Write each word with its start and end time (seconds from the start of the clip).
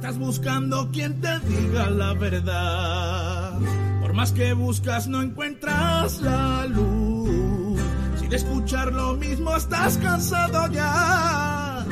Estás 0.00 0.18
buscando 0.18 0.90
quien 0.90 1.20
te 1.20 1.38
diga 1.40 1.90
la 1.90 2.14
verdad. 2.14 3.52
Por 4.00 4.14
más 4.14 4.32
que 4.32 4.54
buscas 4.54 5.06
no 5.08 5.20
encuentras 5.20 6.22
la 6.22 6.64
luz. 6.64 7.78
Si 8.18 8.26
de 8.26 8.36
escuchar 8.36 8.94
lo 8.94 9.12
mismo 9.16 9.54
estás 9.54 9.98
cansado 9.98 10.72
ya. 10.72 11.84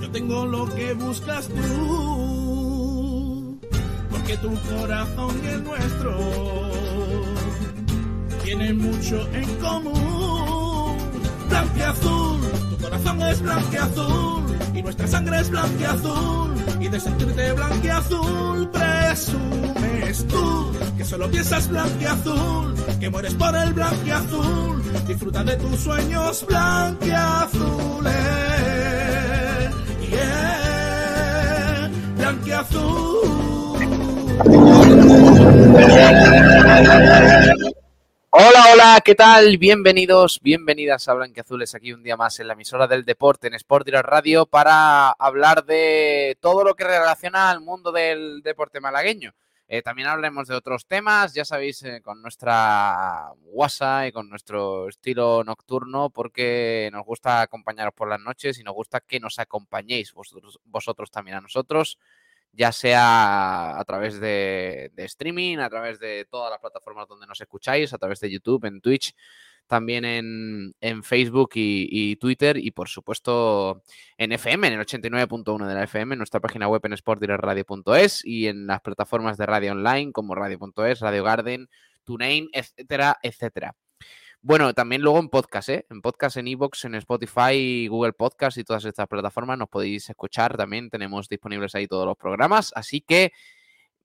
Yo 0.00 0.08
tengo 0.12 0.46
lo 0.46 0.72
que 0.76 0.94
buscas 0.94 1.48
tú. 1.48 3.58
Porque 4.12 4.36
tu 4.36 4.54
corazón 4.70 5.34
y 5.42 5.46
el 5.48 5.64
nuestro 5.64 6.16
tienen 8.44 8.78
mucho 8.78 9.28
en 9.32 9.56
común. 9.56 10.98
Blanqueazul, 11.48 12.40
tu 12.70 12.84
corazón 12.84 13.22
es 13.22 13.42
blanqueazul 13.42 14.44
y 14.72 14.82
nuestra 14.84 15.08
sangre 15.08 15.40
es 15.40 15.50
blanqueazul 15.50 16.45
y 16.80 16.88
de 16.88 17.00
sentirte 17.00 17.52
blanqueazul 17.52 18.68
presumes 18.70 20.26
tú 20.26 20.72
que 20.96 21.04
solo 21.04 21.30
piensas 21.30 21.68
blanqueazul, 21.68 22.74
que 22.98 23.10
mueres 23.10 23.34
por 23.34 23.54
el 23.56 23.72
blanqueazul, 23.72 24.82
disfruta 25.06 25.44
de 25.44 25.56
tus 25.56 25.80
sueños 25.80 26.44
blanqueazules. 26.46 28.14
Yeah, 30.10 31.90
blanqueazul. 32.16 33.16
Hola, 38.38 38.66
hola, 38.70 39.00
¿qué 39.02 39.14
tal? 39.14 39.56
Bienvenidos, 39.56 40.40
bienvenidas 40.42 41.08
a 41.08 41.14
Blanqueazules 41.14 41.74
aquí 41.74 41.94
un 41.94 42.02
día 42.02 42.18
más 42.18 42.38
en 42.38 42.48
la 42.48 42.52
emisora 42.52 42.86
del 42.86 43.06
deporte 43.06 43.46
en 43.46 43.54
Sport 43.54 43.86
Direct 43.86 44.04
Radio 44.04 44.44
para 44.44 45.08
hablar 45.12 45.64
de 45.64 46.36
todo 46.38 46.62
lo 46.62 46.74
que 46.74 46.84
relaciona 46.84 47.50
al 47.50 47.62
mundo 47.62 47.92
del 47.92 48.42
deporte 48.42 48.78
malagueño. 48.78 49.32
Eh, 49.68 49.80
también 49.80 50.08
hablaremos 50.08 50.48
de 50.48 50.54
otros 50.54 50.84
temas, 50.84 51.32
ya 51.32 51.46
sabéis, 51.46 51.82
eh, 51.84 52.02
con 52.02 52.20
nuestra 52.20 53.32
WhatsApp 53.44 54.08
y 54.08 54.12
con 54.12 54.28
nuestro 54.28 54.86
estilo 54.90 55.42
nocturno, 55.42 56.10
porque 56.10 56.90
nos 56.92 57.06
gusta 57.06 57.40
acompañaros 57.40 57.94
por 57.94 58.10
las 58.10 58.20
noches 58.20 58.58
y 58.58 58.62
nos 58.62 58.74
gusta 58.74 59.00
que 59.00 59.18
nos 59.18 59.38
acompañéis 59.38 60.12
vosotros, 60.12 60.60
vosotros 60.64 61.10
también 61.10 61.38
a 61.38 61.40
nosotros 61.40 61.98
ya 62.56 62.72
sea 62.72 63.78
a 63.78 63.84
través 63.84 64.18
de, 64.20 64.90
streaming, 64.96 65.58
a 65.58 65.68
través 65.68 65.98
de 66.00 66.26
todas 66.30 66.50
las 66.50 66.60
plataformas 66.60 67.06
donde 67.08 67.26
nos 67.26 67.40
escucháis, 67.40 67.92
a 67.92 67.98
través 67.98 68.20
de 68.20 68.30
YouTube, 68.30 68.64
en 68.64 68.80
Twitch, 68.80 69.14
también 69.66 70.04
en, 70.04 71.02
Facebook 71.02 71.50
y, 71.54 72.16
Twitter 72.16 72.56
y 72.56 72.70
por 72.70 72.88
supuesto 72.88 73.82
en 74.16 74.32
FM, 74.32 74.68
en 74.68 74.74
el 74.74 74.80
89.1 74.80 75.66
de 75.66 75.74
la 75.74 75.84
FM, 75.84 76.14
en 76.14 76.18
nuestra 76.18 76.40
página 76.40 76.68
web 76.68 76.80
en 76.84 76.96
sportdirectradio.es 76.96 78.24
y 78.24 78.46
en 78.46 78.66
las 78.66 78.80
plataformas 78.80 79.36
de 79.36 79.46
radio 79.46 79.72
online 79.72 80.12
como 80.12 80.34
radio.es, 80.34 81.00
Radio 81.00 81.24
Garden, 81.24 81.68
TuneIn, 82.04 82.48
etcétera, 82.52 83.18
etcétera. 83.22 83.74
Bueno, 84.48 84.72
también 84.74 85.02
luego 85.02 85.18
en 85.18 85.28
podcast, 85.28 85.68
¿eh? 85.70 85.86
En 85.90 86.00
podcast, 86.00 86.36
en 86.36 86.46
Evox, 86.46 86.84
en 86.84 86.94
Spotify, 86.94 87.88
Google 87.88 88.12
Podcast 88.12 88.56
y 88.58 88.62
todas 88.62 88.84
estas 88.84 89.08
plataformas 89.08 89.58
nos 89.58 89.68
podéis 89.68 90.08
escuchar. 90.08 90.56
También 90.56 90.88
tenemos 90.88 91.28
disponibles 91.28 91.74
ahí 91.74 91.88
todos 91.88 92.06
los 92.06 92.16
programas. 92.16 92.70
Así 92.76 93.00
que 93.00 93.32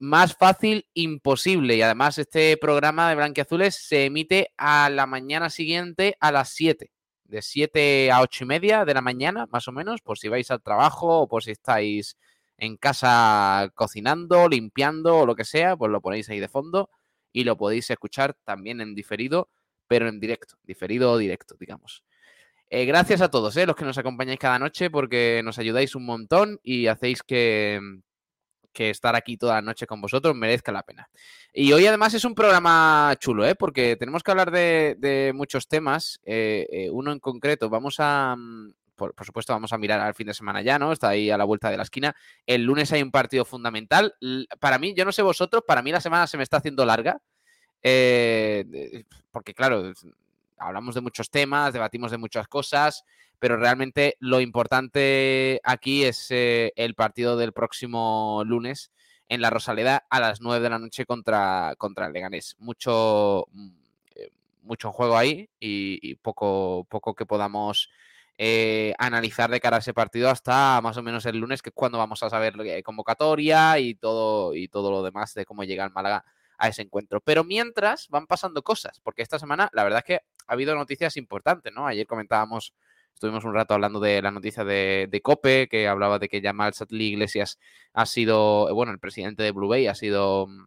más 0.00 0.36
fácil 0.36 0.88
imposible. 0.94 1.76
Y 1.76 1.82
además 1.82 2.18
este 2.18 2.56
programa 2.56 3.08
de 3.08 3.14
Blanquiazules 3.14 3.76
se 3.76 4.06
emite 4.06 4.48
a 4.56 4.90
la 4.90 5.06
mañana 5.06 5.48
siguiente 5.48 6.16
a 6.18 6.32
las 6.32 6.48
7. 6.48 6.90
De 7.22 7.40
7 7.40 8.10
a 8.10 8.20
8 8.20 8.42
y 8.42 8.46
media 8.48 8.84
de 8.84 8.94
la 8.94 9.00
mañana, 9.00 9.46
más 9.52 9.68
o 9.68 9.72
menos, 9.72 10.00
por 10.00 10.18
si 10.18 10.26
vais 10.26 10.50
al 10.50 10.60
trabajo 10.60 11.20
o 11.20 11.28
por 11.28 11.44
si 11.44 11.52
estáis 11.52 12.16
en 12.58 12.76
casa 12.78 13.70
cocinando, 13.76 14.48
limpiando 14.48 15.18
o 15.18 15.24
lo 15.24 15.36
que 15.36 15.44
sea, 15.44 15.76
pues 15.76 15.92
lo 15.92 16.00
ponéis 16.00 16.28
ahí 16.30 16.40
de 16.40 16.48
fondo 16.48 16.90
y 17.32 17.44
lo 17.44 17.56
podéis 17.56 17.88
escuchar 17.90 18.34
también 18.44 18.80
en 18.80 18.96
diferido 18.96 19.48
pero 19.92 20.08
en 20.08 20.18
directo, 20.18 20.54
diferido 20.62 21.12
o 21.12 21.18
directo, 21.18 21.54
digamos. 21.60 22.02
Eh, 22.70 22.86
gracias 22.86 23.20
a 23.20 23.30
todos 23.30 23.54
eh, 23.58 23.66
los 23.66 23.76
que 23.76 23.84
nos 23.84 23.98
acompañáis 23.98 24.38
cada 24.38 24.58
noche 24.58 24.88
porque 24.88 25.42
nos 25.44 25.58
ayudáis 25.58 25.94
un 25.94 26.06
montón 26.06 26.58
y 26.62 26.86
hacéis 26.86 27.22
que, 27.22 27.78
que 28.72 28.88
estar 28.88 29.14
aquí 29.14 29.36
toda 29.36 29.56
la 29.56 29.60
noche 29.60 29.86
con 29.86 30.00
vosotros 30.00 30.34
merezca 30.34 30.72
la 30.72 30.82
pena. 30.82 31.10
Y 31.52 31.74
hoy 31.74 31.86
además 31.86 32.14
es 32.14 32.24
un 32.24 32.34
programa 32.34 33.14
chulo, 33.18 33.44
¿eh? 33.44 33.54
porque 33.54 33.96
tenemos 33.96 34.22
que 34.22 34.30
hablar 34.30 34.50
de, 34.50 35.32
muchos 35.34 35.68
temas. 35.68 36.20
Eh, 36.24 36.88
uno 36.90 37.12
en 37.12 37.20
concreto, 37.20 37.68
vamos 37.68 37.96
a, 37.98 38.34
mm, 38.34 38.72
por, 38.96 39.14
por, 39.14 39.26
supuesto, 39.26 39.52
vamos 39.52 39.74
a 39.74 39.78
mirar 39.78 40.00
al 40.00 40.14
fin 40.14 40.28
de 40.28 40.32
semana 40.32 40.62
ya, 40.62 40.78
¿no? 40.78 40.90
Está 40.92 41.10
ahí 41.10 41.28
a 41.28 41.36
la 41.36 41.44
vuelta 41.44 41.70
de 41.70 41.76
la 41.76 41.82
esquina. 41.82 42.16
El 42.46 42.62
lunes 42.62 42.90
hay 42.92 43.02
un 43.02 43.10
partido 43.10 43.44
fundamental. 43.44 44.14
Para 44.58 44.78
mí, 44.78 44.94
yo 44.96 45.04
no 45.04 45.12
sé 45.12 45.20
vosotros, 45.20 45.64
para 45.66 45.82
mí 45.82 45.92
la 45.92 46.00
semana 46.00 46.26
se 46.26 46.38
me 46.38 46.44
está 46.44 46.56
haciendo 46.56 46.86
larga. 46.86 47.20
Eh, 47.82 49.04
porque 49.30 49.54
claro, 49.54 49.92
hablamos 50.58 50.94
de 50.94 51.00
muchos 51.00 51.30
temas, 51.30 51.72
debatimos 51.72 52.10
de 52.10 52.18
muchas 52.18 52.46
cosas, 52.48 53.04
pero 53.38 53.56
realmente 53.56 54.16
lo 54.20 54.40
importante 54.40 55.60
aquí 55.64 56.04
es 56.04 56.28
eh, 56.30 56.72
el 56.76 56.94
partido 56.94 57.36
del 57.36 57.52
próximo 57.52 58.42
lunes 58.46 58.92
en 59.28 59.40
la 59.40 59.50
Rosaleda 59.50 60.04
a 60.10 60.20
las 60.20 60.40
9 60.40 60.62
de 60.62 60.70
la 60.70 60.78
noche 60.78 61.06
contra, 61.06 61.74
contra 61.78 62.06
el 62.06 62.12
Leganés. 62.12 62.56
Mucho, 62.58 63.46
mm, 63.50 63.68
eh, 64.14 64.30
mucho 64.62 64.92
juego 64.92 65.16
ahí 65.16 65.48
y, 65.58 66.14
poco, 66.16 66.86
poco 66.88 67.14
que 67.14 67.26
podamos 67.26 67.90
analizar 68.98 69.50
de 69.50 69.60
cara 69.60 69.76
a 69.76 69.78
ese 69.78 69.94
partido 69.94 70.28
hasta 70.28 70.80
más 70.80 70.96
o 70.96 71.02
menos 71.02 71.24
el 71.26 71.38
lunes, 71.38 71.62
que 71.62 71.68
es 71.70 71.74
cuando 71.74 71.98
vamos 71.98 72.24
a 72.24 72.30
saber 72.30 72.54
convocatoria 72.82 73.78
y 73.78 73.94
todo, 73.94 74.56
y 74.56 74.66
todo 74.66 74.90
lo 74.90 75.04
demás 75.04 75.32
de 75.34 75.44
cómo 75.44 75.62
llega 75.62 75.84
el 75.84 75.92
Málaga 75.92 76.24
a 76.62 76.68
ese 76.68 76.82
encuentro. 76.82 77.20
Pero 77.20 77.42
mientras 77.42 78.06
van 78.08 78.28
pasando 78.28 78.62
cosas, 78.62 79.00
porque 79.02 79.22
esta 79.22 79.40
semana 79.40 79.68
la 79.72 79.82
verdad 79.82 79.98
es 79.98 80.04
que 80.04 80.14
ha 80.46 80.52
habido 80.52 80.76
noticias 80.76 81.16
importantes. 81.16 81.72
Ayer 81.76 82.06
comentábamos, 82.06 82.72
estuvimos 83.12 83.44
un 83.44 83.52
rato 83.52 83.74
hablando 83.74 83.98
de 83.98 84.22
la 84.22 84.30
noticia 84.30 84.62
de, 84.62 85.20
Cope, 85.24 85.66
que 85.68 85.88
hablaba 85.88 86.20
de 86.20 86.28
que 86.28 86.40
Jamal 86.40 86.72
Satli 86.72 87.06
Iglesias 87.06 87.58
ha 87.92 88.06
sido, 88.06 88.72
bueno, 88.76 88.92
el 88.92 89.00
presidente 89.00 89.42
de 89.42 89.50
Blue 89.50 89.66
Bay 89.66 89.88
ha 89.88 89.96
sido 89.96 90.46
mm, 90.46 90.66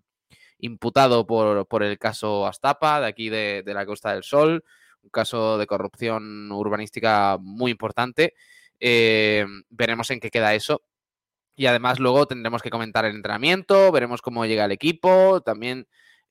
imputado 0.60 1.26
por, 1.26 1.66
por 1.66 1.82
el 1.82 1.98
caso 1.98 2.46
Astapa, 2.46 3.00
de 3.00 3.08
aquí 3.08 3.30
de, 3.30 3.64
la 3.66 3.86
Costa 3.86 4.14
del 4.14 4.24
Sol, 4.24 4.66
un 5.02 5.10
caso 5.12 5.58
de 5.58 5.66
corrupción 5.66 6.52
urbanística 6.52 7.38
muy 7.40 7.72
importante. 7.72 8.34
Eh, 8.82 9.46
veremos 9.70 10.12
en 10.12 10.20
qué 10.20 10.30
queda 10.30 10.56
eso. 10.56 10.82
Y 11.56 11.68
además 11.68 12.00
luego 12.00 12.28
tendremos 12.28 12.62
que 12.62 12.70
comentar 12.70 13.06
el 13.06 13.16
entrenamiento, 13.16 13.92
veremos 13.92 14.22
cómo 14.22 14.46
llega 14.46 14.66
el 14.66 14.72
equipo, 14.72 15.42
también 15.42 15.88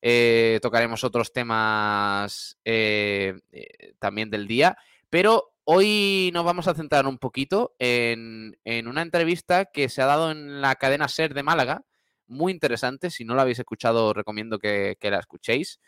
eh, 0.07 0.59
tocaremos 0.61 1.03
otros 1.03 1.33
temas 1.33 2.59
eh, 2.63 3.41
eh, 3.53 3.95
también 3.99 4.29
del 4.29 4.47
día. 4.47 4.77
Pero 5.09 5.55
hoy 5.65 6.31
nos 6.35 6.45
vamos 6.45 6.69
a 6.69 6.75
centrar 6.75 7.07
un 7.07 7.17
poquito 7.17 7.75
en, 7.79 8.55
una 8.87 9.01
entrevista 9.01 9.65
que 9.65 9.89
se 9.89 10.03
ha 10.03 10.07
dado 10.07 10.31
en 10.31 10.61
la 10.61 10.75
cadena 10.75 11.09
SER 11.09 11.33
de 11.33 11.43
Málaga, 11.43 11.85
muy 12.27 12.53
interesante, 12.53 13.09
si 13.09 13.25
no 13.25 13.35
la 13.35 13.43
habéis 13.43 13.61
escuchado 13.61 14.13
recomiendo 14.13 14.59
que, 14.59 14.99
que 15.01 15.11
la 15.11 15.21
escuchéis, 15.21 15.81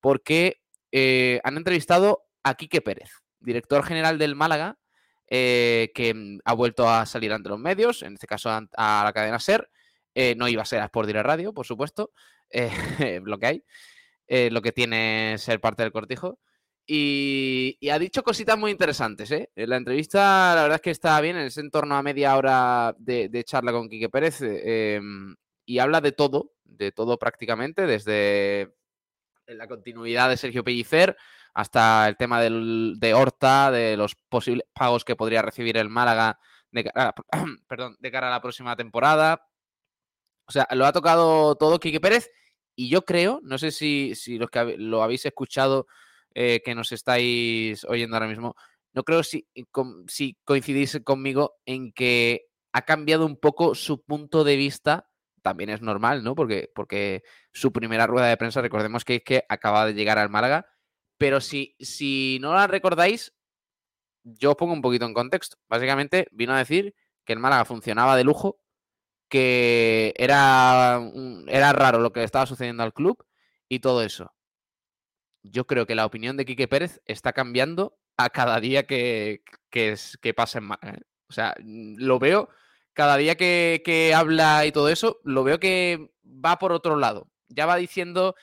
porque 0.00 0.60
han 1.42 1.56
entrevistado 1.56 2.26
a 2.44 2.54
Quique 2.54 2.80
Pérez, 2.80 3.10
director 3.40 3.84
general 3.84 4.18
del 4.18 4.36
Málaga, 4.36 4.78
eh, 5.28 5.90
que 5.94 6.12
mm, 6.12 6.40
ha 6.44 6.52
vuelto 6.54 6.88
a 6.88 7.06
salir 7.06 7.32
ante 7.32 7.48
los 7.48 7.58
medios, 7.58 8.02
en 8.02 8.14
este 8.14 8.26
caso 8.26 8.50
a, 8.50 9.02
la 9.04 9.12
cadena 9.12 9.38
SER. 9.38 9.70
Eh, 10.14 10.34
no 10.36 10.48
iba 10.48 10.62
a 10.62 10.66
ser 10.66 10.80
a 10.80 10.84
Sport 10.84 11.08
Direct 11.08 11.26
Radio, 11.26 11.52
por 11.52 11.66
supuesto, 11.66 12.12
eh, 12.50 12.70
lo 13.24 13.38
que 13.38 13.46
hay, 13.46 13.64
lo 14.50 14.62
que 14.62 14.72
tiene 14.72 15.36
ser 15.38 15.60
parte 15.60 15.82
del 15.82 15.92
cortijo. 15.92 16.38
Y, 16.86 17.78
ha 17.90 17.98
dicho 17.98 18.22
cositas 18.22 18.58
muy 18.58 18.70
interesantes. 18.70 19.30
La 19.54 19.76
entrevista, 19.76 20.54
la 20.54 20.62
verdad 20.62 20.76
es 20.76 20.82
que 20.82 20.90
está 20.90 21.20
bien, 21.20 21.36
es 21.38 21.56
en 21.58 21.70
torno 21.70 21.96
a 21.96 22.02
media 22.02 22.36
hora 22.36 22.94
de, 22.98 23.28
de 23.28 23.44
charla 23.44 23.72
con 23.72 23.88
Quique 23.88 24.10
Pérez 24.10 24.40
em, 24.42 25.34
y 25.64 25.78
habla 25.78 26.00
de 26.00 26.12
todo, 26.12 26.52
de 26.64 26.92
todo 26.92 27.18
prácticamente, 27.18 27.86
desde 27.86 28.74
la 29.46 29.66
continuidad 29.66 30.28
de 30.28 30.36
Sergio 30.36 30.64
Pellicer 30.64 31.16
hasta 31.54 32.08
el 32.08 32.16
tema 32.16 32.40
del, 32.40 32.96
de 32.98 33.14
Horta, 33.14 33.70
de 33.70 33.96
los 33.96 34.16
posibles 34.28 34.66
pagos 34.72 35.04
que 35.04 35.16
podría 35.16 35.40
recibir 35.40 35.76
el 35.76 35.88
Málaga 35.88 36.38
de 36.72 36.84
cara, 36.84 37.14
perdón, 37.68 37.96
de 38.00 38.10
cara 38.10 38.26
a 38.26 38.30
la 38.30 38.42
próxima 38.42 38.76
temporada. 38.76 39.46
O 40.46 40.52
sea, 40.52 40.66
lo 40.72 40.84
ha 40.84 40.92
tocado 40.92 41.54
todo 41.54 41.78
Quique 41.78 42.00
Pérez 42.00 42.30
y 42.74 42.88
yo 42.88 43.04
creo, 43.04 43.40
no 43.44 43.56
sé 43.56 43.70
si, 43.70 44.14
si 44.16 44.36
los 44.36 44.50
que 44.50 44.76
lo 44.76 45.02
habéis 45.02 45.24
escuchado, 45.24 45.86
eh, 46.34 46.60
que 46.64 46.74
nos 46.74 46.90
estáis 46.90 47.84
oyendo 47.84 48.16
ahora 48.16 48.26
mismo, 48.26 48.56
no 48.92 49.04
creo 49.04 49.22
si, 49.22 49.46
si 50.08 50.36
coincidís 50.44 51.00
conmigo 51.04 51.54
en 51.64 51.92
que 51.92 52.46
ha 52.72 52.82
cambiado 52.82 53.24
un 53.24 53.36
poco 53.36 53.76
su 53.76 54.02
punto 54.02 54.42
de 54.42 54.56
vista. 54.56 55.08
También 55.42 55.70
es 55.70 55.82
normal, 55.82 56.24
¿no? 56.24 56.34
Porque, 56.34 56.70
porque 56.74 57.22
su 57.52 57.72
primera 57.72 58.06
rueda 58.06 58.26
de 58.26 58.36
prensa, 58.36 58.62
recordemos 58.62 59.04
que 59.04 59.16
es 59.16 59.22
que 59.22 59.44
acaba 59.48 59.86
de 59.86 59.94
llegar 59.94 60.18
al 60.18 60.30
Málaga 60.30 60.66
pero 61.18 61.40
si, 61.40 61.76
si 61.80 62.38
no 62.40 62.54
la 62.54 62.66
recordáis, 62.66 63.32
yo 64.24 64.50
os 64.50 64.56
pongo 64.56 64.72
un 64.72 64.82
poquito 64.82 65.04
en 65.04 65.14
contexto. 65.14 65.56
Básicamente 65.68 66.26
vino 66.32 66.54
a 66.54 66.58
decir 66.58 66.94
que 67.24 67.32
el 67.32 67.38
Málaga 67.38 67.64
funcionaba 67.64 68.16
de 68.16 68.24
lujo, 68.24 68.60
que 69.28 70.14
era, 70.16 71.00
era 71.46 71.72
raro 71.72 71.98
lo 71.98 72.12
que 72.12 72.24
estaba 72.24 72.46
sucediendo 72.46 72.82
al 72.82 72.92
club 72.92 73.24
y 73.68 73.80
todo 73.80 74.02
eso. 74.02 74.34
Yo 75.42 75.66
creo 75.66 75.86
que 75.86 75.94
la 75.94 76.06
opinión 76.06 76.36
de 76.36 76.44
Quique 76.44 76.68
Pérez 76.68 77.02
está 77.04 77.32
cambiando 77.32 77.98
a 78.16 78.30
cada 78.30 78.60
día 78.60 78.86
que, 78.86 79.42
que, 79.70 79.96
que 80.20 80.34
pasa 80.34 80.58
en 80.58 80.70
¿eh? 80.72 81.00
O 81.28 81.32
sea, 81.32 81.54
lo 81.64 82.18
veo 82.18 82.48
cada 82.92 83.16
día 83.16 83.36
que, 83.36 83.82
que 83.84 84.14
habla 84.14 84.66
y 84.66 84.72
todo 84.72 84.88
eso, 84.88 85.20
lo 85.24 85.42
veo 85.42 85.58
que 85.58 86.12
va 86.24 86.58
por 86.58 86.72
otro 86.72 86.96
lado. 86.96 87.28
Ya 87.48 87.66
va 87.66 87.76
diciendo 87.76 88.36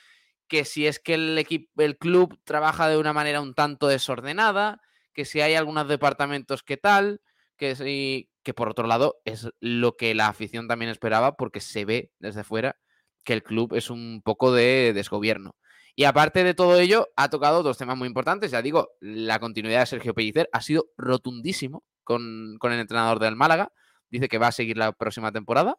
que 0.52 0.66
si 0.66 0.86
es 0.86 1.00
que 1.00 1.14
el, 1.14 1.38
equipo, 1.38 1.82
el 1.82 1.98
club 1.98 2.38
trabaja 2.44 2.90
de 2.90 2.98
una 2.98 3.14
manera 3.14 3.40
un 3.40 3.54
tanto 3.54 3.88
desordenada, 3.88 4.82
que 5.14 5.24
si 5.24 5.40
hay 5.40 5.56
algunos 5.56 5.88
departamentos 5.88 6.62
que 6.62 6.76
tal, 6.76 7.22
que 7.56 7.74
si, 7.78 8.30
que 8.44 8.54
por 8.54 8.68
otro 8.68 8.86
lado 8.86 9.22
es 9.24 9.48
lo 9.62 9.96
que 9.96 10.14
la 10.14 10.28
afición 10.28 10.68
también 10.68 10.92
esperaba 10.92 11.38
porque 11.38 11.62
se 11.62 11.86
ve 11.86 12.12
desde 12.20 12.44
fuera 12.44 12.76
que 13.24 13.32
el 13.32 13.44
club 13.44 13.76
es 13.76 13.90
un 13.90 14.22
poco 14.26 14.52
de 14.52 14.92
desgobierno. 14.94 15.56
Y 15.96 16.04
aparte 16.04 16.44
de 16.44 16.54
todo 16.54 16.78
ello, 16.78 17.08
ha 17.16 17.30
tocado 17.30 17.64
dos 17.64 17.78
temas 17.78 17.98
muy 17.98 18.10
importantes. 18.10 18.52
Ya 18.52 18.62
digo, 18.62 18.90
la 19.00 19.40
continuidad 19.40 19.80
de 19.80 19.86
Sergio 19.86 20.14
Pellicer 20.14 20.50
ha 20.52 20.62
sido 20.62 20.88
rotundísimo 20.98 21.86
con, 22.04 22.58
con 22.60 22.74
el 22.74 22.82
entrenador 22.82 23.20
del 23.20 23.38
Málaga. 23.38 23.72
Dice 24.10 24.28
que 24.28 24.38
va 24.38 24.48
a 24.48 24.52
seguir 24.52 24.76
la 24.76 24.92
próxima 24.92 25.32
temporada. 25.32 25.78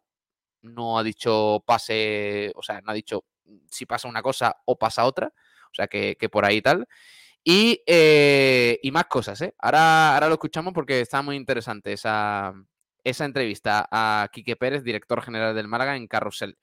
No 0.63 0.97
ha 0.97 1.03
dicho 1.03 1.63
pase, 1.67 2.51
o 2.55 2.63
sea, 2.63 2.81
no 2.81 2.89
ha 2.89 2.95
dicho 2.95 3.23
si 3.69 3.85
pasa 3.85 4.07
una 4.07 4.21
cosa 4.21 4.57
o 4.65 4.77
pasa 4.77 5.05
otra. 5.05 5.33
O 5.71 5.75
sea, 5.75 5.87
que, 5.87 6.15
por 6.31 6.45
ahí 6.45 6.61
tal. 6.61 6.87
Y, 7.43 7.81
eh, 7.87 8.79
y, 8.81 8.91
más 8.91 9.05
cosas, 9.05 9.41
¿eh? 9.41 9.53
Ahora, 9.59 10.13
ahora 10.13 10.27
lo 10.27 10.33
escuchamos 10.33 10.73
porque 10.73 11.01
está 11.01 11.21
muy 11.21 11.35
interesante 11.35 11.91
esa, 11.91 12.53
esa 13.03 13.25
entrevista 13.25 13.87
a 13.91 14.29
Quique 14.31 14.55
Pérez, 14.55 14.83
director 14.83 15.21
general 15.21 15.55
del 15.55 15.67
Málaga, 15.67 15.95
en 15.95 16.07
Carrusel. 16.07 16.57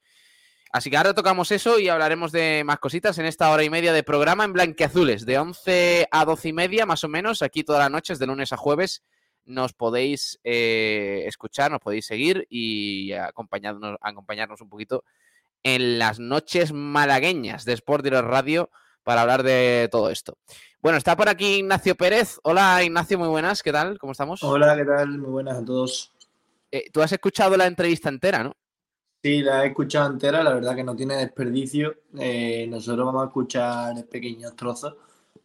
Así 0.73 0.89
que 0.89 0.95
ahora 0.95 1.13
tocamos 1.13 1.51
eso 1.51 1.79
y 1.79 1.89
hablaremos 1.89 2.31
de 2.31 2.63
más 2.65 2.79
cositas 2.79 3.17
en 3.17 3.25
esta 3.25 3.51
hora 3.51 3.63
y 3.63 3.69
media 3.69 3.91
de 3.91 4.03
programa 4.03 4.45
en 4.45 4.53
Blanqueazules, 4.53 5.25
de 5.25 5.37
11 5.37 6.07
a 6.09 6.23
12 6.23 6.49
y 6.49 6.53
media 6.53 6.85
más 6.85 7.03
o 7.03 7.09
menos, 7.09 7.41
aquí 7.41 7.63
todas 7.63 7.81
las 7.81 7.91
noches, 7.91 8.19
de 8.19 8.27
lunes 8.27 8.53
a 8.53 8.57
jueves. 8.57 9.03
Nos 9.43 9.73
podéis 9.73 10.39
eh, 10.45 11.23
escuchar, 11.25 11.71
nos 11.71 11.81
podéis 11.81 12.05
seguir 12.05 12.47
y 12.49 13.11
acompañarnos, 13.11 13.97
acompañarnos 13.99 14.61
un 14.61 14.69
poquito 14.69 15.03
en 15.63 15.99
las 15.99 16.19
noches 16.19 16.73
malagueñas 16.73 17.65
de 17.65 17.73
Sport 17.73 18.03
Direct 18.03 18.27
Radio 18.27 18.69
para 19.03 19.21
hablar 19.21 19.43
de 19.43 19.89
todo 19.91 20.09
esto. 20.09 20.37
Bueno, 20.81 20.97
está 20.97 21.15
por 21.15 21.29
aquí 21.29 21.57
Ignacio 21.57 21.95
Pérez. 21.95 22.39
Hola 22.43 22.83
Ignacio, 22.83 23.19
muy 23.19 23.27
buenas, 23.27 23.61
¿qué 23.61 23.71
tal? 23.71 23.99
¿Cómo 23.99 24.13
estamos? 24.13 24.41
Hola, 24.43 24.75
¿qué 24.75 24.85
tal? 24.85 25.19
Muy 25.19 25.29
buenas 25.29 25.57
a 25.57 25.65
todos. 25.65 26.11
Eh, 26.71 26.89
Tú 26.91 27.01
has 27.01 27.11
escuchado 27.11 27.55
la 27.57 27.67
entrevista 27.67 28.09
entera, 28.09 28.43
¿no? 28.43 28.55
Sí, 29.23 29.43
la 29.43 29.63
he 29.63 29.67
escuchado 29.67 30.11
entera, 30.11 30.41
la 30.41 30.53
verdad 30.55 30.75
que 30.75 30.83
no 30.83 30.95
tiene 30.95 31.15
desperdicio. 31.17 31.95
Eh, 32.17 32.65
nosotros 32.67 33.05
vamos 33.05 33.21
a 33.21 33.27
escuchar 33.27 34.05
pequeños 34.07 34.55
trozos, 34.55 34.95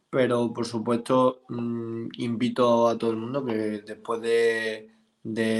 pero 0.09 0.51
por 0.55 0.65
supuesto 0.65 1.43
mm, 1.49 2.09
invito 2.19 2.89
a 2.89 2.97
todo 2.97 3.11
el 3.11 3.19
mundo 3.19 3.45
que 3.45 3.83
después 3.85 4.23
de, 4.23 4.91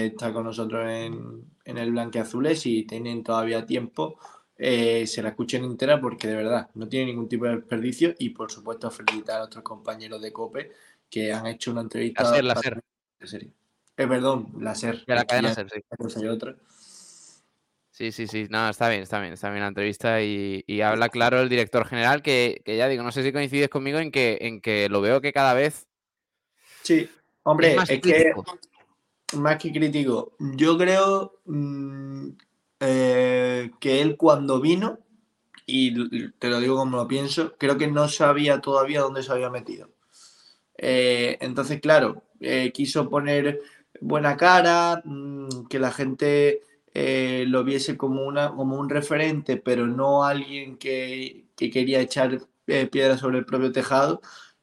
estar 0.07 0.33
con 0.33 0.45
nosotros 0.45 0.89
en, 0.89 1.45
en 1.65 1.77
el 1.77 1.91
Blanque 1.91 2.21
Azules, 2.21 2.61
si 2.61 2.85
tienen 2.85 3.23
todavía 3.23 3.67
tiempo, 3.67 4.19
eh, 4.59 5.07
se 5.07 5.23
la 5.23 5.31
escuchen 5.31 5.65
entera 5.65 6.01
porque 6.01 6.29
de 6.29 6.37
verdad 6.37 6.71
no 6.75 6.89
tiene 6.89 7.07
ningún 7.07 7.29
tipo 7.29 7.45
de 7.45 7.57
desperdicio 7.57 8.15
y 8.19 8.31
por 8.31 8.51
supuesto 8.51 8.91
felicitar 8.91 9.37
a 9.37 9.39
nuestros 9.41 9.65
compañeros 9.65 10.21
de 10.23 10.33
COPE 10.33 10.73
que 11.11 11.33
han 11.33 11.47
hecho 11.47 11.71
una 11.71 11.83
entrevista. 11.83 12.23
La 12.23 12.31
SER, 12.31 12.45
la 12.45 13.27
SER. 13.27 13.43
Eh, 13.99 14.07
perdón, 14.07 14.53
la 14.61 14.75
SER. 14.75 15.05
la 15.07 15.25
cadena 15.25 15.55
SER, 15.55 15.69
sí. 15.71 16.27
Otra. 16.27 16.57
Sí, 17.91 18.13
sí, 18.13 18.27
sí, 18.27 18.47
no, 18.51 18.69
está 18.69 18.91
bien, 18.91 19.03
está 19.03 19.21
bien, 19.21 19.33
está 19.33 19.49
bien 19.49 19.63
la 19.63 19.69
entrevista 19.69 20.23
y, 20.23 20.63
habla 20.83 21.09
claro 21.09 21.41
el 21.41 21.49
director 21.49 21.87
general 21.87 22.21
que, 22.21 22.61
ya 22.67 22.89
digo, 22.89 23.03
no 23.03 23.11
sé 23.11 23.23
si 23.23 23.33
coincides 23.33 23.71
conmigo 23.71 23.99
en 23.99 24.11
que, 24.11 24.37
en 24.43 24.61
que 24.61 24.91
lo 24.91 25.01
veo 25.01 25.23
que 25.23 25.33
cada 25.33 25.55
vez... 25.55 25.87
Sí, 26.83 27.09
hombre, 27.43 27.75
es, 27.75 28.01
que 28.01 28.35
más 29.39 29.57
que 29.57 29.73
crítico, 29.73 30.37
yo 30.39 30.77
creo 30.77 31.41
mm, 31.47 32.33
eh, 32.81 33.71
que 33.81 34.03
él 34.03 34.17
cuando 34.17 34.61
vino, 34.61 34.99
y 35.67 36.31
te 36.33 36.49
lo 36.49 36.61
digo 36.61 36.77
como 36.77 36.97
lo 36.97 37.09
pienso, 37.09 37.55
creo 37.59 37.79
que 37.79 37.89
no 37.89 38.09
sabía 38.09 38.61
todavía 38.61 39.01
dónde 39.01 39.23
se 39.23 39.33
había 39.33 39.51
metido. 39.51 39.91
Eh, 40.79 41.39
entonces, 41.41 41.81
claro, 41.81 42.25
eh, 42.41 42.73
quiso 42.73 43.09
poner 43.09 43.61
buena 44.01 44.37
cara, 44.37 45.03
mm, 45.05 45.67
que 45.69 45.79
la 45.79 45.93
gente 45.93 46.63
lo 47.49 47.63
viese 47.65 47.97
como, 47.99 48.25
una, 48.27 48.51
como 48.55 48.79
un 48.79 48.89
referente, 48.89 49.59
pero 49.59 49.87
no 49.87 50.25
alguien 50.25 50.79
que, 50.79 51.45
quería 51.55 52.01
echar 52.01 52.41
piedra 52.91 53.19
sobre 53.19 53.39
el 53.39 53.47
propio 53.47 53.73
tejado. 53.73 54.21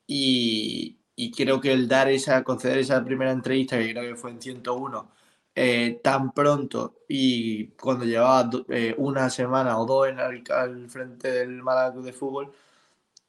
Y, 0.07 0.97
creo 1.35 1.61
que 1.61 1.73
el 1.73 1.87
dar 1.87 2.09
esa, 2.09 2.43
conceder 2.43 2.79
esa 2.79 3.03
primera 3.05 3.31
entrevista, 3.31 3.77
que 3.77 3.91
creo 3.93 4.03
que 4.13 4.15
fue 4.19 4.31
en 4.31 4.41
101, 4.41 5.11
eh, 5.55 5.99
tan 6.03 6.31
pronto 6.33 6.95
y 7.07 7.67
cuando 7.69 8.05
llevaba 8.05 8.49
una 8.97 9.29
semana 9.29 9.77
o 9.79 9.85
dos 9.85 10.07
en 10.07 10.19
al 10.19 10.89
frente 10.89 11.31
del 11.31 11.61
Málaga 11.61 12.01
de 12.01 12.13
Fútbol, 12.13 12.51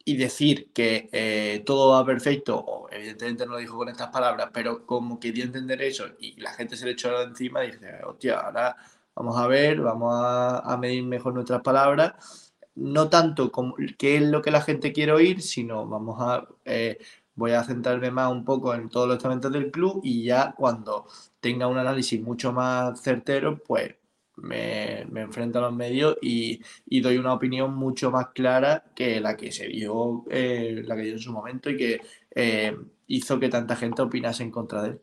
y 0.06 0.16
decir 0.16 0.70
que 0.74 1.62
todo 1.64 1.92
va 1.92 2.04
perfecto, 2.04 2.86
evidentemente 2.90 3.46
no 3.46 3.52
lo 3.52 3.58
dijo 3.58 3.76
con 3.76 3.88
estas 3.88 4.08
palabras, 4.08 4.50
pero 4.52 4.84
como 4.86 5.18
que 5.18 5.32
dio 5.32 5.44
a 5.44 5.46
entender 5.46 5.80
eso 5.82 6.06
y 6.18 6.38
la 6.40 6.52
gente 6.52 6.76
se 6.76 6.84
le 6.84 6.92
echó 6.92 7.22
encima, 7.22 7.62
dice, 7.62 8.00
hostia, 8.04 8.40
ahora 8.40 8.76
Vamos 9.16 9.36
a 9.36 9.46
ver, 9.46 9.80
vamos 9.80 10.12
a, 10.16 10.76
medir 10.80 11.04
mejor 11.04 11.34
nuestras 11.34 11.62
palabras. 11.62 12.52
No 12.74 13.08
tanto 13.08 13.52
como 13.52 13.76
qué 13.96 14.16
es 14.16 14.22
lo 14.22 14.42
que 14.42 14.50
la 14.50 14.60
gente 14.60 14.92
quiere 14.92 15.12
oír, 15.12 15.40
sino 15.40 15.86
vamos 15.86 16.16
a 16.20 16.48
eh, 16.64 16.98
voy 17.34 17.52
a 17.52 17.64
centrarme 17.64 18.10
más 18.10 18.30
un 18.30 18.44
poco 18.44 18.74
en 18.74 18.88
todos 18.88 19.08
los 19.08 19.16
estamentos 19.16 19.52
del 19.52 19.70
club 19.70 20.00
y 20.04 20.24
ya 20.24 20.54
cuando 20.56 21.06
tenga 21.40 21.66
un 21.66 21.78
análisis 21.78 22.20
mucho 22.22 22.52
más 22.52 23.00
certero, 23.02 23.58
pues 23.58 23.94
me, 24.36 25.00
enfrento 25.00 25.58
a 25.58 25.62
los 25.62 25.72
medios 25.74 26.16
y, 26.22 26.60
doy 27.00 27.18
una 27.18 27.34
opinión 27.34 27.74
mucho 27.74 28.10
más 28.10 28.28
clara 28.28 28.84
que 28.94 29.20
la 29.20 29.36
que 29.36 29.52
se 29.52 29.68
vio, 29.68 30.24
eh, 30.30 30.82
la 30.84 30.96
que 30.96 31.02
dio 31.02 31.12
en 31.12 31.18
su 31.18 31.32
momento 31.32 31.70
y 31.70 31.76
que 31.76 32.00
eh, 32.34 32.76
hizo 33.06 33.38
que 33.38 33.48
tanta 33.48 33.76
gente 33.76 34.02
opinase 34.02 34.42
en 34.42 34.50
contra 34.50 34.82
de 34.82 34.88
él. 34.90 35.00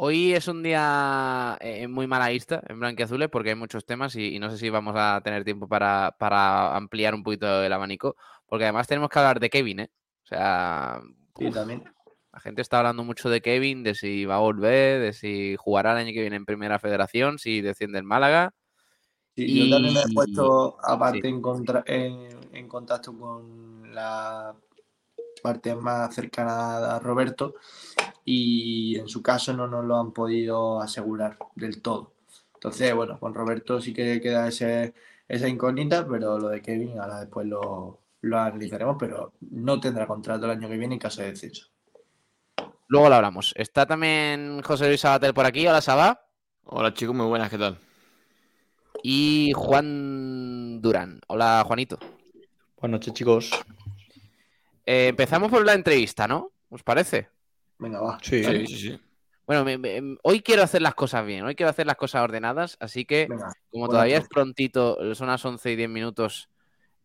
Hoy 0.00 0.32
es 0.32 0.46
un 0.46 0.62
día 0.62 1.58
eh, 1.60 1.88
muy 1.88 2.06
malaísta 2.06 2.62
en 2.68 2.78
Blanquiazules 2.78 3.28
porque 3.28 3.50
hay 3.50 3.56
muchos 3.56 3.84
temas 3.84 4.14
y, 4.14 4.38
no 4.38 4.48
sé 4.48 4.56
si 4.56 4.70
vamos 4.70 4.94
a 4.96 5.20
tener 5.24 5.42
tiempo 5.42 5.66
para, 5.66 6.14
ampliar 6.76 7.16
un 7.16 7.24
poquito 7.24 7.64
el 7.64 7.72
abanico, 7.72 8.14
porque 8.46 8.64
además 8.64 8.86
tenemos 8.86 9.10
que 9.10 9.18
hablar 9.18 9.40
de 9.40 9.50
Kevin, 9.50 9.80
¿eh? 9.80 9.90
O 10.28 10.34
sea, 10.34 11.00
también. 11.52 11.84
La 12.32 12.40
gente 12.40 12.60
está 12.60 12.78
hablando 12.78 13.02
mucho 13.02 13.30
de 13.30 13.40
Kevin, 13.40 13.82
de 13.82 13.94
si 13.94 14.26
va 14.26 14.36
a 14.36 14.40
volver, 14.40 15.00
de 15.00 15.12
si 15.14 15.56
jugará 15.56 15.92
el 15.92 16.06
año 16.06 16.12
que 16.12 16.20
viene 16.20 16.36
en 16.36 16.44
Primera 16.44 16.78
Federación, 16.78 17.38
si 17.38 17.62
desciende 17.62 17.98
en 17.98 18.04
Málaga. 18.04 18.52
y... 19.34 19.64
Yo 19.64 19.74
también 19.74 19.94
me 19.94 20.00
he 20.00 20.14
puesto 20.14 20.76
aparte 20.84 21.26
en, 21.26 22.28
en 22.52 22.68
contacto 22.68 23.18
con 23.18 23.94
la 23.94 24.54
parte 25.42 25.74
más 25.74 26.14
cercana 26.14 26.96
a 26.96 26.98
Roberto 26.98 27.54
y 28.24 28.98
en 28.98 29.08
su 29.08 29.22
caso 29.22 29.54
no 29.54 29.66
nos 29.66 29.84
lo 29.86 29.96
han 29.96 30.12
podido 30.12 30.82
asegurar 30.82 31.38
del 31.54 31.80
todo. 31.80 32.12
Entonces, 32.54 32.94
bueno, 32.94 33.18
con 33.18 33.32
Roberto 33.32 33.80
sí 33.80 33.94
que 33.94 34.20
queda 34.20 34.48
ese, 34.48 34.92
esa 35.28 35.48
incógnita, 35.48 36.06
pero 36.06 36.38
lo 36.38 36.48
de 36.48 36.60
Kevin 36.60 36.98
ahora 36.98 37.20
después 37.20 37.46
lo, 37.46 38.00
lo 38.20 38.38
analizaremos, 38.38 38.96
pero 38.98 39.34
no 39.50 39.80
tendrá 39.80 40.06
contrato 40.06 40.44
el 40.44 40.52
año 40.52 40.68
que 40.68 40.76
viene 40.76 40.94
en 40.94 41.00
caso 41.00 41.22
de 41.22 41.30
descenso. 41.30 41.68
Luego 42.88 43.08
lo 43.08 43.14
hablamos. 43.14 43.52
Está 43.56 43.86
también 43.86 44.62
José 44.62 44.88
Luis 44.88 45.00
Sabater 45.00 45.34
por 45.34 45.44
aquí. 45.44 45.66
Hola, 45.66 45.80
Saba. 45.80 46.26
Hola, 46.64 46.92
chicos, 46.94 47.14
muy 47.14 47.26
buenas, 47.26 47.50
¿qué 47.50 47.58
tal? 47.58 47.78
Y 49.02 49.52
Juan 49.54 50.80
Durán. 50.80 51.20
Hola, 51.28 51.62
Juanito. 51.66 51.98
Buenas 52.80 53.00
noches, 53.00 53.14
chicos. 53.14 53.50
Eh, 54.86 55.08
empezamos 55.08 55.50
por 55.50 55.64
la 55.64 55.74
entrevista, 55.74 56.26
¿no? 56.26 56.52
¿Os 56.70 56.82
parece? 56.82 57.28
Venga, 57.78 58.00
va. 58.00 58.18
Sí, 58.22 58.42
sí, 58.42 58.66
sí. 58.66 59.00
Bueno, 59.46 59.64
hoy 60.22 60.42
quiero 60.42 60.62
hacer 60.62 60.82
las 60.82 60.94
cosas 60.94 61.24
bien, 61.24 61.42
hoy 61.42 61.54
quiero 61.54 61.70
hacer 61.70 61.86
las 61.86 61.96
cosas 61.96 62.22
ordenadas, 62.22 62.76
así 62.80 63.06
que 63.06 63.28
como 63.70 63.88
todavía 63.88 64.18
es 64.18 64.28
prontito, 64.28 65.14
son 65.14 65.28
las 65.28 65.42
11 65.42 65.72
y 65.72 65.76
10 65.76 65.88
minutos 65.88 66.50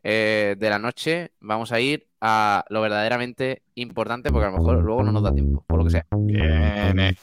eh, 0.03 0.55
de 0.59 0.69
la 0.69 0.79
noche, 0.79 1.31
vamos 1.39 1.71
a 1.71 1.79
ir 1.79 2.07
a 2.19 2.65
lo 2.69 2.81
verdaderamente 2.81 3.63
importante, 3.75 4.31
porque 4.31 4.47
a 4.47 4.51
lo 4.51 4.57
mejor 4.57 4.83
luego 4.83 5.03
no 5.03 5.11
nos 5.11 5.23
da 5.23 5.33
tiempo, 5.33 5.63
por 5.67 5.79
lo 5.79 5.85
que 5.85 5.91
sea. 5.91 6.05
Bien, 6.17 6.99
eh. 6.99 7.15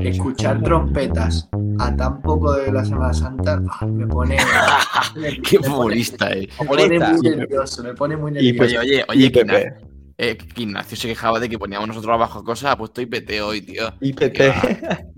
Escuchar 0.00 0.62
trompetas 0.62 1.48
a 1.78 1.96
tan 1.96 2.20
poco 2.22 2.52
de 2.54 2.72
la 2.72 2.84
Semana 2.84 3.12
Santa 3.12 3.62
ah, 3.68 3.86
me 3.86 4.06
pone... 4.06 4.36
Qué 5.48 5.58
futbolista, 5.58 6.32
eh. 6.32 6.48
Me 6.60 6.66
pone 6.66 6.98
muy 6.98 7.30
nervioso, 7.30 7.82
me 7.82 7.94
pone 7.94 8.16
muy 8.16 8.32
nervioso. 8.32 8.80
Oye, 8.80 9.04
oye, 9.08 9.32
oye, 9.32 9.74
eh, 10.18 10.38
Ignacio 10.56 10.96
se 10.96 11.08
quejaba 11.08 11.40
de 11.40 11.48
que 11.48 11.58
poníamos 11.58 11.88
nosotros 11.88 12.14
abajo 12.14 12.44
cosas, 12.44 12.72
ha 12.72 12.76
puesto 12.78 13.00
IPT 13.00 13.40
hoy, 13.42 13.62
tío. 13.62 13.92
IPT. 14.00 14.40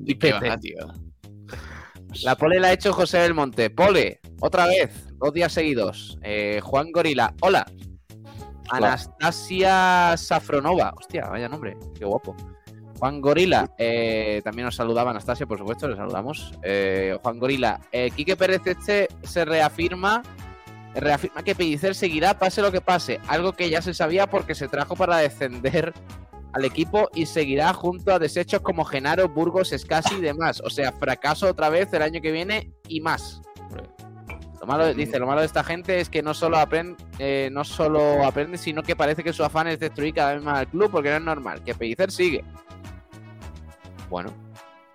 IPT, 0.06 0.24
tío. 0.60 0.86
La 2.22 2.36
pole 2.36 2.60
la 2.60 2.68
ha 2.68 2.72
hecho 2.72 2.92
José 2.92 3.18
del 3.18 3.34
Monte. 3.34 3.70
Pole, 3.70 4.20
otra 4.40 4.66
vez, 4.66 5.13
dos 5.18 5.32
días 5.32 5.52
seguidos. 5.52 6.18
Eh, 6.22 6.60
Juan 6.62 6.92
Gorila, 6.92 7.34
hola. 7.40 7.66
Anastasia 8.70 10.16
Safronova. 10.16 10.94
Hostia, 10.96 11.26
vaya 11.26 11.48
nombre, 11.48 11.76
qué 11.98 12.04
guapo. 12.04 12.34
Juan 12.98 13.20
Gorila, 13.20 13.70
eh, 13.76 14.40
también 14.44 14.66
nos 14.66 14.76
saludaba 14.76 15.10
Anastasia, 15.10 15.46
por 15.46 15.58
supuesto, 15.58 15.88
le 15.88 15.96
saludamos. 15.96 16.52
Eh, 16.62 17.18
Juan 17.22 17.38
Gorila, 17.38 17.80
eh, 17.92 18.10
Quique 18.14 18.36
Pérez 18.36 18.62
este 18.64 19.08
se 19.22 19.44
reafirma, 19.44 20.22
reafirma 20.94 21.42
que 21.42 21.54
Pellicer 21.54 21.94
seguirá 21.94 22.38
pase 22.38 22.62
lo 22.62 22.72
que 22.72 22.80
pase, 22.80 23.20
algo 23.26 23.52
que 23.52 23.68
ya 23.68 23.82
se 23.82 23.94
sabía 23.94 24.26
porque 24.28 24.54
se 24.54 24.68
trajo 24.68 24.96
para 24.96 25.18
descender 25.18 25.92
al 26.52 26.64
equipo 26.64 27.10
y 27.14 27.26
seguirá 27.26 27.72
junto 27.74 28.14
a 28.14 28.18
desechos 28.18 28.62
como 28.62 28.84
Genaro, 28.84 29.28
Burgos, 29.28 29.72
Escasi 29.72 30.14
y 30.14 30.20
demás. 30.20 30.62
O 30.64 30.70
sea, 30.70 30.92
fracaso 30.92 31.48
otra 31.48 31.68
vez 31.68 31.92
el 31.92 32.02
año 32.02 32.20
que 32.22 32.30
viene 32.30 32.72
y 32.88 33.00
más. 33.00 33.42
Lo 34.64 34.68
malo, 34.68 34.94
dice, 34.94 35.18
lo 35.18 35.26
malo 35.26 35.40
de 35.40 35.46
esta 35.46 35.62
gente 35.62 36.00
es 36.00 36.08
que 36.08 36.22
no 36.22 36.32
solo 36.32 36.56
aprende, 36.56 36.96
eh, 37.18 37.50
no 37.52 37.64
solo 37.64 38.24
aprende, 38.24 38.56
sino 38.56 38.82
que 38.82 38.96
parece 38.96 39.22
que 39.22 39.34
su 39.34 39.44
afán 39.44 39.66
es 39.66 39.78
destruir 39.78 40.14
cada 40.14 40.32
vez 40.32 40.42
más 40.42 40.60
al 40.60 40.68
club, 40.68 40.90
porque 40.90 41.10
no 41.10 41.16
es 41.16 41.22
normal. 41.22 41.62
Que 41.62 41.74
Pellicer 41.74 42.10
sigue. 42.10 42.42
Bueno. 44.08 44.32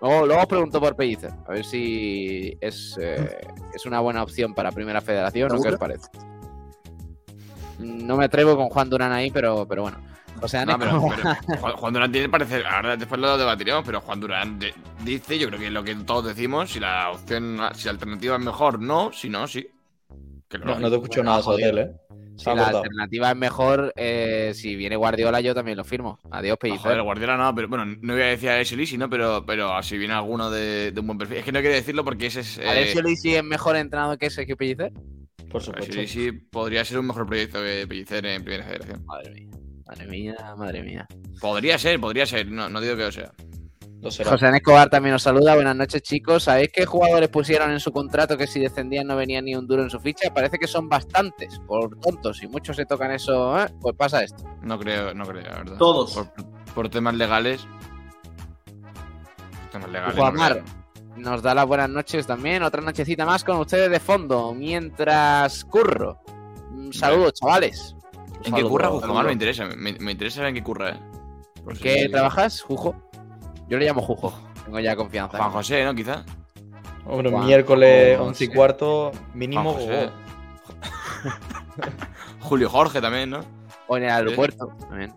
Luego, 0.00 0.26
luego 0.26 0.42
os 0.42 0.48
pregunto 0.48 0.80
por 0.80 0.96
Pellicer, 0.96 1.30
a 1.46 1.52
ver 1.52 1.64
si 1.64 2.58
es, 2.60 2.98
eh, 3.00 3.38
es 3.72 3.86
una 3.86 4.00
buena 4.00 4.24
opción 4.24 4.54
para 4.54 4.72
Primera 4.72 5.00
Federación 5.00 5.52
o 5.52 5.62
qué 5.62 5.68
os 5.68 5.78
parece. 5.78 6.08
No 7.78 8.16
me 8.16 8.24
atrevo 8.24 8.56
con 8.56 8.70
Juan 8.70 8.90
Durán 8.90 9.12
ahí, 9.12 9.30
pero, 9.30 9.68
pero 9.68 9.82
bueno. 9.82 9.98
O 10.42 10.48
sea, 10.48 10.64
No, 10.64 10.78
pero, 10.78 11.02
pero 11.46 11.76
Juan, 11.76 11.92
Durán 11.92 12.12
tiene 12.12 12.28
parecer. 12.28 12.64
Ahora 12.66 12.96
después 12.96 13.20
lo 13.20 13.36
debatiremos, 13.36 13.84
pero 13.84 14.00
Juan 14.00 14.20
Durán 14.20 14.58
de- 14.58 14.74
dice, 15.04 15.38
yo 15.38 15.48
creo 15.48 15.58
que 15.60 15.66
es 15.66 15.72
lo 15.72 15.84
que 15.84 15.94
todos 15.96 16.26
decimos, 16.26 16.70
si 16.70 16.80
la 16.80 17.10
opción, 17.10 17.58
si 17.74 17.84
la 17.86 17.90
alternativa 17.92 18.36
es 18.36 18.42
mejor, 18.44 18.80
no, 18.80 19.12
si 19.12 19.28
no, 19.28 19.46
sí. 19.46 19.68
Que 20.48 20.58
No, 20.58 20.76
te 20.76 20.86
escucho 20.96 21.20
Bueno, 21.20 21.30
nada 21.30 21.42
sobre 21.42 21.64
él, 21.68 21.78
¿eh? 21.78 21.90
si 22.36 22.46
la 22.46 22.54
cortado. 22.56 22.78
alternativa 22.78 23.30
es 23.30 23.36
mejor, 23.36 23.92
eh, 23.96 24.52
si 24.54 24.74
viene 24.74 24.96
Guardiola 24.96 25.40
yo 25.42 25.54
también 25.54 25.76
lo 25.76 25.84
firmo. 25.84 26.18
Adiós, 26.30 26.54
Ah, 26.54 26.60
Pellicer. 26.60 26.82
Joder, 26.82 27.02
Guardiola 27.02 27.36
no, 27.36 27.54
pero 27.54 27.68
bueno, 27.68 27.84
no 27.84 28.12
voy 28.14 28.22
a 28.22 28.26
decir 28.26 28.48
a 28.48 28.58
Eseli, 28.60 28.96
¿no? 28.96 29.08
Pero, 29.10 29.44
pero 29.46 29.80
si 29.82 29.98
viene 29.98 30.14
alguno 30.14 30.50
de, 30.50 30.90
de 30.90 31.00
un 31.00 31.06
buen 31.06 31.18
perfil. 31.18 31.36
Es 31.36 31.44
que 31.44 31.52
no 31.52 31.60
quiero 31.60 31.74
decirlo 31.74 32.02
porque 32.04 32.26
ese 32.26 32.40
es. 32.40 32.56
Eh, 32.58 32.66
Alessio 32.68 33.02
Lisi 33.02 33.34
es 33.36 33.44
mejor 33.44 33.76
entrenado 33.76 34.16
que 34.16 34.30
Sergio 34.30 34.56
Pellicer. 34.56 34.90
Por 35.50 35.62
supuesto. 35.62 35.92
Sí 36.06 36.32
podría 36.32 36.84
ser 36.84 36.98
un 36.98 37.06
mejor 37.08 37.26
proyecto 37.26 37.60
que 37.62 37.84
Pellicer 37.86 38.24
en 38.24 38.42
Primera 38.42 38.64
Federación. 38.64 39.04
Madre 39.04 39.30
mía, 39.32 39.50
madre 39.90 40.06
mía, 40.06 40.36
madre 40.56 40.82
mía. 40.82 41.06
Podría 41.40 41.78
ser, 41.78 42.00
podría 42.00 42.26
ser, 42.26 42.46
no, 42.50 42.68
no 42.68 42.80
digo 42.80 42.96
que 42.96 43.02
lo 43.04 43.12
sea. 43.12 43.32
Será. 44.08 44.30
José 44.30 44.48
Escobar 44.48 44.88
también 44.88 45.12
nos 45.12 45.22
saluda. 45.22 45.54
Buenas 45.54 45.76
noches, 45.76 46.00
chicos. 46.00 46.44
¿Sabéis 46.44 46.70
qué 46.72 46.86
jugadores 46.86 47.28
pusieron 47.28 47.70
en 47.70 47.80
su 47.80 47.92
contrato 47.92 48.38
que 48.38 48.46
si 48.46 48.58
descendían 48.58 49.06
no 49.06 49.14
venía 49.14 49.42
ni 49.42 49.54
un 49.54 49.66
duro 49.66 49.82
en 49.82 49.90
su 49.90 50.00
ficha? 50.00 50.32
Parece 50.32 50.58
que 50.58 50.66
son 50.66 50.88
bastantes, 50.88 51.58
por 51.66 51.98
tontos. 52.00 52.42
Y 52.42 52.48
muchos 52.48 52.76
se 52.76 52.86
tocan 52.86 53.10
eso, 53.10 53.60
¿eh? 53.60 53.66
pues 53.78 53.94
pasa 53.96 54.22
esto. 54.24 54.42
No 54.62 54.78
creo, 54.78 55.12
no 55.12 55.26
creo, 55.26 55.42
la 55.42 55.58
verdad. 55.58 55.76
Todos. 55.76 56.14
Por, 56.14 56.32
por 56.74 56.88
temas 56.88 57.14
legales. 57.14 57.66
Temas 59.70 59.90
legales. 59.90 60.16
Juan 60.16 60.32
no 60.34 60.40
Mar 60.40 60.62
creo. 60.62 60.64
nos 61.18 61.42
da 61.42 61.54
las 61.54 61.66
buenas 61.66 61.90
noches 61.90 62.26
también. 62.26 62.62
Otra 62.62 62.80
nochecita 62.80 63.26
más 63.26 63.44
con 63.44 63.58
ustedes 63.58 63.90
de 63.90 64.00
fondo. 64.00 64.54
Mientras 64.54 65.62
curro. 65.66 66.22
Un 66.70 66.90
saludo, 66.94 67.32
chavales. 67.32 67.94
¿En 68.44 68.54
qué 68.54 68.62
curra, 68.62 68.88
Juan 68.88 69.12
Mar? 69.12 69.26
Me 69.26 69.32
interesa, 69.32 69.66
me, 69.66 69.92
me 69.92 70.12
interesa 70.12 70.36
saber 70.36 70.50
en 70.50 70.54
qué 70.54 70.62
curra, 70.62 70.90
eh. 70.90 71.00
Por 71.64 71.78
¿Qué 71.78 72.08
trabajas, 72.08 72.62
Jujo? 72.62 72.94
Yo 73.68 73.78
le 73.78 73.86
llamo 73.86 74.02
Jujo. 74.02 74.32
Tengo 74.64 74.80
ya 74.80 74.96
confianza. 74.96 75.38
Juan 75.38 75.50
José, 75.50 75.84
¿no? 75.84 75.94
Quizá. 75.94 76.24
Hombre, 77.06 77.30
Juan 77.30 77.46
miércoles 77.46 78.16
José. 78.18 78.28
11 78.28 78.44
y 78.44 78.48
cuarto, 78.48 79.10
Juan 79.12 79.38
mínimo. 79.38 79.74
José. 79.74 80.10
Julio 82.40 82.70
Jorge 82.70 83.00
también, 83.00 83.30
¿no? 83.30 83.40
O 83.86 83.96
en 83.96 84.04
el 84.04 84.10
aeropuerto. 84.10 84.68
también. 84.88 85.14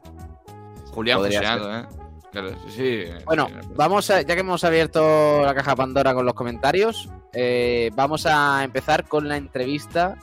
Julián 0.92 1.20
Podría 1.20 1.40
Joseado, 1.40 1.80
¿eh? 1.80 1.86
Claro, 2.32 2.50
sí, 2.68 2.72
sí. 2.72 3.04
Bueno, 3.26 3.48
vamos 3.76 4.10
a, 4.10 4.22
ya 4.22 4.34
que 4.34 4.42
hemos 4.42 4.64
abierto 4.64 5.44
la 5.44 5.54
caja 5.54 5.76
Pandora 5.76 6.14
con 6.16 6.26
los 6.26 6.34
comentarios, 6.34 7.10
eh, 7.34 7.92
vamos 7.96 8.26
a 8.26 8.64
empezar 8.64 9.08
con 9.08 9.28
la 9.28 9.38
entrevista 9.38 10.18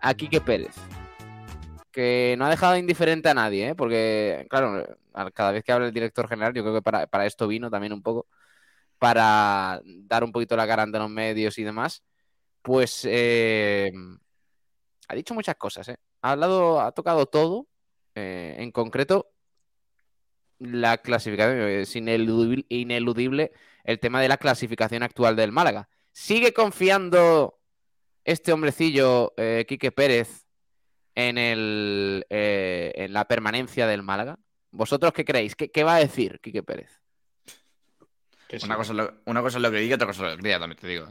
a 0.00 0.14
Quique 0.14 0.40
Pérez. 0.40 0.74
Que 1.92 2.34
no 2.38 2.46
ha 2.46 2.50
dejado 2.50 2.76
indiferente 2.76 3.28
a 3.28 3.34
nadie, 3.34 3.68
¿eh? 3.68 3.74
porque, 3.74 4.46
claro, 4.50 4.84
cada 5.34 5.52
vez 5.52 5.62
que 5.62 5.72
habla 5.72 5.86
el 5.88 5.92
director 5.92 6.26
general, 6.28 6.54
yo 6.54 6.62
creo 6.62 6.74
que 6.74 6.82
para, 6.82 7.26
esto 7.26 7.46
vino 7.46 7.70
también 7.70 7.92
un 7.92 8.02
poco, 8.02 8.26
para 8.98 9.82
dar 9.84 10.24
un 10.24 10.32
poquito 10.32 10.56
la 10.56 10.66
cara 10.66 10.84
ante 10.84 10.98
los 10.98 11.10
medios 11.10 11.58
y 11.58 11.64
demás, 11.64 12.02
pues 12.62 13.06
eh, 13.08 13.92
ha 15.08 15.14
dicho 15.14 15.34
muchas 15.34 15.56
cosas, 15.56 15.88
¿eh? 15.88 15.96
Ha 16.22 16.32
hablado, 16.32 16.80
ha 16.80 16.92
tocado 16.92 17.26
todo, 17.26 17.68
eh, 18.14 18.56
en 18.58 18.70
concreto 18.72 19.32
la 20.58 20.98
clasificación, 20.98 21.58
es 21.58 21.94
ineludible, 21.96 22.64
ineludible 22.68 23.52
el 23.84 23.98
tema 23.98 24.20
de 24.20 24.28
la 24.28 24.36
clasificación 24.38 25.02
actual 25.02 25.36
del 25.36 25.52
Málaga. 25.52 25.88
¿Sigue 26.12 26.52
confiando 26.52 27.58
este 28.24 28.52
hombrecillo, 28.52 29.34
eh, 29.36 29.64
Quique 29.66 29.90
Pérez, 29.90 30.41
en, 31.14 31.38
el, 31.38 32.26
eh, 32.30 32.92
en 32.94 33.12
la 33.12 33.26
permanencia 33.26 33.86
del 33.86 34.02
Málaga? 34.02 34.38
¿Vosotros 34.70 35.12
qué 35.12 35.24
creéis? 35.24 35.54
¿Qué, 35.54 35.70
qué 35.70 35.84
va 35.84 35.96
a 35.96 36.00
decir 36.00 36.40
Quique 36.40 36.62
Pérez? 36.62 37.00
Sí. 38.48 38.58
Una 38.64 38.76
cosa, 38.76 38.92
es 38.92 38.96
lo, 38.98 39.14
una 39.26 39.40
cosa 39.40 39.58
es 39.58 39.62
lo 39.62 39.70
que 39.70 39.78
diga, 39.78 39.94
otra 39.96 40.06
cosa 40.06 40.24
es 40.26 40.30
lo 40.32 40.36
que 40.36 40.42
crea, 40.42 40.58
también 40.58 40.78
te 40.78 40.86
digo. 40.86 41.08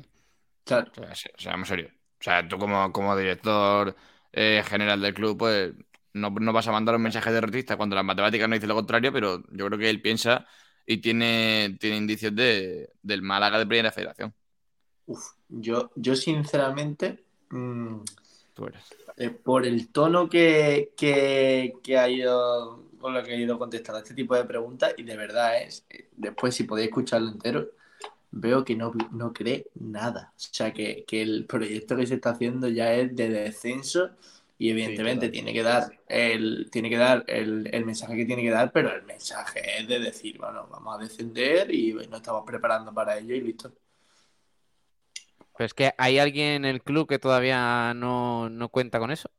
Claro. 0.63 0.91
O 0.91 0.95
sea, 0.95 1.15
se- 1.15 1.33
seamos 1.37 1.67
serios. 1.67 1.91
O 1.91 2.23
sea, 2.23 2.47
tú 2.47 2.57
como, 2.59 2.91
como 2.91 3.17
director 3.17 3.95
eh, 4.31 4.63
general 4.67 5.01
del 5.01 5.13
club, 5.13 5.37
pues 5.37 5.73
no, 6.13 6.29
no 6.29 6.53
vas 6.53 6.67
a 6.67 6.71
mandar 6.71 6.95
un 6.95 7.01
mensaje 7.01 7.31
derrotista 7.31 7.77
cuando 7.77 7.95
las 7.95 8.05
matemáticas 8.05 8.47
no 8.47 8.53
dicen 8.55 8.69
lo 8.69 8.75
contrario, 8.75 9.11
pero 9.11 9.43
yo 9.51 9.65
creo 9.67 9.79
que 9.79 9.89
él 9.89 10.01
piensa 10.01 10.45
y 10.85 10.97
tiene, 10.97 11.77
tiene 11.79 11.97
indicios 11.97 12.35
de, 12.35 12.91
del 13.01 13.23
Málaga 13.23 13.57
de 13.57 13.65
Primera 13.65 13.91
Federación. 13.91 14.35
Uf, 15.07 15.31
yo, 15.49 15.91
yo 15.95 16.15
sinceramente, 16.15 17.25
mm, 17.49 18.01
Tú 18.53 18.67
eres. 18.67 18.85
Eh, 19.21 19.29
por 19.29 19.65
el 19.65 19.89
tono 19.89 20.29
que, 20.29 20.93
que, 20.97 21.73
que 21.83 21.97
ha 21.97 22.09
ido, 22.09 22.85
con 22.99 23.13
lo 23.13 23.23
que 23.23 23.33
ha 23.33 23.35
ido 23.35 23.59
contestando 23.59 23.99
a 23.99 24.01
este 24.01 24.15
tipo 24.15 24.35
de 24.35 24.45
preguntas, 24.45 24.93
y 24.97 25.03
de 25.03 25.17
verdad 25.17 25.61
es, 25.61 25.85
eh, 25.89 26.09
después 26.17 26.55
si 26.55 26.63
podéis 26.63 26.89
escucharlo 26.89 27.29
entero, 27.29 27.69
veo 28.31 28.63
que 28.65 28.75
no, 28.75 28.91
no 29.11 29.33
cree 29.33 29.67
nada. 29.75 30.33
O 30.35 30.39
sea, 30.39 30.73
que, 30.73 31.03
que 31.07 31.21
el 31.21 31.45
proyecto 31.45 31.95
que 31.97 32.07
se 32.07 32.15
está 32.15 32.31
haciendo 32.31 32.67
ya 32.69 32.93
es 32.93 33.15
de 33.15 33.29
descenso 33.29 34.11
y 34.57 34.69
evidentemente 34.71 35.29
tiene 35.29 35.53
que 35.53 35.63
dar 35.63 35.91
el, 36.07 36.69
tiene 36.71 36.89
que 36.89 36.97
dar 36.97 37.23
el, 37.27 37.69
el 37.73 37.85
mensaje 37.85 38.15
que 38.15 38.25
tiene 38.25 38.43
que 38.43 38.51
dar, 38.51 38.71
pero 38.71 38.93
el 38.95 39.03
mensaje 39.03 39.61
es 39.79 39.87
de 39.87 39.99
decir, 39.99 40.37
bueno, 40.37 40.67
vamos 40.71 40.95
a 40.97 41.03
descender 41.03 41.73
y 41.73 41.93
nos 41.93 42.17
estamos 42.21 42.43
preparando 42.45 42.93
para 42.93 43.17
ello 43.17 43.35
y 43.35 43.41
listo. 43.41 43.73
Pero 45.61 45.67
es 45.67 45.73
que 45.75 45.91
hay 45.99 46.17
alguien 46.17 46.65
en 46.65 46.65
el 46.65 46.81
club 46.81 47.07
que 47.07 47.19
todavía 47.19 47.93
no, 47.93 48.49
no 48.49 48.69
cuenta 48.69 48.97
con 48.97 49.11
eso. 49.11 49.29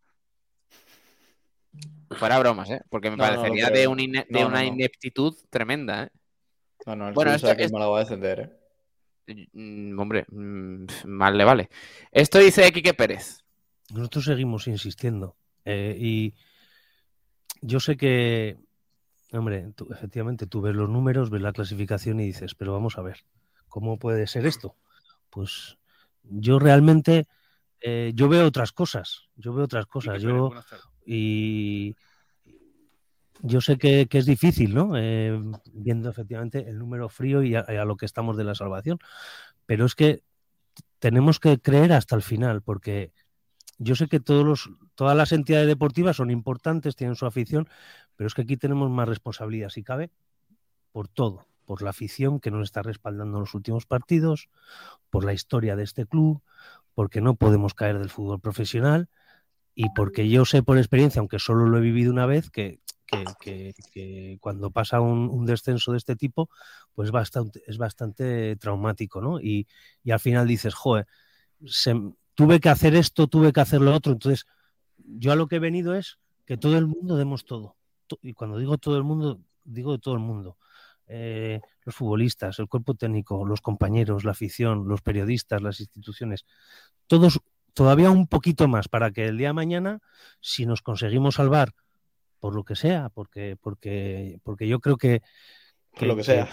Fuera 2.13 2.39
bromas, 2.39 2.71
¿eh? 2.71 2.81
Porque 2.91 3.11
me 3.11 3.17
No, 3.17 3.25
parecería 3.25 3.71
de, 3.71 3.89
un 3.89 3.99
ine- 3.99 4.25
de 4.29 4.39
No, 4.39 4.43
no, 4.43 4.47
una 4.51 4.63
no. 4.63 4.69
ineptitud 4.69 5.35
tremenda, 5.51 6.05
¿eh? 6.05 6.11
No, 6.87 6.95
no, 6.95 7.09
el 7.09 7.15
Bueno, 7.15 7.33
esto- 7.33 7.49
sabe 7.49 7.57
que 7.57 7.63
el 7.63 7.67
esto- 7.67 7.75
Málaga 7.77 7.91
va 7.91 7.97
a 7.97 8.01
descender, 8.03 8.57
¿eh? 9.27 9.49
Mm, 9.53 9.99
hombre, 9.99 10.25
mm, 10.31 10.87
mal 11.07 11.37
le 11.37 11.43
vale. 11.43 11.71
Esto 12.13 12.39
dice 12.39 12.71
Quique 12.71 12.95
Pérez. 12.95 13.43
Nosotros 13.93 14.25
seguimos 14.27 14.69
insistiendo. 14.69 15.35
eh, 15.65 15.97
y 15.99 16.35
yo 17.63 17.81
sé 17.81 17.97
que, 17.97 18.59
hombre, 19.33 19.73
tú- 19.75 19.89
efectivamente, 19.93 20.47
tú 20.47 20.61
ves 20.61 20.77
los 20.77 20.89
números, 20.89 21.31
ves 21.31 21.43
la 21.43 21.53
clasificación 21.53 22.21
y 22.21 22.27
dices, 22.27 22.55
pero 22.55 22.73
vamos 22.73 22.97
a 22.97 23.03
ver, 23.03 23.25
¿cómo 23.69 23.99
puede 23.99 24.29
ser 24.29 24.47
esto? 24.47 24.77
Pues 25.29 25.79
yo 26.25 26.59
realmente, 26.59 27.27
eh, 27.81 28.13
yo 28.15 28.29
veo 28.29 28.47
otras 28.47 28.73
cosas, 28.73 29.29
yo 29.37 29.53
veo 29.53 29.65
otras 29.65 29.87
cosas. 29.87 30.23
Yo, 30.23 30.51
y 31.05 31.97
yo 33.41 33.61
sé 33.61 33.77
que, 33.77 34.07
que 34.07 34.19
es 34.19 34.27
difícil, 34.27 34.75
¿no? 34.75 34.93
Eh, 34.97 35.39
viendo 35.73 36.09
efectivamente 36.09 36.69
el 36.69 36.79
número 36.79 37.09
frío 37.09 37.43
y 37.43 37.57
a, 37.57 37.65
y 37.69 37.77
a 37.77 37.85
lo 37.85 37.97
que 37.97 38.07
estamos 38.07 38.37
de 38.37 38.45
la 38.45 38.55
salvación. 38.55 38.99
Pero 39.67 39.85
es 39.85 39.95
que 39.95 40.23
tenemos 40.99 41.41
que 41.41 41.59
creer 41.59 41.93
hasta 41.93 42.15
el 42.15 42.23
final, 42.23 42.63
porque 42.63 43.13
yo 43.79 43.97
sé 43.97 44.07
que 44.07 44.21
todos 44.21 44.47
los, 44.47 44.71
todas 44.95 45.17
las 45.17 45.33
entidades 45.33 45.67
deportivas 45.67 46.17
son 46.17 46.31
importantes, 46.31 46.95
tienen 46.95 47.17
su 47.17 47.27
afición, 47.27 47.69
pero 48.15 48.29
es 48.29 48.35
que 48.35 48.43
aquí 48.43 48.57
tenemos 48.57 48.91
más 48.91 49.09
responsabilidad, 49.09 49.71
si 49.71 49.83
cabe, 49.83 50.11
por 50.93 51.09
todo, 51.09 51.47
por 51.65 51.83
la 51.83 51.91
afición 51.91 52.41
que 52.41 52.51
nos 52.51 52.65
está 52.65 52.83
respaldando 52.83 53.39
en 53.39 53.41
los 53.41 53.55
últimos 53.55 53.87
partidos, 53.87 54.49
por 55.11 55.25
la 55.25 55.33
historia 55.33 55.77
de 55.77 55.85
este 55.85 56.07
club, 56.07 56.43
porque 56.95 57.21
no 57.21 57.35
podemos 57.35 57.75
caer 57.75 57.99
del 57.99 58.11
fútbol 58.11 58.41
profesional 58.41 59.09
y 59.75 59.91
porque 59.91 60.29
yo 60.29 60.45
sé 60.45 60.63
por 60.63 60.79
experiencia, 60.79 61.21
aunque 61.21 61.39
solo 61.39 61.67
lo 61.67 61.79
he 61.79 61.81
vivido 61.81 62.13
una 62.13 62.27
vez, 62.27 62.51
que, 62.51 62.81
cuando 64.41 64.71
pasa 64.71 65.01
un, 65.01 65.47
descenso 65.47 65.93
de 65.93 65.99
este 65.99 66.17
tipo, 66.17 66.51
pues 66.95 67.11
es 67.67 67.79
bastante 67.79 68.57
traumático, 68.57 69.21
¿no? 69.21 69.41
Y, 69.41 69.67
al 70.11 70.21
final 70.21 70.47
dices, 70.47 70.75
joder, 70.75 71.07
tuve 72.35 72.61
que 72.61 72.69
hacer 72.69 72.95
esto, 72.95 73.27
tuve 73.27 73.53
que 73.53 73.61
hacer 73.61 73.81
lo 73.81 73.95
otro. 73.95 74.13
Entonces, 74.13 74.47
yo 74.99 75.33
a 75.33 75.37
lo 75.37 75.47
que 75.47 75.57
he 75.57 75.61
venido 75.61 75.95
es 75.95 76.19
que 76.47 76.57
todo 76.57 76.77
el 76.79 76.87
mundo 76.87 77.17
demos 77.17 77.45
todo. 77.45 77.77
Y 78.21 78.35
cuando 78.35 78.59
digo 78.59 78.77
todo 78.79 78.97
el 78.99 79.05
mundo, 79.05 79.41
digo 79.65 79.93
de 79.93 79.99
todo 79.99 80.15
el 80.15 80.21
mundo. 80.21 80.59
Eh, 81.09 81.61
los 81.85 81.95
futbolistas, 81.95 82.59
el 82.59 82.69
cuerpo 82.69 82.95
técnico, 82.95 83.45
los 83.45 83.61
compañeros, 83.61 84.25
la 84.25 84.31
afición, 84.31 84.89
los 84.89 85.03
periodistas, 85.03 85.61
las 85.61 85.81
instituciones, 85.81 86.47
todos 87.07 87.41
todavía 87.75 88.11
un 88.11 88.27
poquito 88.27 88.69
más 88.69 88.89
para 88.89 89.11
que 89.11 89.27
el 89.27 89.39
día 89.39 89.49
de 89.49 89.55
mañana, 89.55 90.01
si 90.41 90.67
nos 90.67 90.83
conseguimos 90.83 91.37
salvar 91.37 91.75
por 92.39 92.55
lo 92.55 92.65
que 92.65 92.77
sea, 92.77 93.09
porque, 93.09 93.57
porque, 93.61 94.41
porque 94.43 94.67
yo 94.67 94.81
creo 94.81 94.97
que, 94.97 95.23
por 95.99 96.09
lo 96.09 96.17
que 96.17 96.25
sea. 96.25 96.49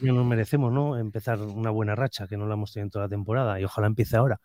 nos 0.00 0.26
merecemos, 0.26 0.72
¿no? 0.72 0.98
Empezar 0.98 1.40
una 1.40 1.70
buena 1.70 1.94
racha, 1.94 2.26
que 2.26 2.36
no 2.36 2.46
la 2.46 2.54
hemos 2.54 2.72
tenido 2.72 2.86
en 2.86 2.90
toda 2.90 3.04
la 3.04 3.08
temporada, 3.08 3.60
y 3.60 3.64
ojalá 3.64 3.86
empiece 3.86 4.16
ahora. 4.16 4.40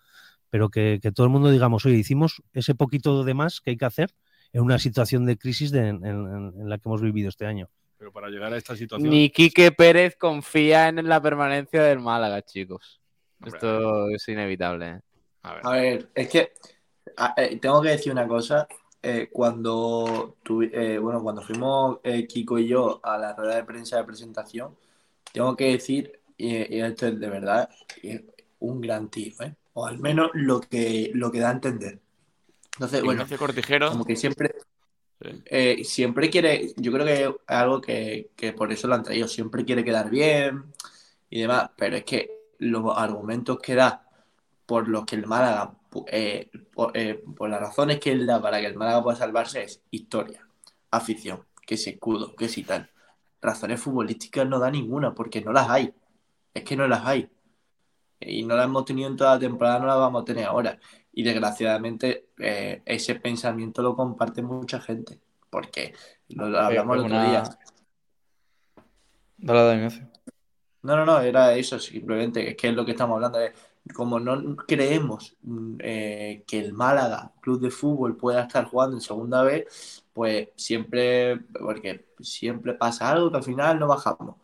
Pero 0.49 0.69
que, 0.69 0.99
todo 1.13 1.25
el 1.25 1.31
mundo 1.31 1.49
digamos, 1.49 1.85
oye, 1.85 1.95
hicimos 1.95 2.43
ese 2.53 2.75
poquito 2.75 3.23
de 3.23 3.33
más 3.33 3.59
que 3.59 3.71
hay 3.71 3.77
que 3.77 3.85
hacer 3.85 4.13
en 4.51 4.61
una 4.61 4.77
situación 4.77 5.25
de 5.25 5.37
crisis 5.37 5.73
en, 5.73 6.69
la 6.69 6.77
que 6.77 6.87
hemos 6.87 7.01
vivido 7.01 7.29
este 7.29 7.47
año. 7.47 7.69
Pero 8.03 8.11
para 8.11 8.27
llegar 8.27 8.51
a 8.51 8.57
esta 8.57 8.75
situación. 8.75 9.09
Ni 9.09 9.29
Quique 9.29 9.71
Pérez 9.71 10.17
confía 10.17 10.89
en 10.89 11.07
la 11.07 11.21
permanencia 11.21 11.81
del 11.83 12.01
Málaga, 12.01 12.41
chicos. 12.41 12.99
Esto 13.45 14.09
es 14.09 14.27
inevitable. 14.27 14.89
¿eh? 14.89 14.99
A 15.41 15.71
ver. 15.71 16.09
es 16.13 16.27
que 16.27 16.51
eh, 17.37 17.59
tengo 17.61 17.81
que 17.81 17.91
decir 17.91 18.11
una 18.11 18.27
cosa. 18.27 18.67
Eh, 19.01 19.29
cuando, 19.31 20.35
eh, 20.73 20.97
bueno, 20.97 21.23
cuando 21.23 21.43
fuimos 21.43 21.99
Kiko 22.27 22.59
y 22.59 22.67
yo 22.67 22.99
a 23.01 23.17
la 23.17 23.33
rueda 23.37 23.55
de 23.55 23.63
prensa 23.63 23.95
de 23.95 24.03
presentación, 24.03 24.75
tengo 25.31 25.55
que 25.55 25.71
decir, 25.71 26.19
y, 26.35 26.81
esto 26.81 27.07
es 27.07 27.17
de 27.17 27.29
verdad, 27.29 27.69
un 28.59 28.81
gran 28.81 29.09
tío, 29.09 29.31
o 29.71 29.87
al 29.87 29.97
menos 29.99 30.29
lo 30.33 30.59
que, 30.59 31.09
lo 31.13 31.31
que 31.31 31.39
da 31.39 31.51
a 31.51 31.53
entender. 31.53 32.01
Entonces, 32.73 33.01
bueno, 33.01 33.25
como 33.89 34.03
que 34.03 34.17
siempre, 34.17 34.55
siempre 35.83 36.29
quiere, 36.29 36.73
yo 36.77 36.91
creo 36.91 37.05
que 37.05 37.23
es 37.23 37.29
algo 37.47 37.81
que, 37.81 38.31
que 38.35 38.53
por 38.53 38.71
eso 38.71 38.87
lo 38.87 38.95
han 38.95 39.03
traído, 39.03 39.27
siempre 39.27 39.65
quiere 39.65 39.83
quedar 39.83 40.09
bien 40.09 40.65
y 41.29 41.41
demás, 41.41 41.71
pero 41.75 41.97
es 41.97 42.03
que 42.03 42.29
los 42.59 42.97
argumentos 42.97 43.59
que 43.59 43.75
da 43.75 44.07
por 44.65 44.87
los 44.87 45.05
que 45.05 45.15
el 45.15 45.27
Málaga, 45.27 45.75
eh, 46.07 46.49
eh, 46.93 47.23
por, 47.35 47.49
las 47.49 47.59
razones 47.59 47.99
que 47.99 48.11
él 48.11 48.25
da 48.25 48.41
para 48.41 48.59
que 48.59 48.67
el 48.67 48.75
Málaga 48.75 49.03
pueda 49.03 49.17
salvarse 49.17 49.63
es 49.63 49.81
historia, 49.91 50.47
afición, 50.91 51.45
que 51.65 51.75
es 51.75 51.87
escudo, 51.87 52.35
que 52.35 52.47
si 52.47 52.63
tal. 52.63 52.89
Razones 53.41 53.81
futbolísticas 53.81 54.47
no 54.47 54.57
da 54.59 54.71
ninguna, 54.71 55.13
porque 55.13 55.41
no 55.41 55.51
las 55.51 55.69
hay. 55.69 55.93
Es 56.53 56.63
que 56.63 56.77
no 56.77 56.87
las 56.87 57.05
hay. 57.05 57.29
Y 58.19 58.43
no 58.43 58.55
las 58.55 58.65
hemos 58.65 58.85
tenido 58.85 59.09
en 59.09 59.17
toda 59.17 59.35
la 59.35 59.39
temporada, 59.39 59.79
no 59.79 59.87
las 59.87 59.97
vamos 59.97 60.21
a 60.21 60.25
tener 60.25 60.45
ahora. 60.45 60.79
Y 61.13 61.23
desgraciadamente 61.23 62.29
eh, 62.39 62.81
ese 62.85 63.15
pensamiento 63.15 63.81
lo 63.81 63.95
comparte 63.95 64.41
mucha 64.41 64.81
gente, 64.81 65.19
porque 65.49 65.93
lo, 66.29 66.45
hablamos 66.59 66.97
el 66.97 67.03
otro 67.03 67.21
día. 67.21 67.43
Dale, 69.37 69.89
No, 70.81 70.95
no, 70.95 71.05
no, 71.05 71.19
era 71.21 71.53
eso, 71.53 71.77
simplemente, 71.77 72.49
es 72.49 72.57
que 72.57 72.69
es 72.69 72.73
lo 72.73 72.85
que 72.85 72.91
estamos 72.91 73.15
hablando. 73.15 73.39
como 73.93 74.19
no 74.19 74.55
creemos 74.55 75.35
mm, 75.41 75.75
eh, 75.79 76.43
que 76.47 76.59
el 76.59 76.73
Málaga, 76.73 77.31
club 77.41 77.61
de 77.61 77.69
fútbol, 77.69 78.17
pueda 78.17 78.43
estar 78.43 78.65
jugando 78.65 78.95
en 78.97 79.01
segunda 79.01 79.43
vez, 79.43 80.03
pues 80.13 80.49
siempre, 80.55 81.37
porque 81.37 82.05
siempre 82.21 82.73
pasa 82.73 83.11
algo 83.11 83.31
que 83.31 83.37
al 83.37 83.43
final 83.43 83.79
no 83.79 83.87
bajamos. 83.87 84.37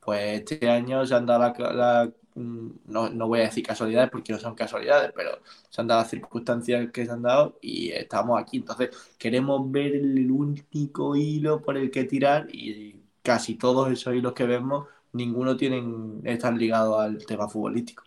Pues 0.00 0.40
este 0.40 0.68
año 0.70 1.04
se 1.04 1.14
han 1.14 1.26
dado 1.26 1.52
la, 1.58 2.06
mm, 2.06 2.12
no, 2.36 3.28
voy 3.28 3.40
a 3.40 3.44
decir 3.44 3.64
casualidades 3.66 4.10
porque 4.10 4.32
no 4.32 4.38
son 4.38 4.54
casualidades, 4.54 5.12
pero 5.14 5.40
se 5.70 5.80
han 5.80 5.86
dado 5.86 6.02
las 6.02 6.10
circunstancias 6.10 6.90
que 6.92 7.06
se 7.06 7.12
han 7.12 7.22
dado 7.22 7.58
y 7.60 7.90
estamos 7.90 8.40
aquí. 8.40 8.58
Entonces 8.58 8.90
queremos 9.18 9.70
ver 9.70 9.96
el 9.96 10.30
único 10.30 11.16
hilo 11.16 11.62
por 11.62 11.76
el 11.76 11.90
que 11.90 12.04
tirar 12.04 12.48
y 12.54 13.02
casi 13.22 13.56
todos 13.56 13.90
esos 13.90 14.14
hilos 14.14 14.34
que 14.34 14.44
vemos, 14.46 14.86
ninguno 15.12 15.56
tienen, 15.56 16.20
están 16.24 16.58
ligados 16.58 17.00
al 17.00 17.24
tema 17.26 17.48
futbolístico. 17.48 18.04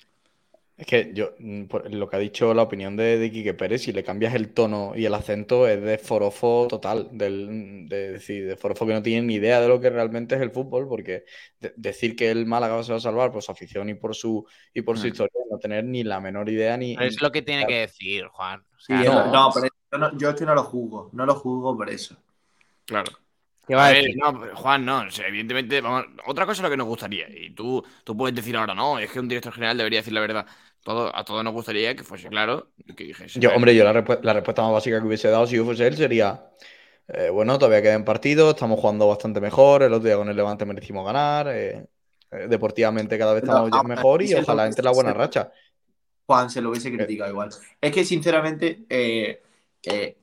Es 0.80 0.88
que 0.88 1.12
yo, 1.14 1.34
mm, 1.40 1.66
lo 1.92 2.10
que 2.10 2.16
ha 2.16 2.20
dicho 2.20 2.54
la 2.54 2.62
opinión 2.62 2.96
de, 2.96 3.18
de 3.18 3.32
Quique 3.32 3.54
Pérez, 3.54 3.82
si 3.82 3.92
le 3.92 4.02
cambias 4.02 4.34
el 4.34 4.54
tono 4.54 4.94
y 4.96 5.04
el 5.04 5.14
acento, 5.14 5.68
es 5.68 5.82
de 5.82 5.98
forofo 5.98 6.68
total, 6.70 7.10
del, 7.12 7.90
de 7.90 8.14
decir, 8.14 8.48
de 8.48 8.56
forofo 8.56 8.88
que 8.88 8.94
no 8.94 9.04
tiene 9.04 9.28
ni 9.28 9.34
idea 9.34 9.60
de 9.60 9.68
lo 9.68 9.82
que 9.82 9.90
realmente 9.90 10.36
es 10.36 10.42
el 10.42 10.52
fútbol, 10.52 10.88
porque 10.88 11.26
decir 11.76 12.16
que 12.16 12.32
el 12.32 12.46
Málaga 12.46 12.82
se 12.82 12.94
va 12.94 12.98
a 12.98 13.02
salvar 13.02 13.30
por 13.30 13.44
su 13.44 13.52
afición 13.52 13.90
y 13.90 13.96
por 13.96 14.16
su 14.16 14.48
y 14.74 14.82
por 14.82 14.98
su 14.98 15.04
mm. 15.04 15.10
historia, 15.10 15.34
no 15.52 15.60
tener 15.60 15.84
ni 15.84 16.06
la 16.06 16.22
menor 16.22 16.48
idea 16.48 16.78
ni. 16.78 16.96
es 16.98 17.22
lo 17.22 17.30
que 17.30 17.42
tiene 17.42 17.68
que 17.68 17.80
decir, 17.80 18.28
Juan. 18.28 18.64
no, 18.88 19.52
pero 19.54 19.68
yo, 19.92 20.18
yo 20.18 20.30
es 20.30 20.36
que 20.36 20.46
no 20.46 20.56
lo 20.56 20.64
juzgo, 20.64 21.10
no 21.12 21.26
lo 21.26 21.36
juzgo 21.36 21.76
por 21.76 21.90
eso. 21.90 22.16
Claro. 22.86 23.12
A 23.76 23.92
ver, 23.92 24.16
no, 24.16 24.56
Juan, 24.56 24.84
no, 24.84 25.04
evidentemente, 25.26 25.80
vamos, 25.82 26.06
otra 26.26 26.46
cosa 26.46 26.60
es 26.60 26.64
lo 26.64 26.70
que 26.70 26.78
nos 26.78 26.88
gustaría, 26.88 27.30
y 27.30 27.52
tú, 27.52 27.84
tú 28.04 28.18
puedes 28.18 28.36
decir 28.36 28.58
ahora, 28.58 28.74
no, 28.74 28.98
es 28.98 29.12
que 29.12 29.20
un 29.20 29.28
director 29.28 29.54
general 29.54 29.78
debería 29.78 30.00
decir 30.00 30.14
la 30.14 30.22
verdad. 30.22 30.48
Todo, 30.84 31.16
a 31.16 31.24
todos 31.24 31.44
nos 31.44 31.54
gustaría 31.54 31.96
que 31.96 32.04
fuese 32.04 32.30
claro, 32.30 32.70
que 32.96 33.04
dijese. 33.04 33.40
Yo, 33.40 33.52
hombre, 33.54 33.76
yo 33.76 33.84
la, 33.84 33.94
respuesta 33.94 34.62
más 34.62 34.72
básica 34.72 35.00
que 35.00 35.08
hubiese 35.08 35.30
dado 35.30 35.46
si 35.46 35.56
yo 35.56 35.66
fuese 35.66 35.88
él 35.88 35.98
sería, 35.98 36.50
eh, 37.08 37.30
bueno, 37.30 37.58
todavía 37.60 37.82
quedan 37.82 38.06
partidos, 38.06 38.54
estamos 38.54 38.80
jugando 38.80 39.08
bastante 39.08 39.42
mejor, 39.42 39.84
el 39.84 39.94
otro 39.94 40.08
día 40.08 40.18
con 40.18 40.30
el 40.30 40.36
Levante 40.36 40.66
merecimos 40.66 41.06
ganar, 41.06 41.48
eh, 41.50 41.86
eh, 42.32 42.48
deportivamente 42.48 43.18
cada 43.18 43.34
vez 43.34 43.44
estamos 43.44 43.84
mejor 43.86 44.22
y 44.24 44.34
ojalá 44.34 44.68
entre 44.68 44.84
la 44.84 44.92
buena 44.92 45.14
racha. 45.14 45.52
Juan 46.26 46.50
se 46.50 46.62
lo 46.62 46.70
hubiese 46.70 46.92
criticado 46.92 47.30
igual. 47.30 47.50
Es 47.82 47.92
que, 47.92 48.06
sinceramente, 48.06 48.86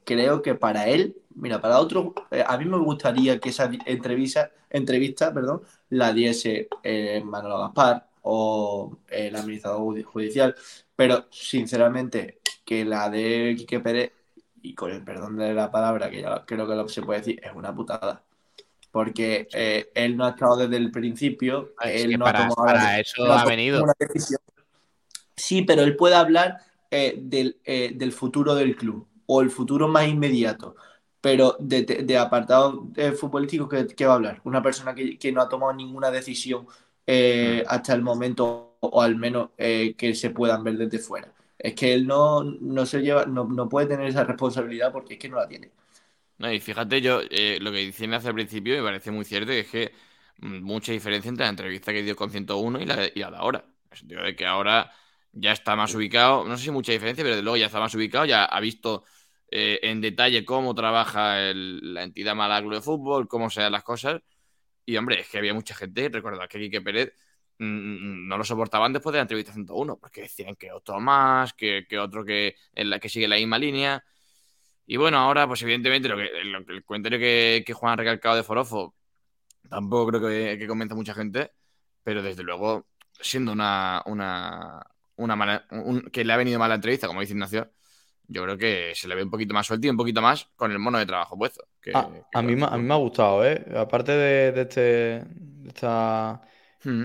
creo 0.05 0.43
que 0.43 0.55
para 0.55 0.89
él 0.89 1.17
Mira, 1.37 1.61
para 1.61 1.79
otro, 1.81 2.15
eh, 2.31 2.43
a 2.47 2.57
mí 2.57 2.65
me 2.65 2.79
gustaría 2.79 3.39
que 3.39 3.51
esa 3.51 3.71
entrevista, 3.85 4.51
entrevista 4.71 5.35
perdón, 5.35 5.63
la 5.91 6.13
diese 6.13 6.69
eh, 6.83 7.23
Manolo 7.23 7.59
Gaspar 7.59 8.09
o 8.29 8.99
el 9.09 9.37
administrador 9.37 10.03
judicial, 10.03 10.55
pero 10.97 11.27
sinceramente 11.31 12.41
que 12.65 12.85
la 12.85 13.09
de 13.09 13.55
Quique 13.57 13.81
Pérez, 13.81 14.13
y 14.63 14.75
con 14.75 14.91
el 14.91 15.05
perdón 15.05 15.37
de 15.37 15.55
la 15.55 15.71
palabra, 15.71 16.11
que 16.11 16.23
ya 16.23 16.45
creo 16.45 16.67
que 16.67 16.75
lo 16.75 16.89
se 16.89 17.03
puede 17.03 17.21
decir, 17.21 17.41
es 17.43 17.53
una 17.55 17.75
putada. 17.75 18.25
Porque 18.91 19.47
eh, 19.53 19.91
él 19.95 20.17
no 20.17 20.25
ha 20.25 20.31
estado 20.31 20.57
desde 20.57 20.77
el 20.77 20.91
principio, 20.91 21.75
él 21.83 22.19
no 22.19 22.25
para, 22.25 22.47
ha 22.47 22.49
tomado 22.49 22.67
para 22.67 22.99
eso 22.99 23.33
ha 23.33 23.45
venido. 23.45 23.85
Sí, 25.37 25.63
pero 25.63 25.83
él 25.83 25.97
puede 25.97 26.17
hablar 26.17 26.57
del, 26.91 27.61
del 27.65 28.13
futuro 28.13 28.55
del 28.55 28.75
club 28.75 29.07
o 29.27 29.43
el 29.43 29.51
futuro 29.51 29.87
más 29.87 30.09
inmediato 30.09 30.75
pero 31.27 31.57
de, 31.59 32.19
apartado 32.19 32.87
eh, 32.95 33.11
futbolístico, 33.11 33.69
¿qué, 33.69 34.07
va 34.07 34.13
a 34.13 34.15
hablar? 34.15 34.41
Una 34.45 34.63
persona 34.63 34.95
que, 34.95 35.33
no 35.33 35.43
ha 35.43 35.49
tomado 35.49 35.73
ninguna 35.73 36.09
decisión 36.13 36.69
eh, 37.07 37.65
hasta 37.67 37.95
el 37.95 38.03
momento, 38.03 38.77
o 38.81 39.03
al 39.03 39.17
menos 39.17 39.51
eh, 39.57 39.95
que 39.97 40.15
se 40.15 40.31
puedan 40.31 40.65
ver 40.65 40.77
desde 40.77 40.99
fuera. 40.99 41.33
Es 41.59 41.75
que 41.75 41.95
él 41.95 42.07
no, 42.07 42.43
no 42.45 42.87
se 42.87 43.01
lleva, 43.01 43.25
no, 43.27 43.69
puede 43.69 43.87
tener 43.87 44.07
esa 44.09 44.25
responsabilidad 44.25 44.93
porque 44.93 45.15
es 45.15 45.21
que 45.21 45.29
no 45.29 45.37
la 45.37 45.49
tiene. 45.49 45.71
No, 46.39 46.53
y 46.53 46.61
fíjate, 46.61 47.01
yo 47.01 47.21
lo 47.23 47.73
que 47.73 47.87
decían 47.87 48.13
hace 48.15 48.29
al 48.29 48.35
principio 48.35 48.77
me 48.77 48.83
parece 48.83 49.11
muy 49.11 49.25
cierto, 49.25 49.53
es 49.53 49.69
que 49.69 49.93
mm, 50.39 50.61
mucha 50.63 50.93
diferencia 50.93 51.29
entre 51.29 51.45
la 51.47 51.51
entrevista 51.51 51.93
que 51.93 52.03
dio 52.03 52.15
con 52.15 52.31
101 52.31 52.81
y 52.81 52.85
la, 52.85 53.07
y 53.15 53.21
la 53.21 53.31
de 53.31 53.37
ahora. 53.37 53.65
En 53.67 53.93
el 53.93 53.99
sentido 53.99 54.23
de 54.23 54.37
que 54.37 54.47
ahora 54.47 54.93
ya 55.33 55.53
está 55.53 55.77
más 55.77 55.95
ubicado, 55.95 56.45
no 56.45 56.57
sé 56.57 56.65
si 56.65 56.71
mucha 56.71 56.93
diferencia, 56.93 57.23
pero 57.25 57.37
de 57.37 57.43
luego 57.43 57.57
ya 57.57 57.67
está 57.67 57.81
más 57.81 57.95
ubicado, 57.95 58.25
ya 58.25 58.45
ha 58.45 58.61
visto 58.61 59.05
eh, 59.51 59.81
en 59.83 60.01
detalle 60.01 60.45
cómo 60.45 60.75
trabaja 60.75 61.37
la 61.55 62.03
entidad 62.03 62.35
Malagro 62.35 62.75
de 62.75 62.83
Fútbol, 62.83 63.29
cómo 63.29 63.51
se 63.51 63.61
dan 63.63 63.73
las 63.73 63.85
cosas. 63.85 64.23
Y 64.87 64.97
hombre, 64.97 65.21
es 65.21 65.29
que 65.29 65.39
había 65.39 65.53
mucha 65.53 65.75
gente, 65.75 66.09
recuerda 66.09 66.49
que 66.49 66.61
Quique 66.61 66.81
Pérez 66.81 67.13
mm, 67.59 67.65
mm, 67.65 68.29
no 68.29 68.39
lo 68.39 68.45
soportaban 68.45 68.93
después 68.93 69.13
de 69.13 69.19
la 69.19 69.23
entrevista 69.23 69.53
101, 69.53 69.99
porque 69.99 70.23
decían 70.23 70.55
que 70.57 70.73
otro 70.73 71.01
más, 71.01 71.55
que, 71.55 71.87
otro 72.01 72.25
que, 72.25 72.57
en 72.73 72.91
la, 72.91 73.01
que 73.01 73.09
sigue 73.09 73.29
la 73.29 73.37
misma 73.37 73.59
línea. 73.59 74.05
Y 74.87 74.97
bueno, 74.97 75.19
ahora, 75.19 75.47
pues 75.49 75.63
evidentemente, 75.63 76.09
lo 76.09 76.17
que, 76.17 76.29
el 76.39 76.85
comentario 76.85 77.19
que, 77.19 77.73
Juan 77.75 77.95
ha 77.95 77.97
recalcado 77.97 78.37
de 78.37 78.45
Forofo 78.45 78.95
tampoco 79.69 80.09
creo 80.13 80.21
que, 80.23 80.59
que 80.59 80.67
convenza 80.69 80.95
mucha 80.95 81.15
gente, 81.15 81.53
pero 82.05 82.23
desde 82.23 82.45
luego, 82.45 82.87
siendo 83.21 83.53
una, 83.53 84.03
una, 84.07 84.81
una 85.17 85.37
mala, 85.37 85.67
que 86.13 86.25
le 86.25 86.33
ha 86.33 86.37
venido 86.37 86.59
mal 86.59 86.69
la 86.69 86.77
entrevista, 86.77 87.09
como 87.09 87.21
dice 87.21 87.33
Ignacio, 87.33 87.73
yo 88.29 88.43
creo 88.43 88.59
que 88.59 88.93
se 88.95 89.09
le 89.09 89.15
ve 89.15 89.23
un 89.23 89.31
poquito 89.31 89.55
más 89.55 89.67
suelto 89.67 89.87
y 89.87 89.91
un 89.91 89.97
poquito 89.97 90.21
más 90.21 90.49
con 90.57 90.73
el 90.73 90.79
mono 90.79 90.99
de 90.99 91.07
trabajo 91.07 91.37
puesto. 91.39 91.67
Ah, 91.95 92.09
a, 92.35 92.43
mí, 92.43 92.61
a 92.61 92.77
mí 92.77 92.83
me 92.83 92.95
ha 92.95 92.97
gustado, 92.97 93.45
¿eh? 93.45 93.65
Aparte 93.77 94.13
de, 94.13 94.61
este. 94.61 95.25
esta. 95.67 96.43
Hmm. 96.83 97.05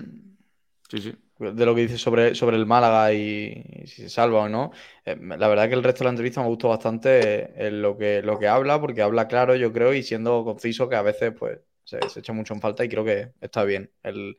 Sí, 0.90 1.00
sí. 1.00 1.16
de 1.40 1.66
lo 1.66 1.74
que 1.74 1.82
dice 1.82 1.98
sobre, 1.98 2.36
sobre 2.36 2.58
el 2.58 2.66
Málaga 2.66 3.14
y, 3.14 3.64
si 3.86 4.04
se 4.04 4.10
salva 4.10 4.42
o 4.42 4.50
no. 4.50 4.72
Eh, 5.06 5.18
la 5.22 5.48
verdad 5.48 5.70
que 5.70 5.76
el 5.76 5.84
resto 5.84 6.00
de 6.00 6.06
la 6.06 6.10
entrevista 6.12 6.42
me 6.42 6.48
gustó 6.48 6.70
bastante 6.70 7.66
en 7.68 7.82
lo 7.82 7.98
que, 7.98 8.22
lo 8.22 8.38
que 8.40 8.48
habla, 8.48 8.82
porque 8.82 9.02
habla 9.02 9.28
claro, 9.28 9.56
yo 9.56 9.72
creo, 9.72 9.94
y 9.94 10.04
siendo 10.04 10.44
conciso, 10.44 10.90
que 10.90 10.96
a 10.96 11.02
veces 11.02 11.34
pues 11.38 11.60
se, 11.84 12.00
echa 12.20 12.34
mucho 12.34 12.54
en 12.54 12.62
falta 12.62 12.84
y 12.84 12.90
creo 12.90 13.06
que 13.06 13.34
está 13.40 13.64
bien 13.64 13.92
el, 14.04 14.38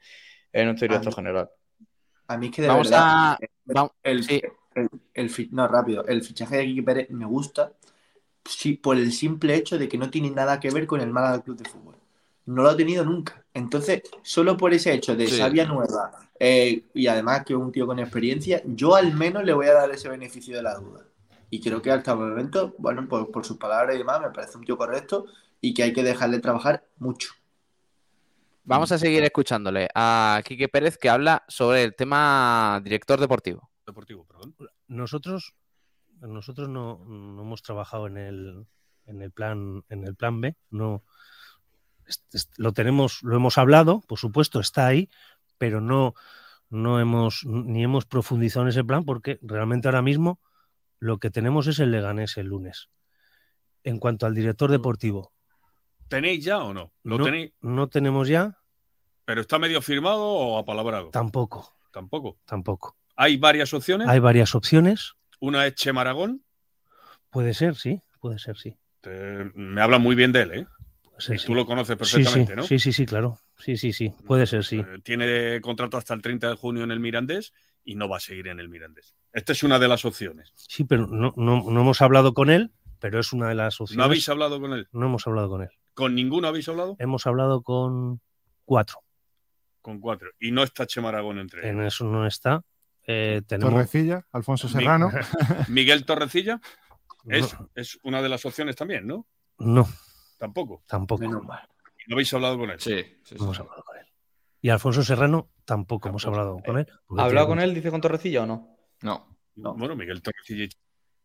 en 0.53 0.67
nuestro 0.67 0.89
director 0.89 1.15
general. 1.15 1.51
A 2.27 2.37
mí 2.37 2.47
es 2.47 2.53
que 2.53 2.63
de 2.63 2.69
Vamos 2.69 2.91
verdad, 2.91 3.39
a. 3.75 3.91
el, 4.03 4.25
sí. 4.25 4.43
El- 4.75 5.31
no, 5.53 5.69
rápido, 5.69 6.05
el 6.07 6.23
fichaje 6.23 6.57
de 6.57 6.65
Quique 6.67 6.83
Pérez 6.83 7.11
me 7.11 7.25
gusta 7.27 7.73
sí, 8.45 8.75
por 8.75 8.97
el 8.97 9.13
simple 9.13 9.55
hecho 9.55 9.79
de 9.79 9.89
que 9.89 9.99
no 9.99 10.11
tiene 10.11 10.31
nada 10.31 10.61
que 10.61 10.71
ver 10.71 10.87
con 10.87 11.01
el 11.01 11.11
Málaga 11.11 11.43
Club 11.43 11.59
de 11.59 11.69
Fútbol. 11.69 11.95
No 12.47 12.63
lo 12.63 12.71
ha 12.71 12.77
tenido 12.77 13.05
nunca. 13.05 13.45
Entonces, 13.55 14.03
solo 14.23 14.57
por 14.57 14.75
ese 14.75 14.93
hecho 14.93 15.15
de 15.15 15.29
Sí. 15.29 15.39
sabia 15.39 15.65
nueva 15.65 16.11
eh, 16.41 16.87
y 16.93 17.07
además 17.07 17.45
que 17.45 17.53
es 17.53 17.59
un 17.59 17.71
tío 17.71 17.87
con 17.87 18.01
experiencia, 18.01 18.63
yo 18.67 18.97
al 18.97 19.15
menos 19.15 19.45
le 19.45 19.53
voy 19.53 19.67
a 19.67 19.75
dar 19.75 19.91
ese 19.93 20.09
beneficio 20.09 20.57
de 20.57 20.63
la 20.63 20.75
duda. 20.75 21.05
Y 21.51 21.61
creo 21.61 21.81
que 21.81 21.91
hasta 21.93 22.13
el 22.13 22.19
momento, 22.19 22.75
bueno, 22.79 23.07
por, 23.07 23.31
por 23.31 23.45
sus 23.45 23.59
palabras 23.59 23.95
y 23.95 23.99
demás, 23.99 24.21
me 24.21 24.31
parece 24.31 24.59
un 24.59 24.65
tío 24.65 24.77
correcto 24.77 25.27
y 25.61 25.73
que 25.73 25.85
hay 25.85 25.93
que 25.93 26.03
dejarle 26.03 26.41
trabajar 26.41 26.85
mucho. 26.99 27.31
Vamos 28.65 28.93
a 28.93 28.99
seguir 28.99 29.23
escuchándole 29.25 29.89
a 29.95 30.41
Quique 30.45 30.69
Pérez 30.69 30.97
que 30.97 31.09
habla 31.09 31.45
sobre 31.49 31.83
el 31.83 31.95
tema 31.95 32.81
director 32.83 33.21
deportivo. 33.21 33.72
Deportivo, 33.93 34.25
perdón. 34.27 34.55
Nosotros, 34.89 35.55
nosotros 36.21 36.69
no, 36.69 37.05
no 37.07 37.43
hemos 37.43 37.63
trabajado 37.63 38.07
en 38.07 38.17
el, 38.17 38.67
en 39.07 39.23
el 39.23 39.31
plan, 39.31 39.85
en 39.89 40.05
el 40.05 40.17
plan 40.17 40.41
B, 40.41 40.57
no 40.71 41.05
lo 42.57 42.73
tenemos, 42.73 43.23
lo 43.23 43.37
hemos 43.37 43.59
hablado, 43.59 44.01
por 44.01 44.19
supuesto, 44.19 44.61
está 44.61 44.87
ahí, 44.87 45.09
pero 45.59 45.81
no, 45.81 46.15
no 46.69 47.01
hemos 47.01 47.45
ni 47.45 47.85
hemos 47.85 48.07
profundizado 48.07 48.65
en 48.65 48.71
ese 48.71 48.85
plan 48.85 49.05
porque 49.05 49.39
realmente 49.43 49.89
ahora 49.89 50.03
mismo 50.03 50.41
lo 50.99 51.19
que 51.19 51.31
tenemos 51.31 51.67
es 51.69 51.79
el 51.79 51.91
Leganés 51.91 52.37
el 52.37 52.47
lunes. 52.49 52.89
En 53.85 53.99
cuanto 53.99 54.27
al 54.27 54.35
director 54.35 54.71
deportivo, 54.71 55.33
¿Tenéis 56.09 56.45
ya 56.45 56.63
o 56.63 56.75
no? 56.75 56.93
¿Lo 57.05 57.19
no, 57.19 57.25
tenéis? 57.25 57.53
no 57.61 57.89
tenemos 57.89 58.29
ya, 58.29 58.59
¿Pero 59.25 59.41
está 59.41 59.59
medio 59.59 59.81
firmado 59.81 60.25
o 60.25 60.59
apalabrado? 60.59 61.11
tampoco, 61.11 61.75
Tampoco. 61.93 62.39
tampoco. 62.45 62.97
Hay 63.17 63.37
varias 63.37 63.73
opciones. 63.75 64.09
Hay 64.09 64.19
varias 64.21 64.55
opciones, 64.55 65.15
Una 65.41 65.67
es 65.67 65.75
Chema 65.75 66.01
Aragón. 66.03 66.45
puede 67.31 67.55
ser, 67.55 67.75
sí, 67.77 68.01
puede 68.21 68.39
ser, 68.39 68.57
sí. 68.57 68.77
Te- 69.01 69.51
me 69.55 69.81
habla 69.81 69.99
muy 69.99 70.15
bien 70.15 70.33
de 70.33 70.43
él, 70.43 70.53
¿eh? 70.53 70.67
puede 71.03 71.21
ser, 71.21 71.37
Y 71.37 71.39
sí. 71.41 71.47
tú 71.47 71.55
lo 71.55 71.67
conoces 71.67 71.97
Sí, 72.01 72.05
sí, 72.05 72.13
perfectamente, 72.23 72.57
¿no? 72.57 72.63
sí, 72.63 72.79
sí, 72.79 72.93
sí, 72.93 73.07
claro. 73.07 73.39
Sí, 73.59 73.77
sí, 73.77 73.93
sí, 73.93 74.13
puede 74.27 74.47
ser, 74.47 74.65
sí. 74.65 74.79
Eh, 74.81 74.99
Tiene 75.05 75.61
contrato 75.61 75.97
hasta 75.97 76.15
el 76.15 76.23
30 76.23 76.49
de 76.49 76.57
junio 76.57 76.83
en 76.85 76.91
el 76.91 77.01
Mirandés 77.01 77.53
y 77.85 77.95
no 77.97 78.09
va 78.09 78.17
a 78.17 78.21
seguir 78.21 78.49
en 78.49 78.59
el 78.61 78.69
Mirandés. 78.69 79.15
Esta 79.33 79.53
es 79.53 79.63
una 79.63 79.79
de 79.79 79.89
las 79.89 80.05
opciones. 80.05 80.53
Sí, 80.57 80.85
pero 80.85 81.07
no, 81.07 81.33
no, 81.37 81.63
no 81.71 81.81
hemos 81.81 82.03
hablado 82.03 82.35
con 82.35 82.51
él, 82.51 82.73
pero 82.99 83.19
es 83.21 83.33
una 83.33 83.49
de 83.49 83.55
las 83.55 83.81
opciones. 83.81 83.99
¿No 83.99 84.05
habéis 84.05 84.29
hablado 84.29 84.61
con 84.61 84.73
él? 84.73 84.89
No 84.93 85.07
hemos 85.07 85.27
hablado 85.27 85.49
con 85.49 85.63
él. 85.63 85.71
¿Con 85.95 86.15
ninguno 86.15 86.49
habéis 86.49 86.69
hablado? 86.69 86.97
Hemos 86.99 87.27
hablado 87.27 87.63
con 87.63 88.21
cuatro. 88.65 88.99
Con 89.81 90.01
cuatro. 90.01 90.31
Y 90.41 90.51
no 90.53 90.63
está 90.63 90.87
Chema 90.87 91.09
Aragón 91.11 91.39
entre 91.39 91.61
ellos. 91.61 91.71
En 91.73 91.83
eso 91.87 92.05
no 92.05 92.27
está. 92.27 92.63
Eh, 93.13 93.43
tenemos. 93.47 93.73
Torrecilla, 93.75 94.27
Alfonso 94.33 94.69
Serrano. 94.69 95.11
Miguel 95.69 96.05
Torrecilla 96.05 96.61
es, 97.27 97.53
No, 97.59 97.69
es 97.75 97.99
una 98.05 98.23
de 98.23 98.29
las 98.29 98.45
opciones 98.47 98.75
también, 98.77 99.07
¿no? 99.07 99.27
no, 99.59 99.87
Tampoco. 100.39 100.83
tampoco. 100.89 101.25
¿Y 101.25 101.29
¿No 101.29 102.15
habéis 102.15 102.33
hablado 102.35 102.59
con 102.59 102.71
él? 102.71 102.81
Sí, 102.81 103.03
sí, 103.03 103.21
sí. 103.25 103.35
No 103.37 103.45
hemos 103.45 103.61
hablado 103.61 103.83
con 103.85 103.97
él. 103.99 104.07
Y 104.61 104.69
Alfonso 104.71 105.03
Serrano 105.03 105.51
tampoco 105.65 106.09
hemos 106.09 106.27
hablado 106.27 106.59
con 106.65 106.79
él. 106.79 106.87
porque 107.07 107.23
¿Ha 107.23 107.27
hablado 107.27 107.49
con 107.49 107.61
él, 107.61 107.75
dice 107.75 107.91
con 107.91 108.01
Torrecilla 108.01 108.43
o 108.43 108.47
no? 108.47 108.77
No. 109.03 109.37
No. 109.57 109.75
Bueno, 109.75 109.95
Miguel 109.95 110.23
Torrecilla 110.23 110.65
y 110.65 110.69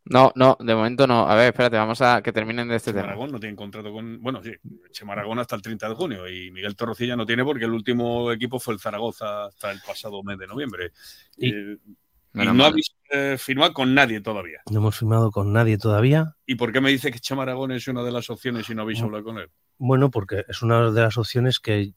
No, 0.09 0.31
no, 0.35 0.57
de 0.59 0.75
momento 0.75 1.05
no. 1.07 1.27
A 1.27 1.35
ver, 1.35 1.47
espérate, 1.47 1.77
vamos 1.77 2.01
a 2.01 2.21
que 2.21 2.31
terminen 2.31 2.67
de 2.67 2.75
este 2.77 2.91
Chema 2.91 3.01
tema. 3.01 3.11
Aragón 3.13 3.31
no 3.31 3.39
tienen 3.39 3.55
contrato 3.55 3.91
con. 3.91 4.21
Bueno, 4.21 4.41
sí, 4.43 4.51
Chema 4.91 5.13
Aragón 5.13 5.39
hasta 5.39 5.55
el 5.55 5.61
30 5.61 5.89
de 5.89 5.95
junio 5.95 6.27
y 6.29 6.51
Miguel 6.51 6.75
Torrecilla 6.75 7.15
no 7.15 7.25
tiene 7.25 7.43
porque 7.43 7.65
el 7.65 7.71
último 7.71 8.31
equipo 8.31 8.59
fue 8.59 8.73
el 8.73 8.79
Zaragoza 8.79 9.45
hasta 9.45 9.71
el 9.71 9.79
pasado 9.85 10.21
mes 10.23 10.37
de 10.37 10.47
noviembre. 10.47 10.91
Y- 11.37 11.49
Eh, 11.53 11.77
y 12.33 12.45
no 12.53 12.65
habéis 12.65 12.93
eh, 13.09 13.35
firmado 13.39 13.73
con 13.73 13.95
nadie 13.95 14.21
todavía. 14.21 14.59
No 14.69 14.77
hemos 14.79 14.95
firmado 14.97 15.31
con 15.31 15.51
nadie 15.53 15.77
todavía. 15.79 16.35
¿Y 16.45 16.53
por 16.55 16.71
qué 16.71 16.81
me 16.81 16.91
dice 16.91 17.09
que 17.11 17.19
Chema 17.19 17.41
Aragón 17.43 17.71
es 17.71 17.87
una 17.87 18.03
de 18.03 18.11
las 18.11 18.29
opciones 18.29 18.69
y 18.69 18.75
no 18.75 18.83
habéis 18.83 18.99
No. 18.99 19.05
hablado 19.05 19.23
con 19.23 19.39
él? 19.39 19.49
Bueno, 19.79 20.11
porque 20.11 20.43
es 20.47 20.61
una 20.61 20.91
de 20.91 21.01
las 21.01 21.17
opciones 21.17 21.59
que 21.59 21.93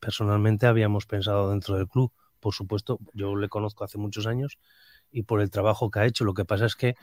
personalmente 0.00 0.66
habíamos 0.66 1.06
pensado 1.06 1.50
dentro 1.50 1.76
del 1.76 1.88
club. 1.88 2.12
Por 2.40 2.52
supuesto, 2.54 2.98
yo 3.12 3.36
le 3.36 3.48
conozco 3.48 3.84
hace 3.84 3.96
muchos 3.98 4.26
años 4.26 4.58
y 5.14 5.22
por 5.22 5.40
el 5.40 5.48
trabajo 5.50 5.90
que 5.90 6.00
ha 6.00 6.06
hecho. 6.06 6.24
Lo 6.24 6.34
que 6.34 6.44
pasa 6.44 6.66
es 6.66 6.74
que 6.76 6.96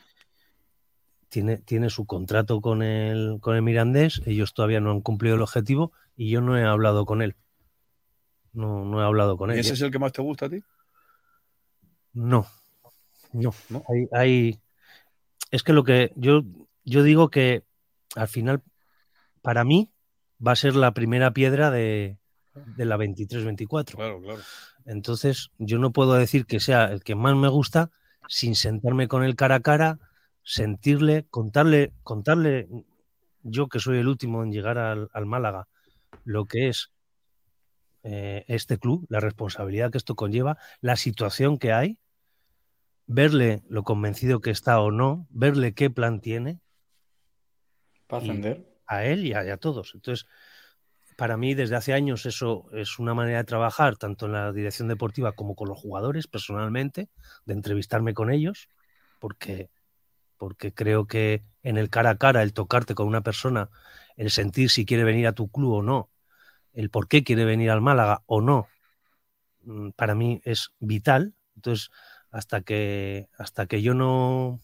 tiene, 1.29 1.57
tiene 1.57 1.89
su 1.89 2.05
contrato 2.05 2.59
con 2.61 2.83
el, 2.83 3.39
con 3.39 3.55
el 3.55 3.61
Mirandés, 3.61 4.21
ellos 4.25 4.53
todavía 4.53 4.81
no 4.81 4.91
han 4.91 5.01
cumplido 5.01 5.35
el 5.35 5.41
objetivo 5.41 5.93
y 6.15 6.29
yo 6.29 6.41
no 6.41 6.57
he 6.57 6.63
hablado 6.65 7.05
con 7.05 7.21
él. 7.21 7.35
No, 8.53 8.83
no 8.83 9.01
he 9.01 9.05
hablado 9.05 9.37
con 9.37 9.49
¿Y 9.49 9.53
él. 9.53 9.59
ese 9.59 9.73
es 9.73 9.81
el 9.81 9.91
que 9.91 9.99
más 9.99 10.11
te 10.11 10.21
gusta 10.21 10.47
a 10.47 10.49
ti? 10.49 10.61
No, 12.13 12.45
no, 13.31 13.53
¿No? 13.69 13.83
Hay, 13.87 14.07
hay- 14.11 14.61
Es 15.51 15.63
que 15.63 15.71
lo 15.71 15.83
que 15.85 16.11
yo, 16.17 16.41
yo 16.83 17.03
digo 17.03 17.29
que 17.29 17.63
al 18.15 18.27
final, 18.27 18.61
para 19.41 19.63
mí, 19.63 19.89
va 20.45 20.51
a 20.51 20.55
ser 20.57 20.75
la 20.75 20.93
primera 20.93 21.31
piedra 21.31 21.71
de, 21.71 22.17
de 22.75 22.85
la 22.85 22.97
23-24. 22.97 23.95
Claro, 23.95 24.21
claro. 24.21 24.41
Entonces, 24.85 25.51
yo 25.57 25.77
no 25.79 25.91
puedo 25.93 26.13
decir 26.15 26.45
que 26.45 26.59
sea 26.59 26.85
el 26.91 27.03
que 27.03 27.15
más 27.15 27.35
me 27.37 27.47
gusta 27.47 27.91
sin 28.31 28.55
sentarme 28.55 29.09
con 29.09 29.25
él 29.25 29.35
cara 29.35 29.55
a 29.55 29.59
cara, 29.59 29.99
sentirle, 30.41 31.25
contarle, 31.29 31.91
contarle, 32.01 32.69
yo 33.43 33.67
que 33.67 33.79
soy 33.79 33.97
el 33.97 34.07
último 34.07 34.41
en 34.41 34.53
llegar 34.53 34.77
al, 34.77 35.09
al 35.11 35.25
Málaga, 35.25 35.67
lo 36.23 36.45
que 36.45 36.69
es 36.69 36.93
eh, 38.03 38.45
este 38.47 38.77
club, 38.77 39.05
la 39.09 39.19
responsabilidad 39.19 39.91
que 39.91 39.97
esto 39.97 40.15
conlleva, 40.15 40.57
la 40.79 40.95
situación 40.95 41.59
que 41.59 41.73
hay, 41.73 41.99
verle 43.05 43.63
lo 43.67 43.83
convencido 43.83 44.39
que 44.39 44.51
está 44.51 44.79
o 44.79 44.91
no, 44.91 45.27
verle 45.29 45.73
qué 45.73 45.89
plan 45.89 46.21
tiene 46.21 46.61
Para 48.07 48.23
ascender. 48.23 48.65
a 48.87 49.03
él 49.03 49.25
y 49.25 49.33
a, 49.33 49.43
y 49.43 49.49
a 49.49 49.57
todos. 49.57 49.91
Entonces, 49.93 50.25
para 51.15 51.37
mí, 51.37 51.53
desde 51.53 51.75
hace 51.75 51.93
años, 51.93 52.25
eso 52.25 52.65
es 52.73 52.99
una 52.99 53.13
manera 53.13 53.39
de 53.39 53.43
trabajar, 53.43 53.97
tanto 53.97 54.25
en 54.25 54.33
la 54.33 54.51
dirección 54.51 54.87
deportiva 54.87 55.33
como 55.33 55.55
con 55.55 55.69
los 55.69 55.79
jugadores, 55.79 56.27
personalmente, 56.27 57.09
de 57.45 57.53
entrevistarme 57.53 58.13
con 58.13 58.31
ellos, 58.31 58.69
porque, 59.19 59.69
porque 60.37 60.73
creo 60.73 61.05
que 61.05 61.43
en 61.63 61.77
el 61.77 61.89
cara 61.89 62.11
a 62.11 62.17
cara, 62.17 62.43
el 62.43 62.53
tocarte 62.53 62.95
con 62.95 63.07
una 63.07 63.21
persona, 63.21 63.69
el 64.17 64.31
sentir 64.31 64.69
si 64.69 64.85
quiere 64.85 65.03
venir 65.03 65.27
a 65.27 65.33
tu 65.33 65.49
club 65.49 65.73
o 65.73 65.83
no, 65.83 66.09
el 66.73 66.89
por 66.89 67.07
qué 67.07 67.23
quiere 67.23 67.45
venir 67.45 67.69
al 67.71 67.81
Málaga 67.81 68.23
o 68.25 68.41
no, 68.41 68.67
mm, 69.63 69.89
para 69.91 70.15
mí 70.15 70.41
es 70.43 70.71
vital. 70.79 71.35
Entonces, 71.55 71.89
hasta 72.31 72.61
que, 72.61 73.29
hasta 73.37 73.65
que 73.67 73.81
yo 73.81 73.93
no, 73.93 74.61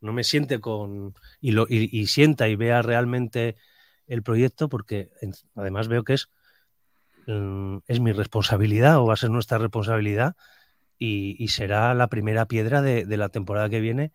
no 0.00 0.12
me 0.12 0.24
siente 0.24 0.60
con 0.60 1.14
y, 1.40 1.52
lo, 1.52 1.66
y, 1.68 1.88
y 1.98 2.06
sienta 2.06 2.48
y 2.48 2.56
vea 2.56 2.82
realmente 2.82 3.56
el 4.10 4.22
proyecto, 4.22 4.68
porque 4.68 5.10
además 5.54 5.88
veo 5.88 6.04
que 6.04 6.14
es, 6.14 6.28
mm, 7.26 7.78
es 7.86 8.00
mi 8.00 8.12
responsabilidad 8.12 8.98
o 8.98 9.06
va 9.06 9.14
a 9.14 9.16
ser 9.16 9.30
nuestra 9.30 9.58
responsabilidad 9.58 10.34
y, 10.98 11.48
será 11.48 11.94
la 11.94 12.08
primera 12.08 12.44
piedra 12.46 12.82
de, 12.82 13.06
de 13.06 13.16
la 13.16 13.30
temporada 13.30 13.70
que 13.70 13.80
viene 13.80 14.12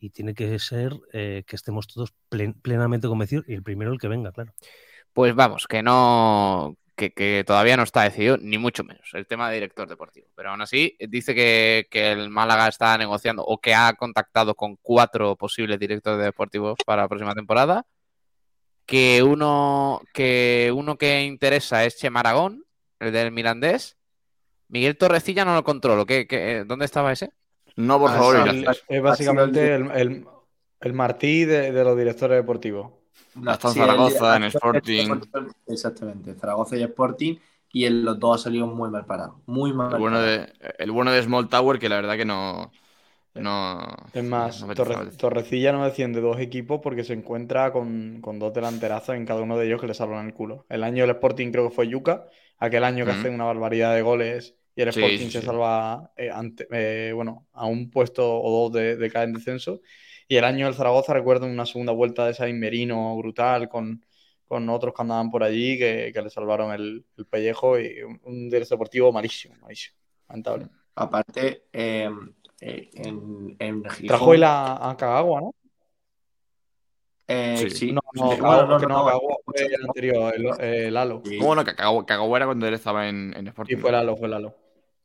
y 0.00 0.10
tiene 0.10 0.34
que 0.34 0.58
ser 0.58 0.94
eh, 1.12 1.44
que 1.46 1.56
estemos 1.56 1.86
todos 1.86 2.12
plen- 2.30 2.60
plenamente 2.60 3.06
convencidos 3.06 3.44
y 3.48 3.54
el 3.54 3.62
primero 3.62 3.92
el 3.92 3.98
que 4.00 4.08
venga, 4.08 4.32
claro. 4.32 4.52
Pues 5.12 5.34
vamos, 5.34 5.66
que 5.68 5.82
no. 5.82 6.76
Que, 6.96 7.12
que 7.12 7.42
todavía 7.44 7.76
no 7.76 7.82
está 7.82 8.02
decidido, 8.04 8.36
ni 8.36 8.56
mucho 8.56 8.84
menos, 8.84 9.10
el 9.14 9.26
tema 9.26 9.48
de 9.48 9.56
director 9.56 9.88
deportivo. 9.88 10.28
Pero 10.36 10.50
aún 10.50 10.62
así, 10.62 10.96
dice 11.08 11.34
que, 11.34 11.88
que 11.90 12.12
el 12.12 12.30
Málaga 12.30 12.68
está 12.68 12.96
negociando 12.98 13.44
o 13.44 13.58
que 13.58 13.74
ha 13.74 13.92
contactado 13.94 14.54
con 14.54 14.76
cuatro 14.76 15.34
posibles 15.34 15.80
directores 15.80 16.24
deportivos 16.24 16.78
para 16.86 17.02
la 17.02 17.08
próxima 17.08 17.34
temporada. 17.34 17.84
Que 18.86 19.22
uno 19.22 20.02
que, 20.12 20.72
uno 20.74 20.96
que 20.98 21.22
interesa 21.24 21.84
es 21.84 21.96
Chema 21.96 22.20
Aragón, 22.20 22.64
el 23.00 23.12
del 23.12 23.32
Mirandés. 23.32 23.96
Miguel 24.68 24.96
Torrecilla 24.98 25.44
no 25.44 25.54
lo 25.54 25.64
controlo. 25.64 26.04
¿Qué, 26.06 26.26
qué, 26.26 26.64
¿Dónde 26.66 26.84
estaba 26.84 27.12
ese? 27.12 27.30
No, 27.76 27.98
por 27.98 28.10
Ah, 28.10 28.14
favor. 28.14 28.48
Es 28.88 29.02
básicamente 29.02 29.74
el, 29.74 29.90
el- 29.92 30.26
el 30.80 30.92
Martí 30.92 31.44
de, 31.46 31.72
de 31.72 31.84
los 31.84 31.96
directores 31.96 32.36
deportivos. 32.36 32.92
No, 33.36 33.50
Hasta 33.50 33.68
en 33.68 33.74
sí, 33.74 33.80
Zaragoza, 33.80 34.36
el- 34.36 34.42
en 34.42 34.48
Sporting. 34.48 35.20
Exactamente, 35.66 36.34
Zaragoza 36.34 36.76
y 36.76 36.82
Sporting. 36.82 37.36
Y 37.72 37.86
en 37.86 38.04
los 38.04 38.18
dos 38.20 38.40
ha 38.40 38.44
salido 38.44 38.66
muy 38.68 38.88
mal 38.90 39.04
parado. 39.06 39.40
Muy 39.46 39.72
mal 39.72 39.92
El 39.92 39.98
bueno, 39.98 40.16
parado. 40.18 40.32
de, 40.46 40.52
el 40.78 40.90
bueno 40.92 41.10
de 41.10 41.22
Small 41.22 41.48
Tower, 41.48 41.78
que 41.78 41.88
la 41.88 41.96
verdad 41.96 42.16
que 42.16 42.24
no. 42.24 42.70
No 43.34 43.96
Es 44.12 44.24
más, 44.24 44.60
no 44.60 44.68
me 44.68 44.74
Torre-. 44.74 45.10
Torrecilla 45.16 45.72
no 45.72 45.84
defiende 45.84 46.20
dos 46.20 46.38
equipos 46.38 46.80
porque 46.82 47.04
se 47.04 47.14
encuentra 47.14 47.72
con, 47.72 48.20
con 48.20 48.38
dos 48.38 48.54
delanterazos 48.54 49.16
en 49.16 49.26
cada 49.26 49.42
uno 49.42 49.58
de 49.58 49.66
ellos 49.66 49.80
que 49.80 49.88
le 49.88 49.94
salvan 49.94 50.26
el 50.26 50.34
culo. 50.34 50.66
El 50.68 50.84
año 50.84 51.02
del 51.02 51.16
Sporting 51.16 51.50
creo 51.50 51.68
que 51.68 51.74
fue 51.74 51.88
Yuca, 51.88 52.26
aquel 52.58 52.84
año 52.84 53.04
que 53.04 53.12
hace 53.12 53.30
una 53.30 53.44
barbaridad 53.44 53.94
de 53.94 54.02
goles 54.02 54.56
y 54.76 54.82
el 54.82 54.88
Sporting 54.88 55.28
se 55.28 55.42
salva 55.42 56.12
eh, 56.16 56.30
eh, 56.70 57.12
bueno, 57.14 57.46
a 57.52 57.66
un 57.66 57.90
puesto 57.90 58.40
o 58.40 58.68
dos 58.68 58.72
de, 58.72 59.10
caer 59.10 59.28
en 59.28 59.34
descenso. 59.34 59.80
Y 60.26 60.36
el 60.36 60.44
año 60.44 60.66
del 60.66 60.74
Zaragoza, 60.74 61.12
recuerdo 61.12 61.46
una 61.46 61.66
segunda 61.66 61.92
vuelta 61.92 62.24
de 62.24 62.32
esa 62.32 62.46
Merino 62.46 63.16
brutal 63.16 63.68
con, 63.68 64.04
con 64.46 64.68
otros 64.68 64.94
que 64.94 65.02
andaban 65.02 65.30
por 65.30 65.42
allí 65.42 65.78
que, 65.78 66.12
le 66.14 66.30
salvaron 66.30 66.72
el, 66.72 67.04
pellejo 67.28 67.78
y 67.78 68.02
un, 68.22 68.48
directo 68.48 68.74
deportivo 68.74 69.12
malísimo, 69.12 69.54
malísimo, 69.60 69.96
lamentable. 70.28 70.68
Aparte, 70.96 71.64
em, 71.72 72.32
eh, 72.66 72.88
en, 72.94 73.56
en 73.58 73.82
Trajo 73.82 74.32
él 74.32 74.42
a, 74.42 74.88
a 74.90 74.96
Cagagua, 74.96 75.42
¿no? 75.42 75.54
Eh, 77.28 77.68
sí. 77.70 77.92
No, 77.92 78.00
no, 78.14 78.36
no, 78.36 78.78
no, 78.78 78.88
no, 78.88 79.20
fue 79.44 79.66
el 79.66 79.84
anterior, 79.84 80.34
el, 80.34 80.64
el 80.64 80.94
Lalo. 80.94 81.22
Bueno, 81.40 81.62
Cagagua 81.62 82.38
era 82.38 82.46
cuando 82.46 82.66
él 82.66 82.72
estaba 82.72 83.06
en, 83.06 83.34
en 83.36 83.48
Sporting. 83.48 83.76
Sí, 83.76 83.80
fue 83.80 83.92
Lalo, 83.92 84.16
fue 84.16 84.28
Lalo. 84.28 84.54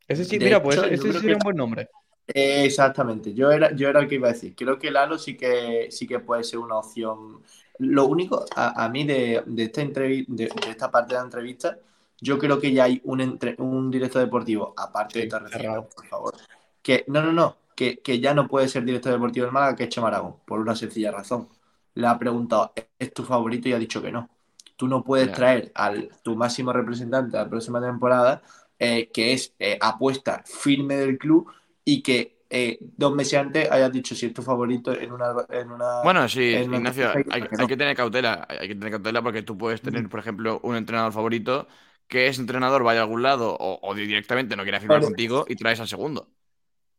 Ese 0.08 0.24
sí, 0.24 0.39
mira, 0.39 0.63
pues 0.63 0.78
ese 0.78 1.12
sería 1.13 1.36
un 1.36 1.43
buen 1.43 1.58
nombre. 1.58 1.89
exactamente, 2.28 3.34
yo 3.34 3.52
era, 3.52 3.74
yo 3.76 3.89
era 3.89 4.00
el 4.00 4.08
que 4.08 4.15
iba 4.15 4.30
a 4.30 4.32
decir. 4.32 4.56
Creo 4.56 4.80
que 4.80 4.89
Lalo 4.89 5.17
sí 5.17 5.36
que, 5.36 5.88
sí 5.91 6.08
que 6.08 6.19
puede 6.19 6.45
ser 6.45 6.60
una 6.60 6.78
opción. 6.78 7.41
Lo 7.80 8.06
único, 8.06 8.45
a, 8.56 8.86
a 8.86 8.89
mí 8.89 9.04
de, 9.04 9.43
de 9.45 9.63
esta 9.63 9.82
de, 9.82 10.26
de, 10.28 10.50
esta 10.69 10.89
parte 10.89 11.13
de 11.13 11.19
la 11.19 11.26
entrevista, 11.26 11.78
yo 12.22 12.38
creo 12.38 12.60
que 12.60 12.72
ya 12.72 12.86
hay 12.86 13.02
un, 13.04 13.19
entre, 13.19 13.56
un 13.58 13.91
director 13.91 14.22
deportivo, 14.22 14.74
aparte 14.78 15.19
de 15.19 15.28
Torrecilla, 15.28 15.82
por 15.82 16.06
favor. 16.08 16.36
Que, 16.82 17.06
no, 17.08 17.22
no, 17.22 17.34
no, 17.34 17.58
que, 17.76 18.00
que, 18.00 18.20
ya 18.20 18.34
no 18.34 18.48
puede 18.48 18.68
ser 18.68 18.86
director 18.86 19.12
deportivo 19.12 19.46
del 19.46 19.54
Málaga, 19.54 19.76
que 19.76 19.84
es 19.84 19.89
Chemaragón, 19.89 20.38
por 20.46 20.60
una 20.60 20.76
sencilla 20.76 21.12
razón. 21.12 21.50
Le 21.96 22.08
ha 22.08 22.18
preguntado, 22.18 22.74
¿es 22.98 23.13
tu 23.13 23.24
favorito? 23.24 23.68
Y 23.70 23.74
ha 23.74 23.80
dicho 23.80 24.02
que 24.02 24.12
no. 24.12 24.30
Tú 24.76 24.88
no 24.88 25.04
puedes 25.04 25.32
traer 25.34 25.72
al 25.76 26.10
tu 26.24 26.38
máximo 26.38 26.72
representante 26.72 27.38
a 27.38 27.44
la 27.44 27.50
próxima 27.50 27.82
temporada 27.82 28.42
eh, 28.82 29.10
que 29.12 29.34
es 29.34 29.54
eh, 29.60 29.78
apuesta 29.82 30.42
firme 30.46 30.96
del 30.96 31.18
club 31.18 31.52
y 31.84 32.02
que 32.02 32.39
eh, 32.50 32.78
dos 32.80 33.13
meses 33.13 33.38
antes 33.38 33.70
hayas 33.70 33.92
dicho 33.92 34.15
si 34.15 34.28
es 34.28 34.34
tu 34.34 34.42
favorito 34.42 34.98
en 34.98 35.12
una. 35.12 35.34
En 35.50 35.70
una 35.70 36.02
bueno, 36.02 36.30
sí, 36.30 36.44
Ignacio, 36.44 37.12
hay, 37.30 37.68
que 37.68 37.76
tener 37.76 37.94
cautela. 37.94 38.48
Hay 38.48 38.70
que 38.70 38.76
tener 38.76 38.92
cautela 38.92 39.22
porque 39.22 39.44
tú 39.44 39.58
puedes 39.58 39.82
tener, 39.82 40.08
por 40.08 40.22
ejemplo, 40.22 40.62
un 40.63 40.78
entrenador 40.78 41.12
favorito 41.12 41.68
que 42.08 42.28
ese 42.28 42.39
entrenador 42.39 42.84
vaya 42.84 43.02
a 43.02 43.04
algún 43.04 43.22
lado 43.22 43.58
o, 43.60 43.94
directamente 43.94 44.56
no 44.56 44.63
quiera 44.63 44.80
firmar 44.80 45.02
contigo 45.02 45.44
y 45.50 45.58
traes 45.58 45.82
al 45.82 45.89
segundo. 45.89 46.30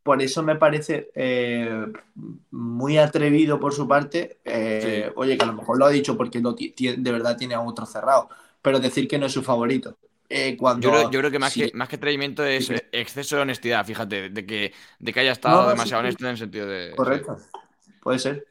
Por 0.02 0.22
eso 0.22 0.42
me 0.42 0.56
parece 0.56 1.10
muy 2.50 2.98
atrevido 2.98 3.60
por 3.60 3.74
su 3.74 3.86
parte. 3.86 4.38
Oye, 5.14 5.36
que 5.36 5.44
a 5.44 5.46
lo 5.46 5.52
mejor 5.54 5.78
lo 5.78 5.86
ha 5.86 5.90
dicho 5.90 6.16
porque 6.16 6.40
de 6.40 7.12
verdad 7.12 7.36
tiene 7.36 7.54
a 7.54 7.60
otro 7.60 7.84
cerrado, 7.86 8.28
pero 8.62 8.80
decir 8.80 9.06
que 9.06 9.18
no 9.18 9.26
es 9.26 9.32
su 9.32 9.42
favorito. 9.42 9.96
Eh, 10.32 10.56
yo, 10.78 11.10
creo, 11.10 11.30
que 11.32 11.40
más, 11.40 11.52
que 11.52 11.72
más 11.74 11.88
que 11.88 11.96
atrevimiento 11.96 12.44
es 12.44 12.70
exceso 12.92 13.34
de 13.34 13.42
honestidad, 13.42 13.84
fíjate, 13.84 14.30
de 14.30 14.46
que, 14.46 14.72
de 15.00 15.12
que 15.12 15.20
haya 15.20 15.32
estado 15.32 15.68
demasiado 15.68 16.04
honesto 16.04 16.24
en 16.24 16.30
el 16.30 16.38
sentido 16.38 16.68
de. 16.68 16.94
Correcto, 16.94 17.36
puede 18.00 18.20
ser. 18.20 18.46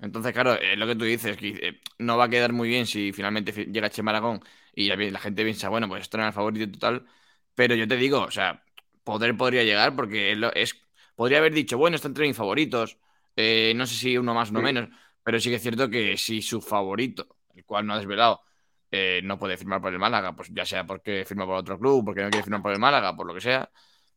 Entonces, 0.00 0.32
claro, 0.32 0.54
es 0.54 0.78
lo 0.78 0.86
que 0.86 0.96
tú 0.96 1.04
dices, 1.04 1.36
que 1.36 1.48
eh, 1.48 1.80
no 1.98 2.16
va 2.16 2.24
a 2.24 2.28
quedar 2.30 2.54
muy 2.54 2.66
bien 2.66 2.86
si 2.86 3.12
finalmente 3.12 3.52
llega 3.66 3.90
Che 3.90 4.02
Maragón 4.02 4.40
y 4.74 4.88
la, 4.88 5.20
gente 5.20 5.44
piensa, 5.44 5.68
bueno, 5.68 5.86
pues 5.86 6.00
esto 6.00 6.16
no 6.16 6.22
era 6.22 6.28
el 6.28 6.34
favorito 6.34 6.72
total. 6.72 7.04
Pero 7.54 7.74
yo 7.74 7.86
te 7.86 7.96
digo, 7.96 8.22
o 8.22 8.30
sea, 8.30 8.64
poder 9.10 9.36
podría 9.36 9.64
llegar 9.64 9.96
porque 9.96 10.32
es, 10.54 10.74
podría 11.16 11.38
haber 11.38 11.52
dicho, 11.52 11.76
bueno, 11.76 11.96
está 11.96 12.08
entre 12.08 12.26
mis 12.26 12.36
favoritos, 12.36 12.98
eh, 13.34 13.72
no 13.74 13.86
sé 13.86 13.94
si 13.94 14.16
uno 14.16 14.34
más 14.34 14.48
o 14.48 14.52
uno 14.52 14.62
menos, 14.62 14.88
pero 15.22 15.40
sí 15.40 15.50
que 15.50 15.56
es 15.56 15.62
cierto 15.62 15.90
que 15.90 16.16
si 16.16 16.42
su 16.42 16.60
favorito, 16.60 17.26
el 17.54 17.64
cual 17.64 17.86
no 17.86 17.94
ha 17.94 17.98
desvelado, 17.98 18.42
eh, 18.90 19.20
no 19.24 19.38
puede 19.38 19.56
firmar 19.56 19.80
por 19.80 19.92
el 19.92 19.98
Málaga, 19.98 20.34
pues 20.34 20.50
ya 20.52 20.64
sea 20.64 20.86
porque 20.86 21.24
firma 21.24 21.44
por 21.44 21.56
otro 21.56 21.78
club, 21.78 22.04
porque 22.04 22.22
no 22.22 22.30
quiere 22.30 22.44
firmar 22.44 22.62
por 22.62 22.72
el 22.72 22.78
Málaga, 22.78 23.16
por 23.16 23.26
lo 23.26 23.34
que 23.34 23.40
sea, 23.40 23.68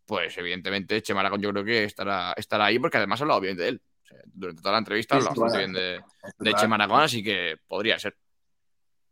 pues 0.06 0.38
evidentemente 0.38 1.02
Che 1.02 1.14
Maragón 1.14 1.42
yo 1.42 1.52
creo 1.52 1.66
que 1.66 1.84
estará, 1.86 2.34
estará 2.38 2.66
ahí 2.66 2.78
porque 2.80 2.98
además 2.98 3.20
ha 3.20 3.24
hablado 3.24 3.42
bien 3.42 3.58
de 3.58 3.68
él. 3.70 3.82
durante 4.26 4.62
toda 4.62 4.74
la 4.74 4.80
entrevista 4.80 5.16
ha 5.16 5.18
hablado 5.18 5.58
bien 5.58 5.74
de, 5.74 6.02
de 6.40 6.54
Che 6.54 6.68
Maragón, 6.68 7.02
así 7.02 7.24
que 7.24 7.58
podría 7.68 7.98
ser. 7.98 8.16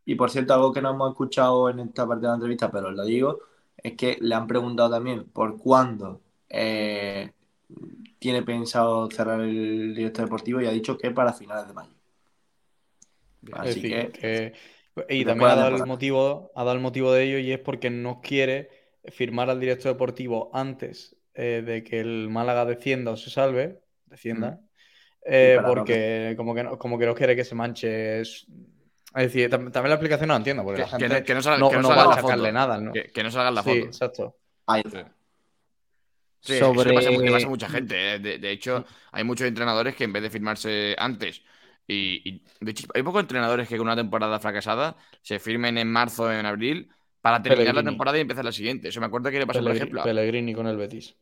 Y 0.06 0.16
por 0.16 0.30
cierto, 0.30 0.54
algo 0.54 0.74
que 0.74 0.82
no 0.82 0.92
hemos 0.92 1.12
escuchado 1.12 1.70
en 1.70 1.80
esta 1.80 2.08
parte 2.08 2.22
de 2.22 2.28
la 2.30 2.36
entrevista, 2.36 2.72
pero 2.72 2.90
os 2.90 2.96
lo 2.96 3.04
digo, 3.06 3.40
es 3.84 3.94
que 3.94 4.18
le 4.20 4.36
han 4.36 4.48
preguntado 4.48 4.90
también 4.90 5.26
por 5.26 5.58
cuándo 5.58 6.22
eh, 6.50 7.32
tiene 8.20 8.44
pensado 8.44 9.10
cerrar 9.10 9.42
el 9.42 9.96
director 9.96 10.26
deportivo 10.26 10.62
y 10.62 10.68
ha 10.68 10.72
dicho 10.72 10.98
que 10.98 11.12
para 11.12 11.34
finales 11.34 11.68
de 11.68 11.74
mayo. 11.74 11.94
Así 13.54 13.82
que 13.82 14.54
y 15.10 15.26
también 15.26 15.52
ha 15.52 15.56
dado, 15.56 15.76
el 15.78 15.86
motivo, 15.86 16.52
ha 16.56 16.64
dado 16.64 16.76
el 16.76 16.82
motivo 16.82 17.14
de 17.14 17.24
ello 17.24 17.38
y 17.38 17.52
es 17.52 17.60
porque 17.60 17.90
no 17.90 18.22
quiere 18.22 18.70
firmar 19.06 19.50
al 19.50 19.60
director 19.60 19.94
deportivo 19.94 20.52
antes 20.54 21.16
eh, 21.34 21.64
de 21.66 21.84
que 21.84 22.00
el 22.00 22.30
Málaga 22.30 22.66
descienda 22.66 23.12
o 23.12 23.18
se 23.18 23.30
salve, 23.30 23.82
descienda, 24.06 24.60
eh, 25.26 25.60
porque 25.66 26.34
como, 26.36 26.54
que 26.54 26.64
no, 26.64 26.78
como 26.78 27.00
que 27.00 27.06
no 27.06 27.16
quiere 27.16 27.36
que 27.36 27.46
se 27.46 27.56
manche. 27.56 28.22
Es, 29.16 29.24
decir, 29.34 29.50
también 29.50 29.72
la 29.74 29.96
explicación 29.96 30.28
no 30.28 30.34
la 30.34 30.38
entiendo, 30.38 30.64
porque 30.64 30.84
que, 30.84 31.08
la 31.08 31.16
gente 31.16 31.34
no, 31.34 31.42
salga, 31.42 31.60
no, 31.60 31.90
va 31.90 32.14
a 32.14 32.22
sacarle 32.22 32.52
nada. 32.52 32.80
¿no? 32.80 32.94
Que, 32.94 33.24
no 33.24 33.32
salga 33.32 33.52
la 33.52 33.64
foto. 33.64 33.76
Sí, 33.76 33.82
exacto. 33.82 34.36
Sí, 36.40 36.58
Sobre... 36.58 36.96
eso 36.96 37.12
pasa, 37.12 37.32
pasa, 37.32 37.48
mucha 37.48 37.70
gente. 37.70 38.16
¿eh? 38.16 38.20
De, 38.20 38.38
de, 38.40 38.52
hecho, 38.52 38.86
hay 39.12 39.24
muchos 39.24 39.48
entrenadores 39.48 39.96
que 39.96 40.06
en 40.06 40.14
vez 40.14 40.24
de 40.24 40.30
firmarse 40.30 40.96
antes 40.98 41.44
y, 41.88 42.44
de 42.60 42.72
hecho, 42.72 42.88
hay 42.94 43.04
pocos 43.04 43.22
entrenadores 43.22 43.68
que 43.68 43.78
con 43.78 43.88
una 43.88 43.96
temporada 43.96 44.40
fracasada 44.40 44.96
se 45.22 45.40
firmen 45.40 45.78
en 45.78 45.92
marzo 45.92 46.24
o 46.24 46.32
en 46.32 46.46
abril 46.46 46.90
para 47.20 47.42
terminar 47.42 47.76
la 47.76 47.84
temporada 47.84 48.18
y 48.18 48.22
empezar 48.22 48.46
la 48.46 48.52
siguiente. 48.52 48.88
Eso 48.88 49.00
me 49.00 49.08
acuerdo 49.08 49.30
que 49.30 49.40
le 49.40 49.48
pasó, 49.48 49.62
por 49.62 49.76
ejemplo. 49.76 50.04
Pellegrini 50.04 50.54
con 50.54 50.68
el 50.68 50.78
Betis. 50.78 51.16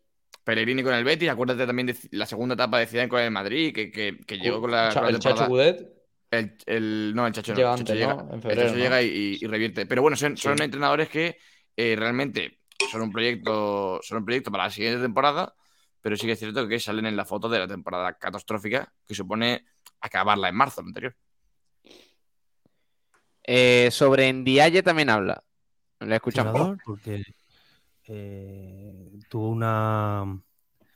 Pellegrini 0.43 0.83
con 0.83 0.93
el 0.93 1.03
Betis, 1.03 1.29
acuérdate 1.29 1.65
también 1.65 1.87
de 1.87 1.95
la 2.11 2.25
segunda 2.25 2.53
etapa 2.53 2.79
de 2.79 2.87
Zidane 2.87 3.09
con 3.09 3.19
el 3.19 3.31
Madrid, 3.31 3.73
que, 3.73 3.91
que, 3.91 4.37
llegó 4.37 4.61
con 4.61 4.71
la. 4.71 4.89
el 4.89 5.19
Chacho 5.19 5.47
Gudet. 5.47 5.98
El, 6.31 7.13
no, 7.15 7.25
el 7.25 7.33
Chacho 7.33 7.53
no. 7.53 7.57
Llega 7.57 7.75
llega, 7.75 8.25
En 8.31 8.41
febrero, 8.41 8.75
llega 8.75 9.01
y, 9.01 9.37
revierte. 9.47 9.85
Pero 9.85 10.01
bueno, 10.01 10.15
son, 10.15 10.37
son 10.37 10.61
entrenadores 10.61 11.09
que 11.09 11.37
eh, 11.75 11.95
realmente 11.97 12.59
son 12.91 13.01
un 13.01 13.11
proyecto 13.11 13.99
son 14.03 14.19
un 14.19 14.25
proyecto 14.25 14.51
para 14.51 14.65
la 14.65 14.69
siguiente 14.69 15.01
temporada, 15.01 15.55
pero 16.01 16.15
sí 16.15 16.25
que 16.25 16.33
es 16.33 16.39
cierto 16.39 16.67
que 16.67 16.79
salen 16.79 17.05
en 17.05 17.15
la 17.15 17.25
foto 17.25 17.49
de 17.49 17.59
la 17.59 17.67
temporada 17.67 18.13
catastrófica 18.17 18.93
que 19.07 19.15
supone 19.15 19.65
acabarla 20.01 20.49
en 20.49 20.55
marzo, 20.55 20.81
anterior. 20.81 21.15
Eh, 23.43 23.89
sobre 23.91 24.31
Ndiaye 24.31 24.83
también 24.83 25.09
habla. 25.09 25.43
¿Le 25.99 26.15
escuchamos? 26.15 26.77
Porque 26.85 27.23
eh, 28.07 29.19
tuvo 29.27 29.49
una. 29.49 30.23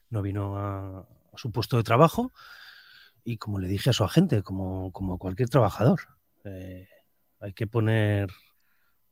No 0.09 0.21
vino 0.21 0.57
a, 0.57 1.07
su 1.35 1.51
puesto 1.51 1.77
de 1.77 1.83
trabajo 1.83 2.31
y, 3.23 3.37
como 3.37 3.59
le 3.59 3.67
dije 3.67 3.89
a 3.89 3.93
su 3.93 4.03
agente, 4.03 4.43
como, 4.43 4.91
como 4.91 5.17
cualquier 5.17 5.49
trabajador, 5.49 6.01
eh, 6.43 6.87
hay 7.39 7.53
que 7.53 7.67
poner 7.67 8.29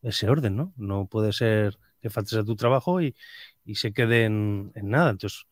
ese 0.01 0.29
orden, 0.29 0.55
¿no? 0.55 0.73
No 0.77 1.05
puede 1.07 1.33
ser 1.33 1.77
que 2.01 2.09
faltes 2.09 2.37
a 2.37 2.43
tu 2.43 2.55
trabajo 2.55 3.01
y, 3.01 3.15
se 3.75 3.93
quede 3.93 4.25
en, 4.25 4.71
nada. 4.75 5.11
Entonces, 5.11 5.45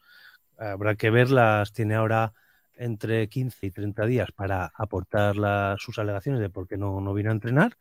habrá 0.58 0.95
que 0.95 1.10
verlas. 1.10 1.72
Tiene 1.74 1.95
ahora 1.95 2.34
entre 2.76 3.30
15 3.30 3.67
y 3.67 3.72
30 3.72 4.06
días 4.06 4.32
para 4.34 4.72
aportar 4.76 5.36
sus 5.78 6.00
alegaciones 6.00 6.41
de 6.41 6.50
por 6.50 6.67
qué 6.67 6.78
no, 6.78 7.02
no 7.02 7.13
vino 7.13 7.30
a 7.30 7.34
entrenar. 7.34 7.78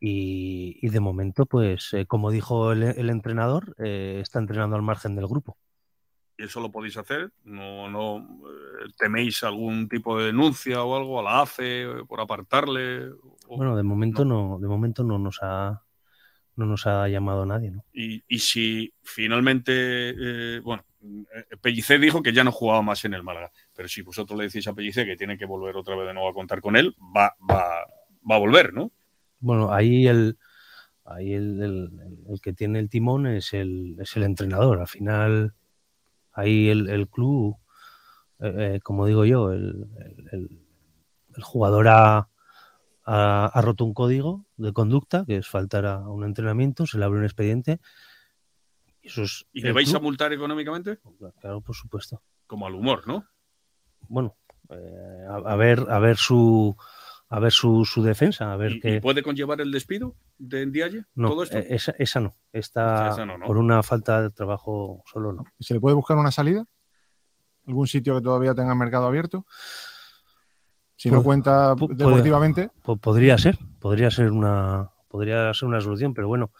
Y, 0.00 0.88
de 0.88 1.00
momento, 1.00 1.46
pues, 1.46 1.92
eh, 1.92 2.06
como 2.06 2.30
dijo 2.30 2.72
el, 2.72 3.10
entrenador, 3.10 3.74
eh, 3.78 4.20
está 4.22 4.38
entrenando 4.38 4.76
al 4.76 4.82
margen 4.82 5.16
del 5.16 5.26
grupo. 5.26 5.58
¿Y 6.38 6.44
eso 6.44 6.60
lo 6.60 6.70
podéis 6.70 6.96
hacer? 6.96 7.32
¿No, 7.44 7.90
no 7.90 8.18
eh, 8.18 8.90
teméis 8.96 9.42
algún 9.42 9.88
tipo 9.88 10.18
de 10.18 10.26
denuncia 10.26 10.82
o 10.82 10.96
algo 10.96 11.20
a 11.20 11.22
la 11.24 11.42
ACE 11.42 11.86
por 12.06 12.20
apartarle? 12.20 13.10
bueno, 13.48 13.76
de 13.76 13.82
momento 13.82 14.24
no. 14.24 14.58
de 14.60 14.68
momento 14.68 15.02
no 15.02 15.18
nos 15.18 15.40
ha 15.42 15.82
no 16.56 16.66
nos 16.66 16.86
ha 16.86 17.08
llamado 17.08 17.44
nadie, 17.46 17.70
¿no? 17.70 17.84
Y, 17.92 18.24
y 18.26 18.38
si 18.40 18.92
finalmente, 19.02 20.60
bueno, 20.60 20.84
Pellicer 21.60 22.00
dijo 22.00 22.22
que 22.22 22.32
ya 22.32 22.44
no 22.44 22.52
jugaba 22.52 22.82
más 22.82 23.04
en 23.04 23.14
el 23.14 23.22
Málaga. 23.22 23.50
Pero 23.74 23.88
si 23.88 24.02
vosotros 24.02 24.38
le 24.38 24.46
decís 24.46 24.66
a 24.66 24.74
Pellicer 24.74 25.06
que 25.06 25.16
tiene 25.16 25.38
que 25.38 25.46
volver 25.46 25.76
otra 25.76 25.96
vez 25.96 26.06
de 26.06 26.14
nuevo 26.14 26.28
a 26.28 26.34
contar 26.34 26.60
con 26.60 26.76
él, 26.76 26.94
va, 27.16 27.34
va, 27.48 27.86
va 28.28 28.36
a 28.36 28.38
volver, 28.38 28.72
¿no? 28.72 28.92
Bueno, 29.40 29.72
ahí 29.72 30.06
el, 30.06 30.38
ahí 31.04 31.34
el, 31.34 31.90
que 32.42 32.52
tiene 32.52 32.80
el 32.80 32.88
timón 32.88 33.26
es 33.26 33.54
el, 33.54 33.96
es 34.00 34.16
el 34.16 34.24
entrenador. 34.24 34.80
Al 34.80 34.88
final, 34.88 35.54
ahí 36.38 36.68
el, 36.68 37.08
club, 37.08 37.56
eh, 38.40 38.76
eh, 38.76 38.80
como 38.82 39.06
digo 39.06 39.24
yo, 39.24 39.52
el, 39.52 39.88
jugador 41.42 41.88
ha, 41.88 42.28
ha, 43.04 43.60
roto 43.60 43.84
un 43.84 43.94
código 43.94 44.44
de 44.56 44.72
conducta, 44.72 45.24
que 45.24 45.36
es 45.36 45.48
faltar 45.48 45.86
a 45.86 45.98
un 46.08 46.24
entrenamiento, 46.24 46.86
se 46.86 46.98
le 46.98 47.04
abre 47.04 47.18
un 47.18 47.24
expediente. 47.24 47.80
Y, 49.02 49.08
eso 49.08 49.22
es 49.22 49.46
¿Y 49.52 49.62
le 49.62 49.72
vais 49.72 49.92
a 49.94 50.00
multar 50.00 50.32
económicamente? 50.32 50.98
Claro, 51.40 51.60
por 51.60 51.74
supuesto. 51.74 52.22
Como 52.46 52.66
al 52.66 52.74
humor, 52.74 53.06
¿no? 53.06 53.24
bueno, 54.08 54.36
eh, 54.70 55.26
a, 55.28 55.56
ver, 55.56 55.86
a 55.88 55.98
ver 55.98 56.16
su 56.16 56.76
a 57.30 57.40
ver 57.40 57.52
su, 57.52 57.84
defensa, 58.02 58.52
a 58.52 58.56
ver 58.56 58.72
¿Y, 58.82 58.96
¿y 58.96 59.00
puede 59.00 59.22
conllevar 59.22 59.60
el 59.60 59.70
despido 59.70 60.14
de 60.38 60.64
Ndiaye? 60.66 61.04
No, 61.14 61.28
¿Todo 61.28 61.42
esto? 61.42 61.58
eh, 61.58 61.66
Esa, 61.70 61.94
esa, 61.98 62.20
no. 62.20 62.36
Está 62.52 63.14
por 63.46 63.58
una 63.58 63.82
falta 63.82 64.22
de 64.22 64.30
trabajo 64.30 65.02
solo 65.06 65.32
no. 65.32 65.44
¿Se 65.60 65.74
le 65.74 65.80
puede 65.80 65.94
buscar 65.94 66.16
una 66.16 66.30
salida? 66.30 66.64
¿Algún 67.66 67.86
sitio 67.86 68.16
que 68.16 68.22
todavía 68.22 68.54
tenga 68.54 68.74
mercado 68.74 69.06
abierto? 69.06 69.44
Si 70.96 71.10
no 71.10 71.22
cuenta 71.22 71.74
deportivamente. 71.90 72.70
podría 73.00 73.38
ser, 73.38 73.58
podría 73.78 74.10
ser 74.10 74.32
una, 74.32 74.90
podría 75.08 75.52
ser 75.54 75.68
una 75.68 75.80
solución, 75.80 76.14
pero 76.14 76.28
bueno, 76.28 76.50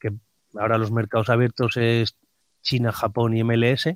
que 0.00 0.12
ahora 0.58 0.78
los 0.78 0.90
mercados 0.90 1.28
abiertos 1.28 1.76
es 1.76 2.16
China, 2.62 2.90
Japón 2.90 3.36
y 3.36 3.44
MLS 3.44 3.90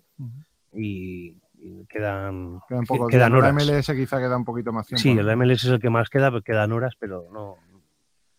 y, 0.74 1.39
quedan, 1.88 2.60
quedan, 2.68 2.84
poco 2.86 3.06
quedan 3.08 3.34
horas. 3.34 3.54
La 3.54 3.72
MLS 3.72 3.86
quizá 3.86 4.18
queda 4.18 4.36
un 4.36 4.44
poquito 4.44 4.72
más 4.72 4.86
tiempo. 4.86 5.02
Sí, 5.02 5.10
el 5.10 5.36
MLS 5.36 5.64
es 5.64 5.70
el 5.70 5.80
que 5.80 5.90
más 5.90 6.08
queda, 6.08 6.30
pero 6.30 6.42
quedan 6.42 6.72
horas, 6.72 6.94
pero 6.98 7.28
no, 7.32 7.56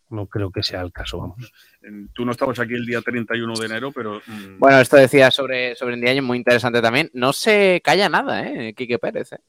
no 0.10 0.27
creo 0.27 0.51
que 0.51 0.63
sea 0.63 0.81
el 0.81 0.91
caso, 0.91 1.19
vamos. 1.19 1.53
Tú 2.13 2.25
no 2.25 2.31
estabas 2.31 2.60
aquí 2.60 2.73
el 2.73 2.86
día 2.86 3.01
31 3.01 3.53
de 3.55 3.65
enero, 3.65 3.91
pero... 3.91 4.21
Mm, 4.25 4.60
bueno, 4.60 4.79
esto 4.79 4.97
decía 4.97 5.31
sobre, 5.31 5.75
sobre 5.75 5.97
Ndiaye, 5.97 6.21
muy 6.21 6.38
interesante 6.38 6.81
también. 6.81 7.10
No 7.13 7.34
se 7.34 7.81
calla 7.84 8.10
nada, 8.10 8.47
¿eh? 8.47 8.73
Quique 8.73 8.99
Pérez, 8.99 9.34
¿eh? 9.34 9.39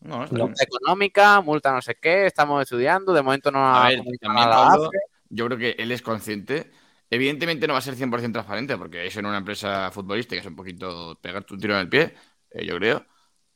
No, 0.00 0.18
multa 0.30 0.62
económica, 0.62 1.40
multa 1.40 1.72
no 1.72 1.82
sé 1.82 1.96
qué, 2.00 2.26
estamos 2.26 2.62
estudiando, 2.62 3.12
de 3.12 3.22
momento 3.22 3.50
no 3.50 3.66
a 3.66 3.88
ver, 3.88 4.02
también, 4.20 4.90
yo 5.30 5.46
creo 5.46 5.58
que 5.58 5.70
él 5.78 5.90
es 5.90 6.02
consciente. 6.02 6.70
Evidentemente 7.08 7.66
no 7.66 7.72
va 7.72 7.78
a 7.78 7.82
ser 7.82 7.96
100% 7.96 8.32
transparente 8.32 8.76
porque 8.76 9.06
es 9.06 9.16
en 9.16 9.26
una 9.26 9.38
empresa 9.38 9.90
futbolística, 9.90 10.40
es 10.40 10.46
un 10.46 10.56
poquito 10.56 11.18
pegarte 11.20 11.54
un 11.54 11.60
tiro 11.60 11.74
en 11.74 11.80
el 11.80 11.88
pie, 11.88 12.14
eh, 12.56 12.66
yo 12.66 12.76
creo. 12.76 13.06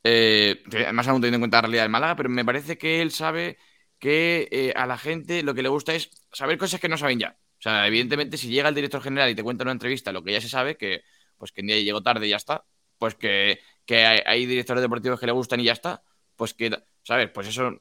Eh, 0.03 0.63
además, 0.71 1.07
aún 1.07 1.21
teniendo 1.21 1.37
en 1.37 1.41
cuenta 1.41 1.57
la 1.57 1.61
realidad 1.63 1.83
del 1.83 1.91
Málaga, 1.91 2.15
pero 2.15 2.29
me 2.29 2.45
parece 2.45 2.77
que 2.77 3.01
él 3.01 3.11
sabe 3.11 3.57
que 3.99 4.47
eh, 4.51 4.73
a 4.75 4.87
la 4.87 4.97
gente 4.97 5.43
lo 5.43 5.53
que 5.53 5.61
le 5.63 5.69
gusta 5.69 5.93
es 5.93 6.09
saber 6.31 6.57
cosas 6.57 6.79
que 6.79 6.89
no 6.89 6.97
saben 6.97 7.19
ya. 7.19 7.37
O 7.59 7.61
sea, 7.61 7.87
evidentemente, 7.87 8.37
si 8.37 8.49
llega 8.49 8.69
el 8.69 8.75
director 8.75 9.01
general 9.01 9.29
y 9.29 9.35
te 9.35 9.43
cuenta 9.43 9.63
en 9.63 9.67
una 9.67 9.73
entrevista 9.73 10.11
lo 10.11 10.23
que 10.23 10.33
ya 10.33 10.41
se 10.41 10.49
sabe, 10.49 10.77
que 10.77 11.03
pues 11.37 11.51
que 11.51 11.61
en 11.61 11.67
día 11.67 11.79
llegó 11.79 12.01
tarde 12.03 12.27
y 12.27 12.29
ya 12.31 12.37
está, 12.37 12.65
pues 12.97 13.15
que, 13.15 13.59
hay, 13.89 14.19
hay, 14.25 14.45
directores 14.45 14.81
deportivos 14.81 15.19
que 15.19 15.25
le 15.25 15.31
gustan 15.31 15.59
y 15.59 15.65
ya 15.65 15.73
está, 15.73 16.03
pues 16.35 16.53
que, 16.53 16.71
¿sabes? 17.03 17.29
Pues 17.31 17.47
eso, 17.47 17.79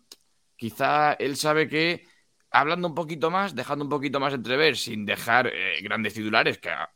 quizá 0.57 1.15
él 1.15 1.37
sabe 1.37 1.69
que 1.69 2.05
hablando 2.51 2.89
un 2.89 2.95
poquito 2.95 3.31
más, 3.31 3.55
dejando 3.55 3.85
un 3.85 3.91
poquito 3.91 4.21
más 4.21 4.35
entrever, 4.35 4.77
sin 4.77 5.07
dejar 5.07 5.49
eh, 5.49 5.81
grandes 5.83 6.15
titulares, 6.15 6.59
que 6.59 6.71
ha, 6.71 6.91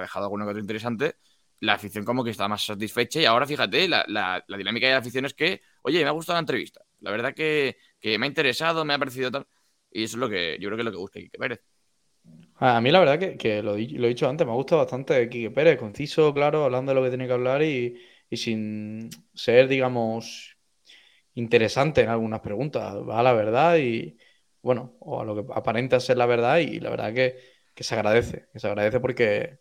dejado 0.00 0.26
alguno 0.26 0.44
que 0.44 0.50
otro 0.50 0.60
interesante, 0.60 1.16
la 1.60 1.74
afición 1.74 2.04
como 2.04 2.24
que 2.24 2.30
está 2.30 2.48
más 2.48 2.64
satisfecha 2.64 3.20
y 3.20 3.26
ahora 3.26 3.46
fíjate, 3.46 3.86
la, 3.86 4.44
dinámica 4.48 4.86
de 4.86 4.92
la 4.94 4.98
afición 4.98 5.26
es 5.26 5.34
que, 5.34 5.60
oye, 5.82 6.02
me 6.02 6.08
ha 6.08 6.12
gustado 6.12 6.36
la 6.36 6.40
entrevista, 6.40 6.82
la 7.00 7.10
verdad 7.10 7.34
que, 7.34 7.76
me 8.02 8.26
ha 8.26 8.28
interesado, 8.28 8.84
me 8.84 8.94
ha 8.94 8.98
parecido 8.98 9.30
tal, 9.30 9.46
y 9.90 10.04
eso 10.04 10.16
es 10.16 10.20
lo 10.20 10.28
que 10.28 10.56
yo 10.58 10.68
creo 10.68 10.76
que 10.76 10.80
es 10.82 10.84
lo 10.86 10.92
que 10.92 10.96
busca 10.96 11.20
Quique 11.20 11.38
Pérez. 11.38 11.60
A 12.56 12.80
mí 12.80 12.90
la 12.90 13.00
verdad 13.00 13.18
que, 13.36 13.62
lo, 13.62 13.76
he 13.76 13.86
dicho 13.86 14.28
antes, 14.28 14.46
me 14.46 14.52
ha 14.52 14.56
gustado 14.56 14.82
bastante 14.82 15.28
Quique 15.28 15.50
Pérez, 15.50 15.78
conciso, 15.78 16.32
claro, 16.32 16.64
hablando 16.64 16.90
de 16.90 16.96
lo 16.96 17.02
que 17.02 17.10
tiene 17.10 17.26
que 17.26 17.32
hablar 17.32 17.62
y, 17.62 18.00
y 18.28 18.36
sin 18.36 19.10
ser, 19.34 19.68
digamos, 19.68 20.56
interesante 21.34 22.02
en 22.02 22.08
algunas 22.08 22.40
preguntas, 22.40 22.94
va 22.96 23.20
a 23.20 23.22
la 23.22 23.32
verdad 23.32 23.76
y, 23.78 24.16
bueno, 24.62 24.96
o 25.00 25.20
a 25.20 25.24
lo 25.24 25.34
que 25.34 25.52
aparenta 25.54 26.00
ser 26.00 26.16
la 26.16 26.26
verdad 26.26 26.58
y 26.58 26.80
la 26.80 26.90
verdad 26.90 27.12
que, 27.14 27.36
que 27.74 27.84
se 27.84 27.94
agradece, 27.94 28.48
que 28.52 28.60
se 28.60 28.66
agradece 28.66 29.00
porque 29.00 29.60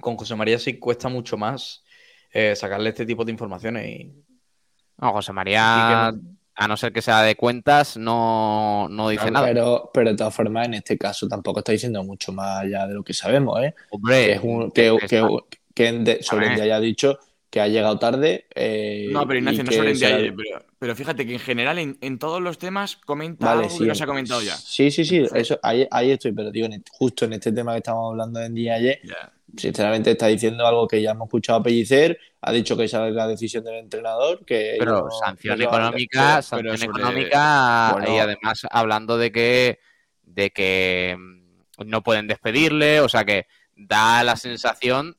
con 0.00 0.16
José 0.16 0.34
María 0.34 0.58
sí 0.58 0.78
cuesta 0.78 1.08
mucho 1.08 1.36
más 1.36 1.84
eh, 2.32 2.54
sacarle 2.54 2.90
este 2.90 3.06
tipo 3.06 3.24
de 3.24 3.32
informaciones 3.32 3.86
y... 3.86 4.12
No, 4.98 5.12
José 5.12 5.32
María, 5.32 6.08
a 6.08 6.68
no 6.68 6.76
ser 6.76 6.92
que 6.92 7.02
sea 7.02 7.22
de 7.22 7.36
cuentas, 7.36 7.96
no, 7.96 8.88
dice 9.10 9.30
nada. 9.30 9.46
Pero, 9.46 9.90
pero 9.94 10.10
de 10.10 10.16
todas 10.16 10.34
formas, 10.34 10.66
en 10.66 10.74
este 10.74 10.98
caso 10.98 11.28
tampoco 11.28 11.60
está 11.60 11.70
diciendo 11.70 12.02
mucho 12.02 12.32
más 12.32 12.62
allá 12.62 12.86
de 12.88 12.94
lo 12.94 13.04
que 13.04 13.14
sabemos, 13.14 13.62
¿eh? 13.62 13.74
Hombre, 13.90 14.40
que, 14.74 14.98
que, 15.72 16.22
sobre 16.22 16.48
el 16.48 16.56
que 16.56 16.62
haya 16.62 16.80
dicho 16.80 17.20
que 17.50 17.60
ha 17.60 17.68
llegado 17.68 17.98
tarde. 17.98 18.46
Eh, 18.54 19.08
no, 19.10 19.26
pero 19.26 19.38
Ignacio, 19.38 19.64
no 19.64 19.72
sobre 19.72 19.92
el 19.92 20.34
pero, 20.34 20.64
pero, 20.78 20.96
fíjate 20.96 21.26
que 21.26 21.34
en 21.34 21.38
general 21.38 21.78
en, 21.78 22.18
todos 22.18 22.42
los 22.42 22.58
temas 22.58 22.96
comenta 22.96 23.52
algo 23.52 23.68
que 23.76 23.86
no 23.86 23.94
se 23.94 24.04
ha 24.04 24.06
comentado 24.06 24.42
ya. 24.42 24.56
Sí, 24.56 24.90
sí, 24.90 25.04
sí, 25.04 25.24
eso, 25.34 25.58
ahí, 25.62 26.10
estoy, 26.10 26.32
pero 26.32 26.50
digo, 26.50 26.68
justo 26.90 27.24
en 27.24 27.34
este 27.34 27.52
tema 27.52 27.72
que 27.72 27.78
estamos 27.78 28.10
hablando 28.10 28.40
en 28.40 28.54
día 28.54 28.74
ayer, 28.74 29.00
sinceramente 29.56 30.10
está 30.10 30.26
diciendo 30.26 30.66
algo 30.66 30.86
que 30.86 31.00
ya 31.00 31.12
hemos 31.12 31.26
escuchado 31.26 31.60
a 31.60 31.62
Pellicer, 31.62 32.18
ha 32.42 32.52
dicho 32.52 32.76
que 32.76 32.84
esa 32.84 33.08
es 33.08 33.14
la 33.14 33.26
decisión 33.26 33.64
del 33.64 33.76
entrenador, 33.76 34.44
que... 34.44 34.76
Pero 34.78 35.08
sanción 35.10 35.60
económica, 35.62 36.42
sanción 36.42 36.82
económica 36.82 37.96
y 38.06 38.18
además 38.18 38.66
hablando 38.70 39.16
de 39.16 39.32
que, 39.32 39.80
de 40.22 40.50
que 40.50 41.16
mm, 41.18 41.86
no 41.86 42.02
pueden 42.02 42.26
despedirle, 42.26 43.00
o 43.00 43.08
sea 43.08 43.24
que 43.24 43.46
da 43.74 44.22
la 44.22 44.36
sensación 44.36 45.16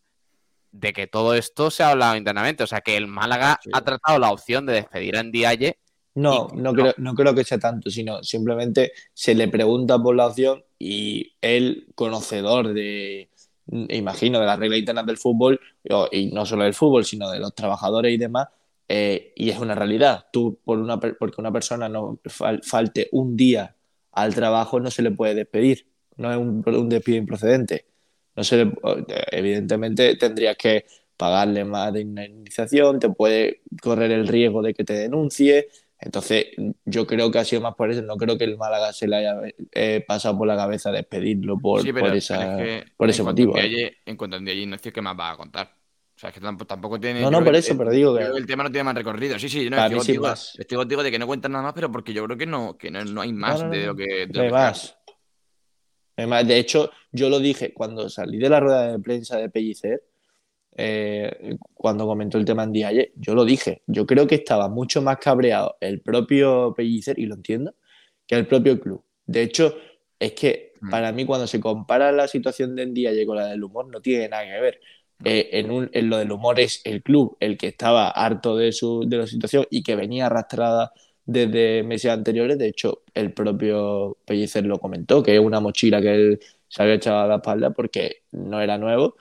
de 0.71 0.93
que 0.93 1.07
todo 1.07 1.33
esto 1.33 1.71
se 1.71 1.83
ha 1.83 1.91
hablado 1.91 2.15
internamente. 2.15 2.63
O 2.63 2.67
sea, 2.67 2.81
que 2.81 2.97
el 2.97 3.07
Málaga 3.07 3.59
ha 3.73 3.81
tratado 3.81 4.19
la 4.19 4.31
opción 4.31 4.65
de 4.65 4.73
despedir 4.73 5.17
a 5.17 5.23
Ndiaye. 5.23 5.77
No, 6.15 6.49
no, 6.53 6.73
Creo, 6.73 6.93
no 6.97 7.13
creo 7.13 7.33
que 7.33 7.43
sea 7.43 7.59
tanto, 7.59 7.89
sino 7.89 8.23
simplemente 8.23 8.91
se 9.13 9.35
le 9.35 9.47
pregunta 9.47 9.97
por 9.99 10.15
la 10.15 10.27
opción 10.27 10.63
y 10.77 11.33
él, 11.41 11.87
conocedor 11.95 12.73
de, 12.73 13.29
imagino, 13.89 14.39
de 14.39 14.45
las 14.45 14.59
reglas 14.59 14.79
internas 14.79 15.05
del 15.05 15.17
fútbol, 15.17 15.59
y 16.11 16.27
no 16.27 16.45
solo 16.45 16.63
del 16.63 16.73
fútbol, 16.73 17.05
sino 17.05 17.29
de 17.29 17.39
los 17.39 17.53
trabajadores 17.53 18.13
y 18.13 18.17
demás, 18.17 18.47
eh, 18.87 19.33
y 19.35 19.49
es 19.49 19.59
una 19.59 19.75
realidad. 19.75 20.25
Tú, 20.33 20.59
por 20.63 20.79
una, 20.79 20.99
porque 20.99 21.39
una 21.39 21.51
persona 21.51 21.87
no 21.87 22.19
falte 22.63 23.07
un 23.11 23.37
día 23.37 23.75
al 24.11 24.33
trabajo, 24.33 24.79
no 24.79 24.89
se 24.91 25.03
le 25.03 25.11
puede 25.11 25.35
despedir. 25.35 25.87
No 26.17 26.31
es 26.31 26.37
un, 26.37 26.63
un 26.65 26.89
despido 26.89 27.17
improcedente 27.17 27.85
no 28.39 28.45
sé, 28.45 28.71
evidentemente 29.31 30.15
tendrías 30.15 30.55
que 30.55 30.85
pagarle 31.17 31.65
más 31.65 31.91
de 31.91 31.99
indemnización, 31.99 32.97
te 32.97 33.09
puede 33.09 33.63
correr 33.81 34.11
el 34.11 34.29
riesgo 34.29 34.61
de 34.61 34.73
que 34.73 34.85
te 34.85 34.93
denuncie. 34.93 35.67
Entonces, 35.99 36.45
yo 36.85 37.05
creo 37.05 37.29
que 37.29 37.39
ha 37.39 37.43
sido 37.43 37.61
más 37.61 37.75
por 37.75 37.91
eso. 37.91 38.01
No 38.01 38.15
creo 38.15 38.37
que 38.37 38.45
el 38.45 38.57
Málaga 38.57 38.93
se 38.93 39.09
le 39.09 39.17
haya 39.17 39.41
eh, 39.73 40.05
pasado 40.07 40.37
por 40.37 40.47
la 40.47 40.55
cabeza 40.55 40.89
despedirlo 40.89 41.59
por, 41.59 41.81
por, 41.93 42.15
esa, 42.15 42.57
por 42.95 43.09
ese 43.09 43.23
motivo. 43.23 43.57
¿eh? 43.57 43.97
en 44.05 44.15
cuanto 44.15 44.37
a 44.37 44.39
no 44.39 44.77
sé 44.77 44.93
¿qué 44.93 45.01
más 45.01 45.19
va 45.19 45.31
a 45.31 45.35
contar? 45.35 45.75
O 46.15 46.19
sea, 46.19 46.29
es 46.29 46.35
que 46.35 46.41
tampoco, 46.65 46.97
tiene. 46.97 47.21
No, 47.21 47.31
no, 47.31 47.43
por 47.43 47.55
eso, 47.55 47.77
pero 47.77 47.91
digo 47.91 48.17
que. 48.17 48.23
El 48.23 48.45
tema 48.45 48.63
no 48.63 48.71
tiene 48.71 48.85
más 48.85 48.95
recorrido. 48.95 49.37
Sí, 49.37 49.49
sí, 49.49 49.69
no, 49.69 49.77
estoy, 49.77 49.97
contigo, 49.97 50.27
estoy, 50.27 50.77
contigo, 50.77 51.03
de 51.03 51.11
que 51.11 51.19
no 51.19 51.27
cuentan 51.27 51.51
nada 51.51 51.65
más, 51.65 51.73
pero 51.73 51.91
porque 51.91 52.13
yo 52.13 52.23
creo 52.23 52.37
que 52.37 52.45
no, 52.45 52.77
que 52.77 52.89
no, 52.89 53.21
hay 53.21 53.33
más 53.33 53.69
de 53.69 53.85
lo 53.85 53.95
que. 53.95 54.27
no 54.27 54.41
hay 54.41 54.51
más. 54.51 54.97
De 56.27 56.57
hecho, 56.57 56.91
yo 57.11 57.29
lo 57.29 57.39
dije 57.39 57.73
cuando 57.73 58.09
salí 58.09 58.37
de 58.37 58.49
la 58.49 58.59
rueda 58.59 58.91
de 58.91 58.99
prensa 58.99 59.37
de 59.37 59.49
Pellicer, 59.49 60.03
eh, 60.75 61.57
cuando 61.73 62.05
comentó 62.05 62.37
el 62.37 62.45
tema 62.45 62.63
en 62.63 62.71
Dialle, 62.71 63.13
yo 63.15 63.35
lo 63.35 63.45
dije. 63.45 63.83
Yo 63.87 64.05
creo 64.05 64.27
que 64.27 64.35
estaba 64.35 64.69
mucho 64.69 65.01
más 65.01 65.17
cabreado 65.17 65.77
el 65.81 66.01
propio 66.01 66.73
Pellicer, 66.75 67.19
y 67.19 67.25
lo 67.25 67.35
entiendo, 67.35 67.75
que 68.27 68.35
el 68.35 68.47
propio 68.47 68.79
club. 68.79 69.03
De 69.25 69.41
hecho, 69.41 69.75
es 70.19 70.33
que 70.33 70.73
mm. 70.81 70.89
para 70.89 71.11
mí 71.11 71.25
cuando 71.25 71.47
se 71.47 71.59
compara 71.59 72.11
la 72.11 72.27
situación 72.27 72.75
de 72.75 72.85
Ndiaye 72.85 73.25
con 73.25 73.37
la 73.37 73.47
del 73.47 73.63
humor 73.63 73.87
no 73.89 74.01
tiene 74.01 74.29
nada 74.29 74.45
que 74.45 74.61
ver. 74.61 74.79
Eh, 75.25 75.49
en, 75.53 75.89
en, 75.91 76.09
lo 76.09 76.17
del 76.17 76.31
humor 76.31 76.59
es 76.61 76.81
el 76.85 77.03
club 77.03 77.35
el 77.41 77.57
que 77.57 77.67
estaba 77.67 78.09
harto 78.09 78.55
de, 78.55 78.71
su, 78.71 79.03
de 79.05 79.17
la 79.17 79.27
situación 79.27 79.65
y 79.69 79.83
que 79.83 79.95
venía 79.95 80.27
arrastrada 80.27 80.93
desde 81.31 81.83
meses 81.83 82.11
anteriores. 82.11 82.57
De 82.57 82.67
hecho, 82.67 83.03
el 83.13 83.33
propio 83.33 84.17
Pellicer 84.25 84.65
lo 84.65 84.79
comentó, 84.79 85.21
que 85.23 85.35
es 85.35 85.39
una 85.39 85.59
mochila 85.59 86.01
que 86.01 86.13
él 86.13 86.39
se 86.67 86.81
había 86.81 86.95
echado 86.95 87.19
a 87.19 87.27
la 87.27 87.35
espalda 87.35 87.71
porque 87.71 88.23
no 88.31 88.61
era 88.61 88.77
nuevo. 88.77 89.15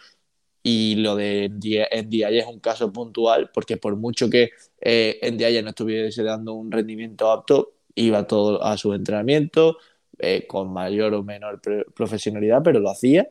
Y 0.63 0.97
lo 0.97 1.17
de 1.17 1.49
Ndiaye 1.51 2.39
es 2.41 2.47
un 2.47 2.61
caso 2.61 2.93
puntual 2.93 3.51
porque 3.55 3.77
por 3.77 3.97
mucho 3.97 4.29
que 4.31 4.51
eh, 4.81 5.21
Ndiaye 5.33 5.63
no 5.63 5.71
estuviese 5.71 6.23
dando 6.23 6.55
un 6.55 6.71
rendimiento 6.73 7.31
apto, 7.31 7.75
iba 7.95 8.27
todo 8.27 8.63
a 8.63 8.77
su 8.77 8.93
entrenamiento 8.95 9.79
eh, 10.19 10.47
con 10.47 10.73
mayor 10.73 11.15
o 11.15 11.23
menor 11.23 11.61
profesionalidad, 11.95 12.63
pero 12.65 12.81
lo 12.81 12.91
hacía. 12.91 13.29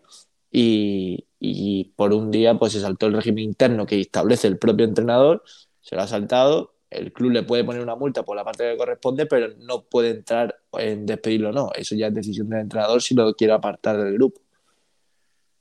Y, 0.51 1.25
y, 1.39 1.85
por 1.95 2.13
un 2.13 2.31
día 2.31 2.57
pues 2.57 2.73
se 2.73 2.81
saltó 2.81 3.07
el 3.07 3.13
régimen 3.13 3.43
interno 3.43 3.85
que 3.85 3.99
establece 3.99 4.47
el 4.47 4.57
propio 4.57 4.85
entrenador, 4.85 5.43
se 5.81 5.95
lo 5.95 6.01
ha 6.03 6.07
saltado 6.07 6.76
el 6.89 7.11
club 7.11 7.31
le 7.31 7.43
puede 7.43 7.63
poner 7.63 7.81
una 7.81 7.95
multa 7.95 8.23
por 8.23 8.35
la 8.35 8.43
parte 8.43 8.71
que 8.71 8.77
corresponde, 8.77 9.25
pero 9.25 9.53
no 9.57 9.83
puede 9.83 10.11
entrar 10.11 10.57
en 10.73 11.05
despedirlo 11.05 11.49
o 11.49 11.53
no. 11.53 11.71
Eso 11.75 11.95
ya 11.95 12.07
es 12.07 12.13
decisión 12.13 12.49
del 12.49 12.61
entrenador 12.61 13.01
si 13.01 13.13
lo 13.13 13.33
quiere 13.33 13.53
apartar 13.53 13.97
del 13.97 14.13
grupo. 14.13 14.41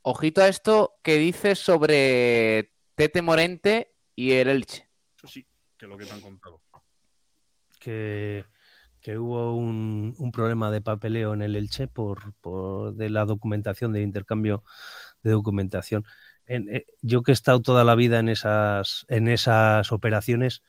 Ojito 0.03 0.41
a 0.41 0.49
esto 0.49 0.99
que 1.03 1.17
dice 1.17 1.57
sobre 1.57 2.73
Tete 2.95 3.23
Morente 3.23 3.93
y 4.15 4.33
el 4.33 4.49
Elche. 4.49 4.89
Eso 5.17 5.27
sí, 5.27 5.47
que 5.77 5.87
es 5.87 5.91
lo 5.91 5.99
que 5.99 6.05
te 6.05 6.13
han 6.13 6.21
contado. 6.21 6.63
Que, 7.81 8.45
hubo 9.17 9.55
un, 9.55 10.33
problema 10.33 10.71
de 10.71 10.81
papeleo 10.81 11.35
en 11.35 11.43
el 11.43 11.57
Elche 11.57 11.87
por, 11.87 12.35
por 12.41 12.95
de 12.95 13.11
la 13.11 13.25
documentación, 13.25 13.93
de 13.93 14.03
intercambio 14.03 14.65
de 15.23 15.33
documentación. 15.33 16.05
Eh, 16.47 16.87
yo 17.03 17.23
que 17.23 17.33
he 17.33 17.35
estado 17.35 17.61
toda 17.61 17.85
la 17.85 17.97
vida 17.97 18.21
en 18.21 18.29
esas, 18.29 19.05
en 19.09 19.29
esas 19.29 19.91
operaciones, 19.91 20.63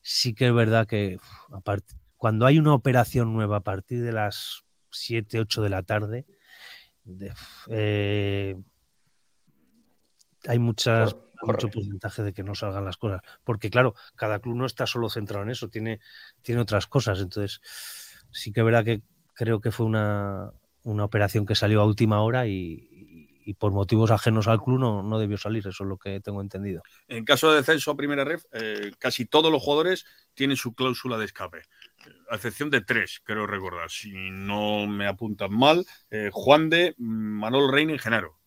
sí 0.00 0.34
que 0.34 0.46
es 0.46 0.54
verdad 0.54 0.86
que, 0.86 1.18
aparte, 1.52 1.94
cuando 2.16 2.46
hay 2.46 2.58
una 2.58 2.74
operación 2.74 3.32
nueva 3.32 3.58
a 3.58 3.60
partir 3.60 4.02
de 4.02 4.12
las 4.12 4.64
7, 4.90 5.40
8 5.40 5.62
de 5.62 5.68
la 5.68 5.82
tarde, 5.82 6.26
eh, 7.68 8.56
hay 10.46 10.58
muchas, 10.58 11.16
mucho 11.42 11.68
porcentaje 11.68 12.22
de 12.22 12.32
que 12.32 12.42
no 12.42 12.54
salgan 12.54 12.84
las 12.84 12.96
cosas. 12.96 13.20
Porque, 13.44 13.70
claro, 13.70 13.94
cada 14.14 14.40
club 14.40 14.56
no 14.56 14.66
está 14.66 14.86
solo 14.86 15.10
centrado 15.10 15.44
en 15.44 15.50
eso, 15.50 15.68
tiene, 15.68 16.00
tiene 16.42 16.60
otras 16.60 16.86
cosas. 16.86 17.20
Entonces, 17.20 17.60
sí 18.30 18.52
que 18.52 18.62
verá 18.62 18.84
que 18.84 19.02
creo 19.34 19.60
que 19.60 19.70
fue 19.70 19.86
una, 19.86 20.52
una 20.82 21.04
operación 21.04 21.46
que 21.46 21.54
salió 21.54 21.80
a 21.80 21.86
última 21.86 22.22
hora 22.22 22.46
y, 22.46 22.88
por 23.54 23.72
motivos 23.72 24.10
ajenos 24.10 24.48
al 24.48 24.62
club 24.62 24.78
no, 24.78 25.02
no, 25.02 25.18
debió 25.18 25.38
salir, 25.38 25.66
eso 25.66 25.84
es 25.84 25.88
lo 25.88 25.98
que 25.98 26.20
tengo 26.20 26.40
entendido. 26.40 26.82
En 27.08 27.24
caso 27.24 27.50
de 27.50 27.58
descenso 27.58 27.90
a 27.90 27.96
primera 27.96 28.24
ref, 28.24 28.44
eh, 28.52 28.92
casi 28.98 29.26
todos 29.26 29.52
los 29.52 29.62
jugadores 29.62 30.04
tienen 30.34 30.56
su 30.56 30.74
cláusula 30.74 31.18
de 31.18 31.26
escape, 31.26 31.62
a 32.30 32.36
excepción 32.36 32.70
de 32.70 32.80
tres, 32.80 33.20
creo 33.24 33.46
recordar, 33.46 33.90
si 33.90 34.12
no 34.12 34.86
me 34.86 35.06
apuntan 35.06 35.52
mal, 35.52 35.86
eh, 36.10 36.30
Juan 36.32 36.70
de, 36.70 36.94
Manol 36.98 37.72
Reina 37.72 37.92
y 37.92 37.98
Genaro. 37.98 38.38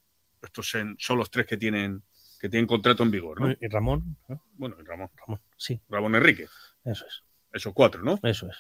Estos 0.42 0.70
son 0.70 1.18
los 1.18 1.30
tres 1.32 1.46
que 1.46 1.58
tienen 1.58 2.04
que 2.40 2.50
tienen 2.50 2.68
contrato 2.68 3.04
en 3.04 3.12
vigor, 3.12 3.42
¿no? 3.42 3.52
¿Y 3.52 3.68
Ramón? 3.68 4.18
Bueno, 4.54 4.78
y 4.82 4.86
Ramón. 4.86 5.10
Ramón, 5.16 5.42
sí. 5.58 5.80
Ramón 5.90 6.16
Enrique. 6.16 6.48
Eso 6.86 7.06
es. 7.06 7.24
Esos 7.52 7.74
cuatro, 7.74 8.02
¿no? 8.02 8.18
Eso 8.24 8.48
es. 8.48 8.56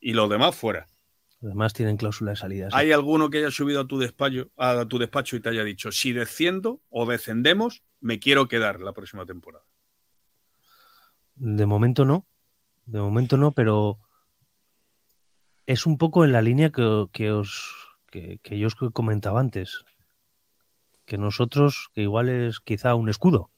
Y 0.00 0.12
los 0.12 0.28
demás 0.28 0.56
fuera. 0.56 0.86
Los 1.42 1.50
demás 1.50 1.72
tienen 1.72 1.96
cláusula 1.96 2.30
de 2.30 2.36
salida. 2.36 2.68
¿Hay 2.72 2.92
alguno 2.92 3.28
que 3.28 3.38
haya 3.38 3.50
subido 3.50 3.80
a 3.80 3.86
tu 3.86 3.98
despacho, 3.98 4.48
a 4.56 4.86
tu 4.86 4.98
despacho 4.98 5.34
y 5.34 5.40
te 5.40 5.48
haya 5.48 5.64
dicho, 5.64 5.90
si 5.90 6.12
desciendo 6.12 6.80
o 6.88 7.04
descendemos, 7.04 7.82
me 8.00 8.20
quiero 8.20 8.46
quedar 8.46 8.80
la 8.80 8.92
próxima 8.92 9.26
temporada? 9.26 9.64
De 11.34 11.66
momento 11.66 12.04
no. 12.04 12.28
De 12.86 13.00
momento 13.00 13.36
no, 13.36 13.50
pero 13.50 13.98
es 15.66 15.84
un 15.84 15.98
poco 15.98 16.24
en 16.24 16.30
la 16.30 16.42
línea 16.42 16.70
que, 16.70 17.06
que 17.12 17.32
os 17.32 17.74
que, 18.10 18.38
que 18.40 18.58
yo 18.58 18.68
os 18.68 18.76
comentaba 18.92 19.40
antes 19.40 19.84
que 21.04 21.18
nosotros, 21.18 21.88
que 21.92 22.02
igual 22.02 22.28
es 22.28 22.60
quizá 22.60 22.94
un 22.94 23.08
escudo 23.08 23.50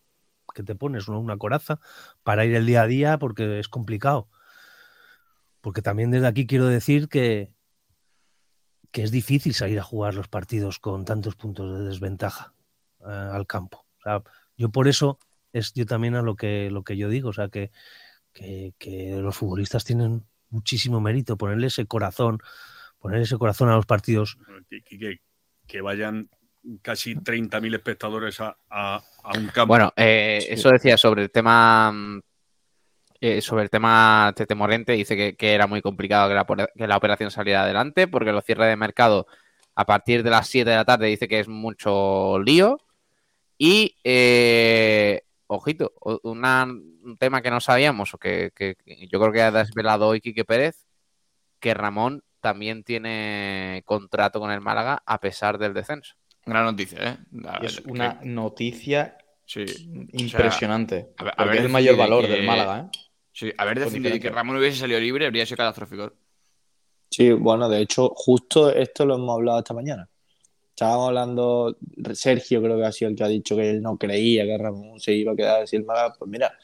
que 0.55 0.63
te 0.63 0.75
pones, 0.75 1.09
una 1.09 1.37
coraza 1.37 1.81
para 2.23 2.47
ir 2.47 2.55
el 2.55 2.65
día 2.65 2.83
a 2.83 2.87
día 2.87 3.19
porque 3.19 3.59
es 3.59 3.69
complicado. 3.69 4.29
Porque 5.61 5.83
también 5.83 6.11
desde 6.11 6.29
aquí 6.29 6.47
quiero 6.47 6.67
decir 6.67 7.09
que, 7.09 7.54
que 8.95 9.03
es 9.03 9.11
difícil 9.11 9.55
salir 9.55 9.81
a 9.81 9.83
jugar 9.83 10.15
los 10.15 10.29
partidos 10.29 10.79
con 10.79 11.05
tantos 11.05 11.35
puntos 11.35 11.77
de 11.77 11.85
desventaja 11.85 12.55
eh, 13.01 13.07
al 13.09 13.45
campo. 13.45 13.85
yo 14.57 14.69
por 14.71 14.87
eso 14.87 15.19
es 15.53 15.73
yo 15.75 15.85
también 15.85 16.15
a 16.15 16.23
lo 16.23 16.37
que, 16.37 16.71
lo 16.71 16.85
que 16.85 16.97
yo 16.97 17.09
digo, 17.09 17.31
o 17.31 17.33
sea, 17.33 17.49
que, 17.49 17.73
que, 18.33 19.19
los 19.21 19.37
futbolistas 19.37 19.85
tienen 19.85 20.25
muchísimo 20.49 21.01
mérito, 21.01 21.37
ponerle 21.37 21.67
ese 21.67 21.87
corazón, 21.87 22.39
poner 23.01 23.21
ese 23.21 23.37
corazón 23.37 23.69
a 23.69 23.75
los 23.75 23.85
partidos. 23.85 24.39
Que, 24.69 25.19
que 25.67 25.81
vayan 25.81 26.31
casi 26.81 27.17
30.000 27.17 27.75
espectadores 27.75 28.39
a, 28.41 29.03
un 29.37 29.49
campo. 29.49 29.73
Bueno, 29.73 29.93
eh, 29.97 30.39
eso 30.51 30.71
decía 30.71 30.97
sobre 30.97 31.25
el 31.25 31.33
tema 31.33 31.93
eh, 33.27 33.41
sobre 33.41 33.63
el 33.63 33.71
tema 33.71 34.35
Tete 34.37 34.55
Morente, 34.55 34.93
dice 34.93 35.35
que, 35.35 35.55
era 35.55 35.67
muy 35.67 35.81
complicado 35.81 36.29
que 36.29 36.87
la, 36.87 36.97
operación 36.99 37.31
saliera 37.31 37.63
adelante 37.63 38.07
porque 38.07 38.33
los 38.33 38.45
cierres 38.45 38.69
de 38.69 38.77
mercado 38.77 39.27
a 39.75 39.87
partir 39.87 40.23
de 40.23 40.29
las 40.29 40.47
7 40.47 40.69
de 40.69 40.77
la 40.77 40.85
tarde 40.85 41.07
dice 41.07 41.27
que 41.27 41.41
es 41.41 41.49
mucho 41.49 42.39
lío. 42.41 42.79
Y, 43.57 43.97
eh, 44.05 45.23
ojito, 45.47 45.95
un 46.23 47.17
tema 47.19 47.41
que 47.41 47.51
no 47.51 47.63
sabíamos 47.63 48.13
o 48.13 48.19
que, 48.19 48.53
que, 48.55 48.77
yo 49.11 49.19
creo 49.19 49.33
que 49.33 49.41
ha 49.41 49.51
desvelado 49.51 50.09
hoy 50.09 50.21
Quique 50.21 50.45
Pérez, 50.45 50.85
que 51.61 51.73
Ramón 51.73 52.25
también 52.43 52.85
tiene 52.85 53.85
contrato 53.87 54.39
con 54.39 54.51
el 54.51 54.61
Málaga 54.61 55.03
a 55.07 55.19
pesar 55.19 55.57
del 55.57 55.73
descenso. 55.73 56.15
Gran 56.45 56.67
noticia, 56.67 56.99
¿eh? 57.03 57.19
es 57.63 57.81
una 57.87 58.21
noticia 58.23 59.17
impresionante. 60.13 61.15
a 61.17 61.45
ver, 61.47 61.57
es 61.57 61.63
el 61.63 61.69
mayor 61.71 61.97
valor 61.97 62.29
del 62.29 62.45
Málaga, 62.45 62.81
¿eh? 62.81 62.99
Sí, 63.35 63.53
haber 63.59 63.81
decidido 63.81 64.19
que 64.21 64.31
Ramón 64.31 64.57
hubiese 64.57 64.79
salido 64.79 65.01
libre 65.01 65.27
habría 65.27 65.45
sido 65.45 65.57
catastrófico. 65.57 66.13
Sí, 67.11 67.33
bueno, 67.33 67.69
de 67.69 67.81
hecho, 67.81 68.13
justo 68.15 68.71
esto 68.71 69.05
lo 69.05 69.17
hemos 69.17 69.35
hablado 69.35 69.59
esta 69.59 69.75
mañana. 69.75 70.09
Estábamos 70.71 71.09
hablando, 71.09 71.77
Sergio 72.15 72.63
creo 72.63 72.77
que 72.77 72.85
ha 72.85 72.93
sido 72.93 73.11
el 73.11 73.17
que 73.17 73.25
ha 73.25 73.29
dicho 73.29 73.57
que 73.57 73.71
él 73.71 73.83
no 73.83 73.99
creía 73.99 74.45
que 74.45 74.57
Ramón 74.57 75.01
se 75.01 75.13
iba 75.15 75.33
a 75.33 75.37
quedar 75.37 75.67
sin 75.67 75.81
el 75.81 75.87
Málaga. 75.87 76.15
Pues 76.17 76.31
mira, 76.31 76.57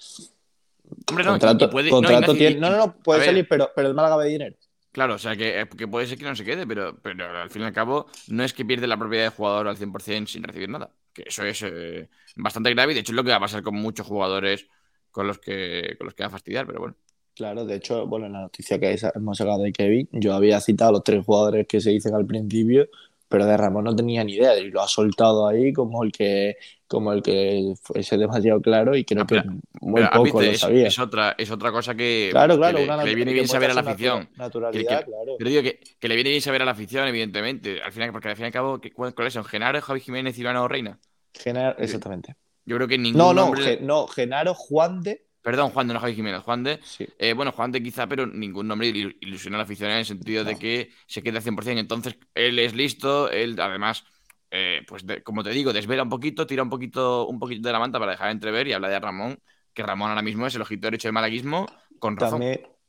Hombre, 1.09 1.25
no, 1.25 1.31
contrato, 1.33 1.71
puede, 1.71 1.91
contrato 1.91 2.35
tiene, 2.35 2.57
no, 2.57 2.71
no, 2.71 2.77
no, 2.77 2.97
puede 2.97 3.25
salir, 3.25 3.47
pero, 3.49 3.71
pero 3.75 3.89
el 3.89 3.95
Málaga 3.95 4.17
ve 4.17 4.29
dinero. 4.29 4.57
Claro, 4.93 5.15
o 5.15 5.19
sea, 5.19 5.37
que, 5.37 5.69
que, 5.77 5.87
puede 5.87 6.07
ser 6.07 6.19
que 6.19 6.25
no 6.25 6.35
se 6.35 6.45
quede, 6.45 6.67
pero, 6.67 6.97
pero 7.01 7.43
al 7.43 7.51
fin 7.51 7.63
y 7.63 7.65
al 7.65 7.73
cabo 7.73 8.07
no 8.29 8.43
es 8.43 8.53
que 8.53 8.65
pierde 8.65 8.87
la 8.87 8.97
propiedad 8.97 9.25
de 9.25 9.31
jugador 9.31 9.69
al 9.69 9.77
100% 9.77 10.27
sin 10.27 10.43
recibir 10.43 10.69
nada. 10.69 10.91
Que 11.13 11.25
eso 11.27 11.45
es 11.45 11.63
eh, 11.63 12.09
bastante 12.37 12.71
grave 12.71 12.93
y 12.93 12.95
de 12.95 13.01
hecho 13.01 13.13
es 13.13 13.17
lo 13.17 13.25
que 13.25 13.31
va 13.31 13.37
a 13.37 13.41
pasar 13.41 13.63
con 13.63 13.75
muchos 13.75 14.07
jugadores 14.07 14.67
con 15.11 15.27
los 15.27 15.39
que, 15.39 15.95
con 15.99 16.07
los 16.07 16.15
que 16.15 16.23
va 16.23 16.29
a 16.29 16.31
fastidiar, 16.31 16.67
pero 16.67 16.81
bueno. 16.81 16.97
Claro, 17.35 17.65
de 17.65 17.77
hecho, 17.77 18.07
bueno, 18.07 18.27
en 18.27 18.33
la 18.33 18.41
noticia 18.43 18.79
que 18.79 18.99
hemos 19.15 19.39
sacado 19.39 19.63
de 19.63 19.73
Kevin, 19.73 20.09
yo 20.13 20.35
había 20.35 20.61
citado 20.61 20.91
a 20.91 20.93
los 20.93 21.05
tres 21.05 21.25
jugadores 21.25 21.67
que 21.67 21.81
se 21.81 21.91
dicen 21.91 22.15
al 22.15 22.27
principio, 22.27 22.89
pero 23.31 23.47
de 23.47 23.57
Ramón 23.57 23.85
no 23.85 23.95
tenía 23.95 24.25
ni 24.25 24.35
idea 24.35 24.59
y 24.59 24.71
lo 24.71 24.83
ha 24.83 24.89
soltado 24.89 25.47
ahí 25.47 25.73
como 25.73 26.03
el 26.03 26.11
que 26.11 26.57
como 26.89 27.13
el 27.13 27.23
que 27.23 27.73
fuese 27.81 28.19
demasiado 28.19 28.61
claro 28.61 28.97
y 28.97 29.05
creo 29.05 29.25
que 29.25 29.41
muy 29.81 30.03
poco 30.13 30.43
lo 30.43 30.55
sabía. 30.55 30.89
Es, 30.89 30.99
otra, 30.99 31.37
es 31.39 31.49
otra 31.49 31.71
cosa 31.71 31.95
que, 31.95 32.31
claro, 32.33 32.57
claro, 32.57 32.81
le, 33.05 33.15
viene 33.15 33.33
bien 33.33 33.47
saber 33.47 33.71
a 33.71 33.75
la 33.75 33.83
afición. 33.83 34.29
Naturalidad, 34.37 35.05
claro. 35.05 35.37
Pero 35.39 35.51
digo 35.51 35.63
que, 35.63 36.09
le 36.09 36.15
viene 36.17 36.31
bien 36.31 36.43
saber 36.43 36.63
a 36.63 36.65
la 36.65 36.73
afición, 36.73 37.07
evidentemente. 37.07 37.81
Al 37.81 37.93
final, 37.93 38.11
porque 38.11 38.29
al 38.29 38.35
fin 38.35 38.43
y 38.43 38.47
al 38.47 38.53
cabo, 38.53 38.81
¿cuáles 39.15 39.33
son? 39.33 39.45
¿Genaro, 39.45 39.81
Javi 39.81 40.01
Jiménez 40.01 40.37
y 40.37 40.41
Iván 40.41 40.69
Reina? 40.69 40.99
Genaro, 41.33 41.79
exactamente. 41.79 42.35
Yo 42.71 42.77
creo 42.77 42.87
que 42.87 42.99
ningún 42.99 43.19
No, 43.19 43.35
no, 43.35 43.47
nombre... 43.47 43.81
no, 43.83 44.07
Genaro, 44.07 44.55
Juan 44.55 45.01
de 45.01 45.27
Perdón, 45.43 45.71
Juan 45.71 45.89
de, 45.89 45.95
no 45.95 45.99
Javi 45.99 46.15
Jiménez. 46.15 46.41
Juan 46.43 46.63
de, 46.63 46.79
eh, 47.19 47.33
bueno, 47.33 47.51
Juan 47.51 47.73
de 47.73 47.83
quizá, 47.83 48.07
pero 48.07 48.29
ningún 48.29 48.69
nombre 48.69 48.89
ilusiona 48.89 49.57
a 49.57 49.59
la 49.59 49.65
afición 49.65 49.91
en 49.91 49.97
el 49.97 50.05
sentido 50.05 50.45
de 50.45 50.57
que 50.57 50.91
se 51.07 51.21
quede 51.21 51.39
al 51.39 51.43
100%. 51.43 51.81
Entonces, 51.81 52.17
él 52.33 52.61
es 52.61 52.75
listo, 52.75 53.29
él 53.29 53.59
además, 53.59 54.05
eh, 54.53 54.83
pues 54.87 55.05
como 55.25 55.43
te 55.43 55.51
digo, 55.51 55.73
desvela 55.73 56.05
un 56.05 56.11
poquito, 56.11 56.47
tira 56.47 56.63
un 56.63 56.71
poquito, 56.71 57.27
un 57.27 57.41
poquito 57.41 57.67
de 57.67 57.73
la 57.73 57.81
manta 57.81 57.99
para 57.99 58.13
dejar 58.13 58.31
entrever 58.31 58.69
y 58.69 58.73
habla 58.73 58.89
de 58.89 59.01
Ramón, 59.01 59.41
que 59.75 59.83
Ramón 59.83 60.11
ahora 60.11 60.23
mismo 60.23 60.47
es 60.47 60.55
el 60.55 60.63
ojito 60.63 60.87
derecho 60.87 61.09
del 61.09 61.15
malaguismo, 61.15 61.67
con 61.99 62.17
razón. 62.17 62.41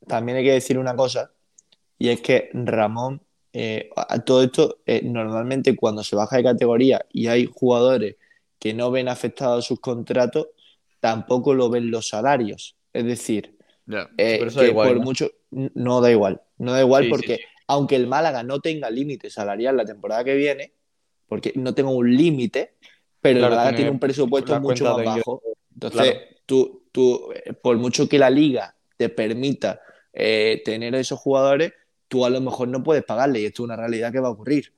También, 0.05 0.37
hay 0.37 0.43
que 0.43 0.51
decir 0.51 0.77
una 0.77 0.95
cosa, 0.95 1.31
y 1.97 2.09
es 2.09 2.21
que 2.21 2.51
Ramón, 2.53 3.23
eh, 3.53 3.89
todo 4.25 4.43
esto, 4.43 4.77
normalmente 5.03 5.75
cuando 5.75 6.03
se 6.03 6.15
baja 6.15 6.37
de 6.37 6.43
categoría 6.43 7.03
y 7.11 7.27
hay 7.27 7.49
jugadores 7.51 8.17
que 8.61 8.75
no 8.75 8.91
ven 8.91 9.09
afectados 9.09 9.65
sus 9.65 9.79
contratos, 9.79 10.49
tampoco 10.99 11.55
lo 11.55 11.71
ven 11.71 11.89
los 11.89 12.09
salarios. 12.09 12.77
Es 12.93 13.05
decir, 13.05 13.57
eh, 14.17 14.71
por 14.71 14.99
mucho 14.99 15.31
no 15.49 15.99
da 15.99 16.11
igual, 16.11 16.43
no 16.59 16.71
da 16.71 16.81
igual 16.81 17.09
porque 17.09 17.39
aunque 17.65 17.95
el 17.95 18.05
Málaga 18.05 18.43
no 18.43 18.59
tenga 18.59 18.91
límite 18.91 19.31
salarial 19.31 19.77
la 19.77 19.85
temporada 19.85 20.23
que 20.23 20.35
viene, 20.35 20.73
porque 21.27 21.53
no 21.55 21.73
tengo 21.73 21.89
un 21.89 22.15
límite, 22.15 22.75
pero 23.19 23.39
el 23.39 23.49
Málaga 23.49 23.75
tiene, 23.75 23.89
un 23.89 23.99
presupuesto 23.99 24.59
mucho 24.61 24.83
más 24.85 25.05
bajo. 25.05 25.41
Entonces, 25.73 26.17
tú, 26.45 26.83
tú, 26.91 27.31
eh, 27.33 27.53
por 27.53 27.77
mucho 27.77 28.07
que 28.07 28.19
la 28.19 28.29
liga 28.29 28.75
te 28.95 29.09
permita 29.09 29.81
eh, 30.13 30.61
tener 30.63 30.93
a 30.93 30.99
esos 30.99 31.17
jugadores, 31.17 31.73
tú 32.07 32.25
a 32.25 32.29
lo 32.29 32.41
mejor 32.41 32.67
no 32.67 32.83
puedes 32.83 33.03
pagarle 33.03 33.39
y 33.39 33.45
esto 33.45 33.63
es 33.63 33.65
una 33.65 33.75
realidad 33.75 34.11
que 34.11 34.19
va 34.19 34.27
a 34.27 34.31
ocurrir. 34.31 34.71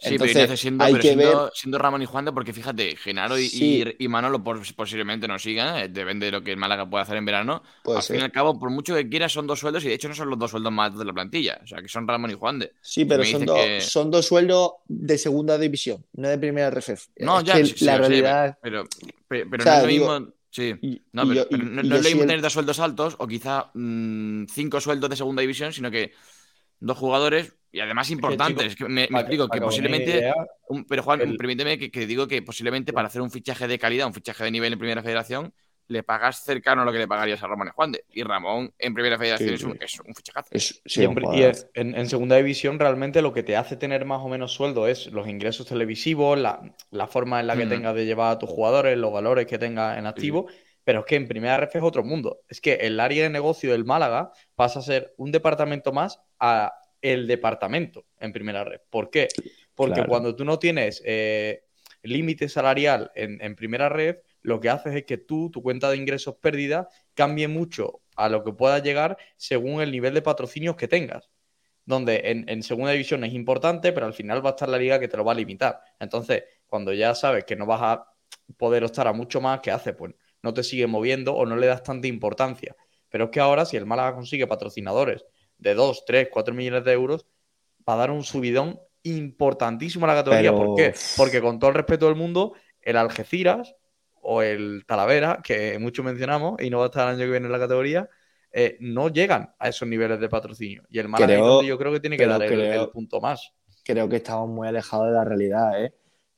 Sí, 0.00 0.16
pero, 0.16 0.56
siendo, 0.56 0.84
hay 0.84 0.94
que 0.94 1.16
ver... 1.16 1.36
siendo, 1.54 1.76
Ramón 1.76 2.02
y 2.02 2.06
Juan 2.06 2.24
de, 2.24 2.32
porque 2.32 2.52
fíjate, 2.52 2.94
Genaro 2.94 3.36
y, 3.36 3.96
y, 3.98 4.08
Manolo 4.08 4.42
posiblemente 4.44 5.26
no 5.26 5.40
sigan, 5.40 5.76
eh, 5.76 5.88
depende 5.88 6.26
de 6.26 6.32
lo 6.32 6.42
que 6.44 6.52
el 6.52 6.56
Málaga 6.56 6.88
pueda 6.88 7.02
hacer 7.02 7.16
en 7.16 7.24
verano. 7.24 7.64
al 7.84 8.02
fin 8.02 8.16
y 8.16 8.20
al 8.20 8.30
cabo, 8.30 8.60
por 8.60 8.70
mucho 8.70 8.94
que 8.94 9.08
quieras, 9.08 9.32
son 9.32 9.48
dos 9.48 9.58
sueldos 9.58 9.84
y 9.84 9.88
de 9.88 9.94
hecho 9.94 10.08
no 10.08 10.14
son 10.14 10.30
los 10.30 10.38
dos 10.38 10.52
sueldos 10.52 10.72
más 10.72 10.96
de 10.96 11.04
la 11.04 11.12
plantilla. 11.12 11.58
O 11.64 11.66
sea, 11.66 11.82
que 11.82 11.88
son 11.88 12.06
Ramón 12.06 12.30
y 12.30 12.34
Juan 12.34 12.60
de. 12.60 12.72
Sí, 12.80 13.06
pero 13.06 13.24
son, 13.24 13.44
son, 13.80 14.10
dos 14.12 14.24
sueldos 14.24 14.70
de 14.86 15.18
segunda 15.18 15.58
división, 15.58 16.04
no 16.12 16.28
de 16.28 16.38
primera 16.38 16.70
RFF. 16.70 17.08
No, 17.18 17.40
ya, 17.40 17.56
la 17.80 17.98
realidad. 17.98 18.56
pero, 18.62 18.84
pero, 19.26 19.46
no 19.64 19.72
es 19.72 19.82
lo 19.82 19.88
mismo. 19.88 20.32
Sí, 20.50 20.74
no, 21.12 21.28
pero, 21.28 21.46
no, 21.50 21.80
es 21.80 21.88
lo 21.88 21.98
mismo 21.98 22.20
tener 22.20 22.40
dos 22.40 22.52
sueldos 22.52 22.78
altos 22.78 23.16
o 23.18 23.26
quizá 23.26 23.70
mm, 23.74 24.46
cinco 24.46 24.80
sueldos 24.80 25.10
de 25.10 25.16
segunda 25.16 25.40
división, 25.40 25.72
sino 25.72 25.90
que 25.90 26.12
dos 26.80 26.96
jugadores 26.96 27.57
y 27.78 27.80
además 27.80 28.10
importantes. 28.10 28.74
que 28.74 28.88
me, 28.88 29.04
explico 29.04 29.48
que 29.48 29.60
posiblemente. 29.60 30.32
pero 30.88 31.02
Juan, 31.04 31.36
permíteme 31.36 31.78
que, 31.78 32.06
digo 32.06 32.26
que 32.26 32.42
posiblemente 32.42 32.92
para 32.92 33.06
hacer 33.06 33.22
un 33.22 33.30
fichaje 33.30 33.68
de 33.68 33.78
calidad, 33.78 34.08
un 34.08 34.14
fichaje 34.14 34.42
de 34.42 34.50
nivel 34.50 34.72
en 34.72 34.80
Primera 34.80 35.00
Federación, 35.00 35.54
le 35.86 36.02
pagas 36.02 36.42
cercano 36.42 36.82
a 36.82 36.84
lo 36.84 36.90
que 36.90 36.98
le 36.98 37.06
pagarías 37.06 37.40
a 37.40 37.46
Ramón 37.46 37.68
y 37.68 37.70
Juan 37.70 37.92
de. 37.92 38.04
Y 38.10 38.24
Ramón 38.24 38.74
en 38.80 38.94
Primera 38.94 39.16
Federación 39.16 39.54
es, 39.54 39.62
un, 39.62 39.78
es, 39.80 40.00
un, 40.00 40.12
fichajazo. 40.12 40.48
Siempre, 40.84 41.24
y 41.32 41.44
en, 41.74 42.08
Segunda 42.08 42.34
División 42.34 42.80
realmente 42.80 43.22
lo 43.22 43.32
que 43.32 43.44
te 43.44 43.56
hace 43.56 43.76
tener 43.76 44.04
más 44.04 44.22
o 44.22 44.28
menos 44.28 44.52
sueldo 44.52 44.88
es 44.88 45.06
los 45.12 45.28
ingresos 45.28 45.66
televisivos, 45.66 46.36
la, 46.36 47.06
forma 47.06 47.38
en 47.38 47.46
la 47.46 47.56
que 47.56 47.66
mm. 47.66 47.70
tengas 47.70 47.94
de 47.94 48.06
llevar 48.06 48.32
a 48.32 48.38
tus 48.40 48.50
jugadores, 48.50 48.98
los 48.98 49.12
valores 49.12 49.46
que 49.46 49.56
tengas 49.56 49.96
en 49.98 50.06
activo 50.06 50.48
Pero 50.82 51.00
es 51.00 51.06
que 51.06 51.14
en 51.14 51.28
primera 51.28 51.56
ref 51.56 51.76
es 51.76 51.82
otro 51.84 52.02
mundo. 52.02 52.40
Es 52.48 52.60
que 52.60 52.74
el 52.74 52.98
área 52.98 53.22
de 53.22 53.30
negocio 53.30 53.70
del 53.70 53.84
Málaga 53.84 54.32
pasa 54.56 54.80
a 54.80 54.82
ser 54.82 55.14
un 55.16 55.30
departamento 55.30 55.92
más 55.92 56.20
a 56.40 56.72
el 57.02 57.26
departamento 57.26 58.06
en 58.18 58.32
primera 58.32 58.64
red. 58.64 58.80
¿Por 58.90 59.10
qué? 59.10 59.28
Porque 59.74 60.04
cuando 60.06 60.34
tú 60.34 60.44
no 60.44 60.58
tienes 60.58 61.02
eh, 61.04 61.64
límite 62.02 62.48
salarial 62.48 63.10
en, 63.14 63.54
primera 63.54 63.88
red, 63.88 64.16
lo 64.42 64.60
que 64.60 64.70
haces 64.70 64.94
es 64.94 65.04
que 65.04 65.18
tú, 65.18 65.50
tu 65.50 65.62
cuenta 65.62 65.90
de 65.90 65.96
ingresos 65.96 66.36
pérdida, 66.36 66.88
cambie 67.14 67.48
mucho 67.48 68.00
a 68.16 68.28
lo 68.28 68.42
que 68.44 68.52
pueda 68.52 68.78
llegar 68.80 69.18
según 69.36 69.80
el 69.80 69.92
nivel 69.92 70.14
de 70.14 70.22
patrocinios 70.22 70.76
que 70.76 70.88
tengas. 70.88 71.30
Donde 71.84 72.44
en, 72.46 72.62
segunda 72.62 72.92
división 72.92 73.24
es 73.24 73.32
importante, 73.32 73.92
pero 73.92 74.06
al 74.06 74.12
final 74.12 74.44
va 74.44 74.50
a 74.50 74.52
estar 74.52 74.68
la 74.68 74.78
liga 74.78 75.00
que 75.00 75.08
te 75.08 75.16
lo 75.16 75.24
va 75.24 75.32
a 75.32 75.36
limitar. 75.36 75.80
Entonces, 75.98 76.44
cuando 76.66 76.92
ya 76.92 77.14
sabes 77.14 77.44
que 77.44 77.56
no 77.56 77.64
vas 77.64 77.80
a 77.82 78.12
poder 78.56 78.84
optar 78.84 79.08
a 79.08 79.12
mucho 79.12 79.40
más, 79.40 79.60
¿qué 79.60 79.70
haces? 79.70 79.94
Pues 79.94 80.14
no 80.42 80.52
te 80.52 80.62
sigue 80.62 80.86
moviendo 80.86 81.34
o 81.34 81.46
no 81.46 81.56
le 81.56 81.66
das 81.66 81.82
tanta 81.82 82.06
importancia. 82.06 82.76
Pero 83.08 83.26
es 83.26 83.30
que 83.30 83.40
ahora, 83.40 83.64
si 83.64 83.76
el 83.76 83.86
Málaga 83.86 84.14
consigue 84.14 84.46
patrocinadores 84.46 85.24
de 85.58 85.74
2, 85.74 86.04
3, 86.06 86.28
4 86.30 86.54
millones 86.54 86.84
de 86.84 86.92
euros, 86.92 87.26
va 87.88 87.94
a 87.94 87.96
dar 87.96 88.10
un 88.10 88.24
subidón 88.24 88.80
importantísimo 89.02 90.06
a 90.06 90.08
la 90.08 90.14
categoría. 90.14 90.52
¿Por 90.52 90.76
qué? 90.76 90.94
Porque 91.16 91.40
con 91.40 91.58
todo 91.58 91.70
el 91.70 91.76
respeto 91.76 92.06
del 92.06 92.16
mundo, 92.16 92.54
el 92.82 92.96
Algeciras 92.96 93.74
o 94.20 94.42
el 94.42 94.84
Talavera, 94.86 95.40
que 95.42 95.78
mucho 95.78 96.02
mencionamos 96.02 96.60
y 96.60 96.70
no 96.70 96.78
va 96.78 96.84
a 96.84 96.86
estar 96.86 97.08
el 97.08 97.14
año 97.14 97.24
que 97.24 97.30
viene 97.30 97.46
en 97.46 97.52
la 97.52 97.58
categoría, 97.58 98.08
eh, 98.52 98.76
no 98.80 99.08
llegan 99.08 99.54
a 99.58 99.68
esos 99.68 99.88
niveles 99.88 100.20
de 100.20 100.28
patrocinio. 100.28 100.82
Y 100.88 100.98
el 100.98 101.08
Málaga 101.08 101.62
yo 101.62 101.78
creo 101.78 101.92
que 101.92 102.00
tiene 102.00 102.16
que 102.16 102.26
dar 102.26 102.42
el, 102.42 102.88
punto 102.90 103.20
más. 103.20 103.52
Creo 103.84 104.08
que 104.08 104.16
estamos 104.16 104.48
muy 104.48 104.68
alejados 104.68 105.06
de 105.06 105.12
la 105.12 105.24
realidad, 105.24 105.84
¿eh? 105.84 105.94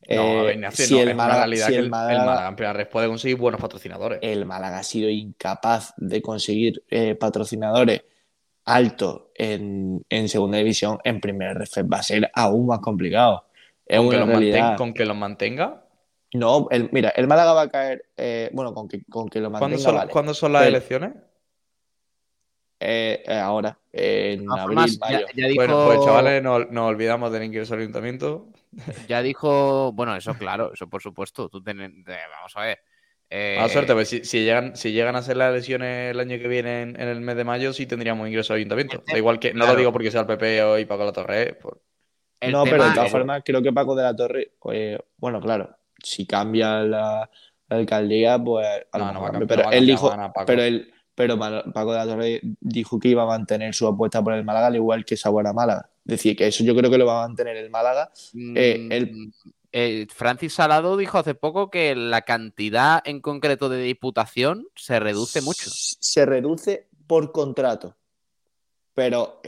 No, 0.09 0.49
eh, 0.49 0.59
si 0.73 0.99
el 0.99 1.15
Málaga, 1.15 1.41
realidad 1.41 1.69
que 1.69 1.77
el, 1.77 1.91
Málaga, 1.91 2.49
en 2.49 2.57
primera 2.57 2.73
red 2.73 2.89
puede 2.89 3.07
conseguir 3.07 3.37
buenos 3.37 3.61
patrocinadores. 3.61 4.19
El 4.23 4.47
Málaga 4.47 4.79
ha 4.79 4.83
sido 4.83 5.11
incapaz 5.11 5.93
de 5.99 6.23
conseguir 6.23 6.83
eh, 6.89 7.15
patrocinadores 7.17 8.03
alto 8.65 9.33
en, 9.35 10.05
segunda 10.29 10.59
división, 10.59 10.99
en 11.05 11.21
primera 11.21 11.55
va 11.55 11.99
a 11.99 12.03
ser 12.03 12.31
aún 12.35 12.67
más 12.67 12.81
complicado. 12.81 13.47
Es 13.87 13.99
¿Con, 13.99 14.09
una 14.09 14.19
que 14.21 14.25
realidad. 14.25 14.77
¿Con 14.77 14.95
que 14.95 15.05
lo 15.05 15.15
mantenga? 15.15 15.85
No, 16.33 16.69
el, 16.71 16.91
mira, 16.93 17.11
el 17.11 17.27
Málaga 17.27 17.53
va 17.55 17.63
a 17.63 17.69
caer, 17.69 18.05
eh, 18.17 18.51
bueno, 18.53 18.73
con 18.73 18.87
que, 18.87 19.03
con 19.05 19.29
que 19.29 19.41
lo 19.41 19.51
mantenga. 19.51 20.09
¿Cuándo 20.09 20.33
son, 20.33 20.53
las 20.53 20.67
elecciones? 20.67 21.13
Eh, 22.79 23.23
eh, 23.27 23.35
ahora, 23.35 23.79
en 23.93 24.51
abril, 24.51 24.99
mayo. 25.01 25.27
Bueno, 25.57 25.85
pues 25.87 26.05
chavales, 26.05 26.43
nos 26.43 26.71
no 26.71 26.87
olvidamos 26.87 27.33
del 27.33 27.43
ingreso 27.43 27.75
al 27.75 27.81
ayuntamiento. 27.81 28.49
Ya 29.09 29.23
dijo, 29.23 29.93
bueno, 29.93 30.15
eso 30.15 30.35
claro, 30.35 30.73
eso 30.73 30.89
por 30.89 31.03
supuesto. 31.03 31.49
Tú 31.49 31.63
vamos 31.63 32.53
a 32.55 32.61
ver. 32.61 32.79
Eh, 33.33 33.65
suerte, 33.71 33.93
pues 33.95 34.09
si, 34.09 34.45
llegan, 34.45 34.75
si 34.77 34.91
llegan 34.91 35.15
a 35.15 35.23
ser 35.23 35.37
las 35.37 35.53
elecciones 35.53 36.11
el 36.11 36.19
año 36.19 36.37
que 36.39 36.49
viene 36.49 36.83
en, 36.83 37.01
el 37.01 37.21
mes 37.21 37.37
de 37.37 37.45
mayo, 37.45 37.73
sí 37.73 37.87
tendríamos 37.87 38.27
ingreso 38.29 38.53
al 38.53 38.59
ayuntamiento. 38.59 39.05
Da 39.07 39.17
igual 39.17 39.39
que, 39.39 39.55
no 39.55 39.67
lo 39.67 39.77
digo 39.77 39.93
porque 39.93 40.11
sea 40.11 40.23
el 40.23 40.27
PP 40.27 40.65
o 40.65 40.79
y 40.79 40.85
Paco 40.85 41.03
de 41.03 41.07
la 41.07 41.13
Torre. 41.13 41.59
No, 42.51 42.65
pero 42.65 42.85
de 42.85 42.95
todas 42.95 43.11
formas, 43.11 43.43
creo 43.45 43.63
que 43.63 43.73
Paco 43.73 43.95
de 43.95 44.03
la 44.03 44.17
Torre, 44.17 44.53
pues, 44.59 44.99
bueno, 45.17 45.41
claro, 45.41 45.77
si 46.03 46.27
cambia 46.27 46.83
la, 46.83 47.31
alcaldía, 47.69 48.37
pues 48.43 48.67
pero 49.47 49.71
él 49.71 49.87
dijo, 49.87 50.13
pero 50.45 50.63
él, 50.63 50.93
pero 51.15 51.39
Paco 51.39 51.93
de 51.93 51.99
la 51.99 52.07
Torre 52.07 52.41
dijo 52.61 52.99
que 52.99 53.09
iba 53.09 53.23
a 53.23 53.27
mantener 53.27 53.75
su 53.75 53.87
apuesta 53.87 54.25
por 54.25 54.33
el 54.33 54.45
Málaga, 54.45 54.67
al 54.67 54.77
igual 54.77 55.05
que 55.05 55.17
Sabuera 55.17 55.53
Málaga. 55.53 55.89
Es 56.05 56.13
decir, 56.13 56.35
que 56.35 56.49
eso 56.49 56.65
yo 56.65 56.75
creo 56.75 56.91
que 56.91 56.99
lo 56.99 57.07
va 57.07 57.23
a 57.23 57.29
mantener 57.29 57.57
el 57.59 57.71
Málaga. 57.71 58.11
Eh, 58.57 59.09
mm, 59.13 59.51
eh, 59.73 60.07
Francis 60.13 60.55
Salado 60.55 60.97
dijo 60.97 61.19
hace 61.19 61.35
poco 61.35 61.71
que 61.71 61.95
la 61.95 62.23
cantidad 62.23 63.01
en 63.05 63.21
concreto 63.21 63.69
de 63.69 63.83
diputación 63.83 64.67
se 64.75 64.99
reduce 64.99 65.41
mucho. 65.43 65.71
Se 65.71 66.27
reduce 66.27 66.89
por 67.07 67.33
contrato. 67.33 67.97
Pero 68.95 69.41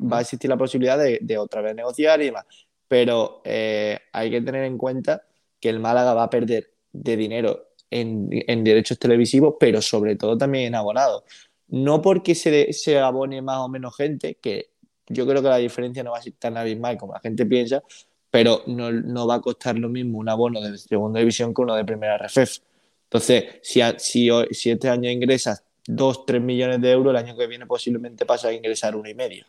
va 0.00 0.18
a 0.18 0.20
existir 0.20 0.50
la 0.50 0.58
posibilidad 0.58 0.98
de, 0.98 1.38
otra 1.38 1.62
vez 1.62 1.74
negociar 1.74 2.20
y 2.20 2.26
demás. 2.26 2.44
Pero 2.86 3.40
eh, 3.44 3.98
hay 4.12 4.30
que 4.30 4.42
tener 4.42 4.64
en 4.64 4.76
cuenta 4.76 5.22
que 5.58 5.70
el 5.70 5.80
Málaga 5.80 6.14
va 6.14 6.24
a 6.24 6.30
perder 6.30 6.72
de 6.92 7.16
dinero 7.16 7.70
en, 7.90 8.28
derechos 8.64 8.98
televisivos, 8.98 9.54
pero 9.58 9.80
sobre 9.82 10.16
todo 10.16 10.36
también 10.36 10.66
en 10.66 10.74
abonados. 10.74 11.24
No 11.68 12.02
porque 12.02 12.34
se, 12.34 12.72
se 12.72 12.98
abone 12.98 13.42
más 13.42 13.58
o 13.58 13.68
menos 13.68 13.96
gente, 13.96 14.36
que 14.40 14.70
yo 15.08 15.26
creo 15.26 15.42
que 15.42 15.48
la 15.48 15.56
diferencia 15.56 16.02
no 16.02 16.12
va 16.12 16.18
a 16.18 16.22
ser 16.22 16.34
tan 16.38 16.56
abismal 16.56 16.96
como 16.98 17.14
la 17.14 17.20
gente 17.20 17.46
piensa, 17.46 17.82
pero 18.30 18.62
no, 18.66 19.26
va 19.26 19.36
a 19.36 19.40
costar 19.40 19.78
lo 19.78 19.88
mismo 19.88 20.18
un 20.18 20.28
abono 20.28 20.60
de 20.60 20.78
segunda 20.78 21.18
división 21.20 21.52
que 21.52 21.62
uno 21.62 21.74
de 21.74 21.84
primera 21.84 22.16
RFF. 22.16 22.60
Entonces, 23.04 23.44
si, 23.62 23.80
si, 23.98 24.70
este 24.70 24.88
año 24.88 25.10
ingresas 25.10 25.64
2, 25.86 26.26
3 26.26 26.40
millones 26.40 26.80
de 26.80 26.92
euros, 26.92 27.10
el 27.10 27.16
año 27.16 27.36
que 27.36 27.46
viene 27.46 27.66
posiblemente 27.66 28.24
pasa 28.24 28.48
a 28.48 28.52
ingresar 28.52 28.94
uno 28.94 29.08
y 29.08 29.14
medio. 29.14 29.44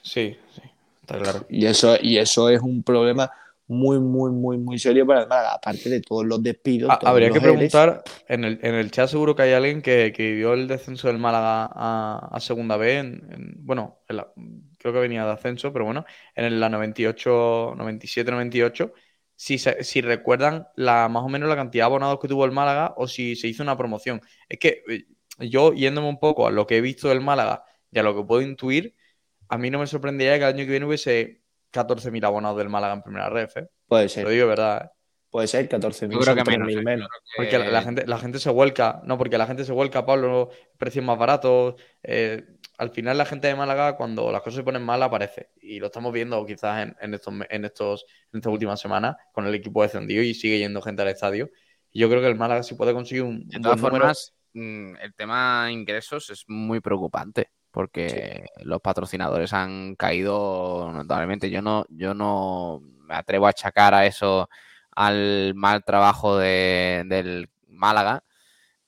Sí, 0.00 0.36
sí, 0.54 0.62
está 1.02 1.18
claro. 1.18 1.44
Y 1.50 1.66
eso, 1.66 1.96
y 2.00 2.16
eso 2.16 2.48
es 2.48 2.60
un 2.62 2.82
problema 2.82 3.30
muy, 3.68 3.98
muy, 3.98 4.30
muy, 4.30 4.58
muy 4.58 4.78
serio 4.78 5.06
para 5.06 5.22
el 5.22 5.28
Málaga, 5.28 5.54
aparte 5.54 5.90
de 5.90 6.00
todos 6.00 6.24
los 6.24 6.42
despidos. 6.42 6.88
Ah, 6.90 7.00
habría 7.04 7.30
que 7.30 7.40
preguntar, 7.40 8.02
en 8.28 8.44
el, 8.44 8.58
en 8.62 8.74
el 8.74 8.90
chat 8.90 9.08
seguro 9.08 9.34
que 9.34 9.42
hay 9.42 9.52
alguien 9.52 9.82
que, 9.82 10.12
que 10.14 10.30
vivió 10.30 10.54
el 10.54 10.68
descenso 10.68 11.08
del 11.08 11.18
Málaga 11.18 11.68
a, 11.72 12.38
Segunda 12.40 12.76
B, 12.76 12.98
en, 12.98 13.54
bueno, 13.58 13.98
creo 14.90 14.94
que 14.94 15.00
venía 15.00 15.24
de 15.24 15.32
ascenso, 15.32 15.72
pero 15.72 15.84
bueno, 15.84 16.04
en 16.34 16.60
la 16.60 16.68
98, 16.68 17.74
97, 17.76 18.30
98, 18.30 18.92
si, 19.34 19.58
si 19.58 20.00
recuerdan 20.00 20.68
la, 20.76 21.08
más 21.08 21.22
o 21.22 21.28
menos 21.28 21.48
la 21.48 21.56
cantidad 21.56 21.82
de 21.84 21.86
abonados 21.86 22.18
que 22.20 22.28
tuvo 22.28 22.44
el 22.44 22.52
Málaga 22.52 22.94
o 22.96 23.06
si 23.06 23.36
se 23.36 23.48
hizo 23.48 23.62
una 23.62 23.76
promoción. 23.76 24.20
Es 24.48 24.58
que 24.58 24.82
eh, 24.88 25.04
yo, 25.38 25.72
yéndome 25.72 26.08
un 26.08 26.18
poco 26.18 26.46
a 26.46 26.50
lo 26.50 26.66
que 26.66 26.78
he 26.78 26.80
visto 26.80 27.08
del 27.08 27.20
Málaga 27.20 27.64
y 27.90 27.98
a 27.98 28.02
lo 28.02 28.16
que 28.16 28.24
puedo 28.24 28.42
intuir, 28.42 28.94
a 29.48 29.58
mí 29.58 29.70
no 29.70 29.78
me 29.78 29.86
sorprendería 29.86 30.38
que 30.38 30.44
el 30.44 30.54
año 30.54 30.64
que 30.64 30.70
viene 30.70 30.86
hubiese 30.86 31.42
14.000 31.72 32.24
abonados 32.24 32.58
del 32.58 32.68
Málaga 32.68 32.94
en 32.94 33.02
primera 33.02 33.28
ref, 33.28 33.56
¿eh? 33.58 33.68
Puede 33.86 34.08
ser. 34.08 34.24
Lo 34.24 34.30
digo, 34.30 34.46
¿verdad? 34.46 34.86
¿eh? 34.86 34.96
Puede 35.30 35.48
ser 35.48 35.68
14.000. 35.68 36.12
Yo 36.12 36.20
creo 36.20 36.34
que 36.34 36.44
menos. 36.44 36.72
¿eh? 36.72 36.82
menos. 36.82 37.08
Porque 37.36 37.58
la, 37.58 37.82
gente, 37.82 38.06
la 38.06 38.18
gente 38.18 38.38
se 38.38 38.50
vuelca, 38.50 39.02
no, 39.04 39.18
porque 39.18 39.36
la 39.36 39.46
gente 39.46 39.64
se 39.64 39.72
vuelca, 39.72 40.06
Pablo, 40.06 40.50
precios 40.78 41.04
más 41.04 41.18
baratos. 41.18 41.74
Al 42.78 42.90
final 42.90 43.18
la 43.18 43.24
gente 43.24 43.48
de 43.48 43.54
Málaga, 43.54 43.96
cuando 43.96 44.30
las 44.30 44.42
cosas 44.42 44.56
se 44.56 44.62
ponen 44.62 44.82
mal, 44.82 45.02
aparece. 45.02 45.50
Y 45.60 45.78
lo 45.78 45.86
estamos 45.86 46.12
viendo 46.12 46.44
quizás 46.44 46.94
en, 47.00 47.14
estos, 47.14 47.34
en, 47.48 47.64
estos, 47.64 48.06
en 48.32 48.38
estas 48.38 48.52
últimas 48.52 48.80
semanas 48.80 49.16
con 49.32 49.46
el 49.46 49.54
equipo 49.54 49.82
descendido 49.82 50.22
y 50.22 50.34
sigue 50.34 50.58
yendo 50.58 50.82
gente 50.82 51.02
al 51.02 51.08
estadio. 51.08 51.50
Y 51.92 52.00
yo 52.00 52.08
creo 52.08 52.20
que 52.20 52.28
el 52.28 52.36
Málaga 52.36 52.62
sí 52.62 52.74
puede 52.74 52.92
conseguir 52.92 53.24
un. 53.24 53.48
De 53.48 53.60
todas 53.60 53.80
formas, 53.80 54.34
mm, 54.52 54.96
el 54.96 55.14
tema 55.14 55.68
ingresos 55.70 56.30
es 56.30 56.44
muy 56.48 56.80
preocupante 56.80 57.50
porque 57.70 58.46
los 58.62 58.80
patrocinadores 58.80 59.52
han 59.52 59.96
caído 59.96 60.90
notablemente. 60.92 61.50
Yo 61.50 61.60
no, 61.60 61.84
yo 61.90 62.14
no 62.14 62.80
me 62.82 63.14
atrevo 63.14 63.46
a 63.46 63.50
achacar 63.50 63.92
a 63.92 64.06
eso 64.06 64.48
al 64.92 65.54
mal 65.54 65.84
trabajo 65.84 66.38
de, 66.38 67.04
del 67.06 67.50
Málaga, 67.68 68.24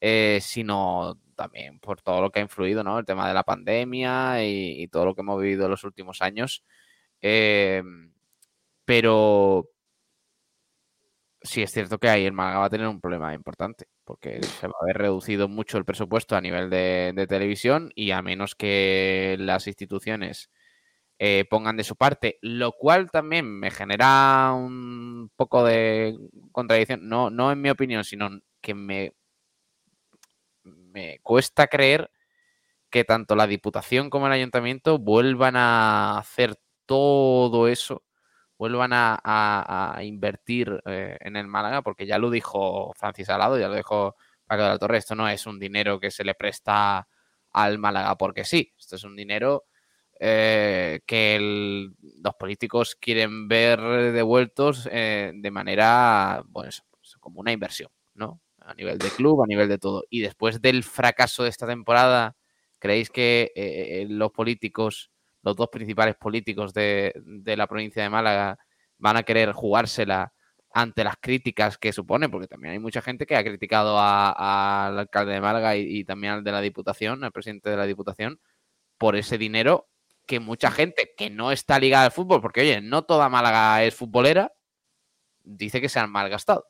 eh, 0.01 0.39
sino 0.41 1.18
también 1.39 1.80
por 1.80 2.03
todo 2.03 2.20
lo 2.20 2.30
que 2.30 2.41
ha 2.41 2.43
influido, 2.43 2.84
¿no? 2.84 2.99
El 2.99 3.07
tema 3.07 3.28
de 3.28 3.34
la 3.34 3.45
pandemia 3.45 4.45
y, 4.45 4.89
todo 4.89 5.07
lo 5.07 5.14
que 5.14 5.22
hemos 5.22 5.41
vivido 5.41 5.64
en 5.64 5.70
los 5.70 5.84
últimos 5.84 6.20
años. 6.20 6.64
Eh, 7.22 7.82
pero 8.84 9.70
sí 11.43 11.62
es 11.62 11.70
cierto 11.72 11.99
que 11.99 12.09
ahí 12.09 12.24
el 12.24 12.32
Málaga 12.32 12.61
va 12.61 12.64
a 12.66 12.70
tener 12.70 12.86
un 12.89 13.01
problema 13.01 13.34
importante 13.34 13.86
porque 14.05 14.43
se 14.43 14.66
va 14.66 14.74
a 14.80 14.84
haber 14.84 14.99
reducido 14.99 15.49
mucho 15.49 15.78
el 15.78 15.84
presupuesto 15.84 16.36
a 16.36 16.41
nivel 16.41 16.70
de, 16.70 17.26
televisión 17.28 17.91
y 17.95 18.11
a 18.11 18.22
menos 18.22 18.55
que 18.55 19.36
las 19.39 19.66
instituciones 19.66 20.51
eh, 21.18 21.45
pongan 21.51 21.76
de 21.76 21.84
su 21.84 21.97
parte, 21.97 22.39
lo 22.43 22.72
cual 22.72 23.11
también 23.11 23.47
me 23.47 23.70
genera 23.70 24.53
un 24.55 25.30
poco 25.36 25.64
de 25.64 26.16
contradicción, 26.53 27.09
no, 27.09 27.30
no 27.30 27.53
en 27.53 27.61
mi 27.61 27.70
opinión, 27.70 28.05
sino 28.05 28.30
que 28.61 28.74
me, 28.74 29.12
me 30.93 31.20
cuesta 31.20 31.66
creer 31.68 32.11
que 32.91 33.05
tanto 33.05 33.36
la 33.36 33.47
Diputación 33.47 34.11
como 34.11 34.26
el 34.26 34.32
Ayuntamiento 34.32 34.99
vuelvan 34.99 35.57
a 35.57 36.18
hacer 36.18 36.57
todo 36.86 37.68
eso 37.68 38.03
vuelvan 38.59 38.91
a, 38.93 40.01
invertir 40.03 40.82
eh, 40.84 41.16
en 41.20 41.36
el 41.36 41.47
Málaga, 41.47 41.82
porque 41.82 42.07
ya 42.07 42.18
lo 42.18 42.28
dijo 42.28 42.93
Francis 42.95 43.30
Alado, 43.30 43.59
ya 43.59 43.68
lo 43.68 43.76
dijo 43.76 44.16
Paco 44.47 44.62
de 44.62 44.68
la 44.68 44.78
Torre, 44.78 44.99
esto 44.99 45.14
no 45.14 45.28
es 45.28 45.47
un 45.47 45.59
dinero 45.59 46.01
que 46.01 46.11
se 46.11 46.24
le 46.24 46.34
presta 46.34 47.09
al 47.53 47.78
Málaga 47.78 48.16
porque 48.18 48.45
sí, 48.45 48.74
esto 48.76 48.97
es 48.97 49.05
un 49.05 49.16
dinero 49.16 49.64
eh, 50.18 51.01
que 51.07 51.39
los 52.20 52.34
políticos 52.34 52.97
quieren 52.97 53.47
ver 53.47 53.80
devueltos 54.12 54.89
eh, 54.91 55.32
de 55.34 55.51
manera, 55.51 56.43
pues, 56.53 56.82
como 57.20 57.41
una 57.41 57.53
inversión, 57.53 57.91
¿no? 58.14 58.41
A 58.69 58.75
nivel 58.75 58.99
de 58.99 59.09
club, 59.11 59.43
a 59.43 59.47
nivel 59.47 59.69
de 59.69 59.79
todo. 59.79 60.05
Y 60.11 60.21
después 60.21 60.61
del 60.61 60.85
fracaso 60.85 61.43
de 61.43 61.49
esta 61.49 61.66
temporada, 61.66 62.37
¿creéis 62.79 63.11
que 63.11 64.07
los 64.09 64.31
políticos 64.31 65.11
los 65.43 65.57
dos 65.57 65.69
principales 65.69 66.16
políticos 66.16 66.73
de, 66.75 67.12
la 67.45 67.66
provincia 67.66 68.03
de 68.03 68.11
Málaga 68.11 68.59
van 68.99 69.16
a 69.16 69.23
querer 69.23 69.53
jugársela 69.53 70.33
ante 70.73 71.03
las 71.03 71.16
críticas 71.21 71.79
que 71.79 71.93
supone, 71.93 72.29
porque 72.29 72.47
también 72.47 72.73
hay 72.73 72.79
mucha 72.79 73.01
gente 73.01 73.27
que 73.27 73.37
ha 73.37 73.43
criticado 73.43 73.99
al 73.99 74.99
alcalde 74.99 75.33
de 75.33 75.41
Málaga 75.41 75.77
y, 75.77 76.05
también 76.05 76.35
al 76.35 76.45
de 76.45 76.53
la 76.53 76.61
Diputación, 76.61 77.25
al 77.25 77.33
presidente 77.33 77.71
de 77.71 77.77
la 77.77 77.87
Diputación, 77.87 78.41
por 78.99 79.16
ese 79.16 79.39
dinero 79.39 79.89
que 80.27 80.41
mucha 80.41 80.71
gente 80.71 81.14
que 81.16 81.31
no 81.31 81.53
está 81.53 81.79
ligada 81.79 82.07
al 82.07 82.12
fútbol, 82.12 82.43
porque 82.43 82.61
oye, 82.61 82.81
no 82.83 83.05
toda 83.05 83.31
Málaga 83.31 83.83
es 83.85 83.95
futbolera, 83.95 84.53
dice 85.43 85.81
que 85.81 85.89
se 85.89 86.01
han 86.01 86.11
malgastado. 86.11 86.66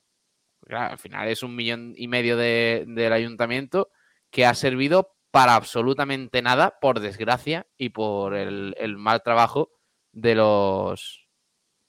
Al 0.68 0.98
final 0.98 1.28
es 1.28 1.42
un 1.42 1.54
millón 1.54 1.94
y 1.96 2.08
medio 2.08 2.36
del 2.36 3.12
ayuntamiento 3.12 3.90
que 4.30 4.46
ha 4.46 4.54
servido 4.54 5.14
para 5.30 5.54
absolutamente 5.54 6.42
nada, 6.42 6.78
por 6.80 7.00
desgracia, 7.00 7.66
y 7.76 7.90
por 7.90 8.34
el, 8.34 8.74
el 8.78 8.96
mal 8.96 9.22
trabajo 9.22 9.70
de 10.12 10.34
los 10.34 11.26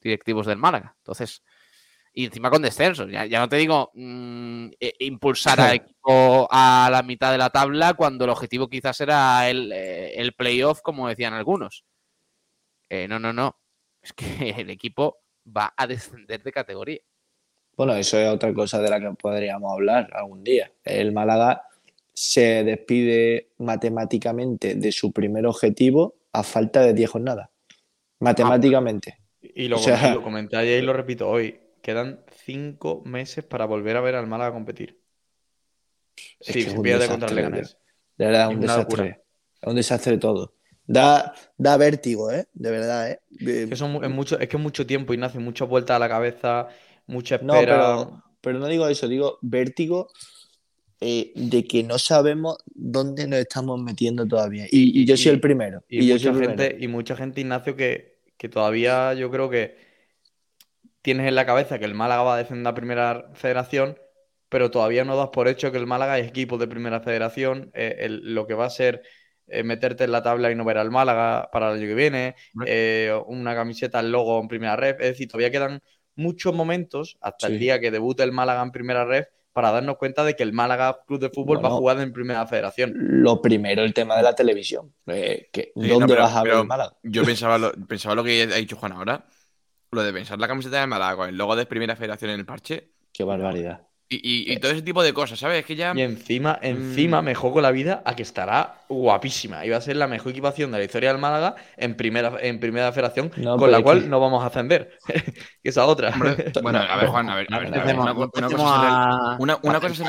directivos 0.02 0.46
del 0.46 0.58
Málaga. 0.58 0.96
Entonces, 0.98 1.44
y 2.14 2.26
encima 2.26 2.50
con 2.50 2.62
descenso. 2.62 3.08
Ya, 3.08 3.40
no 3.40 3.50
te 3.50 3.58
digo 3.58 3.92
mm, 3.94 4.72
e, 4.80 4.94
impulsar 5.00 5.62
al 5.62 5.76
equipo 5.76 6.48
a 6.52 6.90
la 6.92 7.04
mitad 7.04 7.32
de 7.32 7.38
la 7.38 7.50
tabla 7.50 7.94
cuando 7.94 8.26
el 8.26 8.32
objetivo 8.32 8.68
quizás 8.68 9.00
era 9.02 9.50
el, 9.50 9.72
eh, 9.72 10.14
el 10.16 10.34
playoff, 10.34 10.82
como 10.82 11.08
decían 11.08 11.34
algunos. 11.34 11.86
Eh, 12.90 13.08
no, 13.08 13.20
no, 13.20 13.34
no. 13.34 13.60
Es 14.02 14.14
que 14.14 14.50
el 14.58 14.70
equipo 14.70 15.20
va 15.46 15.74
a 15.78 15.88
descender 15.88 16.44
de 16.44 16.52
categoría. 16.52 17.00
Bueno, 17.80 17.96
eso 17.96 18.20
es 18.20 18.28
otra 18.28 18.54
cosa 18.54 18.82
de 18.82 18.90
la 18.90 19.00
que 19.00 19.10
podríamos 19.12 19.72
hablar 19.72 20.10
algún 20.12 20.44
día. 20.44 20.70
El 20.84 21.14
Málaga 21.14 21.64
se 22.14 22.66
despide 22.66 23.52
matemáticamente 23.58 24.76
de 24.76 24.92
su 24.92 25.14
primer 25.14 25.46
objetivo 25.46 26.18
a 26.34 26.44
falta 26.44 26.82
de 26.82 26.94
10 26.94 27.10
jornadas. 27.10 27.48
Matemáticamente. 28.20 29.20
Y 29.42 29.70
lo, 29.70 29.78
lo 30.14 30.22
comenté 30.22 30.58
ayer 30.58 30.84
y 30.84 30.86
lo 30.86 30.92
repito 30.92 31.30
hoy 31.30 31.58
quedan 31.82 32.20
cinco 32.44 33.02
meses 33.06 33.46
para 33.46 33.64
volver 33.64 33.96
a 33.96 34.02
ver 34.02 34.16
al 34.16 34.28
Málaga 34.28 34.52
competir. 34.52 35.00
sí, 36.42 36.64
se 36.64 36.78
pierde 36.82 37.08
contra 37.08 37.30
el 37.30 37.36
Leganés. 37.38 37.78
De 38.18 38.26
verdad, 38.26 38.50
un 38.50 38.60
desastre. 38.60 39.22
Es 39.62 39.70
un 39.70 39.76
desastre 39.76 40.18
todo. 40.18 40.54
Da, 40.86 41.34
da 41.56 41.78
vértigo, 41.78 42.30
¿eh? 42.30 42.46
De 42.52 42.72
verdad, 42.72 43.10
¿eh? 43.10 43.22
Es 43.32 43.70
que, 43.70 43.74
es, 43.74 44.10
mucho, 44.10 44.38
es 44.38 44.50
que 44.50 44.58
es 44.58 44.62
mucho 44.62 44.86
tiempo, 44.86 45.14
Ignacio, 45.14 45.40
mucha 45.40 45.64
vuelta 45.64 45.96
a 45.96 46.00
la 46.00 46.10
cabeza, 46.10 46.68
mucha 47.10 47.36
espera. 47.36 47.96
No, 47.96 48.24
pero, 48.42 48.60
no 48.60 48.68
digo 48.68 48.88
eso, 48.88 49.08
digo 49.08 49.38
vértigo 49.42 50.08
eh, 51.02 51.32
de 51.36 51.66
que 51.66 51.84
no 51.84 52.00
sabemos 52.00 52.58
dónde 52.66 53.28
nos 53.28 53.40
estamos 53.40 53.82
metiendo 53.82 54.26
todavía. 54.26 54.66
Y, 54.70 55.06
yo 55.06 55.18
soy 55.18 55.34
el 55.34 55.42
primero. 55.42 55.84
Y, 55.90 56.12
mucha 56.12 56.34
gente, 56.34 56.78
y 56.80 56.88
mucha 56.88 57.16
gente, 57.16 57.42
Ignacio, 57.42 57.76
que, 57.76 58.20
que 58.38 58.50
todavía 58.50 59.14
yo 59.14 59.30
creo 59.30 59.50
que 59.50 59.76
tienes 61.02 61.28
en 61.28 61.36
la 61.36 61.46
cabeza 61.46 61.80
que 61.80 61.86
el 61.86 61.96
Málaga 61.96 62.24
va 62.24 62.36
a 62.36 62.38
defender 62.38 62.64
la 62.64 62.76
primera 62.76 63.32
federación, 63.34 63.98
pero 64.50 64.72
todavía 64.72 65.06
no 65.06 65.16
das 65.16 65.30
por 65.30 65.48
hecho 65.48 65.72
que 65.72 65.78
el 65.78 65.88
Málaga 65.88 66.20
es 66.20 66.28
equipo 66.28 66.58
de 66.58 66.68
primera 66.68 67.02
federación, 67.02 67.72
eh, 67.74 68.08
lo 68.10 68.48
que 68.48 68.54
va 68.54 68.66
a 68.66 68.70
ser 68.70 69.04
eh, 69.48 69.64
meterte 69.64 70.04
en 70.04 70.12
la 70.12 70.22
tabla 70.22 70.52
y 70.52 70.56
no 70.56 70.64
ver 70.66 70.78
al 70.78 70.92
Málaga 70.92 71.50
para 71.52 71.72
el 71.72 71.80
año 71.80 71.88
que 71.88 71.96
viene, 71.96 72.36
eh, 72.68 73.12
una 73.28 73.56
camiseta, 73.56 74.00
el 74.00 74.12
logo 74.12 74.40
en 74.40 74.48
primera 74.48 74.76
red, 74.76 74.96
es 75.02 75.10
decir, 75.10 75.28
todavía 75.28 75.52
quedan 75.52 75.82
muchos 76.20 76.54
momentos 76.54 77.18
hasta 77.22 77.48
el 77.48 77.60
día 77.60 77.80
que 77.80 77.92
debute 77.92 78.24
el 78.24 78.32
Málaga 78.32 78.62
en 78.62 78.72
primera 78.72 79.06
red 79.06 79.26
para 79.54 79.72
darnos 79.72 79.98
cuenta 79.98 80.24
de 80.24 80.36
que 80.36 80.44
el 80.44 80.54
Málaga 80.54 81.02
Club 81.08 81.20
de 81.20 81.30
Fútbol 81.30 81.64
va 81.64 81.70
a 81.70 81.72
jugar 81.72 82.00
en 82.00 82.14
primera 82.14 82.46
federación. 82.46 82.94
Lo 82.96 83.42
primero, 83.42 83.84
el 83.84 83.94
tema 83.94 84.16
de 84.16 84.24
la 84.24 84.36
televisión. 84.36 84.94
¿Dónde 85.76 86.16
vas 86.16 86.36
a 86.36 86.44
ver 86.44 86.54
el 86.54 86.66
Málaga? 86.66 86.96
Yo 87.04 87.24
pensaba 87.26 87.58
lo, 87.58 87.72
pensaba 87.72 88.16
lo 88.16 88.24
que 88.24 88.44
ha 88.44 88.58
dicho 88.58 88.76
Juan 88.76 88.92
ahora 88.92 89.26
lo 89.92 90.04
de 90.04 90.14
pensar 90.14 90.40
la 90.40 90.48
camiseta 90.48 90.80
de 90.80 90.88
Málaga 90.88 91.16
con 91.16 91.30
el 91.30 91.38
logo 91.38 91.56
de 91.56 91.66
Primera 91.66 91.96
Federación 91.96 92.32
en 92.32 92.40
el 92.40 92.46
parche. 92.46 92.92
Qué 93.12 93.24
barbaridad. 93.24 93.88
Y, 94.12 94.58
todo 94.58 94.72
ese 94.72 94.82
tipo 94.82 95.04
de 95.04 95.14
cosas, 95.14 95.38
¿sabes? 95.38 95.64
que 95.64 95.76
ya. 95.76 95.94
Y 95.96 96.02
encima, 96.02 96.60
mm. 96.62 96.66
encima 96.66 97.22
me 97.22 97.36
juego 97.36 97.62
la 97.62 97.70
vida 97.70 98.02
a 98.04 98.16
que 98.16 98.24
estará 98.24 98.82
guapísima. 98.90 99.64
Iba 99.68 99.78
a 99.78 99.82
ser 99.82 99.98
la 99.98 100.08
mejor 100.08 100.32
equipación 100.32 100.72
de 100.72 100.80
la 100.80 100.84
historia 100.84 101.12
del 101.12 101.22
Málaga 101.22 101.56
en 101.78 101.96
primera, 101.96 102.34
en 102.42 102.60
primera 102.60 102.92
federación, 102.92 103.30
con 103.30 103.72
la 103.72 103.84
cual 103.84 104.10
no 104.10 104.20
vamos 104.20 104.44
a 104.44 104.48
ascender. 104.48 104.98
que 105.62 105.70
esa 105.70 105.86
otra. 105.86 106.12
bueno, 106.64 106.80
a 106.80 106.98
ver, 106.98 107.08
Juan, 107.10 107.30
a 107.30 107.36
ver, 107.36 107.48
a 107.54 107.60
ver. 107.60 108.00
una, 108.00 108.16
cosa 108.16 108.48
es, 108.48 108.54
una, 109.38 109.60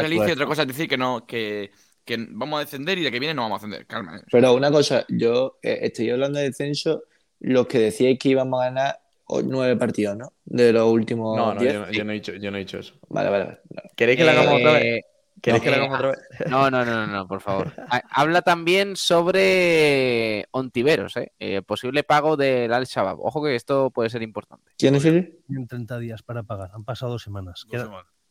y 0.09 0.31
otra 0.31 0.47
cosa 0.47 0.63
es 0.63 0.69
decir 0.69 0.89
que 0.89 0.97
no, 0.97 1.27
que, 1.27 1.71
que, 2.03 2.17
vamos 2.31 2.57
a 2.57 2.61
descender 2.61 2.97
y 2.97 3.03
de 3.03 3.11
que 3.11 3.21
viene 3.21 3.35
no 3.35 3.43
vamos 3.43 3.57
a 3.57 3.67
ascender. 3.67 3.87
Calma. 3.87 4.17
Eh. 4.17 4.23
Pero 4.33 4.55
una 4.55 4.71
cosa, 4.71 5.05
yo 5.11 5.59
eh, 5.63 5.81
estoy 5.83 6.09
hablando 6.09 6.39
de 6.39 6.47
descenso, 6.47 7.03
los 7.41 7.67
que 7.67 7.79
decíais 7.79 8.19
que 8.19 8.31
íbamos 8.31 8.63
a 8.63 8.65
ganar 8.65 9.01
nueve 9.45 9.77
partidos, 9.77 10.17
¿no? 10.17 10.33
De 10.45 10.73
los 10.73 10.91
últimos. 10.91 11.37
No, 11.37 11.55
no, 11.55 11.63
yo, 11.63 12.05
no 12.05 12.13
he 12.13 12.15
dicho, 12.15 12.33
yo 12.35 12.51
no 12.51 12.57
he 12.57 12.61
dicho 12.61 12.79
eso. 12.79 12.95
Vale, 13.09 13.31
vale. 13.31 13.59
¿Queréis 13.97 14.19
que 14.19 14.25
la 14.25 14.33
hagamos 14.33 14.61
otra 14.61 14.73
vez? 14.73 14.85
Eh, 14.85 15.01
¿Queréis 15.41 15.63
que 15.63 15.71
la 15.71 15.77
hagamos 15.77 15.99
otra 15.99 16.11
vez? 16.11 16.19
No, 16.49 16.71
no, 16.71 16.85
no, 16.85 17.07
no, 17.07 17.27
por 17.27 17.41
favor. 17.41 17.73
Habla 18.11 18.43
también 18.43 18.97
sobre 18.97 20.47
Ontiveros, 20.51 21.17
¿eh? 21.17 21.33
¿eh? 21.39 21.63
Posible 21.63 22.03
pago 22.03 22.37
del 22.37 22.73
Al-Shabaab. 22.73 23.21
Ojo 23.21 23.43
que 23.43 23.55
esto 23.55 23.91
puede 23.91 24.11
ser 24.11 24.23
importante. 24.23 24.73
¿Quién 24.77 24.95
es 24.95 25.03
Tienen 25.03 25.67
30 25.69 25.99
días 25.99 26.23
para 26.23 26.43
pagar. 26.43 26.71
Han 26.75 26.85
pasado 26.85 27.13
dos 27.13 27.23
semanas. 27.23 27.67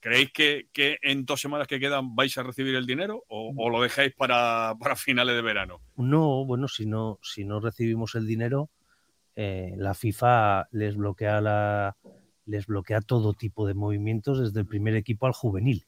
¿Creéis 0.02 0.32
que, 0.32 0.98
en 1.02 1.26
dos 1.26 1.42
semanas 1.42 1.68
que 1.68 1.80
quedan 1.80 2.16
vais 2.16 2.38
a 2.38 2.44
recibir 2.44 2.76
el 2.76 2.86
dinero 2.86 3.26
o, 3.28 3.70
lo 3.70 3.82
dejáis 3.82 4.14
para, 4.16 4.74
para, 4.80 4.96
finales 4.96 5.36
de 5.36 5.42
verano? 5.42 5.82
No, 5.98 6.46
bueno, 6.46 6.68
si 6.68 6.86
no, 6.86 7.20
si 7.22 7.44
no 7.44 7.60
recibimos 7.60 8.16
el 8.16 8.26
dinero, 8.26 8.70
eh, 9.42 9.74
la 9.78 9.94
FIFA 9.94 10.68
les 10.72 10.98
bloquea 10.98 11.40
la, 11.40 11.96
les 12.46 12.68
bloquea 12.68 13.00
todo 13.00 13.34
tipo 13.34 13.66
de 13.66 13.74
movimientos 13.74 14.38
desde 14.38 14.60
el 14.60 14.66
primer 14.66 14.96
equipo 14.96 15.28
al 15.28 15.32
juvenil. 15.32 15.86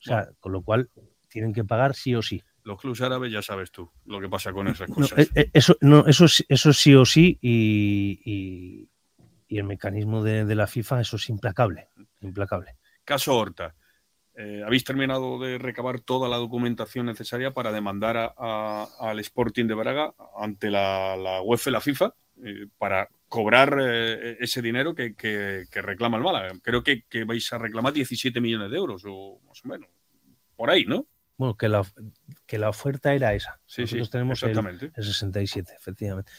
O 0.00 0.02
sea, 0.02 0.28
con 0.38 0.52
lo 0.52 0.60
cual 0.60 0.90
tienen 1.28 1.54
que 1.54 1.64
pagar 1.64 1.94
sí 1.94 2.14
o 2.14 2.20
sí. 2.20 2.42
Los 2.62 2.78
clubes 2.78 3.00
árabes 3.00 3.32
ya 3.32 3.40
sabes 3.40 3.70
tú 3.70 3.90
lo 4.04 4.20
que 4.20 4.28
pasa 4.28 4.52
con 4.52 4.68
esas 4.68 4.90
cosas. 4.90 5.18
Eh, 5.18 5.30
eh, 5.34 5.50
eso, 5.54 5.78
no, 5.80 6.04
eso, 6.06 6.26
eso 6.46 6.72
sí 6.74 6.94
o 6.94 7.06
sí 7.06 7.38
y, 7.40 8.86
el 9.48 9.64
mecanismo 9.64 10.22
de, 10.22 10.54
la 10.54 10.66
FIFA, 10.66 11.00
eso 11.00 11.16
es 11.16 11.30
implacable. 11.30 11.88
implacable. 12.20 12.76
Caso 13.02 13.34
Horta. 13.34 13.74
¿Habéis 14.66 14.84
terminado 14.84 15.38
de 15.38 15.56
recabar 15.56 16.00
toda 16.00 16.28
la 16.28 16.36
documentación 16.36 17.06
necesaria 17.06 17.54
para 17.54 17.72
demandar 17.72 18.34
al 18.36 19.18
Sporting 19.20 19.68
de 19.68 19.74
Braga 19.74 20.12
ante 20.36 20.70
la, 20.70 21.16
la 21.16 21.40
UEFA 21.40 21.70
y 21.70 21.72
la 21.72 21.80
FIFA? 21.80 22.14
Eh, 22.42 22.66
para 22.78 23.08
cobrar 23.28 23.78
eh, 23.80 24.36
ese 24.40 24.60
dinero 24.60 24.94
que, 24.94 25.14
reclama 25.72 26.16
el 26.16 26.22
Málaga. 26.22 26.52
Creo 26.62 26.82
que, 26.82 27.04
vais 27.24 27.52
a 27.52 27.58
reclamar 27.58 27.92
17 27.92 28.40
millones 28.40 28.70
de 28.70 28.76
euros 28.76 29.02
o 29.06 29.40
más 29.46 29.64
o 29.64 29.68
menos. 29.68 29.88
Por 30.56 30.70
ahí, 30.70 30.84
¿no? 30.84 31.06
Bueno, 31.36 31.56
que 31.56 31.68
la, 31.68 31.84
que 32.46 32.58
la 32.58 32.68
oferta 32.68 33.14
era 33.14 33.34
esa. 33.34 33.60
Sí, 33.66 33.82
Nosotros 33.82 34.10
tenemos 34.10 34.42
el, 34.42 34.92
67, 34.94 35.72
efectivamente. 35.76 36.30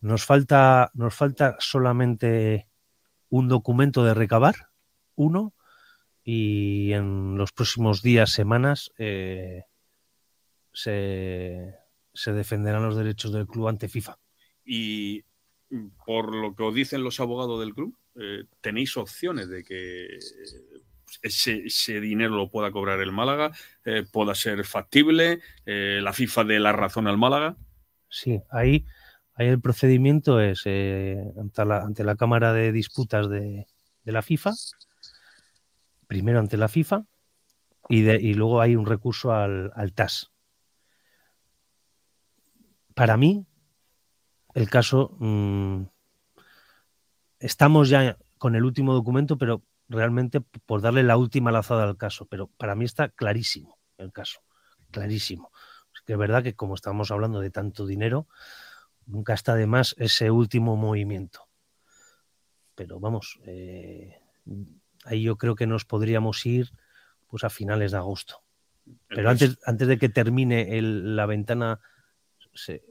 Nos 0.00 0.24
falta, 0.24 0.90
nos 0.94 1.14
falta 1.14 1.56
solamente 1.58 2.68
un 3.30 3.48
documento 3.48 4.04
de 4.04 4.14
recabar, 4.14 4.70
uno, 5.16 5.54
y 6.22 6.92
en 6.92 7.36
los 7.36 7.52
próximos 7.52 8.00
días, 8.02 8.30
semanas, 8.30 8.92
eh, 8.96 9.64
se, 10.72 11.74
se 12.12 12.32
defenderán 12.32 12.84
los 12.84 12.96
derechos 12.96 13.32
del 13.32 13.46
club 13.46 13.68
ante 13.68 13.88
FIFA. 13.88 14.18
Y 14.64 15.24
por 16.06 16.34
lo 16.34 16.54
que 16.54 16.62
os 16.62 16.74
dicen 16.74 17.04
los 17.04 17.20
abogados 17.20 17.60
del 17.60 17.74
club, 17.74 17.96
eh, 18.16 18.44
tenéis 18.60 18.96
opciones 18.96 19.48
de 19.48 19.64
que 19.64 20.18
ese, 21.22 22.00
dinero 22.00 22.36
lo 22.36 22.50
pueda 22.50 22.70
cobrar 22.70 23.00
el 23.00 23.12
Málaga, 23.12 23.52
eh, 23.84 24.04
pueda 24.10 24.34
ser 24.34 24.64
factible, 24.64 25.40
eh, 25.66 26.00
la 26.02 26.12
FIFA 26.12 26.44
dé 26.44 26.60
la 26.60 26.72
razón 26.72 27.06
al 27.06 27.18
Málaga. 27.18 27.56
Sí, 28.08 28.40
ahí, 28.50 28.86
ahí 29.34 29.48
el 29.48 29.60
procedimiento 29.60 30.40
es 30.40 30.66
ante, 30.66 31.64
la, 31.64 31.82
ante, 31.82 32.04
la, 32.04 32.16
Cámara 32.16 32.52
de 32.52 32.72
Disputas 32.72 33.28
de, 33.28 33.66
la 34.04 34.22
FIFA, 34.22 34.54
primero 36.06 36.38
ante 36.38 36.56
la 36.56 36.68
FIFA 36.68 37.04
y, 37.90 38.02
de, 38.02 38.20
y 38.20 38.34
luego 38.34 38.62
hay 38.62 38.74
un 38.74 38.86
recurso 38.86 39.32
al, 39.32 39.70
al 39.74 39.92
TAS. 39.92 40.30
Para 42.94 43.16
mí, 43.16 43.46
el 44.54 44.70
caso, 44.70 45.16
mm, 45.18 45.82
estamos 47.40 47.88
ya 47.88 48.16
con 48.38 48.54
el 48.54 48.64
último 48.64 48.94
documento, 48.94 49.38
pero 49.38 49.62
realmente 49.88 50.40
por 50.40 50.80
darle 50.80 51.02
la 51.02 51.16
última 51.16 51.50
lazada 51.50 51.84
al 51.84 51.96
caso, 51.96 52.26
pero 52.26 52.48
para 52.48 52.74
mí 52.74 52.84
está 52.84 53.08
clarísimo 53.08 53.78
el 53.96 54.12
caso, 54.12 54.40
clarísimo. 54.90 55.50
Es 55.94 56.02
que 56.02 56.12
es 56.12 56.18
verdad 56.18 56.42
que 56.42 56.54
como 56.54 56.74
estamos 56.74 57.10
hablando 57.10 57.40
de 57.40 57.50
tanto 57.50 57.86
dinero, 57.86 58.26
nunca 59.06 59.34
está 59.34 59.54
de 59.54 59.66
más 59.66 59.94
ese 59.98 60.30
último 60.30 60.76
movimiento. 60.76 61.48
Pero 62.74 63.00
vamos, 63.00 63.40
eh, 63.44 64.20
ahí 65.04 65.22
yo 65.22 65.36
creo 65.36 65.56
que 65.56 65.66
nos 65.66 65.84
podríamos 65.84 66.44
ir 66.46 66.70
pues 67.26 67.44
a 67.44 67.50
finales 67.50 67.92
de 67.92 67.98
agosto. 67.98 68.42
Pero 69.08 69.28
antes, 69.28 69.58
antes 69.64 69.88
de 69.88 69.98
que 69.98 70.08
termine 70.08 70.80
la 70.80 71.26
ventana, 71.26 71.80
se, 72.54 72.84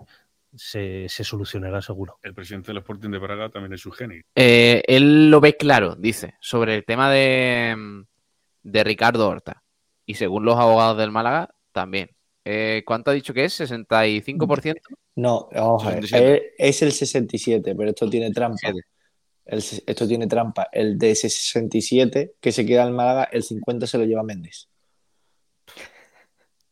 se, 0.55 1.07
solucionará 1.09 1.81
seguro. 1.81 2.17
El 2.21 2.33
presidente 2.33 2.67
del 2.67 2.77
Sporting 2.77 3.09
de 3.09 3.17
Braga 3.17 3.49
también 3.49 3.73
es 3.73 3.81
su 3.81 3.91
genio. 3.91 4.23
Eh, 4.35 4.83
él 4.87 5.29
lo 5.29 5.39
ve 5.41 5.57
claro, 5.57 5.95
dice, 5.95 6.35
sobre 6.39 6.75
el 6.75 6.85
tema 6.85 7.11
de, 7.11 8.05
de 8.63 8.83
Ricardo 8.83 9.27
Horta. 9.27 9.63
Y 10.05 10.15
según 10.15 10.45
los 10.45 10.57
abogados 10.57 10.97
del 10.97 11.11
Málaga, 11.11 11.49
también. 11.71 12.09
Eh, 12.45 12.83
¿Cuánto 12.85 13.11
ha 13.11 13.13
dicho 13.13 13.33
que 13.33 13.43
es? 13.43 13.59
¿65%? 13.59 14.75
No, 15.15 15.49
vamos 15.51 15.85
a 15.85 15.95
ver. 15.95 16.53
Es 16.57 16.81
el 16.81 16.91
67, 16.93 17.75
pero 17.75 17.89
esto 17.89 18.09
tiene 18.09 18.31
trampa. 18.31 18.71
esto 19.45 20.07
tiene 20.07 20.27
trampa. 20.27 20.69
El 20.71 20.97
de 20.97 21.11
ese 21.11 21.29
67 21.29 22.35
que 22.39 22.51
se 22.53 22.65
queda 22.65 22.87
en 22.87 22.93
Málaga, 22.93 23.25
el 23.31 23.43
50 23.43 23.85
se 23.85 23.97
lo 23.97 24.05
lleva 24.05 24.23
Méndez. 24.23 24.69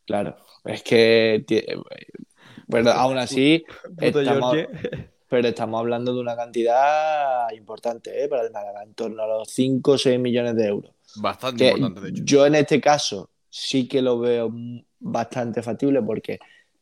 Claro. 0.05 0.37
Es 0.63 0.81
que. 0.81 1.43
Bueno, 2.67 2.91
aún 2.91 3.17
así. 3.17 3.63
Estamos, 4.01 4.57
pero 5.29 5.47
estamos 5.47 5.79
hablando 5.79 6.13
de 6.13 6.21
una 6.21 6.35
cantidad 6.35 7.51
importante 7.51 8.23
¿eh? 8.23 8.27
para 8.27 8.43
el 8.43 8.51
Málaga, 8.51 8.83
en 8.83 8.93
torno 8.93 9.23
a 9.23 9.27
los 9.27 9.49
5 9.49 9.91
o 9.91 9.97
6 9.97 10.19
millones 10.19 10.55
de 10.55 10.67
euros. 10.67 10.91
Bastante 11.17 11.69
importante, 11.69 12.01
de 12.01 12.09
hecho. 12.09 12.23
Yo 12.23 12.45
en 12.45 12.55
este 12.55 12.79
caso 12.79 13.29
sí 13.49 13.87
que 13.87 14.01
lo 14.01 14.19
veo 14.19 14.51
bastante 14.99 15.61
factible 15.61 16.01
porque 16.01 16.39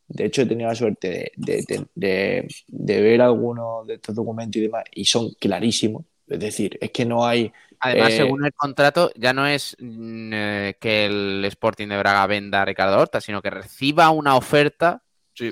de 0.08 0.26
hecho 0.26 0.42
he 0.42 0.46
tenido 0.46 0.70
la 0.70 0.76
suerte 0.76 1.32
de, 1.36 2.48
ver 2.76 3.22
algunos 3.22 3.88
de 3.88 3.96
estos 3.96 4.16
documentos 4.16 4.58
y 4.58 4.62
demás 4.62 4.84
y 4.92 5.06
son 5.06 5.32
clarísimos. 5.40 6.06
Es 6.28 6.40
decir, 6.40 6.78
es 6.82 6.92
que 6.92 7.06
no 7.06 7.26
hay... 7.26 7.52
Además, 7.80 8.14
eh, 8.14 8.18
según 8.18 8.46
el 8.46 8.54
contrato, 8.54 9.12
ya 9.16 9.34
no 9.34 9.46
es 9.46 9.76
mm, 9.80 10.32
eh, 10.34 10.76
que 10.80 11.06
el 11.06 11.46
Sporting 11.46 11.88
de 11.88 11.98
Braga 11.98 12.26
venda 12.28 12.62
a 12.62 12.66
Ricardo 12.66 13.00
Horta, 13.00 13.20
sino 13.20 13.42
que 13.42 13.50
reciba 13.50 14.10
una 14.10 14.36
oferta 14.36 15.03
sí. 15.34 15.52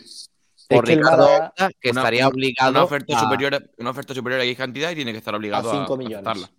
por 0.70 0.88
Ricardo 0.88 1.26
Horta 1.26 1.72
que 1.80 1.90
estaría 1.90 2.28
obligado 2.28 2.72
una 2.72 2.84
oferta 2.84 3.20
superior 3.20 3.72
una 3.78 3.90
oferta 3.90 4.14
superior 4.14 4.42
a 4.42 4.44
X 4.46 4.58
cantidad 4.58 4.92
y 4.92 4.96
tiene 4.96 5.12
que 5.12 5.18
estar 5.18 5.36
obligado 5.36 5.70
a 5.72 5.74
5 5.74 5.98
millones. 5.98 6.50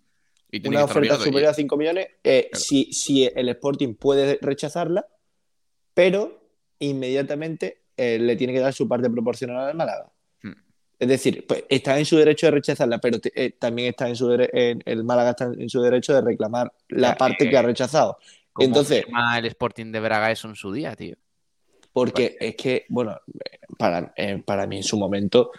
una 0.65 0.83
oferta 0.83 1.17
superior 1.17 1.51
a 1.51 1.53
5 1.53 1.77
millones, 1.77 2.07
eh, 2.23 2.49
si, 2.53 2.93
si 2.93 3.25
el 3.25 3.49
Sporting 3.49 3.95
puede 3.95 4.37
rechazarla, 4.41 5.05
pero 5.93 6.49
inmediatamente 6.79 7.83
eh, 7.97 8.17
le 8.19 8.35
tiene 8.35 8.53
que 8.53 8.59
dar 8.59 8.73
su 8.73 8.87
parte 8.87 9.09
proporcional 9.09 9.69
al 9.69 9.75
Málaga. 9.75 10.11
Hmm. 10.41 10.53
Es 10.99 11.07
decir, 11.07 11.45
pues 11.47 11.63
está 11.69 11.97
en 11.97 12.05
su 12.05 12.17
derecho 12.17 12.47
de 12.47 12.51
rechazarla, 12.51 12.99
pero 12.99 13.17
eh, 13.35 13.51
también 13.59 13.89
está 13.89 14.07
en 14.07 14.15
su 14.15 14.31
el 14.31 15.03
Málaga 15.03 15.31
está 15.31 15.45
en 15.45 15.69
su 15.69 15.81
derecho 15.81 16.13
de 16.13 16.21
reclamar 16.21 16.73
la 16.89 17.15
parte 17.15 17.49
que 17.49 17.57
ha 17.57 17.61
rechazado. 17.61 18.17
Entonces, 18.59 19.05
el 19.37 19.45
Sporting 19.45 19.91
de 19.91 19.99
Braga 19.99 20.31
eso 20.31 20.47
en 20.47 20.55
su 20.55 20.71
día, 20.71 20.95
tío. 20.95 21.15
Porque 21.93 22.35
es 22.39 22.55
que, 22.55 22.85
bueno, 22.89 23.19
para, 23.77 24.13
eh, 24.17 24.41
para 24.43 24.67
mí 24.67 24.77
en 24.77 24.83
su 24.83 24.97
momento 24.97 25.51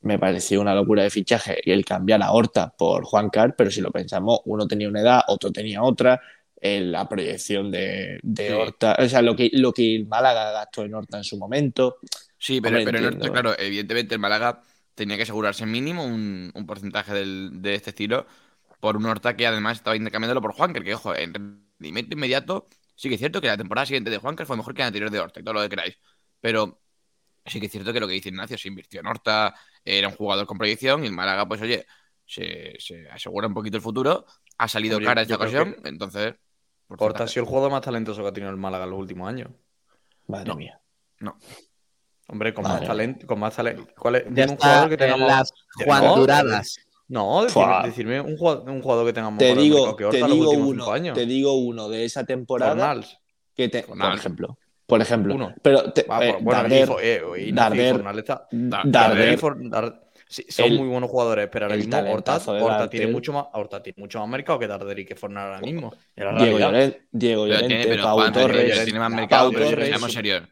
me 0.00 0.18
pareció 0.18 0.60
una 0.60 0.74
locura 0.74 1.02
de 1.02 1.10
fichaje 1.10 1.58
y 1.64 1.70
el 1.70 1.84
cambiar 1.84 2.22
a 2.22 2.32
Horta 2.32 2.74
por 2.76 3.04
Juan 3.04 3.30
Car, 3.30 3.54
pero 3.56 3.70
si 3.70 3.80
lo 3.80 3.90
pensamos, 3.90 4.40
uno 4.44 4.66
tenía 4.66 4.88
una 4.88 5.00
edad, 5.00 5.22
otro 5.28 5.50
tenía 5.50 5.82
otra, 5.82 6.20
la 6.60 7.08
proyección 7.08 7.70
de, 7.70 8.20
Horta, 8.54 8.96
o 8.98 9.08
sea, 9.08 9.22
lo 9.22 9.36
que, 9.36 9.50
lo 9.52 9.72
que 9.72 9.96
el 9.96 10.06
Málaga 10.06 10.52
gastó 10.52 10.84
en 10.84 10.94
Horta 10.94 11.18
en 11.18 11.24
su 11.24 11.38
momento. 11.38 11.98
Sí, 12.38 12.60
pero, 12.60 12.78
pero 12.84 12.98
en 12.98 13.04
Horta, 13.06 13.30
claro, 13.30 13.54
evidentemente 13.58 14.14
el 14.14 14.20
Málaga 14.20 14.62
tenía 14.94 15.16
que 15.16 15.24
asegurarse 15.24 15.66
mínimo 15.66 16.04
un, 16.04 16.52
porcentaje 16.66 17.12
de 17.14 17.74
este 17.74 17.90
estilo 17.90 18.26
por 18.80 18.96
un 18.96 19.06
Horta 19.06 19.36
que 19.36 19.46
además 19.46 19.78
estaba 19.78 19.96
intercambiándolo 19.96 20.42
por 20.42 20.52
Juanker, 20.52 20.84
que 20.84 20.94
ojo, 20.94 21.14
en 21.14 21.34
rendimiento 21.34 22.14
inmediato, 22.14 22.68
sí 22.94 23.08
que 23.08 23.14
es 23.14 23.20
cierto 23.20 23.40
que 23.40 23.48
la 23.48 23.56
temporada 23.56 23.86
siguiente 23.86 24.10
de 24.10 24.18
Juanker 24.18 24.46
fue 24.46 24.56
mejor 24.56 24.74
que 24.74 24.82
la 24.82 24.86
anterior 24.88 25.10
de 25.10 25.20
Horta 25.20 25.40
y 25.40 25.42
todo 25.42 25.54
lo 25.54 25.62
que 25.62 25.68
queráis. 25.68 25.98
Pero 26.40 26.80
sí 27.44 27.60
que 27.60 27.66
es 27.66 27.72
cierto 27.72 27.92
que 27.92 28.00
lo 28.00 28.06
que 28.06 28.14
dice 28.14 28.28
Ignacio, 28.28 28.56
se 28.56 28.68
invirtió 28.68 29.00
en 29.00 29.06
Horta, 29.06 29.54
era 29.84 30.08
un 30.08 30.14
jugador 30.14 30.46
con 30.46 30.58
proyección 30.58 31.04
y 31.04 31.08
el 31.08 31.12
Málaga, 31.12 31.46
pues 31.46 31.60
oye, 31.62 31.86
se, 32.26 32.78
asegura 33.10 33.46
un 33.46 33.54
poquito 33.54 33.76
el 33.76 33.82
futuro, 33.82 34.24
ha 34.58 34.68
salido 34.68 35.00
cara 35.00 35.22
esta 35.22 35.36
ocasión, 35.36 35.76
entonces 35.84 36.34
Horta 36.88 37.24
ha 37.24 37.28
sido 37.28 37.44
el 37.44 37.48
jugador 37.48 37.70
más 37.70 37.82
talentoso 37.82 38.22
que 38.22 38.28
ha 38.28 38.32
tenido 38.32 38.50
el 38.50 38.56
Málaga 38.56 38.84
en 38.84 38.90
los 38.90 38.98
últimos 38.98 39.28
años. 39.28 39.50
Madre 40.26 40.54
mía. 40.54 40.80
No. 41.20 41.36
Hombre, 42.28 42.54
con 42.54 42.64
más 42.64 42.82
talento, 42.82 43.26
con 43.26 43.38
más 43.38 43.54
talento. 43.54 43.86
¿Cuál 43.98 44.16
es? 44.16 44.26
un 44.26 44.56
jugador 44.56 44.96
que. 44.96 45.08
Las 45.08 45.52
Juan 45.84 46.14
Duradas. 46.14 46.83
No, 47.08 47.44
decirme, 47.84 48.20
un, 48.20 48.36
jugador, 48.36 48.68
un, 48.68 48.80
jugador, 48.80 49.06
que 49.06 49.12
tengamos 49.12 49.38
te 49.38 49.54
digo, 49.54 49.94
te 49.94 50.24
digo 50.24 50.50
uno, 50.52 51.12
Te 51.12 51.26
digo 51.26 51.52
uno 51.52 51.88
de 51.88 52.04
esa 52.04 52.24
temporada. 52.24 53.00
Que 53.54 53.68
te, 53.68 53.82
por 53.82 54.14
ejemplo. 54.14 54.58
Por 54.86 55.00
ejemplo. 55.00 55.34
Uno. 55.34 55.54
Pero 55.62 55.92
te, 55.92 56.04
ah, 56.08 56.24
eh, 56.24 56.36
bueno, 56.40 56.62
Darder, 56.62 56.88
eh, 57.02 57.50
Darder, 57.52 58.02
Darder, 58.52 60.04
son 60.28 60.76
muy 60.76 60.88
buenos 60.88 61.10
jugadores, 61.10 61.48
pero 61.50 61.66
ahora 61.66 61.76
mismo 61.76 61.96
Horta, 61.96 62.90
tiene 62.90 63.06
mucho 63.06 63.32
más, 63.32 63.46
Horta 63.52 63.82
tiene 63.82 64.00
mucho 64.00 64.18
más 64.20 64.28
mercado 64.28 64.58
que 64.58 64.66
Darder 64.66 64.98
y 64.98 65.04
que 65.04 65.14
Fornar 65.14 65.46
ahora 65.46 65.60
mismo. 65.60 65.92
Diego 66.16 66.58
Llorente, 66.58 67.06
Diego 67.10 67.46
Llorente, 67.46 67.98
Pau 67.98 68.32
Torres. 68.32 68.84
Tiene 68.84 68.98
más 68.98 69.12
mercado, 69.12 69.52
pero 69.52 69.84
seamos 69.84 70.12
serios. 70.12 70.42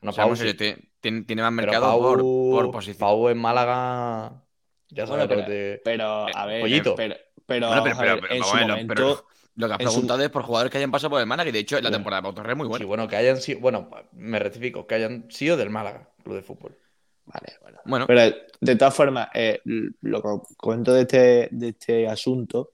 No, 0.00 0.12
Pau, 0.12 0.32
tiene, 0.34 1.24
tiene, 1.24 1.42
más 1.42 1.52
mercado 1.52 1.98
por, 1.98 2.20
por, 2.20 2.70
posición. 2.70 2.98
Pau 2.98 3.28
en 3.28 3.38
Málaga. 3.38 4.44
Ya 4.90 5.06
sabes, 5.06 5.28
bueno, 5.28 5.44
pero, 5.46 5.80
pero, 5.84 6.26
a 6.34 6.46
ver, 6.46 6.60
pollito. 6.60 6.94
pero, 6.96 7.14
pero, 7.46 7.68
bueno, 7.68 7.82
pero, 7.84 8.20
pero, 8.20 8.34
en 8.34 8.42
su 8.42 8.56
momento, 8.56 9.26
lo 9.58 9.66
que 9.66 9.72
has 9.72 9.78
preguntado 9.78 10.22
es 10.22 10.30
por 10.30 10.42
jugadores 10.42 10.70
que 10.70 10.78
hayan 10.78 10.90
pasado 10.90 11.10
por 11.10 11.20
el 11.20 11.26
Málaga, 11.26 11.48
y 11.50 11.52
de 11.52 11.58
hecho 11.58 11.80
la 11.80 11.90
temporada 11.90 12.22
de 12.22 12.34
Torres 12.34 12.52
es 12.52 12.56
muy 12.56 12.68
buena. 12.68 12.82
Sí, 12.82 12.86
bueno, 12.86 13.08
que 13.08 13.16
hayan 13.16 13.38
sido, 13.38 13.60
bueno, 13.60 13.90
me 14.12 14.38
rectifico, 14.38 14.86
que 14.86 14.94
hayan 14.94 15.30
sido 15.30 15.56
del 15.56 15.68
Málaga, 15.68 16.08
club 16.22 16.36
de 16.36 16.42
fútbol. 16.42 16.78
Vale, 17.26 17.80
bueno. 17.84 18.06
Pero 18.06 18.36
de 18.60 18.76
todas 18.76 18.94
formas, 18.94 19.28
eh, 19.34 19.60
lo 19.64 20.22
que 20.22 20.28
comento 20.56 20.94
de 20.94 21.02
este, 21.02 21.48
de 21.50 21.68
este 21.70 22.08
asunto 22.08 22.70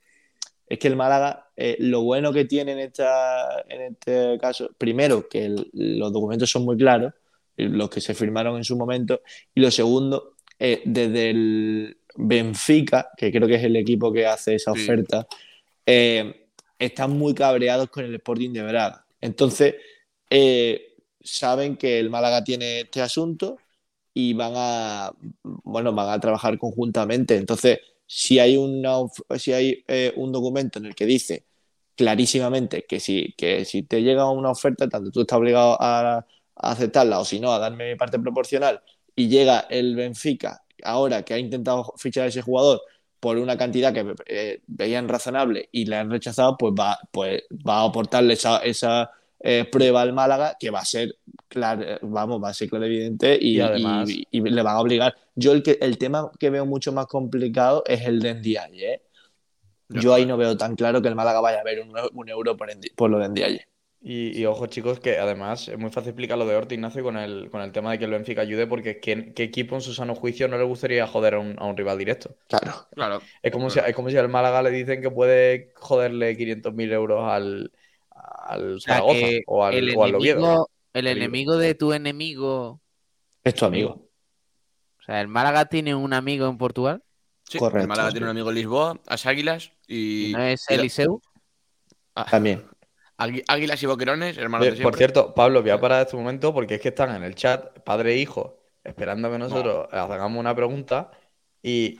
es 0.68 0.78
que 0.78 0.88
el 0.88 0.96
Málaga, 0.96 1.48
eh, 1.56 1.76
lo 1.80 2.02
bueno 2.02 2.32
que 2.32 2.44
tiene 2.44 2.72
en, 2.72 2.80
esta, 2.80 3.62
en 3.68 3.92
este 3.92 4.38
caso, 4.38 4.70
primero, 4.76 5.28
que 5.28 5.54
los 5.72 6.12
documentos 6.12 6.50
son 6.50 6.64
muy 6.64 6.76
claros, 6.76 7.14
los 7.56 7.88
que 7.88 8.00
se 8.00 8.14
firmaron 8.14 8.56
en 8.56 8.64
su 8.64 8.76
momento, 8.76 9.22
y 9.54 9.60
lo 9.62 9.70
segundo, 9.70 10.34
eh, 10.58 10.82
desde 10.84 11.30
el 11.30 11.98
Benfica, 12.16 13.10
que 13.16 13.30
creo 13.30 13.48
que 13.48 13.56
es 13.56 13.64
el 13.64 13.76
equipo 13.76 14.12
que 14.12 14.26
hace 14.26 14.54
esa 14.54 14.72
oferta, 14.72 15.26
están 15.84 17.10
muy 17.18 17.34
cabreados 17.34 17.90
con 17.90 18.04
el 18.04 18.14
Sporting 18.14 18.52
de 18.52 18.62
Braga. 18.62 19.04
Entonces, 19.20 19.74
saben 21.20 21.76
que 21.76 21.98
el 21.98 22.10
Málaga 22.10 22.44
tiene 22.44 22.80
este 22.80 23.00
asunto 23.00 23.58
y 24.14 24.32
van 24.32 24.52
a, 24.56 25.12
bueno, 25.42 25.92
van 25.92 26.10
a 26.10 26.20
trabajar 26.20 26.56
conjuntamente. 26.58 27.36
Entonces, 27.36 27.80
si 28.06 28.38
hay, 28.38 28.56
una, 28.56 28.98
si 29.38 29.52
hay 29.52 29.84
eh, 29.88 30.12
un 30.16 30.30
documento 30.30 30.78
en 30.78 30.86
el 30.86 30.94
que 30.94 31.06
dice 31.06 31.44
clarísimamente 31.96 32.84
que 32.88 33.00
si, 33.00 33.34
que 33.36 33.64
si 33.64 33.82
te 33.82 34.02
llega 34.02 34.30
una 34.30 34.50
oferta, 34.50 34.88
tanto 34.88 35.10
tú 35.10 35.22
estás 35.22 35.38
obligado 35.38 35.76
a, 35.80 36.26
aceptarla 36.56 37.18
o 37.18 37.24
si 37.24 37.40
no, 37.40 37.52
a 37.52 37.58
darme 37.58 37.90
mi 37.90 37.96
parte 37.96 38.18
proporcional, 38.18 38.80
y 39.16 39.28
llega 39.28 39.66
el 39.70 39.96
Benfica, 39.96 40.63
ahora 40.84 41.22
que 41.22 41.34
ha 41.34 41.38
intentado 41.38 41.92
fichar 41.96 42.24
a 42.24 42.26
ese 42.28 42.42
jugador 42.42 42.82
por 43.20 43.38
una 43.38 43.56
cantidad 43.56 43.92
que 43.92 44.14
eh, 44.26 44.60
veían 44.66 45.08
razonable 45.08 45.68
y 45.72 45.86
le 45.86 45.96
han 45.96 46.10
rechazado, 46.10 46.56
pues 46.58 46.74
va, 46.78 46.98
pues 47.10 47.42
va 47.66 47.80
a 47.80 47.84
aportarle 47.84 48.34
esa, 48.34 48.58
esa 48.58 49.10
eh, 49.40 49.64
prueba 49.70 50.02
al 50.02 50.12
Málaga 50.12 50.56
que 50.58 50.70
va 50.70 50.80
a 50.80 50.84
ser 50.84 51.16
claro, 51.48 51.98
vamos, 52.02 52.42
va 52.42 52.50
a 52.50 52.54
ser 52.54 52.68
claro 52.68 52.84
evidente 52.84 53.38
y, 53.40 53.60
y, 54.30 54.40
le 54.40 54.62
van 54.62 54.76
a 54.76 54.80
obligar. 54.80 55.14
Yo 55.34 55.52
el, 55.52 55.62
que, 55.62 55.78
el 55.80 55.96
tema 55.98 56.30
que 56.38 56.50
veo 56.50 56.66
mucho 56.66 56.92
más 56.92 57.06
complicado 57.06 57.82
es 57.86 58.02
el 58.02 58.20
de 58.20 58.34
Ndiaye. 58.34 58.92
¿eh? 58.92 59.02
Yo 59.88 60.14
ahí 60.14 60.26
no 60.26 60.36
veo 60.36 60.56
tan 60.56 60.76
claro 60.76 61.00
que 61.00 61.08
el 61.08 61.14
Málaga 61.14 61.40
vaya 61.40 61.60
a 61.60 61.64
ver 61.64 61.80
un, 61.80 62.28
euro 62.28 62.56
por, 62.56 62.68
por, 62.96 63.10
lo 63.10 63.18
de 63.18 63.28
Ndiaye. 63.28 63.68
Y, 64.06 64.38
y, 64.38 64.44
ojo, 64.44 64.66
chicos, 64.66 65.00
que 65.00 65.18
además 65.18 65.66
es 65.66 65.78
muy 65.78 65.90
fácil 65.90 66.10
explicar 66.10 66.36
lo 66.36 66.44
de 66.44 66.54
Horta 66.54 66.74
Ignacio 66.74 67.02
con 67.02 67.16
el, 67.16 67.48
con 67.48 67.62
el 67.62 67.72
tema 67.72 67.90
de 67.90 67.98
que 67.98 68.04
el 68.04 68.10
Benfica 68.10 68.42
ayude, 68.42 68.66
porque 68.66 69.00
¿qué, 69.00 69.32
qué 69.32 69.44
equipo 69.44 69.76
en 69.76 69.80
su 69.80 69.94
sano 69.94 70.14
juicio 70.14 70.46
no 70.46 70.58
le 70.58 70.64
gustaría 70.64 71.06
joder 71.06 71.36
a 71.36 71.38
un, 71.38 71.56
a 71.58 71.64
un 71.64 71.74
rival 71.74 71.96
directo? 71.96 72.36
Claro, 72.46 72.86
claro. 72.94 73.22
Es 73.42 73.50
como, 73.50 73.70
Si, 73.70 73.78
es 73.78 73.94
como 73.94 74.10
si 74.10 74.18
al 74.18 74.28
Málaga 74.28 74.60
le 74.60 74.72
dicen 74.72 75.00
que 75.00 75.10
puede 75.10 75.72
joderle 75.76 76.36
500.000 76.36 76.92
euros 76.92 77.24
al, 77.24 77.72
al 78.10 78.78
Zaragoza 78.82 79.26
o, 79.46 79.64
al, 79.64 79.96
o 79.96 80.04
al 80.04 80.14
Oviedo. 80.16 80.68
El 80.92 81.06
enemigo 81.06 81.56
de 81.56 81.74
tu 81.74 81.94
enemigo. 81.94 82.82
Es 83.42 83.54
tu 83.54 83.64
amigo. 83.64 84.10
O 85.00 85.02
sea, 85.02 85.22
¿el 85.22 85.28
Málaga 85.28 85.64
tiene 85.64 85.94
un 85.94 86.12
amigo 86.12 86.46
en 86.46 86.58
Portugal? 86.58 87.02
Sí, 87.44 87.58
Correcto. 87.58 87.80
el 87.80 87.88
Málaga 87.88 88.10
tiene 88.10 88.26
un 88.26 88.30
amigo 88.32 88.50
en 88.50 88.54
Lisboa, 88.54 89.00
las 89.08 89.24
Águilas 89.24 89.72
y. 89.88 90.32
¿No 90.34 90.42
es 90.42 90.68
Eliseu? 90.68 91.22
Ah. 92.14 92.26
También. 92.30 92.64
Águilas 93.16 93.82
y 93.82 93.86
Boquerones, 93.86 94.36
hermanos 94.38 94.76
de 94.76 94.82
Por 94.82 94.96
cierto, 94.96 95.34
Pablo, 95.34 95.62
voy 95.62 95.70
a 95.70 95.80
parar 95.80 96.02
este 96.02 96.16
momento 96.16 96.52
porque 96.52 96.74
es 96.74 96.80
que 96.80 96.88
están 96.88 97.14
en 97.14 97.22
el 97.22 97.34
chat 97.34 97.78
padre 97.80 98.14
e 98.14 98.18
hijo 98.18 98.58
esperando 98.82 99.30
que 99.30 99.38
nosotros 99.38 99.86
hagamos 99.92 100.38
una 100.38 100.54
pregunta 100.54 101.10
y, 101.62 101.96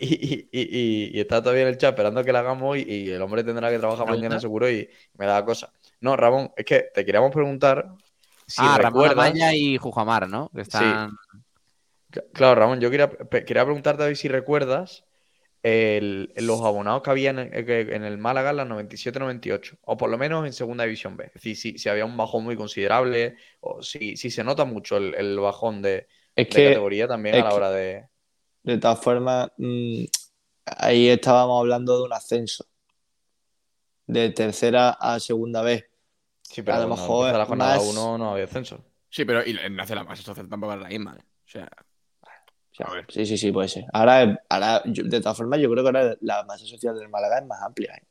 y, 0.52 1.18
está 1.18 1.40
todavía 1.40 1.62
en 1.62 1.68
el 1.68 1.78
chat 1.78 1.92
esperando 1.94 2.22
que 2.22 2.32
la 2.32 2.40
hagamos 2.40 2.76
y, 2.76 3.10
el 3.10 3.22
hombre 3.22 3.44
tendrá 3.44 3.70
que 3.70 3.78
trabajar 3.78 4.06
mañana 4.08 4.38
seguro 4.38 4.70
y 4.70 4.88
me 5.16 5.26
da 5.26 5.44
cosa. 5.44 5.72
No, 6.00 6.16
Ramón, 6.16 6.52
es 6.56 6.64
que 6.64 6.86
te 6.92 7.04
queríamos 7.04 7.32
preguntar 7.32 7.94
ah, 8.58 8.78
Ramón 8.78 9.10
Amaya 9.10 9.54
y 9.54 9.78
Jujamar, 9.78 10.28
¿no? 10.28 10.50
Que 10.54 10.62
están... 10.62 11.16
Claro, 12.32 12.54
Ramón, 12.54 12.80
yo 12.80 12.90
quería, 12.90 13.08
quería 13.08 13.64
preguntarte 13.64 14.02
a 14.02 14.06
ver 14.06 14.16
si 14.16 14.28
recuerdas 14.28 15.04
los 15.64 16.60
abonados 16.60 17.02
que 17.02 17.10
había 17.10 17.30
en, 17.30 17.38
el 18.04 18.18
Málaga 18.18 18.50
en 18.50 18.56
las 18.58 18.68
97-98, 18.68 19.78
o 19.82 19.96
por 19.96 20.10
lo 20.10 20.18
menos 20.18 20.44
en 20.44 20.52
Segunda 20.52 20.84
División 20.84 21.16
B. 21.16 21.30
Es 21.34 21.42
decir, 21.42 21.78
si, 21.78 21.88
había 21.88 22.04
un 22.04 22.16
bajón 22.16 22.44
muy 22.44 22.54
considerable, 22.54 23.36
o 23.60 23.82
si, 23.82 24.16
se 24.16 24.44
nota 24.44 24.66
mucho 24.66 24.98
el, 24.98 25.38
bajón 25.38 25.80
de, 25.80 26.06
categoría 26.36 27.08
también 27.08 27.36
a 27.36 27.44
la 27.44 27.54
hora 27.54 27.70
de... 27.70 28.06
De 28.62 28.78
todas 28.78 29.00
formas, 29.00 29.48
mm, 29.58 30.04
ahí 30.66 31.08
estábamos 31.08 31.60
hablando 31.60 31.98
de 31.98 32.04
un 32.04 32.12
ascenso, 32.12 32.66
de 34.06 34.30
tercera 34.30 34.90
a 34.90 35.18
segunda 35.18 35.62
B. 35.62 35.84
Sí, 36.42 36.62
pero 36.62 36.76
a 36.76 36.80
lo 36.80 36.88
mejor 36.88 37.32
la 37.32 37.46
jornada 37.46 37.80
1 37.80 38.18
no 38.18 38.32
había 38.32 38.44
ascenso. 38.44 38.84
Sí, 39.08 39.24
pero 39.24 39.46
y 39.46 39.58
en 39.58 39.76
la 39.76 40.04
más 40.04 40.18
social 40.18 40.48
tampoco 40.48 40.74
es 40.74 40.80
la 40.80 40.88
misma. 40.88 41.16
¿eh? 41.18 41.22
O 41.22 41.48
sea... 41.48 41.70
Sí, 43.08 43.24
sí, 43.26 43.38
sí, 43.38 43.52
puede 43.52 43.68
ser. 43.68 43.84
Ahora, 43.92 44.40
ahora 44.48 44.82
de 44.84 45.20
todas 45.20 45.36
formas, 45.36 45.60
yo 45.60 45.70
creo 45.70 45.84
que 45.84 45.88
ahora 45.88 46.16
la 46.20 46.42
masa 46.44 46.66
social 46.66 46.98
del 46.98 47.08
Málaga 47.08 47.38
es 47.38 47.46
más 47.46 47.62
amplia. 47.62 47.94
¿eh? 47.94 48.02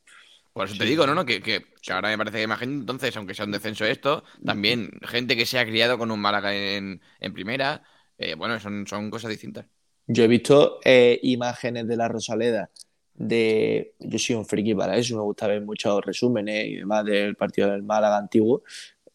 Por 0.54 0.66
eso 0.66 0.76
te 0.78 0.84
digo, 0.84 1.06
¿no? 1.06 1.14
no 1.14 1.26
que, 1.26 1.42
que, 1.42 1.64
ahora 1.90 2.08
me 2.08 2.16
parece 2.16 2.38
que 2.38 2.46
más 2.46 2.60
gente, 2.60 2.80
entonces, 2.80 3.14
aunque 3.16 3.34
sea 3.34 3.44
un 3.44 3.50
descenso 3.50 3.84
esto, 3.84 4.24
también 4.44 4.90
gente 5.02 5.36
que 5.36 5.44
se 5.44 5.58
ha 5.58 5.66
criado 5.66 5.98
con 5.98 6.10
un 6.10 6.20
Málaga 6.20 6.54
en, 6.54 7.00
primera, 7.34 7.82
eh, 8.16 8.34
bueno, 8.34 8.58
son, 8.58 8.86
son 8.86 9.10
cosas 9.10 9.30
distintas. 9.30 9.66
Yo 10.06 10.24
he 10.24 10.28
visto 10.28 10.78
eh, 10.84 11.18
imágenes 11.22 11.86
de 11.86 11.96
la 11.96 12.08
Rosaleda 12.08 12.70
de... 13.14 13.94
Yo 13.98 14.18
soy 14.18 14.36
un 14.36 14.46
friki 14.46 14.74
para 14.74 14.96
eso, 14.96 15.16
me 15.16 15.22
gusta 15.22 15.46
ver 15.46 15.60
muchos 15.62 16.04
resúmenes 16.04 16.66
y 16.66 16.76
demás 16.76 17.04
del 17.04 17.36
partido 17.36 17.70
del 17.70 17.82
Málaga 17.82 18.16
antiguo, 18.16 18.62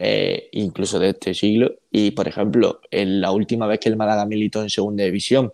eh, 0.01 0.47
incluso 0.53 0.97
de 0.97 1.09
este 1.09 1.33
siglo. 1.33 1.75
Y, 1.91 2.11
por 2.11 2.27
ejemplo, 2.27 2.79
en 2.89 3.19
la 3.19 3.31
última 3.31 3.67
vez 3.67 3.81
que 3.81 3.89
el 3.89 3.97
Málaga 3.97 4.25
militó 4.25 4.61
en 4.61 4.69
segunda 4.69 5.03
división 5.03 5.51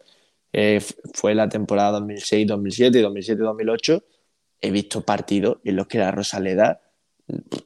eh, 0.53 0.79
fue 1.15 1.33
la 1.33 1.49
temporada 1.49 1.99
2006-2007 1.99 2.99
y 2.99 3.03
2007-2008. 3.03 4.03
He 4.61 4.71
visto 4.71 5.01
partidos 5.01 5.57
en 5.63 5.75
los 5.75 5.87
que 5.87 5.97
la 5.97 6.11
Rosaleda, 6.11 6.79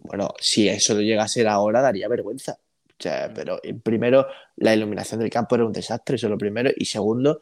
bueno, 0.03 0.34
si 0.39 0.69
eso 0.69 0.99
llega 1.01 1.23
a 1.23 1.27
ser 1.27 1.49
ahora, 1.49 1.82
daría 1.82 2.07
vergüenza. 2.07 2.53
O 2.53 2.95
sea, 2.97 3.27
mm. 3.27 3.34
pero 3.34 3.59
eh, 3.61 3.73
primero, 3.73 4.27
la 4.55 4.73
iluminación 4.73 5.19
del 5.19 5.30
campo 5.30 5.55
era 5.55 5.65
un 5.65 5.73
desastre, 5.73 6.15
eso 6.15 6.27
es 6.27 6.32
lo 6.32 6.38
primero. 6.38 6.71
Y 6.77 6.86
segundo, 6.86 7.41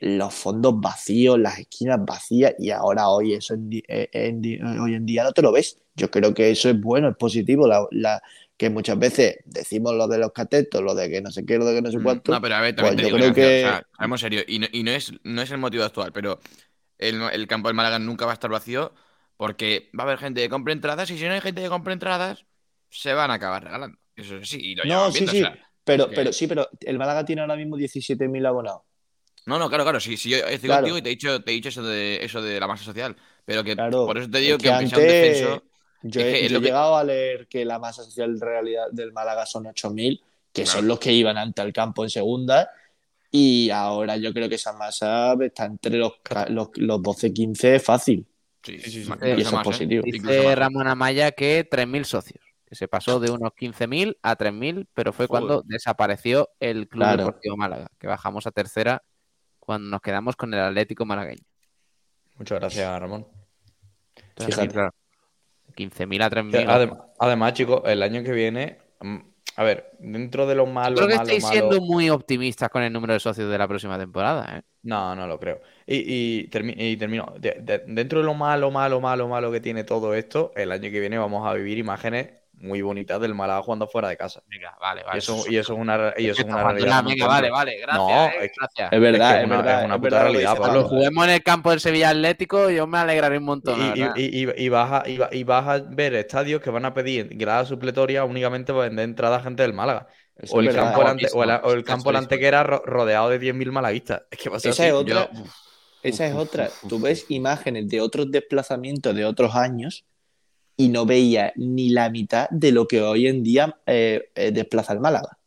los 0.00 0.34
fondos 0.34 0.80
vacíos, 0.80 1.38
las 1.38 1.60
esquinas 1.60 2.04
vacías, 2.04 2.54
y 2.58 2.70
ahora 2.70 3.08
hoy 3.10 3.34
eso 3.34 3.54
hoy 3.54 3.80
en 3.88 5.06
día 5.06 5.22
no 5.22 5.32
te 5.32 5.42
lo 5.42 5.52
ves. 5.52 5.78
Yo 5.94 6.10
creo 6.10 6.34
que 6.34 6.50
eso 6.50 6.68
es 6.68 6.80
bueno, 6.80 7.08
es 7.10 7.16
positivo. 7.16 7.68
la, 7.92 8.20
que 8.56 8.70
muchas 8.70 8.98
veces 8.98 9.36
decimos 9.44 9.94
lo 9.94 10.08
de 10.08 10.18
los 10.18 10.32
catetos, 10.32 10.82
lo 10.82 10.94
de 10.94 11.10
que 11.10 11.20
no 11.20 11.30
sé 11.30 11.44
qué, 11.44 11.58
lo 11.58 11.66
de 11.66 11.74
que 11.74 11.82
no 11.82 11.90
sé 11.90 11.98
mm, 11.98 12.02
cuánto. 12.02 12.32
No, 12.32 12.40
pero 12.40 12.54
a 12.54 12.60
ver, 12.60 12.74
también 12.74 12.96
pues 12.96 13.08
yo 13.08 13.16
creo 13.16 13.34
que... 13.34 13.70
O 13.98 14.18
serio, 14.18 14.42
y, 14.46 14.82
no, 14.82 14.90
es, 14.92 15.12
no 15.24 15.42
es 15.42 15.50
el 15.50 15.58
motivo 15.58 15.84
actual, 15.84 16.12
pero 16.12 16.40
el, 16.98 17.46
campo 17.46 17.68
del 17.68 17.76
Málaga 17.76 17.98
nunca 17.98 18.24
va 18.24 18.32
a 18.32 18.34
estar 18.34 18.50
vacío 18.50 18.94
porque 19.36 19.90
va 19.98 20.04
a 20.04 20.06
haber 20.06 20.18
gente 20.18 20.40
que 20.40 20.48
compre 20.48 20.72
entradas 20.72 21.10
y 21.10 21.18
si 21.18 21.24
no 21.26 21.32
hay 21.32 21.42
gente 21.42 21.62
que 21.62 21.68
compre 21.68 21.92
entradas, 21.92 22.46
se 22.88 23.12
van 23.12 23.30
a 23.30 23.34
acabar 23.34 23.64
regalando. 23.64 23.98
Eso 24.14 24.42
sí, 24.42 24.58
y 24.58 24.74
lo 24.74 24.84
No, 24.84 25.12
sí, 25.12 25.26
sí, 25.26 25.44
pero, 25.84 26.08
pero 26.08 26.32
sí, 26.32 26.46
pero 26.46 26.68
el 26.80 26.96
Málaga 26.96 27.26
tiene 27.26 27.42
ahora 27.42 27.56
mismo 27.56 27.76
17.000 27.76 28.46
abonados. 28.46 28.82
No, 29.44 29.58
no, 29.58 29.68
claro, 29.68 29.84
claro, 29.84 30.00
sí, 30.00 30.16
sí, 30.16 30.30
yo 30.30 30.38
estoy 30.38 30.70
contigo 30.70 30.96
y 30.96 31.02
te 31.02 31.10
he 31.10 31.10
dicho, 31.10 31.42
te 31.42 31.50
he 31.50 31.54
dicho 31.54 31.68
eso 31.68 31.82
de 31.84 32.24
eso 32.24 32.40
de 32.40 32.58
la 32.58 32.66
masa 32.66 32.84
social, 32.84 33.14
pero 33.44 33.62
que 33.62 33.76
por 33.76 34.16
eso 34.16 34.30
te 34.30 34.38
digo 34.38 34.56
que, 34.56 34.70
aunque 34.70 34.88
sea 34.88 34.98
un 34.98 35.04
defenso 35.04 35.62
yo 36.10 36.20
he, 36.20 36.48
llegado 36.48 36.96
a 36.96 37.04
leer 37.04 37.46
que 37.48 37.64
la 37.64 37.78
masa 37.78 38.02
social 38.02 38.40
realidad 38.40 38.86
del 38.90 39.12
Málaga 39.12 39.46
son 39.46 39.64
8.000, 39.64 40.20
que 40.52 40.66
son 40.66 40.86
los 40.86 40.98
que 40.98 41.12
iban 41.12 41.36
ante 41.36 41.62
el 41.62 41.72
campo 41.72 42.04
en 42.04 42.10
segunda. 42.10 42.70
Y 43.30 43.70
ahora 43.70 44.16
yo 44.16 44.32
creo 44.32 44.48
que 44.48 44.54
esa 44.54 44.72
masa 44.72 45.34
está 45.40 45.66
entre 45.66 45.96
los, 45.98 46.12
los, 46.48 46.68
12-15 46.68 47.80
fácil. 47.80 48.26
Sí, 48.62 48.78
sí, 48.78 49.04
sí. 49.04 49.10
Y 49.22 49.40
eso 49.40 49.56
es 49.56 49.62
positivo. 49.62 50.02
Dice 50.04 50.54
Ramón 50.54 50.88
Amaya 50.88 51.32
que 51.32 51.68
3.000 51.68 52.04
socios. 52.04 52.44
Que 52.64 52.74
se 52.74 52.88
pasó 52.88 53.20
de 53.20 53.30
unos 53.30 53.52
15.000 53.52 54.16
a 54.22 54.36
3.000, 54.36 54.88
pero 54.92 55.12
fue 55.12 55.28
cuando 55.28 55.62
desapareció 55.64 56.48
el 56.58 56.88
Club 56.88 57.16
Deportivo 57.16 57.56
Málaga, 57.56 57.88
que 57.98 58.08
bajamos 58.08 58.46
a 58.46 58.50
tercera 58.50 59.02
cuando 59.60 59.88
nos 59.88 60.00
quedamos 60.00 60.34
con 60.34 60.52
el 60.52 60.60
Atlético 60.60 61.04
Malagueño. 61.04 61.44
Muchas 62.38 62.58
gracias, 62.58 63.00
Ramón. 63.00 63.26
Fíjate. 64.36 64.68
Claro. 64.68 64.92
15.000 65.76 66.22
a 66.22 66.30
3.000. 66.30 67.12
Además, 67.18 67.52
chicos, 67.52 67.82
el 67.84 68.02
año 68.02 68.22
que 68.22 68.32
viene, 68.32 68.78
mm, 69.00 69.16
a 69.56 69.64
ver, 69.64 69.92
dentro 69.98 70.46
de 70.46 70.54
lo 70.54 70.66
malo. 70.66 70.96
Creo 70.96 71.08
que 71.08 71.14
estáis 71.14 71.46
siendo 71.46 71.80
muy 71.80 72.10
optimistas 72.10 72.68
con 72.68 72.82
el 72.82 72.92
número 72.92 73.14
de 73.14 73.20
socios 73.20 73.50
de 73.50 73.58
la 73.58 73.68
próxima 73.68 73.98
temporada. 73.98 74.58
¿eh? 74.58 74.62
No, 74.82 75.14
no 75.14 75.26
lo 75.26 75.38
creo. 75.38 75.60
Y, 75.86 76.48
termino. 76.48 77.34
dentro 77.86 78.20
de 78.20 78.24
lo 78.24 78.34
malo, 78.34 78.70
malo, 78.70 79.00
malo, 79.00 79.28
malo 79.28 79.52
que 79.52 79.60
tiene 79.60 79.84
todo 79.84 80.14
esto, 80.14 80.52
el 80.56 80.72
año 80.72 80.90
que 80.90 81.00
viene 81.00 81.18
vamos 81.18 81.46
a 81.46 81.54
vivir 81.54 81.78
imágenes 81.78 82.30
muy 82.58 82.80
bonitas 82.82 83.20
del 83.20 83.34
Málaga 83.34 83.62
jugando 83.62 83.86
fuera 83.86 84.08
de 84.08 84.16
casa. 84.16 84.42
Venga, 84.48 84.76
vale, 84.80 85.02
vale. 85.02 85.16
Y 85.16 85.18
eso, 85.18 85.44
y 85.48 85.56
eso 85.56 85.74
es 85.74 85.78
una, 85.78 86.14
y 86.16 86.28
eso 86.28 86.42
es 86.42 86.48
una 86.48 86.64
realidad. 86.64 87.04
Venga, 87.04 87.26
vale, 87.26 87.50
vale, 87.50 87.78
gracias. 87.78 87.96
No, 87.96 88.26
eh, 88.26 88.44
es, 88.44 88.52
gracias. 88.58 88.92
es, 88.92 89.00
verdad, 89.00 89.42
es, 89.42 89.48
verdad. 89.48 89.78
Es 89.80 89.84
una, 89.84 90.00
puta 90.00 90.22
realidad, 90.22 90.56
Cuando 90.56 90.88
juguemos 90.88 91.24
en 91.24 91.30
el 91.32 91.42
campo 91.42 91.70
del 91.70 91.80
Sevilla 91.80 92.10
Atlético, 92.10 92.70
yo 92.70 92.86
me 92.86 92.98
alegraré 92.98 93.38
un 93.38 93.44
montón. 93.44 93.78
Y, 93.94 94.02
y, 94.16 94.68
vas 94.68 95.04
a, 95.04 95.08
y, 95.08 95.44
vas 95.44 95.68
a 95.68 95.78
ver 95.80 96.14
estadios 96.14 96.62
que 96.62 96.70
van 96.70 96.84
a 96.84 96.94
pedir 96.94 97.28
grada 97.36 97.64
supletoria 97.64 98.24
únicamente 98.24 98.72
para 98.72 98.84
vender 98.84 99.04
entrada 99.04 99.36
a 99.36 99.40
gente 99.40 99.62
del 99.62 99.74
Málaga. 99.74 100.08
o 100.50 100.60
el, 100.60 100.74
campo 100.74 101.00
o, 101.34 101.72
el, 101.72 101.84
campo 101.84 102.12
la 102.12 102.20
antequera 102.20 102.62
rodeado 102.62 103.28
de 103.28 103.40
10.000 103.40 103.70
malaguistas. 103.70 104.22
Es 104.30 104.38
que 104.38 104.48
va 104.48 104.56
a 104.56 104.60
ser 104.60 104.72
Esa 104.72 104.86
es 104.86 104.92
otra. 104.92 105.30
Esa 106.02 106.26
es 106.26 106.34
otra. 106.34 106.70
Tú 106.88 107.00
ves 107.00 107.26
imágenes 107.28 107.88
de 107.88 108.00
otros 108.00 108.30
desplazamientos 108.30 109.14
de 109.14 109.24
otros 109.24 109.54
años 109.54 110.04
y 110.76 110.88
no 110.88 111.06
veía 111.06 111.52
ni 111.56 111.88
la 111.88 112.10
mitad 112.10 112.48
de 112.50 112.72
lo 112.72 112.86
que 112.86 113.00
hoy 113.00 113.26
en 113.26 113.42
día 113.42 113.78
eh, 113.86 114.30
eh, 114.34 114.50
desplaza 114.52 114.92
el 114.92 115.00
Málaga. 115.00 115.38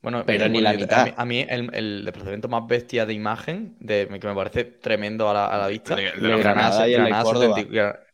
Bueno, 0.00 0.22
pero 0.24 0.48
ni 0.48 0.60
la 0.60 0.74
mitad. 0.74 1.12
A 1.16 1.24
mí, 1.24 1.44
el, 1.48 2.04
desplazamiento 2.04 2.48
más 2.48 2.66
bestia 2.66 3.04
de 3.04 3.14
imagen, 3.14 3.74
de, 3.80 4.06
que 4.20 4.28
me 4.28 4.34
parece 4.34 4.64
tremendo 4.64 5.28
a 5.28 5.34
la, 5.34 5.66
vista, 5.66 5.96
de, 5.96 6.12
Granada, 6.12 6.88
y 6.88 6.94
el 6.94 7.10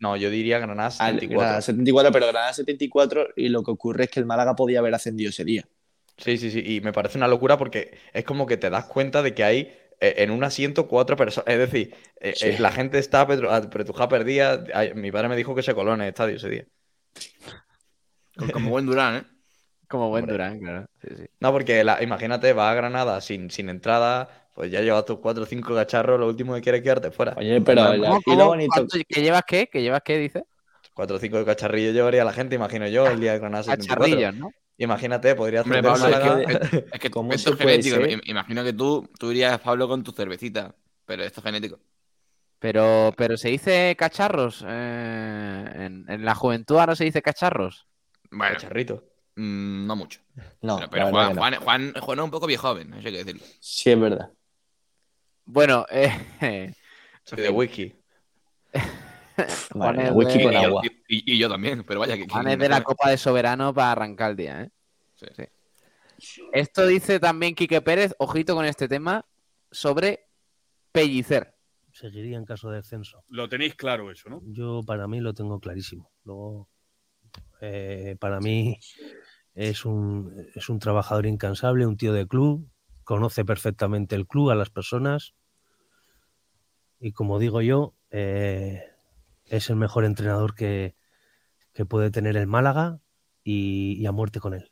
no, 0.00 0.16
yo 0.16 0.30
diría 0.30 0.58
Granada 0.58 0.90
74. 0.90 1.38
Granada 1.38 1.60
74, 1.60 2.12
pero 2.12 2.26
Granada 2.26 2.52
74 2.54 3.28
y 3.36 3.48
lo 3.50 3.62
que 3.62 3.70
ocurre 3.70 4.04
es 4.04 4.10
que 4.10 4.20
el 4.20 4.26
Málaga 4.26 4.56
podía 4.56 4.78
haber 4.78 4.94
ascendido 4.94 5.28
ese 5.28 5.44
día. 5.44 5.64
Sí, 6.16 6.38
sí, 6.38 6.50
sí, 6.50 6.62
y 6.64 6.80
me 6.80 6.92
parece 6.92 7.18
una 7.18 7.28
locura 7.28 7.58
porque 7.58 7.98
es 8.12 8.24
como 8.24 8.46
que 8.46 8.56
te 8.56 8.70
das 8.70 8.84
cuenta 8.86 9.22
de 9.22 9.34
que 9.34 9.44
hay 9.44 9.58
eh, 9.58 9.83
en 10.00 10.30
un 10.30 10.44
asiento 10.44 10.86
cuatro 10.86 11.16
personas. 11.16 11.48
Es 11.48 11.58
decir, 11.58 11.94
eh, 12.20 12.34
eh, 12.40 12.56
la 12.58 12.70
gente 12.70 12.98
está 12.98 13.26
pretuja 13.26 14.08
perdida. 14.08 14.64
mi 14.94 15.10
padre 15.10 15.28
me 15.28 15.36
dijo 15.36 15.54
que 15.54 15.62
se 15.62 15.74
coló 15.74 15.94
en 15.94 16.02
el 16.02 16.08
estadio 16.08 16.36
ese 16.36 16.48
día. 16.48 16.64
Como 18.52 18.70
buen 18.70 18.86
Durán, 18.86 19.16
¿eh? 19.16 19.24
Como 19.88 20.08
buen 20.08 20.26
Durán, 20.26 20.58
claro. 20.58 20.86
No, 21.40 21.52
porque 21.52 21.84
imagínate, 22.00 22.52
va 22.52 22.70
a 22.70 22.74
Granada 22.74 23.20
sin, 23.20 23.50
sin 23.50 23.68
entrada, 23.68 24.48
pues 24.54 24.70
ya 24.70 24.80
llevas 24.80 25.04
tus 25.04 25.18
cuatro 25.18 25.44
o 25.44 25.46
cinco 25.46 25.74
cacharros, 25.74 26.18
lo 26.18 26.26
último 26.26 26.54
que 26.54 26.60
quieres 26.60 26.80
es 26.80 26.84
quedarte 26.84 27.10
fuera. 27.10 27.34
Oye, 27.36 27.60
pero 27.60 27.92
bonito. 28.46 28.86
¿Que 29.08 29.22
llevas 29.22 29.42
qué? 29.46 29.68
¿Que 29.68 29.82
llevas 29.82 30.02
qué, 30.04 30.18
dice? 30.18 30.44
Cuatro 30.94 31.16
o 31.16 31.18
cinco 31.18 31.44
cacharrillos 31.44 31.94
llevaría 31.94 32.24
la 32.24 32.32
gente, 32.32 32.54
imagino 32.54 32.88
yo, 32.88 33.06
el 33.06 33.20
día 33.20 33.32
de 33.32 33.38
Granada 33.38 33.64
74. 33.64 34.04
Cacharrillos, 34.04 34.34
¿no? 34.36 34.50
Imagínate, 34.78 35.34
podría 35.34 35.60
hacer. 35.60 35.82
Pablo, 35.82 36.08
es 36.08 36.58
que, 36.58 36.76
es 36.92 37.00
que 37.00 37.10
esto 37.30 37.50
es 37.52 37.58
genético. 37.58 37.96
Imagino 38.24 38.64
que 38.64 38.72
tú, 38.72 39.08
tú 39.18 39.30
irías, 39.30 39.60
Pablo, 39.60 39.88
con 39.88 40.02
tu 40.02 40.12
cervecita, 40.12 40.74
pero 41.04 41.22
esto 41.22 41.40
es 41.40 41.44
genético. 41.44 41.78
Pero, 42.58 43.12
pero 43.16 43.36
se 43.36 43.50
dice 43.50 43.94
cacharros. 43.96 44.64
Eh, 44.66 46.04
en, 46.08 46.24
la 46.24 46.34
juventud 46.34 46.78
ahora 46.78 46.96
se 46.96 47.04
dice 47.04 47.22
cacharros. 47.22 47.86
Bueno, 48.30 48.54
Cacharrito. 48.54 49.04
Mm, 49.36 49.86
no 49.86 49.96
mucho. 49.96 50.20
No, 50.62 50.80
pero, 50.90 51.10
Juan, 51.10 51.36
Juan, 51.36 51.54
Juan, 51.56 51.92
Juan, 52.00 52.18
es 52.18 52.24
un 52.24 52.30
poco 52.30 52.46
viejo 52.46 52.68
joven, 52.68 52.94
eso 52.94 53.08
hay 53.08 53.12
que 53.12 53.24
decirlo. 53.24 53.42
Sí, 53.60 53.90
es 53.90 54.00
verdad. 54.00 54.30
Bueno, 55.44 55.84
eh, 55.90 56.72
Soy 57.24 57.42
de 57.42 57.50
wiki. 57.50 57.94
Y, 61.08 61.38
yo 61.38 61.48
también, 61.48 61.84
pero 61.84 62.00
vaya 62.00 62.16
que. 62.16 62.28
Juan 62.28 62.58
de 62.58 62.68
la 62.68 62.82
Copa 62.82 63.10
de 63.10 63.18
Soberano 63.18 63.74
para 63.74 63.92
arrancar 63.92 64.30
el 64.30 64.36
día, 64.36 64.62
¿eh? 64.62 64.70
Esto 66.52 66.86
dice 66.86 67.20
también 67.20 67.54
Quique 67.54 67.80
Pérez, 67.80 68.14
ojito 68.18 68.54
con 68.54 68.64
este 68.64 68.88
tema, 68.88 69.26
sobre 69.70 70.28
Pellicer. 70.92 71.54
Seguiría 71.92 72.36
en 72.36 72.44
caso 72.44 72.70
de 72.70 72.76
descenso. 72.76 73.24
Lo 73.28 73.48
tenéis 73.48 73.74
claro 73.74 74.10
eso, 74.10 74.28
¿no? 74.28 74.42
Yo 74.46 74.82
para 74.84 75.06
mí 75.06 75.20
lo 75.20 75.34
tengo 75.34 75.60
clarísimo. 75.60 76.10
Luego, 76.24 76.68
eh, 77.60 78.16
para 78.18 78.40
mí 78.40 78.78
es 79.54 79.84
un, 79.84 80.48
es 80.54 80.68
un 80.68 80.78
trabajador 80.78 81.26
incansable, 81.26 81.86
un 81.86 81.96
tío 81.96 82.12
de 82.12 82.26
club, 82.26 82.68
conoce 83.04 83.44
perfectamente 83.44 84.16
el 84.16 84.26
club, 84.26 84.50
a 84.50 84.54
las 84.54 84.70
personas. 84.70 85.34
Y 86.98 87.12
como 87.12 87.38
digo 87.38 87.60
yo, 87.60 87.94
eh, 88.10 88.93
es 89.46 89.70
el 89.70 89.76
mejor 89.76 90.04
entrenador 90.04 90.54
que, 90.54 90.94
puede 91.88 92.10
tener 92.10 92.36
el 92.36 92.46
Málaga 92.46 93.00
y, 93.42 94.04
a 94.06 94.12
muerte 94.12 94.40
con 94.40 94.54
él. 94.54 94.70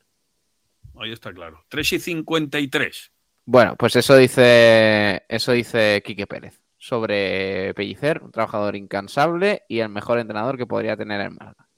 Ahí 0.95 1.11
está 1.11 1.33
claro. 1.33 1.65
3 1.69 1.93
y 1.93 1.99
53. 1.99 3.11
Bueno, 3.45 3.75
pues 3.75 3.95
eso 3.95 4.15
dice, 4.15 5.23
eso 5.27 5.51
dice 5.51 6.01
Quique 6.05 6.27
Pérez 6.27 6.61
sobre 6.77 7.73
Pellicer, 7.75 8.21
un 8.23 8.31
trabajador 8.31 8.75
incansable 8.75 9.63
y 9.67 9.79
el 9.79 9.89
mejor 9.89 10.19
entrenador 10.19 10.57
que 10.57 10.67
podría 10.67 10.97
tener 10.97 11.21
el 11.21 11.31
Málaga. 11.31 11.69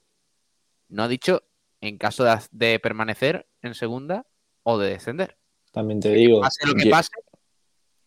No 0.88 1.04
ha 1.04 1.08
dicho 1.08 1.42
en 1.80 1.98
caso 1.98 2.24
de, 2.50 2.78
permanecer 2.80 3.46
en 3.62 3.74
segunda 3.74 4.26
o 4.62 4.78
de 4.78 4.90
descender. 4.90 5.36
También 5.72 6.00
te 6.00 6.12
digo. 6.12 6.40
Pase 6.40 6.66
lo 6.66 6.74
que 6.74 6.88
pase. 6.88 7.10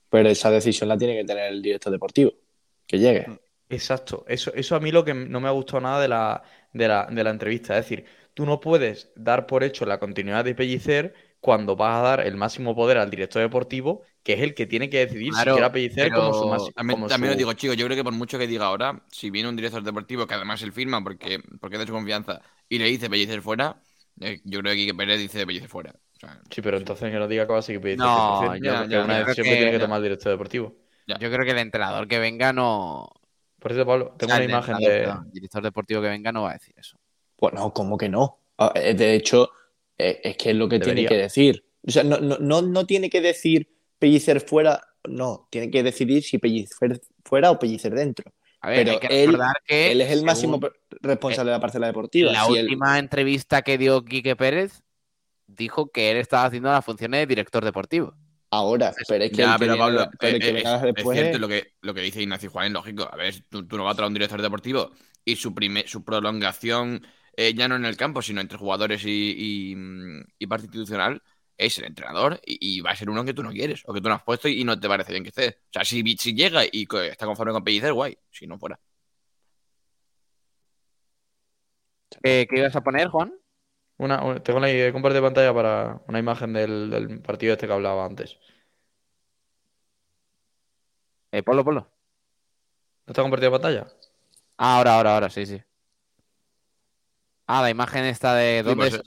Pero 0.10 0.30
esa 0.30 0.50
decisión 0.50 0.90
la 0.90 0.98
tiene 0.98 1.16
que 1.16 1.24
tener 1.24 1.52
el 1.52 1.62
director 1.62 1.92
deportivo. 1.92 2.34
Que 2.88 2.98
llegue. 2.98 3.28
Exacto. 3.70 4.26
Eso, 4.28 4.52
eso 4.54 4.76
a 4.76 4.80
mí 4.80 4.92
lo 4.92 5.06
que 5.06 5.14
no 5.14 5.40
me 5.40 5.48
ha 5.48 5.52
gustado 5.52 5.82
nada 5.82 6.02
de 6.02 6.08
la, 6.08 6.44
de 6.74 6.88
la, 6.88 7.08
de 7.10 7.24
la 7.24 7.30
entrevista. 7.30 7.78
Es 7.78 7.86
decir, 7.86 8.06
tú 8.34 8.46
no 8.46 8.60
puedes 8.60 9.12
dar 9.16 9.46
por 9.46 9.64
hecho 9.64 9.86
la 9.86 10.00
continuidad 10.00 10.44
de 10.44 10.56
Pellicer 10.56 11.14
cuando 11.40 11.76
vas 11.76 12.00
a 12.00 12.02
dar 12.02 12.28
el 12.28 12.36
máximo 12.36 12.76
poder 12.76 12.98
al 12.98 13.10
director 13.10 13.42
deportivo, 13.42 14.04
que 14.24 14.34
es 14.34 14.42
el 14.42 14.54
que 14.54 14.66
tiene 14.66 14.90
que 14.90 15.06
decidir 15.06 15.34
si 15.34 15.44
quiere 15.44 15.70
Pellicer 15.70 16.12
como 16.12 16.34
su 16.34 16.48
máximo. 16.48 16.72
También, 16.74 17.08
también 17.08 17.32
lo 17.34 17.38
digo, 17.38 17.54
chicos, 17.54 17.78
yo 17.78 17.86
creo 17.86 17.96
que 17.96 18.04
por 18.04 18.14
mucho 18.14 18.38
que 18.38 18.48
diga 18.48 18.66
ahora, 18.66 19.04
si 19.12 19.30
viene 19.30 19.48
un 19.48 19.56
director 19.56 19.84
deportivo 19.84 20.28
que 20.28 20.34
además 20.34 20.62
él 20.64 20.74
firma 20.74 21.04
porque, 21.04 21.40
porque 21.62 21.76
es 21.76 21.82
de 21.82 21.88
su 21.88 21.94
confianza 21.94 22.42
y 22.68 22.80
le 22.80 22.86
dice 22.86 23.10
Pellicer 23.10 23.42
fuera, 23.42 23.82
eh, 24.20 24.42
yo 24.44 24.60
creo 24.60 24.74
que 24.74 24.80
Quique 24.80 24.94
Pérez 24.96 25.20
dice 25.20 25.46
Pellicer 25.46 25.70
fuera. 25.70 25.96
sí, 26.50 26.62
pero 26.62 26.78
entonces 26.78 27.12
que 27.12 27.20
no 27.20 27.28
diga 27.28 27.48
cosas 27.48 27.68
que 27.68 27.80
Pellicer. 27.80 28.06
No, 28.06 28.56
yo, 28.58 29.04
una 29.04 29.20
decisión 29.20 29.46
que, 29.48 29.56
tiene 29.56 29.72
que 29.72 29.80
tomar 29.80 29.98
el 29.98 30.04
director 30.04 30.32
deportivo. 30.32 30.76
Yo 31.08 31.32
creo 31.32 31.46
que 31.46 31.52
el 31.52 31.60
entrenador 31.60 32.08
que 32.08 32.20
venga 32.20 32.52
no. 32.52 33.10
Por 33.60 33.72
eso, 33.72 33.86
Pablo, 33.86 34.16
tengo 34.18 34.34
una 34.34 34.44
imagen 34.44 34.78
de. 34.78 35.04
El 35.04 35.32
director 35.32 35.62
deportivo 35.62 36.02
que 36.02 36.08
venga 36.08 36.32
no 36.32 36.44
va 36.44 36.52
a 36.52 36.54
decir 36.54 36.74
eso. 36.78 36.98
Pues 37.36 37.54
no, 37.54 37.74
¿cómo 37.74 37.98
que 37.98 38.10
no? 38.10 38.40
Ah, 38.58 38.72
eh, 38.76 38.94
de 38.94 39.16
hecho, 39.16 39.52
eh, 39.98 40.20
es 40.24 40.38
que 40.38 40.52
es 40.52 40.56
lo 40.56 40.68
que 40.68 40.80
tiene 40.80 41.06
que 41.06 41.16
decir. 41.16 41.64
O 41.88 41.92
sea, 41.92 42.04
no, 42.04 42.18
no, 42.20 42.62
no, 42.62 42.86
tiene 42.86 43.10
que 43.10 43.22
decir 43.22 43.70
Pellicer 43.98 44.42
fuera, 44.42 44.82
no, 45.08 45.48
tiene 45.50 45.72
que 45.72 45.82
decidir 45.84 46.24
si 46.24 46.38
Pellicer 46.38 47.02
fuera 47.24 47.52
o 47.52 47.60
Pellicer 47.60 47.94
dentro. 47.94 48.32
A 48.62 48.70
ver, 48.70 48.86
Pero 48.86 49.00
él, 49.10 49.38
que 49.66 49.92
él 49.92 50.02
es 50.02 50.12
el 50.12 50.24
máximo 50.24 50.60
responsable 51.02 51.52
de 51.52 51.58
la 51.58 51.62
parcela 51.62 51.88
deportiva. 51.88 52.32
La 52.32 52.46
última 52.46 53.00
entrevista 53.00 53.62
que 53.62 53.78
dio 53.78 54.04
Quique 54.04 54.36
Pérez 54.36 54.84
dijo 55.48 55.90
que 55.92 56.12
él 56.12 56.18
estaba 56.18 56.46
haciendo 56.46 56.70
las 56.70 56.84
funciones 56.84 57.22
de 57.22 57.28
director 57.28 57.64
deportivo. 57.64 58.16
Ahora, 58.52 58.94
pero 59.08 59.24
es 59.26 59.32
que, 59.32 59.38
ya, 59.38 59.58
pero 59.60 59.78
Pablo, 59.78 60.10
pero 60.20 60.38
eh, 60.38 60.64
es, 60.66 60.82
después 60.82 61.18
es 61.18 61.24
cierto 61.24 61.38
lo 61.38 61.48
que, 61.48 61.74
lo 61.82 61.94
que 61.94 62.02
dice 62.02 62.22
Ignacio 62.22 62.50
Juan 62.50 62.68
es 62.68 62.72
lógico. 62.72 63.08
A 63.12 63.16
ver, 63.16 63.36
tú, 63.48 63.64
no 63.78 63.84
vas 63.84 63.94
a 63.94 63.96
traer 63.96 64.08
un 64.08 64.14
director 64.16 64.42
deportivo 64.42 64.92
y 65.24 65.36
su, 65.36 65.54
su 65.86 66.04
prolongación 66.04 67.06
eh, 67.38 67.54
ya 67.54 67.68
no 67.68 67.76
en 67.76 67.86
el 67.86 67.96
campo, 67.96 68.24
sino 68.24 68.42
entre 68.42 68.58
jugadores 68.58 69.06
y, 69.06 69.76
y, 70.40 70.48
parte 70.48 70.66
institucional, 70.66 71.22
es 71.58 71.78
el 71.78 71.86
entrenador 71.86 72.42
y, 72.44 72.82
va 72.82 72.92
a 72.92 72.96
ser 72.96 73.10
uno 73.10 73.24
que 73.24 73.36
tú 73.36 73.44
no 73.44 73.52
quieres 73.52 73.84
o 73.86 73.94
que 73.94 74.02
tú 74.02 74.10
no 74.10 74.16
has 74.16 74.24
puesto 74.24 74.48
y, 74.48 74.64
no 74.64 74.80
te 74.80 74.88
parece 74.88 75.12
bien 75.12 75.24
que 75.24 75.30
esté. 75.30 75.48
O 75.50 75.74
sea, 75.74 75.86
si, 75.86 76.04
si 76.18 76.34
llega 76.34 76.64
y 76.66 76.88
está 77.10 77.28
conforme 77.28 77.54
con 77.54 77.64
Pellicer, 77.64 77.94
guay. 77.94 78.18
Si 78.32 78.48
no, 78.48 78.58
fuera. 78.58 78.80
Eh, 82.24 82.48
¿Qué 82.50 82.60
ibas 82.60 82.76
a 82.76 82.82
poner, 82.82 83.10
Juan? 83.10 83.32
Una, 84.00 84.42
tengo 84.42 84.62
la 84.62 84.92
compartido 84.94 85.24
pantalla 85.24 85.54
para 85.54 86.02
una 86.08 86.20
imagen 86.20 86.54
del, 86.54 87.22
partido 87.22 87.54
este 87.54 87.68
que 87.68 87.74
hablaba 87.74 88.06
antes. 88.06 88.40
Eh, 91.32 91.44
Polo, 91.44 91.66
Polo. 91.66 91.82
¿No 91.82 93.12
está 93.12 93.22
compartido 93.22 93.52
pantalla? 93.52 93.88
Ah, 94.58 94.78
ahora, 94.78 94.96
ahora, 94.96 95.14
ahora, 95.16 95.30
sí, 95.30 95.46
sí. 95.46 95.62
Ah, 97.46 97.62
la 97.62 97.70
imagen 97.70 98.06
está 98.06 98.36
de. 98.36 98.64
¿Dónde 98.64 98.88
es? 98.88 99.02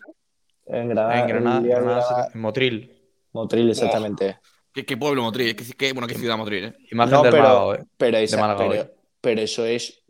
En 0.67 0.91
Granada. 0.91 1.21
En 1.21 1.27
Granada, 1.69 2.29
en 2.35 2.41
Motril. 2.41 3.03
Motril, 3.33 3.71
exactamente. 3.71 4.41
¿Qué, 4.75 4.97
pueblo 4.99 5.23
Motril? 5.23 5.57
¿Qué, 5.57 5.93
bueno, 5.95 6.07
qué 6.07 6.17
ciudad 6.17 6.37
Motril? 6.37 6.65
¿eh? 6.65 6.75
Imagen 6.91 7.23
del 7.23 7.33
pero, 7.33 7.75
eh. 7.75 7.85
pero, 7.97 8.95
pero, 9.23 9.41
eso 9.41 9.65
es 9.65 10.05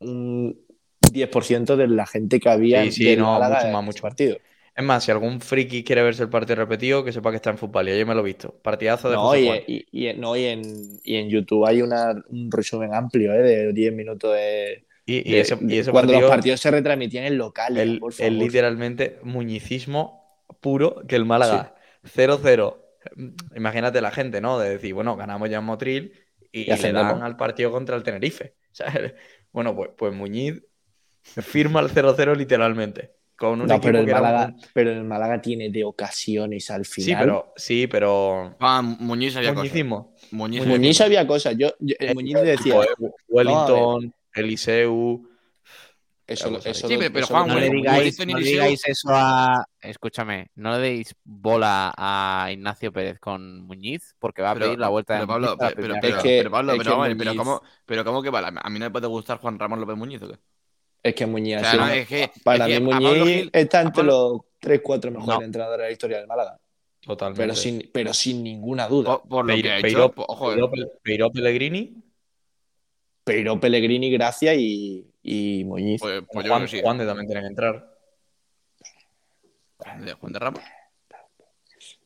un 0.00 0.69
10% 1.12 1.76
de 1.76 1.88
la 1.88 2.06
gente 2.06 2.40
que 2.40 2.48
había 2.48 2.82
sí, 2.84 2.92
sí, 2.92 3.16
no, 3.16 3.34
mucho 3.34 3.68
más, 3.68 3.84
mucho 3.84 4.02
partido. 4.02 4.38
Es 4.74 4.84
más, 4.84 5.04
si 5.04 5.10
algún 5.10 5.40
friki 5.40 5.84
quiere 5.84 6.02
verse 6.02 6.22
el 6.22 6.30
partido 6.30 6.56
repetido, 6.56 7.04
que 7.04 7.12
sepa 7.12 7.30
que 7.30 7.36
está 7.36 7.50
en 7.50 7.58
fútbol. 7.58 7.88
Yo 7.88 8.06
me 8.06 8.14
lo 8.14 8.20
he 8.20 8.24
visto. 8.24 8.54
Partidazo 8.62 9.10
de 9.10 9.16
no, 9.16 9.36
y, 9.36 9.86
y, 9.90 10.14
no, 10.14 10.36
y, 10.36 10.44
en, 10.44 10.62
y 11.04 11.16
en 11.16 11.28
YouTube 11.28 11.66
hay 11.66 11.82
una, 11.82 12.14
un 12.28 12.50
resumen 12.50 12.94
amplio 12.94 13.34
¿eh? 13.34 13.42
de 13.42 13.72
10 13.72 13.92
minutos 13.92 14.34
de, 14.34 14.84
y, 15.10 15.34
ese, 15.36 15.90
cuando 15.90 16.12
los 16.12 16.30
partidos 16.30 16.60
se 16.60 16.70
retransmitían 16.70 17.24
en 17.24 17.38
local. 17.38 17.76
El, 17.76 18.00
el, 18.18 18.38
literalmente 18.38 19.18
muñicismo 19.22 20.44
puro 20.60 21.02
que 21.06 21.16
el 21.16 21.24
Málaga 21.24 21.74
0-0. 22.04 22.76
Imagínate 23.56 24.00
la 24.00 24.10
gente, 24.10 24.40
¿no? 24.40 24.58
De 24.58 24.70
decir, 24.70 24.94
bueno, 24.94 25.16
ganamos 25.16 25.50
ya 25.50 25.58
en 25.58 25.64
Motril 25.64 26.12
y, 26.52 26.64
le 26.64 26.92
dan 26.92 27.22
al 27.22 27.36
partido 27.36 27.70
contra 27.70 27.96
el 27.96 28.02
Tenerife. 28.02 28.54
bueno, 29.52 29.74
pues, 29.74 29.90
pues 29.96 30.14
Muñiz 30.14 30.62
firma 31.22 31.80
el 31.80 31.88
0-0 31.88 32.36
literalmente. 32.36 33.12
Con 33.36 33.62
un 33.62 33.68
no, 33.68 33.80
pero, 33.80 34.00
el 34.00 34.06
Málaga, 34.06 34.54
pero 34.74 34.90
el 34.90 35.02
Málaga 35.02 35.40
tiene 35.40 35.70
de 35.70 35.82
ocasiones 35.82 36.70
al 36.70 36.84
final. 36.84 37.06
Sí, 37.06 37.16
pero. 37.18 37.52
Sí, 37.56 37.86
pero... 37.86 38.56
Ah, 38.60 38.82
Muñiz 38.82 39.34
había 39.34 39.54
cosas. 39.54 39.72
Muñiz, 40.30 40.66
Muñiz, 40.66 41.00
había 41.00 41.26
cosas. 41.26 41.56
Yo, 41.56 41.68
eh, 41.80 42.12
Muñiz 42.12 42.36
decía. 42.42 42.80
Wellington. 43.28 44.12
Eliseu. 44.34 45.26
Eso, 46.26 46.60
eso 46.64 46.86
sí, 46.86 46.96
pero, 47.12 47.26
Juan, 47.26 47.48
no, 47.48 47.58
le 47.58 47.70
digáis, 47.70 48.16
eso 48.86 49.08
a. 49.10 49.66
Escúchame, 49.80 50.50
no 50.54 50.70
le 50.72 50.78
deis 50.78 51.12
bola 51.24 51.92
a 51.96 52.50
Ignacio 52.52 52.92
Pérez 52.92 53.18
con 53.18 53.62
Muñiz 53.66 54.14
porque 54.20 54.40
va 54.40 54.52
a 54.52 54.54
pedir 54.54 54.78
la 54.78 54.90
vuelta 54.90 55.18
de 55.18 55.26
Pablo, 55.26 55.56
pero, 55.58 55.74
pero, 55.74 55.94
pero, 56.22 56.50
Pablo, 56.52 56.74
pero, 56.78 57.34
¿cómo, 57.34 57.62
pero 57.84 58.04
¿cómo 58.04 58.22
que 58.22 58.30
vale? 58.30 58.56
¿A 58.62 58.70
mí 58.70 58.78
no 58.78 58.84
me 58.84 58.90
puede 58.92 59.08
gustar 59.08 59.38
Juan 59.38 59.58
Ramón 59.58 59.80
López 59.80 59.96
Muñiz 59.96 60.22
o 60.22 60.28
qué? 60.28 60.38
Es 61.02 61.14
que 61.14 61.26
Muñiz, 61.26 61.58
para 62.44 62.66
mí 62.66 62.80
Muñiz 62.80 63.48
está 63.52 63.80
entre 63.80 64.04
los 64.04 64.40
3-4 64.60 65.10
mejores 65.10 65.46
entrenadores 65.46 65.84
de 65.84 65.88
la 65.88 65.92
historia 65.92 66.18
del 66.18 66.26
Málaga. 66.26 66.58
Totalmente. 67.00 67.42
Pero 67.42 67.54
sin, 67.54 67.90
pero 67.92 68.12
sin 68.12 68.42
ninguna 68.42 68.86
duda. 68.86 69.22
Por, 69.22 69.46
lo 69.46 69.54
que 69.56 69.70
ha 69.70 69.78
hecho, 69.78 70.12
Peiro 71.02 71.30
Pellegrini 71.30 72.10
pero 73.24 73.60
Pellegrini, 73.60 74.10
Gracia 74.10 74.54
y, 74.54 75.08
y 75.22 75.64
Muñiz. 75.64 76.00
Pues, 76.00 76.22
pues 76.32 76.48
Juan, 76.48 76.66
sí. 76.68 76.80
Juan 76.82 76.98
de 76.98 77.06
también 77.06 77.26
tiene 77.26 77.42
que 77.42 77.46
entrar. 77.46 77.96
¿De 80.00 80.12
Juan 80.14 80.32
de 80.32 80.38
Ramos? 80.38 80.62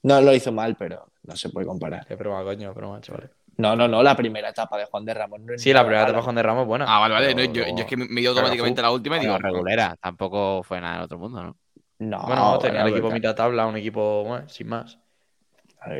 No 0.03 0.21
lo 0.21 0.35
hizo 0.35 0.53
mal, 0.53 0.77
pero 0.77 1.07
no 1.23 1.35
se 1.35 1.49
puede 1.49 1.67
comparar. 1.67 2.07
Qué 2.07 2.15
broma, 2.15 2.45
coño, 2.45 2.75
broma, 2.75 3.01
chaval. 3.01 3.31
No, 3.57 3.77
no, 3.77 3.87
no, 3.89 4.03
la 4.03 4.17
primera 4.17 4.49
etapa 4.49 4.79
de 4.79 4.87
Juan 4.87 5.05
de 5.05 5.15
Ramos. 5.15 5.41
sí, 5.57 5.73
la 5.73 5.83
primera 5.83 6.03
etapa 6.03 6.19
de 6.19 6.25
Juan 6.25 6.37
de 6.37 6.43
Ramos, 6.43 6.67
buena. 6.67 6.87
Ah, 6.89 6.99
vale, 7.01 7.15
vale. 7.15 7.53
yo, 7.53 7.63
es 7.63 7.87
que 7.87 7.97
me 7.97 8.21
dio 8.21 8.31
automáticamente 8.31 8.83
la 8.83 8.91
última 8.91 9.17
y 9.17 9.21
digo. 9.21 9.39
regulera, 9.39 9.97
tampoco 10.01 10.63
fue 10.63 10.81
nada 10.81 10.95
del 10.95 11.05
otro 11.05 11.19
mundo, 11.19 11.43
¿no? 11.43 11.57
No, 11.99 12.23
bueno, 12.27 12.59
tenía 12.59 12.83
el 12.83 12.89
equipo 12.89 13.11
mitad 13.11 13.35
tabla, 13.35 13.67
un 13.67 13.77
equipo 13.77 14.25
bueno, 14.25 14.49
sin 14.49 14.69
más. 14.69 14.99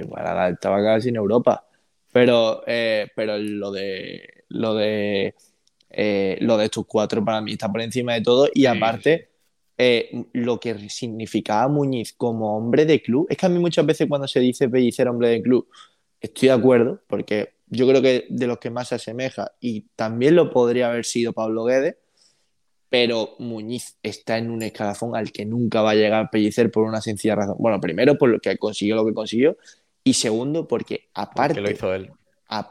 Igual 0.01 0.53
estaba 0.53 0.83
casi 0.83 1.11
en 1.11 1.17
Europa. 1.17 1.65
Pero, 2.13 2.63
eh, 2.67 3.09
pero 3.15 3.39
lo 3.39 3.71
de 3.71 4.45
lo 4.49 4.75
de, 4.75 5.35
eh, 5.91 6.39
lo 6.41 6.57
de 6.57 6.67
estos 6.67 6.87
cuatro 6.87 7.25
para 7.25 7.41
mí 7.41 7.53
está 7.53 7.71
por 7.71 7.81
encima 7.81 8.15
de 8.15 8.21
todo. 8.21 8.49
Y 8.55 8.67
aparte, 8.67 9.31
eh, 9.77 10.25
lo 10.33 10.61
que 10.61 10.89
significaba 10.89 11.69
Muñiz 11.69 12.13
como 12.13 12.57
hombre 12.57 12.87
de 12.87 13.03
club, 13.03 13.27
es 13.29 13.37
que 13.37 13.47
a 13.47 13.49
mí 13.49 13.59
muchas 13.59 13.85
veces 13.85 14.09
cuando 14.09 14.29
se 14.29 14.41
dice 14.41 14.69
Pellicer 14.69 15.09
hombre 15.09 15.29
de 15.29 15.43
club, 15.43 15.69
estoy 16.25 16.49
de 16.49 16.55
acuerdo, 16.55 17.03
porque 17.07 17.55
yo 17.67 17.87
creo 17.87 18.03
que 18.03 18.27
de 18.29 18.47
los 18.47 18.59
que 18.59 18.71
más 18.71 18.89
se 18.89 18.97
asemeja, 18.97 19.53
y 19.61 19.89
también 19.97 20.35
lo 20.35 20.51
podría 20.51 20.89
haber 20.89 21.05
sido 21.05 21.33
Pablo 21.33 21.65
Guedes, 21.65 21.97
pero 22.89 23.35
Muñiz 23.39 23.99
está 24.03 24.39
en 24.39 24.51
un 24.51 24.63
escalafón 24.63 25.17
al 25.17 25.33
que 25.33 25.45
nunca 25.45 25.83
va 25.83 25.91
a 25.91 25.95
llegar 25.95 26.31
Pellicer 26.31 26.71
por 26.71 26.85
una 26.85 27.01
sencilla 27.01 27.35
razón. 27.35 27.57
Bueno, 27.59 27.81
primero 27.81 28.17
por 28.17 28.29
lo 28.29 28.39
que 28.39 28.57
consiguió 28.57 28.95
lo 28.95 29.05
que 29.05 29.15
consiguió, 29.15 29.57
y 30.03 30.15
segundo 30.15 30.69
porque 30.69 31.09
aparte... 31.15 31.61
lo 31.61 31.71
hizo 31.71 31.93
él 31.95 32.11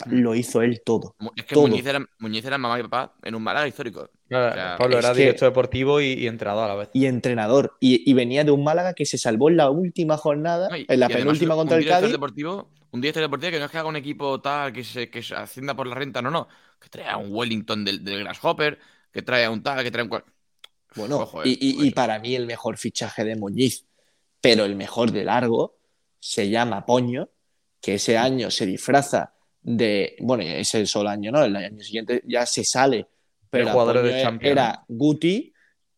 lo 0.07 0.35
hizo 0.35 0.61
él 0.61 0.81
todo. 0.83 1.15
Es 1.35 1.45
que 1.45 1.55
Muñiz, 1.55 2.45
era, 2.45 2.57
mamá 2.57 2.79
y 2.79 2.83
papá 2.83 3.13
en 3.23 3.35
un 3.35 3.43
Málaga 3.43 3.67
histórico. 3.67 4.09
Pablo 4.29 4.97
era 4.97 5.13
director 5.13 5.49
deportivo 5.49 6.01
y, 6.01 6.27
entrenador 6.27 6.65
a 6.65 6.67
la 6.69 6.75
vez. 6.75 6.89
Y 6.93 7.05
entrenador. 7.05 7.75
Y, 7.79 8.13
venía 8.13 8.43
de 8.43 8.51
un 8.51 8.63
Málaga 8.63 8.93
que 8.93 9.05
se 9.05 9.17
salvó 9.17 9.49
en 9.49 9.57
la 9.57 9.69
última 9.69 10.17
jornada, 10.17 10.69
en 10.71 10.99
la 10.99 11.09
penúltima 11.09 11.55
contra 11.55 11.77
el 11.77 11.87
Cádiz. 11.87 12.11
Deportivo, 12.11 12.69
un 12.93 13.01
director 13.01 13.23
deportivo 13.23 13.51
que 13.51 13.59
no 13.59 13.65
es 13.65 13.71
que 13.71 13.77
haga 13.79 13.89
un 13.89 13.95
equipo 13.95 14.39
tal 14.39 14.71
que 14.71 14.83
se, 14.83 15.09
que 15.09 15.23
se 15.23 15.35
ascienda 15.35 15.75
por 15.75 15.87
la 15.87 15.95
renta, 15.95 16.21
no, 16.21 16.29
no. 16.29 16.47
Que 16.79 16.89
traiga 16.89 17.17
un 17.17 17.33
Wellington 17.33 17.83
del, 17.83 18.03
del 18.03 18.19
Grasshopper, 18.19 18.79
que 19.11 19.21
traiga 19.23 19.49
un 19.49 19.63
tal, 19.63 19.83
que 19.83 19.91
traiga 19.91 20.15
un. 20.15 20.23
Bueno, 20.95 21.27
y, 21.43 21.87
y 21.87 21.91
para 21.91 22.19
mí 22.19 22.35
el 22.35 22.45
mejor 22.45 22.77
fichaje 22.77 23.23
de 23.23 23.35
Muñiz, 23.35 23.87
pero 24.39 24.63
el 24.63 24.75
mejor 24.75 25.11
de 25.11 25.23
largo, 25.23 25.75
se 26.19 26.49
llama 26.49 26.85
Poño, 26.85 27.29
que 27.81 27.95
ese 27.95 28.17
año 28.17 28.51
se 28.51 28.67
disfraza 28.67 29.33
de, 29.61 30.15
bueno, 30.19 30.43
ese 30.43 30.85
solo 30.85 31.09
año, 31.09 31.31
¿no? 31.31 31.43
El 31.43 31.55
año 31.55 31.81
siguiente 31.83 32.21
ya 32.27 32.45
se 32.45 32.63
sale, 32.63 33.07
pero 33.49 33.65
el 33.65 33.71
jugador 33.71 34.03
de 34.03 34.21
era 34.41 34.83
Guti, 34.87 35.52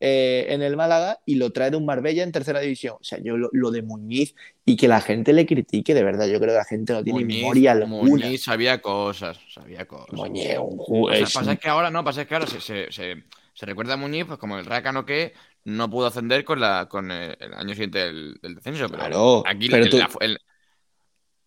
eh, 0.08 0.54
en 0.54 0.62
el 0.62 0.78
Málaga 0.78 1.20
y 1.26 1.34
lo 1.34 1.50
trae 1.50 1.72
de 1.72 1.78
un 1.78 1.86
Marbella 1.88 2.22
en 2.22 2.32
tercera 2.32 2.60
división. 2.60 2.98
O 3.02 3.04
sea, 3.04 3.18
yo 3.24 3.38
lo, 3.38 3.72
de 3.72 3.82
Muñiz 3.82 4.36
y 4.64 4.76
que 4.76 4.88
la 4.88 5.02
gente 5.02 5.34
le 5.34 5.48
critique, 5.48 5.96
de 5.96 6.04
verdad, 6.04 6.28
yo 6.28 6.38
creo 6.40 6.52
que 6.52 6.60
la 6.60 6.64
gente 6.64 6.94
no 6.94 7.04
tiene 7.04 7.26
memoria 7.26 7.72
alguna. 7.72 8.04
Muñiz 8.04 8.44
sabía 8.44 8.80
cosas, 8.84 9.40
sabía 9.52 9.88
cosas. 9.88 10.14
Muñiz, 10.14 10.60
un 10.60 11.10
pasa 11.34 11.54
es 11.54 11.60
que 11.60 11.70
ahora 11.70 11.90
no, 11.90 12.04
pasa 12.04 12.22
es 12.22 12.28
que 12.28 12.36
ahora 12.36 12.46
se, 12.46 12.92
se, 12.92 13.66
recuerda 13.66 13.96
a 13.96 13.98
Muñiz 13.98 14.26
pues 14.26 14.38
como 14.38 14.60
el 14.60 14.66
rácano 14.66 15.08
que 15.08 15.34
no 15.64 15.90
pudo 15.90 16.06
ascender 16.06 16.46
con, 16.46 16.60
la, 16.60 16.88
con 16.88 17.10
el, 17.10 17.36
año 17.56 17.70
siguiente 17.70 17.98
del, 17.98 18.40
descenso. 18.44 18.88
Pero 18.88 19.00
claro, 19.00 19.44
aquí 19.48 19.70
pero, 19.72 19.90
tú, 19.90 19.98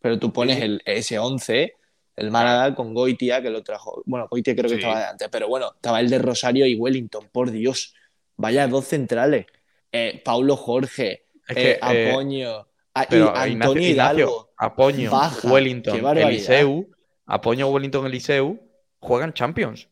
pero 0.01 0.19
tú 0.19 0.33
pones 0.33 0.61
el, 0.61 0.83
ese 0.85 1.21
11 1.21 1.75
el 2.17 2.33
Málaga 2.33 2.75
con 2.75 2.93
Goitia, 2.93 3.41
que 3.41 3.51
lo 3.51 3.63
trajo. 3.63 4.03
Bueno, 4.05 4.27
Goitia 4.29 4.57
creo 4.57 4.69
que 4.69 4.75
estaba 4.75 4.99
de 4.99 5.07
antes, 5.07 5.29
pero 5.29 5.47
bueno, 5.47 5.71
estaba 5.77 6.01
el 6.01 6.11
de 6.11 6.19
Rosario 6.19 6.67
y 6.67 6.75
Wellington, 6.75 7.29
por 7.31 7.53
Dios. 7.53 7.95
Vaya 8.39 8.67
dos 8.69 8.87
centrales. 8.87 9.47
Eh, 9.93 10.23
Paulo 10.25 10.57
Jorge, 10.57 11.27
eh, 11.49 11.79
eh, 11.79 11.79
Apoño, 11.83 12.67
ah, 12.95 13.07
Antonio 13.43 13.89
Hidalgo. 13.89 14.51
Apoño, 14.57 15.11
Wellington, 15.45 16.17
Eliseu, 16.17 16.89
Apoño, 17.27 17.69
Wellington, 17.69 18.07
Eliseu, 18.07 18.59
juegan 19.01 19.33
Champions. 19.33 19.89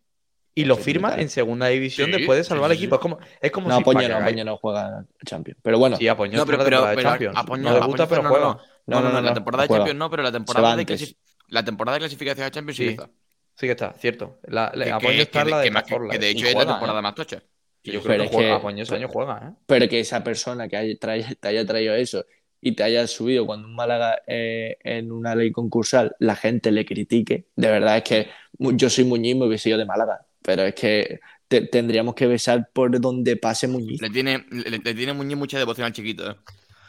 Y 0.55 0.64
lo 0.64 0.76
firma 0.76 1.16
en 1.16 1.28
segunda 1.28 1.66
división 1.66 2.11
después 2.11 2.38
de 2.38 2.44
salvar 2.44 2.70
al 2.70 2.76
equipo. 2.76 2.94
Es 2.94 3.01
como, 3.01 3.18
es 3.40 3.51
como 3.51 3.68
no, 3.68 3.74
Apoño, 3.74 4.09
no, 4.09 4.16
Apoño 4.16 4.44
no 4.44 4.57
juega 4.57 5.05
Champions. 5.24 5.61
Pero 5.62 5.78
bueno. 5.78 5.97
Sí, 5.97 6.09
Apoño 6.09 6.38
no, 6.38 6.47
pero, 6.47 6.64
pero, 6.64 6.86
pero, 6.94 7.03
Champions. 7.03 7.36
Apoño, 7.36 7.62
no 7.64 7.74
debuta, 7.74 8.09
pero 8.09 8.22
juega. 8.24 8.59
No, 8.86 9.01
no, 9.01 9.12
no, 9.12 9.20
la 9.20 9.34
temporada 9.34 9.64
de 9.64 9.68
Champions 9.68 9.99
no, 9.99 10.09
pero 10.09 10.22
la 10.22 10.32
temporada 10.32 10.76
de 10.76 11.16
la 11.49 11.64
temporada 11.64 11.97
de 11.97 12.01
clasificación 12.01 12.47
de 12.47 12.51
Champions 12.51 12.76
sí, 12.76 12.86
está. 12.88 13.11
Sí 13.55 13.66
que 13.66 13.72
está, 13.72 13.92
cierto. 13.94 14.38
La, 14.44 14.66
Apoño 14.66 15.22
está 15.22 15.44
la 15.44 15.61
de 15.61 15.70
que, 16.11 16.18
de 16.18 16.30
hecho 16.30 16.47
es 16.47 16.55
la 16.55 16.66
temporada 16.66 16.99
¿eh? 17.01 17.03
más 17.03 17.14
tocha. 17.14 17.42
Yo 17.93 18.03
creo 18.03 18.22
que, 18.22 18.28
juega, 18.28 18.57
Apoño 18.57 18.82
ese 18.82 18.95
año 18.95 19.09
juega, 19.09 19.49
¿eh? 19.49 19.55
Pero 19.66 19.89
que 19.89 20.01
esa 20.01 20.22
persona 20.24 20.68
que 20.68 20.97
te 20.97 21.49
haya 21.49 21.66
traído 21.66 21.95
eso 21.95 22.24
y 22.61 22.72
te 22.72 22.82
haya 22.82 23.07
subido 23.07 23.47
cuando 23.47 23.68
un 23.68 23.74
Málaga 23.74 24.22
eh, 24.26 24.78
en 24.82 25.12
una 25.12 25.34
ley 25.34 25.53
concursal 25.53 26.16
la 26.18 26.37
gente 26.37 26.72
le 26.72 26.84
critique, 26.84 27.47
de 27.55 27.68
verdad 27.68 27.99
es 27.99 28.03
que 28.03 28.28
yo 28.59 28.91
soy 28.91 29.05
Muñiz, 29.05 29.37
me 29.37 29.47
hubiese 29.47 29.68
ido 29.68 29.78
de 29.78 29.84
Málaga, 29.84 30.26
pero 30.43 30.62
es 30.62 30.74
que 30.74 31.20
tendríamos 31.49 32.14
que 32.14 32.26
besar 32.26 32.70
por 32.72 33.01
donde 33.01 33.37
pase 33.37 33.68
Muñiz. 33.68 34.01
Le 34.01 34.11
tiene, 34.11 34.45
le, 34.51 34.78
tiene 34.95 35.12
Muñiz 35.12 35.37
mucha 35.37 35.59
devoción 35.59 35.87
al 35.87 35.93
chiquito, 35.93 36.30
¿eh? 36.30 36.37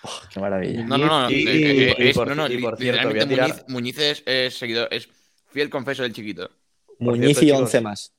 Oh, 0.03 0.21
qué 0.31 0.39
maravilla. 0.39 0.83
No, 0.83 0.97
no, 0.97 1.07
no. 1.07 1.31
Y, 1.31 2.13
por, 2.13 2.77
cierto, 2.77 3.09
Muñiz, 3.67 3.97
es, 4.25 4.57
seguidor, 4.57 4.87
es 4.91 5.09
fiel 5.49 5.69
confeso 5.69 6.03
del 6.03 6.13
chiquito. 6.13 6.49
Muñiz 6.99 7.41
y 7.41 7.51
once 7.51 7.81
más. 7.81 8.13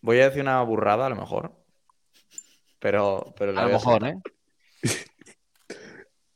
Voy 0.00 0.20
a 0.20 0.26
decir 0.28 0.42
una 0.42 0.60
burrada 0.62 1.06
a 1.06 1.08
lo 1.08 1.16
mejor. 1.16 1.52
Pero, 2.84 3.32
pero 3.38 3.58
a 3.58 3.64
lo 3.64 3.70
mejor, 3.70 4.04
¿eh? 4.04 4.18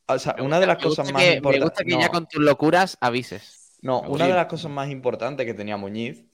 O 0.07 0.19
sea, 0.19 0.35
una 0.41 0.59
de 0.59 0.67
las 0.67 0.83
cosas 0.83 1.13
más 1.13 1.23
importantes. 1.23 1.61
Me 1.61 1.67
gusta 1.67 1.85
que 1.85 1.91
ya 1.91 2.09
con 2.09 2.27
tus 2.27 2.43
locuras 2.43 2.97
avises. 3.03 3.77
No, 3.83 4.01
una 4.01 4.27
de 4.27 4.33
las 4.33 4.47
cosas 4.47 4.71
más 4.71 4.89
importantes 4.89 5.45
que 5.45 5.53
tenía 5.53 5.77
Muñiz 5.77 6.25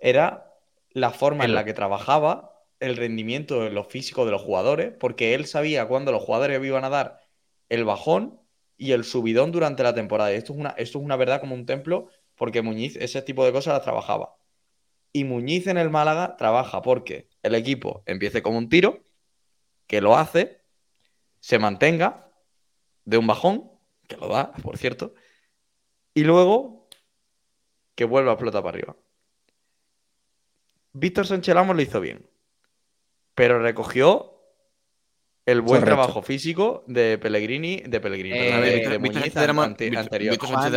era 0.00 0.52
la 0.90 1.12
forma 1.12 1.44
en 1.44 1.54
la 1.54 1.64
que 1.64 1.74
trabajaba, 1.74 2.64
el 2.80 2.96
rendimiento 2.96 3.64
en 3.64 3.72
lo 3.76 3.84
físico 3.84 4.24
de 4.24 4.32
los 4.32 4.42
jugadores, 4.42 4.94
porque 4.98 5.34
él 5.34 5.46
sabía 5.46 5.86
cuándo 5.86 6.10
los 6.10 6.24
jugadores 6.24 6.60
iban 6.64 6.84
a 6.84 6.88
dar 6.88 7.20
el 7.68 7.84
bajón 7.84 8.40
y 8.76 8.90
el 8.90 9.04
subidón 9.04 9.52
durante 9.52 9.84
la 9.84 9.94
temporada. 9.94 10.32
Y 10.32 10.38
esto 10.38 10.54
es 10.54 10.58
una, 10.58 10.70
esto 10.70 10.98
es 10.98 11.04
una 11.04 11.14
verdad 11.14 11.38
como 11.38 11.54
un 11.54 11.66
templo, 11.66 12.08
porque 12.34 12.62
Muñiz 12.62 12.96
ese 12.96 13.22
tipo 13.22 13.44
de 13.44 13.52
cosas 13.52 13.74
las 13.74 13.84
trabajaba. 13.84 14.34
Y 15.12 15.22
Muñiz 15.22 15.68
en 15.68 15.78
el 15.78 15.88
Málaga 15.88 16.36
trabaja 16.36 16.82
porque 16.82 17.28
el 17.44 17.54
equipo 17.54 18.02
empiece 18.06 18.42
como 18.42 18.58
un 18.58 18.68
tiro, 18.68 19.04
que 19.92 20.00
lo 20.00 20.16
hace, 20.16 20.62
se 21.38 21.58
mantenga 21.58 22.32
de 23.04 23.18
un 23.18 23.26
bajón, 23.26 23.70
que 24.08 24.16
lo 24.16 24.28
da, 24.28 24.50
por 24.62 24.78
cierto, 24.78 25.12
y 26.14 26.24
luego 26.24 26.88
que 27.94 28.06
vuelva 28.06 28.30
a 28.30 28.34
explotar 28.36 28.62
para 28.62 28.78
arriba. 28.78 28.96
Víctor 30.94 31.26
Sánchez 31.26 31.54
lo 31.54 31.82
hizo 31.82 32.00
bien, 32.00 32.26
pero 33.34 33.58
recogió 33.58 34.40
el 35.44 35.60
buen 35.60 35.84
trabajo 35.84 36.22
físico 36.22 36.84
de 36.86 37.18
Pellegrini, 37.18 37.82
de 37.86 38.00
Pellegrini, 38.00 38.38
eh, 38.38 38.88
de, 38.88 38.98
Muñiz 38.98 39.36
anterior. 39.36 40.38
Sánchez 40.40 40.72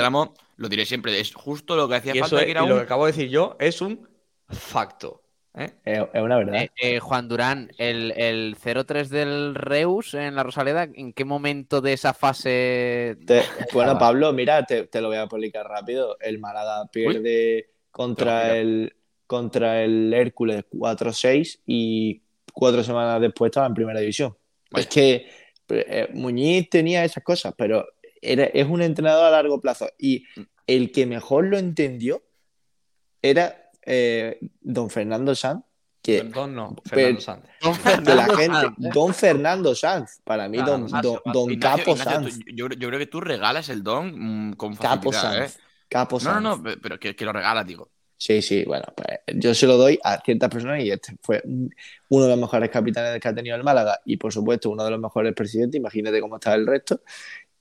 lo 0.58 0.68
diré 0.68 0.86
siempre, 0.86 1.18
es 1.22 1.34
justo 1.34 1.78
lo 1.78 1.88
que 1.88 1.96
hacía 1.96 2.16
falta. 2.16 2.46
y 2.46 2.54
lo 2.54 2.76
que 2.76 2.82
acabo 2.82 3.06
de 3.06 3.14
decir 3.14 3.30
yo 3.30 3.56
es 3.62 3.80
un 3.80 4.10
facto. 4.50 5.25
¿Eh? 5.58 5.72
Es 5.86 6.22
una 6.22 6.38
verdad. 6.38 6.68
Eh, 6.82 7.00
Juan 7.00 7.28
Durán, 7.28 7.72
el, 7.78 8.14
el 8.16 8.56
0-3 8.58 9.08
del 9.08 9.56
Reus 9.56 10.14
en 10.14 10.36
la 10.36 10.44
Rosaleda, 10.44 10.88
¿en 10.94 11.14
qué 11.14 11.26
momento 11.26 11.82
de 11.82 11.94
esa 11.94 12.14
fase? 12.14 13.18
bueno, 13.74 13.98
Pablo, 13.98 14.34
mira, 14.34 14.66
te, 14.66 14.88
lo 15.02 15.08
voy 15.08 15.18
a 15.18 15.28
publicar 15.28 15.66
rápido. 15.68 16.18
El 16.20 16.40
Málaga 16.40 16.88
pierde 16.92 17.70
contra 17.92 18.58
el, 18.58 18.96
contra 19.28 19.84
el 19.84 20.14
Hércules 20.14 20.66
4-6 20.72 21.62
y 21.66 22.22
cuatro 22.54 22.84
semanas 22.84 23.22
después 23.22 23.50
estaba 23.50 23.68
en 23.68 23.74
primera 23.74 24.00
división. 24.00 24.36
Es 24.72 24.88
que 24.88 25.28
eh, 25.70 26.10
Muñiz 26.14 26.70
tenía 26.70 27.04
esas 27.04 27.24
cosas, 27.24 27.54
pero 27.58 27.88
es 28.22 28.68
un 28.68 28.82
entrenador 28.82 29.26
a 29.26 29.32
largo 29.32 29.62
plazo. 29.62 29.88
Y 29.98 30.26
el 30.68 30.92
que 30.92 31.06
mejor 31.06 31.46
lo 31.46 31.58
entendió 31.58 32.24
era 33.22 33.65
eh, 33.86 34.40
don 34.62 34.90
Fernando 34.90 35.36
Sanz. 35.36 35.64
Que, 36.02 36.22
don 36.22 36.54
no, 36.54 36.76
Fernando 36.86 37.22
Sanz. 37.22 37.44
Don 38.94 39.14
Fernando, 39.14 39.74
Sanz. 39.74 40.22
Para 40.24 40.48
mí, 40.48 40.60
don, 40.60 40.86
don, 41.34 41.60
Capo 41.60 41.98
Sanz. 41.98 42.38
yo, 42.54 42.68
creo 42.70 43.00
que 43.00 43.08
tú 43.08 43.22
regalas 43.22 43.70
el 43.70 43.82
don 43.82 44.50
mm, 44.50 44.54
con 44.54 44.76
Capo 44.76 45.12
Sanz. 45.12 45.56
¿eh? 45.56 45.60
Capo 45.90 46.20
Sanz. 46.20 46.44
No, 46.44 46.58
no, 46.58 46.58
no, 46.58 46.78
pero 46.80 47.00
que, 47.00 47.16
que 47.16 47.26
lo 47.26 47.34
regalas, 47.34 47.66
digo. 47.66 47.90
Sí, 48.18 48.42
sí, 48.42 48.64
bueno, 48.66 48.86
pues 48.96 49.20
yo 49.36 49.54
se 49.54 49.68
lo 49.68 49.78
doy 49.78 50.00
a 50.04 50.22
ciertas 50.22 50.50
personas 50.50 50.82
y 50.84 50.90
este 50.90 51.18
fue 51.22 51.44
uno 51.44 52.24
de 52.24 52.30
los 52.30 52.40
mejores 52.40 52.70
capitanes 52.70 53.20
que 53.20 53.28
ha 53.28 53.36
tenido 53.36 53.58
el 53.58 53.64
Málaga 53.64 54.00
y 54.06 54.16
por 54.18 54.32
supuesto 54.32 54.70
uno 54.70 54.86
de 54.86 54.92
los 54.92 55.00
mejores 55.00 55.34
presidentes, 55.34 55.78
imagínate 55.78 56.22
cómo 56.22 56.36
estaba 56.36 56.56
el 56.56 56.66
resto, 56.66 57.02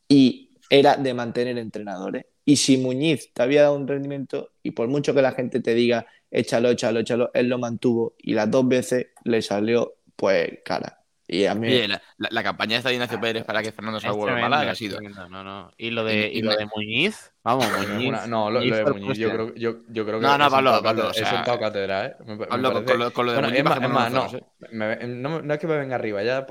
y 0.09 0.51
era 0.71 0.97
de 0.97 1.13
mantener 1.13 1.59
entrenadores. 1.59 2.27
Y 2.45 2.57
si 2.57 2.77
Muñiz 2.77 3.33
te 3.33 3.43
había 3.43 3.63
dado 3.63 3.77
un 3.77 3.89
rendimiento 3.89 4.53
y 4.63 4.73
por 4.73 4.89
mucho 4.89 5.15
que 5.15 5.23
la 5.23 5.33
gente 5.33 5.61
te 5.61 5.75
diga 5.75 6.07
échalo, 6.31 6.71
échalo, 6.71 7.01
échalo, 7.01 7.31
él 7.33 7.49
lo 7.49 7.59
mantuvo 7.59 8.15
y 8.19 8.35
las 8.35 8.51
dos 8.51 8.67
veces 8.69 9.09
le 9.25 9.41
salió 9.41 9.95
pues 10.17 10.59
cara. 10.65 11.01
Y 11.27 11.47
a 11.47 11.55
mí... 11.55 11.87
la, 12.19 12.43
campaña 12.43 12.83
de 12.83 12.93
Ignacio 12.93 13.19
Pérez 13.19 13.45
para 13.45 13.63
que 13.63 13.73
Fernando 13.73 13.99
se 13.99 14.11
vuelva 14.11 14.39
Málaga 14.39 14.73
ha 14.73 14.75
sido. 14.75 15.01
No, 15.01 15.43
no, 15.43 15.73
Y 15.79 15.91
lo 15.91 16.05
de, 16.05 16.31
y, 16.31 16.43
lo 16.43 16.55
de 16.55 16.67
Muñiz, 16.67 17.33
vamos, 17.43 17.67
Muñiz. 17.89 18.13
no, 18.29 18.51
lo, 18.51 18.61
de 18.61 18.85
Muñiz, 18.85 19.17
yo 19.17 19.31
creo, 19.31 19.55
yo, 19.55 19.77
yo 19.89 20.05
creo 20.05 20.21
que. 20.21 20.27
No, 20.27 20.37
no, 20.37 20.51
Pablo, 20.51 20.83
Pablo. 20.83 21.11
He 21.13 21.25
sentado 21.25 21.59
cátedra, 21.59 22.07
¿eh? 22.07 22.17
Me, 22.27 22.47
con, 22.47 22.61
lo, 22.61 23.13
con, 23.13 23.27
lo, 23.27 23.33
de 23.33 23.41
Muñiz, 23.41 23.59
es 23.59 23.65
más, 23.65 24.13
no, 24.13 24.29
no, 24.71 25.43
no, 25.43 25.55
es 25.55 25.61
que 25.61 25.67
me 25.67 25.79
venga 25.79 25.95
arriba, 25.95 26.23
ya 26.23 26.47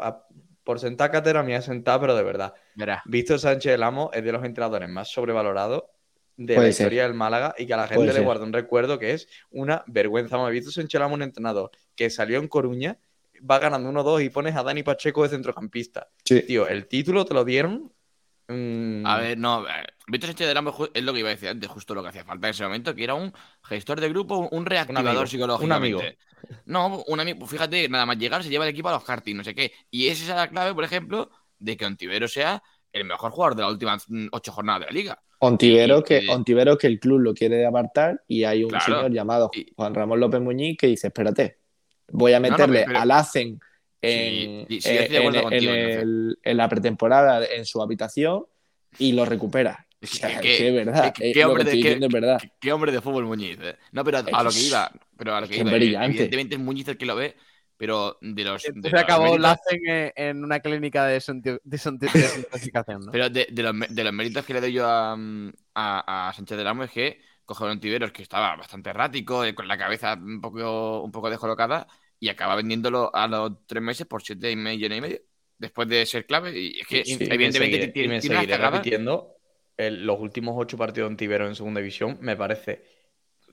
por 0.64 0.80
sentar 0.80 1.11
cátedra 1.11 1.43
me 1.43 1.55
ha 1.55 1.61
sentado, 1.61 2.01
pero 2.01 2.16
de 2.16 2.24
verdad. 2.24 2.53
Víctor 3.05 3.39
Sánchez 3.39 3.74
el 3.74 3.84
Amo 3.84 4.11
es 4.14 4.24
de 4.24 4.32
los 4.32 4.43
entrenadores 4.43 4.89
más 4.89 5.11
sobrevalorados 5.11 5.84
de 6.38 6.57
la 6.57 6.68
historia 6.68 7.03
del 7.03 7.14
Málaga 7.14 7.53
y 7.57 7.68
que 7.68 7.74
a 7.74 7.78
la 7.78 7.88
gente 7.88 8.11
le 8.14 8.20
guarda 8.22 8.43
un 8.43 8.53
recuerdo 8.53 8.97
que 8.97 9.11
es 9.11 9.28
una 9.51 9.84
vergüenza. 9.88 10.43
Visto 10.49 10.72
Sánchez 10.72 10.95
el 10.95 11.01
Amo, 11.03 11.16
un 11.16 11.24
entrenador 11.24 11.72
que 11.95 12.09
salió 12.09 12.39
en 12.39 12.47
Coruña 12.47 12.97
va 13.49 13.59
ganando 13.59 13.89
1-2 13.89 14.26
y 14.26 14.30
pones 14.30 14.55
a 14.55 14.64
Dani 14.64 14.84
Pacheco 14.84 15.24
de 15.24 15.30
centrocampista. 15.30 16.10
Tío, 16.23 16.68
el 16.68 16.88
título 16.88 17.26
te 17.26 17.34
lo 17.34 17.44
dieron. 17.44 17.91
Mm. 18.53 19.05
A 19.05 19.17
ver, 19.17 19.38
no. 19.38 19.65
Víctor 20.07 20.30
Sánchez 20.30 20.47
de 20.47 20.53
Ramos 20.53 20.75
es 20.93 21.03
lo 21.03 21.13
que 21.13 21.19
iba 21.19 21.30
a 21.30 21.31
decir 21.31 21.49
antes, 21.49 21.69
justo 21.69 21.95
lo 21.95 22.03
que 22.03 22.09
hacía 22.09 22.23
falta 22.23 22.47
en 22.47 22.51
ese 22.51 22.63
momento, 22.63 22.93
que 22.93 23.03
era 23.03 23.13
un 23.13 23.34
gestor 23.63 23.99
de 23.99 24.09
grupo, 24.09 24.47
un 24.51 24.65
reactivador 24.65 25.27
psicológico. 25.27 25.65
Un 25.65 25.71
amigo. 25.71 26.01
No, 26.65 27.03
un 27.07 27.19
amigo. 27.19 27.45
Fíjate, 27.45 27.88
nada 27.89 28.05
más 28.05 28.17
llegar 28.17 28.43
se 28.43 28.49
lleva 28.49 28.65
el 28.65 28.71
equipo 28.71 28.89
a 28.89 28.93
los 28.93 29.03
karting, 29.03 29.35
no 29.35 29.43
sé 29.43 29.55
qué. 29.55 29.71
Y 29.89 30.07
esa 30.07 30.23
es 30.23 30.30
la 30.30 30.49
clave, 30.49 30.73
por 30.73 30.84
ejemplo, 30.84 31.30
de 31.59 31.77
que 31.77 31.85
Ontivero 31.85 32.27
sea 32.27 32.61
el 32.91 33.05
mejor 33.05 33.31
jugador 33.31 33.55
de 33.55 33.63
las 33.63 33.71
últimas 33.71 34.05
mm, 34.07 34.27
ocho 34.31 34.51
jornadas 34.51 34.81
de 34.81 34.85
la 34.88 34.91
liga. 34.91 35.21
Ontivero, 35.39 36.03
que, 36.03 36.25
Ontivero 36.30 36.77
que 36.77 36.88
el 36.88 36.99
club 36.99 37.19
lo 37.19 37.34
quiere 37.34 37.65
apartar 37.65 38.23
y 38.27 38.45
hay 38.45 38.63
un 38.63 38.80
señor 38.80 39.11
llamado 39.11 39.51
Juan 39.75 39.93
Ramón 39.93 40.19
López 40.19 40.39
Muñiz 40.39 40.77
que 40.77 40.88
dice, 40.88 41.07
espérate, 41.07 41.57
voy 42.09 42.34
a 42.34 42.39
meterle 42.39 42.85
al 42.85 43.11
ACEN 43.11 43.59
en, 44.03 44.67
la 46.43 46.69
pretemporada 46.69 47.45
en 47.45 47.65
su 47.65 47.81
habitación 47.81 48.45
y 48.97 49.13
lo 49.13 49.25
recupera. 49.25 49.88
Es 50.01 50.19
que, 50.19 50.67
es 50.67 50.73
verdad. 50.73 51.13
¿Qué, 51.15 51.45
hombre, 51.45 52.91
de, 52.91 53.01
fútbol 53.01 53.25
Muñiz. 53.25 53.57
Eh. 53.61 53.77
No, 53.93 54.03
pero 54.03 54.17
a, 54.17 54.43
lo 54.43 54.51
que 54.51 54.59
iba. 54.59 54.91
Pero 55.17 55.34
a 55.34 55.41
lo 55.41 55.47
que 55.47 55.57
iba. 55.57 55.71
Evidentemente 55.75 56.55
es 56.55 56.61
Muñiz 56.61 56.89
el 56.89 56.97
que 56.97 57.05
lo 57.05 57.15
ve, 57.15 57.38
pero 57.77 58.17
de 58.19 58.43
los. 58.43 58.61
se 58.61 58.99
acabó 58.99 59.38
la 59.38 59.57
en, 59.71 60.11
en, 60.15 60.43
una 60.43 60.59
clínica 60.59 61.05
de, 61.05 61.23
desintoxicación. 61.63 63.05
¿no? 63.05 63.11
Pero 63.13 63.30
de, 63.30 63.47
los, 63.49 63.73
de, 63.89 64.03
los, 64.03 64.13
méritos 64.13 64.45
que 64.45 64.53
le 64.53 64.59
doy 64.59 64.73
yo 64.73 64.85
a, 64.85 65.13
a, 65.73 66.27
a 66.27 66.34
Sánchez 66.34 66.57
de 66.57 66.63
Ramos 66.65 66.88
es 66.88 66.91
que 66.91 67.19
coge 67.45 67.65
a 67.65 67.71
un 67.71 67.80
Tiberos 67.80 68.11
que 68.11 68.23
estaba 68.23 68.55
bastante 68.55 68.89
errático, 68.89 69.43
con 69.55 69.67
la 69.67 69.77
cabeza 69.77 70.13
un 70.13 70.41
poco, 70.41 71.01
un 71.01 71.11
poco 71.11 71.30
descolocada, 71.30 71.88
y 72.24 72.30
acaba 72.30 72.56
vendiéndolo 72.56 73.14
a 73.14 73.28
los 73.28 73.52
tres 73.68 73.84
meses 73.84 74.08
por 74.08 74.24
siete 74.24 74.56
millones 74.56 74.98
y 74.98 75.02
medio. 75.02 75.20
Después 75.58 75.90
de 75.90 76.06
ser 76.06 76.26
clave. 76.26 76.58
Y 76.58 76.80
es 76.80 76.88
que, 76.88 77.04
evidentemente, 77.06 77.90
tiene, 77.90 78.58
repitiendo 78.58 79.36
los 79.78 80.22
últimos 80.22 80.56
ocho 80.58 80.78
partidos 80.78 81.12
en 81.12 81.18
Tibero 81.18 81.50
en 81.50 81.56
segunda 81.56 81.82
división. 81.82 82.18
Me 82.22 82.38
parece 82.38 82.82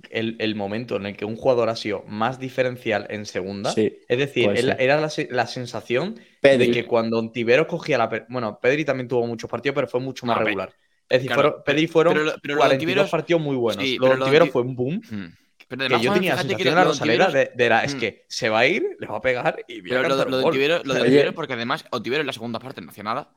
el, 0.08 0.54
momento 0.54 0.94
en 0.94 1.06
el 1.06 1.16
que 1.16 1.24
un 1.24 1.34
jugador 1.34 1.68
ha 1.68 1.74
sido 1.74 2.04
más 2.06 2.38
diferencial 2.38 3.08
en 3.10 3.26
segunda. 3.26 3.74
es 3.76 4.18
decir, 4.18 4.48
era 4.78 5.00
la, 5.00 5.46
sensación 5.48 6.14
de 6.40 6.70
que 6.70 6.86
cuando 6.86 7.18
Ontivero 7.18 7.66
cogía 7.66 7.98
la. 7.98 8.26
Bueno, 8.28 8.60
Pedri 8.62 8.84
también 8.84 9.08
tuvo 9.08 9.26
muchos 9.26 9.50
partidos, 9.50 9.74
pero 9.74 9.88
fue 9.88 9.98
mucho 9.98 10.26
más 10.26 10.38
regular. 10.38 10.72
Es 11.08 11.24
decir, 11.24 11.36
Pedri 11.66 11.88
fueron 11.88 12.14
pero, 12.40 12.56
42 12.58 13.10
partidos 13.10 13.42
muy 13.42 13.56
buenos. 13.56 13.82
Sí, 13.82 13.98
lo 13.98 14.30
de 14.30 14.46
fue 14.46 14.62
un 14.62 14.76
boom. 14.76 15.02
Hmm. 15.10 15.40
Pero 15.70 15.98
que 15.98 16.02
yo 16.02 16.12
tenía 16.12 16.34
la 16.34 16.42
sensación 16.42 16.58
que 16.58 16.74
la 16.74 16.84
Rosalera 16.84 17.30
de, 17.30 17.80
es 17.84 17.94
hmm. 17.94 17.98
que 17.98 18.24
se 18.28 18.48
va 18.48 18.58
a 18.58 18.66
ir, 18.66 18.96
le 18.98 19.06
va 19.06 19.18
a 19.18 19.20
pegar 19.20 19.64
y 19.68 19.80
Pero 19.82 20.08
lo, 20.08 20.16
de 20.16 20.44
Ontivero, 20.44 20.80
lo 20.84 20.94
de 20.94 21.32
porque 21.32 21.52
además 21.52 21.84
Ontivero 21.90 22.22
en 22.22 22.26
la 22.26 22.32
segunda 22.32 22.58
parte 22.58 22.80
no 22.80 22.90
hacía 22.90 23.04
nada. 23.04 23.30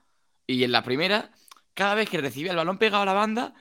Y 0.47 0.63
en 0.63 0.71
la 0.71 0.81
primera, 0.81 1.29
cada 1.75 1.93
vez 1.93 2.09
que 2.09 2.19
recibía 2.19 2.49
el 2.49 2.57
balón 2.57 2.79
pegado 2.79 3.03
a 3.03 3.05
la 3.05 3.13
banda, 3.13 3.53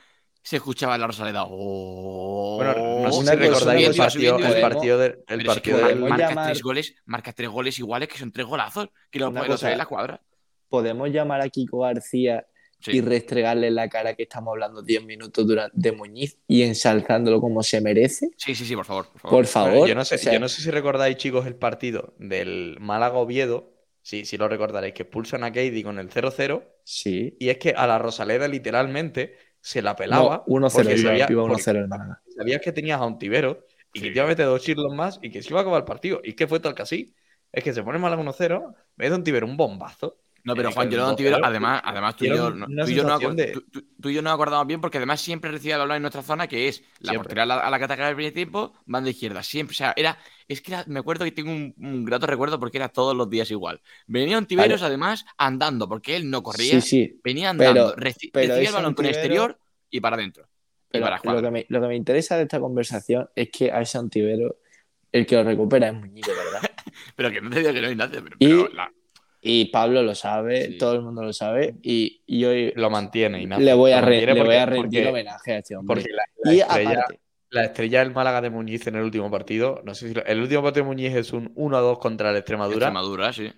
se 0.42 0.56
escuchaba 0.56 0.96
la 0.96 1.06
Rosaleda. 1.06 1.44
Oh, 1.46 2.56
bueno, 2.56 3.02
no 3.02 3.12
sé 3.12 3.30
si 3.30 3.36
recordáis 3.36 3.88
el 3.88 3.96
partido, 3.96 4.38
el 4.38 4.60
partido, 4.62 4.98
de, 4.98 5.24
el 5.28 5.44
partido 5.44 5.96
marca, 5.96 6.44
tres 6.46 6.62
goles, 6.62 6.94
marca 7.04 7.32
tres 7.34 7.50
goles 7.50 7.78
iguales 7.78 8.08
que 8.08 8.16
son 8.16 8.32
tres 8.32 8.46
golazos 8.46 8.88
que 9.10 9.18
lo 9.18 9.34
puede 9.34 9.70
en 9.70 9.78
la 9.78 9.86
cuadra. 9.86 10.22
Podemos 10.70 11.10
llamar 11.10 11.42
a 11.42 11.48
Kiko 11.50 11.80
García 11.80 12.46
y 12.86 13.00
restregarle 13.00 13.70
la 13.70 13.88
cara 13.88 14.14
que 14.14 14.24
estamos 14.24 14.52
hablando 14.52 14.82
10 14.82 15.04
minutos 15.04 15.46
durante, 15.46 15.76
de 15.76 15.92
Muñiz 15.92 16.38
y 16.46 16.62
ensalzándolo 16.62 17.40
como 17.40 17.62
se 17.62 17.80
merece. 17.80 18.30
Sí, 18.36 18.54
sí, 18.54 18.64
sí, 18.64 18.74
por 18.74 18.84
favor. 18.84 19.06
Por 19.20 19.46
favor. 19.46 19.88
yo, 19.88 19.94
no 19.94 20.04
sé, 20.04 20.18
yo 20.18 20.40
no 20.40 20.48
sé 20.48 20.62
si 20.62 20.70
recordáis, 20.70 21.16
chicos, 21.16 21.46
el 21.46 21.54
partido 21.54 22.14
del 22.18 22.76
Málaga 22.80 23.18
Oviedo. 23.18 23.70
Sí, 24.02 24.24
sí 24.24 24.36
lo 24.36 24.48
recordaréis, 24.48 24.94
que 24.94 25.04
expulsan 25.04 25.44
a 25.44 25.52
Katie 25.52 25.84
con 25.84 25.98
el 25.98 26.10
0-0. 26.10 26.64
Sí. 26.82 27.36
Y 27.38 27.50
es 27.50 27.58
que 27.58 27.70
a 27.70 27.86
la 27.86 27.98
Rosaleda 27.98 28.48
literalmente 28.48 29.36
se 29.60 29.80
la 29.80 29.94
pelaba. 29.94 30.44
1-0 30.46 30.70
sabía, 30.70 31.28
1-0 31.28 31.76
el 31.76 31.88
Málaga. 31.88 32.20
Sabías 32.36 32.60
que 32.60 32.72
tenías 32.72 33.00
a 33.00 33.06
un 33.06 33.18
tibero 33.18 33.64
y 33.92 34.00
que 34.00 34.08
te 34.08 34.14
iba 34.14 34.24
a 34.24 34.28
meter 34.28 34.46
dos 34.46 34.60
chilos 34.60 34.92
más 34.92 35.20
y 35.22 35.30
que 35.30 35.42
se 35.42 35.50
iba 35.50 35.60
a 35.60 35.62
acabar 35.62 35.80
el 35.80 35.84
partido. 35.84 36.20
Y 36.24 36.32
que 36.32 36.48
fue 36.48 36.58
tal 36.58 36.74
que 36.74 36.82
así. 36.82 37.14
Es 37.52 37.62
que 37.62 37.72
se 37.72 37.82
pone 37.82 37.98
Málaga 37.98 38.22
1-0, 38.22 38.74
mete 38.96 39.14
un 39.14 39.22
tibero 39.22 39.46
un 39.46 39.56
bombazo. 39.56 40.18
No, 40.44 40.56
pero 40.56 40.72
Juan, 40.72 40.90
yo 40.90 40.98
no 40.98 41.14
Tibero, 41.14 41.38
además, 41.42 41.80
además 41.84 42.16
tú, 42.16 42.24
y 42.24 42.28
yo, 42.28 42.50
no, 42.50 42.66
tú, 42.66 42.90
y 42.90 42.94
yo 42.94 43.04
no 43.04 43.18
tú, 43.18 44.08
y 44.08 44.14
yo 44.14 44.22
nos 44.22 44.32
acordamos 44.32 44.66
bien 44.66 44.80
porque 44.80 44.98
además 44.98 45.20
siempre 45.20 45.52
recibía 45.52 45.76
el 45.76 45.80
balón 45.80 45.96
en 45.96 46.02
nuestra 46.02 46.22
zona, 46.22 46.48
que 46.48 46.66
es 46.66 46.82
la 46.98 47.14
portería 47.14 47.44
a 47.44 47.46
la, 47.46 47.58
a 47.58 47.70
la 47.70 47.78
que 47.78 47.84
ataca 47.84 48.08
el 48.08 48.16
primer 48.16 48.32
tiempo, 48.32 48.72
banda 48.84 49.10
izquierda, 49.10 49.42
siempre. 49.44 49.72
O 49.72 49.76
sea, 49.76 49.92
era, 49.96 50.18
es 50.48 50.60
que 50.60 50.76
me 50.86 50.98
acuerdo 50.98 51.24
que 51.24 51.30
tengo 51.30 51.52
un, 51.52 52.04
grato 52.04 52.26
recuerdo 52.26 52.58
porque 52.58 52.78
era 52.78 52.88
todos 52.88 53.16
los 53.16 53.30
días 53.30 53.50
igual. 53.52 53.80
Venía 54.08 54.36
un 54.36 54.46
Tiberos 54.46 54.82
además 54.82 55.24
andando, 55.38 55.88
porque 55.88 56.16
él 56.16 56.28
no 56.28 56.42
corría, 56.42 56.80
sí, 56.80 57.06
sí. 57.06 57.20
venía 57.22 57.50
andando, 57.50 57.94
recibía 57.96 58.68
el 58.68 58.72
balón 58.72 58.94
con 58.94 59.06
exterior 59.06 59.58
y 59.90 60.00
para 60.00 60.16
adentro. 60.16 60.48
Pero 60.90 61.08
lo, 61.08 61.40
que 61.40 61.50
me, 61.50 61.66
lo, 61.68 61.80
que 61.80 61.86
me, 61.86 61.96
interesa 61.96 62.36
de 62.36 62.42
esta 62.42 62.60
conversación 62.60 63.30
es 63.34 63.48
que 63.50 63.72
a 63.72 63.80
ese 63.80 63.96
Antivero 63.96 64.56
el 65.10 65.24
que 65.24 65.36
lo 65.36 65.44
recupera 65.44 65.88
es 65.88 65.94
Muñiz, 65.94 66.26
¿verdad? 66.26 66.70
pero 67.16 67.30
que 67.30 67.40
no 67.40 67.50
te 67.50 67.60
diga 67.60 67.72
que 67.72 67.80
no 67.80 67.88
hay 67.88 67.96
nadie. 67.96 68.20
Pero, 68.20 68.36
y, 68.38 68.66
y, 69.44 69.64
Pablo 69.66 70.02
lo 70.02 70.14
sabe, 70.14 70.76
todo 70.78 70.94
el 70.94 71.02
mundo 71.02 71.22
lo 71.22 71.32
sabe, 71.32 71.74
y, 71.82 72.22
y 72.26 72.44
hoy 72.44 72.72
lo 72.76 72.90
mantiene. 72.90 73.44
le 73.44 73.74
voy 73.74 73.90
a, 73.90 74.00
le 74.00 74.42
voy 74.42 74.54
a 74.54 74.66
rendir 74.66 75.08
homenaje 75.08 75.52
a 75.52 75.58
este 75.58 75.76
hombre. 75.76 75.96
Porque 75.96 76.10
la, 76.12 76.52
estrella, 76.52 77.04
la 77.50 77.64
estrella 77.64 77.98
del 77.98 78.12
Málaga 78.12 78.40
de 78.40 78.50
Muñiz 78.50 78.86
en 78.86 78.94
el 78.94 79.02
último 79.02 79.30
partido, 79.30 79.82
no 79.84 79.94
sé 79.94 80.12
si 80.12 80.20
el 80.24 80.40
último 80.40 80.62
partido 80.62 80.84
de 80.84 80.88
Muñiz 80.88 81.14
es 81.14 81.32
un 81.32 81.54
1-2 81.54 81.98
contra 81.98 82.30
el 82.30 82.36
Extremadura. 82.36 82.86
Extremadura, 82.86 83.32
sí. 83.32 83.52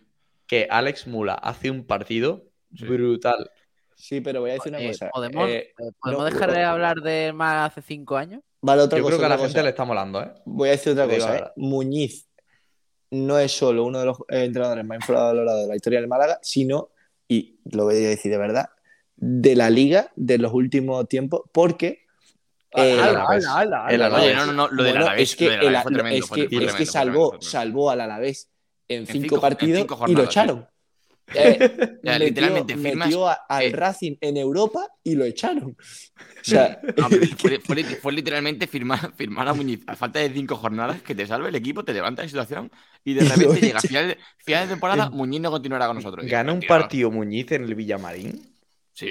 Que 0.46 0.66
Alex 0.70 1.06
Mula 1.06 1.34
hace 1.34 1.70
un 1.70 1.84
partido 1.84 2.44
brutal. 2.70 3.50
Sí, 3.94 4.20
pero 4.20 4.40
voy 4.40 4.50
a 4.50 4.54
decir 4.54 4.74
una 4.74 4.86
cosa. 4.86 5.10
¿Podemos, 5.10 5.48
eh, 5.48 5.72
¿podemos 6.00 6.24
dejar 6.24 6.52
de 6.52 6.62
hablar 6.62 7.00
de 7.02 7.32
más 7.32 7.70
hace 7.70 7.82
cinco 7.82 8.16
años? 8.16 8.42
Vale, 8.60 8.82
otra 8.82 8.98
Yo 8.98 9.06
creo 9.06 9.18
que 9.18 9.26
a 9.26 9.28
la 9.28 9.38
gente 9.38 9.62
le 9.62 9.68
está 9.68 9.84
molando, 9.84 10.22
¿eh? 10.22 10.32
Voy 10.44 10.68
a 10.68 10.72
decir 10.72 10.92
otra 10.92 11.06
cosa. 11.06 11.36
¿eh? 11.36 11.44
Muñiz 11.56 12.28
no 13.14 13.38
es 13.38 13.52
solo 13.52 13.84
uno 13.84 14.00
de 14.00 14.06
los 14.06 14.18
eh, 14.28 14.44
entrenadores 14.44 14.84
más 14.84 14.96
infravalorados 14.96 15.62
de 15.62 15.68
la 15.68 15.76
historia 15.76 16.00
del 16.00 16.08
Málaga, 16.08 16.38
sino, 16.42 16.90
y 17.28 17.58
lo 17.64 17.84
voy 17.84 17.96
a 18.04 18.08
decir 18.08 18.30
de 18.30 18.38
verdad, 18.38 18.68
de 19.16 19.56
la 19.56 19.70
liga 19.70 20.10
de 20.16 20.38
los 20.38 20.52
últimos 20.52 21.08
tiempos, 21.08 21.42
porque 21.52 22.04
es 26.66 26.74
que 26.74 26.86
salvó, 26.86 27.40
salvó 27.40 27.90
al 27.90 28.00
Alavés 28.00 28.50
en, 28.88 29.06
cinco, 29.06 29.40
partidos 29.40 29.86
y 30.08 30.14
lo 30.14 30.24
echaron. 30.24 30.66
Eh, 31.32 31.98
literalmente 32.18 32.76
metió 32.76 33.28
al 33.28 33.62
eh, 33.62 33.72
Racing 33.72 34.16
en 34.20 34.36
Europa 34.36 34.88
y 35.02 35.14
lo 35.14 35.24
echaron. 35.24 35.76
O 36.46 36.50
sea, 36.50 36.78
fue, 38.02 38.12
literalmente 38.12 38.66
firmar, 38.66 39.12
firmar 39.16 39.48
a 39.48 39.54
Muñiz 39.54 39.80
a 39.86 39.96
falta 39.96 40.18
de 40.18 40.28
cinco 40.28 40.56
jornadas 40.56 41.00
que 41.00 41.14
te 41.14 41.26
salve 41.26 41.48
el 41.48 41.54
equipo, 41.54 41.84
te 41.84 41.94
levanta 41.94 42.22
la 42.22 42.28
situación 42.28 42.70
y 43.02 43.14
de 43.14 43.24
repente 43.24 43.60
llega 43.60 43.78
a 43.78 43.82
final 43.82 44.08
de, 44.08 44.18
final 44.38 44.64
de 44.64 44.74
temporada, 44.74 45.10
Muñiz 45.10 45.40
no 45.40 45.50
continuará 45.50 45.86
con 45.86 45.96
nosotros. 45.96 46.26
Gana 46.26 46.52
un 46.52 46.60
partido 46.60 47.10
Muñiz 47.10 47.50
en 47.52 47.64
el 47.64 47.74
Villamarín. 47.74 48.52
Sí. 48.92 49.08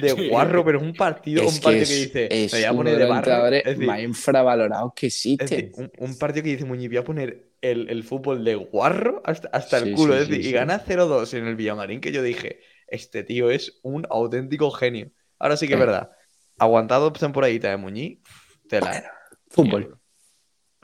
De 0.00 0.28
guarro, 0.28 0.64
pero 0.64 0.78
es 0.78 0.84
un 0.84 0.94
partido, 0.94 1.42
un 1.48 1.58
partido 1.58 1.84
que, 1.84 1.94
dice. 1.94 2.28
Es 2.30 2.52
voy 2.52 2.62
a 2.62 2.72
poner 2.72 2.96
de 2.96 3.04
barro. 3.04 3.46
Es 3.48 3.78
más 3.78 4.00
infravalorado 4.00 4.92
que 4.94 5.06
existe. 5.06 5.72
un, 5.98 6.16
partido 6.16 6.44
que 6.44 6.50
dice 6.50 6.64
Muñiz, 6.64 6.88
voy 6.88 6.98
a 6.98 7.04
poner 7.04 7.48
el, 7.60 8.04
fútbol 8.04 8.44
de 8.44 8.54
guarro 8.54 9.20
hasta, 9.24 9.48
hasta 9.48 9.78
el 9.78 9.94
culo. 9.94 10.16
es 10.16 10.28
decir, 10.28 10.46
y 10.46 10.52
gana 10.52 10.84
0-2 10.84 11.36
en 11.38 11.48
el 11.48 11.56
Villamarín, 11.56 12.00
que 12.00 12.12
yo 12.12 12.22
dije, 12.22 12.60
este 12.86 13.24
tío 13.24 13.50
es 13.50 13.80
un 13.82 14.06
auténtico 14.08 14.70
genio. 14.70 15.10
Ahora 15.38 15.56
sí 15.56 15.66
que 15.66 15.74
es 15.74 15.80
verdad. 15.80 16.10
Aguantado 16.58 17.12
temporadita 17.12 17.68
de 17.68 17.76
Muñiz, 17.76 18.18
tela. 18.68 19.04
fútbol. 19.50 19.98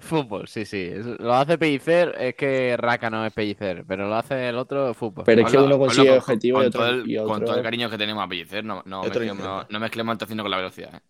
Fútbol, 0.02 0.48
sí, 0.48 0.64
sí. 0.64 0.90
Lo 1.20 1.32
hace 1.34 1.56
Pellicer, 1.56 2.14
es 2.18 2.34
que 2.34 2.76
Raka 2.76 3.08
no 3.08 3.24
es 3.24 3.32
Pellicer, 3.32 3.84
pero 3.86 4.08
lo 4.08 4.16
hace 4.16 4.48
el 4.48 4.58
otro 4.58 4.92
fútbol. 4.94 5.24
Pero 5.24 5.46
es 5.46 5.52
que 5.52 5.58
uno 5.58 5.78
consigue 5.78 6.08
el 6.08 6.18
objetivo 6.18 6.58
con, 6.58 6.64
y, 6.64 6.66
otro, 6.66 6.80
todo 6.80 6.90
el, 6.90 7.10
y 7.10 7.18
otro... 7.18 7.28
con 7.32 7.44
todo 7.44 7.56
el 7.56 7.62
cariño 7.62 7.88
que 7.88 7.96
tenemos 7.96 8.24
a 8.24 8.28
Pellicer, 8.28 8.64
no, 8.64 8.82
no, 8.84 9.02
mezclemos, 9.02 9.38
no, 9.38 9.66
no 9.68 9.80
mezclemos 9.80 10.12
el 10.12 10.18
tocino 10.18 10.42
con 10.42 10.50
la 10.50 10.56
velocidad. 10.56 10.94
¿eh? 10.96 11.00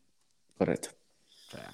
Correcto. 0.59 0.91
O 0.91 1.51
sea... 1.51 1.73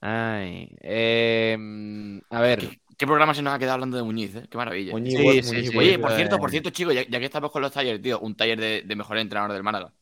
Ay, 0.00 0.68
eh, 0.80 2.20
a 2.30 2.40
ver. 2.40 2.60
¿Qué, 2.60 2.80
¿Qué, 2.96 3.06
programa 3.06 3.34
se 3.34 3.42
nos 3.42 3.52
ha 3.52 3.58
quedado 3.58 3.74
hablando 3.74 3.96
de 3.96 4.04
Muñiz? 4.04 4.36
Eh? 4.36 4.46
Qué 4.48 4.56
maravilla. 4.56 4.92
Muñiz, 4.92 5.16
sí, 5.16 5.24
Muñiz, 5.24 5.70
sí, 5.70 5.76
Oye, 5.76 5.98
por 5.98 6.12
cierto, 6.12 6.38
por 6.38 6.50
cierto, 6.52 6.70
chicos, 6.70 6.94
ya, 6.94 7.02
ya, 7.02 7.18
que 7.18 7.24
estamos 7.24 7.50
con 7.50 7.62
los 7.62 7.72
talleres, 7.72 8.00
tío, 8.00 8.20
un 8.20 8.36
taller 8.36 8.60
de, 8.60 8.82
de 8.86 8.96
mejor 8.96 9.18
entrenador 9.18 9.52
del 9.52 9.64
Málaga. 9.64 9.92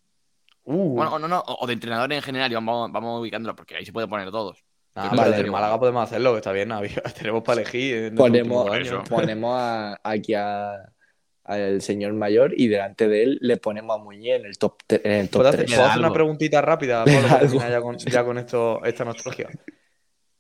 Uh. 0.65 0.95
Bueno, 0.95 1.19
no, 1.19 1.29
no, 1.29 1.43
o, 1.47 1.67
de 1.67 1.73
entrenadores 1.73 2.17
en 2.19 2.23
general, 2.23 2.51
y 2.51 2.55
vamos, 2.55 2.91
vamos 2.93 3.21
ubicándolo, 3.21 3.55
porque 3.57 3.77
ahí 3.77 3.85
se 3.85 3.93
puede 3.93 4.09
poner 4.09 4.31
todos. 4.31 4.65
Ah, 4.95 5.11
vale, 5.15 5.39
en 5.39 5.51
Málaga 5.51 5.81
podemos 5.81 6.05
hacerlo, 6.05 6.33
que 6.33 6.39
está 6.39 6.53
bien, 6.53 6.71
tenemos 7.19 7.43
para 7.43 7.63
elegir. 7.63 8.15
ponemos, 8.15 8.69
ponemos 9.09 9.55
a, 9.59 9.99
aquí 10.03 10.35
al 10.35 11.81
señor 11.81 12.13
mayor 12.13 12.53
y 12.55 12.69
delante 12.69 13.09
de 13.09 13.23
él 13.23 13.39
le 13.41 13.57
ponemos 13.57 13.99
a 13.99 14.03
Muñiz 14.03 14.35
en 14.35 14.45
el 14.45 14.59
top, 14.59 14.77
en 14.89 15.13
el 15.13 15.29
top 15.31 15.41
¿Puedo, 15.41 15.49
hacer, 15.49 15.67
¿puedo 15.67 15.85
hacer 15.85 15.99
una 15.99 16.13
preguntita 16.13 16.61
rápida, 16.61 17.05
Pablo, 17.07 17.69
ya 17.69 17.81
con, 17.81 17.97
ya 17.99 18.25
con 18.25 18.39
esto, 18.39 18.85
esta 18.85 19.05
nostalgia? 19.05 19.49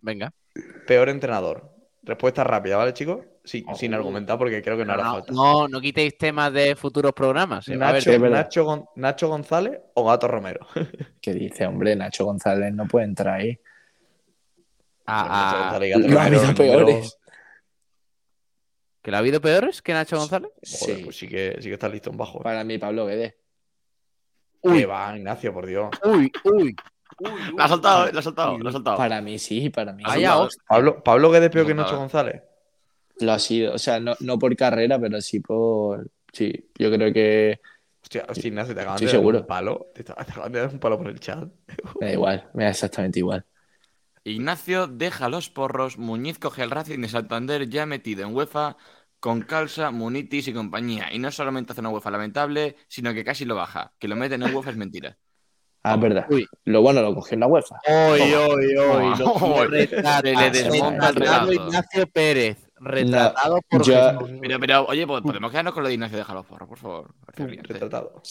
Venga. 0.01 0.33
Peor 0.87 1.09
entrenador. 1.09 1.73
Respuesta 2.03 2.45
rápida, 2.45 2.77
¿vale, 2.77 2.93
chicos? 2.93 3.21
Sí, 3.45 3.65
oh. 3.67 3.75
Sin 3.75 3.93
argumentar, 3.93 4.39
porque 4.39 4.63
creo 4.63 4.77
que 4.77 4.85
no, 4.85 4.93
hará 4.93 5.05
falta. 5.05 5.33
No, 5.33 5.67
no 5.67 5.81
quitéis 5.81 6.17
temas 6.17 6.53
de 6.53 6.77
futuros 6.77 7.13
programas. 7.13 7.69
¿eh? 7.69 7.77
Nacho, 7.77 8.17
Nacho, 8.19 8.89
Nacho, 8.95 9.29
González 9.29 9.81
o 9.95 10.05
Gato 10.05 10.29
Romero. 10.29 10.65
¿Qué 11.21 11.35
dice, 11.35 11.67
hombre? 11.67 11.97
Nacho 11.97 12.25
González 12.25 12.73
no 12.73 12.87
puede 12.87 13.07
entrar 13.07 13.41
ahí. 13.41 13.59
Ah, 15.07 15.73
ah, 15.75 15.79
no 15.99 16.19
ha 16.21 16.25
habido 16.27 16.55
peores. 16.55 17.19
¿Que 19.03 19.11
la 19.11 19.17
ha 19.17 19.21
habido 19.21 19.41
peores 19.41 19.83
que 19.83 19.93
Nacho 19.93 20.17
González? 20.17 20.51
Joder, 20.63 20.97
sí. 20.97 21.03
pues 21.05 21.17
sí 21.17 21.27
que, 21.27 21.57
sí 21.59 21.69
que 21.69 21.75
está 21.75 21.89
listo 21.89 22.11
en 22.11 22.17
bajo. 22.17 22.39
¿eh? 22.39 22.43
Para 22.45 22.63
mí, 22.63 22.79
Pablo 22.79 23.07
Guedes. 23.07 23.35
Uy, 24.61 24.85
va, 24.85 25.17
Ignacio, 25.17 25.53
por 25.53 25.67
Dios. 25.67 25.91
Uy, 26.05 26.31
uy. 26.45 26.77
La 27.57 27.65
ha 27.65 27.69
soltado, 27.69 28.13
la 28.13 28.21
ha 28.21 28.23
soltado, 28.23 28.59
la 28.59 28.71
ha 28.71 28.73
soltado. 28.73 28.97
Para 28.97 29.21
mí 29.21 29.39
sí, 29.41 29.69
para 29.71 29.93
mí 29.93 30.05
sí. 30.07 30.25
Pablo, 30.69 31.03
Pablo 31.03 31.31
Guedes 31.33 31.51
peor 31.51 31.67
que 31.67 31.75
Nacho 31.75 31.97
González. 31.97 32.43
Lo 33.23 33.33
ha 33.33 33.39
sido, 33.39 33.75
o 33.75 33.79
sea, 33.79 34.01
no, 34.01 34.15
no 34.21 34.39
por 34.39 34.55
carrera, 34.57 34.99
pero 34.99 35.21
sí 35.21 35.41
por. 35.41 36.11
Sí, 36.33 36.53
yo 36.79 36.91
creo 36.91 37.13
que. 37.13 37.61
Hostia, 38.03 38.27
hostia 38.29 38.49
Ignacio, 38.49 38.75
te 38.75 38.81
acaban 38.81 38.99
sí, 38.99 39.05
de 39.05 39.11
seguro. 39.13 39.39
dar 39.39 39.43
un 39.43 39.47
palo. 39.47 39.87
Te, 39.95 40.03
te 40.03 40.13
acaban 40.13 40.53
de 40.53 40.61
dar 40.61 40.69
un 40.71 40.81
palo 40.81 40.99
por 40.99 41.09
el 41.09 41.21
chat. 41.21 41.49
Me 42.01 42.07
da 42.07 42.13
igual, 42.13 42.51
me 42.55 42.65
da 42.65 42.71
exactamente 42.71 43.21
igual. 43.21 43.45
Ignacio 44.25 44.87
deja 44.87 45.29
los 45.29 45.51
porros, 45.51 45.99
Muñiz 45.99 46.39
coge 46.39 46.63
el 46.63 46.71
Racing 46.71 47.01
de 47.01 47.09
Santander 47.09 47.69
ya 47.69 47.87
metido 47.87 48.25
en 48.25 48.35
UEFA 48.35 48.77
con 49.19 49.43
Calza, 49.43 49.91
Munitis 49.93 50.49
y 50.49 50.53
compañía. 50.53 51.13
Y 51.13 51.19
no 51.19 51.31
solamente 51.31 51.73
hace 51.73 51.81
una 51.81 51.91
UEFA 51.91 52.11
lamentable, 52.11 52.77
sino 52.89 53.15
que 53.15 53.25
casi 53.25 53.45
lo 53.45 53.55
baja. 53.55 53.93
Que 53.99 54.09
lo 54.09 54.17
mete 54.17 54.35
en 54.35 54.43
UEFA 54.43 54.71
es 54.71 54.77
mentira. 54.77 55.17
Ah, 55.85 55.95
es 55.95 56.01
verdad. 56.01 56.27
Uy. 56.29 56.47
Lo 56.65 56.83
bueno 56.83 57.03
lo 57.03 57.15
cogió 57.15 57.35
en 57.35 57.41
la 57.41 57.47
UEFA. 57.47 57.81
Hoy, 57.89 58.21
hoy, 58.21 58.77
hoy. 58.77 59.69
Le 59.71 60.51
desmonta 60.51 61.11
el. 61.11 61.53
Ignacio 61.55 62.07
Pérez. 62.09 62.69
Retratado 62.85 63.61
por 63.69 63.83
ya- 63.83 64.13
Jesús. 64.19 64.31
Pero, 64.41 64.59
pero, 64.61 64.85
oye, 64.87 65.07
podemos 65.07 65.51
quedarnos 65.51 65.73
con 65.75 65.83
lo 65.83 65.89
de 65.89 65.95
Ignacio 65.95 66.19
de 66.19 66.25
Jaloforro, 66.25 66.67
por 66.69 66.79
favor. 66.79 67.15
Retratado. 67.37 68.23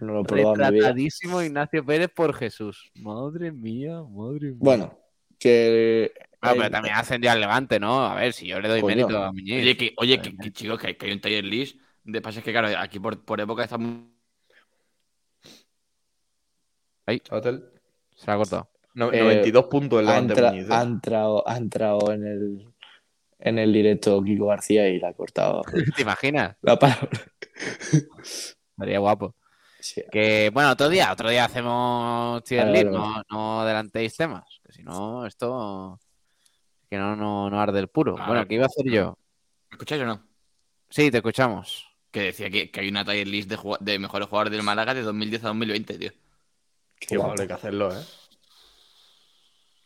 No 0.00 0.12
lo. 0.14 0.22
Retratadísimo 0.24 1.40
Ignacio 1.42 1.84
Pérez 1.84 2.10
por 2.14 2.34
Jesús. 2.34 2.90
Madre 2.96 3.52
mía, 3.52 4.02
madre 4.02 4.48
mía. 4.50 4.56
Bueno, 4.58 4.98
que. 5.38 6.12
Ah, 6.42 6.50
pero 6.52 6.64
eh, 6.66 6.70
también 6.70 6.94
ascendió 6.94 7.30
al 7.32 7.40
Levante, 7.40 7.80
¿no? 7.80 8.04
A 8.04 8.14
ver, 8.14 8.32
si 8.32 8.46
yo 8.46 8.60
le 8.60 8.68
doy 8.68 8.80
Coño. 8.82 8.94
mérito 8.96 9.22
a 9.22 9.32
Muñiz. 9.32 9.62
Oye, 9.62 9.76
que, 9.76 9.94
oye, 9.96 10.20
que, 10.20 10.36
que, 10.36 10.52
chicos, 10.52 10.78
que, 10.78 10.96
que 10.96 11.06
hay 11.06 11.12
un 11.12 11.20
taller 11.20 11.44
list 11.44 11.78
de 12.04 12.20
pases 12.20 12.44
que, 12.44 12.52
claro, 12.52 12.68
aquí 12.78 13.00
por, 13.00 13.24
por 13.24 13.40
época 13.40 13.64
estamos. 13.64 14.02
Chaval, 17.22 17.70
Se 18.16 18.30
ha 18.30 18.36
cortado. 18.36 18.68
no- 18.94 19.12
Eh, 19.12 19.20
92 19.22 19.66
puntos 19.66 20.00
el 20.00 20.06
Levante 20.06 20.42
Muñiz, 20.42 20.64
¿eh? 20.64 20.72
ha 20.72 20.82
entrado, 20.82 21.48
ha 21.48 21.56
entrado 21.56 22.12
en 22.12 22.26
el, 22.26 22.68
en 23.46 23.60
el 23.60 23.72
directo 23.72 24.22
Kiko 24.22 24.46
García 24.46 24.88
y 24.88 24.98
la 24.98 25.08
ha 25.08 25.12
cortado 25.12 25.62
¿Te 25.96 26.02
imaginas? 26.02 26.56
la 26.62 26.76
palabra. 26.78 27.20
Sería 28.76 28.98
guapo. 28.98 29.36
Sí. 29.78 30.02
Que, 30.10 30.50
bueno, 30.52 30.70
otro 30.72 30.88
día, 30.88 31.12
otro 31.12 31.30
día 31.30 31.44
hacemos 31.44 32.42
tier 32.42 32.66
list, 32.66 32.86
no, 32.86 33.22
no 33.30 33.60
adelantéis 33.60 34.16
temas. 34.16 34.44
Que 34.64 34.72
si 34.72 34.82
no, 34.82 35.24
esto. 35.24 36.00
Que 36.90 36.98
no, 36.98 37.14
no, 37.14 37.48
no 37.48 37.60
arde 37.60 37.78
el 37.78 37.88
puro. 37.88 38.16
Bueno, 38.26 38.46
¿qué 38.48 38.54
iba 38.56 38.64
a 38.64 38.66
hacer 38.66 38.90
yo? 38.90 39.16
¿Me 39.70 39.76
escucháis 39.76 40.02
o 40.02 40.06
no? 40.06 40.26
Sí, 40.90 41.10
te 41.12 41.18
escuchamos. 41.18 41.86
Que 42.10 42.22
decía 42.22 42.50
que, 42.50 42.70
que 42.70 42.80
hay 42.80 42.88
una 42.88 43.04
taller 43.04 43.28
list 43.28 43.48
de, 43.48 43.58
de 43.78 43.98
mejores 44.00 44.28
jugadores 44.28 44.52
del 44.52 44.64
Málaga 44.64 44.92
de 44.92 45.02
2010 45.02 45.44
a 45.44 45.48
2020, 45.48 45.98
tío. 45.98 46.10
Qué 46.98 47.16
Pablo, 47.16 47.40
hay 47.40 47.46
que 47.46 47.52
hacerlo, 47.52 47.96
¿eh? 47.96 48.02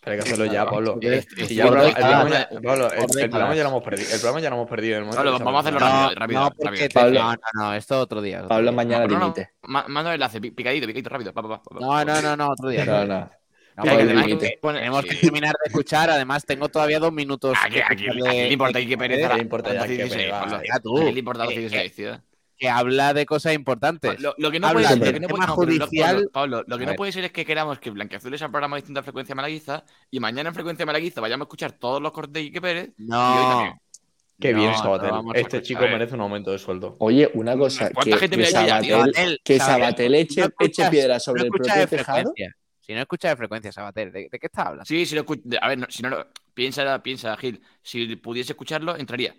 Pero 0.02 0.14
hay 0.14 0.18
que 0.22 0.28
hacerlo 0.28 0.46
ya, 0.46 0.64
Pablo. 0.64 0.98
El 1.00 1.26
programa- 1.28 1.54
ya- 3.54 3.62
lo 3.62 3.68
hemos 3.68 3.82
perdido. 3.82 4.08
El 4.14 4.20
programa 4.20 4.40
ya 4.40 4.50
lo 4.50 4.56
hemos 4.56 4.68
perdido. 4.70 5.10
Pablo, 5.10 5.36
que 5.38 5.44
vamos 5.44 5.54
a 5.54 5.58
hacerlo 5.60 5.78
rápido, 5.78 6.14
rápido, 6.20 6.40
no, 6.40 6.50
rápido. 6.64 6.88
te- 6.88 6.94
Pablo. 6.94 7.20
no, 7.22 7.32
no, 7.32 7.38
no, 7.54 7.74
esto 7.74 8.00
otro 8.00 8.22
día. 8.22 8.36
otro 8.38 8.48
Pablo 8.48 8.70
día. 8.70 8.76
mañana 8.76 9.06
No, 9.06 9.18
no, 9.18 9.24
dimite. 9.26 9.50
ma- 9.62 9.84
Manda 9.88 10.10
el 10.10 10.14
enlace, 10.14 10.40
pi- 10.40 10.50
picadito, 10.52 10.86
picadito, 10.86 11.10
rápido. 11.10 11.32
Pa, 11.34 11.42
pa, 11.42 11.48
pa, 11.48 11.62
pa. 11.62 11.80
No, 11.80 12.04
no, 12.04 12.22
no, 12.22 12.36
no, 12.36 12.48
otro 12.48 12.68
día. 12.70 12.84
No, 12.86 13.04
no. 13.04 13.30
No, 13.76 13.84
Que 13.84 13.90
que 13.90 13.96
tenemos 14.60 15.04
que 15.04 15.14
terminar 15.16 15.54
de 15.62 15.68
escuchar. 15.68 16.10
Además, 16.10 16.44
tengo 16.44 16.68
todavía 16.68 16.98
dos 16.98 17.12
minutos. 17.12 17.56
Aquí, 17.62 17.80
aquí, 17.80 18.04
le 18.06 18.52
importa 18.52 18.78
que 18.80 18.98
Pérez 18.98 19.18
Pérez, 19.18 19.30
a 19.30 19.34
le 19.36 19.42
importa 19.42 19.70
que 19.70 19.78
16, 19.88 20.12
Pérez, 20.12 20.30
Pablo. 20.30 20.56
va, 20.56 20.62
ya 20.66 20.80
tú. 20.80 20.98
¿A 20.98 21.02
quién 21.02 21.14
le 21.14 21.18
importa 21.20 21.44
los 21.44 21.52
Eh, 21.54 21.58
16, 21.60 21.94
tío? 21.94 22.20
Que 22.60 22.68
habla 22.68 23.14
de 23.14 23.24
cosas 23.26 23.54
importantes. 23.54 24.20
Lo, 24.20 24.34
lo 24.36 24.50
que 24.50 24.60
no 24.60 24.68
Habla 24.68 24.88
puede 24.88 24.88
ser, 24.88 24.98
lo 24.98 25.04
que 25.14 25.20
no 25.20 25.28
puede- 25.28 25.40
no, 25.78 26.12
lo- 26.20 26.30
Pablo, 26.30 26.64
lo 26.66 26.78
que 26.78 26.84
A 26.84 26.86
no 26.88 26.94
puede 26.94 27.10
ser 27.12 27.24
es 27.24 27.32
que 27.32 27.44
queramos 27.46 27.78
que 27.78 27.90
Blanquiazul 27.90 28.36
sea 28.36 28.48
un 28.48 28.52
programa 28.52 28.76
de 28.76 28.82
distinta 28.82 29.02
frecuencia 29.02 29.34
malaguiza 29.34 29.82
y 30.10 30.20
mañana 30.20 30.50
en 30.50 30.54
frecuencia 30.54 30.84
malaguiza 30.84 31.20
vayamos 31.22 31.46
a 31.46 31.48
escuchar 31.48 31.72
todos 31.72 32.02
los 32.02 32.12
cortes 32.12 32.34
de 32.34 32.42
Quique 32.42 32.60
Pérez 32.60 32.90
y 32.98 33.02
hoy 33.02 33.08
No. 33.08 33.48
también. 33.48 33.74
Qué 34.38 34.52
No, 34.52 34.58
bien, 34.60 34.70
no 34.72 34.78
Sabatel. 34.78 35.10
a 35.10 35.18
este 35.18 35.40
escuchar. 35.40 35.62
chico 35.62 35.84
A 35.84 35.88
merece 35.88 36.14
un 36.14 36.20
aumento 36.20 36.50
de 36.50 36.58
sueldo. 36.58 36.96
Oye, 37.00 37.30
una 37.34 37.56
cosa. 37.56 37.90
¿Cuánta 37.92 38.10
que, 38.12 38.18
gente 38.20 38.36
que 38.36 38.42
ya? 38.44 38.50
Sabatel, 38.50 38.90
Sabatel, 38.90 39.40
que 39.44 39.58
Sabatel, 39.58 39.80
Sabatel 39.82 40.12
no 40.12 40.18
eche, 40.18 40.40
escuchas- 40.42 40.68
eche 40.84 40.90
piedra 40.90 41.14
no 41.14 41.20
sobre 41.20 41.40
el 41.42 41.46
escuchas 41.48 41.76
propio 41.76 41.98
tejado. 41.98 42.32
Si 42.80 42.94
no 42.94 43.00
escuchas 43.00 43.30
de 43.32 43.36
frecuencia, 43.36 43.72
Sabater, 43.72 44.12
¿de, 44.12 44.28
de 44.30 44.38
qué 44.38 44.46
estás 44.46 44.66
hablando? 44.66 44.84
Sí, 44.84 45.06
si 45.06 45.14
lo 45.14 45.24
escu- 45.24 45.58
A 45.60 45.68
ver, 45.68 45.78
no, 45.78 45.86
si 45.88 46.02
no 46.02 46.08
lo. 46.10 46.26
Piensa, 46.54 47.02
piensa, 47.02 47.36
Gil. 47.36 47.62
Si 47.82 48.16
pudiese 48.16 48.52
escucharlo, 48.52 48.96
entraría. 48.96 49.34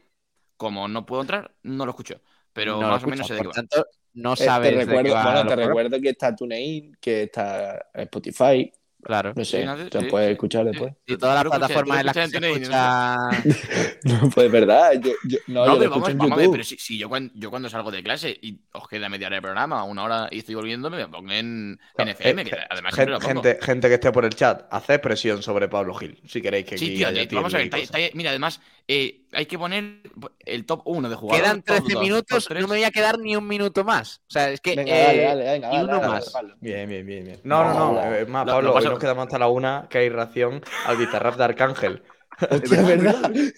Como 0.57 0.87
no 0.87 1.05
puedo 1.05 1.21
entrar, 1.21 1.51
no 1.63 1.85
lo 1.85 1.91
escucho. 1.91 2.21
Pero 2.53 2.79
No 2.81 2.89
más 2.89 3.03
o 3.03 3.07
menos 3.07 3.27
sé 3.27 3.33
de 3.33 3.39
qué 3.39 3.43
por 3.45 3.51
va. 3.51 3.55
tanto, 3.55 3.85
no 4.13 4.33
Eh, 4.33 4.37
sabes 4.37 4.69
te 4.71 4.75
de 4.75 4.79
qué 4.81 4.85
recuerdo, 4.85 5.13
va 5.13 5.23
bueno, 5.23 5.39
te 5.39 5.45
programas. 5.47 5.67
recuerdo 5.67 6.01
que 6.01 6.09
está 6.09 6.35
TuneIn, 6.35 6.97
que 6.99 7.23
está 7.23 7.85
Spotify, 7.93 8.71
Claro. 9.03 9.33
no 9.35 9.43
sé, 9.43 9.65
Sí, 9.65 9.89
te 9.89 10.01
puedes 10.03 10.27
sí. 10.27 10.31
escuchar 10.33 10.63
después. 10.65 10.93
Y 11.07 11.17
todas 11.17 11.33
las 11.43 11.43
plataformas 11.45 11.99
en 12.01 12.05
las 12.05 12.15
que 12.15 12.27
se 12.27 12.37
escucha... 12.37 13.29
No, 14.03 14.29
pues 14.29 14.45
es 14.45 14.51
verdad, 14.51 14.93
yo, 15.01 15.11
yo- 15.27 15.39
no, 15.47 15.65
No, 15.65 15.65
yo 15.65 15.71
lo 15.73 15.77
pero 15.79 15.83
escucho 15.85 16.01
vamos, 16.01 16.09
en 16.11 16.17
vamos 16.19 16.31
a 16.33 16.35
ver, 16.35 16.45
YouTube. 16.45 16.51
pero 16.53 16.63
si, 16.63 16.77
si 16.77 16.97
yo, 16.99 17.09
cuando, 17.09 17.33
yo 17.35 17.49
cuando 17.49 17.69
salgo 17.69 17.89
de 17.91 18.03
clase 18.03 18.37
y 18.41 18.59
os 18.73 18.87
queda 18.87 19.09
media 19.09 19.27
hora 19.27 19.37
de 19.37 19.41
programa, 19.41 19.83
una 19.85 20.03
hora 20.03 20.27
y 20.31 20.39
estoy 20.39 20.53
volviendo, 20.55 20.89
me 20.91 21.07
pongo 21.07 21.31
en, 21.31 21.79
en 21.97 22.07
FM, 22.09 22.43
que 22.45 22.57
además 22.69 22.93
siempre 22.93 23.15
gente, 23.15 23.27
lo 23.27 23.33
pongo. 23.33 23.43
gente, 23.43 23.65
gente 23.65 23.87
que 23.87 23.93
esté 23.95 24.11
por 24.11 24.25
el 24.25 24.35
chat, 24.35 24.67
haced 24.71 25.01
presión 25.01 25.41
sobre 25.41 25.67
Pablo 25.67 25.95
Gil, 25.95 26.19
si 26.27 26.41
queréis 26.41 26.65
que 26.65 26.77
Sí, 26.77 26.95
tío, 26.95 27.09
eh, 27.09 27.13
tier 27.13 27.29
vamos 27.33 27.53
a 27.55 27.57
ver, 27.57 27.65
está- 27.67 27.77
está- 27.79 27.97
mira, 28.15 28.29
además, 28.31 28.61
eh, 28.93 29.21
hay 29.31 29.45
que 29.45 29.57
poner 29.57 30.01
el 30.39 30.65
top 30.65 30.81
1 30.85 31.09
de 31.09 31.15
jugadores. 31.15 31.43
Quedan 31.43 31.61
top 31.61 31.77
13 31.77 31.93
dos, 31.93 32.03
minutos, 32.03 32.43
top 32.43 32.49
tres. 32.49 32.61
no 32.61 32.67
me 32.67 32.75
voy 32.75 32.83
a 32.83 32.91
quedar 32.91 33.19
ni 33.19 33.35
un 33.35 33.47
minuto 33.47 33.83
más. 33.85 34.17
O 34.27 34.31
sea, 34.31 34.49
es 34.49 34.59
que... 34.59 34.75
Venga, 34.75 34.91
eh, 34.93 35.03
dale, 35.05 35.23
dale, 35.23 35.43
venga, 35.51 35.67
y 35.69 35.71
dale, 35.77 35.83
uno 35.83 35.99
dale, 35.99 36.07
más. 36.07 36.33
Bien, 36.59 36.89
bien, 36.89 37.05
bien, 37.05 37.23
bien. 37.23 37.41
No, 37.43 37.63
no, 37.63 37.73
no. 37.73 37.93
No, 37.93 38.01
eh, 38.13 38.21
Es 38.23 38.27
más, 38.27 38.45
lo- 38.45 38.51
Pablo, 38.53 38.69
lo 38.71 38.75
hoy 38.75 38.85
nos 38.85 38.99
quedamos 38.99 39.23
hasta 39.25 39.39
la 39.39 39.47
una 39.47 39.87
que 39.89 39.99
hay 39.99 40.09
ración 40.09 40.61
al 40.85 40.97
bizarrap 40.97 41.37
de 41.37 41.43
Arcángel. 41.43 42.03
Hostia, 42.49 42.79
es 42.81 42.87
verdad. 42.87 43.31
Oye, 43.31 43.53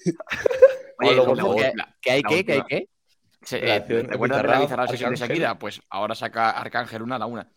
Pablo, 0.98 1.26
por 1.26 1.40
¿cómo 1.40 1.58
favor. 1.58 1.62
que, 1.62 1.74
que 2.02 2.12
hay 2.12 2.22
que, 2.24 2.46
que 2.46 2.54
hay 2.54 2.64
que? 2.64 2.88
Eh, 3.52 3.82
¿Te 3.88 4.14
acuerdas 4.14 4.70
de 4.70 4.78
la 4.78 4.88
sesión 4.88 5.12
de. 5.12 5.18
Shakira? 5.18 5.58
Pues 5.58 5.82
ahora 5.90 6.16
saca 6.16 6.52
Arcángel 6.52 7.02
una 7.02 7.16
a 7.16 7.20
la 7.20 7.26
una. 7.26 7.50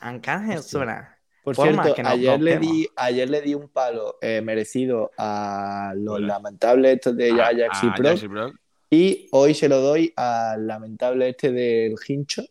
Arcángel 0.00 0.62
suena. 0.62 1.15
Por 1.46 1.54
Forma 1.54 1.84
cierto, 1.84 1.94
que 1.94 2.02
ayer, 2.08 2.40
le 2.42 2.58
di, 2.58 2.88
ayer 2.96 3.30
le 3.30 3.40
di 3.40 3.54
un 3.54 3.68
palo 3.68 4.16
eh, 4.20 4.40
merecido 4.42 5.12
a 5.16 5.92
los 5.96 6.20
lamentables 6.20 6.94
estos 6.96 7.16
de 7.16 7.30
A- 7.40 7.46
Ajax 7.46 7.84
y 7.84 7.86
a 7.86 7.94
Pro 7.94 8.08
Ajax 8.08 8.22
y 8.24 8.28
Pro. 8.28 8.52
y 8.90 9.28
hoy 9.30 9.54
se 9.54 9.68
lo 9.68 9.80
doy 9.80 10.12
al 10.16 10.66
lamentable 10.66 11.28
este 11.28 11.52
del 11.52 11.94
Hincho 12.04 12.42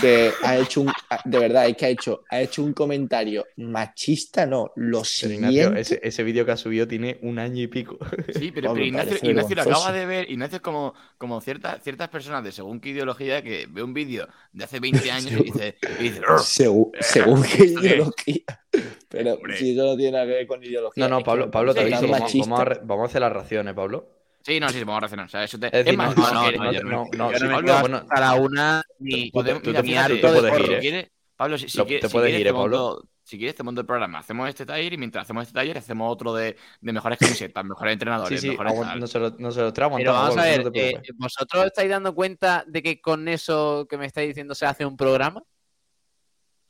que 0.00 0.32
ha 0.42 0.56
hecho 0.58 0.80
un 0.82 0.92
de 1.24 1.38
verdad 1.38 1.68
es 1.68 1.76
que 1.76 1.86
ha 1.86 1.88
hecho 1.90 2.24
ha 2.30 2.40
hecho 2.40 2.62
un 2.62 2.72
comentario 2.72 3.46
machista 3.56 4.46
no 4.46 4.72
lo 4.76 5.02
Pero 5.20 5.34
Ignacio, 5.34 5.50
siguiente 5.50 5.80
ese, 5.80 6.00
ese 6.02 6.22
vídeo 6.22 6.46
que 6.46 6.52
ha 6.52 6.56
subido 6.56 6.88
tiene 6.88 7.18
un 7.22 7.38
año 7.38 7.62
y 7.62 7.66
pico. 7.66 7.98
Sí, 8.38 8.50
pero, 8.52 8.76
Ignacio, 8.76 9.18
Ignacio 9.22 9.56
lo 9.56 9.62
acaba 9.62 9.92
de 9.92 10.06
ver. 10.06 10.30
Ignacio 10.30 10.56
es 10.56 10.62
como, 10.62 10.94
como 11.18 11.40
ciertas, 11.40 11.82
ciertas 11.82 12.08
personas 12.08 12.42
de 12.44 12.52
según 12.52 12.80
qué 12.80 12.90
ideología 12.90 13.42
que 13.42 13.66
ve 13.68 13.82
un 13.82 13.94
vídeo 13.94 14.28
de 14.52 14.64
hace 14.64 14.80
20 14.80 15.10
años 15.10 15.32
y 15.32 15.34
dice, 15.44 15.76
y 16.00 16.02
dice 16.04 16.20
"Ugh". 16.20 16.40
según, 16.40 16.92
según 17.00 17.42
qué 17.42 17.64
ideología 17.64 18.62
pero 19.08 19.34
Hombre. 19.34 19.58
si 19.58 19.72
eso 19.72 19.84
no 19.84 19.96
tiene 19.96 20.12
nada 20.12 20.24
que 20.24 20.32
ver 20.32 20.46
con 20.46 20.64
ideología 20.64 21.06
No, 21.06 21.18
no, 21.18 21.22
Pablo, 21.24 21.50
Pablo 21.50 21.74
te 21.74 21.80
aviso. 21.80 22.08
Vamos, 22.08 22.32
vamos 22.34 22.60
a, 22.60 22.80
vamos 22.82 23.02
a 23.02 23.06
hacer 23.06 23.20
las 23.20 23.32
raciones, 23.32 23.74
Pablo. 23.74 24.08
Sí, 24.44 24.58
no, 24.58 24.68
sí, 24.70 24.80
vamos 24.80 24.96
a 24.96 25.00
reaccionar. 25.00 25.26
O 25.26 25.28
sea, 25.28 25.44
eso 25.44 25.58
te... 25.58 25.66
Es 25.66 25.72
decir, 25.84 25.96
más, 25.96 26.16
no, 26.16 26.22
no, 26.50 26.50
no, 26.50 27.02
no, 27.12 27.50
Pablo, 27.50 27.80
bueno, 27.80 28.06
una 28.40 28.82
ni, 28.98 29.30
podemos- 29.30 29.62
tú 29.62 29.70
mira, 29.82 30.08
puedes 30.08 30.60
ir, 30.60 30.72
¿eh? 30.72 30.80
quieres- 30.80 31.08
Pablo, 31.36 31.58
si, 31.58 31.68
si 31.68 31.78
Lo- 31.78 31.86
quieres, 31.86 32.02
te 32.02 32.08
si 32.08 32.12
puedes 32.12 32.26
quieres, 32.28 32.40
ir, 32.40 32.46
te 32.46 32.50
¿eh, 32.50 32.52
Pablo? 32.52 33.02
si 33.24 33.38
quieres, 33.38 33.54
te 33.54 33.62
monto 33.62 33.80
el 33.80 33.86
programa. 33.86 34.18
Hacemos 34.18 34.48
este 34.48 34.66
taller 34.66 34.92
y 34.92 34.98
mientras 34.98 35.22
hacemos 35.22 35.42
este 35.42 35.54
taller, 35.54 35.78
hacemos 35.78 36.12
otro 36.12 36.34
de, 36.34 36.56
de 36.80 36.92
mejores 36.92 37.18
camisetas, 37.18 37.64
mejores 37.64 37.92
entrenadores, 37.92 38.40
sí, 38.40 38.50
mejores 38.50 38.72
aguant- 38.72 38.86
tal. 38.86 39.00
no 39.00 39.06
se 39.06 39.18
lo, 39.20 39.30
no 39.38 39.50
se 39.52 39.60
lo 39.60 39.72
trae 39.72 39.90
Pero 39.96 40.12
vamos 40.12 40.36
a 40.36 40.42
ver, 40.42 40.70
eh. 40.74 41.00
¿vosotros 41.16 41.66
estáis 41.66 41.88
dando 41.88 42.14
cuenta 42.14 42.64
de 42.66 42.82
que 42.82 43.00
con 43.00 43.28
eso 43.28 43.86
que 43.88 43.96
me 43.96 44.06
estáis 44.06 44.28
diciendo 44.28 44.54
se 44.56 44.66
hace 44.66 44.84
un 44.84 44.96
programa? 44.96 45.42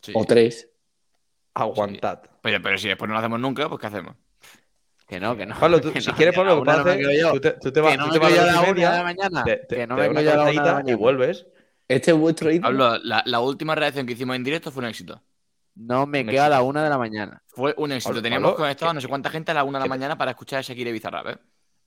Sí. 0.02 0.12
o 0.14 0.24
tres 0.24 0.68
Aguantad. 1.54 2.20
Pero, 2.42 2.60
pero 2.62 2.76
si 2.78 2.88
después 2.88 3.08
no 3.08 3.14
lo 3.14 3.18
hacemos 3.20 3.38
nunca, 3.40 3.68
pues 3.68 3.80
¿qué 3.80 3.86
hacemos? 3.86 4.16
Que 5.12 5.20
no, 5.20 5.36
que 5.36 5.44
no. 5.44 5.54
Pablo, 5.60 5.78
tú- 5.78 5.92
que 5.92 6.00
si 6.00 6.08
no, 6.10 6.16
quieres, 6.16 6.34
Pablo, 6.34 6.58
que 6.60 6.64
puedes 6.64 7.22
no 7.22 7.32
tú 7.32 7.40
te, 7.40 7.50
tú 7.52 7.70
te 7.70 7.80
vas, 7.82 7.92
Que 7.92 7.98
no 7.98 8.06
tú 8.06 8.12
te 8.12 8.18
vas 8.18 8.32
a 8.38 8.46
la 8.46 8.60
una 8.62 8.72
de 8.72 8.80
la 8.96 9.02
mañana. 9.04 9.44
te, 9.44 9.56
te, 9.58 9.76
Que 9.76 9.86
no 9.86 9.96
te 9.96 10.08
me 10.08 10.24
yo 10.24 10.32
a 10.32 10.36
la 10.36 10.42
una 10.42 10.50
de 10.50 10.56
la 10.56 10.62
calentadita 10.62 10.90
y 10.90 10.94
vuelves. 10.94 11.46
este 11.86 12.10
es 12.12 12.16
vuestro 12.16 12.50
ídolo 12.50 12.78
Pablo, 12.78 12.98
la, 13.04 13.22
la 13.26 13.40
última 13.40 13.74
reacción 13.74 14.06
que 14.06 14.14
hicimos 14.14 14.36
en 14.36 14.44
directo 14.44 14.70
fue 14.70 14.82
un 14.82 14.88
éxito. 14.88 15.22
No 15.74 16.06
me 16.06 16.20
Un 16.22 16.28
quedo 16.28 16.44
a 16.44 16.48
la 16.48 16.62
una 16.62 16.82
de 16.82 16.88
la 16.88 16.96
mañana. 16.96 17.42
Fue 17.48 17.74
un 17.76 17.92
éxito. 17.92 18.08
Pablo, 18.10 18.22
Teníamos 18.22 18.54
conectado 18.54 18.90
a 18.90 18.94
no 18.94 19.00
sé 19.02 19.08
cuánta 19.08 19.28
gente 19.28 19.50
a 19.50 19.54
la 19.54 19.64
una 19.64 19.78
de 19.78 19.84
la 19.84 19.88
mañana 19.90 20.16
para 20.16 20.30
escuchar 20.30 20.60
a 20.60 20.62
Shakira 20.62 20.88
y 20.88 20.92
Bizarrap, 20.94 21.26
¿eh? 21.28 21.36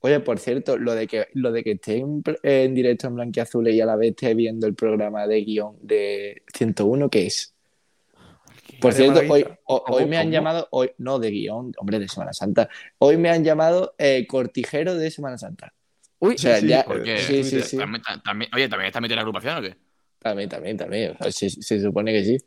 Oye, 0.00 0.20
por 0.20 0.38
cierto, 0.38 0.76
lo 0.78 0.94
de 0.94 1.08
que 1.08 1.26
lo 1.32 1.50
de 1.50 1.64
que 1.64 1.72
esté 1.72 1.96
en, 1.96 2.22
en 2.44 2.74
directo 2.74 3.08
en 3.08 3.14
Blanquiazul 3.16 3.66
y 3.68 3.80
a 3.80 3.86
la 3.86 3.96
vez 3.96 4.10
esté 4.10 4.34
viendo 4.34 4.68
el 4.68 4.74
programa 4.76 5.26
de 5.26 5.40
guion 5.42 5.76
de 5.82 6.42
101, 6.54 7.08
¿qué 7.10 7.26
es? 7.26 7.55
Por 8.80 8.92
cierto, 8.92 9.20
hoy, 9.28 9.44
hoy 9.64 10.06
me 10.06 10.18
han 10.18 10.30
llamado, 10.30 10.68
hoy, 10.70 10.90
no 10.98 11.18
de 11.18 11.30
guion, 11.30 11.72
hombre, 11.78 11.98
de 11.98 12.08
Semana 12.08 12.32
Santa. 12.32 12.68
Hoy 12.98 13.16
me 13.16 13.30
han 13.30 13.44
llamado 13.44 13.94
eh, 13.98 14.26
cortijero 14.26 14.94
de 14.94 15.10
Semana 15.10 15.38
Santa. 15.38 15.72
Uy, 16.18 16.34
O 16.34 16.38
sea, 16.38 16.60
sí, 16.60 16.66
ya. 16.68 16.84
porque- 16.84 17.18
Sí, 17.18 17.44
sí, 17.44 17.60
sí. 17.62 17.76
También, 17.76 18.02
también- 18.24 18.50
oye, 18.54 18.68
¿también 18.68 18.86
está 18.88 19.00
metida 19.00 19.14
en 19.14 19.16
la 19.16 19.22
agrupación 19.22 19.58
o 19.58 19.62
qué? 19.62 19.76
También, 20.18 20.48
también, 20.48 20.76
también. 20.76 21.12
O 21.18 21.22
sea, 21.22 21.30
se, 21.32 21.50
se 21.50 21.80
supone 21.80 22.12
que 22.12 22.24
sí. 22.24 22.38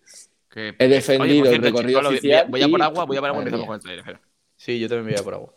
Que- 0.50 0.74
He 0.80 0.88
defendido 0.88 1.44
Oye, 1.44 1.56
el 1.56 1.62
recorrido 1.62 2.02
voy- 2.02 2.16
oficial 2.16 2.48
Voy 2.50 2.62
a 2.64 2.68
por 2.68 2.82
agua, 2.82 3.06
voy 3.06 3.18
a 3.18 3.20
por 3.22 3.30
agua 3.30 3.42
y 3.44 3.46
empezamos 3.46 3.68
con 3.80 3.92
el 3.92 4.00
espera. 4.00 4.22
Sí, 4.58 4.80
yo 4.80 4.90
también 4.90 5.06
me 5.06 5.12
voy 5.14 5.20
a 5.20 5.24
por 5.24 5.34
agua. 5.36 5.54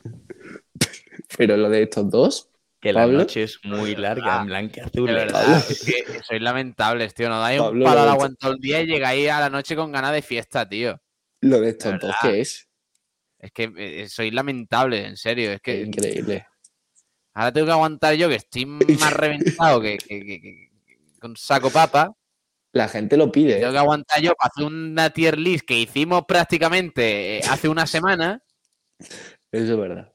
Pero 1.36 1.57
lo 1.57 1.69
de 1.70 1.82
estos 1.82 2.11
dos, 2.11 2.49
Que 2.82 2.92
la 2.92 3.02
Pablo. 3.02 3.18
noche 3.18 3.44
es 3.44 3.60
muy 3.62 3.94
larga, 3.94 4.38
Ah, 4.38 4.40
en 4.42 4.46
blanqueazul. 4.48 5.06
De 5.06 5.12
eh. 5.12 5.14
verdad, 5.14 5.56
es 5.70 5.84
que 5.84 6.22
sois 6.24 6.42
lamentables, 6.42 7.14
tío. 7.14 7.28
No 7.28 7.38
dais 7.40 7.60
un 7.60 7.66
Pablo, 7.68 7.84
palo 7.84 7.94
lo 7.94 8.00
al 8.02 8.06
de- 8.06 8.12
agua 8.12 8.26
en 8.26 8.36
todo 8.36 8.52
el 8.52 8.59
día 8.59 8.80
y 8.82 8.86
llegáis 8.86 9.30
a 9.30 9.38
la 9.40 9.48
noche 9.50 9.76
con 9.76 9.92
ganas 9.92 10.12
de 10.12 10.20
fiesta, 10.22 10.68
tío. 10.68 11.00
lo 11.42 11.60
de 11.60 11.72
dos, 11.74 11.84
verdad. 11.84 12.14
¿qué 12.20 12.40
es? 12.40 12.68
Es 13.38 13.50
que 13.52 13.72
eh, 13.76 14.09
sois 14.09 14.32
lamentables, 14.34 15.06
en 15.06 15.16
serio. 15.16 15.52
Es 15.52 15.60
que 15.60 15.80
Increíble. 15.82 16.46
ahora 17.34 17.52
tengo 17.52 17.66
que 17.66 17.72
aguantar 17.72 18.14
yo 18.14 18.28
que 18.28 18.34
estoy 18.36 18.66
más 18.66 19.12
reventado 19.12 19.80
que, 19.80 19.98
que- 19.98 20.20
que- 20.26 20.40
que- 20.40 20.70
con 21.20 21.36
saco 21.36 21.70
papa. 21.70 22.12
La 22.72 22.88
gente 22.88 23.16
lo 23.16 23.30
pide. 23.30 23.54
Tengo 23.56 23.68
¿eh? 23.68 23.72
que 23.72 23.78
aguantar 23.78 24.20
yo 24.22 24.34
para 24.34 24.50
hacer 24.52 24.64
una 24.64 25.10
tier 25.10 25.38
list 25.38 25.64
que 25.66 25.78
hicimos 25.78 26.24
prácticamente 26.26 27.38
eh, 27.38 27.40
hace 27.48 27.68
una 27.68 27.86
semana. 27.86 28.42
Eso 28.98 29.72
es 29.74 29.76
verdad. 29.78 30.11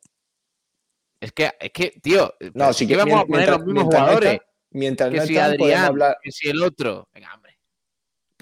Es 1.19 1.31
que, 1.31 1.51
es 1.59 1.71
que, 1.71 1.99
tío, 2.01 2.33
no, 2.53 2.73
si 2.73 2.87
que 2.87 2.95
vamos 2.95 3.21
a 3.21 3.25
poner 3.25 3.49
los 3.49 3.65
mismos 3.65 3.83
jugadores. 3.85 4.39
mientras 4.71 5.09
que 5.09 5.17
no 5.17 5.25
si 5.25 5.35
están, 5.35 5.51
Adrián, 5.51 5.85
hablar... 5.85 6.17
que 6.21 6.31
si 6.31 6.49
el 6.49 6.61
otro. 6.61 7.09
Venga, 7.13 7.33
hombre. 7.33 7.57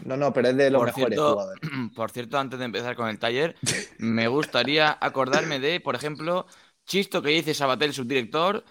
No, 0.04 0.18
no, 0.18 0.34
pero 0.34 0.50
es 0.50 0.58
de 0.58 0.70
los 0.70 0.80
Por 0.80 0.88
mejores 0.88 1.08
cierto, 1.08 1.34
jugadores. 1.34 1.62
Por 1.96 2.12
cierto, 2.12 2.38
antes 2.38 2.60
de 2.60 2.66
empezar 2.66 2.96
con 2.96 3.08
el 3.08 3.18
taller, 3.18 3.56
me 3.98 4.28
gustaría 4.28 4.98
acordarme 5.00 5.60
de, 5.60 5.80
por 5.80 5.96
ejemplo, 5.96 6.46
Chisto 6.86 7.22
que 7.22 7.30
dice 7.30 7.54
Sabatel, 7.54 7.94
subdirector. 7.94 8.64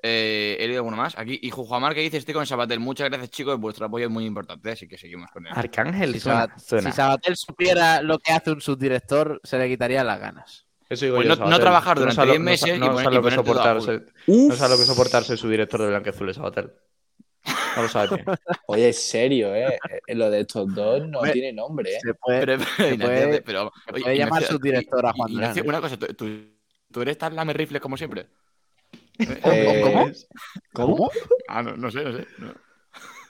Eh, 0.00 0.56
he 0.60 0.66
leído 0.66 0.78
alguno 0.80 0.96
más 0.96 1.18
aquí. 1.18 1.38
Y 1.42 1.50
Juanmar 1.50 1.94
que 1.94 2.00
dice 2.00 2.16
estoy 2.16 2.34
con 2.34 2.46
Sabatel. 2.46 2.80
Muchas 2.80 3.08
gracias, 3.08 3.30
chicos. 3.30 3.58
Vuestro 3.58 3.86
apoyo 3.86 4.06
es 4.06 4.10
muy 4.10 4.24
importante, 4.24 4.70
así 4.70 4.86
que 4.88 4.96
seguimos 4.96 5.30
con 5.30 5.46
él. 5.46 5.52
Arcángel 5.54 6.14
Si, 6.14 6.20
suena, 6.20 6.54
si 6.56 6.92
Sabatel 6.92 7.36
supiera 7.36 8.00
lo 8.00 8.18
que 8.18 8.32
hace 8.32 8.52
un 8.52 8.60
subdirector, 8.60 9.40
se 9.42 9.58
le 9.58 9.68
quitarían 9.68 10.06
las 10.06 10.20
ganas. 10.20 10.67
Eso 10.88 11.04
digo 11.04 11.16
Pues 11.16 11.28
yo, 11.28 11.36
no- 11.36 11.50
no 11.50 11.58
trabajar 11.60 11.98
durante 11.98 12.16
sabes 12.16 12.28
lo- 12.28 12.32
10 12.34 12.42
meses 12.44 12.68
no, 12.70 12.74
y 12.74 12.78
no 12.78 12.86
poner- 12.94 13.04
sabes 13.04 13.12
y 13.12 13.16
lo 13.16 13.22
que 13.22 13.34
soportarse, 13.34 14.00
no 14.26 14.54
sabes 14.56 14.70
lo 14.70 14.78
que 14.78 14.84
soportarse 14.84 15.36
su 15.36 15.48
director 15.48 15.82
de 15.82 15.88
Blanqueazul, 15.88 16.34
Sabatel. 16.34 16.72
No 17.76 17.82
lo 17.82 17.88
sabes 17.88 18.10
bien. 18.10 18.24
Oye, 18.66 18.88
es 18.88 19.02
serio, 19.08 19.54
¿eh? 19.54 19.78
Eh, 20.06 20.14
Lo 20.14 20.30
de 20.30 20.40
estos 20.40 20.74
dos 20.74 21.06
no 21.06 21.18
Hombre, 21.18 21.32
tiene 21.32 21.52
nombre, 21.52 21.94
¿eh? 21.94 21.98
Se 22.02 22.14
puede, 22.14 22.40
Pero, 22.40 22.58
se 22.58 22.96
puede- 22.98 23.42
pero- 23.42 23.72
se 23.86 23.92
oye, 23.92 24.02
puede 24.02 24.16
llamar 24.18 24.40
Ignacio, 24.42 24.56
subdirector 24.56 25.06
a 25.06 25.10
y- 25.10 25.12
Juan 25.18 25.30
Ignacio, 25.32 25.62
Durán, 25.62 25.78
una 25.80 25.88
cosa, 25.88 25.98
¿tú, 25.98 26.14
tú, 26.14 26.28
tú 26.92 27.02
eres 27.02 27.18
tan 27.18 27.36
lame 27.36 27.52
rifles 27.52 27.80
como 27.82 27.96
siempre? 27.96 28.26
Eh, 29.18 29.80
¿Cómo? 29.82 30.10
¿Cómo? 30.72 31.10
Ah, 31.48 31.62
no, 31.62 31.76
no 31.76 31.90
sé, 31.90 32.02
no 32.04 32.12
sé. 32.12 32.26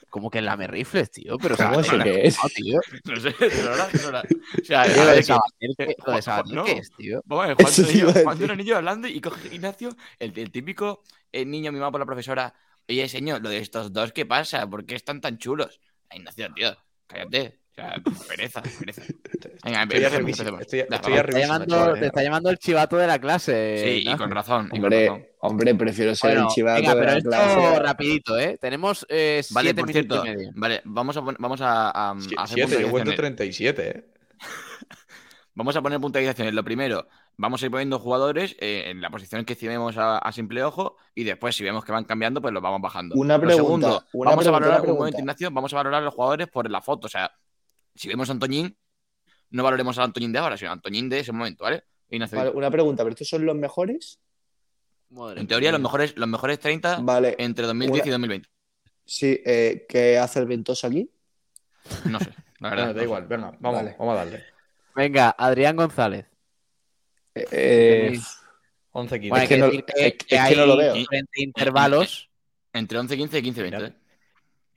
No, 0.09 0.11
Como 0.11 0.29
que 0.29 0.41
lame 0.41 0.67
rifles, 0.67 1.11
tío. 1.11 1.37
Pero 1.37 1.55
¿Cómo 1.55 1.83
Sabatel, 1.83 2.01
eso 2.01 2.03
qué 2.03 2.27
es? 2.27 2.37
no, 2.43 2.49
tío. 2.49 2.79
no 3.05 3.15
sé, 3.19 3.29
de 3.39 3.47
verdad. 3.63 4.23
O 4.61 4.65
sea, 4.65 4.87
lo 4.87 5.05
de 5.05 5.15
que- 5.17 5.23
Sabatel, 5.23 5.75
¿qué- 5.77 5.95
lo 6.05 6.13
de 6.13 6.21
no. 6.55 6.63
qué 6.63 6.71
es, 6.73 6.91
tío? 6.95 7.21
Vamos 7.25 7.45
a 7.45 7.47
ver, 7.47 7.55
Juan 7.55 7.67
a 7.67 8.23
Juan 8.23 8.37
hablando 8.77 9.07
y 9.07 9.21
coge 9.21 9.53
Ignacio, 9.53 9.89
el, 10.19 10.37
el 10.37 10.51
típico 10.51 11.03
eh, 11.31 11.45
niño 11.45 11.71
mimado 11.71 11.91
por 11.91 11.99
la 11.99 12.05
profesora. 12.05 12.53
Oye, 12.87 13.07
señor, 13.07 13.41
lo 13.41 13.49
de 13.49 13.59
estos 13.59 13.93
dos, 13.93 14.11
¿qué 14.11 14.25
pasa? 14.25 14.67
¿Por 14.67 14.85
qué 14.85 14.95
están 14.95 15.21
tan 15.21 15.37
chulos? 15.37 15.79
Ignacio, 16.11 16.51
tío, 16.53 16.75
cállate. 17.07 17.58
Pereza, 18.27 18.61
pereza. 18.79 19.01
Venga, 19.63 19.83
Estoy. 19.83 19.99
Te 20.65 20.85
está, 20.87 21.39
llamando, 21.39 21.75
chaval, 21.75 21.99
te 21.99 22.05
está 22.07 22.23
llamando 22.23 22.49
el 22.49 22.57
chivato 22.57 22.97
de 22.97 23.07
la 23.07 23.19
clase. 23.19 23.81
Sí, 23.83 24.09
y 24.09 24.15
con 24.17 24.31
razón. 24.31 24.69
y 24.71 24.79
con 24.79 24.91
razón. 24.91 25.25
Hombre, 25.41 25.75
prefiero 25.75 26.15
ser 26.15 26.31
Bueno, 26.31 26.47
el 26.47 26.53
chivato 26.53 26.81
venga, 26.81 26.95
de 26.95 26.99
pero 26.99 27.11
la 27.11 27.17
esto 27.17 27.29
clase. 27.29 27.79
rapidito, 27.79 28.37
¿eh? 28.39 28.57
Tenemos 28.59 29.05
eh, 29.09 29.41
Vale, 29.51 29.67
siete 29.69 29.81
por 29.81 29.87
minutos 29.93 30.17
cierto, 30.21 30.25
y 30.25 30.37
medio. 30.37 30.51
vale, 30.55 30.81
vamos 30.85 31.17
a, 31.17 31.21
vamos 31.21 31.61
a, 31.61 31.89
a- 31.89 32.09
a 32.11 32.13
hacer 32.13 32.55
Siete, 32.67 32.81
yo 32.81 32.89
puntualizaciones. 32.89 33.15
37, 33.15 33.89
¿eh? 33.89 34.05
Vamos 35.55 35.75
a 35.75 35.81
poner 35.81 35.99
puntualizaciones. 35.99 36.53
Lo 36.53 36.63
primero, 36.63 37.05
vamos 37.35 37.61
a 37.61 37.65
ir 37.65 37.71
poniendo 37.71 37.99
jugadores 37.99 38.55
eh, 38.61 38.83
en 38.87 39.01
la 39.01 39.09
posición 39.09 39.43
que 39.43 39.53
estimemos 39.53 39.97
a, 39.97 40.17
a 40.17 40.31
simple 40.31 40.63
ojo 40.63 40.95
y 41.13 41.25
después, 41.25 41.53
si 41.53 41.65
vemos 41.65 41.83
que 41.83 41.91
van 41.91 42.05
cambiando, 42.05 42.41
pues 42.41 42.53
los 42.53 42.63
vamos 42.63 42.79
bajando. 42.81 43.15
Una 43.15 43.33
Lo 43.37 43.41
pregunta, 43.41 43.63
segundo, 43.65 44.03
una 44.13 44.29
vamos 44.31 44.43
pregunta, 44.45 44.49
a 44.49 44.51
valorar 44.71 44.89
un 44.89 44.97
momento. 44.97 45.19
Ignacio, 45.19 45.51
vamos 45.51 45.73
a 45.73 45.75
valorar 45.75 46.01
a 46.01 46.05
los 46.05 46.13
jugadores 46.13 46.47
por 46.47 46.69
la 46.69 46.81
foto. 46.81 47.07
O 47.07 47.09
sea, 47.09 47.29
si 47.99 48.07
vemos 48.07 48.29
a 48.29 48.31
Antoñín, 48.31 48.77
no 49.49 49.61
valoremos 49.63 49.97
al 49.97 50.05
Antoñín 50.05 50.31
de 50.31 50.39
ahora, 50.39 50.55
sino 50.55 50.69
a 50.69 50.73
Antoñín 50.73 51.09
de 51.09 51.19
ese 51.19 51.33
momento, 51.33 51.65
¿vale? 51.65 51.83
Ignacio, 52.09 52.37
Vale, 52.37 52.51
una 52.51 52.71
pregunta, 52.71 53.03
¿pero 53.03 53.11
estos 53.13 53.27
son 53.27 53.45
los 53.45 53.57
mejores? 53.57 54.19
Madre 55.09 55.41
en 55.41 55.47
teoría, 55.47 55.71
los 55.73 55.81
mejores, 55.81 56.13
los 56.15 56.29
mejores 56.29 56.59
30 56.59 56.99
Vale, 57.01 57.35
entre 57.39 57.65
2010 57.65 58.05
y 58.05 58.09
Una- 58.09 58.13
2020. 58.13 58.49
sí, 59.05 59.41
eh, 59.45 59.85
¿qué 59.89 60.17
hace 60.17 60.39
el 60.39 60.45
Ventoso 60.45 60.87
aquí? 60.87 61.09
No 62.05 62.19
sé, 62.19 62.29
la 62.59 62.69
verdad. 62.69 62.85
Bueno, 62.85 62.93
da 62.93 63.03
igual, 63.03 63.27
venga, 63.27 63.51
vamos, 63.59 63.79
Vale. 63.81 63.95
vamos 63.99 64.13
a 64.13 64.17
darle. 64.17 64.43
Venga, 64.95 65.35
Adrián 65.37 65.75
González. 65.75 66.25
Eh, 67.35 67.45
eh, 67.51 68.11
Tenéis- 68.13 68.37
11 68.91 69.19
15. 69.19 69.29
Bueno, 69.29 69.41
hay 69.41 69.47
que 69.47 69.55
que 69.55 69.59
no- 69.61 69.69
que, 69.71 69.77
es- 69.77 70.13
que 70.25 70.35
es 70.37 70.47
que 70.47 70.55
no 70.55 70.65
lo 70.65 70.73
hay 70.73 70.79
veo. 70.79 70.93
diferentes 70.93 71.43
intervalos. 71.43 72.29
Entre 72.71 72.97
11, 72.97 73.17
15 73.17 73.39
y 73.39 73.41
15, 73.41 73.61
20. 73.61 73.77
Mira. 73.77 73.89
¿eh? 73.89 73.93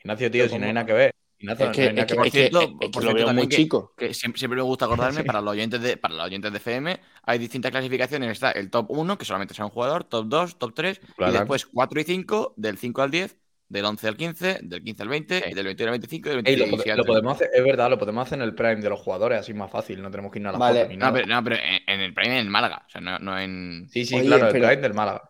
Ignacio, 0.00 0.30
tío, 0.30 0.48
si 0.48 0.58
no 0.58 0.66
hay 0.66 0.72
nada 0.72 0.86
que 0.86 0.92
ver. 0.92 1.14
Es 1.43 1.48
no 1.48 1.56
que, 1.56 1.64
es 1.64 1.70
que, 1.94 2.01
es 2.01 2.06
que- 2.06 2.31
cierto, 2.31 2.60
es 2.62 2.69
que 2.81 2.89
por 2.90 3.05
lo 3.05 3.10
cierto, 3.10 3.24
veo 3.27 3.35
muy 3.35 3.48
chico. 3.48 3.94
que 3.97 4.14
siempre, 4.14 4.39
siempre 4.39 4.56
me 4.56 4.62
gusta 4.62 4.85
acordarme, 4.85 5.24
para 5.24 5.40
los 5.40 5.52
oyentes 5.52 5.81
de, 5.82 5.97
para 5.97 6.14
los 6.14 6.24
oyentes 6.27 6.51
de 6.52 6.59
FM, 6.59 7.01
hay 7.24 7.39
distintas 7.39 7.70
clasificaciones. 7.70 8.31
Está 8.31 8.52
el 8.52 8.70
top 8.70 8.86
1, 8.90 9.19
que 9.19 9.24
solamente 9.24 9.55
sea 9.55 9.64
un 9.64 9.70
jugador, 9.70 10.05
top 10.05 10.27
2, 10.28 10.59
top 10.59 10.73
3, 10.74 11.01
Claro. 11.16 11.32
y 11.32 11.36
después 11.39 11.66
4 11.66 12.01
y 12.01 12.05
5, 12.05 12.55
del 12.56 12.78
5 12.78 13.02
al 13.02 13.10
10, 13.10 13.36
del 13.69 13.85
11 13.86 14.06
al 14.09 14.16
15, 14.16 14.59
del 14.62 14.82
15 14.85 15.02
al 15.02 15.09
20, 15.09 15.44
y 15.51 15.55
del 15.55 15.64
21 15.64 15.89
al 15.89 15.98
25 15.98 16.28
y 16.28 16.32
del 16.36 16.39
Ey, 16.47 16.56
26 16.56 16.69
lo, 16.86 16.93
al 16.93 16.98
lo 16.98 17.05
30. 17.05 17.06
podemos 17.06 17.32
hacer, 17.35 17.51
es 17.55 17.64
verdad, 17.64 17.89
lo 17.90 17.98
podemos 17.98 18.27
hacer 18.27 18.39
en 18.39 18.44
el 18.44 18.55
prime 18.55 18.77
de 18.77 18.89
los 18.90 19.01
jugadores, 19.01 19.40
así 19.40 19.55
más 19.55 19.70
fácil, 19.70 20.02
no 20.02 20.10
tenemos 20.10 20.31
que 20.31 20.39
ir 20.40 20.47
a 20.47 20.52
la 20.52 20.59
Vale. 20.59 20.81
foto 20.81 20.89
ni 20.90 20.97
No, 20.97 21.01
nada. 21.06 21.12
pero, 21.14 21.27
no, 21.27 21.43
pero 21.44 21.56
en, 21.56 21.81
en 21.86 22.01
el 22.01 22.12
Prime 22.14 22.39
en 22.39 22.48
Málaga, 22.51 22.85
o 22.86 22.90
sea, 22.90 23.01
no, 23.01 23.19
no 23.19 23.39
en... 23.39 23.86
Sí, 23.89 24.05
sí, 24.05 24.16
Oye, 24.16 24.27
claro, 24.27 24.47
el 24.48 24.52
pero- 24.52 24.69
prime 24.69 24.82
del 24.82 24.94
Málaga. 24.94 25.23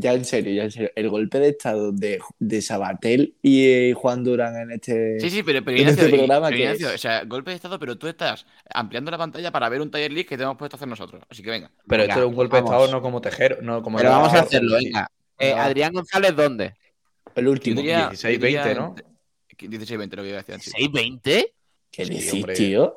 Ya 0.00 0.12
en 0.14 0.24
serio, 0.24 0.52
ya 0.54 0.64
en 0.64 0.70
serio. 0.70 0.90
El 0.96 1.08
golpe 1.08 1.38
de 1.38 1.48
estado 1.48 1.92
de, 1.92 2.20
de 2.38 2.62
Sabatel 2.62 3.36
y 3.42 3.66
eh, 3.68 3.94
Juan 3.94 4.24
Durán 4.24 4.56
en 4.56 4.72
este. 4.72 5.20
Sí, 5.20 5.30
sí, 5.30 5.42
pero, 5.42 5.64
pero 5.64 5.76
en 5.76 5.82
Ignacio, 5.82 6.04
este 6.04 6.16
programa 6.16 6.48
pero 6.48 6.56
que 6.56 6.62
Ignacio, 6.64 6.88
es- 6.88 6.94
o 6.94 6.98
sea, 6.98 7.24
golpe 7.24 7.50
de 7.50 7.56
estado, 7.56 7.78
pero 7.78 7.96
tú 7.96 8.08
estás 8.08 8.46
ampliando 8.72 9.10
la 9.10 9.18
pantalla 9.18 9.50
para 9.52 9.68
ver 9.68 9.80
un 9.80 9.90
taller 9.90 10.12
list 10.12 10.28
que 10.28 10.36
te 10.36 10.42
hemos 10.42 10.56
puesto 10.56 10.76
a 10.76 10.78
hacer 10.78 10.88
nosotros. 10.88 11.22
Así 11.30 11.42
que 11.42 11.50
venga. 11.50 11.70
Pero 11.86 12.02
Venga, 12.02 12.14
esto 12.14 12.24
es 12.24 12.28
un 12.30 12.34
golpe 12.34 12.56
vamos. 12.56 12.70
de 12.70 12.76
estado 12.76 12.92
no 12.92 13.02
como 13.02 13.20
tejero, 13.20 13.58
no 13.62 13.82
como 13.82 13.98
Pero 13.98 14.10
vamos 14.10 14.34
a 14.34 14.40
hacerlo, 14.40 14.76
venga. 14.76 15.10
Eh, 15.38 15.52
No. 15.54 15.62
Adrián 15.62 15.92
González, 15.92 16.34
¿dónde? 16.36 16.74
El 17.34 17.48
último. 17.48 17.76
diría, 17.80 18.08
16, 18.08 18.38
yo 18.38 18.44
diría 18.46 18.64
20, 18.64 18.80
¿no? 18.80 18.86
entre- 18.88 19.68
16, 19.68 19.98
20 19.98 20.16
lo 20.16 20.22
que 20.22 20.28
iba 20.28 20.38
a 20.38 20.42
decir 20.42 20.54
antes. 20.54 20.72
¿6-20? 20.74 21.46
¿Qué 21.90 22.04
Sí, 22.04 22.10
decís, 22.14 22.32
hombre. 22.34 22.54
tío? 22.54 22.96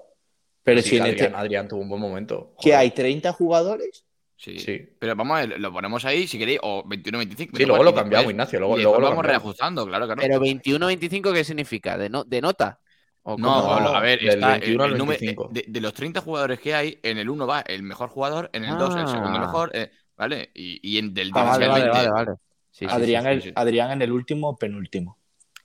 Pero 0.64 0.82
Sí, 0.82 0.90
si 0.90 0.96
en 0.98 1.02
Adrián, 1.04 1.26
este. 1.26 1.38
Adrián 1.38 1.68
tuvo 1.68 1.82
un 1.82 1.90
buen 1.90 2.02
momento. 2.02 2.54
¿Que 2.62 2.70
Joder. 2.72 2.78
hay 2.80 2.92
30 2.92 3.32
jugadores? 3.34 4.04
Sí. 4.42 4.58
Sí. 4.58 4.80
Pero 4.98 5.18
vamos 5.18 5.38
a 5.38 5.46
ver, 5.46 5.60
lo 5.60 5.70
ponemos 5.74 6.06
ahí 6.06 6.26
si 6.26 6.40
queréis, 6.40 6.60
o 6.64 6.82
21-25. 6.86 7.58
Sí, 7.58 7.66
luego 7.66 7.84
lo 7.84 7.94
cambiamos, 7.94 8.32
Ignacio. 8.32 8.58
Luego, 8.60 8.80
y 8.80 8.84
luego 8.84 8.98
lo 8.98 9.08
vamos 9.10 9.18
cambiamos. 9.18 9.44
reajustando, 9.44 9.86
claro, 9.86 10.06
claro. 10.06 10.22
Pero 10.22 10.40
21-25, 10.40 11.34
¿qué 11.34 11.44
significa? 11.44 11.98
¿De, 11.98 12.10
no- 12.10 12.24
de 12.24 12.40
nota? 12.40 12.80
¿O 13.24 13.38
No, 13.38 13.54
a 13.54 14.00
ver, 14.00 14.24
está 14.26 14.52
21 14.52 14.84
al 14.86 14.92
el 14.94 14.98
número- 14.98 15.20
25. 15.20 15.50
de, 15.52 15.66
de 15.68 15.82
los 15.82 15.94
30 15.94 16.22
jugadores 16.22 16.58
que 16.62 16.74
hay, 16.74 16.98
en 17.04 17.18
el 17.18 17.30
1 17.30 17.46
va 17.46 17.60
el 17.62 17.84
mejor 17.84 18.08
jugador, 18.10 18.50
en 18.54 18.64
el 18.64 18.78
2 18.78 18.96
el 18.96 19.08
segundo 19.10 19.38
Ah. 19.40 19.40
mejor, 19.42 19.72
eh, 19.74 19.92
¿vale? 20.16 20.52
Y, 20.56 20.80
y 20.90 20.98
en 21.00 21.14
del 21.14 21.32
Ah, 21.34 21.42
16 21.44 21.50
vale, 21.50 21.66
al 21.66 21.72
vale, 21.72 21.84
20. 21.84 22.10
vale, 22.12 22.26
vale. 22.32 22.38
Sí, 22.72 22.86
sí, 22.86 22.88
Adrián, 22.90 23.24
sí, 23.26 23.30
el- 23.30 23.42
sí. 23.44 23.52
Adrián 23.56 23.92
en 23.92 24.02
el 24.04 24.12
último, 24.14 24.56
penúltimo. 24.58 25.18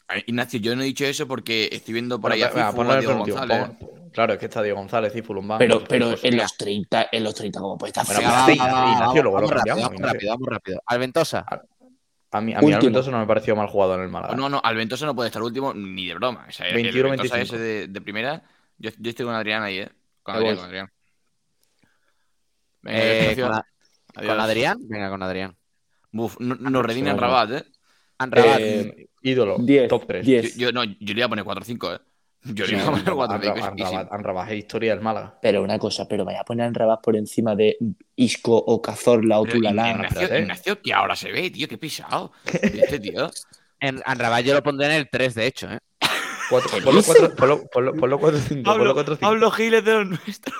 A 0.09 0.15
ver, 0.15 0.25
Ignacio, 0.27 0.59
yo 0.59 0.75
no 0.75 0.83
he 0.83 0.87
dicho 0.87 1.05
eso 1.05 1.29
porque 1.29 1.69
estoy 1.71 1.95
viendo 1.95 2.21
por 2.21 2.33
ahí 2.33 2.41
Bueno, 2.41 2.57
a 2.61 2.67
a 2.67 2.95
el 2.95 3.01
Diego 3.01 3.19
González. 3.19 3.69
pon- 3.79 4.04
Claro, 4.15 4.33
es 4.35 4.39
que 4.39 4.45
está 4.47 4.63
Diego 4.63 4.79
González, 4.79 5.13
Cifu, 5.13 5.35
Lumbán. 5.35 5.59
Pero, 5.59 5.75
otros 5.75 5.89
pero 5.89 6.07
tipos. 6.11 6.25
en 6.25 6.37
los 6.37 6.57
30, 6.57 7.09
en 7.11 7.25
los 7.25 7.35
30, 7.35 7.59
¿cómo 7.61 7.77
puede 7.77 7.89
estar 7.91 8.07
Bueno? 8.07 8.21
Venga, 8.21 8.45
pues, 8.45 8.47
sí, 8.47 8.53
Ignacio, 8.63 8.99
vamos, 9.05 9.25
lo 9.25 9.31
rápido, 9.33 9.57
cambiamos, 9.57 9.83
vamos 9.85 10.01
rápido, 10.01 10.31
vamos 10.33 10.49
rápido. 10.49 10.83
Alventosa. 10.87 11.45
A 12.31 12.41
mí, 12.41 12.53
a 12.55 12.59
mí 12.59 12.65
Último. 12.65 12.77
Alventoso 12.79 13.11
no 13.11 13.19
me 13.19 13.27
pareció 13.27 13.57
mal 13.57 13.67
jugador 13.67 13.99
en 13.99 14.05
el 14.07 14.11
Málaga. 14.11 14.37
No, 14.37 14.49
no, 14.49 14.61
Alventoso 14.63 15.05
no 15.05 15.15
puede 15.17 15.29
estar 15.29 15.43
último 15.43 15.75
ni 15.75 16.07
de 16.07 16.15
broma. 16.15 16.47
O 16.49 16.53
sea, 16.53 16.69
el 16.69 16.75
21, 16.75 17.07
Alventosa 17.11 17.35
25. 17.37 17.57
ese 17.57 17.65
de, 17.65 17.89
de 17.89 18.01
primera, 18.01 18.43
yo, 18.79 18.91
yo 18.99 19.11
estoy 19.11 19.27
con 19.27 19.35
Adrián 19.35 19.63
ahí, 19.65 19.79
¿eh? 19.79 19.89
Con 20.23 20.37
Adrián, 20.37 20.57
con 20.57 20.65
Adrián. 20.67 20.91
Venga, 22.83 22.99
Eh, 23.03 23.21
Ignacio, 23.23 23.47
con, 23.47 23.55
a- 23.55 23.67
adiós. 24.15 24.33
¿Con 24.33 24.41
Adrián? 24.41 24.79
Venga, 24.89 25.11
con 25.11 25.23
Adrián. 25.23 25.57
Buf, 26.13 26.37
no- 26.39 26.55
nos 26.55 26.83
Vale. 26.87 27.13
Rabat, 27.15 27.51
¿eh? 27.53 27.65
Anrabat. 28.19 28.61
Eh, 28.61 29.09
ídolo, 29.23 29.57
10, 29.59 29.89
top 29.89 30.07
3. 30.07 30.25
10. 30.25 30.57
Yo, 30.57 30.69
yo, 30.69 30.73
no, 30.73 30.85
yo 30.85 30.95
le 31.01 31.13
iba 31.15 31.27
a 31.27 31.29
poner 31.29 31.45
4-5, 31.45 31.97
¿eh? 31.97 32.01
Yo 32.45 32.67
Sí, 32.67 32.75
iba 32.75 32.83
a 32.83 32.87
poner 32.87 33.01
Anrabat, 33.09 33.31
4-5. 33.41 33.65
Anrabat, 33.73 34.13
Anrabat 34.13 34.51
es 34.51 34.59
historia 34.59 34.95
del 34.95 35.03
Málaga. 35.03 35.39
Pero 35.41 35.63
una 35.63 35.79
cosa, 35.79 36.07
pero 36.07 36.25
vaya 36.25 36.41
a 36.41 36.45
poner 36.45 36.67
en 36.67 36.75
Rabat 36.75 37.01
por 37.03 37.17
encima 37.17 37.55
de 37.57 37.77
Isco 38.17 38.57
o 38.57 38.83
Cazorla 38.83 39.41
o 39.41 39.45
Pero, 39.45 39.57
Tulalán. 39.57 40.07
Ignacio, 40.41 40.81
que 40.83 40.93
ahora 40.93 41.17
se 41.17 41.33
ve, 41.33 41.51
tío, 41.51 41.67
qué 41.69 41.79
pisado. 41.79 42.33
Este 42.53 42.99
tío. 43.01 43.31
En 43.81 44.03
yo 44.45 44.55
lo 44.55 44.63
pondré 44.63 44.87
en 44.87 44.93
el 44.93 45.09
3, 45.11 45.35
de 45.35 45.47
hecho, 45.47 45.71
¿eh? 45.71 45.79
Cuatro- 46.51 46.71
¿Qué 46.79 46.83
Ponlo 46.83 47.01
dice? 47.01 47.13
4 47.19 47.37
ponlo, 47.37 47.65
ponlo, 47.73 47.95
ponlo 47.95 48.19
4-5. 48.21 48.63
Ponlo 48.63 48.95
4-5. 48.95 49.19
Pablo 49.21 49.51
Giles 49.51 49.85
de 49.85 49.93
los 49.95 50.07
nuestros. 50.09 50.55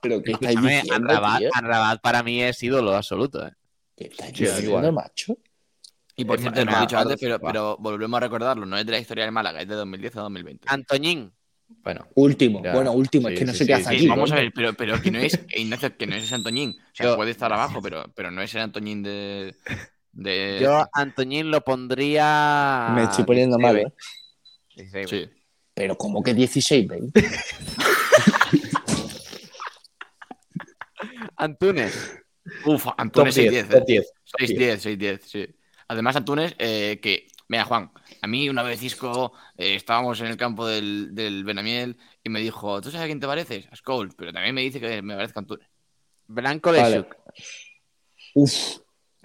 Pero. 0.00 0.20
Anrabat 1.54 2.00
para 2.00 2.22
mí 2.22 2.42
es 2.42 2.62
ídolo 2.62 2.94
absoluto, 2.94 3.46
¿eh? 3.46 3.52
¿Qué 3.96 4.04
estáis 4.06 4.32
diciendo, 4.32 4.92
macho? 4.92 5.36
Y 6.16 6.24
por 6.24 6.36
Es 6.36 6.42
cierto, 6.42 6.64
lo 6.64 6.76
he 6.76 6.80
dicho 6.80 6.98
antes, 6.98 7.18
pero, 7.40 7.76
volvemos 7.78 8.16
a 8.18 8.20
recordarlo. 8.20 8.66
No 8.66 8.76
es 8.76 8.84
de 8.84 8.92
la 8.92 8.98
historia 8.98 9.24
del 9.24 9.32
Málaga, 9.32 9.62
es 9.62 9.68
de 9.68 9.74
2010 9.74 10.16
a 10.16 10.20
2020. 10.22 10.66
Antoñín. 10.68 11.32
Bueno, 11.82 12.06
Último, 12.16 12.62
Ya. 12.62 12.74
bueno, 12.74 12.92
último, 12.92 13.28
Sí, 13.28 13.34
es 13.34 13.40
que 13.40 13.46
no 13.46 13.52
sí, 13.52 13.58
sé 13.58 13.66
qué 13.66 13.76
sí, 13.76 13.80
hace 13.80 13.90
sí, 13.92 13.96
aquí. 13.96 14.06
vamos 14.08 14.30
a 14.30 14.34
ver, 14.34 14.52
pero, 14.54 14.74
pero 14.74 15.00
que 15.00 15.10
no 15.10 15.18
es, 15.18 15.40
Ignacio, 15.56 15.96
que 15.96 16.06
no 16.06 16.14
es 16.16 16.24
ese 16.24 16.34
Antoñín. 16.34 16.70
O 16.78 16.94
sea, 16.94 17.06
Yo- 17.06 17.16
puede 17.16 17.30
estar 17.30 17.50
abajo, 17.50 17.80
pero, 17.80 18.04
pero 18.14 18.30
no 18.30 18.42
es 18.42 18.54
el 18.54 18.60
Antoñín 18.60 19.02
de. 19.02 19.54
de 20.12 20.58
Yo 20.60 20.86
Antoñín 20.92 21.50
lo 21.50 21.62
pondría. 21.62 22.92
Me 22.94 23.04
estoy 23.04 23.24
poniendo 23.24 23.58
mal, 23.58 23.78
¿eh? 23.78 23.92
16, 24.76 25.08
Sí. 25.08 25.30
Pero 25.72 25.96
como 25.96 26.22
que 26.22 26.34
16, 26.34 26.86
20. 26.86 27.24
Antunes. 31.36 32.18
Uf, 32.66 32.86
Antunes 32.96 33.34
10. 33.34 33.68
6-10. 33.68 33.68
Top 33.70 33.80
¿eh? 33.80 33.84
10. 33.86 34.12
6-10, 34.38 34.98
6-10, 34.98 35.20
sí. 35.24 35.46
Además, 35.92 36.16
Antunes, 36.16 36.54
eh, 36.58 36.98
que. 37.02 37.28
Mira, 37.48 37.64
Juan, 37.64 37.90
a 38.22 38.26
mí 38.26 38.48
una 38.48 38.62
vez 38.62 38.82
Isco 38.82 39.34
eh, 39.58 39.74
estábamos 39.74 40.18
en 40.20 40.28
el 40.28 40.38
campo 40.38 40.66
del, 40.66 41.14
del 41.14 41.44
Benamiel 41.44 41.98
y 42.24 42.30
me 42.30 42.40
dijo: 42.40 42.80
¿Tú 42.80 42.90
sabes 42.90 43.04
a 43.04 43.06
quién 43.06 43.20
te 43.20 43.26
pareces? 43.26 43.66
A 43.70 43.76
Scholes, 43.76 44.14
pero 44.16 44.32
también 44.32 44.54
me 44.54 44.62
dice 44.62 44.80
que 44.80 45.02
me 45.02 45.14
parezca 45.14 45.40
Antunes. 45.40 45.68
Blanco 46.26 46.72
Vale. 46.72 46.96
Lechuk. 46.96 47.16
Uf, 48.34 48.78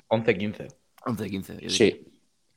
11-15. 0.09 0.67
11-15. 1.05 1.69
Sí. 1.69 2.05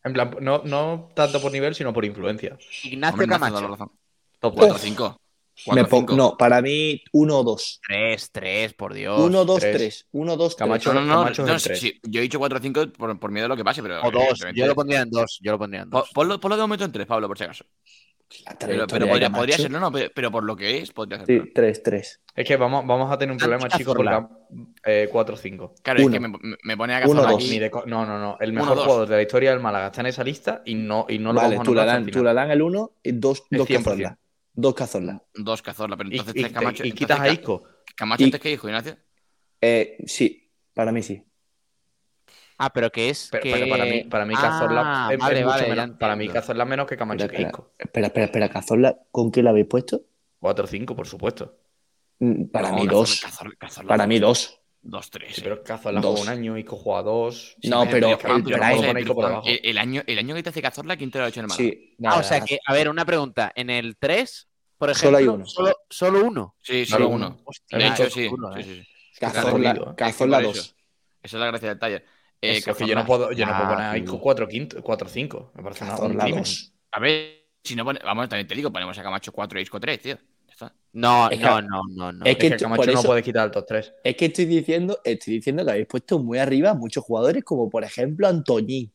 En 0.02 0.12
plan, 0.12 0.34
no, 0.40 0.62
no 0.64 1.10
tanto 1.14 1.40
por 1.40 1.52
nivel, 1.52 1.76
sino 1.76 1.92
por 1.92 2.04
influencia. 2.04 2.58
Ignacio 2.82 3.28
Camacho. 3.28 3.92
Top 4.40 4.54
4 4.56 5.19
10. 5.64 5.64
5. 5.64 5.74
Me 5.74 5.84
po- 5.84 6.16
no, 6.16 6.36
para 6.36 6.62
mí, 6.62 7.02
1 7.12 7.38
o 7.38 7.44
2. 7.44 7.80
3, 7.86 8.30
3, 8.32 8.74
por 8.74 8.94
Dios. 8.94 9.20
1, 9.20 9.44
2, 9.44 9.60
tres. 9.60 9.76
3. 9.76 10.06
1, 10.12 10.36
2, 10.36 10.56
3. 10.56 10.66
Camacho, 10.66 10.94
No, 10.94 11.00
no, 11.00 11.06
no, 11.06 11.14
Camacho 11.22 11.46
no, 11.46 11.56
tres. 11.58 11.78
sí, 11.78 12.00
yo 12.02 12.20
he 12.20 12.22
dicho 12.22 12.38
4 12.38 12.58
o 12.58 12.60
5 12.62 12.86
por, 12.96 13.18
por 13.20 13.30
miedo 13.30 13.46
a 13.46 13.48
lo 13.48 13.56
que 13.56 13.64
pase, 13.64 13.82
pero. 13.82 14.00
O 14.00 14.10
2. 14.10 14.22
evidentemente- 14.22 14.60
Yo 14.60 14.66
lo 14.66 14.74
pondría 14.74 15.00
en 15.02 15.10
2. 15.10 15.38
Yo 15.42 15.52
lo 15.52 15.58
pondría 15.58 15.82
en 15.82 15.90
Po- 15.90 15.98
2. 15.98 16.10
Ponlo, 16.14 16.40
ponlo 16.40 16.56
de 16.56 16.62
momento 16.62 16.84
en 16.84 16.92
3, 16.92 17.06
Pablo, 17.06 17.28
por 17.28 17.38
si 17.38 17.44
acaso. 17.44 17.64
Pero, 18.60 18.86
pero 18.86 19.08
podría, 19.08 19.28
podría 19.28 19.56
ser, 19.56 19.72
no, 19.72 19.80
no, 19.80 19.90
pero, 19.90 20.08
pero 20.14 20.30
por 20.30 20.44
lo 20.44 20.54
que 20.54 20.78
es, 20.78 20.92
podría 20.92 21.18
ser. 21.24 21.42
Sí, 21.42 21.50
3, 21.52 21.82
3. 21.82 22.20
Es 22.36 22.46
que 22.46 22.56
vamos, 22.56 22.86
vamos 22.86 23.10
a 23.10 23.18
tener 23.18 23.32
un 23.32 23.38
problema, 23.38 23.68
chicos, 23.68 23.96
porque 23.96 24.24
eh, 24.86 25.08
4-5. 25.12 25.72
Claro, 25.82 25.98
Uno. 26.04 26.08
es 26.08 26.12
que 26.12 26.28
me, 26.28 26.56
me- 26.62 26.76
pone 26.76 26.94
a 26.94 26.98
Uno, 27.08 27.22
cazar 27.22 27.32
dos. 27.32 27.42
aquí. 27.44 27.60
No, 27.86 28.06
no, 28.06 28.20
no. 28.20 28.36
El 28.40 28.52
Uno, 28.52 28.60
mejor 28.60 28.76
dos. 28.76 28.84
jugador 28.86 29.08
de 29.08 29.16
la 29.16 29.22
historia 29.22 29.50
del 29.50 29.58
Málaga 29.58 29.86
está 29.86 30.02
en 30.02 30.06
esa 30.06 30.22
lista 30.22 30.62
y 30.64 30.76
no, 30.76 31.06
y 31.08 31.18
no 31.18 31.32
lo 31.32 31.40
vale, 31.40 31.56
vamos 31.56 31.66
a 31.66 31.70
Tulalán. 31.72 32.06
Tulalán 32.06 32.50
el 32.52 32.62
1 32.62 32.92
y 33.02 33.12
2 33.12 33.42
Es 33.50 33.58
dos 33.58 33.68
100%. 33.68 34.16
Cazorla. 34.54 34.62
2 34.62 34.74
Cazorla. 34.74 35.22
Dos 35.34 35.62
cazorla, 35.62 35.96
pero 35.96 36.08
Y, 36.10 36.12
entonces 36.12 36.36
y- 36.36 36.40
tres 36.40 36.52
Camacho. 36.52 36.84
y 36.84 36.88
entonces 36.88 36.98
quitas 36.98 37.20
a 37.20 37.28
Isco. 37.28 37.62
Camacho 37.96 38.22
Y- 38.22 38.26
antes 38.26 38.40
que 38.40 38.52
Isco, 38.52 38.68
Ignacio. 38.68 38.96
Eh, 39.60 39.96
sí, 40.06 40.50
para 40.74 40.92
mí 40.92 41.02
sí. 41.02 41.22
Ah, 42.58 42.70
pero 42.72 42.90
que 42.90 43.08
es. 43.10 43.28
Pero, 43.30 43.42
que... 43.42 43.52
pero 43.52 43.68
para 43.68 43.84
mí, 43.86 44.04
para 44.04 44.26
mí 44.26 44.34
Ah, 44.36 44.40
Cazorla 44.42 45.06
es, 45.08 45.14
es 45.14 45.18
vale, 45.20 45.44
mucho 45.44 45.48
vale, 45.56 45.68
menos. 45.68 45.96
Para 45.98 46.16
mí. 46.16 46.28
Cazorla 46.28 46.64
es 46.64 46.70
menos 46.70 46.86
que 46.86 46.96
Camacho 46.96 47.24
Espera, 47.24 47.36
que 47.38 47.42
espera, 47.44 47.48
Isco. 47.64 47.74
espera, 47.78 48.06
espera, 48.08 48.24
espera, 48.26 48.48
Cazorla, 48.50 48.98
¿con 49.10 49.30
qué 49.30 49.42
la 49.42 49.50
habéis 49.50 49.66
puesto? 49.66 50.02
4-5, 50.40 50.94
por 50.94 51.06
supuesto. 51.06 51.56
Mm, 52.18 52.44
Para 52.46 52.70
No, 52.70 52.74
mí 52.76 52.86
Cazorla- 52.86 52.92
2. 52.92 53.20
Cazorla- 53.24 53.56
Cazorla 53.58 53.88
Para 53.88 54.06
mí 54.06 54.18
2. 54.18 54.59
2, 54.82 55.10
3. 55.10 55.34
Sí, 55.34 55.40
pero 55.42 55.62
Cazorla 55.62 56.00
Dos. 56.00 56.10
jugó 56.12 56.22
un 56.22 56.28
año, 56.28 56.56
Isco 56.56 56.76
juega 56.76 57.02
dos. 57.02 57.56
No, 57.64 57.86
pero 57.88 58.18
el 59.44 59.78
año, 59.78 60.02
el 60.06 60.18
año 60.18 60.34
que 60.34 60.42
te 60.42 60.48
hace 60.50 60.62
Cazorla, 60.62 60.96
¿quién 60.96 61.10
te 61.10 61.18
lo 61.18 61.24
ha 61.24 61.28
hecho 61.28 61.40
en 61.40 61.46
el? 61.46 61.50
Sí. 61.52 61.90
Ah, 61.92 61.94
nada, 61.98 62.18
o 62.18 62.22
sea 62.22 62.38
nada. 62.38 62.46
que, 62.46 62.58
a 62.64 62.72
ver, 62.72 62.88
una 62.88 63.04
pregunta. 63.04 63.52
En 63.54 63.68
el 63.70 63.96
3, 63.98 64.48
por 64.78 64.94
Solo 64.94 65.18
ejemplo, 65.18 65.18
hay 65.18 65.26
uno. 65.38 65.46
Solo, 65.46 65.76
solo 65.88 66.24
uno. 66.24 66.54
Sí, 66.62 66.84
Sí, 66.84 66.90
solo 66.92 67.08
uno. 67.08 67.26
uno. 67.28 67.42
Hostia, 67.44 67.78
De 67.78 67.86
hecho, 67.88 68.04
sí. 68.10 68.28
sí, 68.28 68.34
eh. 68.56 68.62
sí, 68.64 68.74
sí. 68.74 68.86
Cazorla, 69.20 69.70
¿eh? 69.72 69.94
Cazorla 69.96 70.38
Es 70.38 70.42
que 70.42 70.46
por 70.46 70.54
2. 70.56 70.76
Esa 71.22 71.36
es 71.36 71.40
la 71.40 71.46
gracia 71.46 71.68
del 71.68 71.78
taller. 71.78 72.04
Eh, 72.40 72.56
Eso, 72.56 72.86
yo 72.86 72.94
no 72.94 73.04
puedo, 73.04 73.32
yo 73.32 73.44
no 73.44 73.52
puedo 73.52 73.66
Ah, 73.66 73.74
poner 73.74 73.86
a. 73.90 73.98
Isco 73.98 74.18
4-5. 74.18 75.50
Me 75.54 75.62
parece 75.62 75.84
una, 75.84 75.92
un 75.92 75.98
Cazorla 75.98 76.24
crimen. 76.24 76.42
2. 76.42 76.72
A 76.92 77.00
ver, 77.00 77.46
si 77.62 77.76
no 77.76 77.84
pone, 77.84 78.00
vamos, 78.02 78.28
también 78.30 78.46
te 78.46 78.54
digo, 78.54 78.72
ponemos 78.72 78.96
a 78.98 79.02
Camacho 79.02 79.30
4 79.32 79.58
y 79.58 79.62
Isco 79.62 79.78
3, 79.78 80.00
tío. 80.00 80.18
No, 80.92 81.30
Es 81.30 81.38
que- 81.38 81.44
no, 81.44 81.62
no, 81.62 81.82
no, 81.88 82.12
no. 82.12 82.24
es 82.24 82.32
Es 82.32 82.36
que 82.38 82.50
que 82.50 82.56
Camacho 82.56 82.82
por 82.82 82.94
no 82.94 83.02
puede 83.02 83.22
quitar 83.22 83.44
el 83.46 83.50
top 83.52 83.64
3. 83.66 83.92
Es 84.02 84.16
que 84.16 84.24
estoy 84.26 84.44
diciendo, 84.46 84.98
estoy 85.04 85.34
diciendo 85.34 85.64
que 85.64 85.70
habéis 85.70 85.86
puesto 85.86 86.18
muy 86.18 86.38
arriba 86.38 86.70
a 86.70 86.74
muchos 86.74 87.04
jugadores, 87.04 87.44
como 87.44 87.70
por 87.70 87.84
ejemplo 87.84 88.26
Antoñín. 88.26 88.92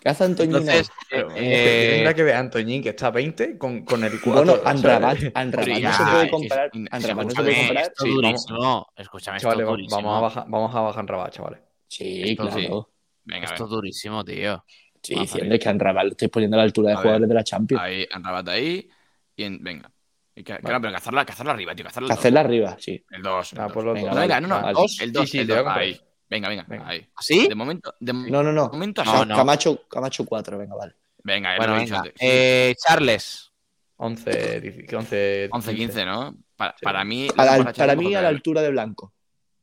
¿Qué 0.00 0.08
hace 0.10 0.24
Antoñín? 0.24 0.56
Entonces, 0.56 0.88
eh, 1.10 1.90
tendrá 1.96 2.14
que 2.14 2.22
ver 2.22 2.34
a 2.36 2.38
Antoñín, 2.38 2.82
que 2.82 2.90
está 2.90 3.08
a 3.08 3.10
20, 3.10 3.58
con, 3.58 3.84
con 3.84 4.02
el 4.04 4.20
4. 4.20 4.32
bueno, 4.44 4.62
Anrabat, 4.64 5.18
Anrabat 5.34 5.66
Pero 5.66 5.80
no 5.80 5.92
se 5.92 6.04
puede 6.04 6.24
es- 6.24 6.30
comparar. 6.30 6.70
es- 6.72 6.80
Anrabat 6.90 6.92
no 6.92 7.00
se 7.00 7.08
escúchame, 7.28 7.34
puede 7.44 7.56
comparar. 7.58 7.82
esto 7.82 8.04
Sí, 8.04 8.10
durísimo. 8.12 8.86
Escúchame, 8.96 9.36
esto 9.36 9.48
Chavales, 9.48 9.66
va- 9.66 9.70
durísimo. 9.70 9.96
vamos 9.96 10.16
a 10.16 10.20
bajar, 10.20 10.44
vamos 10.48 10.74
a 10.74 10.80
bajar 10.80 11.00
Anrabat, 11.00 11.32
chavales. 11.34 11.60
Sí, 11.88 12.22
Esto 12.30 12.50
sí. 12.50 12.60
claro. 12.66 12.90
Venga, 13.24 13.44
Esto 13.46 13.64
ver. 13.64 13.70
durísimo, 13.70 14.24
tío. 14.24 14.64
Sí, 15.02 15.14
diciendo 15.18 15.58
que 15.58 15.68
Anrabat 15.68 16.04
lo 16.04 16.10
estáis 16.12 16.30
poniendo 16.30 16.56
a 16.56 16.58
la 16.58 16.64
altura 16.64 16.88
de 16.88 16.94
A 16.94 16.96
ver. 16.98 17.02
jugadores 17.02 17.28
de 17.28 17.34
la 17.34 17.44
Champions. 17.44 17.82
Ahí, 17.82 18.06
Anrabat 18.10 18.48
ahí. 18.48 18.88
Y 19.36 19.42
en, 19.44 19.62
venga. 19.62 19.90
Y 20.36 20.44
que- 20.44 20.58
Claro, 20.58 20.80
pero 20.80 20.92
cazarla, 20.92 21.24
cazarla 21.24 21.52
arriba, 21.54 21.74
tío. 21.74 21.84
Cazarla. 21.84 22.14
Hacerla 22.14 22.40
arriba, 22.40 22.76
sí. 22.78 23.02
El 23.10 23.22
2. 23.22 23.54
Ah, 23.58 23.68
pues 23.72 23.84
Venga, 23.86 24.00
dos. 24.02 24.14
No, 24.14 24.20
venga, 24.20 24.40
no, 24.40 24.48
no. 24.48 24.60
vale. 24.62 24.72
dos, 24.74 25.00
el 25.00 25.12
2. 25.12 25.28
Sí, 25.30 25.44
sí, 25.46 25.52
ahí. 25.66 26.00
Venga, 26.28 26.48
venga, 26.48 26.64
Venga. 26.68 26.88
ahí. 26.88 27.08
¿Sí? 27.20 27.48
De 27.48 27.54
momento, 27.54 27.94
de 27.98 28.12
No, 28.12 28.42
no, 28.42 28.52
no. 28.52 28.68
momento 28.68 29.02
No, 29.04 29.12
así. 29.12 29.28
no. 29.28 29.36
Camacho, 29.36 29.88
Camacho 29.88 30.24
4, 30.26 30.58
venga, 30.58 30.74
vale. 30.74 30.94
Venga, 31.24 31.52
ya 31.52 31.56
Bueno, 31.56 31.72
lo 31.74 31.78
he 31.80 31.82
dicho 31.84 31.96
antes. 31.96 32.12
Eh, 32.20 32.74
Charles. 32.78 33.50
11, 33.98 34.60
10, 34.60 34.92
11, 34.92 35.48
11, 35.50 35.74
15, 35.74 36.04
¿no? 36.04 36.36
Para, 36.54 36.72
Sí. 36.78 36.84
para 36.84 37.02
mí. 37.04 37.28
A 37.34 37.44
la- 37.44 37.56
para 37.58 37.72
para 37.72 37.96
mí, 37.96 38.14
a 38.14 38.20
la 38.20 38.28
altura 38.28 38.60
de 38.60 38.70
Blanco. 38.70 39.14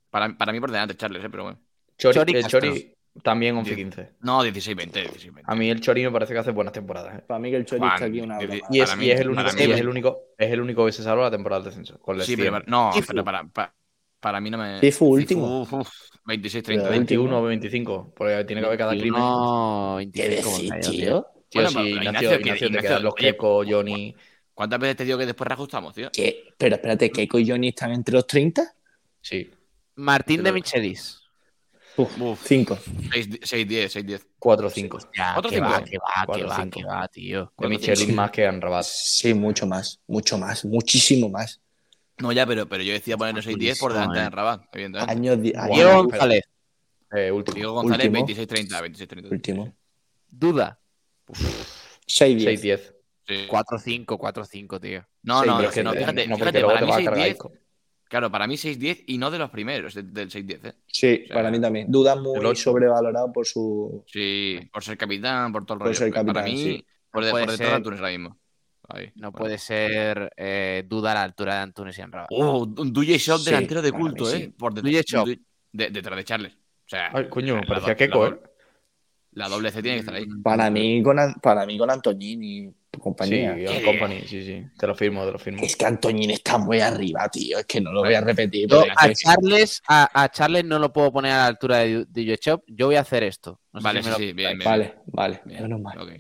Para, 0.10 0.36
para 0.36 0.52
mí 0.52 0.60
por 0.60 0.72
delante, 0.72 0.96
Charles, 0.98 1.24
¿eh? 1.24 1.30
Pero 1.30 1.44
bueno. 1.44 1.60
Chori, 2.00 2.16
Chori 2.16 2.34
Castro. 2.34 2.60
Chori 2.62 2.96
también 3.22 3.56
11, 3.56 3.76
15. 3.76 4.10
No, 4.22 4.42
16, 4.42 4.76
20, 4.76 5.00
16, 5.02 5.34
20. 5.34 5.52
A 5.52 5.56
mí 5.56 5.70
el 5.70 5.80
Chori 5.82 6.04
me 6.04 6.12
parece 6.12 6.34
que 6.34 6.40
hace 6.40 6.52
buenas 6.52 6.74
temporadas. 6.74 7.20
¿eh? 7.20 7.24
Para 7.28 7.40
mí 7.40 7.52
que 7.52 7.58
el 7.58 7.66
Chori 7.66 7.80
Juan, 7.80 7.94
está 7.94 8.06
aquí 8.06 8.22
una 8.22 8.38
de- 8.40 8.48
broma. 8.48 8.68
Y 8.72 8.80
es, 8.82 8.98
mí- 8.98 9.06
y 9.06 9.12
es 9.12 9.20
el 9.22 9.30
único, 9.30 9.50
y 9.58 9.72
es 9.72 9.80
el 9.80 9.88
único, 9.90 10.20
es 10.38 10.52
el 10.52 10.62
único 10.62 10.86
que 10.86 10.92
se 10.92 11.04
salva 11.04 11.24
la 11.24 11.32
temporada 11.32 11.62
del 11.62 11.70
descenso. 11.72 12.00
Con 12.00 12.20
Sí, 12.22 12.36
pero 12.36 12.52
para- 12.52 12.66
no, 12.68 12.92
Cifu. 12.94 13.08
pero 13.08 13.24
para, 13.24 13.44
para, 13.46 13.74
para 14.20 14.42
mí 14.42 14.50
no 14.50 14.58
me. 14.58 14.80
Cifu 14.80 15.06
último. 15.06 15.62
uf, 15.62 15.74
uf, 15.74 15.90
26, 16.26 16.64
30. 16.64 16.84
Pero 16.86 16.92
21 16.98 17.40
o 17.40 17.44
25, 17.44 18.14
porque 18.16 18.44
tiene 18.46 18.62
que 18.62 18.66
haber 18.68 18.80
cada 18.80 18.92
crimen. 18.94 19.20
No, 19.22 19.98
¿Qué 20.14 20.28
25. 20.30 20.50
decís, 20.58 20.70
calla, 20.72 20.82
tío? 20.90 21.28
Tío, 21.50 21.62
Bueno, 21.62 21.70
sí, 21.70 21.76
pero 21.76 21.88
Ignacio, 21.88 22.02
Ignacio, 22.10 22.30
que- 22.30 22.36
Ignacio, 22.44 22.72
te 22.72 22.78
quedan 22.80 23.04
los 23.04 23.14
Keco, 23.16 23.64
Johnny. 23.68 24.16
¿Cuántas 24.56 24.80
veces 24.80 24.96
te 24.98 25.06
digo 25.06 25.18
que 25.18 25.26
después 25.26 25.48
reajustamos, 25.48 25.94
tío? 25.94 26.10
¿Qué? 26.12 26.46
Pero 26.58 26.76
espérate, 26.76 27.10
¿Keiko 27.12 27.38
y 27.40 27.48
Johnny 27.50 27.70
están 27.70 27.92
entre 27.92 28.14
los 28.14 28.26
30? 28.28 28.74
Sí, 29.22 29.50
Martín 29.96 30.44
de 30.44 30.52
Michelis. 30.52 31.23
Uf, 31.96 32.20
Uf. 32.20 32.42
5. 32.48 32.78
6, 33.12 33.30
6, 33.44 33.68
10, 33.68 33.92
6, 33.92 34.06
10. 34.06 34.28
4 34.40 34.68
o 34.68 34.70
5. 34.70 35.00
Ya, 35.16 35.36
que 35.42 35.50
cinco. 35.50 35.62
va, 35.70 35.84
que 35.84 35.98
va, 35.98 36.36
que 36.36 36.44
va, 36.44 36.56
cinco. 36.56 36.80
que 36.80 36.86
va, 36.86 37.08
tío. 37.08 37.54
De 37.58 37.68
Michelin 37.68 37.96
cinco. 38.08 38.14
más 38.16 38.32
que 38.32 38.46
Anrabat. 38.48 38.84
Sí, 38.86 39.34
mucho 39.34 39.68
más, 39.68 40.00
mucho 40.08 40.38
más, 40.38 40.66
muchísimo 40.66 41.30
más. 41.30 41.62
No, 42.18 42.32
ya, 42.32 42.46
pero, 42.46 42.68
pero 42.68 42.84
yo 42.84 42.94
decía 42.94 43.18
poner 43.18 43.44
6, 43.44 43.58
10 43.58 43.80
por 43.80 43.94
delante 43.94 44.20
de 44.20 44.26
eh. 44.26 44.30
Rabat, 44.30 44.64
evidentemente. 44.74 45.12
Años, 45.12 45.42
di- 45.42 45.52
Guau. 45.52 45.64
años- 45.66 45.76
Diego 45.78 46.04
González. 46.04 46.44
Eh, 47.16 47.32
último. 47.32 47.56
Diego 47.56 47.74
González, 47.74 48.06
Último. 48.08 48.14
26, 48.26 48.48
30, 48.48 48.82
26, 48.82 49.08
30. 49.10 49.30
último. 49.30 49.74
Duda. 50.30 50.80
6, 52.08 52.44
6, 52.44 52.62
10. 52.62 52.62
10. 52.62 52.94
Sí. 53.28 53.48
4-5, 53.48 54.18
4-5, 54.18 54.80
tío. 54.82 55.06
No, 55.24 55.42
Sí, 55.42 55.48
no, 55.48 55.58
pero 55.58 55.70
es 55.70 55.74
que 55.76 55.80
que 55.80 55.84
no, 55.84 55.92
te- 55.94 56.00
fíjate, 56.00 56.28
no, 56.28 56.38
fíjate, 56.38 56.60
luego 56.60 56.74
para 56.74 56.86
mí 56.86 56.90
va 56.90 56.96
a 56.96 56.98
6, 56.98 57.06
cargar 57.08 57.24
10, 57.26 57.36
Isco. 57.36 57.52
Claro, 58.14 58.32
para 58.32 58.46
mí 58.46 58.58
6, 58.58 58.78
10 58.78 59.04
y 59.08 59.18
no 59.18 59.32
de 59.32 59.40
los 59.40 59.50
primeros, 59.50 59.96
de- 59.96 60.04
del 60.04 60.30
6, 60.30 60.46
10, 60.46 60.66
¿eh? 60.66 60.74
Sí, 60.86 61.22
O 61.24 61.28
sea, 61.28 61.36
para 61.36 61.50
mí 61.50 61.60
también. 61.60 61.92
Duda 61.92 62.16
muy 62.16 62.56
sobrevalorado 62.56 63.34
por 63.34 63.46
su. 63.48 64.04
Sí, 64.06 64.60
por 64.72 64.84
ser 64.84 64.98
capitán, 65.00 65.52
por 65.52 65.66
todo 65.66 65.74
el 65.76 65.80
Por 65.80 65.88
rollo. 65.88 65.98
ser 65.98 66.12
para 66.12 66.22
capitán, 66.24 66.46
mí, 66.46 66.58
sí. 66.64 66.86
por, 67.12 67.26
detrás 67.26 67.58
ser- 67.58 67.68
de 67.70 67.74
Antunes 67.74 68.00
ahora 68.00 68.12
mismo. 68.12 68.38
Ahí, 68.88 69.08
No 69.16 69.32
bueno. 69.32 69.38
puede 69.46 69.58
ser 69.58 70.32
eh, 70.38 70.84
duda 70.88 71.12
a 71.12 71.16
la 71.16 71.24
altura 71.24 71.56
de 71.56 71.62
Antunes 71.62 71.98
y 71.98 72.02
Anraba. 72.04 72.28
Oh, 72.30 72.64
un 72.78 72.94
DJ 72.94 73.18
Shop 73.18 73.40
Sí, 73.40 73.46
delantero 73.46 73.82
de 73.82 73.92
para 73.92 74.04
mí 74.04 74.10
culto, 74.10 74.26
sí. 74.28 74.38
¿eh? 74.44 74.54
Por 74.56 74.74
DJ 74.80 75.02
Shop. 75.08 75.28
de- 75.72 75.90
detrás 75.90 76.16
de 76.18 76.24
Charles. 76.24 76.54
O 76.54 76.90
sea, 76.90 77.10
Ay, 77.14 77.30
coño, 77.30 77.62
parecía 77.68 77.96
Keco, 77.96 78.30
la, 78.30 78.36
¿eh? 78.36 78.40
La 79.32 79.50
doble 79.50 79.72
C 79.72 79.82
tiene 79.82 79.96
que 79.98 80.00
estar 80.02 80.14
ahí. 80.14 80.26
Para 80.44 80.70
mí, 80.70 81.02
con, 81.02 81.18
para 81.42 81.66
mí, 81.66 81.78
con 81.80 81.90
Antoñín 81.90 82.76
Sí, 82.94 83.00
compañía. 83.00 83.58
Young 83.58 83.76
Qué 83.80 83.84
Company, 83.86 84.22
sí, 84.28 84.44
sí. 84.46 84.64
Te 84.78 84.88
lo 84.88 84.94
firmo, 84.96 85.26
te 85.26 85.32
lo 85.32 85.40
firmo. 85.40 85.64
Es 85.64 85.76
que 85.76 85.86
Antoñín 85.86 86.30
está 86.30 86.58
muy 86.58 86.80
arriba, 86.80 87.28
tío. 87.30 87.58
Es 87.60 87.66
que 87.66 87.82
no 87.82 87.92
lo 87.92 88.02
voy 88.02 88.14
a 88.14 88.22
repetir. 88.22 88.68
Yo 88.70 88.82
a 88.96 89.08
que- 89.08 89.14
Charles, 89.16 89.82
a, 89.88 90.24
a 90.24 90.30
Charles 90.30 90.64
no 90.64 90.78
lo 90.80 90.94
puedo 90.94 91.12
poner 91.12 91.32
a 91.32 91.38
la 91.38 91.46
altura 91.48 91.80
de 91.80 92.06
DJ 92.08 92.38
Shop. 92.40 92.64
Yo 92.68 92.86
voy 92.88 92.96
a 92.96 93.02
hacer 93.02 93.24
esto. 93.24 93.60
No 93.72 93.82
sé 93.82 93.84
Vale, 93.84 94.00
si 94.00 94.04
sí, 94.04 94.10
me 94.10 94.12
lo- 94.12 94.18
sí, 94.20 94.34
bien, 94.34 94.58
bien. 94.60 94.70
Vale, 94.70 94.94
vale. 95.08 95.42
bien. 95.46 95.64
Menos 95.64 95.82
mal. 95.82 95.98
Ok, 96.00 96.12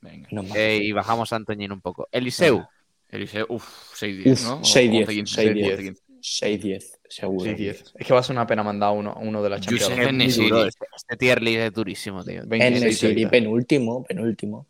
venga. 0.00 0.28
menos 0.30 0.48
mal. 0.48 0.58
Eh, 0.58 0.80
y 0.82 0.92
bajamos 0.92 1.32
a 1.32 1.36
Antoñín 1.36 1.70
un 1.72 1.80
poco. 1.80 2.08
Eliseu. 2.10 2.64
Eliseo, 3.08 3.46
uff, 3.48 3.94
6-10, 3.94 4.32
Uf, 4.32 4.44
¿no? 4.44 4.54
O 4.56 4.60
6-10, 4.64 5.06
11-15, 5.06 5.26
6-10. 5.26 5.78
11-15. 5.78 5.96
6-10, 6.20 6.98
seguro. 7.08 7.44
6, 7.44 7.56
10. 7.56 7.92
Es 7.94 8.06
que 8.06 8.12
va 8.12 8.18
a 8.18 8.22
ser 8.24 8.34
una 8.34 8.48
pena 8.48 8.64
mandar 8.64 8.92
uno, 8.92 9.16
uno 9.22 9.42
de 9.44 9.48
la 9.50 9.58
Yusef 9.58 9.94
Champions. 9.96 10.36
Este, 10.38 10.86
este 10.96 11.16
tier 11.16 11.40
list 11.40 11.58
es 11.60 11.72
durísimo, 11.72 12.24
tío. 12.24 12.42
26, 12.44 12.82
En 12.82 12.88
el 12.88 12.94
City, 12.94 13.12
30. 13.14 13.30
penúltimo, 13.30 14.02
penúltimo. 14.02 14.66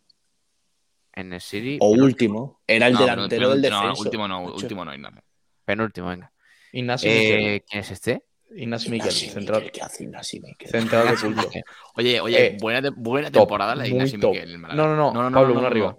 En 1.17 1.33
el 1.33 1.41
City. 1.41 1.77
O 1.81 1.89
último. 1.89 2.61
Era 2.67 2.87
el 2.87 2.93
No, 2.93 2.99
delantero 2.99 3.49
del 3.49 3.61
no, 3.71 3.81
defensa. 3.81 4.01
último 4.01 4.27
no, 4.27 4.41
último 4.43 4.85
no 4.85 4.95
nada. 4.97 5.23
Penúltimo, 5.65 6.07
venga. 6.09 6.31
Ignacio 6.71 7.09
Miquel. 7.09 7.39
Eh, 7.45 7.65
¿Quién 7.67 7.79
es 7.81 7.91
este? 7.91 8.23
Ignacio 8.55 8.91
Miquel, 8.91 9.07
Ignacio 9.09 9.31
central, 9.31 9.59
Miquel, 9.61 9.71
¿Qué 9.71 9.81
hace 9.81 10.03
Ignacio 10.03 10.41
Miquel? 10.41 10.69
central 10.69 11.07
de 11.07 11.15
culto. 11.21 11.49
Oye, 11.95 12.21
oye, 12.21 12.45
Eh, 12.45 12.57
buena, 12.61 12.81
te- 12.81 12.91
buena 12.95 13.31
top, 13.31 13.41
temporada 13.43 13.75
la 13.75 13.83
de 13.83 13.89
Ignacio 13.89 14.19
top. 14.19 14.31
Miquel. 14.33 14.53
en 14.53 14.61
Málaga. 14.61 14.77
No, 14.87 14.95
no, 15.13 15.29
no, 15.29 15.35
Pablo, 15.35 15.53
uno 15.57 15.67
arriba. 15.67 15.97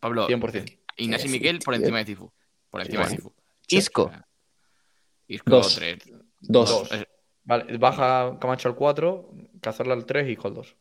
Pablo, 0.00 0.28
100%. 0.28 0.78
Ignacio 0.96 1.28
Miquel 1.30 1.58
por 1.58 1.74
encima 1.74 1.98
de 1.98 2.04
Cifu. 2.04 2.32
Por 2.70 2.80
encima 2.80 3.04
Sí. 3.04 3.10
de 3.10 3.16
Cifu. 3.16 3.34
Isco. 3.68 4.10
Isco 5.26 5.50
Dos. 5.50 5.74
3. 5.76 5.98
Dos. 6.40 6.70
Dos. 6.70 6.92
Eh, 6.92 7.06
Vale, 7.46 7.76
baja 7.76 8.38
Camacho 8.40 8.68
al 8.70 8.74
4, 8.74 9.30
Cazorla 9.60 9.92
al 9.92 10.06
3 10.06 10.28
y 10.28 10.32
Isco 10.32 10.48
al 10.48 10.54
2. 10.54 10.76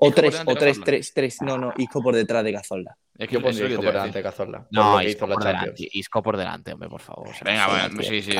O 0.00 0.06
Isco 0.08 0.20
tres, 0.20 0.42
o 0.46 0.54
tres, 0.54 0.80
tres, 0.84 1.12
tres. 1.14 1.42
No, 1.42 1.58
no, 1.58 1.72
Isco 1.76 2.02
por 2.02 2.14
detrás 2.14 2.44
de 2.44 2.52
Cazorla. 2.52 2.96
Es 3.16 3.28
que 3.28 3.34
Yo 3.34 3.42
pondría 3.42 3.64
lo 3.64 3.70
Isco 3.70 3.82
por 3.82 3.92
delante 3.92 4.18
de. 4.18 4.22
Cazorla. 4.22 4.66
No, 4.70 5.02
Isco 5.02 5.26
por 5.26 5.44
delante. 5.44 5.88
Isco 5.92 6.22
por 6.22 6.36
delante, 6.36 6.72
hombre, 6.72 6.88
por 6.88 7.00
favor. 7.00 7.28
Venga, 7.44 7.66
bueno, 7.68 8.02
sí, 8.02 8.22
sí. 8.22 8.32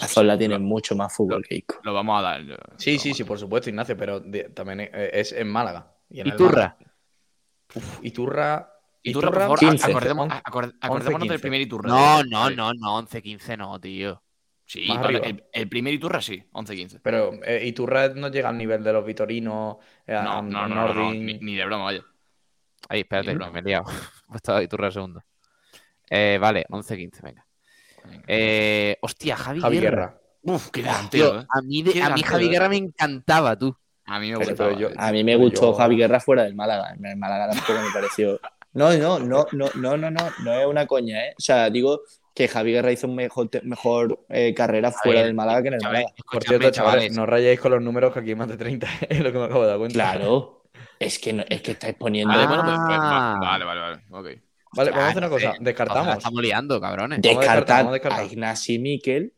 Cazorla 0.00 0.38
tiene 0.38 0.58
mucho 0.58 0.96
más 0.96 1.14
fútbol 1.14 1.44
que 1.46 1.56
Isco. 1.56 1.76
Lo 1.82 1.92
vamos 1.92 2.18
a 2.18 2.22
dar. 2.22 2.40
Sí, 2.78 2.98
sí, 2.98 3.12
sí, 3.14 3.24
por 3.24 3.38
supuesto, 3.38 3.68
Ignacio, 3.68 3.96
pero 3.96 4.20
de- 4.20 4.44
también 4.50 4.88
es, 4.92 5.32
en 5.32 5.48
Málaga. 5.48 5.92
Y 6.08 6.26
Iturra. 6.26 6.76
Uf, 7.74 7.98
Iturra. 8.02 8.68
Iturra, 9.02 9.30
por 9.30 9.40
favor, 9.40 9.58
15. 9.58 9.90
acordemos- 9.90 10.24
11, 10.26 10.42
acord- 10.44 10.74
acordémonos 10.80 11.20
del 11.28 11.28
15. 11.36 11.38
primer 11.40 11.60
Iturra. 11.62 11.88
No, 11.88 12.22
no, 12.24 12.50
no, 12.50 12.72
no, 12.74 12.98
11-15 13.02 13.56
no, 13.58 13.80
tío. 13.80 14.22
Sí, 14.72 14.86
arriba. 14.90 15.20
el, 15.26 15.44
el 15.52 15.68
primer 15.68 15.92
Iturra 15.92 16.22
sí, 16.22 16.42
11-15. 16.52 17.00
Pero 17.02 17.32
eh, 17.44 17.66
Iturra 17.66 18.08
no 18.08 18.28
llega 18.28 18.48
al 18.48 18.56
nivel 18.56 18.82
de 18.82 18.92
los 18.92 19.04
Vitorinos, 19.04 19.76
eh, 20.06 20.12
No, 20.14 20.18
a 20.38 20.42
no, 20.42 20.42
no, 20.42 20.68
no, 20.68 20.74
no, 20.74 20.94
Nordin. 20.94 21.26
ni, 21.26 21.34
ni 21.40 21.56
de 21.56 21.64
broma, 21.66 21.84
vaya. 21.84 22.02
Ahí, 22.88 23.00
espérate, 23.00 23.34
Ni 23.34 23.50
me 23.50 23.58
he 23.58 23.62
liado. 23.62 23.84
Me 24.28 24.36
estaba 24.36 24.62
Iturra 24.62 24.90
segundo. 24.90 25.22
Eh, 26.08 26.38
vale, 26.40 26.64
11-15, 26.70 27.22
venga. 27.22 27.46
Eh, 28.26 28.96
hostia, 29.02 29.36
Javi, 29.36 29.60
Javi 29.60 29.78
Guerra. 29.80 29.90
Guerra. 30.06 30.18
Uf, 30.44 30.70
qué 30.70 30.80
Tío, 30.82 30.90
delantero, 30.90 31.40
¿eh? 31.40 31.46
a 31.48 31.62
mí, 31.62 31.82
de- 31.82 32.02
a 32.02 32.10
mí 32.10 32.22
Javi 32.22 32.46
¿eh? 32.46 32.48
Guerra 32.48 32.68
me 32.68 32.76
encantaba, 32.76 33.56
tú. 33.58 33.76
A 34.06 34.18
mí 34.18 34.30
me 34.32 34.38
Pero- 34.38 34.48
gustaba. 34.50 34.70
pero 34.70 34.80
yo- 34.80 34.88
eh. 34.90 34.94
A 34.98 35.12
mí 35.12 35.22
me 35.22 35.36
gustó 35.36 35.72
yo- 35.72 35.74
Javi 35.74 35.96
Guerra 35.96 36.18
fuera 36.18 36.42
del 36.44 36.54
Málaga. 36.54 36.94
En 36.94 37.04
el 37.06 37.16
Málaga 37.16 37.50
tampoco 37.50 37.74
me 37.80 37.90
pareció. 37.92 38.40
No, 38.72 38.92
no, 38.96 39.18
no, 39.20 39.46
no, 39.52 39.68
no, 39.74 39.96
no, 39.98 40.10
no, 40.10 40.30
no 40.44 40.52
es 40.54 40.66
una 40.66 40.86
coña, 40.86 41.26
¿eh? 41.26 41.34
O 41.38 41.40
sea, 41.40 41.68
digo 41.70 42.00
que 42.34 42.48
Javi 42.48 42.72
Guerra 42.72 42.92
hizo 42.92 43.08
mejor, 43.08 43.50
mejor 43.64 44.24
eh, 44.28 44.54
carrera 44.54 44.90
fuera 44.90 45.20
ver, 45.20 45.26
del 45.26 45.34
Málaga 45.34 45.62
que 45.62 45.68
en 45.68 45.74
el 45.74 45.80
Málaga. 45.82 46.06
Por 46.30 46.42
cierto, 46.42 46.70
chavales, 46.70 47.12
no 47.12 47.26
rayéis 47.26 47.60
con 47.60 47.72
los 47.72 47.82
números 47.82 48.12
que 48.12 48.20
aquí 48.20 48.30
hay 48.30 48.34
más 48.36 48.48
de 48.48 48.56
30, 48.56 48.86
es 49.08 49.20
lo 49.20 49.32
que 49.32 49.38
me 49.38 49.44
acabo 49.44 49.62
de 49.62 49.68
dar 49.68 49.78
cuenta. 49.78 49.92
Claro. 49.94 50.62
Es 50.98 51.18
que, 51.18 51.32
no- 51.32 51.44
es 51.48 51.60
que 51.62 51.72
estáis 51.72 51.94
poniendo. 51.94 52.32
Vale, 52.32 52.46
bueno, 52.46 52.62
pues, 52.64 52.76
pues, 52.86 52.98
Ah. 53.00 53.38
va- 53.42 53.48
vale, 53.50 53.64
vale, 53.64 53.80
vale. 53.80 53.96
Ok. 54.10 54.40
Vale, 54.74 54.90
vamos 54.90 55.04
a 55.04 55.08
hacer 55.10 55.22
Ah, 55.24 55.26
una 55.26 55.28
cosa. 55.36 55.54
Descartamos. 55.60 56.16
estamos 56.16 56.42
liando, 56.42 56.80
cabrones. 56.80 57.20
descartar, 57.20 57.86
a 57.86 57.90
descartar. 57.92 58.20
a 58.20 58.24
Ignasi 58.24 58.78
Miquel, 58.78 59.34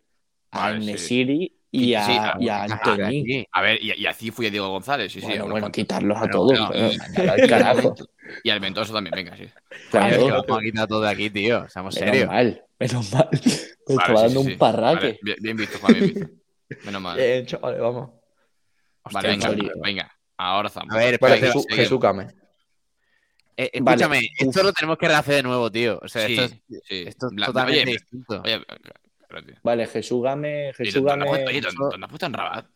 a 0.52 0.58
Vale, 0.70 0.96
sí. 0.98 1.56
Y 1.76 1.94
a, 1.94 2.04
Sí, 2.06 2.12
a- 2.12 2.36
y 2.38 2.48
a 2.48 2.62
Antoni. 2.64 3.02
aquí. 3.02 3.46
A 3.50 3.60
ver, 3.62 3.82
y, 3.82 3.92
y 4.00 4.06
así 4.06 4.30
fui 4.30 4.46
a 4.46 4.50
Diego 4.50 4.68
González, 4.68 5.12
sí, 5.12 5.20
sí. 5.20 5.26
bueno, 5.26 5.44
unos 5.46 5.52
bueno, 5.54 5.72
quitarlos 5.72 6.18
a 6.22 6.28
todos. 6.28 6.52
pero, 6.70 6.92
pero, 7.14 7.26
y- 7.26 7.28
al 7.42 7.48
carajo. 7.48 7.94
Y 8.44 8.50
al 8.50 8.60
Ventoso 8.60 8.92
también, 8.92 9.12
venga, 9.14 9.36
sí. 9.36 9.48
Claro, 9.90 10.14
Es 10.14 10.18
que 10.24 10.30
vamos 10.30 10.58
a 10.58 10.60
quitar 10.62 10.86
todo 10.88 11.00
de 11.02 11.10
aquí, 11.10 11.30
tío. 11.30 11.68
Seamos 11.68 11.94
menos 11.96 12.10
serios. 12.10 12.28
mal, 12.28 12.64
menos 12.78 13.12
mal. 13.12 13.28
Me 13.32 13.40
Vale, 13.40 13.62
estaba 13.88 14.06
sí, 14.06 14.24
dando 14.24 14.40
sí, 14.40 14.46
un 14.46 14.52
sí. 14.52 14.56
parraque. 14.56 15.06
Vale, 15.06 15.18
bien, 15.22 15.36
bien 15.40 15.56
visto, 15.56 15.78
Juan, 15.78 15.92
bien 15.94 16.14
visto. 16.14 16.28
Menos 16.84 17.02
mal. 17.02 17.18
Eh, 17.20 17.44
chavales, 17.46 17.80
vamos. 17.80 18.10
vale, 19.12 19.28
venga, 19.28 19.54
venga. 19.82 20.12
Ahora 20.36 20.68
estamos. 20.68 20.94
A 20.94 20.98
ver, 20.98 21.18
Vale, 21.18 21.34
espérate, 21.34 21.46
Jesús. 21.46 21.66
Jesús 21.76 22.00
Came. 22.00 22.26
Eh, 23.56 23.70
Vale. 23.80 24.02
escúchame, 24.02 24.28
esto 24.38 24.62
lo 24.62 24.72
tenemos 24.72 24.98
que 24.98 25.06
rehacer 25.08 25.34
de 25.36 25.42
nuevo, 25.44 25.70
tío. 25.70 26.00
O 26.02 26.08
sea, 26.08 26.26
Sí, 26.26 26.34
esto 26.38 26.44
es, 26.44 26.82
sí. 26.88 27.04
esto 27.06 27.26
es 27.28 27.32
La- 27.36 27.46
totalmente 27.46 27.82
oye, 27.82 27.92
distinto. 27.92 28.42
Oye, 28.44 28.60
tío. 29.42 29.54
Vale, 29.62 29.86
Jesús 29.86 30.22
Game, 30.22 30.72
Jesús 30.74 31.02
¿dónde 31.02 31.10
has 31.12 31.30
Game. 31.30 31.60
¿dónde- 31.60 31.70
dónde 31.90 32.04
has 32.04 32.10
puesto 32.10 32.26
en 32.26 32.32
Rabat? 32.32 32.66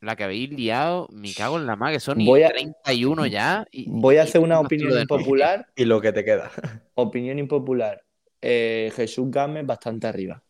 La 0.00 0.16
que 0.16 0.24
habéis 0.24 0.50
liado, 0.50 1.08
me 1.12 1.32
cago 1.32 1.58
en 1.58 1.66
la 1.66 1.76
más, 1.76 1.92
que 1.92 2.00
son 2.00 2.18
Voy 2.24 2.42
a- 2.42 2.48
31 2.48 3.26
ya. 3.26 3.64
y- 3.70 3.84
Voy 3.88 4.16
a 4.16 4.22
hacer 4.24 4.40
una 4.40 4.58
opinión 4.58 4.98
impopular. 5.00 5.66
Y 5.76 5.84
lo 5.84 6.00
que 6.00 6.12
te 6.12 6.24
queda. 6.24 6.50
Opinión 6.94 7.38
impopular. 7.38 8.04
Eh, 8.40 8.92
Jesús 8.96 9.30
Game 9.30 9.62
bastante 9.62 10.08
arriba. 10.08 10.42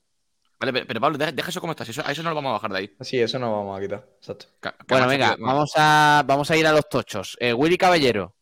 Vale, 0.58 0.72
pero, 0.72 0.86
pero 0.86 1.00
Pablo, 1.00 1.18
deja, 1.18 1.32
deja 1.32 1.50
eso 1.50 1.60
como 1.60 1.72
estás. 1.72 1.88
Eso, 1.90 2.02
a 2.06 2.12
eso 2.12 2.22
no 2.22 2.30
lo 2.30 2.36
vamos 2.36 2.50
a 2.50 2.52
bajar 2.54 2.70
de 2.72 2.78
ahí. 2.78 2.96
Sí, 3.00 3.18
eso 3.20 3.38
no 3.38 3.50
vamos 3.52 3.76
a 3.76 3.82
quitar. 3.82 4.08
Exacto. 4.16 4.46
Bueno, 4.88 5.06
venga, 5.08 5.36
vamos 5.38 5.72
a, 5.76 6.22
vamos 6.24 6.50
a 6.50 6.56
ir 6.56 6.66
a 6.66 6.72
los 6.72 6.88
tochos. 6.88 7.36
Eh, 7.40 7.52
Willy 7.52 7.76
Caballero. 7.76 8.34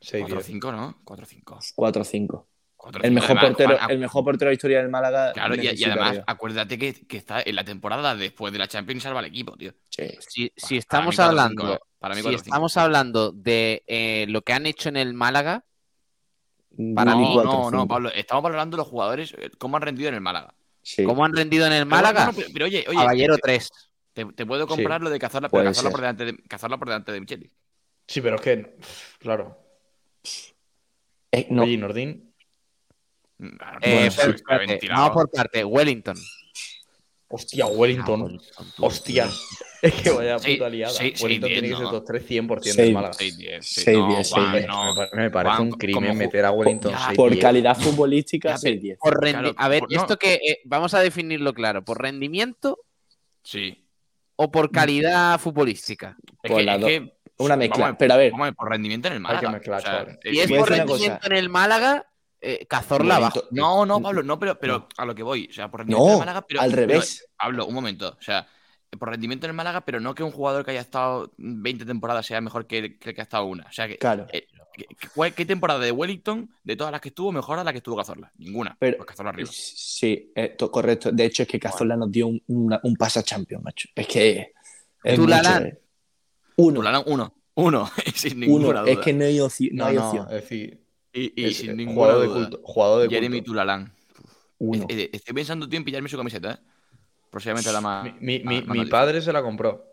6 0.00 0.24
10 0.26 0.48
4-5, 0.48 0.72
¿no? 0.72 1.00
4-5. 1.04 1.58
4-5. 1.76 2.46
4-5. 2.78 3.00
El 3.04 3.12
mejor 3.12 3.30
Además, 3.32 3.44
portero, 3.44 3.76
Juan, 3.76 3.90
el 3.90 3.98
mejor 3.98 4.24
portero 4.24 4.48
de 4.48 4.50
la 4.50 4.54
historia 4.54 4.78
del 4.78 4.88
Málaga. 4.88 5.32
Claro, 5.32 5.54
y, 5.56 5.84
además, 5.84 6.20
acuérdate 6.26 6.78
que, 6.78 6.94
que 7.06 7.16
está 7.16 7.42
en 7.44 7.56
la 7.56 7.64
temporada 7.64 8.14
después 8.14 8.52
de 8.52 8.58
la 8.60 8.68
Champions 8.68 9.02
salva 9.02 9.18
al 9.18 9.26
equipo, 9.26 9.56
tío. 9.56 9.72
Sí. 9.90 10.50
Si, 10.56 10.76
estamos 10.76 11.16
mí 11.18 11.24
4-5, 11.24 11.26
hablando, 11.26 11.74
eh. 11.74 11.78
Para 11.98 12.14
mí 12.14 12.22
si 12.22 12.28
4-5. 12.28 12.34
estamos 12.36 12.76
hablando 12.76 13.32
de 13.32 13.82
eh, 13.86 14.26
lo 14.28 14.42
que 14.42 14.52
han 14.52 14.66
hecho 14.66 14.88
en 14.88 14.96
el 14.96 15.12
Málaga, 15.12 15.64
Para 16.94 17.16
Willy 17.16 17.28
mí, 17.28 17.36
no, 17.36 17.42
4-5. 17.42 17.44
no, 17.44 17.70
no, 17.72 17.88
Pablo. 17.88 18.10
Estamos 18.14 18.44
hablando 18.44 18.76
de 18.76 18.82
los 18.82 18.88
jugadores, 18.88 19.34
eh, 19.36 19.50
cómo 19.58 19.76
han 19.76 19.82
rendido 19.82 20.08
en 20.08 20.14
el 20.14 20.20
Málaga. 20.20 20.54
Sí. 20.80 21.04
¿cómo 21.04 21.22
han 21.24 21.34
rendido 21.34 21.66
en 21.66 21.72
el 21.72 21.84
Málaga? 21.84 22.30
pero, 22.34 22.48
pero 22.52 22.64
oye, 22.64 22.84
oye, 22.88 22.96
Caballero 22.96 23.34
te, 23.36 23.42
3. 23.42 23.70
te- 24.14 24.24
te 24.24 24.46
puedo 24.46 24.66
comprar 24.66 25.02
lo 25.02 25.10
de 25.10 25.18
cazarla, 25.18 25.48
pero 25.50 25.64
cazarla 25.64 25.90
por, 25.90 26.00
delante 26.00 26.24
de, 26.24 26.36
cazarla 26.48 26.78
por 26.78 26.88
delante 26.88 27.12
de 27.12 27.20
Micheli. 27.20 27.50
Sí, 28.06 28.20
pero 28.22 28.36
es 28.36 28.40
que. 28.40 28.76
Claro. 29.18 29.58
Eh, 31.30 31.46
no, 31.50 31.64
Oye, 31.64 31.76
Nordin. 31.76 32.27
Eh, 33.82 34.10
bueno, 34.16 34.66
ventilado. 34.66 35.00
vamos 35.02 35.14
por 35.14 35.30
parte. 35.30 35.64
Wellington. 35.64 36.16
Hostia, 37.30 37.66
Wellington. 37.66 38.38
tú. 38.76 38.84
Hostia. 38.86 39.28
Es 39.80 39.94
que 39.94 40.10
vaya 40.10 40.40
Sí, 40.40 40.54
puta 40.56 40.68
liada. 40.70 40.92
Wellington 40.98 41.28
diez, 41.28 41.40
tiene 41.52 41.68
que 41.68 41.74
ser 41.76 41.82
no. 41.84 41.90
top 41.92 42.04
3 42.04 42.26
100% 42.28 42.60
Seis. 42.62 42.76
del 42.78 42.92
Málaga. 42.94 43.14
6-10. 43.14 43.62
sí. 43.62 43.84
6-10, 43.84 43.94
No, 43.94 44.02
Juan, 44.24 44.24
6-10. 44.56 44.66
no. 44.66 44.84
Me 44.84 44.94
pare- 45.06 45.10
me 45.22 45.30
parece 45.30 45.54
Juan, 45.56 45.62
un 45.68 45.70
crimen 45.78 46.02
como 46.08 46.14
meter 46.18 46.44
a 46.44 46.50
Wellington 46.50 46.90
Ya, 46.90 46.98
6 47.06 47.16
por 47.16 47.30
10. 47.30 47.42
calidad 47.44 47.76
futbolística, 47.78 48.48
Ya, 48.48 48.56
6-10. 48.58 48.96
Por 48.98 49.20
rendi- 49.20 49.30
Claro, 49.30 49.54
a 49.56 49.68
ver, 49.68 49.80
por- 49.82 49.92
no. 49.92 50.00
esto 50.00 50.16
que 50.16 50.34
eh, 50.34 50.58
vamos 50.64 50.94
a 50.94 50.98
definirlo 51.00 51.54
claro, 51.54 51.84
¿por 51.84 52.02
rendimiento 52.02 52.80
Sí. 53.44 53.86
o 54.34 54.50
por 54.50 54.72
calidad 54.72 55.38
futbolística? 55.38 56.16
Es 56.42 56.50
Por 56.50 56.64
que, 56.64 56.70
es 56.72 56.84
que- 56.84 57.12
Una 57.36 57.56
mezcla. 57.56 57.86
A- 57.86 57.96
Pero 57.98 58.14
a 58.14 58.16
ver, 58.16 58.32
Vamos 58.32 58.46
a 58.46 58.48
ver, 58.50 58.54
por 58.56 58.68
rendimiento 58.70 59.06
en 59.06 59.14
el 59.14 59.18
Hay 59.18 59.38
que 59.38 59.46
Málaga. 59.46 59.50
mezclar, 59.52 59.78
o 59.78 59.82
sea, 59.82 60.02
es- 60.02 60.18
Si 60.32 60.40
es 60.40 60.48
voy 60.48 60.56
a 60.56 60.60
por 60.60 60.68
rendimiento 60.70 61.18
cosa. 61.20 61.26
en 61.28 61.32
el 61.36 61.48
Málaga, 61.48 62.06
eh, 62.40 62.66
Cazorla 62.68 63.16
abajo. 63.16 63.40
Wellington- 63.40 63.48
No, 63.56 63.86
no, 63.86 64.00
Pablo, 64.00 64.22
no, 64.22 64.38
pero, 64.38 64.58
pero 64.58 64.88
a 64.96 65.04
lo 65.04 65.14
que 65.14 65.22
voy. 65.22 65.48
O 65.50 65.52
sea, 65.52 65.70
por 65.70 65.80
rendimiento 65.80 66.04
en 66.06 66.08
No, 66.10 66.14
el 66.14 66.26
Málaga, 66.26 66.46
pero. 66.46 66.60
al 66.60 66.70
pero- 66.70 66.86
revés. 66.86 67.28
Pablo, 67.38 67.66
un 67.66 67.74
momento. 67.74 68.16
O 68.18 68.22
sea, 68.22 68.46
por 68.98 69.10
rendimiento 69.10 69.46
en 69.46 69.50
el 69.50 69.56
Málaga, 69.56 69.82
pero 69.82 70.00
no 70.00 70.14
que 70.14 70.22
un 70.22 70.30
jugador 70.32 70.64
que 70.64 70.70
haya 70.72 70.80
estado 70.80 71.32
20 71.36 71.84
temporadas 71.84 72.24
sea 72.26 72.40
mejor 72.40 72.66
que 72.66 72.78
el 72.78 72.98
que, 72.98 73.10
el 73.10 73.14
que 73.14 73.20
ha 73.20 73.24
estado 73.24 73.44
una. 73.44 73.64
O 73.64 73.72
sea, 73.72 73.86
que, 73.88 73.98
Claro. 73.98 74.26
eh, 74.32 74.46
¿qué, 75.36 75.44
temporada 75.44 75.80
de 75.80 75.90
Wellington, 75.92 76.48
de 76.64 76.76
todas 76.76 76.92
las 76.92 77.00
que 77.00 77.08
estuvo, 77.10 77.30
mejor 77.32 77.58
a 77.58 77.64
la 77.64 77.72
que 77.72 77.78
estuvo 77.78 77.96
Cazorla? 77.96 78.32
Ninguna. 78.38 78.76
Pero- 78.78 78.96
pues 78.98 79.08
Cazorla 79.08 79.30
arriba. 79.30 79.50
Sí, 79.52 80.32
eh, 80.34 80.54
to- 80.56 80.70
correcto. 80.70 81.10
De 81.12 81.24
hecho, 81.24 81.42
es 81.42 81.48
que 81.48 81.58
Cazorla 81.58 81.96
nos 81.96 82.10
dio 82.10 82.28
un, 82.28 82.42
una- 82.46 82.80
un 82.84 82.94
pase 82.96 83.18
a 83.18 83.22
Champions, 83.22 83.62
macho. 83.64 83.88
Es 83.94 84.06
que. 84.06 84.52
Es 85.04 85.14
Tú, 85.16 85.22
mucho, 85.22 85.30
Lalán. 85.34 85.66
eh. 85.66 85.78
Uno. 86.56 86.74
Tulalán, 86.80 87.02
uno. 87.06 87.34
Uno, 87.54 87.90
sin 88.14 88.40
ninguna 88.40 88.68
Uno. 88.68 88.80
duda. 88.82 88.90
Es 88.92 88.98
que 88.98 89.12
no 89.12 89.24
hay, 89.24 89.38
opci- 89.38 89.70
no 89.72 89.84
No, 89.84 89.90
hay 89.90 89.96
no, 89.96 90.06
opción. 90.08 90.26
es 90.28 90.32
decir, 90.34 90.80
Y, 91.18 91.32
y 91.36 91.44
es- 91.48 91.56
sin 91.58 91.70
eh, 91.70 91.74
ninguna 91.74 91.94
jugador 92.12 92.22
de 92.22 92.28
culto. 92.34 92.60
Jugador 92.62 93.02
de 93.02 93.08
Jeremy 93.14 93.38
culto. 93.38 93.50
Tulalán. 93.52 93.92
Uno. 94.58 94.86
Eh, 94.88 95.00
eh, 95.02 95.10
Estoy 95.12 95.34
pensando 95.34 95.68
tío 95.68 95.78
en 95.78 95.84
pillarme 95.84 96.08
su 96.08 96.16
camiseta, 96.16 96.52
¿eh? 96.52 96.56
Próximamente 97.30 97.72
la 97.72 97.80
más. 97.80 98.04
Mi, 98.04 98.12
mi, 98.12 98.18
mi- 98.20 98.44
más- 98.44 98.54
más 98.54 98.62
mi 98.74 98.78
noticia. 98.78 98.90
padre 98.90 99.20
se 99.20 99.32
la 99.32 99.42
compró. 99.42 99.84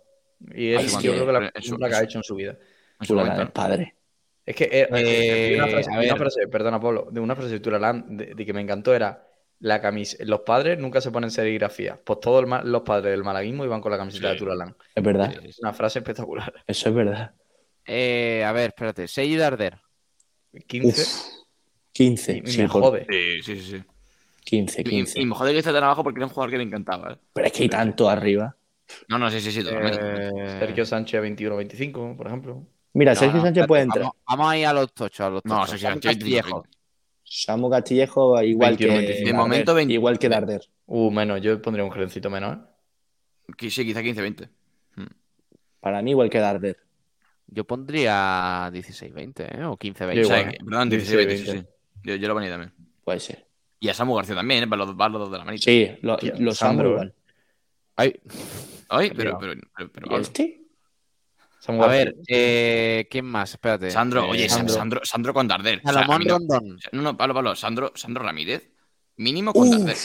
Y 0.53 0.71
es, 0.71 0.85
Es 0.93 1.01
yo 1.01 1.13
creo 1.13 1.25
que 1.25 1.31
la 1.31 1.39
que 1.51 1.95
ha 1.95 2.03
hecho 2.03 2.17
en 2.19 2.23
su 2.23 2.35
vida. 2.35 2.57
En 2.99 3.05
su 3.07 3.13
Tulalán 3.13 3.31
momento, 3.33 3.49
es 3.49 3.51
padre. 3.53 3.95
Es 4.45 4.55
que 4.55 4.63
eh, 4.65 4.87
Eh, 4.91 5.49
hay 5.49 5.55
una, 5.55 5.67
frase, 5.67 5.89
una 5.89 6.15
frase, 6.17 6.47
perdona 6.47 6.79
Pablo, 6.79 7.07
de 7.11 7.19
una 7.19 7.35
frase 7.35 7.51
de 7.51 7.59
Turalán 7.59 8.15
de, 8.17 8.35
de 8.35 8.45
que 8.45 8.53
me 8.53 8.61
encantó 8.61 8.93
era 8.93 9.27
la 9.59 9.81
camisa, 9.81 10.17
los 10.25 10.41
padres 10.41 10.77
nunca 10.77 11.01
se 11.01 11.09
ponen 11.11 11.31
serigrafía. 11.31 11.99
Pues 12.03 12.19
todos 12.19 12.45
los 12.65 12.81
padres 12.83 13.11
del 13.11 13.23
malaguismo 13.23 13.65
iban 13.65 13.81
con 13.81 13.91
la 13.91 13.97
camiseta 13.97 14.27
Sí. 14.27 14.33
de 14.33 14.39
Turalán. 14.39 14.75
Es 14.93 15.03
verdad. 15.03 15.33
Sí. 15.41 15.59
Una 15.61 15.73
frase 15.73 15.99
espectacular. 15.99 16.53
Eso 16.67 16.89
es 16.89 16.95
verdad. 16.95 17.31
Eh, 17.85 18.43
a 18.45 18.51
ver, 18.51 18.67
espérate. 18.67 19.07
Sey 19.07 19.35
Darder. 19.35 19.79
15 20.67 21.01
Uf. 21.01 21.45
15. 21.93 22.41
y, 22.45 22.47
sí, 22.51 22.61
me 22.61 22.67
jode. 22.67 23.05
Sí, 23.09 23.41
sí, 23.43 23.61
sí. 23.61 23.71
sí. 23.77 23.83
15, 24.43 24.81
Y, 24.81 24.83
15. 24.83 25.21
y 25.21 25.25
me 25.25 25.35
jode 25.35 25.53
que 25.53 25.59
esté 25.59 25.71
tan 25.73 25.83
abajo 25.83 26.03
porque 26.03 26.19
era 26.19 26.27
un 26.27 26.31
jugador 26.33 26.51
que 26.51 26.57
me 26.57 26.63
encantaba, 26.63 27.13
¿eh? 27.13 27.17
Pero 27.33 27.47
es 27.47 27.53
que 27.53 27.63
hay 27.63 27.69
tanto 27.69 28.09
arriba. 28.09 28.55
No, 29.07 29.17
no, 29.17 29.31
sí, 29.31 29.41
sí, 29.41 29.51
sí, 29.51 29.63
totalmente. 29.63 29.99
Eh, 29.99 30.59
Sergio 30.59 30.85
Sánchez 30.85 31.21
21-25, 31.21 32.15
por 32.15 32.27
ejemplo. 32.27 32.63
Mira, 32.93 33.13
no, 33.13 33.19
Sergio 33.19 33.37
no, 33.37 33.43
Sánchez 33.45 33.65
puede 33.67 33.83
entrar. 33.83 34.03
Vamos, 34.03 34.17
vamos 34.27 34.51
a 34.51 34.57
ir 34.57 34.65
a 34.67 34.73
los 34.73 34.93
tochos. 34.93 35.19
A 35.21 35.29
los 35.29 35.45
No, 35.45 35.55
tochos. 35.55 35.69
Sergio 35.71 35.87
Samu 35.89 35.93
Sánchez, 36.01 36.11
Castillejo. 36.17 36.61
25. 36.61 36.67
Samu 37.23 37.69
Castillejo, 37.71 38.41
igual 38.43 38.69
21, 38.77 38.93
que. 38.93 38.99
25. 38.99 39.15
De 39.17 39.31
Darder, 39.31 39.35
momento, 39.35 39.73
20. 39.73 39.93
Igual 39.93 40.19
que 40.19 40.29
Darder. 40.29 40.61
Uh, 40.85 41.11
menos, 41.11 41.41
yo 41.41 41.61
pondría 41.61 41.83
un 41.83 41.91
gerencito 41.91 42.29
menos, 42.29 42.57
¿eh? 42.57 43.69
Sí, 43.69 43.83
quizá 43.85 44.01
15-20. 44.01 44.49
Para 45.79 46.01
mí, 46.01 46.11
igual 46.11 46.29
que 46.29 46.39
Darder. 46.39 46.77
Yo 47.47 47.63
pondría 47.65 48.69
16-20, 48.71 49.59
¿eh? 49.59 49.63
O 49.65 49.77
15-20. 49.77 50.13
Yo 50.15 50.21
O 50.23 50.25
sea, 50.25 50.51
perdón, 50.65 50.89
16, 50.89 51.19
16-20, 51.27 51.37
sí, 51.37 51.43
20. 51.45 51.51
sí. 51.51 51.65
Yo, 52.03 52.15
yo 52.15 52.27
lo 52.27 52.33
ponía 52.33 52.49
también. 52.49 52.73
Puede 53.03 53.19
ser. 53.19 53.45
Y 53.79 53.89
a 53.89 53.93
Samu 53.93 54.15
García 54.15 54.35
también, 54.35 54.63
¿eh? 54.63 54.67
Para 54.67 54.85
los, 54.85 54.95
para 54.95 55.09
los 55.09 55.21
dos 55.21 55.31
de 55.31 55.37
la 55.37 55.45
manita. 55.45 55.63
Sí, 55.63 55.91
lo- 56.01 56.17
Tío, 56.17 56.33
los 56.39 56.57
Samu 56.57 56.71
Sandro, 56.79 56.91
igual. 56.91 57.13
Ay, 57.97 58.19
Ay, 58.89 59.11
pero, 59.15 59.37
pero, 59.39 59.53
pero, 59.77 59.91
pero, 59.91 60.17
¿Y 60.17 60.21
este? 60.21 60.61
Samu 61.59 61.83
a 61.83 61.87
García. 61.87 62.05
ver, 62.05 62.15
eh, 62.27 63.07
¿quién 63.09 63.25
más? 63.25 63.51
Espérate. 63.51 63.89
Sandro, 63.91 64.25
Eh, 64.25 64.29
oye, 64.31 64.49
Sandro. 64.49 64.73
Sandro, 64.75 65.01
Sandro 65.03 65.33
con 65.33 65.47
Darder. 65.47 65.79
O 65.79 65.81
sea, 65.83 65.93
Salomón 65.93 66.19
mí 66.19 66.25
no- 66.25 66.37
Rondón. 66.37 66.79
No, 66.91 67.01
no, 67.01 67.17
Pablo, 67.17 67.33
Pablo, 67.33 67.55
Sandro, 67.55 67.91
Sandro 67.95 68.23
Ramírez, 68.23 68.69
mínimo 69.17 69.53
con 69.53 69.69
Darder. 69.69 69.95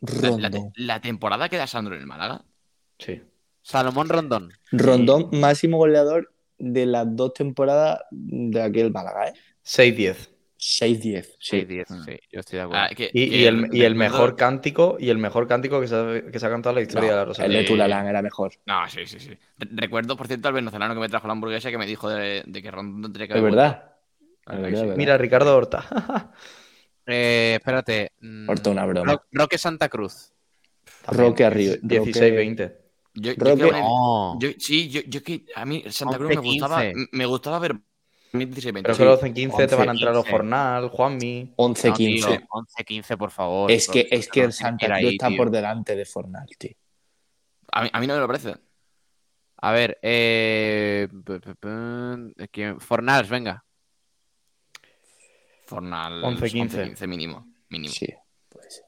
Uf, 0.00 0.22
La, 0.38 0.50
la 0.76 1.00
temporada 1.00 1.48
que 1.48 1.56
da 1.56 1.66
Sandro 1.66 1.94
en 1.94 2.00
el 2.02 2.06
Málaga. 2.06 2.44
Sí. 2.98 3.20
Salomón 3.62 4.08
Rondón. 4.08 4.52
Rondón, 4.72 5.28
máximo 5.32 5.76
goleador 5.78 6.32
de 6.60 6.86
las 6.86 7.06
dos 7.16 7.34
temporadas 7.34 8.00
de 8.10 8.62
aquel 8.62 8.92
Málaga, 8.92 9.28
¿eh? 9.28 9.32
6-10. 9.64 10.30
6-10. 10.62 11.24
Sí, 11.38 11.60
Sí. 11.60 11.64
10, 11.64 11.88
sí, 12.04 12.18
yo 12.30 12.40
estoy 12.40 12.58
de 12.58 12.62
acuerdo. 12.64 12.82
Ah, 12.84 12.94
que- 12.94 13.10
Y, 13.14 13.30
que 13.30 13.36
y 13.38 13.44
el, 13.46 13.68
y 13.72 13.82
el 13.82 13.94
mejor 13.94 14.36
cántico, 14.36 14.96
y 15.00 15.08
el 15.08 15.16
mejor 15.16 15.48
cántico 15.48 15.80
que 15.80 15.88
se 15.88 15.94
ha, 15.96 16.30
que 16.30 16.38
se 16.38 16.46
ha 16.46 16.50
cantado 16.50 16.72
en 16.72 16.76
la 16.76 16.82
historia 16.82 17.06
No, 17.08 17.12
de 17.12 17.16
la 17.16 17.22
el 17.22 17.28
Rosalía. 17.28 17.58
de 17.60 17.64
Tulalán 17.64 18.06
era 18.06 18.20
mejor. 18.20 18.52
No, 18.66 18.86
sí, 18.88 19.06
sí, 19.06 19.18
sí. 19.20 19.30
Re- 19.56 19.68
Recuerdo, 19.72 20.16
por 20.18 20.26
cierto, 20.26 20.48
al 20.48 20.54
venezolano 20.54 20.92
que 20.92 21.00
me 21.00 21.08
trajo 21.08 21.26
la 21.26 21.32
hamburguesa 21.32 21.70
que 21.70 21.78
me 21.78 21.86
dijo 21.86 22.10
de, 22.10 22.42
de 22.46 22.62
que 22.62 22.70
Rondón 22.70 23.10
tenía 23.10 23.26
que 23.28 23.32
Es 23.32 23.38
haber 23.38 23.52
verdad. 23.52 23.72
vuelto. 23.72 23.90
Es 24.20 24.46
Ah, 24.46 24.52
verdad, 24.56 24.68
sí. 24.68 24.80
verdad. 24.82 24.96
Mira, 24.96 25.18
Ricardo 25.18 25.56
Horta. 25.56 25.84
Eh, 27.06 27.54
espérate. 27.58 28.12
mm, 28.20 28.48
Horta, 28.48 28.70
una 28.70 28.84
broma. 28.86 29.12
Ro- 29.12 29.24
Roque 29.32 29.58
Santa 29.58 29.88
Cruz. 29.88 30.32
Roque 31.08 31.44
arriba. 31.44 31.74
16-20. 31.82 32.76
Yo, 33.14 33.34
que- 33.34 33.56
No. 33.56 34.38
yo- 34.38 34.50
sí, 34.58 34.88
yo, 34.88 35.00
yo 35.06 35.22
que 35.22 35.44
a 35.54 35.64
mí 35.64 35.82
Santa 35.90 36.16
Cruz 36.16 36.28
me 36.30 36.36
11-15. 36.36 36.42
gustaba, 36.60 36.82
me 37.12 37.26
gustaba 37.26 37.58
ver 37.58 37.74
16-20. 38.32 38.82
Pero 38.82 38.94
sí. 38.94 38.98
que 38.98 39.04
los 39.04 39.22
en 39.24 39.34
15 39.34 39.66
te 39.66 39.74
van 39.74 39.88
a 39.88 39.92
entrar 39.92 40.14
los 40.14 40.24
11-15. 40.24 40.30
Fornal, 40.30 40.88
Juanmi. 40.90 41.52
11, 41.56 41.88
No, 41.88 41.94
tío, 41.94 42.06
15. 42.06 42.46
11-15, 42.48 43.16
por 43.18 43.30
favor. 43.32 43.70
Es 43.70 43.88
que, 43.88 44.06
es 44.10 44.28
que 44.28 44.42
el 44.42 44.52
Santa 44.52 44.86
Cruz 44.86 44.98
ahí, 44.98 45.08
está 45.08 45.28
tío. 45.28 45.36
por 45.36 45.50
delante 45.50 45.96
de 45.96 46.04
Fornal, 46.04 46.46
tío. 46.56 46.70
A 47.72 47.82
mí, 47.82 47.90
a 47.92 48.00
mí 48.00 48.06
no 48.06 48.14
me 48.14 48.20
lo 48.20 48.26
parece. 48.28 48.54
A 49.62 49.72
ver, 49.72 49.98
eh... 50.02 51.08
Fornals, 52.78 53.28
venga. 53.28 53.64
Fornal 55.66 56.22
11-15. 56.24 56.96
11-15 56.96 57.06
mínimo. 57.06 57.46
mínimo. 57.68 57.92
Sí, 57.92 58.08
puede 58.48 58.70
ser. 58.70 58.84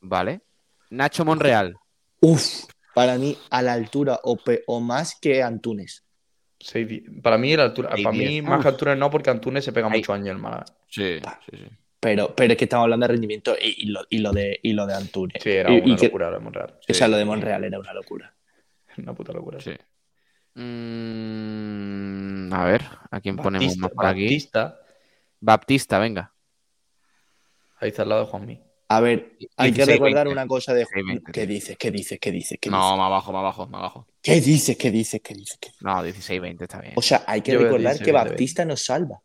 Vale. 0.00 0.42
Nacho 0.90 1.24
Monreal. 1.24 1.76
Uf, 2.24 2.64
para 2.94 3.18
mí 3.18 3.36
a 3.50 3.60
la 3.62 3.72
altura 3.74 4.18
o, 4.22 4.36
pe- 4.36 4.62
o 4.66 4.80
más 4.80 5.18
que 5.20 5.42
Antunes. 5.42 6.04
Di- 6.72 7.00
Para 7.22 7.36
mí, 7.36 7.54
la 7.56 7.64
altura, 7.64 7.90
para 7.90 8.12
mí 8.12 8.40
más 8.40 8.62
que 8.62 8.68
Antunes 8.68 8.96
no, 8.96 9.10
porque 9.10 9.28
Antunes 9.30 9.64
se 9.64 9.72
pega 9.72 9.88
Ahí. 9.88 9.98
mucho 9.98 10.12
años 10.14 10.28
en 10.34 10.40
Málaga. 10.40 10.64
Sí, 10.88 11.18
sí, 11.50 11.56
sí. 11.58 11.68
Pero, 12.00 12.34
pero 12.34 12.52
es 12.52 12.58
que 12.58 12.64
estamos 12.64 12.84
hablando 12.84 13.06
de 13.06 13.12
rendimiento 13.12 13.54
y, 13.60 13.82
y 13.84 13.86
lo, 13.86 14.00
y 14.08 14.18
lo 14.18 14.32
de, 14.32 14.60
y 14.62 14.72
lo 14.72 14.86
de 14.86 14.94
Antunes. 14.94 15.42
Sí, 15.42 15.50
era 15.50 15.70
Y- 15.70 15.80
una 15.80 15.92
y 15.94 15.96
que- 15.96 16.06
locura, 16.06 16.28
era 16.28 16.38
Monreal. 16.38 16.78
O 16.88 16.94
sea, 16.94 17.08
lo 17.08 17.16
de 17.18 17.24
Monreal 17.26 17.64
era 17.64 17.78
una 17.78 17.92
locura. 17.92 18.34
Una 18.96 19.12
puta 19.14 19.32
locura. 19.32 19.60
sí. 19.60 19.72
Mm, 21.24 22.52
a 22.52 22.64
ver, 22.64 22.82
¿a 23.10 23.20
quién 23.20 23.36
ponemos 23.36 23.76
más 23.76 23.90
por 23.90 24.06
aquí? 24.06 24.22
Baptista, 24.24 24.80
Baptista, 25.40 25.98
venga. 25.98 26.32
ahí 27.80 27.88
está 27.88 28.02
al 28.02 28.08
lado 28.10 28.22
de 28.24 28.30
Juanmi. 28.30 28.60
A 28.96 29.00
ver, 29.00 29.36
hay 29.56 29.70
que 29.72 29.76
16, 29.84 29.88
recordar 29.98 30.26
20. 30.26 30.32
una 30.32 30.46
cosa 30.46 30.72
de 30.72 30.80
16, 30.80 31.06
20, 31.06 31.32
¿Qué 31.32 31.46
dices? 31.46 31.76
¿Qué 31.78 31.90
dices? 31.90 32.18
¿Qué 32.20 32.30
dices? 32.30 32.58
¿Qué 32.60 32.70
No, 32.70 32.76
dices? 32.78 32.98
más 32.98 33.06
abajo, 33.06 33.32
más 33.32 33.40
abajo, 33.40 33.66
más 33.66 33.78
abajo. 33.80 34.06
¿Qué 34.22 34.40
dices? 34.40 34.76
¿Qué 34.76 34.90
dices? 34.90 35.20
¿Qué 35.22 35.34
dices? 35.34 35.58
¿Qué 35.60 35.68
dices? 35.70 35.82
No, 35.82 36.02
16-20 36.04 36.62
está 36.62 36.80
bien. 36.80 36.92
O 36.96 37.02
sea, 37.02 37.24
hay 37.26 37.40
que 37.40 37.52
Yo 37.52 37.58
recordar 37.60 37.92
16, 37.94 38.04
que 38.06 38.12
20. 38.12 38.30
Baptista 38.30 38.64
nos 38.64 38.82
salva. 38.84 39.20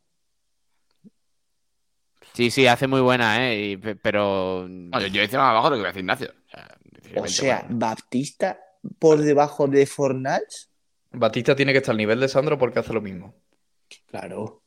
Sí, 2.33 2.51
sí, 2.51 2.67
hace 2.67 2.87
muy 2.87 3.01
buena, 3.01 3.45
¿eh? 3.49 3.71
Y 3.71 3.77
pero... 3.77 4.65
No, 4.69 4.99
yo, 5.01 5.21
decía 5.21 5.39
más 5.39 5.49
abajo 5.51 5.69
lo 5.71 5.75
que 5.75 5.79
iba 5.81 5.89
a 5.89 5.91
decir 5.91 6.01
Ignacio. 6.01 6.33
O 6.47 6.49
sea, 6.49 6.77
16, 6.83 7.17
O 7.17 7.21
20, 7.23 7.29
sea, 7.29 7.59
bueno. 7.63 7.75
Baptista 7.79 8.59
por 8.99 9.17
debajo 9.19 9.67
de 9.67 9.85
Fornals. 9.85 10.69
Batista 11.11 11.55
tiene 11.55 11.71
que 11.73 11.79
estar 11.79 11.91
al 11.93 11.97
nivel 11.97 12.19
de 12.19 12.27
Sandro 12.29 12.57
porque 12.57 12.79
hace 12.79 12.93
lo 12.93 13.01
mismo. 13.01 13.33
Claro. 14.07 14.61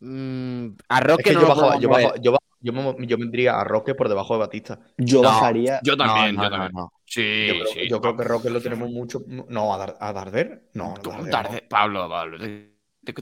Mm, 0.00 0.68
a 0.88 1.00
Roque 1.00 1.22
Es 1.22 1.28
que 1.28 1.34
no 1.34 1.40
yo, 1.40 1.42
lo 1.42 1.48
bajo, 1.48 1.60
podemos 1.62 1.82
yo, 1.82 1.88
mover. 1.88 2.04
bajo- 2.04 2.16
yo, 2.22 2.32
bajo- 2.32 2.44
yo, 2.60 2.72
me- 2.72 3.06
yo 3.06 3.16
vendría 3.18 3.60
a 3.60 3.64
Roque 3.64 3.94
por 3.94 4.08
debajo 4.08 4.34
de 4.34 4.40
Batista. 4.40 4.78
Yo 4.98 5.22
No, 5.22 5.28
bajaría. 5.28 5.80
Yo 5.82 5.96
también, 5.96 6.36
No, 6.36 6.44
yo 6.44 6.50
también. 6.50 6.72
no, 6.72 6.80
no. 6.82 6.92
Sí, 7.04 7.46
Yo 7.48 7.54
creo, 7.54 7.66
sí. 7.66 7.88
yo 7.88 8.00
creo 8.00 8.16
que 8.16 8.24
Roque 8.24 8.50
lo 8.50 8.60
tenemos 8.60 8.90
mucho. 8.90 9.22
No, 9.26 9.74
a, 9.74 9.78
Dar- 9.78 9.96
a 9.98 10.12
Darder. 10.12 10.68
No, 10.74 10.94
no, 10.94 11.02
¿Cómo 11.02 11.24
Darder? 11.24 11.66
Pablo, 11.68 12.08
Pablo. 12.08 12.38
Ten, 12.38 12.72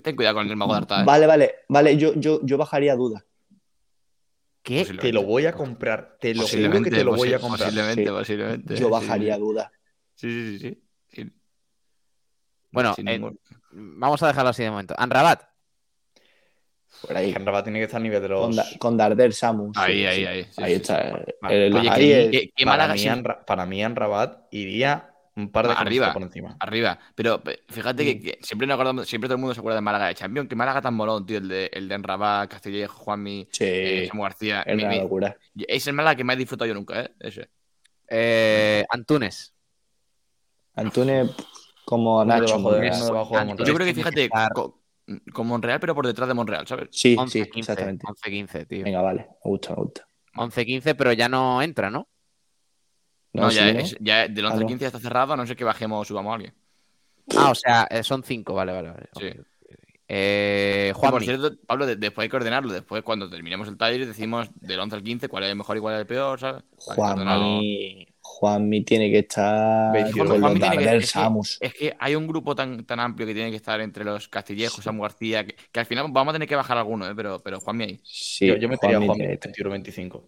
ten 0.02 0.16
cuidado 0.16 0.36
con 0.36 0.48
el 0.48 0.56
mago 0.56 0.72
de 0.72 0.78
Arta. 0.78 1.04
Vale, 1.04 1.26
vale, 1.26 1.54
vale. 1.68 1.96
Yo, 1.96 2.12
yo, 2.14 2.40
yo 2.42 2.58
bajaría 2.58 2.94
duda. 2.96 3.24
¿Qué? 4.62 4.84
Te 4.84 5.12
lo 5.12 5.22
voy 5.22 5.46
a 5.46 5.52
comprar. 5.52 6.18
Te 6.20 6.34
lo 6.34 6.42
juro 6.46 6.82
que 6.82 6.90
te 6.90 7.04
lo 7.04 7.14
voy 7.16 7.32
a 7.32 7.38
comprar. 7.38 7.68
Posiblemente, 7.68 8.04
Sí. 8.04 8.10
posiblemente. 8.10 8.76
Yo 8.76 8.90
bajaría 8.90 9.34
sí, 9.36 9.40
duda. 9.40 9.72
Sí, 10.14 10.28
sí, 10.30 10.58
sí. 10.58 10.82
sí. 11.12 11.32
Bueno, 12.70 12.94
eh, 12.98 13.02
ningún- 13.02 13.40
vamos 13.72 14.22
a 14.22 14.26
dejarlo 14.26 14.50
así 14.50 14.62
de 14.62 14.70
momento. 14.70 14.94
Anrabat. 14.98 15.42
Por 17.06 17.16
ahí. 17.16 17.32
Rabat 17.32 17.64
tiene 17.64 17.78
que 17.78 17.84
estar 17.84 18.00
a 18.00 18.02
nivel 18.02 18.20
de 18.22 18.28
Con, 18.28 18.36
los. 18.48 18.56
Da- 18.56 18.66
con 18.78 18.96
Darder 18.96 19.32
Samu. 19.32 19.72
sí, 19.74 19.80
Ahí, 19.80 20.04
ahí, 20.06 20.16
sí. 20.20 20.26
ahí. 20.26 20.44
sí, 20.44 20.62
ahí 20.62 20.70
sí, 20.70 20.76
está. 20.76 21.22
Vale. 21.42 21.66
El- 21.66 21.76
Oye, 21.76 21.88
ahí 21.90 22.00
¿qué- 22.00 22.24
es- 22.24 22.30
qué- 22.30 22.50
qué 22.56 22.64
para, 22.64 22.76
Málaga 22.76 22.94
mí, 22.94 23.06
Anra- 23.08 23.44
para 23.46 23.66
mí, 23.66 23.82
en 23.82 23.96
Rabat 23.96 24.38
iría 24.52 25.10
un 25.36 25.52
par 25.52 25.68
de 25.68 25.74
Arriba. 25.74 26.12
por 26.12 26.22
encima. 26.22 26.56
Arriba. 26.58 26.98
Pero 27.14 27.40
pe- 27.44 27.60
fíjate 27.68 28.04
que, 28.04 28.20
que 28.20 28.38
siempre 28.42 28.66
nos 28.66 28.74
acordamos, 28.74 29.06
siempre 29.06 29.28
todo 29.28 29.36
el 29.36 29.40
mundo 29.40 29.54
se 29.54 29.60
acuerda 29.60 29.76
de 29.76 29.82
Málaga 29.82 30.08
de 30.08 30.14
Champions. 30.16 30.48
Que 30.48 30.56
Málaga 30.56 30.80
tan 30.82 30.94
molón, 30.94 31.24
tío. 31.24 31.38
El 31.38 31.46
de, 31.48 31.70
el 31.72 31.88
de 31.88 31.94
Enrabat, 31.94 32.50
Castillejo, 32.50 32.94
Juanmi, 33.04 33.46
Sí, 33.52 33.64
eh, 33.64 34.06
Samu 34.08 34.24
García. 34.24 34.62
es 34.66 34.76
Mi- 34.76 34.82
una 34.82 34.92
mi- 34.92 34.98
locura. 35.00 35.36
es 35.56 35.86
el 35.86 35.92
Málaga 35.92 36.16
que 36.16 36.24
más 36.24 36.34
he 36.34 36.38
disfrutado 36.40 36.66
yo 36.66 36.74
nunca, 36.74 37.00
¿eh? 37.02 37.10
Ese. 37.20 37.48
Eh, 38.08 38.84
Antunes. 38.90 39.54
Antunes 40.74 41.30
como 41.84 42.24
Nacho. 42.24 42.58
Yo 43.64 43.74
creo 43.74 43.86
que, 43.86 43.94
fíjate, 43.94 44.28
con, 45.32 45.46
Monreal, 45.46 45.80
pero 45.80 45.94
por 45.94 46.06
detrás 46.06 46.28
de 46.28 46.34
Monreal, 46.34 46.66
¿sabes? 46.66 46.88
Sí, 46.92 47.16
11, 47.18 47.44
sí, 47.44 47.50
15, 47.50 47.72
exactamente. 47.72 48.06
11-15, 48.06 48.66
tío. 48.66 48.84
Venga, 48.84 49.00
vale. 49.02 49.20
Me 49.44 49.50
gusta, 49.50 49.70
me 49.70 49.76
gusta. 49.82 50.08
11-15, 50.34 50.94
pero 50.94 51.12
ya 51.12 51.28
no 51.28 51.60
entra, 51.62 51.90
¿no? 51.90 52.08
No, 53.32 53.42
No, 53.42 53.50
sí, 53.50 53.56
ya, 53.56 53.72
¿no? 53.72 53.78
es- 53.80 53.96
ya 54.00 54.28
del 54.28 54.44
11 54.44 54.54
Ah, 54.54 54.56
al 54.56 54.60
no. 54.62 54.66
15 54.68 54.82
ya 54.82 54.86
está 54.88 55.00
cerrado, 55.00 55.32
a 55.32 55.36
no 55.36 55.46
sé 55.46 55.54
que 55.56 55.64
bajemos 55.64 56.00
o 56.00 56.04
subamos 56.04 56.30
a 56.32 56.34
alguien. 56.36 56.54
Ah, 57.36 57.50
o 57.50 57.54
sea, 57.54 57.86
eh, 57.90 58.02
son 58.02 58.22
5, 58.22 58.54
vale, 58.54 58.72
vale. 58.72 58.88
vale. 58.90 59.08
Sí. 59.18 59.26
Ok, 59.26 59.40
ok. 59.40 59.46
Eh, 60.10 60.92
Que, 60.98 61.08
por 61.10 61.22
cierto, 61.22 61.52
Pablo, 61.66 61.84
de- 61.84 61.96
después 61.96 62.24
hay 62.24 62.30
que 62.30 62.36
ordenarlo. 62.36 62.72
Después, 62.72 63.02
cuando 63.02 63.28
terminemos 63.28 63.68
el 63.68 63.76
taller, 63.76 64.06
decimos 64.06 64.48
del 64.54 64.80
11 64.80 64.96
al 64.96 65.02
15 65.02 65.28
cuál 65.28 65.44
es 65.44 65.50
el 65.50 65.56
mejor 65.56 65.76
y 65.76 65.80
cuál 65.80 65.96
es 65.96 66.00
el 66.00 66.06
peor, 66.06 66.40
¿sabes? 66.40 66.62
Ordenarlo. 66.96 67.60
Juanmi, 68.28 68.84
tiene 68.84 69.10
que 69.10 69.20
estar 69.20 69.92
Veintiuno. 69.92 70.18
con 70.18 70.28
los 70.28 70.40
Juanmi 70.40 70.60
tiene 70.60 70.76
que- 70.78 70.84
Darder 70.84 71.02
es 71.02 71.12
que- 71.12 71.18
Samus. 71.18 71.58
Es 71.60 71.74
que 71.74 71.96
hay 71.98 72.14
un 72.14 72.26
grupo 72.26 72.54
tan, 72.54 72.84
tan 72.84 73.00
amplio 73.00 73.26
que 73.26 73.34
tiene 73.34 73.50
que 73.50 73.56
estar 73.56 73.80
entre 73.80 74.04
los 74.04 74.28
Castillejos, 74.28 74.84
Samu 74.84 75.02
García, 75.02 75.44
que, 75.44 75.56
que 75.72 75.80
al 75.80 75.86
final 75.86 76.06
vamos 76.10 76.32
a 76.32 76.34
tener 76.34 76.48
que 76.48 76.54
bajar 76.56 76.76
alguno, 76.78 77.08
¿eh? 77.08 77.14
pero, 77.16 77.40
pero 77.40 77.58
Juanmi 77.60 77.84
ahí. 77.84 78.00
Sí, 78.04 78.46
yo, 78.46 78.56
yo 78.56 78.68
metería 78.68 78.96
a 78.96 79.00
Juanmi 79.00 79.06
Juanmi 79.06 79.18
tiene 79.18 79.32
en 79.34 79.38
que 79.40 79.48
estar. 79.50 79.66
21-25. 79.66 80.24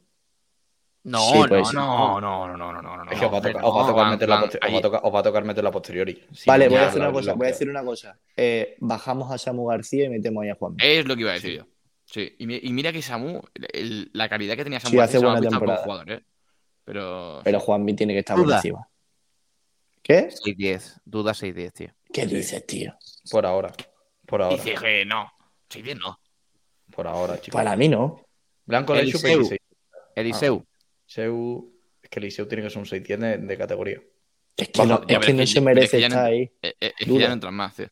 No, 1.02 1.18
Sí, 1.20 1.39
no, 1.39 1.47
pues, 1.48 1.72
no. 1.72 2.20
no, 2.20 2.47
no, 2.47 2.56
no, 2.59 2.72
no, 2.72 2.82
no, 2.82 3.05
no. 3.05 3.10
Es 3.10 3.18
que 3.18 3.24
os 3.24 3.32
va 3.32 3.39
a 3.39 3.40
tocar, 3.40 3.62
no, 3.62 3.68
os 3.68 3.74
va 3.77 3.85
a 3.85 3.86
tocar 3.86 4.02
van- 4.05 4.10
meter 4.10 4.28
la 4.28 4.36
os 4.36 4.43
va 4.43 4.59
a 4.60 4.66
ahí. 4.66 4.82
tocar- 4.82 5.01
os 5.02 5.14
va 5.14 5.18
a 5.18 5.22
tocar 5.22 5.44
meter 5.44 5.64
la 5.64 5.70
posteriori. 5.70 6.22
Sí, 6.32 6.44
Vale, 6.47 6.68
voy 6.68 6.77
a 6.78 6.89
hacer 6.89 6.98
una 6.98 7.06
la- 7.06 7.12
cosa, 7.12 7.27
la- 7.31 7.35
voy 7.36 7.47
a 7.47 7.51
decir 7.51 7.70
una 7.70 7.82
cosa. 7.85 8.18
Eh, 8.36 8.77
bajamos 8.81 9.32
a 9.32 9.39
Samu 9.39 9.64
García 9.66 10.05
y 10.05 10.09
metemos 10.10 10.43
ahí 10.43 10.51
a 10.51 10.55
Juanmi. 10.56 10.77
Es 10.82 11.06
lo 11.06 11.14
que 11.14 11.20
iba 11.22 11.31
a 11.31 11.35
decir 11.35 11.56
yo. 11.56 11.66
Sí, 12.05 12.35
y, 12.39 12.47
mi- 12.47 12.60
y 12.62 12.72
mira 12.74 12.93
que 12.93 13.01
Samu, 13.01 13.40
el- 13.72 14.10
la 14.12 14.28
calidad 14.28 14.56
que 14.56 14.64
tenía 14.64 14.78
Samu 14.78 14.90
Sí, 14.90 14.97
García, 14.98 15.18
hace 15.20 15.27
buena 15.27 15.40
temporada. 15.40 15.82
jugador, 15.85 16.10
¿eh? 16.12 16.22
Pero. 16.85 17.40
Pero 17.44 17.61
Juanmi 17.61 17.94
tiene 17.94 18.12
que 18.15 18.20
estar 18.20 18.36
por 18.36 18.47
Duda. 18.47 18.57
encima. 18.57 18.89
¿Qué? 20.02 20.28
6-10. 20.31 21.01
Duda 21.05 21.32
6-10, 21.32 21.73
tío. 21.73 21.89
¿Qué 22.12 22.27
dices, 22.27 22.66
tío? 22.66 22.94
Por 23.31 23.47
ahora. 23.47 23.73
Por 24.27 24.43
ahora. 24.43 24.57
Dice 24.57 24.74
que 24.74 25.05
no. 25.05 25.31
Sí, 25.69 25.82
bien, 25.82 25.98
no. 25.98 26.19
Por 26.90 27.07
ahora, 27.07 27.40
chicos. 27.40 27.59
Para 27.59 27.77
mí 27.77 27.89
no. 27.89 28.24
Blanco 28.65 28.94
Lechu 28.94 29.19
Eliseu. 29.19 29.31
26. 29.39 29.61
Eliseu. 30.16 30.66
Seu. 31.07 31.73
Es 32.02 32.09
que 32.11 32.19
Eliseu 32.19 32.47
tiene 32.48 32.62
que 32.65 32.70
ser 32.70 32.78
un 32.78 32.86
610 32.86 33.20
de, 33.40 33.47
de 33.47 33.59
categoría. 33.59 34.01
Es 34.57 34.69
que 34.69 34.78
Baja- 34.82 34.89
no, 34.89 35.07
es 35.07 35.19
que 35.27 35.32
no 35.32 35.39
que- 35.40 35.47
se 35.47 35.61
pero 35.61 35.70
es 35.70 35.77
merece 35.77 35.97
que 35.97 36.01
ya 36.01 36.09
no- 36.09 36.15
estar 36.16 36.24
ahí. 36.27 36.43
Eh, 36.62 36.74
eh, 36.81 36.93
Es 36.98 37.07
que 37.07 37.19
ya 37.19 37.28
no 37.28 37.35
entran 37.35 37.55
más, 37.55 37.77
tío. 37.77 37.86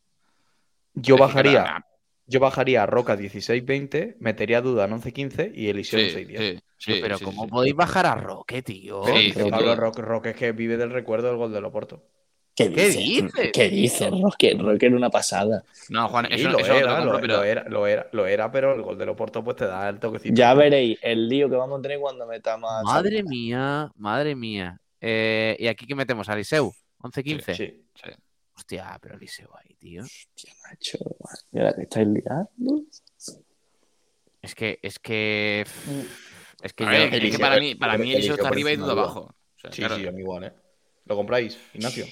Yo 0.95 1.15
Es 1.15 1.19
que 1.21 1.27
bajaría. 1.27 1.85
Yo 2.29 2.41
bajaría 2.41 2.83
a 2.83 2.87
Roca 2.87 3.17
16-20, 3.17 4.17
metería 4.21 4.59
a 4.59 4.61
Duda 4.61 4.85
en 4.85 4.93
11-15 4.93 5.51
y 5.55 5.69
Eliseu 5.69 5.99
en 5.99 6.11
Sí, 6.11 6.15
6-10. 6.15 6.61
sí, 6.77 6.99
pero 7.01 7.19
sí, 7.19 7.25
¿cómo 7.25 7.45
sí. 7.45 7.51
podéis 7.51 7.75
bajar 7.75 8.07
a 8.07 8.15
Roque, 8.15 8.63
tío? 8.63 9.03
Pero, 9.03 9.17
Sí, 9.17 9.31
pero 9.33 9.45
sin 9.47 9.51
Pablo. 9.51 9.75
Roque, 9.77 10.03
Roque 10.03 10.31
es 10.31 10.37
que 10.37 10.53
vive 10.53 10.77
del 10.77 10.91
recuerdo 10.91 11.29
del 11.29 11.37
gol 11.39 11.53
de 11.53 11.61
Loporto. 11.61 12.05
¿Qué 12.55 12.73
¿Qué 12.73 12.89
dices? 12.89 13.33
¿Qué 13.53 13.69
dices, 13.69 14.11
Roque? 14.11 14.57
Roque 14.59 14.87
era 14.87 14.97
una 14.97 15.11
pasada. 15.11 15.63
No, 15.91 16.09
Juan, 16.09 16.27
Sí, 16.27 16.35
eso, 16.41 16.51
lo, 16.51 16.59
eso 16.59 16.73
era, 16.75 16.97
compro, 16.97 17.13
lo, 17.13 17.21
pero. 17.21 17.37
lo 17.37 17.45
era, 17.45 17.65
lo 17.69 17.87
era, 17.87 18.09
lo 18.13 18.27
era, 18.27 18.51
pero 18.51 18.75
el 18.75 18.83
gol 18.83 18.99
de 18.99 19.07
Loporto 19.07 19.43
pues 19.45 19.57
te 19.57 19.67
da 19.67 19.89
el 19.89 19.99
toquecito. 20.01 20.35
Ya 20.35 20.55
veréis 20.55 20.99
el 21.03 21.29
lío 21.29 21.49
que 21.49 21.57
vamos 21.57 21.79
a 21.79 21.83
tener 21.83 21.99
cuando 22.01 22.27
metamos 22.27 22.69
Madre 22.85 23.23
mía, 23.23 23.91
madre 23.97 24.35
mía. 24.35 24.79
Eh, 25.01 25.57
¿Y 25.61 25.69
aquí 25.69 25.87
qué 25.87 25.95
metemos? 25.95 26.29
¿A 26.29 26.35
Eliseu? 26.35 26.73
¿11-15? 27.01 27.55
Sí. 27.55 27.85
Sí. 27.95 28.11
Hostia, 28.69 28.99
pero 29.01 29.15
Eliseu 29.15 29.49
ahí, 29.57 29.75
tío. 29.81 30.03
Hostia, 30.03 30.53
macho. 30.69 30.99
Mira, 31.53 31.75
que 31.75 31.83
estáis 31.83 32.07
liando. 32.07 32.85
Es 34.43 34.55
que, 34.55 34.79
es 34.83 34.99
que. 34.99 35.65
Es 36.63 36.73
que 36.75 36.85
yo. 36.85 36.91
ver, 36.91 37.03
es 37.05 37.11
que 37.11 37.17
Eliseo- 37.17 37.41
para 37.41 37.59
mí, 37.59 37.75
para 37.77 37.97
mí 37.97 38.13
Eliseo 38.13 38.19
Eliseo 38.19 38.35
está 38.35 38.49
arriba 38.49 38.71
y 38.73 38.77
Duda. 38.77 38.93
abajo. 38.93 39.21
O 39.21 39.59
sea, 39.59 39.73
Sí, 39.73 39.79
claro. 39.81 39.97
sí, 39.97 40.07
a 40.07 40.13
mí 40.13 40.21
igual, 40.21 40.45
¿eh? 40.45 40.53
¿Lo 41.07 41.17
compráis, 41.17 41.59
Ignacio? 41.73 42.05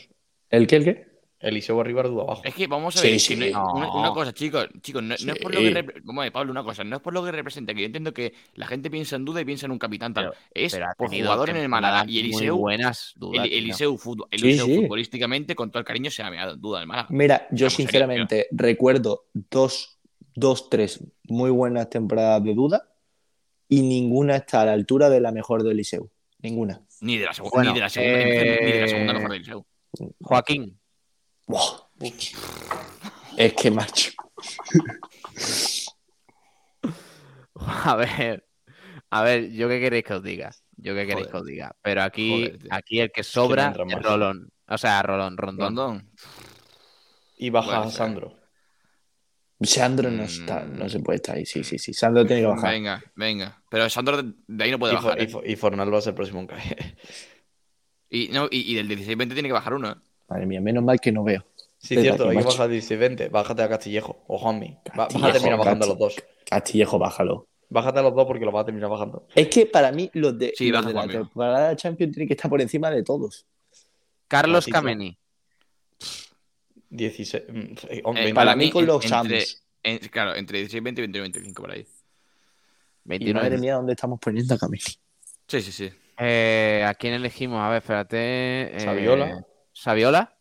¿El 0.49 0.66
qué, 0.66 0.77
el 0.77 0.85
qué? 0.85 1.15
Eliseo 1.48 1.81
arriba, 1.81 2.02
Duda 2.02 2.23
abajo. 2.23 2.43
Es 2.44 2.55
que 2.55 2.66
vamos 2.66 2.97
a 2.97 3.01
Sí, 3.01 3.10
ver, 3.10 3.20
sí. 3.20 3.39
que 3.39 3.51
no- 3.51 3.59
No. 3.64 3.73
una, 3.74 3.94
una 3.94 4.10
cosa, 4.12 4.32
chicos, 4.32 4.68
chicos, 4.82 5.02
no, 5.02 5.14
no 5.24 5.32
es 5.32 5.39
por 5.39 5.55
lo 5.55 5.60
Sí. 5.60 5.73
que 5.73 5.82
vamos 6.05 6.23
a 6.23 6.24
ver, 6.24 6.32
Pablo, 6.32 6.51
una 6.52 6.62
cosa, 6.64 6.85
no 6.85 6.97
es 6.97 7.02
por 7.02 7.12
lo 7.14 7.24
que 7.24 7.32
representa, 7.32 7.73
que 7.74 7.81
yo 7.81 7.86
entiendo 7.86 8.12
que 8.12 8.35
la 8.55 8.66
gente 8.66 8.90
piensa 8.90 9.16
en 9.16 9.24
duda 9.24 9.40
y 9.40 9.44
piensa 9.44 9.66
en 9.66 9.73
un 9.73 9.78
capitán 9.78 10.12
tal. 10.14 10.32
es 10.52 10.73
pero 10.74 10.86
por 10.97 11.10
jugador 11.10 11.51
en 11.51 11.56
el 11.56 11.68
Málaga 11.68 12.02
y 12.06 12.12
Muy 12.12 12.18
Eliseu, 12.18 12.56
buenas 12.56 13.12
dudas. 13.16 13.47
el-. 13.47 13.52
Eliseu, 13.52 13.98
Sí, 14.32 14.59
sí. 14.59 14.77
futbolísticamente, 14.82 15.55
con 15.55 15.70
todo 15.70 15.78
el 15.81 15.85
cariño, 15.86 16.10
se 16.10 16.23
ha 16.23 16.31
meado 16.31 16.55
en 16.55 16.60
duda 16.60 16.78
en 16.78 16.82
el 16.82 16.89
Málaga. 16.89 17.09
Mira, 17.10 17.47
yo 17.51 17.70
sinceramente 17.70 18.47
recuerdo 18.51 19.24
dos, 19.32 19.98
dos, 20.35 20.68
tres 20.70 21.02
muy 21.24 21.51
buenas 21.51 21.89
temporadas 21.90 22.43
de 22.44 22.55
duda 22.55 22.89
y 23.68 23.82
ninguna 23.82 24.36
está 24.36 24.62
a 24.62 24.66
la 24.66 24.73
altura 24.73 25.09
de 25.10 25.20
la 25.20 25.32
mejor 25.32 25.62
de 25.62 25.73
Eliseu. 25.73 26.10
Ninguna. 26.40 26.81
Ni 27.01 27.18
de 27.18 27.24
la, 27.24 27.32
segu- 27.32 27.51
Bueno, 27.51 27.70
ni 27.70 27.74
de 27.74 27.81
la 27.81 27.89
segunda, 27.89 28.18
eh, 28.20 28.59
ni 28.62 28.73
de 28.73 28.81
la 28.81 28.89
segunda 28.89 29.12
mejor 29.14 29.31
de 29.31 29.36
Eliseu. 29.36 29.66
Joaquín. 30.20 30.78
Es 33.36 33.52
que, 33.55 33.70
macho. 33.70 34.12
A 37.55 37.97
ver. 37.97 38.47
A 39.10 39.23
ver, 39.23 39.52
¿yo 39.52 39.68
qué 39.68 39.81
queréis 39.81 40.05
que 40.05 40.14
os 40.14 40.23
diga? 40.23 40.51
Yo 40.77 40.94
qué 40.94 41.06
queréis 41.06 41.28
que 41.28 41.36
os 41.36 41.47
diga. 41.47 41.74
Pero 41.82 42.02
aquí, 42.02 42.52
aquí 42.70 43.01
el 43.01 43.12
que 43.12 43.23
sobra 43.23 43.74
es, 43.89 44.02
Rolón. 44.02 44.51
O 44.68 44.78
sea, 44.78 45.02
Rolón, 45.02 45.36
Rondón. 45.36 46.10
Y 47.39 47.51
baja 47.51 47.82
a 47.82 47.90
Sandro. 47.90 48.35
Sandro 49.60 50.10
no 50.10 50.24
está, 50.24 50.64
no 50.64 50.89
se 50.89 51.01
puede 51.01 51.16
estar 51.16 51.36
ahí. 51.36 51.47
Sí, 51.47 51.64
sí, 51.64 51.78
sí. 51.78 51.94
Sandro 51.94 52.27
tiene 52.27 52.43
que 52.43 52.48
bajar. 52.48 52.73
Venga, 52.73 53.02
venga. 53.14 53.62
Pero 53.70 53.89
Sandro 53.89 54.23
de 54.23 54.64
ahí 54.64 54.70
no 54.70 54.78
puede 54.78 54.94
bajar. 54.94 55.20
¿eh? 55.20 55.28
Y, 55.47 55.56
Fornal 55.56 55.93
va 55.93 55.98
a 55.98 56.02
ser 56.02 56.10
el 56.10 56.16
próximo 56.16 56.40
en 56.40 56.47
caer. 56.47 56.97
Y, 58.09 58.28
no, 58.28 58.48
y, 58.51 58.74
del 58.74 58.89
16-20 58.89 59.32
tiene 59.32 59.48
que 59.48 59.52
bajar 59.52 59.74
uno. 59.74 59.90
¿eh? 59.90 59.97
Madre 60.28 60.47
mía, 60.47 60.61
menos 60.61 60.82
mal 60.82 61.01
que 61.01 61.12
no 61.12 61.24
veo. 61.24 61.44
Sí, 61.78 61.97
cierto, 61.97 62.28
hay 62.28 62.39
que 62.39 62.44
bajar 62.44 62.69
16-20. 62.69 63.31
Bájate 63.31 63.62
a 63.62 63.69
Castillejo 63.69 64.24
o 64.27 64.39
Juanmi. 64.39 64.78
Vas 64.94 65.15
a 65.15 65.32
terminar 65.32 65.59
bajando 65.59 65.86
los 65.86 65.98
dos. 65.98 66.16
Castillejo, 66.44 66.98
bájalo. 66.98 67.47
Bájate 67.69 67.98
a 67.98 68.03
los 68.03 68.15
dos 68.15 68.27
porque 68.27 68.44
los 68.44 68.55
vas 68.55 68.62
a 68.62 68.66
terminar 68.66 68.90
bajando. 68.90 69.27
Es 69.35 69.48
que 69.48 69.66
para 69.66 69.93
mí 69.93 70.11
los 70.15 70.39
de, 70.39 70.53
sí, 70.57 70.70
los 70.70 70.86
de 70.86 70.93
la 70.93 71.07
temporada 71.07 71.77
Champions 71.77 72.12
tienen 72.12 72.28
que 72.28 72.35
estar 72.35 72.48
por 72.48 72.61
encima 72.61 72.90
de 72.90 73.03
todos. 73.03 73.47
Carlos 74.28 74.66
Cameni. 74.66 75.16
16. 76.90 77.44
Mm, 77.48 77.61
eh, 77.89 78.35
para 78.35 78.57
mí 78.57 78.70
con 78.70 78.86
los 78.86 79.05
entre, 79.05 80.11
claro, 80.11 80.35
entre 80.35 80.59
16, 80.59 80.82
20 80.82 81.01
y 81.01 81.03
21, 81.03 81.23
25 81.23 81.62
por 81.62 81.70
ahí. 81.70 81.86
29. 83.05 83.40
madre 83.40 83.59
mía, 83.59 83.74
¿dónde 83.74 83.93
estamos 83.93 84.19
poniendo 84.20 84.55
a 84.55 84.59
Cameni? 84.59 84.82
Sí, 85.47 85.61
sí, 85.61 85.73
sí. 85.73 85.90
Eh, 86.19 86.85
¿A 86.86 86.94
quién 86.94 87.15
elegimos? 87.15 87.61
A 87.61 87.69
ver, 87.69 87.78
espérate. 87.78 88.77
Eh, 88.77 88.81
¿Saviola? 88.81 89.44
¿Saviola? 89.77 90.35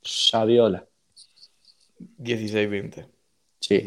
Saviola. 0.00 0.86
16-20. 2.18 3.06
Sí. 3.60 3.84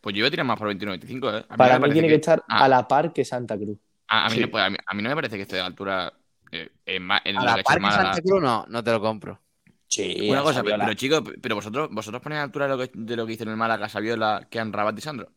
Pues 0.00 0.16
yo 0.16 0.22
voy 0.22 0.28
a 0.28 0.30
tirar 0.30 0.46
más 0.46 0.58
por 0.58 0.74
21-25. 0.74 1.40
¿eh? 1.40 1.44
Para 1.54 1.78
mí 1.78 1.92
tiene 1.92 2.08
que, 2.08 2.14
estar 2.14 2.42
a 2.48 2.66
la 2.66 2.88
par 2.88 3.12
que 3.12 3.26
Santa 3.26 3.58
Cruz. 3.58 3.78
A, 4.08 4.30
mí, 4.30 4.38
no, 4.38 4.58
a, 4.58 4.70
mí, 4.70 5.02
no 5.02 5.08
me 5.10 5.14
parece 5.14 5.36
que 5.36 5.42
esté 5.42 5.56
de 5.56 5.62
altura. 5.62 6.14
Eh, 6.50 6.70
en, 6.86 7.02
en 7.02 7.36
a 7.36 7.44
la, 7.44 7.62
par 7.62 7.78
que 7.78 7.90
Santa 7.90 8.22
Cruz 8.22 8.40
no, 8.40 8.64
no 8.68 8.82
te 8.82 8.90
lo 8.90 9.02
compro. 9.02 9.38
Sí, 9.86 10.30
Una 10.30 10.42
cosa, 10.42 10.62
pero, 10.62 10.94
chicos, 10.94 11.22
pero 11.42 11.54
vosotros, 11.54 11.90
vosotros 11.92 12.22
ponéis 12.22 12.40
a 12.40 12.44
altura 12.44 12.66
de 12.66 12.76
lo 12.76 12.78
que, 12.78 12.90
de 12.94 13.16
lo 13.16 13.26
que 13.26 13.34
hicieron 13.34 13.52
el 13.52 13.58
Málaga 13.58 13.90
Saviola 13.90 14.48
que 14.50 14.58
han 14.58 14.72
Rabat 14.72 14.96
y 14.96 15.02
Sandro. 15.02 15.30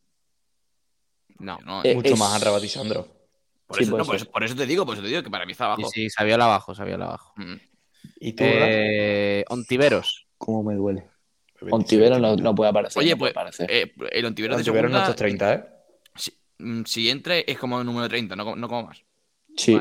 No, 1.40 1.60
no 1.66 1.84
eh, 1.84 1.96
mucho 1.96 2.16
más 2.16 2.34
han 2.34 2.42
Rabat 2.42 2.64
y 2.64 2.70
Sandro. 2.70 3.08
Por, 3.68 3.82
eso, 3.82 3.98
por, 4.32 4.44
eso, 4.46 4.56
te 4.56 4.66
digo, 4.66 4.86
por 4.86 4.94
eso 4.94 5.04
te 5.04 5.10
digo 5.10 5.22
que 5.22 5.30
para 5.30 5.46
mí 5.46 5.52
está 5.52 5.66
abajo. 5.66 5.90
Sí, 5.90 6.04
sí 6.04 6.10
Saviola 6.10 6.46
abajo, 6.46 6.74
Saviola 6.74 7.06
abajo. 7.06 7.34
Mm. 7.36 7.75
¿Y 8.20 8.34
tú, 8.34 8.44
eh, 8.46 9.46
Ontiveros. 9.50 10.28
¿Cómo 10.38 10.64
me 10.64 10.76
duele? 10.76 11.08
Ontiveros 11.72 12.20
no, 12.20 12.36
no, 12.36 12.54
puede 12.54 12.70
aparecer. 12.70 13.02
Oye, 13.02 13.16
pues 13.16 13.34
eh, 13.68 13.94
el 14.12 14.26
Ontiveros, 14.26 14.58
de 14.58 14.64
segunda... 14.64 14.90
no 14.90 15.00
está 15.00 15.16
30, 15.16 15.54
¿eh? 15.54 15.64
Si, 16.16 16.32
mm, 16.60 16.84
si 16.86 17.10
entre 17.10 17.44
es 17.48 17.58
como 17.58 17.80
el 17.80 17.86
número 17.86 18.08
30, 18.08 18.36
no, 18.36 18.56
no 18.56 18.68
como 18.68 18.88
más. 18.88 19.04
Sí. 19.56 19.80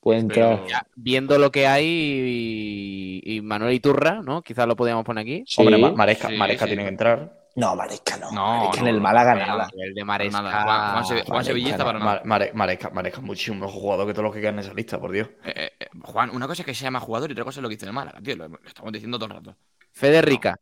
Puede 0.00 0.20
entrar. 0.20 0.64
viendo 0.94 1.38
lo 1.38 1.50
que 1.50 1.66
hay 1.66 3.22
y, 3.24 3.40
Manuel 3.42 3.74
Iturra, 3.74 4.22
¿no? 4.22 4.42
Quizás 4.42 4.66
lo 4.66 4.76
podríamos 4.76 5.04
poner 5.04 5.22
aquí. 5.22 5.44
Hombre, 5.56 5.78
Maresca, 5.78 6.30
Maresca 6.30 6.66
tiene 6.66 6.84
que 6.84 6.88
entrar. 6.88 7.47
No, 7.56 7.74
Maresca 7.74 8.16
no. 8.16 8.30
No, 8.30 8.58
Maresca 8.58 8.80
en 8.80 8.86
el 8.88 9.00
Málaga 9.00 9.34
nada. 9.34 9.70
El 9.76 9.94
de 9.94 10.04
Maresca. 10.04 10.62
Juan, 10.62 11.24
Juan, 11.24 11.44
Sevilla 11.44 11.70
está 11.70 11.84
para 11.84 11.98
nada. 11.98 12.22
Maresca, 12.54 12.90
Maresca, 12.90 13.20
muchísimo 13.20 13.66
mejor 13.66 13.80
jugador 13.80 14.06
que 14.06 14.12
todos 14.12 14.24
los 14.24 14.34
que 14.34 14.40
quedan 14.40 14.54
en 14.54 14.60
esa 14.60 14.74
lista, 14.74 15.00
por 15.00 15.12
Dios. 15.12 15.28
Eh, 15.44 15.52
eh, 15.56 15.72
eh, 15.80 15.88
Juan, 16.02 16.30
una 16.30 16.46
cosa 16.46 16.62
es 16.62 16.66
que 16.66 16.74
se 16.74 16.84
llama 16.84 17.00
jugador 17.00 17.30
y 17.30 17.32
otra 17.32 17.44
cosa 17.44 17.60
es 17.60 17.62
lo 17.62 17.68
que 17.68 17.76
dice 17.76 17.86
el 17.86 17.92
Málaga, 17.92 18.20
tío. 18.20 18.36
Lo, 18.36 18.58
estamos 18.64 18.92
diciendo 18.92 19.18
todo 19.18 19.26
el 19.26 19.34
rato. 19.34 19.56
Federica. 19.92 20.56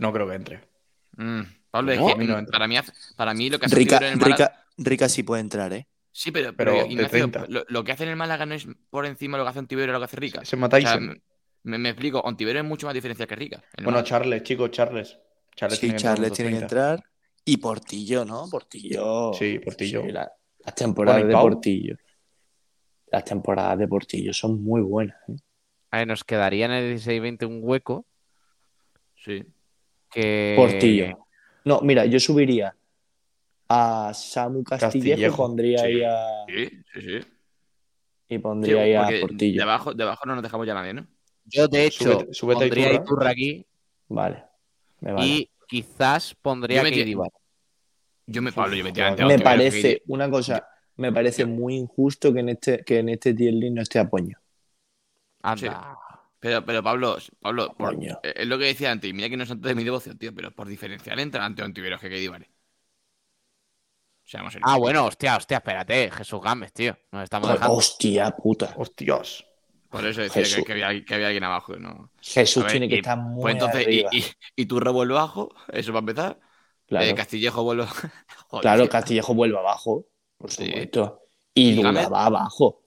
No, 0.00 0.12
creo 0.12 0.28
que 0.28 0.34
entre. 0.34 0.60
Mm, 1.16 1.42
Pablo, 1.70 1.92
es 1.92 1.98
que 1.98 2.04
para, 2.50 2.66
mí, 2.66 2.76
para 3.16 3.34
mí 3.34 3.50
lo 3.50 3.58
que 3.58 3.66
hace 3.66 3.76
Rica, 3.76 3.96
en 3.98 4.04
el 4.04 4.16
Málaga... 4.18 4.64
Rica, 4.76 5.08
sí 5.08 5.22
puede 5.22 5.40
entrar, 5.40 5.72
¿eh? 5.72 5.86
Sí, 6.10 6.30
pero, 6.30 6.54
pero, 6.54 6.84
Ignacio, 6.84 7.30
lo, 7.48 7.84
que 7.84 7.92
hace 7.92 8.04
en 8.04 8.10
el 8.10 8.16
Málaga 8.16 8.44
no 8.44 8.54
es 8.54 8.66
por 8.90 9.06
encima 9.06 9.38
lo 9.38 9.44
que 9.44 9.50
hace 9.50 9.60
Ontivero 9.60 9.92
o 9.92 9.94
lo 9.94 9.98
que 9.98 10.04
hace 10.04 10.16
Rica. 10.16 10.44
Se 10.44 10.56
mata 10.56 10.78
me, 11.64 11.78
me, 11.78 11.90
explico, 11.90 12.20
Ontivero 12.20 12.58
es 12.58 12.64
mucho 12.64 12.86
más 12.86 12.94
diferencial 12.94 13.28
que 13.28 13.36
Rica. 13.36 13.62
Bueno, 13.82 14.02
Charles, 14.02 14.42
chicos, 14.42 14.70
Charles. 14.70 15.18
Charles 15.54 15.78
sí, 15.78 15.86
tiene 15.86 15.98
Charles 15.98 16.32
tiene 16.32 16.50
que 16.52 16.58
entrar. 16.58 17.04
Y 17.44 17.56
Portillo, 17.56 18.24
¿no? 18.24 18.48
Portillo. 18.50 19.32
Sí, 19.34 19.58
Portillo. 19.58 20.04
las 20.06 20.74
temporadas 20.74 21.26
de 21.26 21.32
Portillo. 21.32 21.96
Las 23.10 23.24
temporadas 23.24 23.78
de 23.78 23.88
Portillo 23.88 24.32
son 24.32 24.62
muy 24.62 24.80
buenas. 24.80 25.16
¿eh? 25.28 25.36
A 25.90 25.98
ver, 25.98 26.06
nos 26.06 26.24
quedaría 26.24 26.66
en 26.66 26.72
el 26.72 26.96
16-20 26.96 27.46
un 27.46 27.60
hueco. 27.62 28.06
Sí. 29.16 29.44
Que... 30.10 30.54
Portillo. 30.56 31.26
No, 31.64 31.80
mira, 31.80 32.06
yo 32.06 32.18
subiría 32.18 32.74
a 33.68 34.12
Samu 34.14 34.64
Castillejo, 34.64 35.36
pondría 35.36 35.82
ahí 35.82 36.02
a. 36.02 36.44
Sí, 36.48 36.68
sí, 36.92 37.00
sí. 37.00 37.26
Y 38.28 38.38
pondría 38.38 38.82
ahí 38.82 38.94
a 38.94 39.20
Portillo. 39.20 39.60
Debajo, 39.60 39.94
debajo 39.94 40.26
no 40.26 40.34
nos 40.34 40.42
dejamos 40.42 40.66
ya 40.66 40.74
nadie, 40.74 40.94
¿no? 40.94 41.06
Yo, 41.44 41.68
de 41.68 41.86
hecho, 41.86 42.26
pondría 42.40 42.88
a 42.88 42.94
Iturra 42.94 43.30
aquí. 43.30 43.66
Vale. 44.08 44.44
Y 45.18 45.50
quizás 45.66 46.34
pondría 46.34 46.82
yo 46.88 47.24
Yo 48.26 48.42
me, 48.42 48.52
Pablo, 48.52 48.76
yo 48.76 49.26
me 49.26 49.38
parece, 49.38 50.02
una 50.06 50.30
cosa, 50.30 50.68
me 50.96 51.12
parece 51.12 51.44
muy 51.44 51.76
injusto 51.76 52.32
que 52.32 52.40
en 52.40 52.48
este, 52.50 52.84
que 52.84 52.98
en 52.98 53.08
este 53.08 53.34
tier 53.34 53.54
list 53.54 53.74
no 53.74 53.82
esté 53.82 53.98
Apoño. 53.98 54.38
Anda. 55.42 55.98
Pero, 56.38 56.64
pero 56.64 56.82
Pablo, 56.82 57.18
Pablo 57.40 57.76
es 58.22 58.46
lo 58.46 58.58
que 58.58 58.64
decía 58.64 58.90
antes, 58.90 59.12
mira 59.14 59.28
que 59.28 59.36
no 59.36 59.44
es 59.44 59.48
tanto 59.48 59.68
de 59.68 59.76
mi 59.76 59.84
devoción, 59.84 60.18
tío, 60.18 60.34
pero 60.34 60.50
por 60.50 60.66
diferencial 60.66 61.20
entre 61.20 61.40
ante 61.40 61.62
Ontiveros 61.62 62.00
que 62.00 62.08
Katie 62.08 62.28
vale. 62.28 62.50
ah, 64.62 64.76
bueno, 64.76 65.06
hostia, 65.06 65.36
hostia, 65.36 65.58
espérate, 65.58 66.10
Jesús 66.10 66.40
Gámez, 66.40 66.72
tío. 66.72 66.96
Nos 67.12 67.24
estamos 67.24 67.48
dejando. 67.48 67.74
Hostia, 67.74 68.30
puta. 68.32 68.74
Hostias. 68.76 69.44
Por 69.92 70.06
eso 70.06 70.22
decía 70.22 70.42
que, 70.64 70.72
había, 70.72 71.04
que, 71.04 71.14
había, 71.14 71.26
alguien 71.26 71.44
abajo. 71.44 71.76
¿no? 71.76 72.10
Jesús 72.22 72.66
tiene 72.66 72.88
que 72.88 72.96
estar 72.96 73.18
muy 73.18 73.42
pues 73.42 73.54
entonces, 73.56 73.86
arriba. 73.86 74.08
Y, 74.10 74.24
y, 74.56 74.64
tú 74.64 74.80
revuelvo 74.80 75.18
abajo, 75.18 75.50
eso 75.70 75.92
va 75.92 75.98
a 75.98 76.00
empezar. 76.00 76.40
Claro. 76.86 77.06
Eh, 77.06 77.14
Castillejo 77.14 77.62
vuelve. 77.62 77.84
claro, 78.62 78.88
Castillejo 78.88 79.34
vuelve 79.34 79.58
abajo, 79.58 80.06
por 80.38 80.50
supuesto. 80.50 81.28
Y, 81.52 81.72
y 81.72 81.82
Duda 81.82 82.08
va 82.08 82.24
abajo. 82.24 82.82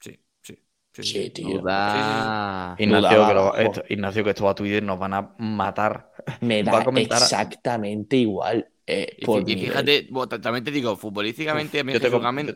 Sí, 0.00 0.18
sí. 0.40 0.58
Sí, 0.94 1.02
sí 1.02 1.30
tío. 1.30 1.58
Duda... 1.58 2.74
Ignacio, 2.78 3.28
que 3.28 3.34
lo, 3.34 3.56
esto, 3.56 3.82
Ignacio, 3.90 4.24
que 4.24 4.30
esto 4.30 4.44
va 4.46 4.52
a 4.52 4.54
Twitter, 4.54 4.82
nos 4.82 4.98
van 4.98 5.12
a 5.12 5.34
matar. 5.36 6.10
Me 6.40 6.62
da 6.64 6.82
exactamente 6.96 8.16
igual. 8.16 8.66
Eh, 8.92 9.16
y, 9.18 9.56
fíjate, 9.56 10.08
también 10.42 10.64
te 10.64 10.72
digo, 10.72 10.96
futbolísticamente 10.96 11.84
me, 11.84 11.92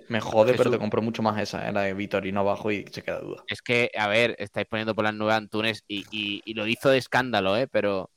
me 0.08 0.20
jode, 0.20 0.54
pero 0.54 0.68
te 0.68 0.78
compro 0.78 1.00
mucho 1.00 1.22
más 1.22 1.40
esa, 1.40 1.68
¿eh? 1.68 1.72
la 1.72 1.82
de 1.82 1.94
Vitorino 1.94 2.40
abajo 2.40 2.72
y 2.72 2.84
se 2.90 3.02
queda 3.02 3.20
duda. 3.20 3.44
Es 3.46 3.62
que, 3.62 3.92
a 3.96 4.08
ver, 4.08 4.34
estáis 4.40 4.66
poniendo 4.66 4.96
por 4.96 5.04
las 5.04 5.14
nueve 5.14 5.34
Antunes 5.34 5.84
y, 5.86 6.04
y, 6.10 6.54
lo 6.54 6.66
hizo 6.66 6.90
de 6.90 6.98
escándalo, 6.98 7.56
¿eh? 7.56 7.68
Pero. 7.68 8.10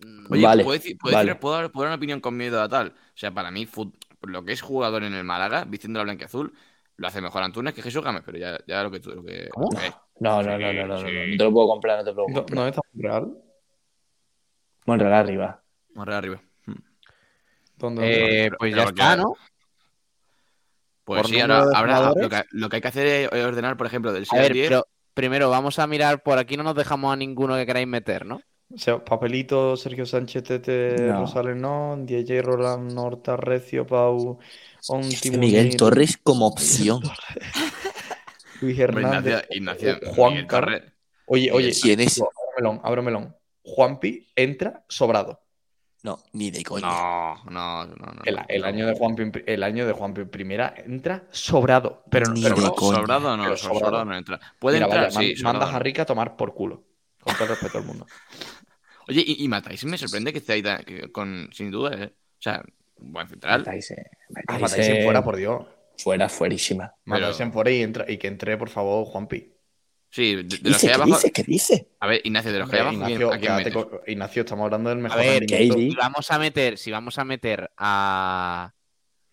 Mm, 0.00 0.32
Oye, 0.32 0.42
vale, 0.42 0.64
¿puedo, 0.64 0.78
decir, 0.78 0.98
¿puedo, 0.98 1.16
dar, 1.54 1.70
una 1.72 1.94
opinión 1.94 2.20
con 2.20 2.36
miedo 2.36 2.60
a 2.60 2.68
tal? 2.68 2.88
O 2.88 3.16
sea, 3.16 3.32
para 3.32 3.50
mí, 3.50 3.66
lo 4.22 4.44
que 4.44 4.52
es 4.52 4.60
jugador 4.60 5.02
en 5.02 5.14
el 5.14 5.24
Málaga, 5.24 5.64
vistiendo 5.64 6.00
la 6.00 6.04
blanquiazul, 6.04 6.52
lo 6.96 7.08
hace 7.08 7.22
mejor 7.22 7.42
Antunes 7.42 7.72
que 7.72 7.80
Jesús 7.80 8.04
Gámez, 8.04 8.22
pero 8.26 8.36
ya, 8.36 8.58
ya 8.66 8.82
lo 8.82 8.90
que 8.90 9.00
tú. 9.00 9.12
Lo 9.12 9.24
que, 9.24 9.48
¿Cómo? 9.48 9.70
No, 10.20 10.42
no, 10.42 10.58
no, 10.58 10.58
no, 10.58 10.72
no, 10.72 10.86
no, 10.86 11.02
no, 11.02 11.36
te 11.38 11.44
lo 11.44 11.52
puedo 11.52 11.68
comprar, 11.68 11.98
no 11.98 12.04
te 12.04 12.10
lo 12.10 12.16
puedo 12.16 12.34
comprar. 12.34 12.54
¿No, 12.54 12.62
no 12.62 12.68
está 12.68 12.80
Monreal? 12.92 13.38
Monreal 14.84 15.12
arriba. 15.14 15.62
Monreal 15.94 16.18
arriba. 16.18 16.47
Eh, 18.00 18.50
pues 18.58 18.74
ya 18.74 18.84
está, 18.84 19.16
¿no? 19.16 19.34
Pues 21.04 21.26
sí, 21.26 21.40
ahora, 21.40 22.12
lo, 22.50 22.68
que, 22.68 22.76
hay 22.76 22.82
que 22.82 22.88
hacer 22.88 23.06
es 23.06 23.32
ordenar, 23.32 23.78
por 23.78 23.86
ejemplo, 23.86 24.12
del 24.12 24.26
6 24.26 24.42
al 24.42 24.52
10. 24.52 24.68
Pero 24.68 24.86
primero, 25.14 25.48
vamos 25.48 25.78
a 25.78 25.86
mirar, 25.86 26.22
por 26.22 26.38
aquí 26.38 26.56
no 26.56 26.62
nos 26.62 26.74
dejamos 26.74 27.12
a 27.12 27.16
ninguno 27.16 27.56
que 27.56 27.64
queráis 27.64 27.86
meter, 27.86 28.26
¿no? 28.26 28.42
O 28.74 28.76
sea, 28.76 29.02
Papelito, 29.02 29.76
Sergio 29.78 30.04
Sánchez, 30.04 30.44
Tete, 30.44 30.96
no. 30.98 31.20
Rosales, 31.20 31.56
no, 31.56 31.96
DJ 31.98 32.42
Roland, 32.42 32.92
Norta, 32.92 33.38
Recio, 33.38 33.86
Pau, 33.86 34.38
Onti, 34.88 35.30
Miguel 35.30 35.74
Torres 35.76 36.18
como 36.22 36.46
opción. 36.46 37.00
Luis 38.60 38.78
Hernández, 38.78 39.46
Ignacio, 39.50 39.90
Ignacio, 39.90 40.14
Juan 40.14 40.46
Carlos. 40.46 40.82
Oye, 41.26 41.50
oye, 41.52 41.72
¿quién 41.80 42.00
es? 42.00 42.20
Abro 42.20 43.02
melón, 43.02 43.04
melón. 43.04 43.36
Juanpi 43.62 44.28
entra 44.36 44.84
sobrado. 44.88 45.40
No, 46.02 46.22
ni 46.32 46.50
de 46.50 46.62
coña. 46.62 46.86
No, 46.86 47.36
no, 47.50 47.86
no. 47.86 48.22
el, 48.24 48.64
año 48.64 48.86
de 48.86 48.94
Juan 48.94 49.16
el 49.46 49.62
año 49.64 49.84
de 49.84 49.92
Juan 49.92 50.14
Primera 50.14 50.74
entra 50.76 51.24
sobrado. 51.30 52.04
Pero, 52.08 52.30
ni 52.32 52.42
pero 52.42 52.54
de 52.54 52.62
no, 52.62 52.74
coña. 52.74 52.98
sobrado 52.98 53.36
no, 53.36 53.56
sobrado. 53.56 54.04
no 54.04 54.16
entra. 54.16 54.40
Puede 54.60 54.78
entrar, 54.78 55.10
sí. 55.10 55.34
Manda 55.42 55.74
a 55.74 55.78
Rica 55.78 56.02
a 56.02 56.06
tomar 56.06 56.36
por 56.36 56.54
culo. 56.54 56.84
Con 57.20 57.34
todo 57.34 57.44
el 57.44 57.50
respeto 57.50 57.78
al 57.78 57.84
mundo. 57.84 58.06
Oye, 59.08 59.24
y, 59.26 59.44
y 59.44 59.48
Matáis 59.48 59.84
me 59.86 59.98
sorprende 59.98 60.32
que 60.32 60.38
esté 60.38 60.52
ahí 60.52 60.62
con, 61.10 61.48
sin 61.52 61.70
duda, 61.70 61.94
¿eh? 61.94 62.12
O 62.12 62.42
sea, 62.42 62.62
buen 62.98 63.26
central. 63.26 63.60
Matáis, 63.60 63.94
ah, 64.46 64.58
Matáis 64.58 65.04
fuera, 65.04 65.24
por 65.24 65.36
Dios. 65.36 65.66
Fuera, 65.96 66.28
fuerísima. 66.28 66.94
Matáis 67.06 67.40
en 67.40 67.52
fuera 67.52 67.70
y, 67.70 67.82
entra, 67.82 68.04
y 68.06 68.18
que 68.18 68.28
entre, 68.28 68.56
por 68.56 68.68
favor, 68.68 69.06
Juanpi. 69.06 69.57
Sí, 70.10 70.36
de, 70.36 70.48
¿Qué 70.48 70.56
dice, 70.68 70.92
¿qué 70.92 71.04
dice? 71.04 71.32
¿Qué 71.32 71.42
dice? 71.42 71.88
A 72.00 72.06
ver, 72.06 72.20
Ignacio, 72.24 72.50
de 72.52 72.58
los 72.60 72.70
que 72.70 72.76
hay 72.78 72.94
Ignacio, 72.94 74.02
Ignacio, 74.06 74.42
estamos 74.42 74.64
hablando 74.64 74.90
del 74.90 74.98
mejor 74.98 75.18
a 75.18 75.22
ver, 75.22 75.46
si 75.48 75.94
vamos 75.94 76.30
a 76.30 76.38
meter, 76.38 76.78
si 76.78 76.90
vamos 76.90 77.18
a 77.18 77.24
meter 77.24 77.70
a 77.76 78.72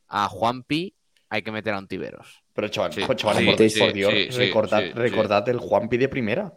a 0.08 0.28
Juanpi, 0.28 0.96
hay 1.30 1.42
que 1.42 1.52
meter 1.52 1.74
a 1.74 1.80
Ontiveros. 1.80 2.44
Pero 2.54 2.68
chaval, 2.70 2.94
Sí, 2.94 3.02
chaval, 3.16 3.38
sí, 3.38 3.46
por, 3.46 3.70
sí, 3.70 3.80
por 3.80 3.94
Dios, 3.94 4.14
sí, 4.14 4.28
sí, 4.32 4.38
recordad, 4.38 4.82
sí, 4.82 4.88
sí. 4.88 4.94
recordad 4.94 5.50
el 5.50 5.60
Juanpi 5.60 5.98
de 5.98 6.10
primera. 6.10 6.54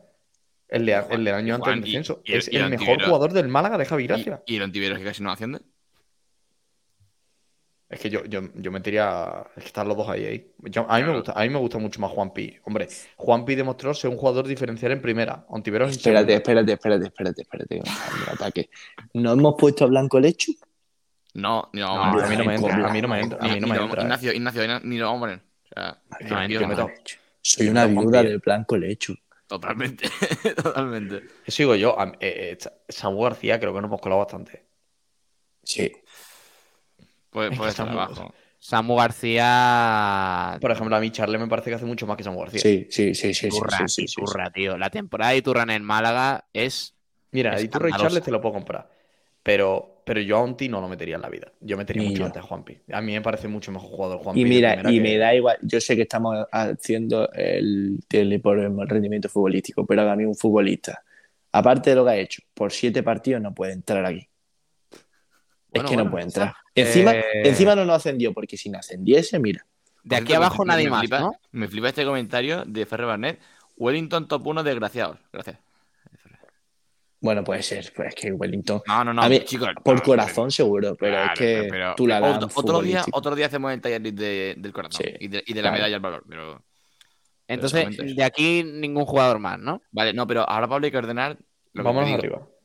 El, 0.68 0.84
de, 0.84 1.02
el 1.10 1.24
del 1.24 1.34
año 1.34 1.54
antes 1.54 1.72
del 1.72 1.80
descenso. 1.80 2.22
el- 2.26 2.34
es 2.38 2.52
y 2.52 2.56
el 2.56 2.64
el 2.64 2.70
mejor 2.70 3.02
jugador 3.02 3.32
del 3.32 3.48
Málaga 3.48 3.78
de 3.78 3.86
Javi 3.86 4.06
Gracia. 4.06 4.42
Y, 4.46 4.54
y 4.54 4.56
el 4.58 4.64
antivirus 4.64 4.98
que 4.98 5.04
casi 5.04 5.22
no 5.22 5.32
asciende. 5.32 5.60
Es 7.90 8.00
que 8.00 8.10
yo, 8.10 8.22
yo, 8.26 8.42
yo 8.54 8.70
metería. 8.70 9.46
Es 9.56 9.62
que 9.62 9.68
están 9.68 9.88
los 9.88 9.96
dos 9.96 10.08
ahí. 10.10 10.24
ahí. 10.26 10.52
Yo- 10.64 10.84
a, 10.88 10.98
mí 10.98 11.04
me 11.04 11.14
gusta, 11.14 11.32
a 11.32 11.42
mí 11.42 11.48
me 11.48 11.58
gusta 11.58 11.78
mucho 11.78 12.00
más 12.00 12.10
Juanpi. 12.10 12.58
Hombre, 12.64 12.86
Juanpi 13.16 13.54
demostró 13.54 13.94
ser 13.94 14.10
un 14.10 14.18
jugador 14.18 14.46
diferencial 14.46 14.92
en 14.92 15.00
primera. 15.00 15.46
Ontiveros 15.48 15.88
en 15.90 15.96
Espérate, 15.96 16.34
espérate, 16.34 16.72
espérate, 16.72 17.04
espérate, 17.06 17.42
espérate. 17.42 17.76
Un 17.80 18.34
ataque. 18.34 18.68
¿No 19.14 19.32
hemos 19.32 19.54
puesto 19.58 19.84
a 19.84 19.86
Blanco 19.88 20.20
Lechu? 20.20 20.52
No, 21.34 21.70
no, 21.72 21.80
No, 21.80 22.02
hombre. 22.02 22.24
A 22.24 22.28
mí 22.28 22.36
no 22.36 22.44
me 22.44 22.54
entra. 22.56 22.74
A 22.88 22.92
mí 22.92 23.00
no 23.00 23.08
me 23.08 23.20
entra. 23.20 23.38
A 23.40 23.48
mí 23.48 23.60
no 23.60 23.66
me 23.68 23.76
entra. 23.76 24.00
eh. 24.02 24.04
Ignacio, 24.04 24.32
Ignacio, 24.34 24.80
ni 24.80 24.98
lo 24.98 25.10
hombre. 25.10 25.34
O 25.64 25.68
sea, 25.74 26.02
Es 26.20 26.30
no, 26.30 26.36
que 26.40 26.48
yo 26.52 26.60
yo 26.60 26.66
no. 26.66 26.68
meto- 26.68 26.90
Soy 27.40 27.68
una 27.68 27.82
Juan 27.84 27.96
viuda 27.96 28.22
del 28.22 28.38
Blanco 28.38 28.76
Lechu. 28.76 29.14
Totalmente. 29.46 30.10
Totalmente. 30.62 31.22
Eso 31.46 31.62
digo 31.62 31.74
yo. 31.74 31.98
a- 31.98 32.12
eh, 32.20 32.58
eh, 32.60 32.68
Samu 32.88 33.22
García 33.22 33.58
creo 33.58 33.72
que 33.72 33.80
nos 33.80 33.88
hemos 33.88 34.00
colado 34.02 34.18
bastante. 34.20 34.66
Sí. 35.62 35.90
Puede, 37.30 37.48
Es 37.48 37.54
estar 37.54 37.68
estamos- 37.68 37.94
abajo. 37.94 38.34
Samu 38.60 38.96
García. 38.96 40.58
Por 40.60 40.70
ejemplo, 40.72 40.96
a 40.96 41.00
mí 41.00 41.10
Charles 41.10 41.40
me 41.40 41.46
parece 41.46 41.70
que 41.70 41.76
hace 41.76 41.84
mucho 41.86 42.06
más 42.06 42.16
que 42.16 42.24
Samu 42.24 42.40
García. 42.40 42.60
Sí, 42.60 42.86
sí, 42.90 43.14
sí, 43.14 43.32
sí. 43.34 43.50
sí, 43.50 43.60
sí, 43.88 44.06
sí, 44.08 44.22
tío. 44.54 44.76
La 44.76 44.90
temporada 44.90 45.30
de 45.32 45.38
Iturra 45.38 45.62
en 45.62 45.70
el 45.70 45.82
Málaga 45.82 46.46
es. 46.52 46.94
Mira, 47.30 47.52
a 47.54 47.60
Iturra 47.60 47.90
y. 47.90 47.92
Charles 47.92 48.22
te 48.22 48.30
lo 48.30 48.40
puedo 48.40 48.54
comprar. 48.54 48.90
Pero, 49.42 50.02
pero 50.04 50.20
yo 50.20 50.36
a 50.36 50.42
Onti 50.42 50.68
no 50.68 50.80
lo 50.80 50.88
metería 50.88 51.14
en 51.16 51.22
la 51.22 51.28
vida. 51.28 51.52
Yo 51.60 51.76
metería 51.76 52.02
Ni 52.02 52.10
mucho 52.10 52.24
antes 52.24 52.42
a 52.42 52.44
Juanpi. 52.46 52.78
A 52.92 53.00
mí 53.00 53.12
me 53.12 53.22
parece 53.22 53.48
mucho 53.48 53.70
mejor 53.72 53.88
jugador 53.90 54.18
Juanpi. 54.18 54.40
Y 54.40 54.44
mira, 54.44 54.74
y 54.90 54.96
que- 54.96 55.00
me 55.00 55.16
da 55.16 55.34
igual, 55.34 55.56
yo 55.62 55.80
sé 55.80 55.96
que 55.96 56.02
estamos 56.02 56.46
haciendo 56.50 57.30
el 57.32 58.00
tele 58.08 58.40
por 58.40 58.58
el 58.58 58.76
rendimiento 58.88 59.28
futbolístico, 59.28 59.86
pero 59.86 60.02
a 60.10 60.16
mí 60.16 60.24
un 60.24 60.34
futbolista, 60.34 61.02
aparte 61.52 61.90
de 61.90 61.96
lo 61.96 62.04
que 62.04 62.10
ha 62.10 62.16
hecho, 62.16 62.42
por 62.52 62.72
siete 62.72 63.02
partidos 63.02 63.40
no 63.40 63.54
puede 63.54 63.72
entrar 63.72 64.04
aquí. 64.04 64.28
Bueno, 65.70 65.84
es 65.88 65.90
que 65.90 65.96
no 65.96 66.10
puede 66.10 66.24
entrar. 66.24 66.54
Encima, 66.74 67.12
Eh, 67.14 67.24
encima 67.44 67.74
no 67.74 67.84
nos 67.84 67.96
ascendió, 67.96 68.32
porque 68.32 68.56
si 68.56 68.70
nos 68.70 68.80
ascendiese, 68.80 69.38
mira. 69.38 69.64
De 70.02 70.16
aquí 70.16 70.32
abajo 70.32 70.64
nadie 70.64 70.84
me 70.84 70.90
más, 70.90 71.00
flipa- 71.00 71.20
¿no? 71.20 71.32
Me 71.52 71.68
flipa 71.68 71.88
este 71.88 72.04
comentario 72.04 72.64
de 72.66 72.86
Ferrer 72.86 73.06
Barnet. 73.06 73.40
Wellington 73.76 74.26
top 74.26 74.46
1 74.46 74.62
desgraciados. 74.62 75.18
Gracias. 75.32 75.58
Bueno, 77.20 77.42
puede 77.42 77.62
ser, 77.64 77.92
pues 77.96 78.08
es 78.08 78.14
que 78.14 78.32
Wellington, 78.32 78.80
No, 78.86 79.04
no, 79.04 79.12
no, 79.12 79.22
A 79.22 79.28
mí, 79.28 79.40
chicos. 79.40 79.68
por 79.84 79.96
no, 79.96 80.02
corazón 80.02 80.52
seguro, 80.52 80.94
pero 80.96 81.14
Claro, 81.14 81.32
es 81.32 81.38
que 81.38 81.56
pero- 81.62 81.70
pero- 81.70 81.94
tú 81.96 82.06
la 82.06 82.20
otro, 82.22 82.48
otro 82.54 82.80
día, 82.80 83.04
otro 83.12 83.34
día 83.34 83.46
hacemos 83.46 83.72
el 83.72 83.80
taller 83.80 84.00
de- 84.02 84.54
del 84.56 84.72
corazón 84.72 85.04
Sí, 85.04 85.12
y 85.18 85.26
de, 85.28 85.42
y 85.44 85.52
de 85.52 85.62
la 85.62 85.72
medalla 85.72 85.96
al 85.96 86.00
valor. 86.00 86.24
Pero... 86.28 86.62
Entonces, 87.48 88.14
de 88.14 88.24
aquí 88.24 88.62
ningún 88.62 89.04
jugador 89.04 89.40
más, 89.40 89.58
¿no? 89.58 89.82
Vale, 89.90 90.12
no, 90.12 90.26
pero 90.28 90.48
ahora 90.48 90.68
Pablo 90.68 90.84
hay 90.84 90.90
que 90.92 90.98
ordenar. 90.98 91.38
Lo 91.72 91.82
que 91.82 91.86
Vámonos 91.86 92.22
digo. 92.22 92.57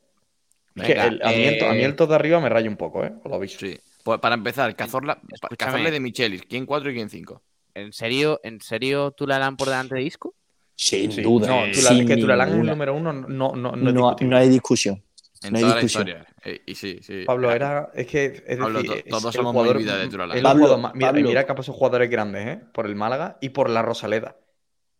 Es 0.76 0.82
que 0.84 0.92
el- 0.92 1.20
a, 1.22 1.28
mí 1.30 1.44
el, 1.44 1.58
to- 1.58 1.66
a 1.66 1.72
mí 1.72 1.78
eh, 1.80 1.84
el 1.84 1.96
top 1.96 2.08
de 2.10 2.14
arriba 2.16 2.40
me 2.40 2.48
raya 2.48 2.68
un 2.68 2.76
poco, 2.76 3.04
¿eh? 3.04 3.12
Os 3.22 3.30
lo 3.30 3.36
aviso. 3.36 3.58
Sí. 3.60 3.78
Pues 4.02 4.18
para 4.20 4.34
empezar, 4.34 4.74
Cazorla, 4.76 5.18
Escúchame. 5.32 5.56
Cazorla 5.56 5.90
de 5.90 6.00
Michelis. 6.00 6.42
¿Quién 6.42 6.66
4 6.66 6.90
y 6.90 6.94
quién 6.94 7.08
5? 7.08 7.42
¿En 7.74 7.92
serio, 7.92 8.40
en 8.44 8.60
serio 8.60 9.12
tú 9.12 9.26
la 9.26 9.38
dan 9.38 9.56
por 9.56 9.68
delante 9.68 9.94
de 9.94 10.02
Isco? 10.02 10.34
Sin 10.76 11.10
Sí. 11.12 11.22
duda. 11.22 11.46
No, 11.48 11.72
Tula- 11.72 11.88
sin 11.88 12.06
que 12.06 12.16
Tulalán 12.16 12.48
es 12.48 12.54
el 12.56 12.66
número 12.66 12.94
uno, 12.94 13.12
no, 13.12 13.28
no, 13.28 13.52
no, 13.54 13.74
es 13.74 13.76
No, 13.76 13.90
discutible. 13.92 14.30
no 14.30 14.36
hay 14.36 14.48
discusión. 14.48 15.02
En 15.42 15.52
No 15.52 15.58
hay 15.58 15.62
toda 15.62 15.74
la 15.76 15.80
discusión. 15.82 16.08
historia. 16.08 16.34
Eh, 16.44 16.62
y 16.66 16.74
sí, 16.74 16.98
sí. 17.02 17.24
Pablo 17.26 17.50
era. 17.52 17.90
Es 17.94 18.06
que. 18.06 18.42
Es 18.46 18.58
Pablo, 18.58 18.82
decir, 18.82 18.90
to- 18.90 18.96
es 18.98 19.04
todos 19.06 19.24
el 19.26 19.32
somos 19.32 19.54
muy 19.54 19.74
vida 19.74 19.96
de 19.96 20.08
Tulalán. 20.08 20.36
es 20.36 20.42
Pablo, 20.42 20.64
jugador 20.66 20.94
mira, 20.96 21.08
Pablo. 21.12 21.28
mira 21.28 21.46
que 21.46 21.52
ha 21.52 21.54
pasado 21.54 21.76
jugadores 21.78 22.10
grandes, 22.10 22.46
¿eh? 22.46 22.60
Por 22.72 22.86
el 22.86 22.94
Málaga 22.96 23.38
y 23.40 23.50
por 23.50 23.70
la 23.70 23.82
Rosaleda. 23.82 24.36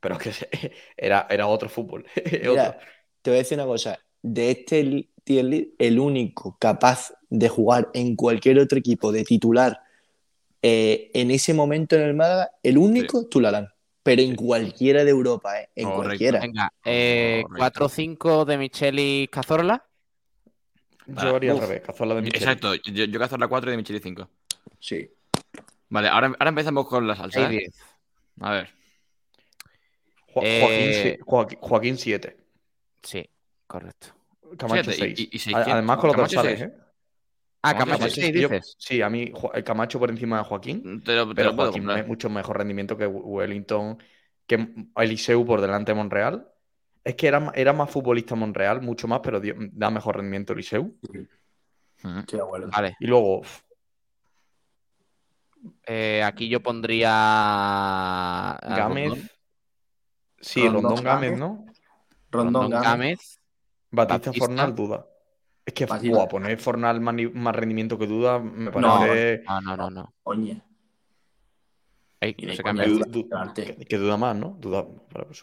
Pero 0.01 0.19
que 0.19 0.31
era, 0.97 1.27
era 1.31 1.47
otro 1.47 1.69
fútbol. 1.69 2.05
Mira, 2.31 2.51
Otro. 2.69 2.81
te 3.23 3.31
voy 3.31 3.37
a 3.37 3.43
decir 3.43 3.59
una 3.59 3.67
cosa. 3.67 3.99
De 4.23 4.51
este 4.51 5.09
tier 5.25 5.45
list, 5.47 5.71
el 5.79 5.99
único 5.99 6.57
capaz 6.59 7.13
de 7.31 7.49
jugar 7.49 7.91
en 7.95 8.15
cualquier 8.17 8.59
otro 8.59 8.79
equipo 8.79 9.11
de 9.11 9.25
titular 9.25 9.81
eh, 10.63 11.11
en 11.15 11.31
ese 11.31 11.53
momento 11.55 11.97
en 11.97 12.03
el 12.03 12.15
Málaga, 12.15 12.51
el 12.63 12.79
único, 12.79 13.27
Tulalán. 13.27 13.69
Pero 14.03 14.21
en 14.23 14.37
cualquiera 14.37 15.03
de 15.03 15.11
Europa, 15.11 15.61
¿eh? 15.61 15.71
En 15.75 15.85
Correcto. 15.85 16.05
cualquiera. 16.09 16.41
Venga, 16.41 16.73
eh, 16.85 17.43
Correcto. 17.49 17.89
4-5 17.89 18.45
de 18.45 18.59
Micheli 18.59 19.29
Cazorla. 19.33 19.87
Yo 21.07 21.37
haría 21.37 21.51
al 21.53 21.57
uf. 21.59 21.63
revés, 21.65 21.83
Cazola 21.83 22.15
de 22.15 22.23
Michel. 22.23 22.41
Exacto, 22.43 22.75
yo, 22.75 23.05
yo 23.05 23.19
Cazorla 23.19 23.49
4 23.49 23.71
y 23.71 23.73
de 23.73 23.77
Michelis 23.79 24.03
5. 24.03 24.29
Sí. 24.79 25.11
Vale, 25.89 26.09
ahora, 26.09 26.29
ahora 26.39 26.49
empezamos 26.49 26.87
con 26.89 27.07
la 27.07 27.17
salsa. 27.17 27.41
¿eh? 27.51 27.71
6-10. 27.71 27.75
A 28.41 28.51
ver. 28.53 28.71
Jo- 30.35 30.41
Eh, 30.43 30.61
Joaquín, 30.61 31.25
Joaquín, 31.25 31.59
Joaquín 31.61 31.99
7. 31.99 32.37
Sí, 33.03 33.29
correcto. 33.67 34.09
Camacho 34.57 34.91
Siete, 34.93 35.15
6. 35.15 35.21
y- 35.21 35.37
y 35.37 35.39
seis, 35.39 35.57
A- 35.57 35.65
¿quién? 35.65 35.77
Además 35.77 35.97
con 35.99 36.07
los 36.09 36.17
Camacho 36.17 36.37
dorsales. 36.37 36.61
¿eh? 36.63 36.75
Ah, 37.63 37.73
Camacho 37.73 37.99
Camacho 37.99 38.15
seis, 38.15 38.27
6 38.27 38.43
Yo- 38.43 38.49
dices. 38.49 38.77
sí, 38.79 39.01
a 39.03 39.09
mí 39.11 39.33
Camacho 39.65 39.99
por 39.99 40.11
encima 40.11 40.39
de 40.39 40.45
Joaquín. 40.45 41.03
Te 41.03 41.15
lo, 41.17 41.29
te 41.29 41.35
Pero 41.35 41.51
lo 41.53 41.57
Joaquín 41.57 41.87
tiene 41.87 42.03
mucho 42.03 42.29
mejor 42.31 42.59
rendimiento 42.59 42.97
que 42.97 43.07
Wellington, 43.07 43.99
que 44.47 44.69
Eliseu 44.97 45.45
por 45.47 45.61
delante 45.61 45.93
de 45.93 45.97
Monreal. 45.97 46.49
Es 47.03 47.15
que 47.17 47.27
era, 47.29 47.53
era 47.55 47.73
más 47.73 47.91
futbolista 47.91 48.35
Monreal, 48.35 48.81
mucho 48.83 49.07
más, 49.09 49.21
pero 49.23 49.41
dio- 49.41 49.55
da 49.73 49.91
mejor 49.91 50.17
rendimiento 50.17 50.53
Eliseu. 50.55 50.95
Estoy 51.03 52.39
de 52.39 52.43
acuerdo. 52.43 52.69
Vale. 52.71 52.97
Y 53.01 53.07
luego, 53.07 53.43
Eh, 55.87 56.23
aquí 56.23 56.49
yo 56.49 56.63
pondría. 56.63 57.09
Gámez. 58.63 59.09
Rondón. 59.11 59.31
Sí, 60.41 60.61
Rondón, 60.63 60.83
Rondón 60.83 61.05
Gámez, 61.05 61.31
Gámez. 61.31 61.39
¿no? 61.41 61.67
Rondón, 62.31 62.63
Rondón 62.63 62.71
Gámez. 62.71 62.85
Gámez. 62.85 63.41
Batista, 63.95 64.31
Batista. 64.31 64.47
Fornal, 64.47 64.75
duda. 64.75 65.07
Es 65.67 65.73
que 65.75 65.87
Batista. 65.87 66.29
poner 66.29 66.59
Fornal 66.59 67.01
más, 67.01 67.55
rendimiento 67.55 67.99
que 67.99 68.07
duda 68.07 68.39
me 68.39 68.71
parece. 68.71 69.43
No, 69.47 69.61
no, 69.63 69.77
no, 69.77 69.91
no. 69.91 70.15
Oye, 70.25 70.63
Ey, 72.21 72.37
no 72.43 72.55
se 72.55 72.63
cambia. 72.63 72.85
que, 72.85 72.91
Duda- 72.91 73.53
que- 73.55 73.77
que 73.87 73.97
duda 73.99 74.17
más, 74.17 74.37
¿no? 74.37 74.57
Duda. 74.59 74.87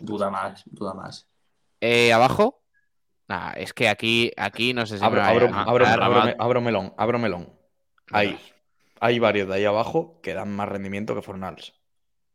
duda 0.01 0.29
más, 0.29 0.63
duda 0.67 0.93
más. 0.93 1.27
Eh, 1.79 2.11
abajo. 2.13 2.63
Nah, 3.27 3.51
es 3.53 3.73
que 3.73 3.87
aquí, 3.87 4.31
aquí 4.35 4.73
no 4.73 4.85
sé 4.85 4.97
si 4.97 5.03
Abro, 5.03 5.21
abro, 5.23 5.47
a 6.57 6.61
melón, 6.61 6.93
abro 6.97 7.17
melón. 7.19 7.49
Hay, 8.11 8.37
hay 8.99 9.19
varios 9.19 9.47
de 9.47 9.55
ahí 9.55 9.65
abajo 9.65 10.19
que 10.21 10.33
dan 10.33 10.53
más 10.53 10.67
rendimiento 10.67 11.15
que 11.15 11.21
Fornals. 11.21 11.73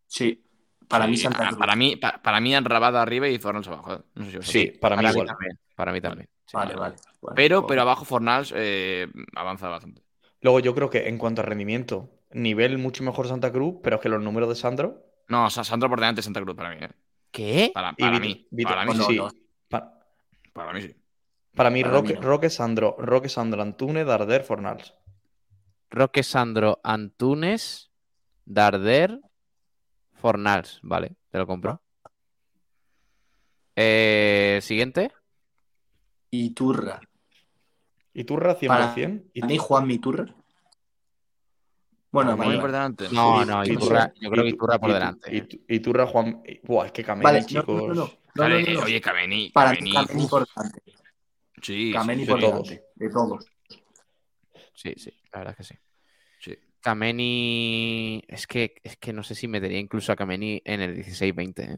Sí. 0.07 0.46
Para 0.89 1.07
mí 1.07 1.17
Santa 1.17 1.39
para, 1.39 1.49
Cruz. 1.51 1.59
para 1.61 1.77
mí, 1.77 1.97
pa- 1.97 2.21
para 2.23 2.41
mí 2.41 2.55
han 2.55 2.65
rabado 2.65 2.99
arriba 2.99 3.29
y 3.29 3.39
Fornals 3.39 3.67
abajo. 3.69 4.05
No 4.15 4.25
sé 4.31 4.43
si. 4.43 4.53
Sí, 4.53 4.67
para 4.81 4.97
mí 4.97 5.03
Para 5.03 5.09
mí 5.09 5.15
igual. 5.15 5.27
también. 5.29 5.59
Para 5.75 5.93
mí 5.93 6.01
también. 6.01 6.29
Sí. 6.47 6.57
Vale, 6.57 6.75
vale. 6.77 6.97
Bueno, 7.21 7.35
Pero, 7.35 7.67
pero 7.67 7.83
abajo 7.83 8.05
Fornals 8.05 8.53
eh, 8.57 9.09
avanza 9.35 9.69
bastante. 9.69 10.03
Luego 10.41 10.61
yo 10.61 10.75
creo 10.75 10.89
que 10.91 11.09
en 11.09 11.19
cuanto 11.19 11.41
a 11.43 11.45
rendimiento, 11.45 12.09
nivel 12.33 12.79
mucho 12.79 13.03
mejor 13.03 13.27
Santa 13.27 13.51
Cruz, 13.51 13.77
pero 13.83 13.97
es 13.97 14.03
que 14.03 14.09
los 14.09 14.23
números 14.23 14.49
de 14.49 14.55
Sandro 14.55 15.03
No, 15.29 15.51
Sa- 15.51 15.65
Sandro 15.65 15.89
por 15.89 15.99
delante 15.99 16.21
de 16.21 16.23
Santa 16.23 16.41
Cruz 16.41 16.55
para 16.55 16.71
mí. 16.71 16.77
¿eh? 16.81 16.91
¿Qué? 17.33 17.71
Para, 17.75 17.91
y 17.97 18.01
para 18.03 18.19
Vito- 18.19 18.21
mí. 18.21 18.47
Vito- 18.51 18.69
para 18.69 18.85
mí, 18.85 18.95
no, 18.97 19.05
sí. 19.05 19.17
no. 19.17 19.29
Para 20.53 20.73
mí 20.73 20.83
sí. 20.83 20.95
Para 21.55 21.71
mí, 21.71 21.83
Para 21.83 21.95
Roque, 21.95 22.15
mí 22.15 22.21
no. 22.21 22.27
Roque 22.27 22.51
Sandro, 22.51 22.97
Roque 22.99 23.29
Sandro, 23.29 23.61
Antúnez, 23.63 24.07
Darder, 24.07 24.43
Fornals. 24.45 24.95
Roque 25.91 26.23
Sandro 26.23 26.81
Antunes, 26.85 27.91
Darder, 28.45 29.21
Fornals. 30.27 30.81
Vale, 30.83 31.15
te 31.31 31.39
lo 31.39 31.47
compro. 31.47 31.81
Eh, 33.77 34.59
Siguiente. 34.61 35.13
Y 36.33 36.51
Turra. 36.51 37.01
¿Y 38.13 38.25
Turra 38.25 38.57
100%? 38.57 39.31
¿Y 39.35 39.45
¿A 39.45 39.47
mí 39.47 39.57
Juan 39.57 39.87
Miturra? 39.87 40.35
Bueno, 42.11 42.37
Muy 42.37 42.57
delante. 42.57 43.09
No, 43.11 43.45
no, 43.45 43.65
Iturra, 43.65 43.79
Turra- 44.09 44.13
yo 44.21 44.31
creo 44.31 44.43
que 44.43 44.51
Iturra 44.51 44.79
por 44.81 44.93
delante. 44.93 45.37
Y, 45.69 45.77
y 45.77 45.79
Turra, 45.79 46.07
Juan. 46.09 46.43
Buah, 46.65 46.87
es 46.87 46.93
que 46.93 47.05
Kameni, 47.05 47.25
Vale, 47.25 47.47
chicos. 47.47 47.67
no, 47.69 47.87
no, 47.87 47.95
no, 47.95 47.95
no, 47.95 48.05
no, 48.05 48.11
Vale, 48.35 48.63
no, 48.65 48.81
no. 48.81 48.83
Oye, 48.83 49.01
Kameni. 49.01 49.51
Para 49.51 49.71
Kameni, 49.71 49.91
mí, 49.91 49.95
Kameni 49.95 50.25
uf, 50.25 50.31
por 50.31 50.47
delante. 50.49 50.83
Sí, 51.63 51.93
Kameni 51.93 52.25
sí, 52.25 52.31
por 52.33 52.41
de 52.41 52.47
delante. 52.47 52.85
De 52.97 53.11
todos. 53.11 53.47
Sí, 54.75 54.93
sí, 54.97 55.13
la 55.33 55.39
verdad 55.39 55.53
es 55.53 55.69
que 55.69 55.75
sí. 55.75 55.81
Kameni. 56.87 58.23
Es 58.29 58.47
que, 58.47 58.77
es 58.85 58.97
que 58.97 59.13
no 59.13 59.23
sé 59.23 59.35
si 59.35 59.49
metería 59.49 59.79
incluso 59.79 60.13
a 60.13 60.17
Kameni 60.17 60.63
en 60.65 60.81
el 60.81 60.97
16-20. 60.97 61.73
¿eh? 61.73 61.77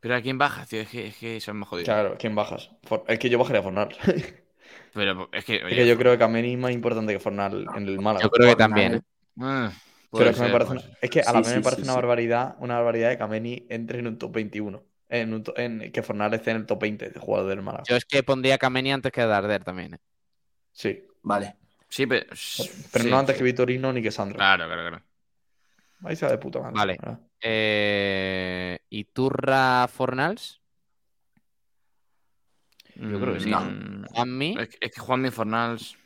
Pero 0.00 0.16
a 0.16 0.22
quién 0.22 0.38
baja, 0.38 0.64
tío. 0.66 0.80
Es 0.80 0.88
que, 0.88 1.08
es 1.08 1.16
que 1.16 1.40
se 1.40 1.52
me 1.52 1.64
jodido. 1.66 1.84
Claro, 1.84 2.16
¿quién 2.18 2.34
bajas? 2.34 2.70
For- 2.84 3.04
Es 3.06 3.18
que 3.18 3.28
yo 3.28 3.38
bajaría 3.38 3.60
a 3.60 3.62
Fornal. 3.62 3.88
es 4.06 4.34
Pero 4.94 5.28
es 5.32 5.44
que. 5.44 5.62
oye, 5.64 5.76
que 5.76 5.86
yo 5.86 5.96
creo 5.98 6.12
que 6.12 6.18
Kameni 6.18 6.54
es 6.54 6.58
más 6.58 6.72
importante 6.72 7.12
que 7.12 7.18
Fornal 7.20 7.66
en 7.76 7.86
el 7.88 7.98
Málaga. 8.00 8.24
Yo 8.24 8.30
creo 8.30 8.48
que 8.48 8.56
también. 8.56 8.94
¿eh? 8.94 9.00
ah, 9.40 9.70
Pero 10.10 10.10
puede 10.10 10.30
es 10.30 10.36
que, 10.36 10.42
me 10.42 10.46
ser, 10.48 10.52
parece 10.52 10.68
puede 10.68 10.80
una- 10.80 10.88
ser. 10.88 10.98
es 11.02 11.10
que 11.10 11.20
a 11.20 11.24
la 11.24 11.30
Sí, 11.30 11.36
vez 11.38 11.48
sí, 11.48 11.54
me 11.56 11.62
parece 11.62 11.82
sí, 11.82 11.84
una 11.84 11.92
sí. 11.92 11.96
barbaridad, 11.96 12.56
una 12.60 12.74
barbaridad 12.76 13.08
de 13.10 13.18
Kameni 13.18 13.66
entre 13.68 13.98
en 13.98 14.06
un 14.06 14.18
top 14.18 14.32
21. 14.34 14.82
En 15.08 15.34
un 15.34 15.42
to- 15.42 15.54
en- 15.58 15.92
que 15.92 16.02
Fornal 16.02 16.32
esté 16.34 16.50
en 16.52 16.56
el 16.58 16.66
top 16.66 16.80
20 16.80 17.10
de 17.10 17.20
jugador 17.20 17.48
del 17.50 17.60
Málaga. 17.62 17.84
Yo 17.86 17.96
es 17.96 18.04
que 18.06 18.22
pondría 18.22 18.54
a 18.54 18.58
Kameni 18.58 18.90
antes 18.92 19.12
que 19.12 19.20
a 19.20 19.26
Darder 19.26 19.62
también. 19.62 19.94
¿eh? 19.94 19.98
Sí. 20.72 21.04
Vale. 21.22 21.56
Sí, 21.92 22.06
pero. 22.06 22.24
Pero 22.26 23.04
sí, 23.04 23.10
no 23.10 23.18
antes 23.18 23.34
sí. 23.34 23.38
que 23.40 23.44
Vitorino 23.44 23.92
ni 23.92 24.00
que 24.00 24.10
Sandro. 24.10 24.36
Claro, 24.38 24.64
claro, 24.66 24.80
claro. 24.88 25.02
Ahí 26.04 26.16
se 26.16 26.24
va 26.24 26.32
de 26.32 26.38
puta 26.38 26.58
madre. 26.60 26.74
Vale. 26.74 26.98
Eh, 27.42 28.78
¿Y 28.88 29.04
Turra 29.04 29.86
Fornals? 29.88 30.62
Yo 32.94 33.20
creo 33.20 33.34
que 33.34 33.40
sí. 33.40 33.50
Mm, 33.54 34.04
Juanmi. 34.06 34.56
Es, 34.58 34.68
que- 34.70 34.90
que 34.90 35.00
Juanmi 35.00 35.30
Fornals. 35.30 35.98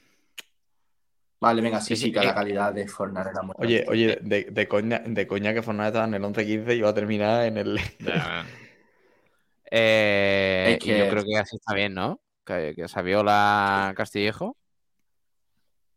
Vale, 1.39 1.63
venga, 1.63 1.81
sí, 1.81 1.95
Sí, 1.95 2.11
que 2.11 2.21
la 2.25 2.35
calidad 2.35 2.73
de 2.73 2.89
Fornar 2.89 3.29
era 3.29 3.43
muy 3.43 3.55
Oye, 3.59 3.85
oye, 3.89 4.19
de, 4.23 4.45
de 4.51 4.67
coña, 4.69 5.01
de 5.07 5.27
coña 5.29 5.55
que 5.55 5.63
Fornal 5.63 5.87
estaba 5.89 6.07
en 6.07 6.15
el 6.15 6.25
11-15 6.25 6.75
y 6.75 6.79
iba 6.79 6.89
a 6.89 6.95
terminar 6.95 7.45
en 7.45 7.59
el. 7.59 7.79
ya, 8.01 8.45
Eh, 9.71 10.79
Es 10.81 10.85
Y 10.87 10.89
yo 10.99 11.05
que- 11.05 11.11
creo 11.11 11.25
que 11.25 11.37
así 11.39 11.57
está 11.57 11.75
bien, 11.75 11.95
¿no? 11.95 12.21
Que, 12.45 12.73
que 12.75 12.89
Saviola 12.89 13.93
Castillejo. 13.97 14.57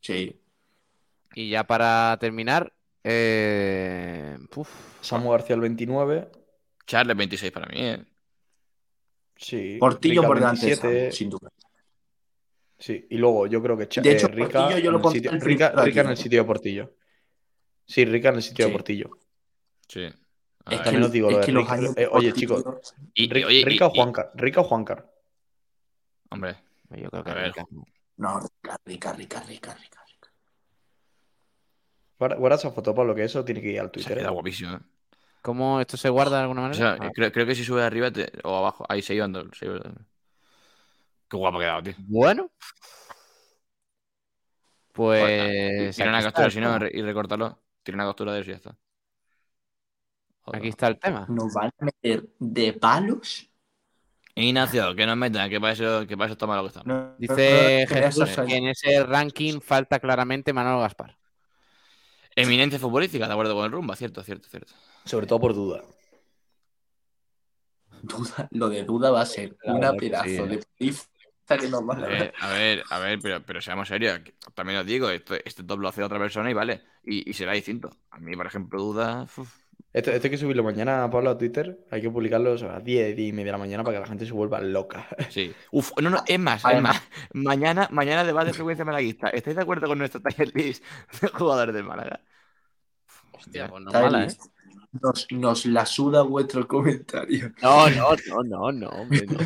Sí. 0.02 0.42
Y 1.36 1.50
ya 1.50 1.64
para 1.66 2.18
terminar. 2.20 2.74
eh, 3.04 4.38
Samu 5.02 5.32
García 5.32 5.56
el 5.56 5.62
29. 5.62 6.30
Charles 6.86 7.16
26 7.16 7.52
para 7.52 7.68
mí, 7.68 7.78
¿eh? 7.82 8.06
Sí. 9.36 9.78
Portillo 9.80 10.22
Rica 10.22 10.28
por 10.28 10.38
delante 10.38 10.62
de 10.62 10.68
27, 10.76 11.00
Samu, 11.00 11.12
sin 11.16 11.30
duda. 11.30 11.50
Sí, 12.78 13.08
y 13.10 13.18
luego 13.18 13.48
yo 13.48 13.62
creo 13.62 13.78
que 13.78 13.88
Cha- 13.88 14.02
De 14.02 14.12
hecho, 14.14 14.28
eh, 14.28 14.32
Rica, 14.32 14.60
Portillo 14.64 14.80
yo 14.80 14.86
en 14.88 14.92
lo 14.92 14.98
el 14.98 15.02
pondría 15.02 15.32
sitio, 15.32 15.46
Rica, 15.48 15.72
Rica 15.84 16.02
en 16.02 16.10
el 16.10 16.18
sitio 16.18 16.40
de 16.42 16.46
Portillo. 16.46 16.96
Sí, 17.86 18.06
Rica 18.06 18.30
en 18.30 18.36
el 18.36 18.42
sitio 18.44 18.66
Sí. 18.66 18.72
de 18.72 18.78
Portillo. 18.78 19.10
Sí. 19.88 20.04
Es 20.04 20.14
Ay, 20.66 20.78
que, 20.78 20.84
también 20.84 21.04
os 21.04 21.12
digo 21.12 21.28
es 21.30 21.34
lo 21.34 21.40
de 21.40 21.46
que 21.46 21.52
los 21.52 21.64
Rica- 21.64 21.74
años 21.74 21.94
eh, 21.98 22.08
oye, 22.12 22.34
chicos, 22.34 22.64
y- 23.14 23.30
Ri- 23.30 23.46
oye, 23.46 23.60
y- 23.60 23.66
Rica 23.66 23.88
o 23.88 23.92
y- 23.94 23.98
Juancar. 23.98 24.32
Rica 24.36 24.62
o 24.62 24.64
Juancar. 24.64 25.12
Hombre, 26.32 26.56
yo 26.92 27.10
creo 27.10 27.24
que 27.24 27.32
A 27.32 27.34
ver, 27.34 27.46
Rica. 27.48 27.66
No, 28.20 28.40
rica, 28.40 28.78
rica, 28.86 29.14
rica, 29.14 29.40
rica, 29.44 29.74
rica. 29.76 30.04
rica. 30.06 30.30
Guarda, 32.20 32.36
guarda 32.36 32.56
esa 32.58 32.72
foto, 32.72 32.94
Pablo, 32.94 33.16
que 33.16 33.24
eso 33.24 33.46
tiene 33.46 33.62
que 33.62 33.70
ir 33.72 33.80
al 33.80 33.88
se 33.88 33.91
Twitter. 33.94 34.18
queda 34.18 34.28
¿eh? 34.30 34.32
guapísimo, 34.32 34.74
¿eh? 34.76 34.80
¿Cómo 35.41 35.80
esto 35.80 35.96
se 35.96 36.10
guarda 36.10 36.36
de 36.36 36.41
alguna 36.44 36.62
O 36.62 36.64
manera? 36.68 36.98
sea, 36.98 37.08
Ah, 37.08 37.12
creo, 37.14 37.32
creo 37.32 37.46
que 37.46 37.56
si 37.56 37.64
sube 37.64 37.82
arriba 37.82 38.12
te- 38.12 38.30
o 38.44 38.58
abajo. 38.58 38.86
Ahí 38.90 39.02
se. 39.02 39.14
Se 39.14 39.66
iban. 39.66 40.08
Qué 41.30 41.38
guapo 41.38 41.58
ha 41.58 41.62
quedado, 41.62 41.84
tío. 41.84 41.94
Bueno. 42.00 42.52
Pues. 44.91 45.96
Tira 45.96 46.10
una 46.10 46.22
captura 46.22 46.50
si 46.52 46.60
no 46.60 46.78
y 46.91 47.02
recortarlo. 47.02 47.64
Tira 47.84 47.96
una 47.96 48.06
captura 48.06 48.34
de 48.34 48.41
eso 48.41 48.50
y 48.50 48.54
ya 48.54 48.58
está. 48.58 48.76
Joder. 50.41 50.60
Aquí 50.60 50.68
está 50.68 50.88
el 50.88 51.00
tema. 51.00 51.26
Nos 51.30 51.54
van 51.54 51.72
a 51.80 51.86
meter 51.86 52.28
de 52.38 52.74
palos. 52.74 53.50
Ignacio, 54.44 54.95
que 54.95 55.06
nos 55.06 55.18
metan, 55.18 55.49
que 55.49 55.60
para 55.60 55.74
eso, 55.74 56.06
que 56.07 56.16
para 56.16 56.26
eso 56.28 56.34
está 56.34 56.48
malo 56.48 56.61
que 56.64 56.68
está. 56.68 56.82
No, 56.86 57.16
Dice 57.18 57.86
no, 57.90 57.95
no, 57.95 58.02
no, 58.02 58.06
Jesús 58.06 58.45
que 58.45 58.56
en 58.57 58.68
ese 58.68 59.03
ranking 59.03 59.60
falta 59.60 59.99
claramente 59.99 60.53
Manolo 60.53 60.82
Gaspar. 60.82 61.18
Eminencia 62.36 62.80
futbolística, 62.80 63.28
de 63.28 63.34
acuerdo 63.34 63.56
con 63.56 63.66
el 63.66 63.72
rumba, 63.72 63.95
cierto, 63.95 64.24
cierto, 64.24 64.48
cierto. 64.48 64.74
Sobre 65.06 65.26
todo 65.28 65.40
por 65.40 65.53
duda. 65.53 65.84
Duda, 68.02 68.48
lo 68.52 68.70
de 68.70 68.84
duda 68.84 69.11
va 69.11 69.22
a 69.22 69.26
ser 69.26 69.57
una 69.66 69.91
pedazo 69.94 70.24
sí, 70.26 70.36
¿eh? 70.38 70.61
de 70.78 71.57
que 71.57 71.68
nos 71.68 71.84
van 71.84 72.03
a 72.03 72.07
ver, 72.07 72.34
a 72.40 72.49
ver, 72.49 72.84
a 72.91 72.99
ver, 72.99 73.20
pero, 73.20 73.44
pero 73.44 73.60
seamos 73.60 73.88
serios. 73.88 74.22
También 74.53 74.80
os 74.80 74.86
digo, 74.86 75.10
esto- 75.10 75.36
este 75.44 75.64
top 75.64 75.80
lo 75.80 75.88
hace 75.90 76.03
otra 76.03 76.20
persona 76.20 76.49
y 76.52 76.53
vale. 76.53 76.84
Y, 77.03 77.28
y 77.28 77.34
será 77.34 77.53
distinto. 77.53 77.90
A 78.11 78.20
mí, 78.20 78.36
por 78.36 78.45
ejemplo, 78.45 78.80
duda. 78.80 79.24
uf, 79.24 79.56
Esto, 79.91 80.11
esto 80.11 80.28
hay 80.28 80.32
que 80.32 80.38
subirlo 80.38 80.64
mañana, 80.64 81.10
Pablo, 81.10 81.32
a 81.32 81.38
Twitter. 81.38 81.80
Hay 81.90 82.02
que 82.02 82.11
publicarlo 82.11 82.52
a 82.52 82.56
las 82.56 82.84
10, 82.84 83.16
10 83.16 83.30
y 83.30 83.34
media 83.34 83.45
de 83.48 83.52
la 83.53 83.57
mañana 83.57 83.84
para 83.84 83.98
que 83.98 84.02
la 84.02 84.07
gente 84.07 84.26
se 84.26 84.34
vuelva 84.34 84.61
loca. 84.61 85.07
Sí. 85.30 85.52
Uf, 85.72 85.91
no, 86.02 86.10
no, 86.11 86.24
es 86.28 86.40
más, 86.40 86.64
es 86.64 86.82
más. 86.82 87.02
Mañana, 87.34 87.88
mañana 87.91 88.24
debate 88.24 88.48
de 88.48 88.53
frecuencia 88.53 88.86
malaguista. 88.86 89.30
¿Estáis 89.30 89.56
de 89.56 89.61
acuerdo 89.64 89.88
con 89.88 89.98
nuestro 89.98 90.22
tier 90.22 90.52
list 90.56 90.84
de 91.22 91.28
jugadores 91.30 91.74
del 91.74 91.84
Málaga? 91.86 92.22
Hostia, 93.34 93.68
pues 93.68 93.84
no 93.84 93.91
mala, 93.91 94.26
¿eh? 94.26 94.38
Nos, 94.91 95.28
nos 95.32 95.66
la 95.66 95.86
suda 95.86 96.22
vuestro 96.24 96.68
comentario. 96.68 97.52
No, 97.61 97.90
no, 97.90 98.10
no, 98.28 98.44
no, 98.44 98.72
no, 98.72 98.90
hombre, 98.90 99.26
no. 99.28 99.38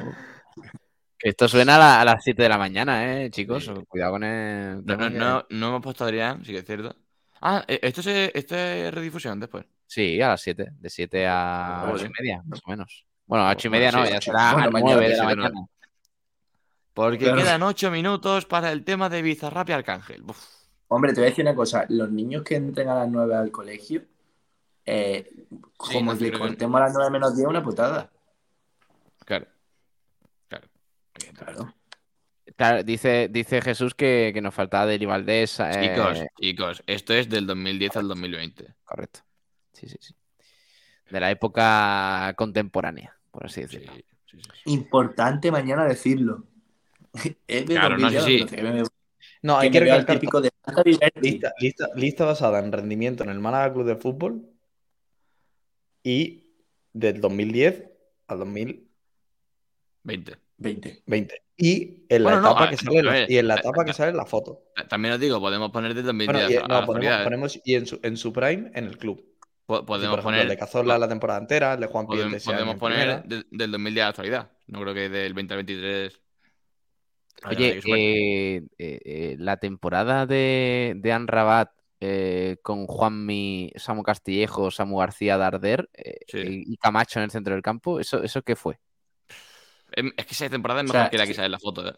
Que 1.18 1.30
esto 1.30 1.48
suena 1.48 1.76
a, 1.76 1.80
la- 1.80 2.02
a 2.02 2.06
las 2.06 2.24
7 2.24 2.44
de 2.44 2.50
la 2.50 2.58
mañana, 2.58 3.24
¿eh, 3.24 3.30
chicos? 3.30 3.66
Sí. 3.66 3.72
Cuidado 3.88 4.14
con 4.14 4.24
el. 4.24 4.86
No, 4.86 4.98
no, 4.98 5.10
no, 5.10 5.46
no 5.50 5.68
hemos 5.68 5.82
puesto 5.82 6.04
Adrián, 6.06 6.44
sí 6.44 6.52
que 6.52 6.60
es 6.60 6.66
cierto. 6.66 6.96
Ah, 7.42 7.64
eh, 7.68 7.80
esto, 7.82 8.02
se, 8.02 8.32
esto 8.38 8.56
es 8.56 8.94
redifusión 8.94 9.40
después. 9.40 9.66
Sí, 9.94 10.20
a 10.22 10.30
las 10.30 10.42
7. 10.42 10.70
De 10.80 10.90
7 10.90 11.28
a 11.28 11.82
Joder. 11.82 11.96
8 11.96 12.06
y 12.08 12.22
media, 12.24 12.42
más 12.48 12.60
o 12.66 12.70
menos. 12.72 13.06
Bueno, 13.28 13.46
a 13.48 13.52
8 13.52 13.68
y 13.68 13.72
media 13.72 13.92
Bueno, 13.92 14.00
no, 14.00 14.06
sí, 14.08 14.14
ya 14.14 14.22
será 14.22 14.54
Bueno, 14.54 14.68
a 14.68 14.72
mañana 14.72 14.92
9 14.96 15.04
de 15.06 15.12
de 15.12 15.18
la 15.18 15.24
mañana. 15.24 15.66
Porque 16.96 17.18
Claro. 17.26 17.38
quedan 17.38 17.64
ocho 17.64 17.92
minutos 17.92 18.46
para 18.46 18.72
el 18.72 18.84
tema 18.84 19.10
de 19.10 19.22
Bizarrap 19.22 19.70
y 19.70 19.72
Arcángel. 19.74 20.24
Uf, 20.24 20.44
Hombre, 20.88 21.14
te 21.14 21.22
voy 21.22 21.28
a 21.28 21.30
decir 21.30 21.46
una 21.46 21.56
cosa. 21.56 21.86
Los 21.90 22.12
niños 22.12 22.44
que 22.44 22.56
entren 22.56 22.90
a 22.90 22.96
las 22.96 23.10
9 23.10 23.36
al 23.36 23.52
colegio, 23.52 24.04
eh, 24.86 25.32
como 25.78 26.14
no, 26.14 26.20
le 26.20 26.32
cortemos 26.32 26.82
a 26.82 26.86
las 26.86 26.94
9 26.94 27.10
menos 27.12 27.36
10, 27.36 27.48
una 27.48 27.64
putada. 27.64 28.12
claro. 29.26 29.46
Claro. 30.48 30.68
Claro. 31.36 31.74
Claro, 32.56 32.84
dice, 32.84 33.28
dice 33.32 33.62
Jesús 33.62 33.96
que, 33.96 34.32
que 34.34 34.42
nos 34.42 34.54
faltaba 34.54 34.86
Deli 34.86 35.06
Valdés. 35.08 35.60
eh, 35.60 35.72
Chicos, 35.96 36.20
chicos, 36.40 36.84
esto 36.86 37.14
es 37.14 37.28
del 37.30 37.48
2010 37.48 37.98
al 37.98 38.08
2020. 38.08 38.76
Correcto. 38.84 39.22
Sí, 39.84 39.90
sí, 39.90 39.98
sí. 40.00 40.16
De 41.10 41.20
la 41.20 41.30
época 41.32 42.34
contemporánea, 42.38 43.16
por 43.32 43.46
así 43.46 43.56
Sí, 43.56 43.62
decirlo. 43.78 43.94
sí, 43.94 44.04
sí, 44.32 44.38
sí. 44.42 44.50
Importante 44.72 45.52
mañana 45.52 45.86
decirlo. 45.86 46.46
Es 47.48 47.66
de 47.68 47.74
Claro, 47.76 47.98
no, 47.98 48.10
sí, 48.10 48.16
2010, 48.16 48.50
sí. 48.50 48.56
pero 48.56 48.72
que 48.74 48.78
me, 48.82 48.84
No, 49.42 49.58
hay 49.58 49.70
que 49.70 49.80
que 49.80 49.84
recalcar 49.86 50.20
típico 50.20 50.42
de 50.42 50.52
lista, 51.22 51.54
lista, 51.60 51.88
lista 51.96 52.26
basada 52.26 52.60
en 52.60 52.72
rendimiento 52.72 53.24
en 53.24 53.30
el 53.30 53.40
Málaga 53.40 53.74
Club 53.74 53.86
de 53.86 53.96
Fútbol 53.98 54.50
y 56.04 56.46
del 56.94 57.20
2010 57.22 57.84
al 58.28 58.40
2020. 58.40 60.38
20. 60.58 61.04
20. 61.06 61.42
Y 61.58 62.06
en 62.10 62.24
la 62.24 62.30
Bueno, 62.32 62.42
no, 62.42 62.50
etapa 62.52 62.64
a- 62.66 62.70
que 62.70 62.76
no, 62.78 62.92
sale, 62.94 63.00
a 63.00 63.04
la- 63.04 63.32
y 63.32 63.38
en 63.38 63.48
la 63.48 63.56
etapa 63.56 63.86
que 63.86 63.94
sale 63.94 64.14
la 64.14 64.26
foto. 64.26 64.64
También 64.90 65.14
os 65.14 65.20
digo, 65.20 65.40
podemos 65.40 65.72
poner 65.72 65.94
del 65.94 66.06
2010 66.06 66.34
Bueno, 66.48 66.50
y, 66.52 66.56
a- 66.58 66.68
no, 66.68 66.86
ponemos, 66.86 67.20
¿eh? 67.20 67.24
ponemos 67.24 67.62
y 67.64 67.76
en 67.76 67.86
su, 67.86 68.00
en 68.02 68.18
su 68.18 68.32
prime 68.34 68.72
en 68.74 68.86
el 68.86 68.98
club. 68.98 69.24
Sí, 69.66 69.84
Podemos 69.86 69.88
por 69.88 70.00
ejemplo, 70.00 70.16
el 70.18 70.24
poner, 70.24 70.48
de 70.50 70.58
Cazorla 70.58 70.98
la 70.98 71.08
temporada 71.08 71.40
entera, 71.40 71.74
el 71.76 71.80
de 71.80 71.88
Juan 71.88 72.06
podemos, 72.06 72.34
año 72.48 72.56
podemos 72.58 72.76
poner 72.76 73.24
de- 73.24 73.46
del 73.50 73.72
2010 73.72 74.02
a 74.04 74.06
la 74.06 74.10
actualidad. 74.10 74.52
No 74.68 74.82
creo 74.82 74.94
que 74.94 75.10
del 75.10 75.34
20 75.34 75.54
al 75.54 75.58
23. 75.64 76.22
haya 77.44 77.58
Oye, 77.58 77.82
eh, 77.86 78.62
eh, 78.78 79.00
eh, 79.06 79.36
la 79.40 79.58
temporada 79.58 80.26
de, 80.26 80.94
de 80.98 81.12
Anrabat 81.14 81.72
eh, 82.02 82.58
con 82.62 82.86
Juanmi, 82.88 83.72
Samu 83.78 84.04
Castillejo, 84.04 84.70
Samu 84.72 84.98
García 84.98 85.38
Darder 85.38 85.90
Sí. 86.28 86.64
y 86.68 86.76
Camacho 86.78 87.20
en 87.20 87.24
el 87.26 87.32
centro 87.32 87.54
del 87.54 87.64
campo, 87.64 88.00
¿eso, 88.02 88.22
eso 88.22 88.42
qué 88.42 88.58
fue? 88.58 88.80
Em, 89.94 90.12
Es 90.18 90.26
que 90.26 90.34
esa 90.34 90.50
temporada 90.50 90.82
es 90.82 90.90
O 90.90 90.94
mejor 90.94 91.02
sea, 91.04 91.10
que 91.10 91.18
la 91.18 91.24
que 91.24 91.32
sí. 91.32 91.36
sale 91.36 91.46
en 91.46 91.52
la 91.54 91.60
foto. 91.60 91.96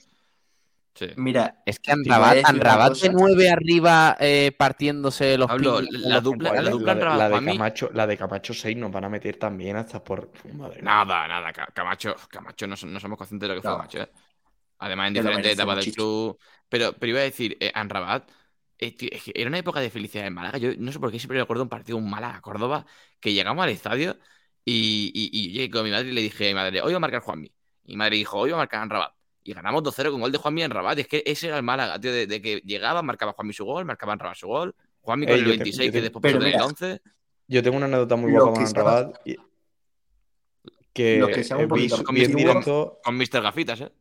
Sí. 0.95 1.07
Mira, 1.17 1.61
Es 1.65 1.80
que 1.80 1.91
Anrabat, 1.91 2.38
Anrabat 2.45 2.89
cosa. 2.89 3.07
de 3.07 3.13
nueve 3.13 3.49
arriba 3.49 4.15
eh, 4.17 4.53
partiéndose 4.57 5.38
los 5.38 5.47
Pablo, 5.47 5.81
la 5.81 6.22
dupla- 6.22 6.53
la 6.53 6.69
dupla 6.69 6.95
de- 6.95 7.01
Anrabat 7.01 7.19
la 7.19 7.30
de 7.30 7.41
mí- 7.41 7.51
Camacho, 7.57 7.89
la 7.93 8.07
de 8.07 8.17
Camacho 8.17 8.53
6 8.53 8.77
nos 8.77 8.91
van 8.93 9.03
a 9.03 9.09
meter 9.09 9.35
también 9.38 9.76
hasta 9.76 10.01
por. 10.01 10.31
Madre 10.53 10.81
mía. 10.81 10.84
Nada, 10.84 11.27
nada. 11.27 11.51
Ca- 11.51 11.67
Camacho, 11.73 12.15
Camacho 12.30 12.65
no, 12.65 12.76
no 12.88 12.99
somos 13.01 13.17
conscientes 13.17 13.49
de 13.49 13.55
lo 13.55 13.61
que 13.61 13.61
fue 13.61 13.72
No. 13.72 13.77
Camacho. 13.77 13.99
¿eh? 14.03 14.09
Además, 14.80 15.07
en 15.09 15.13
diferentes 15.15 15.51
etapas 15.51 15.84
del 15.84 15.93
club. 15.93 16.39
Pero, 16.69 16.93
pero 16.93 17.09
iba 17.09 17.19
a 17.19 17.23
decir, 17.23 17.57
eh, 17.59 17.72
Anrabat, 17.76 18.30
eh, 18.80 18.95
era 19.34 19.49
una 19.49 19.57
época 19.57 19.81
de 19.81 19.89
felicidad 19.89 20.26
en 20.27 20.34
Málaga. 20.34 20.57
Yo 20.59 20.69
no 20.77 20.91
sé 20.93 20.99
por 20.99 21.11
qué 21.11 21.19
siempre 21.19 21.38
recuerdo 21.39 21.63
un 21.63 21.69
partido, 21.69 21.97
un 21.97 22.09
Málaga-Córdoba, 22.09 22.85
que 23.19 23.34
llegamos 23.34 23.63
al 23.63 23.69
estadio 23.69 24.17
y, 24.63 25.11
y, 25.13 25.30
y 25.38 25.51
llegué 25.51 25.69
con 25.69 25.84
mi 25.84 25.91
madre 25.91 26.07
y 26.07 26.11
le 26.13 26.22
dije 26.22 26.45
a 26.45 26.47
mi 26.49 26.53
madre, 26.55 26.81
hoy 26.81 26.93
va 26.93 26.97
a 26.97 26.99
marcar 27.01 27.22
Juanmi. 27.22 27.51
Y 27.85 27.91
mi 27.91 27.97
madre 27.97 28.15
dijo, 28.15 28.38
hoy 28.38 28.51
va 28.51 28.57
a 28.57 28.59
marcar 28.61 28.81
Anrabat. 28.81 29.13
Y 29.47 29.53
ganamos 29.53 29.84
2-0 29.84 30.11
con 30.11 30.22
gol 30.22 30.31
de 30.31 30.39
Juanmi 30.39 30.63
en 30.63 30.72
Rabat. 30.72 30.97
Es 30.97 31.07
que 31.07 31.22
ese 31.26 31.47
era 31.47 31.57
el 31.57 31.63
Málaga, 31.63 31.99
tío, 31.99 32.11
de, 32.11 32.26
de 32.26 32.41
que 32.41 32.61
llegaba, 32.65 33.03
marcaba 33.03 33.31
Juanmi 33.34 33.53
su 33.53 33.63
gol, 33.63 33.85
marcaba 33.85 34.13
Anrabat 34.13 34.35
su 34.35 34.47
gol. 34.47 34.76
Juanmi 35.01 35.27
con 35.27 35.35
Eh, 35.35 35.38
el 35.38 35.45
yo 35.45 35.51
te- 35.51 35.57
26, 35.57 35.85
yo 35.88 35.91
que 35.91 35.97
te- 35.99 36.01
después 36.01 36.34
del 36.34 36.43
mira, 36.43 36.65
11. 36.65 37.01
Yo 37.47 37.61
tengo 37.63 37.77
una 37.77 37.85
anécdota 37.85 38.15
muy 38.15 38.31
guapa 38.31 38.53
con 38.53 38.73
Rabat. 38.73 39.17
y- 39.23 39.35
Que 40.93 41.17
Los 41.19 41.30
que 41.30 41.41
eh, 41.41 41.43
vi, 41.59 41.67
poquito 41.67 41.97
su- 41.97 42.03
vi 42.11 42.23
en 42.23 42.31
antiguos. 42.31 42.53
directo. 42.53 42.99
Con 43.03 43.17
Mr. 43.17 43.41
Gafitas, 43.43 43.81
¿eh? 43.81 43.91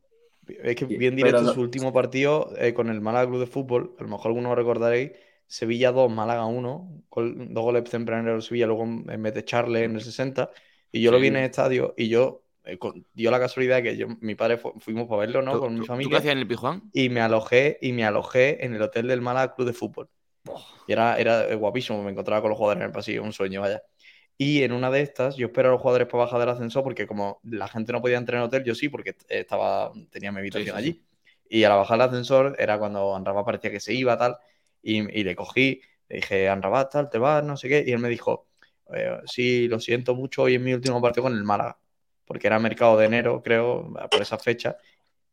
Es 0.63 0.75
que 0.75 0.85
en 0.85 0.89
pero 0.89 1.15
directo 1.15 1.53
su 1.53 1.61
último 1.61 1.91
partido 1.93 2.51
eh, 2.57 2.73
con 2.73 2.89
el 2.89 3.01
Málaga 3.01 3.27
Club 3.27 3.39
de 3.41 3.47
Fútbol. 3.47 3.95
A 3.99 4.03
lo 4.03 4.09
mejor 4.09 4.27
algunos 4.29 4.55
recordaréis. 4.55 5.11
Sevilla 5.47 5.91
2, 5.91 6.11
Málaga 6.11 6.45
1. 6.45 7.03
gol- 7.11 7.47
dos 7.53 7.63
goles 7.63 7.83
tempraneros 7.83 8.43
de 8.45 8.47
Sevilla, 8.47 8.65
luego 8.67 8.83
en 8.83 9.21
vez 9.23 9.33
de 9.35 9.45
Charles 9.45 9.83
en 9.83 9.95
el 9.95 10.01
60. 10.01 10.49
Y 10.91 11.01
yo 11.01 11.11
lo 11.11 11.19
vi 11.19 11.27
en 11.27 11.35
el 11.35 11.45
estadio 11.45 11.93
y 11.97 12.07
yo. 12.09 12.44
Eh, 12.65 12.77
con- 12.77 13.05
dio 13.13 13.31
la 13.31 13.39
casualidad 13.39 13.81
que 13.83 13.95
yo, 13.97 14.07
mi 14.21 14.35
padre 14.35 14.57
fu- 14.57 14.73
fuimos 14.79 15.07
para 15.07 15.21
verlo, 15.21 15.41
¿no? 15.41 15.53
¿Tú, 15.53 15.59
Con 15.61 15.73
mi 15.73 15.79
tú- 15.79 15.83
tú 15.83 15.87
qué 15.87 15.87
familia. 15.87 16.17
hacías 16.19 16.31
en 16.33 16.39
el 16.39 16.47
Pijuán? 16.47 16.89
y 16.93 17.09
me 17.09 17.21
alojé 17.21 17.77
y 17.81 17.93
me 17.93 18.05
alojé 18.05 18.63
en 18.65 18.73
el 18.75 18.81
hotel 18.81 19.07
del 19.07 19.21
Málaga 19.21 19.53
Club 19.55 19.67
de 19.67 19.73
Fútbol. 19.73 20.09
Y 20.87 20.91
era, 20.93 21.17
era 21.19 21.53
guapísimo, 21.55 22.03
me 22.03 22.11
encontraba 22.11 22.41
con 22.41 22.49
los 22.49 22.57
jugadores 22.57 22.81
en 22.81 22.87
el 22.87 22.91
pasillo, 22.93 23.23
un 23.23 23.33
sueño, 23.33 23.61
vaya. 23.61 23.81
Y 24.37 24.63
en 24.63 24.73
una 24.73 24.91
de 24.91 25.01
estas, 25.01 25.37
yo 25.37 25.47
espero 25.47 25.69
a 25.69 25.71
los 25.73 25.81
jugadores 25.81 26.07
para 26.07 26.25
bajar 26.25 26.39
del 26.39 26.49
ascensor 26.49 26.83
porque 26.83 27.07
como 27.07 27.39
la 27.43 27.67
gente 27.67 27.93
no 27.93 28.01
podía 28.01 28.17
entrar 28.17 28.37
en 28.37 28.41
el 28.43 28.47
hotel, 28.47 28.63
yo 28.63 28.75
sí, 28.75 28.89
porque 28.89 29.15
estaba, 29.29 29.91
tenía 30.11 30.31
mi 30.31 30.39
habitación 30.39 30.75
Sí, 30.77 30.83
sí, 30.83 30.89
allí. 30.89 31.05
Y 31.49 31.63
al 31.63 31.73
bajar 31.77 31.95
el 31.95 32.01
ascensor 32.03 32.55
era 32.59 32.77
cuando 32.79 33.15
Anrabat 33.15 33.45
parecía 33.45 33.71
que 33.71 33.79
se 33.79 33.93
iba, 33.93 34.17
tal, 34.17 34.37
y, 34.81 35.23
le 35.23 35.35
cogí, 35.35 35.81
le 36.09 36.17
dije, 36.17 36.49
Anrabat, 36.49 36.91
tal, 36.91 37.09
te 37.09 37.17
vas, 37.17 37.43
no 37.43 37.57
sé 37.57 37.69
qué, 37.69 37.83
y 37.87 37.91
él 37.93 37.99
me 37.99 38.09
dijo, 38.09 38.47
eh, 38.93 39.19
sí, 39.25 39.67
lo 39.67 39.79
siento 39.79 40.15
mucho, 40.15 40.43
hoy 40.43 40.55
es 40.55 40.61
mi 40.61 40.73
último 40.73 41.01
partido 41.01 41.23
con 41.23 41.33
el 41.33 41.43
Málaga, 41.43 41.79
porque 42.25 42.47
era 42.47 42.59
mercado 42.59 42.97
de 42.97 43.05
enero, 43.05 43.41
creo, 43.43 43.93
por 44.09 44.21
esa 44.21 44.37
fecha, 44.37 44.77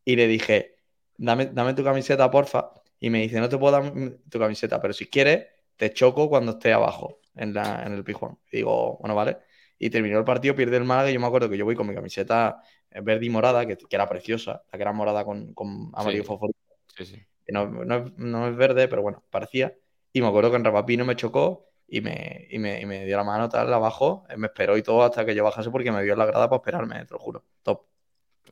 y 0.05 0.17
le 0.17 0.27
dije, 0.27 0.77
dame, 1.17 1.47
dame 1.47 1.75
tu 1.75 1.85
camiseta, 1.85 2.31
porfa, 2.31 2.73
y 3.01 3.11
me 3.11 3.23
dice, 3.23 3.41
no 3.41 3.49
te 3.49 3.59
puedo 3.59 3.73
dar 3.73 3.93
tu 4.29 4.39
camiseta, 4.39 4.81
pero 4.81 4.93
si 4.93 5.07
quieres, 5.07 5.47
te 5.77 5.93
choco 5.93 6.29
cuando 6.29 6.53
esté 6.53 6.73
abajo 6.73 7.21
en, 7.35 7.55
la, 7.55 7.85
en 7.85 7.93
el 7.95 8.05
pijuán. 8.05 8.39
Y 8.51 8.59
digo, 8.59 8.99
bueno, 8.99 9.15
vale. 9.15 9.39
Y 9.79 9.91
terminó 9.91 10.19
el 10.19 10.25
partido, 10.25 10.55
pierde 10.55 10.77
el 10.77 10.85
Málaga 10.85 11.11
y 11.11 11.15
yo 11.15 11.21
me 11.21 11.27
acuerdo 11.27 11.51
que 11.51 11.57
yo 11.57 11.65
voy 11.65 11.75
con 11.75 11.89
mi 11.89 11.95
camiseta 11.95 12.63
verde 13.03 13.27
y 13.27 13.31
morada, 13.31 13.67
que, 13.67 13.77
era 13.91 14.09
preciosa, 14.09 14.63
la 14.71 14.79
que 14.79 14.83
era 14.83 14.93
morada 14.93 15.25
con, 15.25 15.55
con 15.55 15.91
amarillo 15.95 16.25
fosforito. 16.25 16.59
Sí, 16.97 17.07
sí. 17.07 17.23
No, 17.49 17.67
no, 17.67 18.49
es 18.49 18.57
verde, 18.57 18.89
pero 18.89 19.03
bueno, 19.03 19.25
parecía. 19.31 19.75
Y 20.13 20.21
me 20.21 20.29
acuerdo 20.29 20.51
que 20.51 20.57
en 20.57 20.65
Rapapino 20.65 21.05
me 21.05 21.17
chocó 21.17 21.72
y 21.95 22.01
me, 22.01 22.47
y 22.49 22.59
me, 22.59 22.81
y 22.81 22.87
me 22.87 23.05
dio 23.05 23.19
la 23.19 23.23
mano 23.23 23.51
tal 23.51 23.71
abajo, 23.71 24.25
me 24.39 24.47
esperó 24.47 24.79
y 24.79 24.83
todo 24.83 25.03
hasta 25.03 25.27
que 25.27 25.35
yo 25.35 25.45
bajase 25.45 25.71
porque 25.71 25.93
me 25.93 26.03
vio 26.03 26.15
en 26.15 26.21
la 26.21 26.25
grada 26.25 26.49
para 26.49 26.57
esperarme, 26.57 27.05
te 27.05 27.13
lo 27.13 27.19
juro. 27.19 27.45
Top. 27.63 27.83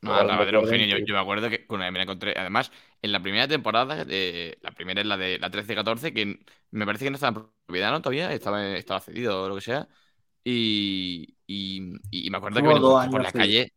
No, 0.03 0.21
era 0.21 0.61
un 0.61 0.69
genio. 0.69 0.99
Yo, 0.99 1.15
me 1.15 1.21
acuerdo 1.21 1.49
que 1.49 1.65
me 1.71 1.91
la 1.91 2.03
encontré. 2.03 2.35
Además, 2.37 2.71
en 3.01 3.13
la 3.13 3.23
primera 3.23 3.49
temporada, 3.49 4.05
de, 4.05 4.59
la 4.61 4.73
primera 4.73 5.01
es 5.01 5.07
la 5.07 5.17
de 5.17 5.39
la 5.39 5.51
13-14, 5.51 6.13
que 6.13 6.39
me 6.71 6.85
parece 6.85 7.07
que 7.07 7.11
no 7.11 7.15
estaba 7.15 7.39
en 7.39 7.47
propiedad, 7.65 7.91
¿no? 7.91 8.03
Todavía 8.03 8.31
estaba, 8.31 8.77
estaba 8.77 9.01
cedido 9.01 9.45
o 9.45 9.49
lo 9.49 9.55
que 9.55 9.63
sea. 9.63 9.89
Y, 10.45 11.35
y, 11.47 12.29
me 12.31 12.37
acuerdo 12.37 12.61
que 12.61 13.09
por 13.11 13.23
la 13.23 13.33
calle. 13.33 13.73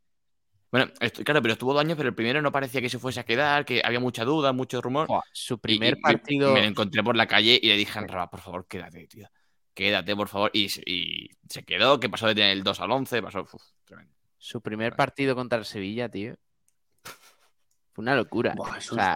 Bueno, 0.72 0.92
claro, 1.24 1.42
pero 1.42 1.54
estuvo 1.54 1.72
dos 1.72 1.82
años, 1.82 1.96
pero 1.96 2.10
el 2.10 2.16
primero 2.16 2.42
no 2.42 2.52
parecía 2.52 2.82
que 2.82 2.90
se 2.90 3.00
fuese 3.00 3.22
a 3.22 3.24
quedar, 3.24 3.64
que 3.64 3.82
había 3.82 4.02
mucha 4.02 4.26
duda, 4.26 4.52
mucho 4.52 4.82
rumor. 4.82 5.08
su 5.32 5.58
primer 5.58 6.00
partido. 6.02 6.54
Me, 6.54 6.64
lo 6.64 6.68
encontré 6.68 7.02
por 7.02 7.16
la 7.16 7.28
calle 7.28 7.58
y 7.62 7.68
le 7.68 7.78
dije 7.78 7.98
a 7.98 8.02
Anraba, 8.02 8.30
por 8.30 8.42
favor, 8.42 8.68
quédate, 8.68 9.08
tío. 9.08 9.30
Quédate, 9.74 10.16
por 10.16 10.28
favor. 10.28 10.52
Y, 10.54 10.70
se 10.70 11.64
quedó, 11.64 12.00
que 12.00 12.10
pasó 12.10 12.28
de 12.28 12.36
tener 12.36 12.52
el 12.52 12.64
2 12.64 12.80
al 12.80 12.92
11, 12.92 13.22
pasó. 13.22 13.48
tremendo. 13.86 14.14
Su 14.38 14.62
primer 14.62 14.96
partido 14.96 15.36
contra 15.36 15.60
el 15.60 15.66
Sevilla, 15.66 16.10
tío. 16.10 16.36
Fue 17.94 18.02
una 18.02 18.16
locura. 18.16 18.56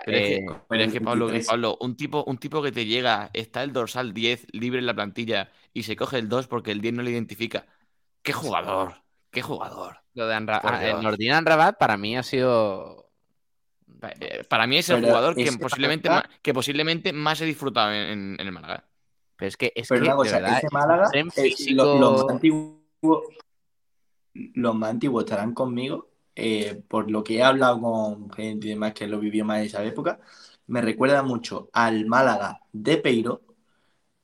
pero, 0.05 0.83
es 0.83 0.93
que, 0.93 1.01
Pablo, 1.01 1.77
un 1.81 1.97
tipo, 1.97 2.23
un 2.25 2.37
tipo 2.37 2.61
que 2.61 2.71
te 2.71 2.85
llega, 2.85 3.31
está 3.33 3.63
el 3.63 3.73
dorsal 3.73 4.13
10 4.13 4.47
libre 4.51 4.79
en 4.79 4.85
la 4.85 4.93
plantilla 4.93 5.49
y 5.73 5.83
se 5.83 5.95
coge 5.95 6.19
el 6.19 6.29
2 6.29 6.47
porque 6.47 6.71
el 6.71 6.81
10 6.81 6.93
no 6.93 7.03
le 7.03 7.11
identifica. 7.11 7.65
¡Qué 8.21 8.33
jugador! 8.33 9.01
¡Qué 9.31 9.41
jugador! 9.41 10.01
Lo 10.13 10.27
de 10.27 10.35
Anra 10.35 10.61
el 10.83 11.31
Anrabat 11.31 11.77
para 11.77 11.97
mí 11.97 12.17
ha 12.17 12.23
sido. 12.23 13.11
Eh, 14.19 14.43
para 14.47 14.67
mí 14.67 14.77
es 14.77 14.89
el 14.89 15.03
jugador 15.03 15.35
que 15.35 15.51
posiblemente, 15.53 16.09
más, 16.09 16.23
que 16.41 16.53
posiblemente 16.53 17.13
más 17.13 17.41
he 17.41 17.45
disfrutado 17.45 17.93
en, 17.93 18.35
el 18.39 18.51
Málaga. 18.51 18.85
Pero 19.37 19.49
es 19.49 19.57
que, 19.57 19.71
es 19.75 19.87
que 19.87 19.99
de 19.99 20.01
verdad, 20.01 20.57
ese 20.57 20.67
Málaga, 20.71 21.09
lo, 21.69 22.29
antiguo, 22.29 22.81
los 24.33 24.75
más 24.75 24.89
antiguos 24.89 25.23
estarán 25.23 25.53
conmigo, 25.53 26.09
eh, 26.35 26.81
por 26.87 27.09
lo 27.09 27.23
que 27.23 27.37
he 27.37 27.43
hablado 27.43 27.79
con 27.79 28.31
gente 28.31 28.67
y 28.67 28.69
demás 28.71 28.93
que 28.93 29.07
lo 29.07 29.19
vivió 29.19 29.45
más 29.45 29.59
en 29.59 29.65
esa 29.65 29.83
época, 29.83 30.19
me 30.65 30.81
recuerda 30.81 31.21
mucho 31.21 31.69
al 31.71 32.07
Málaga 32.07 32.61
de 32.73 32.97
Peiro, 32.97 33.41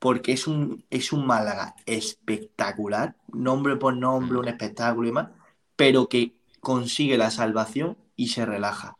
porque 0.00 0.32
es 0.32 0.48
un, 0.48 0.84
es 0.90 1.12
un 1.12 1.26
Málaga 1.26 1.76
espectacular, 1.86 3.16
nombre 3.32 3.76
por 3.76 3.96
nombre, 3.96 4.38
un 4.38 4.48
espectáculo 4.48 5.08
y 5.08 5.12
más, 5.12 5.28
pero 5.76 6.08
que 6.08 6.34
consigue 6.60 7.16
la 7.16 7.30
salvación 7.30 7.96
y 8.16 8.28
se 8.28 8.44
relaja. 8.44 8.98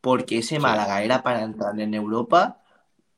Porque 0.00 0.38
ese 0.38 0.58
Málaga 0.58 1.02
era 1.02 1.22
para 1.22 1.42
entrar 1.42 1.78
en 1.78 1.94
Europa 1.94 2.62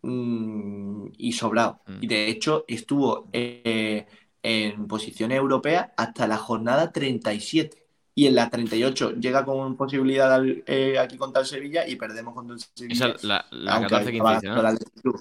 mm, 0.03 1.07
y 1.17 1.33
sobrado. 1.33 1.81
Mm. 1.87 1.99
Y 2.03 2.07
de 2.07 2.29
hecho 2.29 2.65
estuvo 2.69 3.29
eh, 3.33 4.07
en 4.43 4.87
posición 4.87 5.33
europea 5.33 5.93
hasta 5.97 6.27
la 6.27 6.37
jornada 6.37 6.93
37. 6.93 7.85
Y 8.15 8.27
en 8.27 8.35
la 8.35 8.51
38 8.51 9.13
llega 9.13 9.45
con 9.45 9.77
posibilidad 9.77 10.43
eh, 10.45 10.99
aquí 10.99 11.17
contra 11.17 11.43
el 11.43 11.47
Sevilla 11.47 11.87
y 11.87 11.95
perdemos 11.95 12.35
contra 12.35 12.55
el 12.55 12.61
Sevilla. 12.61 13.15
Esa, 13.15 13.27
la, 13.27 13.89
14-15, 13.89 14.43
¿no? 14.43 15.13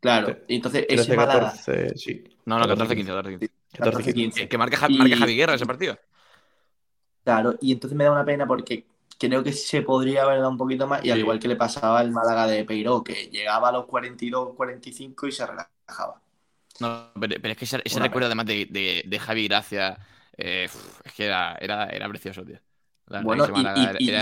Claro, 0.00 0.36
y 0.46 0.56
entonces 0.56 0.84
ese 0.88 1.16
14, 1.16 1.96
sí. 1.96 2.24
No, 2.44 2.58
no, 2.58 2.66
14-15, 2.66 3.50
14-15. 3.72 4.48
Que 4.48 4.58
marca, 4.58 4.88
marca 4.88 5.16
Javi 5.16 5.34
Guerra 5.34 5.54
ese 5.54 5.64
partido. 5.66 5.98
Claro, 7.24 7.56
y 7.60 7.72
entonces 7.72 7.96
me 7.96 8.04
da 8.04 8.12
una 8.12 8.24
pena 8.24 8.46
porque 8.46 8.86
creo 9.18 9.42
que 9.42 9.52
se 9.52 9.82
podría 9.82 10.22
haber 10.22 10.38
dado 10.38 10.50
un 10.50 10.58
poquito 10.58 10.86
más, 10.86 11.04
y 11.04 11.10
al 11.10 11.18
igual 11.18 11.38
que 11.38 11.48
le 11.48 11.56
pasaba 11.56 12.00
al 12.00 12.10
Málaga 12.10 12.46
de 12.46 12.64
Peiró, 12.64 13.02
que 13.02 13.28
llegaba 13.30 13.68
a 13.70 13.72
los 13.72 13.86
42, 13.86 14.54
45 14.54 15.26
y 15.26 15.32
se 15.32 15.46
relajaba. 15.46 16.20
No, 16.80 17.10
pero, 17.18 17.34
es 17.34 17.56
que 17.56 17.64
ese, 17.64 17.78
recuerdo 18.00 18.26
además 18.26 18.46
de, 18.46 19.02
de, 19.04 19.18
Javi 19.18 19.48
Gracia, 19.48 19.98
eh, 20.36 20.68
es 21.04 21.12
que 21.12 21.24
era, 21.24 21.56
era, 21.60 21.86
era 21.86 22.08
precioso, 22.08 22.44
tío. 22.44 22.58
bueno, 23.22 23.46
y, 23.98 24.12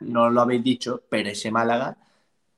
no, 0.00 0.30
lo 0.30 0.40
habéis 0.40 0.64
dicho, 0.64 1.02
pero 1.08 1.28
ese 1.28 1.50
Málaga 1.50 1.98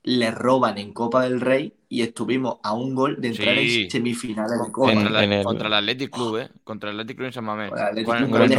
le 0.05 0.31
roban 0.31 0.78
en 0.78 0.93
Copa 0.93 1.24
del 1.24 1.40
Rey 1.40 1.74
y 1.89 2.03
estuvimos 2.03 2.59
a 2.62 2.74
un 2.74 2.94
gol 2.94 3.20
de 3.20 3.28
entrar 3.28 3.59
en 3.59 3.90
semifinales 3.90 4.62
de 4.65 4.70
Copa. 4.70 4.94
Contra, 4.94 5.24
el, 5.24 5.44
contra 5.44 5.66
el 5.66 5.74
Athletic 5.74 6.11
Club, 6.11 6.36
¿eh? 6.39 6.48
Contra 6.62 6.90
el 6.90 7.01
Athletic 7.01 7.16
Club 7.16 7.27
en 7.27 7.32
San 7.32 7.44
Mamés. 7.44 7.70
Con, 7.70 7.98
el, 7.98 8.05
con, 8.31 8.43
el, 8.43 8.51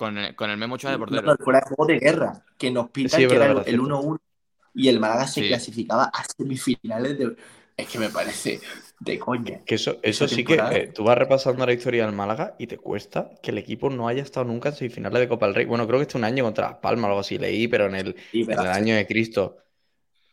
con, 0.00 0.16
el, 0.16 0.34
con 0.34 0.48
el 0.48 0.56
Memo 0.56 0.78
de 0.78 0.96
portero. 0.96 1.36
fuera 1.36 1.60
de 1.60 1.66
juego 1.66 1.84
de 1.84 1.98
guerra, 1.98 2.42
que 2.56 2.70
nos 2.70 2.88
pitan 2.88 3.20
que 3.20 3.36
era 3.36 3.50
el 3.66 3.78
1-1 3.78 4.18
y 4.72 4.88
el 4.88 4.98
Málaga 4.98 5.26
se 5.26 5.46
clasificaba 5.46 6.04
a 6.04 6.24
semifinales 6.24 7.18
de 7.18 7.36
es 7.76 7.86
que 7.86 7.98
me 7.98 8.08
parece 8.08 8.60
de 8.98 9.18
coña. 9.18 9.62
Que 9.66 9.74
eso, 9.74 9.98
eso 10.02 10.26
sí 10.26 10.42
que 10.42 10.54
eh, 10.54 10.90
tú 10.94 11.04
vas 11.04 11.18
repasando 11.18 11.66
la 11.66 11.74
historia 11.74 12.06
del 12.06 12.14
Málaga 12.14 12.54
y 12.58 12.66
te 12.66 12.78
cuesta 12.78 13.30
que 13.42 13.50
el 13.50 13.58
equipo 13.58 13.90
no 13.90 14.08
haya 14.08 14.22
estado 14.22 14.46
nunca 14.46 14.70
en 14.70 14.76
semifinales 14.76 15.20
de 15.20 15.28
Copa 15.28 15.46
del 15.46 15.54
Rey. 15.54 15.66
Bueno, 15.66 15.86
creo 15.86 15.98
que 15.98 16.04
este 16.04 16.16
un 16.16 16.24
año 16.24 16.44
contra 16.44 16.70
Las 16.70 16.78
Palmas, 16.78 17.08
algo 17.08 17.20
así 17.20 17.36
leí, 17.36 17.68
pero 17.68 17.86
en 17.86 17.94
el, 17.94 18.16
en 18.32 18.50
el 18.50 18.58
año 18.58 18.94
de 18.94 19.06
Cristo. 19.06 19.58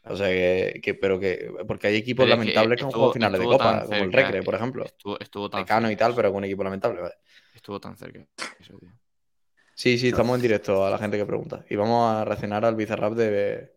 O 0.06 0.16
sea, 0.16 0.30
que, 0.30 0.98
pero 1.02 1.20
que. 1.20 1.52
Porque 1.68 1.88
hay 1.88 1.98
equipos 1.98 2.28
lamentables 2.28 2.78
que 2.78 2.86
han 2.86 2.92
jugado 2.92 3.12
finales 3.12 3.42
de 3.42 3.46
Copa, 3.46 3.84
como 3.84 3.98
el 3.98 4.14
Recre, 4.14 4.44
por 4.44 4.56
ejemplo. 4.56 4.86
Estuvo, 4.86 5.20
estuvo 5.20 5.50
tan 5.50 5.62
Mecano 5.62 5.92
y 5.92 5.98
tal, 5.98 6.16
pero 6.16 6.30
con 6.30 6.38
un 6.38 6.46
equipo 6.46 6.64
lamentable. 6.64 7.02
Estuvo 7.54 7.82
tan 7.82 7.98
cerca. 7.98 8.26
Sí, 9.78 10.00
sí, 10.00 10.08
estamos 10.08 10.36
en 10.36 10.42
directo 10.42 10.84
a 10.84 10.90
la 10.90 10.98
gente 10.98 11.18
que 11.18 11.26
pregunta. 11.28 11.64
Y 11.70 11.76
vamos 11.76 12.12
a 12.12 12.26
reaccionar 12.26 12.66
al 12.66 12.74
bizarrap 12.74 13.14
de, 13.14 13.76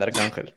Arcángel. 0.00 0.54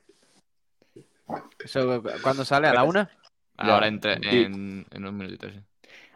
¿Eso 1.59 2.01
cuándo 2.23 2.45
sale? 2.45 2.69
¿A 2.69 2.73
la 2.73 2.83
una? 2.85 3.09
Ahora 3.57 3.87
entre, 3.87 4.13
en, 4.13 4.85
en 4.89 5.05
un 5.05 5.17
minutito, 5.17 5.49
sí. 5.49 5.59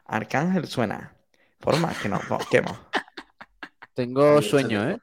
Arcángel 0.06 0.68
suena. 0.68 1.14
Por 1.60 1.77
más 1.81 1.98
que 1.98 2.07
nos 2.07 2.26
busquemos. 2.30 2.80
Tengo 3.93 4.41
sueño, 4.41 4.89
¿eh? 4.89 4.99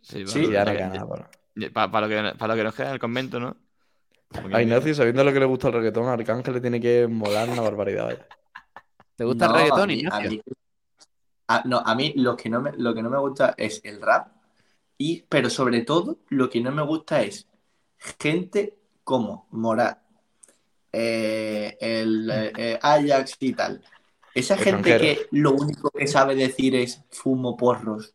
Sí, 0.00 0.24
ya 0.50 0.64
no 0.64 0.72
queda 0.72 0.88
nada. 0.88 1.30
Para, 1.90 2.06
lo 2.06 2.08
que, 2.08 2.38
para 2.38 2.54
lo 2.54 2.56
que 2.56 2.64
nos 2.64 2.74
queda 2.74 2.86
en 2.86 2.92
el 2.94 2.98
convento, 2.98 3.38
¿no? 3.38 3.58
A 4.54 4.62
Ignacio, 4.62 4.94
sabiendo 4.94 5.22
lo 5.22 5.34
que 5.34 5.40
le 5.40 5.44
gusta 5.44 5.68
el 5.68 5.74
reggaetón, 5.74 6.08
Arcángel 6.08 6.54
le 6.54 6.60
tiene 6.62 6.80
que 6.80 7.06
molar 7.08 7.50
una 7.50 7.60
barbaridad. 7.60 8.26
¿Te 9.16 9.24
gusta 9.24 9.46
el 9.48 9.52
reggaetón, 9.52 9.90
Ignacio? 9.90 10.42
No, 11.64 11.78
a 11.78 11.94
mí 11.94 12.12
lo 12.16 12.36
que 12.36 12.48
no, 12.48 12.60
me, 12.60 12.72
lo 12.72 12.94
que 12.94 13.02
no 13.02 13.10
me 13.10 13.18
gusta 13.18 13.54
es 13.56 13.80
el 13.84 14.00
rap, 14.00 14.28
y, 14.96 15.22
pero 15.22 15.48
sobre 15.48 15.82
todo 15.82 16.18
lo 16.28 16.50
que 16.50 16.60
no 16.60 16.72
me 16.72 16.82
gusta 16.82 17.22
es 17.22 17.46
gente 18.18 18.78
como 19.04 19.46
Morat, 19.50 19.98
eh, 20.92 21.76
el 21.80 22.30
eh, 22.30 22.78
Ajax 22.82 23.36
y 23.40 23.52
tal. 23.52 23.82
Esa 24.34 24.56
gente 24.56 24.98
que 24.98 25.26
lo 25.32 25.52
único 25.52 25.90
que 25.90 26.06
sabe 26.06 26.34
decir 26.34 26.74
es 26.74 27.02
fumo 27.10 27.56
porros, 27.56 28.14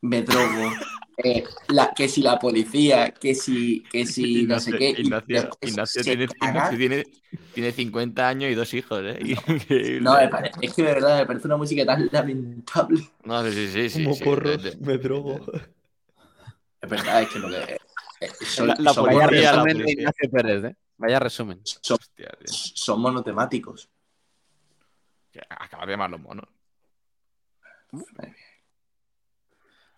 me 0.00 0.22
drogo, 0.22 0.70
eh, 1.20 1.44
la, 1.68 1.92
que 1.94 2.08
si 2.08 2.22
la 2.22 2.38
policía, 2.38 3.10
que 3.10 3.34
si, 3.34 3.80
que 3.90 4.06
si 4.06 4.42
no 4.46 4.60
sé 4.60 4.72
qué. 4.72 4.94
Ignacio, 4.96 6.02
tiene, 6.04 7.04
tiene, 7.52 7.72
50 7.72 8.28
años 8.28 8.52
y 8.52 8.54
dos 8.54 8.72
hijos, 8.72 9.00
¿eh? 9.02 9.98
No, 10.00 10.16
es 10.18 10.74
que 10.74 10.82
de 10.82 10.94
verdad 10.94 11.18
me 11.18 11.26
parece 11.26 11.48
una 11.48 11.56
música 11.56 11.84
tan 11.84 12.08
lamentable. 12.12 13.10
No, 13.24 13.42
sí, 13.50 13.68
sí, 13.68 13.90
sí. 13.90 14.04
Fumo 14.04 14.16
porros, 14.18 14.78
me 14.80 14.98
drogo. 14.98 15.40
Es 16.80 16.88
verdad, 16.88 17.22
es 17.22 17.28
que 17.30 17.38
lo 17.40 17.48
que 17.48 17.78
la, 18.78 18.92
vaya 18.92 19.26
resumen 19.26 19.78
de 19.78 19.92
Ignacio 19.92 20.30
Pérez, 20.30 20.64
¿eh? 20.64 20.76
Vaya 20.98 21.18
resumen. 21.18 21.60
Son, 21.64 23.00
monotemáticos. 23.00 23.88
Acaba 25.48 25.86
de 25.86 25.92
llamarlos 25.92 26.20
monos. 26.20 26.46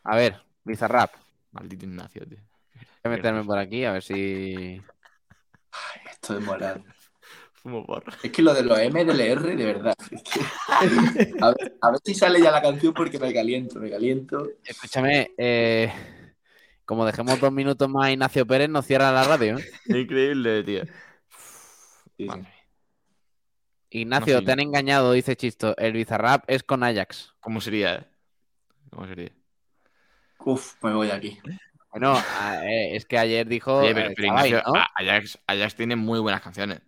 A 0.05 0.17
ver, 0.17 0.43
Bizarrap. 0.71 1.13
Maldito 1.53 1.85
Ignacio, 1.85 2.27
tío. 2.27 2.39
Voy 3.03 3.13
a 3.13 3.17
meterme 3.17 3.45
por 3.45 3.59
aquí 3.59 3.85
a 3.85 3.93
ver 3.93 4.03
si. 4.03 4.81
Ay, 5.73 6.01
esto 6.11 6.39
es 6.39 6.45
moral. 6.45 6.85
Fumo 7.55 7.85
porro. 7.85 8.13
Es 8.23 8.31
que 8.31 8.41
lo 8.41 8.55
de 8.55 8.63
los 8.63 8.79
MDLR, 8.79 9.57
de 9.57 9.65
verdad. 9.65 9.95
a, 11.43 11.51
ver, 11.91 12.01
si 12.03 12.15
sale 12.15 12.41
ya 12.41 12.51
la 12.51 12.63
canción 12.63 12.95
porque 12.95 13.19
me 13.19 13.35
caliento, 13.35 13.79
me 13.79 13.91
caliento. 13.91 14.49
Escúchame, 14.65 15.33
eh 15.37 15.93
Como 16.87 17.05
dejemos 17.05 17.39
dos 17.39 17.53
minutos 17.53 17.89
más 17.89 18.07
a 18.07 18.13
Ignacio 18.13 18.47
Pérez, 18.47 18.71
nos 18.71 18.87
cierra 18.87 19.13
la 19.13 19.25
radio. 19.25 19.59
¿eh? 19.59 19.65
Increíble, 19.87 20.65
tío. 20.65 20.85
Ignacio, 23.91 24.43
te 24.43 24.53
han 24.53 24.61
engañado, 24.61 25.13
dice 25.13 25.37
Chisto. 25.37 25.77
El 25.77 25.93
Bizarrap 25.93 26.45
es 26.47 26.63
con 26.63 26.83
Ajax. 26.83 27.35
¿Cómo 27.41 27.61
sería? 27.61 27.97
Eh? 27.97 28.07
¿Cómo 28.91 29.07
sería? 29.07 29.33
Uf, 30.45 30.83
me 30.83 30.95
voy 30.95 31.07
de 31.07 31.13
aquí. 31.13 31.39
Bueno, 31.91 32.17
eh, 32.63 32.95
es 32.95 33.05
que 33.05 33.19
ayer 33.19 33.49
dijo. 33.49 33.81
pero, 33.83 34.13
Ignacio, 34.13 34.63
Ajax, 34.95 35.41
Ajax, 35.47 35.75
tiene 35.75 35.97
muy 35.97 36.21
buenas 36.21 36.41
canciones. 36.41 36.81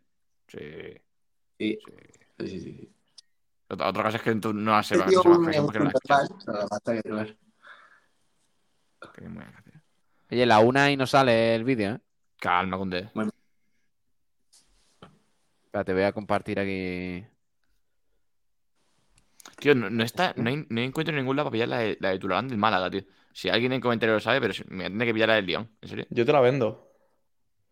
Sí. 0.49 0.59
Sí. 1.59 1.79
Sí, 2.39 2.49
sí, 2.49 2.61
sí. 2.61 2.89
Otra, 3.69 3.93
cosa 3.93 4.17
es 4.19 4.23
que 4.23 4.35
tú 4.35 4.53
no 4.53 4.77
has 4.77 4.93
hecho 4.93 5.25
más 5.25 5.57
que 5.73 5.81
no 5.81 5.91
Oye, 10.31 10.47
la 10.47 10.61
una 10.61 10.91
y 10.91 10.97
no 10.97 11.07
sale 11.07 11.55
el 11.55 11.65
vídeo, 11.65 11.95
¿eh? 11.95 12.01
Calma, 12.39 12.77
Cunde. 12.77 13.11
Bueno. 13.15 13.31
Espérate, 15.65 15.95
voy 15.95 16.03
a 16.03 16.13
compartir 16.13 16.59
aquí. 16.59 17.25
Tío, 19.59 19.75
no, 19.75 20.05
está, 20.05 20.35
no, 20.37 20.51
encuentro 20.51 21.15
ningún 21.15 21.37
lado 21.37 21.49
para 21.49 21.53
pillar 21.53 21.69
la 21.69 21.79
de, 21.79 21.97
la 22.01 22.11
de 22.11 22.19
del 22.19 22.59
Málaga, 22.59 22.91
tío. 22.91 23.05
Si 23.33 23.49
alguien 23.49 23.73
en 23.73 23.81
comentario 23.81 24.15
lo 24.15 24.21
sabe, 24.21 24.41
pero 24.41 24.55
me 24.69 24.85
tiene 24.89 25.07
que 25.07 25.15
pillar 25.15 25.29
la 25.29 25.35
del 25.37 25.47
León, 25.47 25.71
¿en 25.81 25.89
serio? 25.89 26.07
Yo 26.11 26.27
te 26.27 26.33
la 26.33 26.41
vendo. 26.41 26.93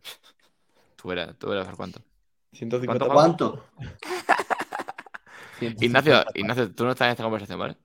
Tú 0.97 1.09
verás, 1.09 1.35
tú 1.39 1.49
verás 1.49 1.66
cuánto. 1.77 2.03
150 2.53 3.07
¿Cuánto? 3.07 3.65
Ignacio, 5.61 6.24
Ignacio, 6.35 6.74
tú 6.74 6.85
no 6.85 6.91
estás 6.91 7.07
en 7.07 7.12
esta 7.12 7.23
conversación, 7.23 7.59
¿vale? 7.59 7.77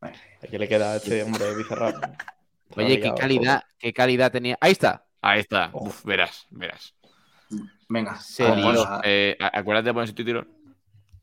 ¿A 0.00 0.46
qué 0.50 0.58
le 0.58 0.68
queda 0.68 0.92
a 0.92 0.96
este 0.96 1.22
hombre 1.22 1.54
Bizarrap? 1.54 1.94
Oye, 2.76 3.00
qué 3.00 3.12
calidad, 3.14 3.62
qué 3.78 3.92
calidad 3.92 4.32
tenía. 4.32 4.58
Ahí 4.60 4.72
está. 4.72 5.06
Ahí 5.22 5.40
está. 5.40 5.70
Uf, 5.72 6.04
verás, 6.04 6.46
verás. 6.50 6.94
Venga, 7.88 8.18
eh, 9.04 9.36
acuérdate 9.38 9.86
de 9.86 9.94
poner 9.94 10.08
su 10.08 10.14
título. 10.14 10.44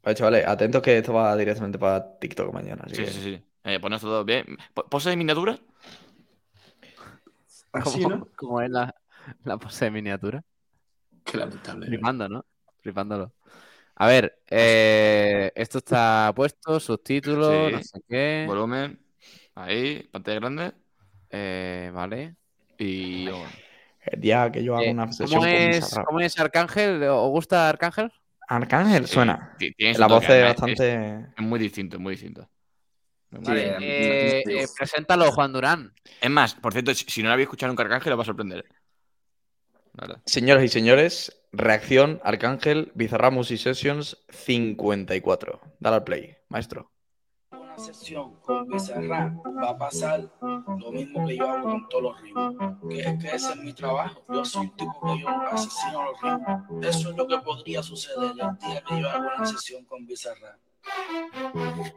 Vale, 0.02 0.15
chavales, 0.15 0.48
atentos 0.48 0.82
que 0.82 0.98
esto 0.98 1.14
va 1.14 1.36
directamente 1.36 1.78
para 1.78 2.18
TikTok 2.20 2.53
mañana. 2.53 2.86
sí, 2.88 3.06
sí, 3.06 3.22
sí. 3.22 3.44
Eh, 3.64 3.80
pones 3.80 4.02
todo 4.02 4.26
bien. 4.26 4.57
¿Pose 4.73 5.10
de 5.10 5.18
miniatura? 5.18 5.57
¿Cómo, 8.35 8.61
es 8.61 8.69
la, 8.69 8.94
la, 9.44 9.57
pose 9.57 9.85
de 9.85 9.91
miniatura? 9.91 10.44
Qué 11.23 11.38
lamentable. 11.38 11.88
Flipando, 11.88 12.30
¿no? 12.30 12.45
Flipándolo. 12.81 13.34
A 13.95 14.07
ver, 14.07 14.40
eh, 14.49 15.52
esto 15.56 15.77
está 15.77 16.31
puesto, 16.35 16.80
subtítulos, 16.80 17.72
no 17.72 17.84
sé 17.84 18.02
qué. 18.10 18.45
Volumen. 18.48 18.99
Ahí, 19.56 20.10
pantalla 20.11 20.40
grande. 20.40 20.73
Eh, 21.30 21.91
vale. 21.94 22.35
Y. 22.77 23.27
El 24.06 24.19
día 24.19 24.52
que 24.52 24.64
yo 24.64 24.76
hago 24.76 24.91
una 24.91 25.11
sesión 25.14 25.40
¿cómo 25.40 25.45
es, 25.45 25.95
¿Cómo 26.06 26.19
es 26.19 26.38
Arcángel? 26.38 27.03
¿Os 27.03 27.30
gusta 27.30 27.69
Arcángel? 27.69 28.11
Arcángel 28.49 29.07
suena. 29.07 29.56
la 29.80 30.07
voz 30.07 30.27
es 30.27 30.44
bastante. 30.44 31.27
Es, 31.38 31.44
muy 31.44 31.60
distinto, 31.60 31.95
es 31.95 32.02
muy 32.02 32.11
distinto. 32.11 32.49
Vale, 33.41 33.77
eh, 33.80 34.43
eh, 34.45 34.68
preséntalo, 34.77 35.31
Juan 35.31 35.53
Durán. 35.53 35.93
Es 36.22 36.30
más, 36.30 36.55
por 36.55 36.73
cierto, 36.73 36.93
si 36.93 37.22
no 37.22 37.30
lo 37.30 37.34
habéis 37.34 37.47
escuchado 37.47 37.72
nunca 37.72 37.84
Arcángel, 37.84 38.11
lo 38.11 38.18
va 38.18 38.23
a 38.23 38.26
sorprender. 38.26 38.65
Señoras 40.26 40.64
y 40.64 40.69
señores, 40.69 41.43
reacción 41.51 42.19
Arcángel 42.23 42.91
Bizarra 42.95 43.31
y 43.31 43.57
Sessions 43.57 44.26
54. 44.30 45.61
Dale 45.80 45.95
al 45.95 46.03
play, 46.03 46.35
maestro. 46.49 46.91
Una 47.51 47.77
sesión 47.77 48.39
con 48.41 48.68
Bizarra 48.68 49.35
va 49.45 49.69
a 49.69 49.77
pasar 49.77 50.31
lo 50.41 50.91
mismo 50.91 51.27
que 51.27 51.38
yo 51.38 51.49
hago 51.49 51.69
con 51.69 51.89
todos 51.89 52.03
los 52.03 52.22
ritmos, 52.22 52.55
que 52.89 52.99
es 53.01 53.19
que 53.19 53.27
ese 53.35 53.51
es 53.51 53.57
mi 53.57 53.73
trabajo. 53.73 54.23
Yo 54.30 54.43
soy 54.45 54.65
un 54.65 54.76
tipo 54.76 54.99
que 55.01 55.22
yo 55.22 55.30
asesino 55.30 56.03
los 56.05 56.22
ritmos. 56.22 56.85
Eso 56.95 57.10
es 57.11 57.18
lo 57.18 57.27
que 57.27 57.38
podría 57.39 57.84
suceder 57.84 58.31
el 58.31 58.35
día 58.35 58.84
que 58.88 58.99
yo 58.99 59.10
hago 59.10 59.27
una 59.38 59.45
sesión 59.45 59.85
con 59.85 60.05
Bizarra. 60.05 60.57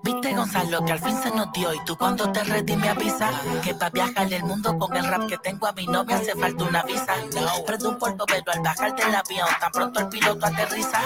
Viste 0.02 0.34
Gonzalo 0.34 0.84
que 0.84 0.92
al 0.92 0.98
fin 1.00 1.22
se 1.22 1.30
nos 1.30 1.52
dio 1.52 1.74
y 1.74 1.84
tú 1.84 1.96
cuando 1.96 2.30
te 2.30 2.44
retí 2.44 2.76
me 2.76 2.88
avisas 2.88 3.34
que 3.64 3.74
para 3.74 3.90
viajar 3.90 4.32
el 4.32 4.44
mundo 4.44 4.78
con 4.78 4.96
el 4.96 5.04
rap 5.04 5.26
que 5.26 5.38
tengo 5.38 5.66
a 5.66 5.72
mi 5.72 5.86
no 5.86 6.04
me 6.04 6.14
hace 6.14 6.34
falta 6.34 6.64
una 6.64 6.82
visa. 6.84 7.14
Prendo 7.66 7.90
un 7.90 7.98
polvo 7.98 8.24
pero 8.26 8.52
al 8.52 8.60
bajar 8.60 8.94
del 8.94 9.14
avión 9.14 9.48
tan 9.60 9.72
pronto 9.72 10.00
el 10.00 10.08
piloto 10.08 10.46
aterriza. 10.46 11.00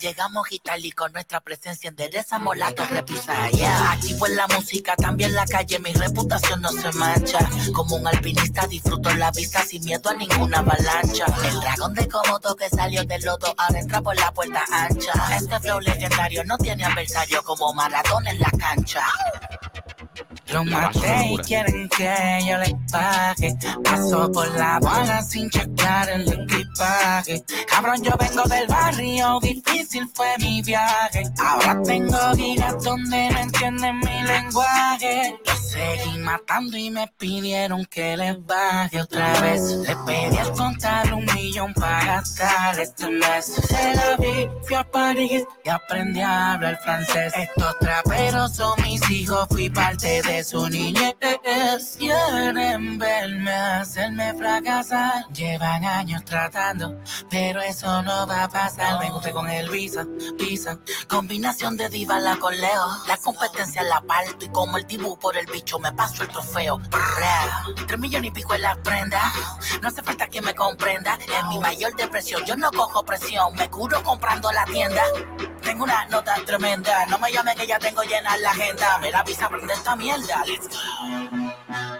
Llegamos 0.00 0.46
y 0.50 0.92
con 0.92 1.12
nuestra 1.12 1.40
presencia 1.40 1.88
enderezamos 1.88 2.56
la 2.56 2.70
repisa. 2.70 3.48
Yeah. 3.50 3.92
Activo 3.92 4.26
en 4.26 4.36
la 4.36 4.46
música, 4.48 4.94
también 4.96 5.34
la 5.34 5.46
calle, 5.46 5.78
mi 5.78 5.92
reputación 5.92 6.60
no 6.60 6.70
se 6.70 6.92
mancha. 6.92 7.38
Como 7.72 7.96
un 7.96 8.06
alpinista 8.06 8.66
disfruto 8.66 9.12
la 9.14 9.30
vista 9.30 9.64
sin 9.64 9.82
miedo 9.84 10.10
a 10.10 10.14
ninguna 10.14 10.58
avalancha. 10.58 11.24
El 11.44 11.60
dragón 11.60 11.94
de 11.94 12.06
Komodo 12.08 12.54
que 12.54 12.68
salió 12.68 13.02
del 13.04 13.22
lodo 13.24 13.54
ahora 13.56 13.80
entra 13.80 14.02
por 14.02 14.14
la 14.16 14.30
puerta 14.32 14.64
ancha. 14.70 15.12
Este 15.36 15.58
flow 15.60 15.80
legendario 15.80 16.44
no 16.44 16.58
tiene 16.58 16.84
adversario 16.84 17.23
yo 17.28 17.42
como 17.42 17.72
maratón 17.74 18.26
en 18.26 18.38
la 18.38 18.50
cancha. 18.58 19.06
Los 20.48 20.66
maté 20.66 21.32
y 21.32 21.36
quieren 21.38 21.88
que 21.88 22.38
yo 22.46 22.58
les 22.58 22.74
pague. 22.90 23.56
Paso 23.82 24.30
por 24.30 24.48
la 24.56 24.78
bala 24.78 25.22
sin 25.22 25.48
checar 25.50 26.08
el 26.10 26.28
equipaje. 26.32 27.42
Cabrón, 27.68 28.02
yo 28.02 28.12
vengo 28.18 28.42
del 28.44 28.66
barrio, 28.68 29.38
difícil 29.40 30.08
fue 30.14 30.36
mi 30.38 30.62
viaje. 30.62 31.22
Ahora 31.38 31.80
tengo 31.82 32.18
giras 32.36 32.82
donde 32.82 33.30
no 33.30 33.38
entienden 33.38 33.98
mi 33.98 34.22
lenguaje. 34.22 35.38
Los 35.46 35.70
seguí 35.70 36.18
matando 36.18 36.76
y 36.76 36.90
me 36.90 37.06
pidieron 37.18 37.84
que 37.86 38.16
les 38.16 38.44
baje 38.44 39.00
otra 39.00 39.40
vez. 39.40 39.62
Le 39.62 39.96
pedí 40.06 40.36
al 40.36 40.52
contar 40.52 41.12
un 41.14 41.24
millón 41.34 41.72
para 41.74 42.04
gastar 42.04 42.78
este 42.78 43.08
mes. 43.08 43.46
Se 43.46 43.94
la 43.94 44.16
vi, 44.18 44.48
fui 44.66 44.76
a 44.76 44.84
París 44.84 45.44
y 45.64 45.68
aprendí 45.68 46.20
a 46.20 46.52
hablar 46.52 46.78
francés. 46.82 47.32
Estos 47.36 47.78
traperos 47.78 48.54
son 48.54 48.74
mis 48.82 49.10
hijos, 49.10 49.46
fui 49.50 49.68
parte 49.70 50.22
de 50.22 50.33
su 50.42 50.68
niñez. 50.68 51.14
Quieren 51.98 52.98
verme 52.98 53.52
hacerme 53.52 54.34
fracasar. 54.34 55.28
Llevan 55.32 55.84
años 55.84 56.24
tratando, 56.24 56.98
pero 57.30 57.60
eso 57.60 58.02
no 58.02 58.26
va 58.26 58.44
a 58.44 58.48
pasar. 58.48 58.98
Me 59.00 59.10
gusta 59.10 59.30
con 59.32 59.48
el 59.48 59.68
visa, 59.68 60.06
visa. 60.38 60.78
Combinación 61.08 61.76
de 61.76 61.88
diva 61.88 62.18
la 62.18 62.36
coleo. 62.36 62.86
La 63.06 63.16
competencia 63.18 63.82
la 63.82 64.00
parto 64.00 64.44
y 64.44 64.48
como 64.48 64.78
el 64.78 64.86
dibujo 64.86 65.18
por 65.18 65.36
el 65.36 65.46
bicho 65.46 65.78
me 65.78 65.92
paso 65.92 66.22
el 66.22 66.28
trofeo. 66.30 66.80
Tres 67.86 68.00
millones 68.00 68.28
y 68.28 68.32
pico 68.32 68.54
en 68.54 68.62
la 68.62 68.74
prenda. 68.76 69.20
No 69.82 69.88
hace 69.88 70.02
falta 70.02 70.26
que 70.26 70.40
me 70.40 70.54
comprenda. 70.54 71.18
En 71.38 71.48
mi 71.48 71.58
mayor 71.58 71.94
depresión 71.96 72.44
yo 72.44 72.56
no 72.56 72.70
cojo 72.72 73.04
presión. 73.04 73.54
Me 73.54 73.68
curo 73.68 74.02
comprando 74.02 74.50
la 74.52 74.64
tienda. 74.64 75.02
Tengo 75.62 75.84
una 75.84 76.06
nota 76.06 76.34
tremenda. 76.46 77.06
No 77.06 77.18
me 77.18 77.30
llame 77.30 77.54
que 77.54 77.66
ya 77.66 77.78
tengo 77.78 78.02
llena 78.02 78.36
la 78.38 78.50
agenda. 78.50 78.98
Me 78.98 79.10
la 79.10 79.22
visa 79.22 79.48
prende 79.48 79.74
esta 79.74 79.94
mierda. 79.96 80.23
Let's 80.26 80.68
go. 80.68 81.93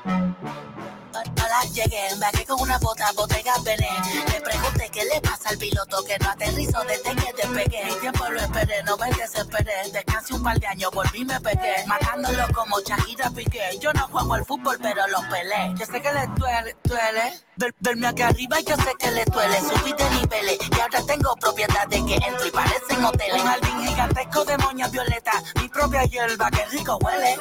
Hola, 1.55 1.71
llegué, 1.73 2.09
embarqué 2.09 2.45
con 2.47 2.61
una 2.61 2.79
bota, 2.79 3.13
botella 3.13 3.53
Bené. 3.63 3.89
Le 4.33 4.41
pregunté 4.41 4.89
qué 4.91 5.05
le 5.05 5.21
pasa 5.21 5.51
al 5.51 5.59
piloto 5.59 6.03
que 6.05 6.19
no 6.19 6.31
aterrizó 6.31 6.83
desde 6.83 7.15
que 7.15 7.33
despegué. 7.33 7.83
El 7.83 8.01
tiempo 8.01 8.29
lo 8.29 8.41
esperé, 8.41 8.83
no 8.83 8.97
me 8.97 9.11
desesperé. 9.13 9.91
Descansé 9.93 10.35
un 10.35 10.43
par 10.43 10.59
de 10.59 10.67
años, 10.67 10.91
volví 10.93 11.21
y 11.21 11.25
me 11.25 11.41
pegué. 11.41 11.87
Matándolo 11.87 12.45
como 12.53 12.81
Shakira 12.81 13.31
Piqué. 13.31 13.79
Yo 13.81 13.93
no 13.93 14.09
juego 14.09 14.35
al 14.35 14.45
fútbol, 14.45 14.79
pero 14.83 15.07
lo 15.07 15.21
pelé. 15.29 15.75
Yo 15.77 15.87
sé 15.87 16.03
que 16.03 16.13
le 16.13 16.27
duele, 16.37 16.77
duele. 16.83 17.73
verme 17.79 18.07
acá 18.09 18.29
arriba, 18.29 18.59
yo 18.61 18.77
sé 18.77 18.93
que 18.99 19.11
le 19.13 19.25
duele. 19.27 19.61
Subí 19.61 19.93
de 19.93 20.11
niveles 20.11 20.59
y 20.77 20.81
ahora 20.81 21.07
tengo 21.07 21.37
propiedad 21.37 21.87
de 21.87 22.05
que 22.05 22.15
entro 22.15 22.47
y 22.47 22.51
parecen 22.51 23.05
hoteles. 23.05 23.43
Un 23.43 23.47
jardín 23.47 23.87
gigantesco 23.87 24.45
de 24.45 24.59
moñas 24.59 24.91
violeta. 24.91 25.33
Mi 25.61 25.69
propia 25.69 26.05
hierba, 26.05 26.51
que 26.51 26.65
rico 26.67 26.99
huele. 27.01 27.39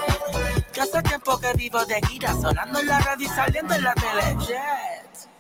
Yo 0.73 0.81
hace 0.81 1.03
tiempo 1.03 1.39
que 1.39 1.53
vivo 1.53 1.85
de 1.85 2.01
gira, 2.07 2.33
sonando 2.33 2.79
en 2.79 2.87
la 2.87 2.99
radio 2.99 3.27
y 3.27 3.29
saliendo 3.29 3.75
en 3.75 3.83
la 3.83 3.93
tele. 4.03 5.32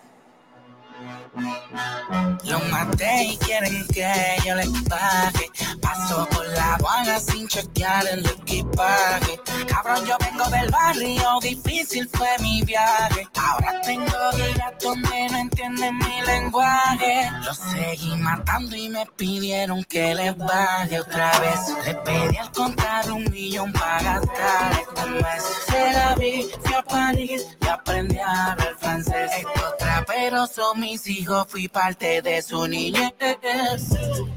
Los 2.45 2.69
maté 2.69 3.23
y 3.23 3.37
quieren 3.37 3.87
que 3.87 4.11
yo 4.45 4.55
les 4.55 4.69
pague. 4.89 5.49
Paso 5.81 6.27
por 6.29 6.45
la 6.49 6.75
aduana 6.75 7.19
sin 7.19 7.47
chequear 7.47 8.05
el 8.07 8.25
equipaje. 8.25 9.39
Cabrón, 9.67 10.05
yo 10.05 10.17
vengo 10.19 10.45
del 10.49 10.69
barrio, 10.69 11.39
difícil 11.41 12.07
fue 12.13 12.27
mi 12.39 12.61
viaje. 12.63 13.27
Ahora 13.35 13.81
tengo 13.81 14.31
giras 14.33 14.73
donde 14.81 15.27
no 15.31 15.37
entienden 15.37 15.97
mi 15.97 16.21
lenguaje. 16.25 17.31
Los 17.45 17.57
seguí 17.57 18.15
matando 18.17 18.75
y 18.75 18.89
me 18.89 19.05
pidieron 19.17 19.83
que 19.85 20.13
les 20.13 20.37
baje 20.37 20.99
otra 20.99 21.31
vez. 21.39 21.59
Le 21.85 21.95
pedí 21.95 22.37
al 22.37 22.51
contar 22.51 23.11
un 23.11 23.23
millón 23.31 23.71
para 23.73 24.19
gastar 24.19 24.71
este 24.81 25.05
mes. 25.09 25.43
Se 25.67 25.93
la 25.93 26.15
vi, 26.15 26.49
fui 26.61 26.73
a 26.73 26.83
París 26.83 27.57
y 27.61 27.67
aprendí 27.67 28.19
a 28.19 28.51
hablar 28.51 28.75
francés. 28.79 29.31
Estos 29.37 29.77
traperos 29.77 30.51
son 30.51 30.83
mis 30.93 31.07
hijos 31.07 31.47
fui 31.49 31.67
parte 31.67 32.21
de 32.21 32.39
su 32.43 32.67
niñez. 32.67 33.13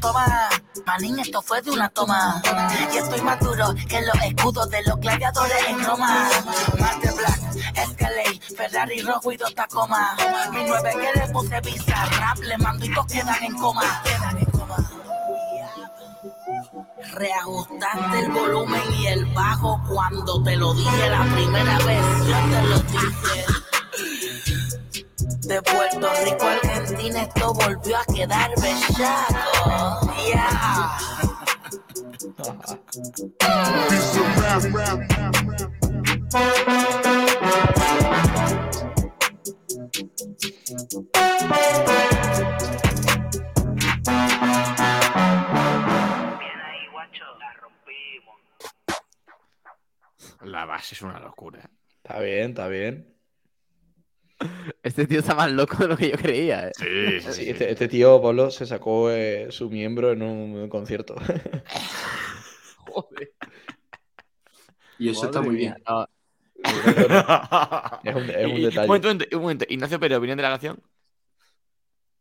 Toma, 0.00 0.48
Manín, 0.86 1.18
esto 1.18 1.42
fue 1.42 1.60
de 1.60 1.70
una 1.70 1.90
toma. 1.90 2.40
Y 2.94 2.96
estoy 2.96 3.20
más 3.20 3.38
duro 3.40 3.74
que 3.86 4.00
los 4.00 4.16
escudos 4.22 4.70
de 4.70 4.82
los 4.84 4.98
gladiadores 4.98 5.68
en 5.68 5.84
Roma. 5.84 6.30
Master 6.78 7.12
Black, 7.12 7.40
Escalade, 7.74 8.40
Ferrari 8.56 9.02
rojo 9.02 9.32
y 9.32 9.36
dos 9.36 9.54
Tacoma. 9.54 10.16
Mi 10.50 10.64
nueve 10.64 10.92
que 10.94 11.20
le 11.20 11.28
puse 11.28 11.60
visa, 11.60 12.06
rap, 12.18 12.38
le 12.38 12.56
mando 12.56 12.86
y 12.86 12.94
todos 12.94 13.12
quedan 13.12 13.42
en 13.42 13.54
coma. 13.58 14.02
Quedan 14.04 14.38
en 14.38 14.44
coma. 14.46 14.90
Reajustaste 17.12 18.18
el 18.18 18.30
volumen 18.30 18.94
y 18.98 19.06
el 19.08 19.26
bajo 19.26 19.78
cuando 19.90 20.42
te 20.42 20.56
lo 20.56 20.72
dije 20.72 21.10
la 21.10 21.22
primera 21.34 21.78
vez. 21.80 22.04
Yo 22.26 22.36
te 22.50 22.62
lo 22.62 22.78
dije. 22.78 23.56
De 25.46 25.62
Puerto 25.62 26.08
Rico 26.24 26.44
a 26.44 26.52
Argentina 26.52 27.22
esto 27.22 27.54
volvió 27.54 27.96
a 27.98 28.04
quedar 28.14 28.50
bellaco. 28.60 30.12
Yeah. 30.26 30.98
La 50.42 50.64
base 50.64 50.94
es 50.94 51.02
una 51.02 51.18
locura. 51.18 51.68
Está 52.02 52.20
bien, 52.20 52.50
está 52.50 52.68
bien. 52.68 53.15
Este 54.82 55.06
tío 55.06 55.20
está 55.20 55.34
más 55.34 55.50
loco 55.50 55.76
de 55.78 55.88
lo 55.88 55.96
que 55.96 56.10
yo 56.10 56.16
creía. 56.16 56.68
¿eh? 56.68 56.72
Sí, 56.76 57.20
sí, 57.20 57.32
Sí, 57.32 57.44
sí. 57.44 57.50
este, 57.50 57.70
este 57.70 57.88
tío, 57.88 58.20
Pablo, 58.20 58.50
se 58.50 58.66
sacó 58.66 59.10
eh, 59.10 59.46
su 59.50 59.70
miembro 59.70 60.12
en 60.12 60.22
un 60.22 60.68
concierto. 60.68 61.14
Joder. 62.88 63.32
Y 64.98 65.08
eso 65.10 65.26
está 65.26 65.40
muy 65.42 65.56
bien. 65.56 65.74
No, 65.88 66.06
Es 68.04 68.14
un, 68.14 68.30
es 68.30 68.46
un 68.46 68.50
Y- 68.56 68.60
y- 68.60 68.62
detalle. 68.62 68.80
Un 68.82 68.86
momento, 68.88 69.08
un 69.08 69.12
momento, 69.14 69.36
un 69.36 69.42
momento. 69.42 69.64
Ignacio 69.68 70.00
Pérez, 70.00 70.18
opinión 70.18 70.36
de 70.36 70.42
la 70.42 70.50
canción. 70.50 70.82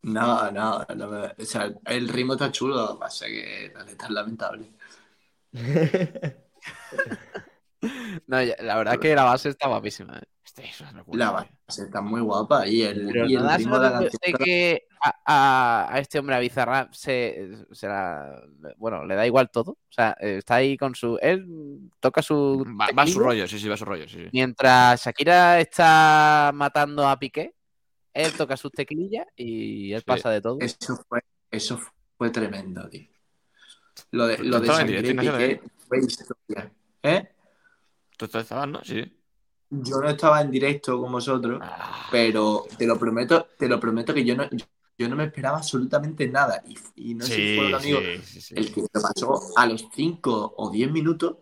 No, 0.04 0.52
no, 0.52 0.86
no 0.96 1.08
me- 1.08 1.34
o 1.42 1.46
sea, 1.46 1.74
el 1.86 2.08
ritmo 2.10 2.34
está 2.34 2.52
chulo, 2.52 2.98
pasa 3.00 3.26
que 3.26 3.72
la 3.74 3.84
letra 3.84 4.08
es 4.08 4.14
lamentable. 4.14 4.70
No, 8.28 8.42
ya- 8.44 8.56
la 8.62 8.78
verdad 8.78 8.96
es 8.96 9.00
que 9.00 9.16
la 9.16 9.24
base 9.24 9.50
está 9.50 9.68
guapísima. 9.68 10.18
¿eh? 10.18 10.24
Este 10.44 10.66
es 10.66 10.80
una 10.82 10.92
locura. 10.92 11.18
La 11.26 11.32
base 11.68 11.84
está 11.84 12.02
muy 12.02 12.22
guapa 12.22 12.68
y 12.68 12.84
el, 12.84 13.08
Pero 13.12 13.26
y 13.28 13.36
el 13.36 13.50
ritmo 13.58 13.80
de 13.80 13.90
la 13.90 14.00
de 14.00 14.10
canción. 14.10 14.38
que 14.44 14.88
a, 15.02 15.16
a- 15.26 15.94
a 15.96 16.00
este 16.00 16.20
hombre, 16.20 16.36
a 16.36 16.40
Bizarrap, 16.40 16.94
se, 16.94 17.50
se 17.72 17.88
la- 17.88 18.42
bueno, 18.78 19.06
le 19.06 19.16
da 19.16 19.26
igual 19.26 19.50
todo. 19.50 19.72
O 19.72 19.92
sea, 19.92 20.16
está 20.20 20.56
ahí 20.56 20.78
con 20.78 20.94
su... 20.96 21.18
Él 21.22 21.90
toca 22.00 22.22
su... 22.22 22.64
Va, 22.80 22.88
va 22.98 23.04
a 23.04 23.08
su 23.08 23.20
rollo, 23.20 23.48
sí, 23.48 23.60
sí, 23.60 23.68
va 23.68 23.74
a 23.74 23.78
su 23.78 23.86
rollo. 23.86 24.08
Sí, 24.08 24.18
sí. 24.24 24.30
Mientras 24.34 25.04
Shakira 25.04 25.60
está 25.60 26.52
matando 26.54 27.08
a 27.08 27.18
Piqué, 27.20 27.54
él 28.14 28.32
toca 28.34 28.56
sus 28.56 28.72
teclillas 28.72 29.26
y 29.36 29.92
él 29.94 30.00
Sí. 30.00 30.06
pasa 30.06 30.30
de 30.30 30.42
todo. 30.42 30.58
Eso 30.62 30.96
fue, 31.10 31.22
eso 31.52 31.80
fue 32.18 32.30
tremendo, 32.30 32.88
tío. 32.88 33.08
Lo 34.12 34.28
de, 34.28 34.38
Tú 34.38 34.44
lo 34.44 34.60
de 34.60 34.68
Shakira 34.68 35.00
y 35.00 35.14
Piqué 35.14 35.62
fue 35.88 35.98
historia. 36.00 36.72
¿Eh? 37.04 37.30
Tú 38.18 38.26
estabas, 38.26 38.68
¿no? 38.68 38.84
Sí. 38.84 39.04
Yo 39.70 40.00
no 40.00 40.10
estaba 40.10 40.42
en 40.42 40.52
directo 40.52 41.00
con 41.02 41.12
vosotros, 41.12 41.60
Ah, 41.62 42.08
pero 42.12 42.66
te 42.78 42.86
lo 42.86 42.98
prometo, 43.00 43.48
te 43.58 43.68
lo 43.68 43.80
prometo 43.80 44.14
que 44.14 44.24
yo 44.24 44.36
no, 44.36 44.48
yo 44.98 45.10
no 45.10 45.16
me 45.16 45.26
esperaba 45.26 45.58
absolutamente 45.58 46.28
nada. 46.28 46.64
Y, 46.68 46.78
y 47.12 47.16
no 47.16 47.28
sé 47.30 47.42
si 47.42 47.48
sí, 47.48 47.56
fue 47.56 47.66
un 47.68 47.76
amigo 47.76 48.00
sí, 48.02 48.22
sí, 48.24 48.42
sí. 48.42 48.56
el 48.56 48.74
que 48.74 48.82
lo 48.82 49.02
pasó 49.02 49.40
a 49.58 49.66
los 49.68 49.88
5 49.94 50.54
o 50.58 50.70
10 50.72 50.92
minutos, 50.92 51.38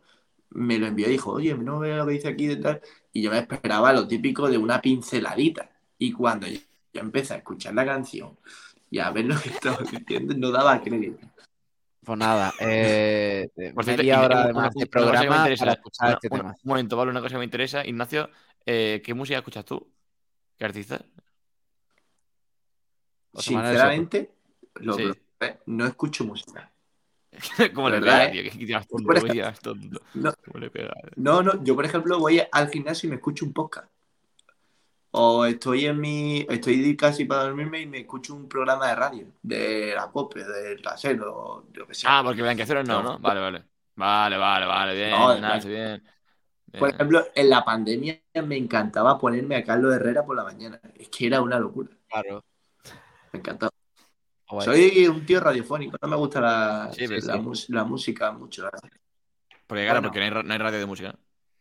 me 0.52 0.78
lo 0.80 0.88
envió 0.88 1.08
y 1.08 1.12
dijo, 1.12 1.32
oye, 1.34 1.54
no 1.56 1.80
veo 1.80 1.98
lo 1.98 2.06
que 2.08 2.14
dice 2.14 2.28
aquí 2.30 2.50
y 2.52 2.60
tal. 2.62 2.82
Y 3.12 3.22
yo 3.22 3.32
me 3.32 3.40
esperaba 3.40 3.94
lo 3.94 4.08
típico 4.08 4.50
de 4.50 4.58
una 4.58 4.82
pinceladita. 4.82 5.70
Y 5.98 6.12
cuando 6.14 6.48
yo, 6.48 6.60
yo 6.94 7.02
empecé 7.02 7.34
a 7.36 7.38
escuchar 7.38 7.74
la 7.76 7.86
canción 7.86 8.38
y 8.90 9.00
a 9.00 9.12
ver 9.12 9.26
lo 9.26 9.40
que 9.42 9.50
estaba 9.50 9.78
diciendo, 9.92 10.34
no 10.38 10.52
daba 10.52 10.82
crédito. 10.82 11.28
Pues 12.06 12.20
nada, 12.20 12.54
eh, 12.60 13.48
Por 13.74 13.84
cierto, 13.86 14.02
media 14.04 14.16
y- 14.22 14.26
hora 14.26 14.36
una- 14.36 14.44
además 14.44 14.72
una- 14.76 14.86
de 14.86 14.86
una 14.86 14.86
cosa 14.86 14.86
que 14.86 14.86
me 14.86 14.90
programa 14.90 15.38
interesa, 15.38 15.60
para 15.66 15.74
escuchar 15.74 16.08
una- 16.08 16.14
este 16.16 16.28
una- 16.28 16.38
tema. 16.38 16.50
Un 16.64 16.70
momento, 16.70 16.98
Pablo, 16.98 17.12
una 17.12 17.22
cosa 17.22 17.34
que 17.36 17.40
me 17.40 17.46
interesa. 17.46 17.86
Ignacio, 17.86 18.30
eh, 18.66 19.02
¿qué 19.06 19.14
música 19.14 19.38
escuchas 19.40 19.66
tú? 19.66 19.90
¿Qué 20.58 20.66
artista? 20.66 21.02
Sinceramente, 23.36 24.32
lo 24.76 24.94
Sí. 24.94 25.04
probé, 25.38 25.60
no 25.66 25.86
escucho 25.86 26.24
música. 26.24 26.70
¿Cómo 27.74 27.90
le 27.90 28.00
¿Verdad, 28.00 28.30
pega, 28.30 28.40
eh? 28.40 28.42
tío? 28.44 28.52
¿Qué 28.52 28.66
tiras 28.66 28.88
tonto? 28.88 29.08
Por. 29.08 30.36
¿Cómo 30.46 30.60
le 30.60 30.70
pega? 30.70 30.94
No, 31.16 31.42
no, 31.42 31.64
yo 31.64 31.76
por 31.76 31.86
ejemplo 31.86 32.20
voy 32.20 32.42
al 32.52 32.70
gimnasio 32.70 33.08
y 33.08 33.10
me 33.10 33.16
escucho 33.16 33.46
un 33.46 33.54
podcast. 33.54 33.90
O 35.16 35.46
estoy 35.46 35.86
en 35.86 36.00
mi, 36.00 36.46
estoy 36.50 36.98
casi 36.98 37.26
para 37.26 37.44
dormirme 37.44 37.82
y 37.82 37.86
me 37.86 38.00
escucho 38.00 38.34
un 38.34 38.50
programa 38.50 38.88
de 38.88 38.96
radio, 38.96 39.28
de 39.44 39.94
la 39.96 40.10
COPE, 40.10 40.44
de 40.44 40.80
la 40.80 40.98
SER 40.98 41.22
o 41.22 41.68
yo 41.72 41.86
que 41.86 41.94
sé. 41.94 42.08
Ah, 42.10 42.22
porque 42.26 42.42
Blanqueaceros 42.42 42.88
no, 42.88 43.04
No. 43.04 43.14
¿no? 43.14 43.20
Vale, 43.20 43.40
vale. 43.40 43.64
Vale, 43.96 44.38
vale, 44.38 44.66
vale. 44.66 44.96
Bien, 44.96 45.12
No, 45.12 45.60
bien. 45.66 46.04
Por 46.80 46.90
ejemplo, 46.90 47.28
en 47.36 47.50
la 47.52 47.64
pandemia 47.64 48.20
me 48.44 48.58
encantaba 48.58 49.20
ponerme 49.20 49.56
a 49.58 49.64
Carlos 49.64 49.94
Herrera 49.94 50.26
por 50.26 50.36
la 50.36 50.44
mañana. 50.44 50.82
Es 50.96 51.10
que 51.10 51.28
era 51.28 51.42
una 51.42 51.60
locura. 51.60 51.92
Claro. 52.10 52.44
Me 53.32 53.40
encantaba. 53.40 53.72
Soy 54.62 55.08
un 55.08 55.26
tío 55.26 55.40
radiofónico, 55.40 55.98
no 56.02 56.08
me 56.08 56.16
gusta 56.16 56.42
la, 56.42 56.90
Sí, 56.92 57.06
la, 57.08 57.22
sí. 57.22 57.40
mus- 57.40 57.70
la 57.70 57.84
música 57.84 58.32
mucho. 58.32 58.68
Porque, 59.68 59.84
claro, 59.84 60.00
Bueno. 60.02 60.02
porque 60.10 60.20
no 60.30 60.38
hay, 60.40 60.44
no 60.44 60.54
hay 60.54 60.60
radio 60.60 60.80
de 60.80 60.86
música. 60.88 61.16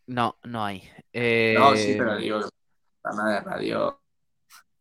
No, 0.07 0.39
no 0.45 0.65
hay. 0.65 0.83
Eh, 1.13 1.55
No, 1.59 1.77
sí, 1.77 1.95
pero 1.99 2.17
digo, 2.17 2.41
programa 3.03 3.33
de 3.33 3.41
radio. 3.41 4.01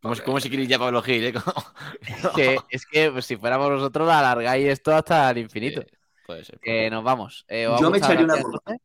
¿Cómo, 0.01 0.15
cómo 0.25 0.39
se 0.39 0.49
quiere 0.49 0.65
ya 0.65 0.79
Pablo 0.79 1.01
Gil, 1.01 1.25
eh? 1.25 1.33
Como- 1.33 2.33
que, 2.35 2.57
es 2.69 2.85
que 2.85 3.11
pues, 3.11 3.25
si 3.25 3.37
fuéramos 3.37 3.69
nosotros, 3.69 4.09
alargáis 4.09 4.67
esto 4.67 4.95
hasta 4.95 5.29
el 5.29 5.39
infinito. 5.39 5.81
Sí, 5.81 5.87
puede 6.25 6.43
ser. 6.43 6.59
Que 6.59 6.89
nos 6.89 7.03
vamos. 7.03 7.45
Eh, 7.47 7.67
¿os 7.67 7.79
ha 7.79 7.81
Yo 7.83 7.91
me 7.91 7.97
echaría 7.99 8.23
una 8.23 8.35
entonces? 8.35 8.77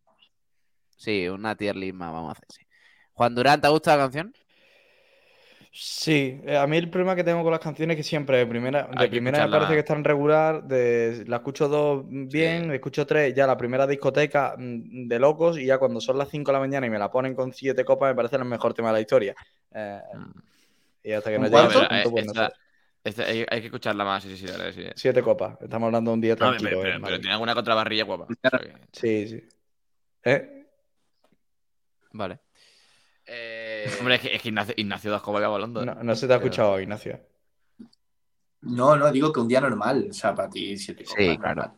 Sí, 0.97 1.29
una 1.29 1.55
tier 1.55 1.77
list 1.77 1.95
más 1.95 2.13
vamos 2.13 2.31
a 2.31 2.33
hacer, 2.33 2.47
sí. 2.51 2.67
Juan 3.13 3.35
Durán, 3.35 3.61
¿te 3.61 3.67
ha 3.67 3.71
gustado 3.71 3.99
la 3.99 4.05
canción? 4.05 4.35
Sí, 5.79 6.41
eh, 6.47 6.57
a 6.57 6.67
mí 6.67 6.79
el 6.79 6.89
problema 6.89 7.15
que 7.15 7.23
tengo 7.23 7.43
con 7.43 7.51
las 7.53 7.61
canciones 7.61 7.97
es 7.97 7.99
que 7.99 8.09
siempre 8.09 8.39
de 8.39 8.47
primera, 8.47 8.85
de 8.85 8.89
Hay 8.97 9.09
que 9.09 9.11
primera 9.11 9.37
me 9.39 9.45
escucharla. 9.45 9.59
parece 9.59 9.75
que 9.75 9.81
están 9.81 10.05
regular, 10.05 10.63
de, 10.65 11.25
la 11.27 11.37
escucho 11.37 11.69
dos 11.69 12.03
bien, 12.09 12.71
escucho 12.73 13.07
tres, 13.07 13.35
ya 13.35 13.47
la 13.47 13.59
primera 13.59 13.87
discoteca 13.87 14.55
mm, 14.57 15.07
de 15.07 15.19
locos 15.19 15.59
y 15.59 15.67
ya 15.67 15.77
cuando 15.77 16.01
son 16.01 16.17
las 16.17 16.31
5 16.31 16.51
de 16.51 16.55
la 16.55 16.61
mañana 16.61 16.87
y 16.87 16.91
me 16.91 16.99
la 16.99 17.11
ponen 17.11 17.35
con 17.35 17.53
siete 17.53 17.85
copas 17.85 18.09
me 18.11 18.15
parece 18.15 18.37
el 18.37 18.47
mejor 18.47 18.73
tema 18.73 18.89
de 18.89 18.95
la 18.95 19.01
historia. 19.03 19.35
Eh, 19.75 20.01
Mm. 20.15 20.41
y 21.05 21.13
hasta 21.13 21.29
que 21.31 21.37
eh, 21.37 22.05
pues 22.11 22.25
no 22.27 22.33
sé. 22.33 22.49
esta- 23.05 23.25
hay, 23.25 23.45
hay 23.47 23.61
que 23.61 23.67
escucharla 23.67 24.03
más, 24.05 24.23
sí, 24.23 24.31
sí, 24.31 24.39
sí, 24.39 24.47
la 24.47 24.57
verdad, 24.57 24.73
sí. 24.73 24.85
Siete 24.97 25.21
copas, 25.23 25.59
estamos 25.61 25.89
hablando 25.89 26.11
de 26.11 26.15
un 26.15 26.21
día 26.23 26.33
No, 26.33 26.39
pero, 26.39 26.51
tranquilo. 26.53 26.71
pero- 26.71 26.81
eh, 26.81 26.85
pero 26.93 27.01
Madrid. 27.01 27.19
tiene 27.21 27.33
alguna 27.35 27.55
contrabarrilla 27.55 28.05
guapa. 28.05 28.25
O 28.25 28.49
sea 28.51 28.59
que- 28.59 28.73
Sí, 28.93 29.29
sí. 29.29 29.49
¿Eh? 30.25 30.65
Vale. 32.13 32.39
Eh, 33.29 33.66
Hombre, 33.99 34.15
es 34.17 34.21
que, 34.21 34.35
es 34.37 34.43
que 34.43 34.49
Ignacio, 34.49 34.75
Ignacio 34.77 35.11
Dasco 35.11 35.33
va 35.33 35.47
volando. 35.49 35.85
No, 35.85 35.95
no 35.95 36.15
se 36.17 36.27
te 36.27 36.33
ha 36.33 36.37
escuchado, 36.37 36.81
Ignacio. 36.81 37.21
No, 38.63 38.97
no, 38.97 39.13
digo 39.13 39.33
que 39.33 39.41
un 39.41 39.49
día 39.49 39.61
normal. 39.61 40.09
O 40.11 40.13
sea, 40.13 40.35
para 40.35 40.51
ti, 40.51 40.77
siete 40.77 41.05
copas. 41.05 41.19
Sí, 41.19 41.29
normal. 41.29 41.55
claro. 41.55 41.75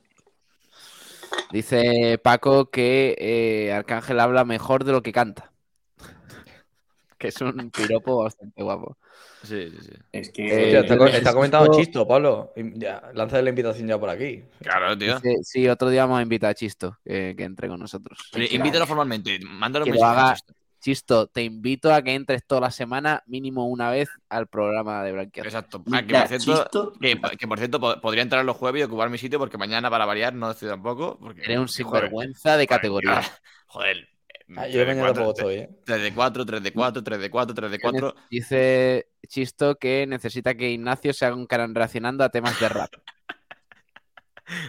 Dice 1.51 2.19
Paco 2.23 2.71
que 2.71 3.17
eh, 3.19 3.73
Arcángel 3.73 4.21
habla 4.21 4.45
mejor 4.45 4.85
de 4.85 4.93
lo 4.93 5.03
que 5.03 5.13
canta. 5.13 5.53
que 7.19 7.29
es 7.29 7.41
un 7.41 7.71
piropo 7.71 8.23
bastante 8.23 8.63
guapo. 8.63 8.97
Sí, 9.43 9.71
sí, 9.71 9.77
sí. 9.83 9.93
Es 10.13 10.29
Eh, 10.29 10.33
que. 10.33 10.45
Hostia, 10.45 10.81
está, 10.81 11.07
está 11.19 11.33
comentando 11.33 11.73
Chisto, 11.73 12.07
Pablo. 12.07 12.53
Ya, 12.57 13.11
lanza 13.15 13.41
la 13.41 13.51
invitación 13.51 13.87
ya 13.89 13.99
por 13.99 14.11
aquí. 14.11 14.43
Claro, 14.61 14.97
tío. 14.99 15.15
Dice, 15.21 15.37
sí, 15.43 15.69
otro 15.69 15.91
día 15.91 16.03
vamos 16.05 16.19
a 16.19 16.23
invitar 16.23 16.51
a 16.51 16.55
Chisto 16.55 16.99
que, 17.05 17.35
que 17.37 17.45
entre 17.45 17.69
con 17.69 17.79
nosotros. 17.81 18.19
Pero 18.33 18.47
invítalo 18.51 18.87
formalmente, 18.87 19.39
mándalo 19.45 19.85
un 19.85 19.93
Que 19.93 19.99
lo 19.99 20.05
mensaje. 20.05 20.21
haga- 20.21 20.35
Chisto. 20.35 20.55
Chisto, 20.81 21.27
te 21.27 21.43
invito 21.43 21.93
a 21.93 22.03
que 22.03 22.15
entres 22.15 22.47
toda 22.47 22.61
la 22.63 22.71
semana, 22.71 23.23
mínimo 23.27 23.67
una 23.69 23.91
vez, 23.91 24.09
al 24.29 24.47
programa 24.47 25.03
de 25.03 25.13
Blanqueazul. 25.13 25.47
Exacto. 25.49 25.83
Ah, 25.93 26.03
que, 26.07 26.15
por 26.15 26.29
cierto, 26.29 26.45
Chisto- 26.45 26.93
que, 27.01 27.21
que 27.39 27.49
por 27.49 27.59
cierto, 27.59 27.81
po- 27.81 28.01
podría 28.01 28.23
entrar 28.23 28.45
los 28.45 28.57
jueves 28.57 28.81
y 28.81 28.85
ocupar 28.85 29.11
mi 29.11 29.19
sitio 29.19 29.39
porque 29.39 29.59
mañana, 29.59 29.91
para 29.91 30.07
variar, 30.07 30.35
no 30.35 30.51
estoy 30.51 30.69
tampoco. 30.69 31.19
Porque, 31.19 31.43
Eres 31.43 31.59
un 31.59 31.67
joder, 31.67 31.71
sinvergüenza 32.03 32.57
de 32.57 32.67
categoría. 32.67 33.23
Joder. 33.67 34.09
Ah, 34.57 34.67
yo 34.67 34.87
mañana 34.87 35.13
tampoco 35.13 35.31
estoy, 35.37 35.55
¿eh? 35.57 35.69
3 35.85 36.01
de 36.03 36.15
4, 36.15 36.47
3 36.47 36.63
de 36.63 36.73
4, 36.73 37.03
3 37.05 37.21
de 37.21 37.31
4, 37.31 37.55
3 37.55 37.71
de 37.71 37.79
4. 37.81 38.15
Dice 38.31 39.09
Chisto 39.27 39.75
que 39.77 40.07
necesita 40.07 40.55
que 40.55 40.71
Ignacio 40.71 41.13
se 41.13 41.27
haga 41.27 41.37
un 41.37 41.47
canal 41.47 41.75
reaccionando 41.75 42.25
a 42.25 42.31
temas 42.31 42.59
de 42.59 42.69
rap. 42.69 42.91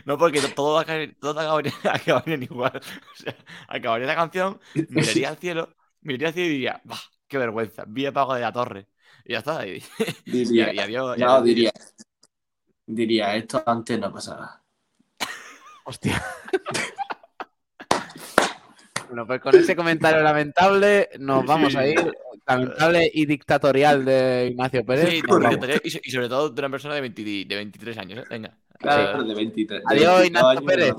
No, 0.06 0.18
porque 0.18 0.42
todo 0.42 0.78
acabaría, 0.78 1.14
todo 1.22 1.40
acabaría, 1.40 1.72
acabarían 1.94 2.44
igual. 2.44 2.74
O 2.76 3.16
sea, 3.16 3.34
acabaría 3.68 4.08
la 4.08 4.16
canción, 4.16 4.60
miraría 4.90 5.30
al 5.30 5.38
cielo, 5.38 5.74
miraría 6.02 6.32
cielo 6.34 6.48
y 6.48 6.52
diría, 6.54 6.82
bah, 6.84 7.00
qué 7.28 7.38
vergüenza, 7.38 7.84
vi 7.88 8.06
el 8.06 8.14
pago 8.14 8.34
de 8.36 8.42
la 8.42 8.52
torre. 8.52 8.88
Y 9.26 9.34
ya 9.34 9.40
está. 9.40 9.66
Y, 9.68 9.84
Diría, 10.26 10.74
y- 10.74 10.78
y 10.78 10.80
adiós. 10.80 11.18
y 11.18 11.22
no, 11.22 11.32
adiós. 11.32 11.44
diría. 11.46 11.72
Diría, 12.86 13.36
esto 13.36 13.62
antes 13.66 14.00
no 14.00 14.12
pasaba. 14.12 14.62
Hostia. 15.84 16.20
bueno, 19.08 19.28
pues 19.28 19.42
con 19.42 19.56
ese 19.56 19.76
comentario 19.76 20.22
lamentable 20.22 21.10
nos 21.20 21.46
vamos 21.46 21.76
a 21.76 21.88
ir. 21.88 22.12
Lamentable 22.48 23.12
y 23.14 23.28
dictatorial 23.28 24.06
de 24.06 24.48
Ignacio 24.52 24.84
Pérez. 24.84 25.10
Sí, 25.10 25.22
y, 26.04 26.12
sobre 26.12 26.30
todo 26.30 26.50
de 26.50 26.60
una 26.62 26.70
persona 26.72 26.96
de, 26.96 27.02
23 27.02 27.98
años. 28.00 28.20
¿eh? 28.20 28.24
Venga. 28.28 28.58
Claro, 28.80 29.24
de 29.24 29.36
23. 29.36 29.84
Adiós, 29.86 30.26
Ignacio 30.26 30.66
Pérez. 30.66 30.94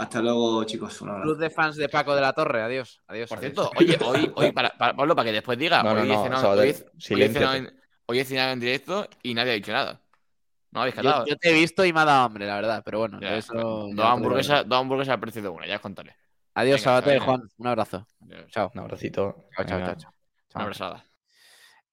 Hasta 0.00 0.22
luego, 0.22 0.64
chicos. 0.64 0.98
Cruz 0.98 1.38
de 1.38 1.50
fans 1.50 1.76
de 1.76 1.88
Paco 1.88 2.14
de 2.14 2.22
la 2.22 2.32
Torre. 2.32 2.62
Adiós. 2.62 3.02
Adiós. 3.06 3.28
Por 3.28 3.38
cierto, 3.38 3.70
oye, 3.76 3.98
hoy, 4.02 4.32
hoy 4.34 4.52
para, 4.52 4.70
Pablo, 4.70 5.14
para 5.14 5.26
que 5.26 5.32
después 5.32 5.58
diga, 5.58 5.82
hoy, 5.82 6.08
no, 6.08 6.12
he 6.14 6.16
cenado 8.24 8.52
en, 8.52 8.60
directo 8.60 9.06
y 9.22 9.34
nadie 9.34 9.52
ha 9.52 9.54
dicho 9.54 9.72
nada. 9.72 10.00
No 10.70 10.80
habéis 10.80 10.94
yo, 10.96 11.26
yo, 11.26 11.36
te 11.36 11.50
he 11.50 11.52
visto 11.52 11.84
y 11.84 11.92
me 11.92 12.00
ha 12.00 12.04
dado 12.04 12.24
hambre, 12.24 12.46
la 12.46 12.54
verdad, 12.54 12.82
pero 12.84 13.00
bueno. 13.00 13.18
eso, 13.20 13.52
dos, 13.52 14.06
hamburguesas, 14.06 14.66
dos 14.66 14.78
hamburguesas 14.78 15.14
al 15.14 15.20
precio 15.20 15.42
de 15.42 15.48
una, 15.48 15.66
ya 15.66 15.76
os 15.76 15.80
contaré. 15.80 16.16
Adiós, 16.54 16.80
Sabater, 16.80 17.18
Juan. 17.18 17.42
Un 17.58 17.66
abrazo. 17.66 18.06
Chao. 18.48 18.70
Un 18.74 18.80
abracito. 18.80 19.36
Chao, 19.54 19.66
chao, 19.66 19.96
chao. 19.96 20.14
Una 20.54 20.64
abrazada. 20.64 21.04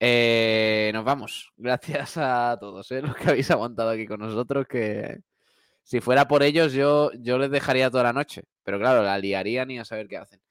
Eh, 0.00 0.90
nos 0.94 1.04
vamos. 1.04 1.52
Gracias 1.56 2.16
a 2.16 2.56
todos 2.58 2.90
eh, 2.92 3.02
los 3.02 3.14
que 3.16 3.28
habéis 3.28 3.50
aguantado 3.50 3.90
aquí 3.90 4.06
con 4.06 4.20
nosotros. 4.20 4.66
Que 4.66 5.18
si 5.88 6.02
fuera 6.02 6.28
por 6.28 6.42
ellos, 6.42 6.74
yo, 6.74 7.10
yo 7.14 7.38
les 7.38 7.50
dejaría 7.50 7.90
toda 7.90 8.04
la 8.04 8.12
noche. 8.12 8.42
Pero 8.62 8.78
claro, 8.78 9.02
la 9.02 9.18
liarían 9.18 9.70
y 9.70 9.78
a 9.78 9.86
saber 9.86 10.06
qué 10.06 10.18
hacen. 10.18 10.42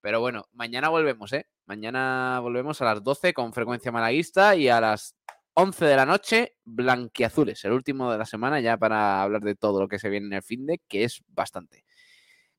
Pero 0.00 0.20
bueno, 0.20 0.46
mañana 0.54 0.88
volvemos, 0.88 1.34
¿eh? 1.34 1.44
Mañana 1.66 2.38
volvemos 2.40 2.80
a 2.80 2.86
las 2.86 3.04
12 3.04 3.34
con 3.34 3.52
frecuencia 3.52 3.92
malaguista 3.92 4.56
y 4.56 4.70
a 4.70 4.80
las 4.80 5.14
11 5.52 5.84
de 5.84 5.96
la 5.96 6.06
noche 6.06 6.56
blanquiazules, 6.64 7.62
el 7.66 7.72
último 7.72 8.10
de 8.10 8.16
la 8.16 8.24
semana 8.24 8.58
ya 8.60 8.78
para 8.78 9.22
hablar 9.22 9.42
de 9.42 9.54
todo 9.54 9.82
lo 9.82 9.88
que 9.88 9.98
se 9.98 10.08
viene 10.08 10.28
en 10.28 10.32
el 10.32 10.42
fin 10.42 10.64
de, 10.64 10.80
que 10.88 11.04
es 11.04 11.22
bastante. 11.28 11.84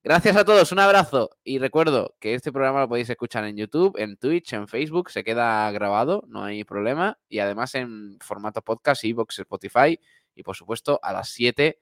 Gracias 0.03 0.37
a 0.37 0.45
todos, 0.45 0.71
un 0.71 0.77
abrazo 0.77 1.31
y 1.43 1.57
recuerdo 1.57 2.17
que 2.19 2.35
este 2.35 2.51
programa 2.51 2.81
lo 2.81 2.87
podéis 2.87 3.09
escuchar 3.09 3.45
en 3.45 3.57
YouTube, 3.57 3.97
en 3.97 4.15
Twitch, 4.15 4.53
en 4.53 4.67
Facebook, 4.67 5.09
se 5.09 5.23
queda 5.23 5.71
grabado, 5.71 6.23
no 6.27 6.43
hay 6.43 6.63
problema, 6.63 7.17
y 7.29 7.39
además 7.39 7.73
en 7.73 8.19
formato 8.21 8.61
podcast, 8.61 9.03
Evox, 9.03 9.39
Spotify 9.39 9.99
y 10.35 10.43
por 10.43 10.55
supuesto 10.55 10.99
a 11.01 11.13
las 11.13 11.29
7 11.29 11.79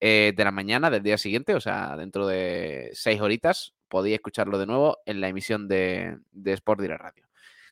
eh, 0.00 0.32
de 0.36 0.44
la 0.44 0.50
mañana 0.50 0.90
del 0.90 1.02
día 1.02 1.18
siguiente, 1.18 1.54
o 1.54 1.60
sea, 1.60 1.96
dentro 1.96 2.26
de 2.26 2.90
6 2.94 3.20
horitas, 3.20 3.74
podéis 3.88 4.14
escucharlo 4.14 4.58
de 4.58 4.66
nuevo 4.66 4.98
en 5.04 5.20
la 5.20 5.28
emisión 5.28 5.68
de, 5.68 6.18
de 6.32 6.52
Sport 6.54 6.80
Direct 6.80 7.00
Radio. 7.02 7.24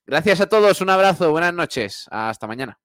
Gracias 0.07 0.41
a 0.41 0.49
todos, 0.49 0.81
un 0.81 0.91
abrazo, 0.91 1.31
buenas 1.31 1.55
noches, 1.55 2.07
hasta 2.11 2.47
mañana. 2.47 2.79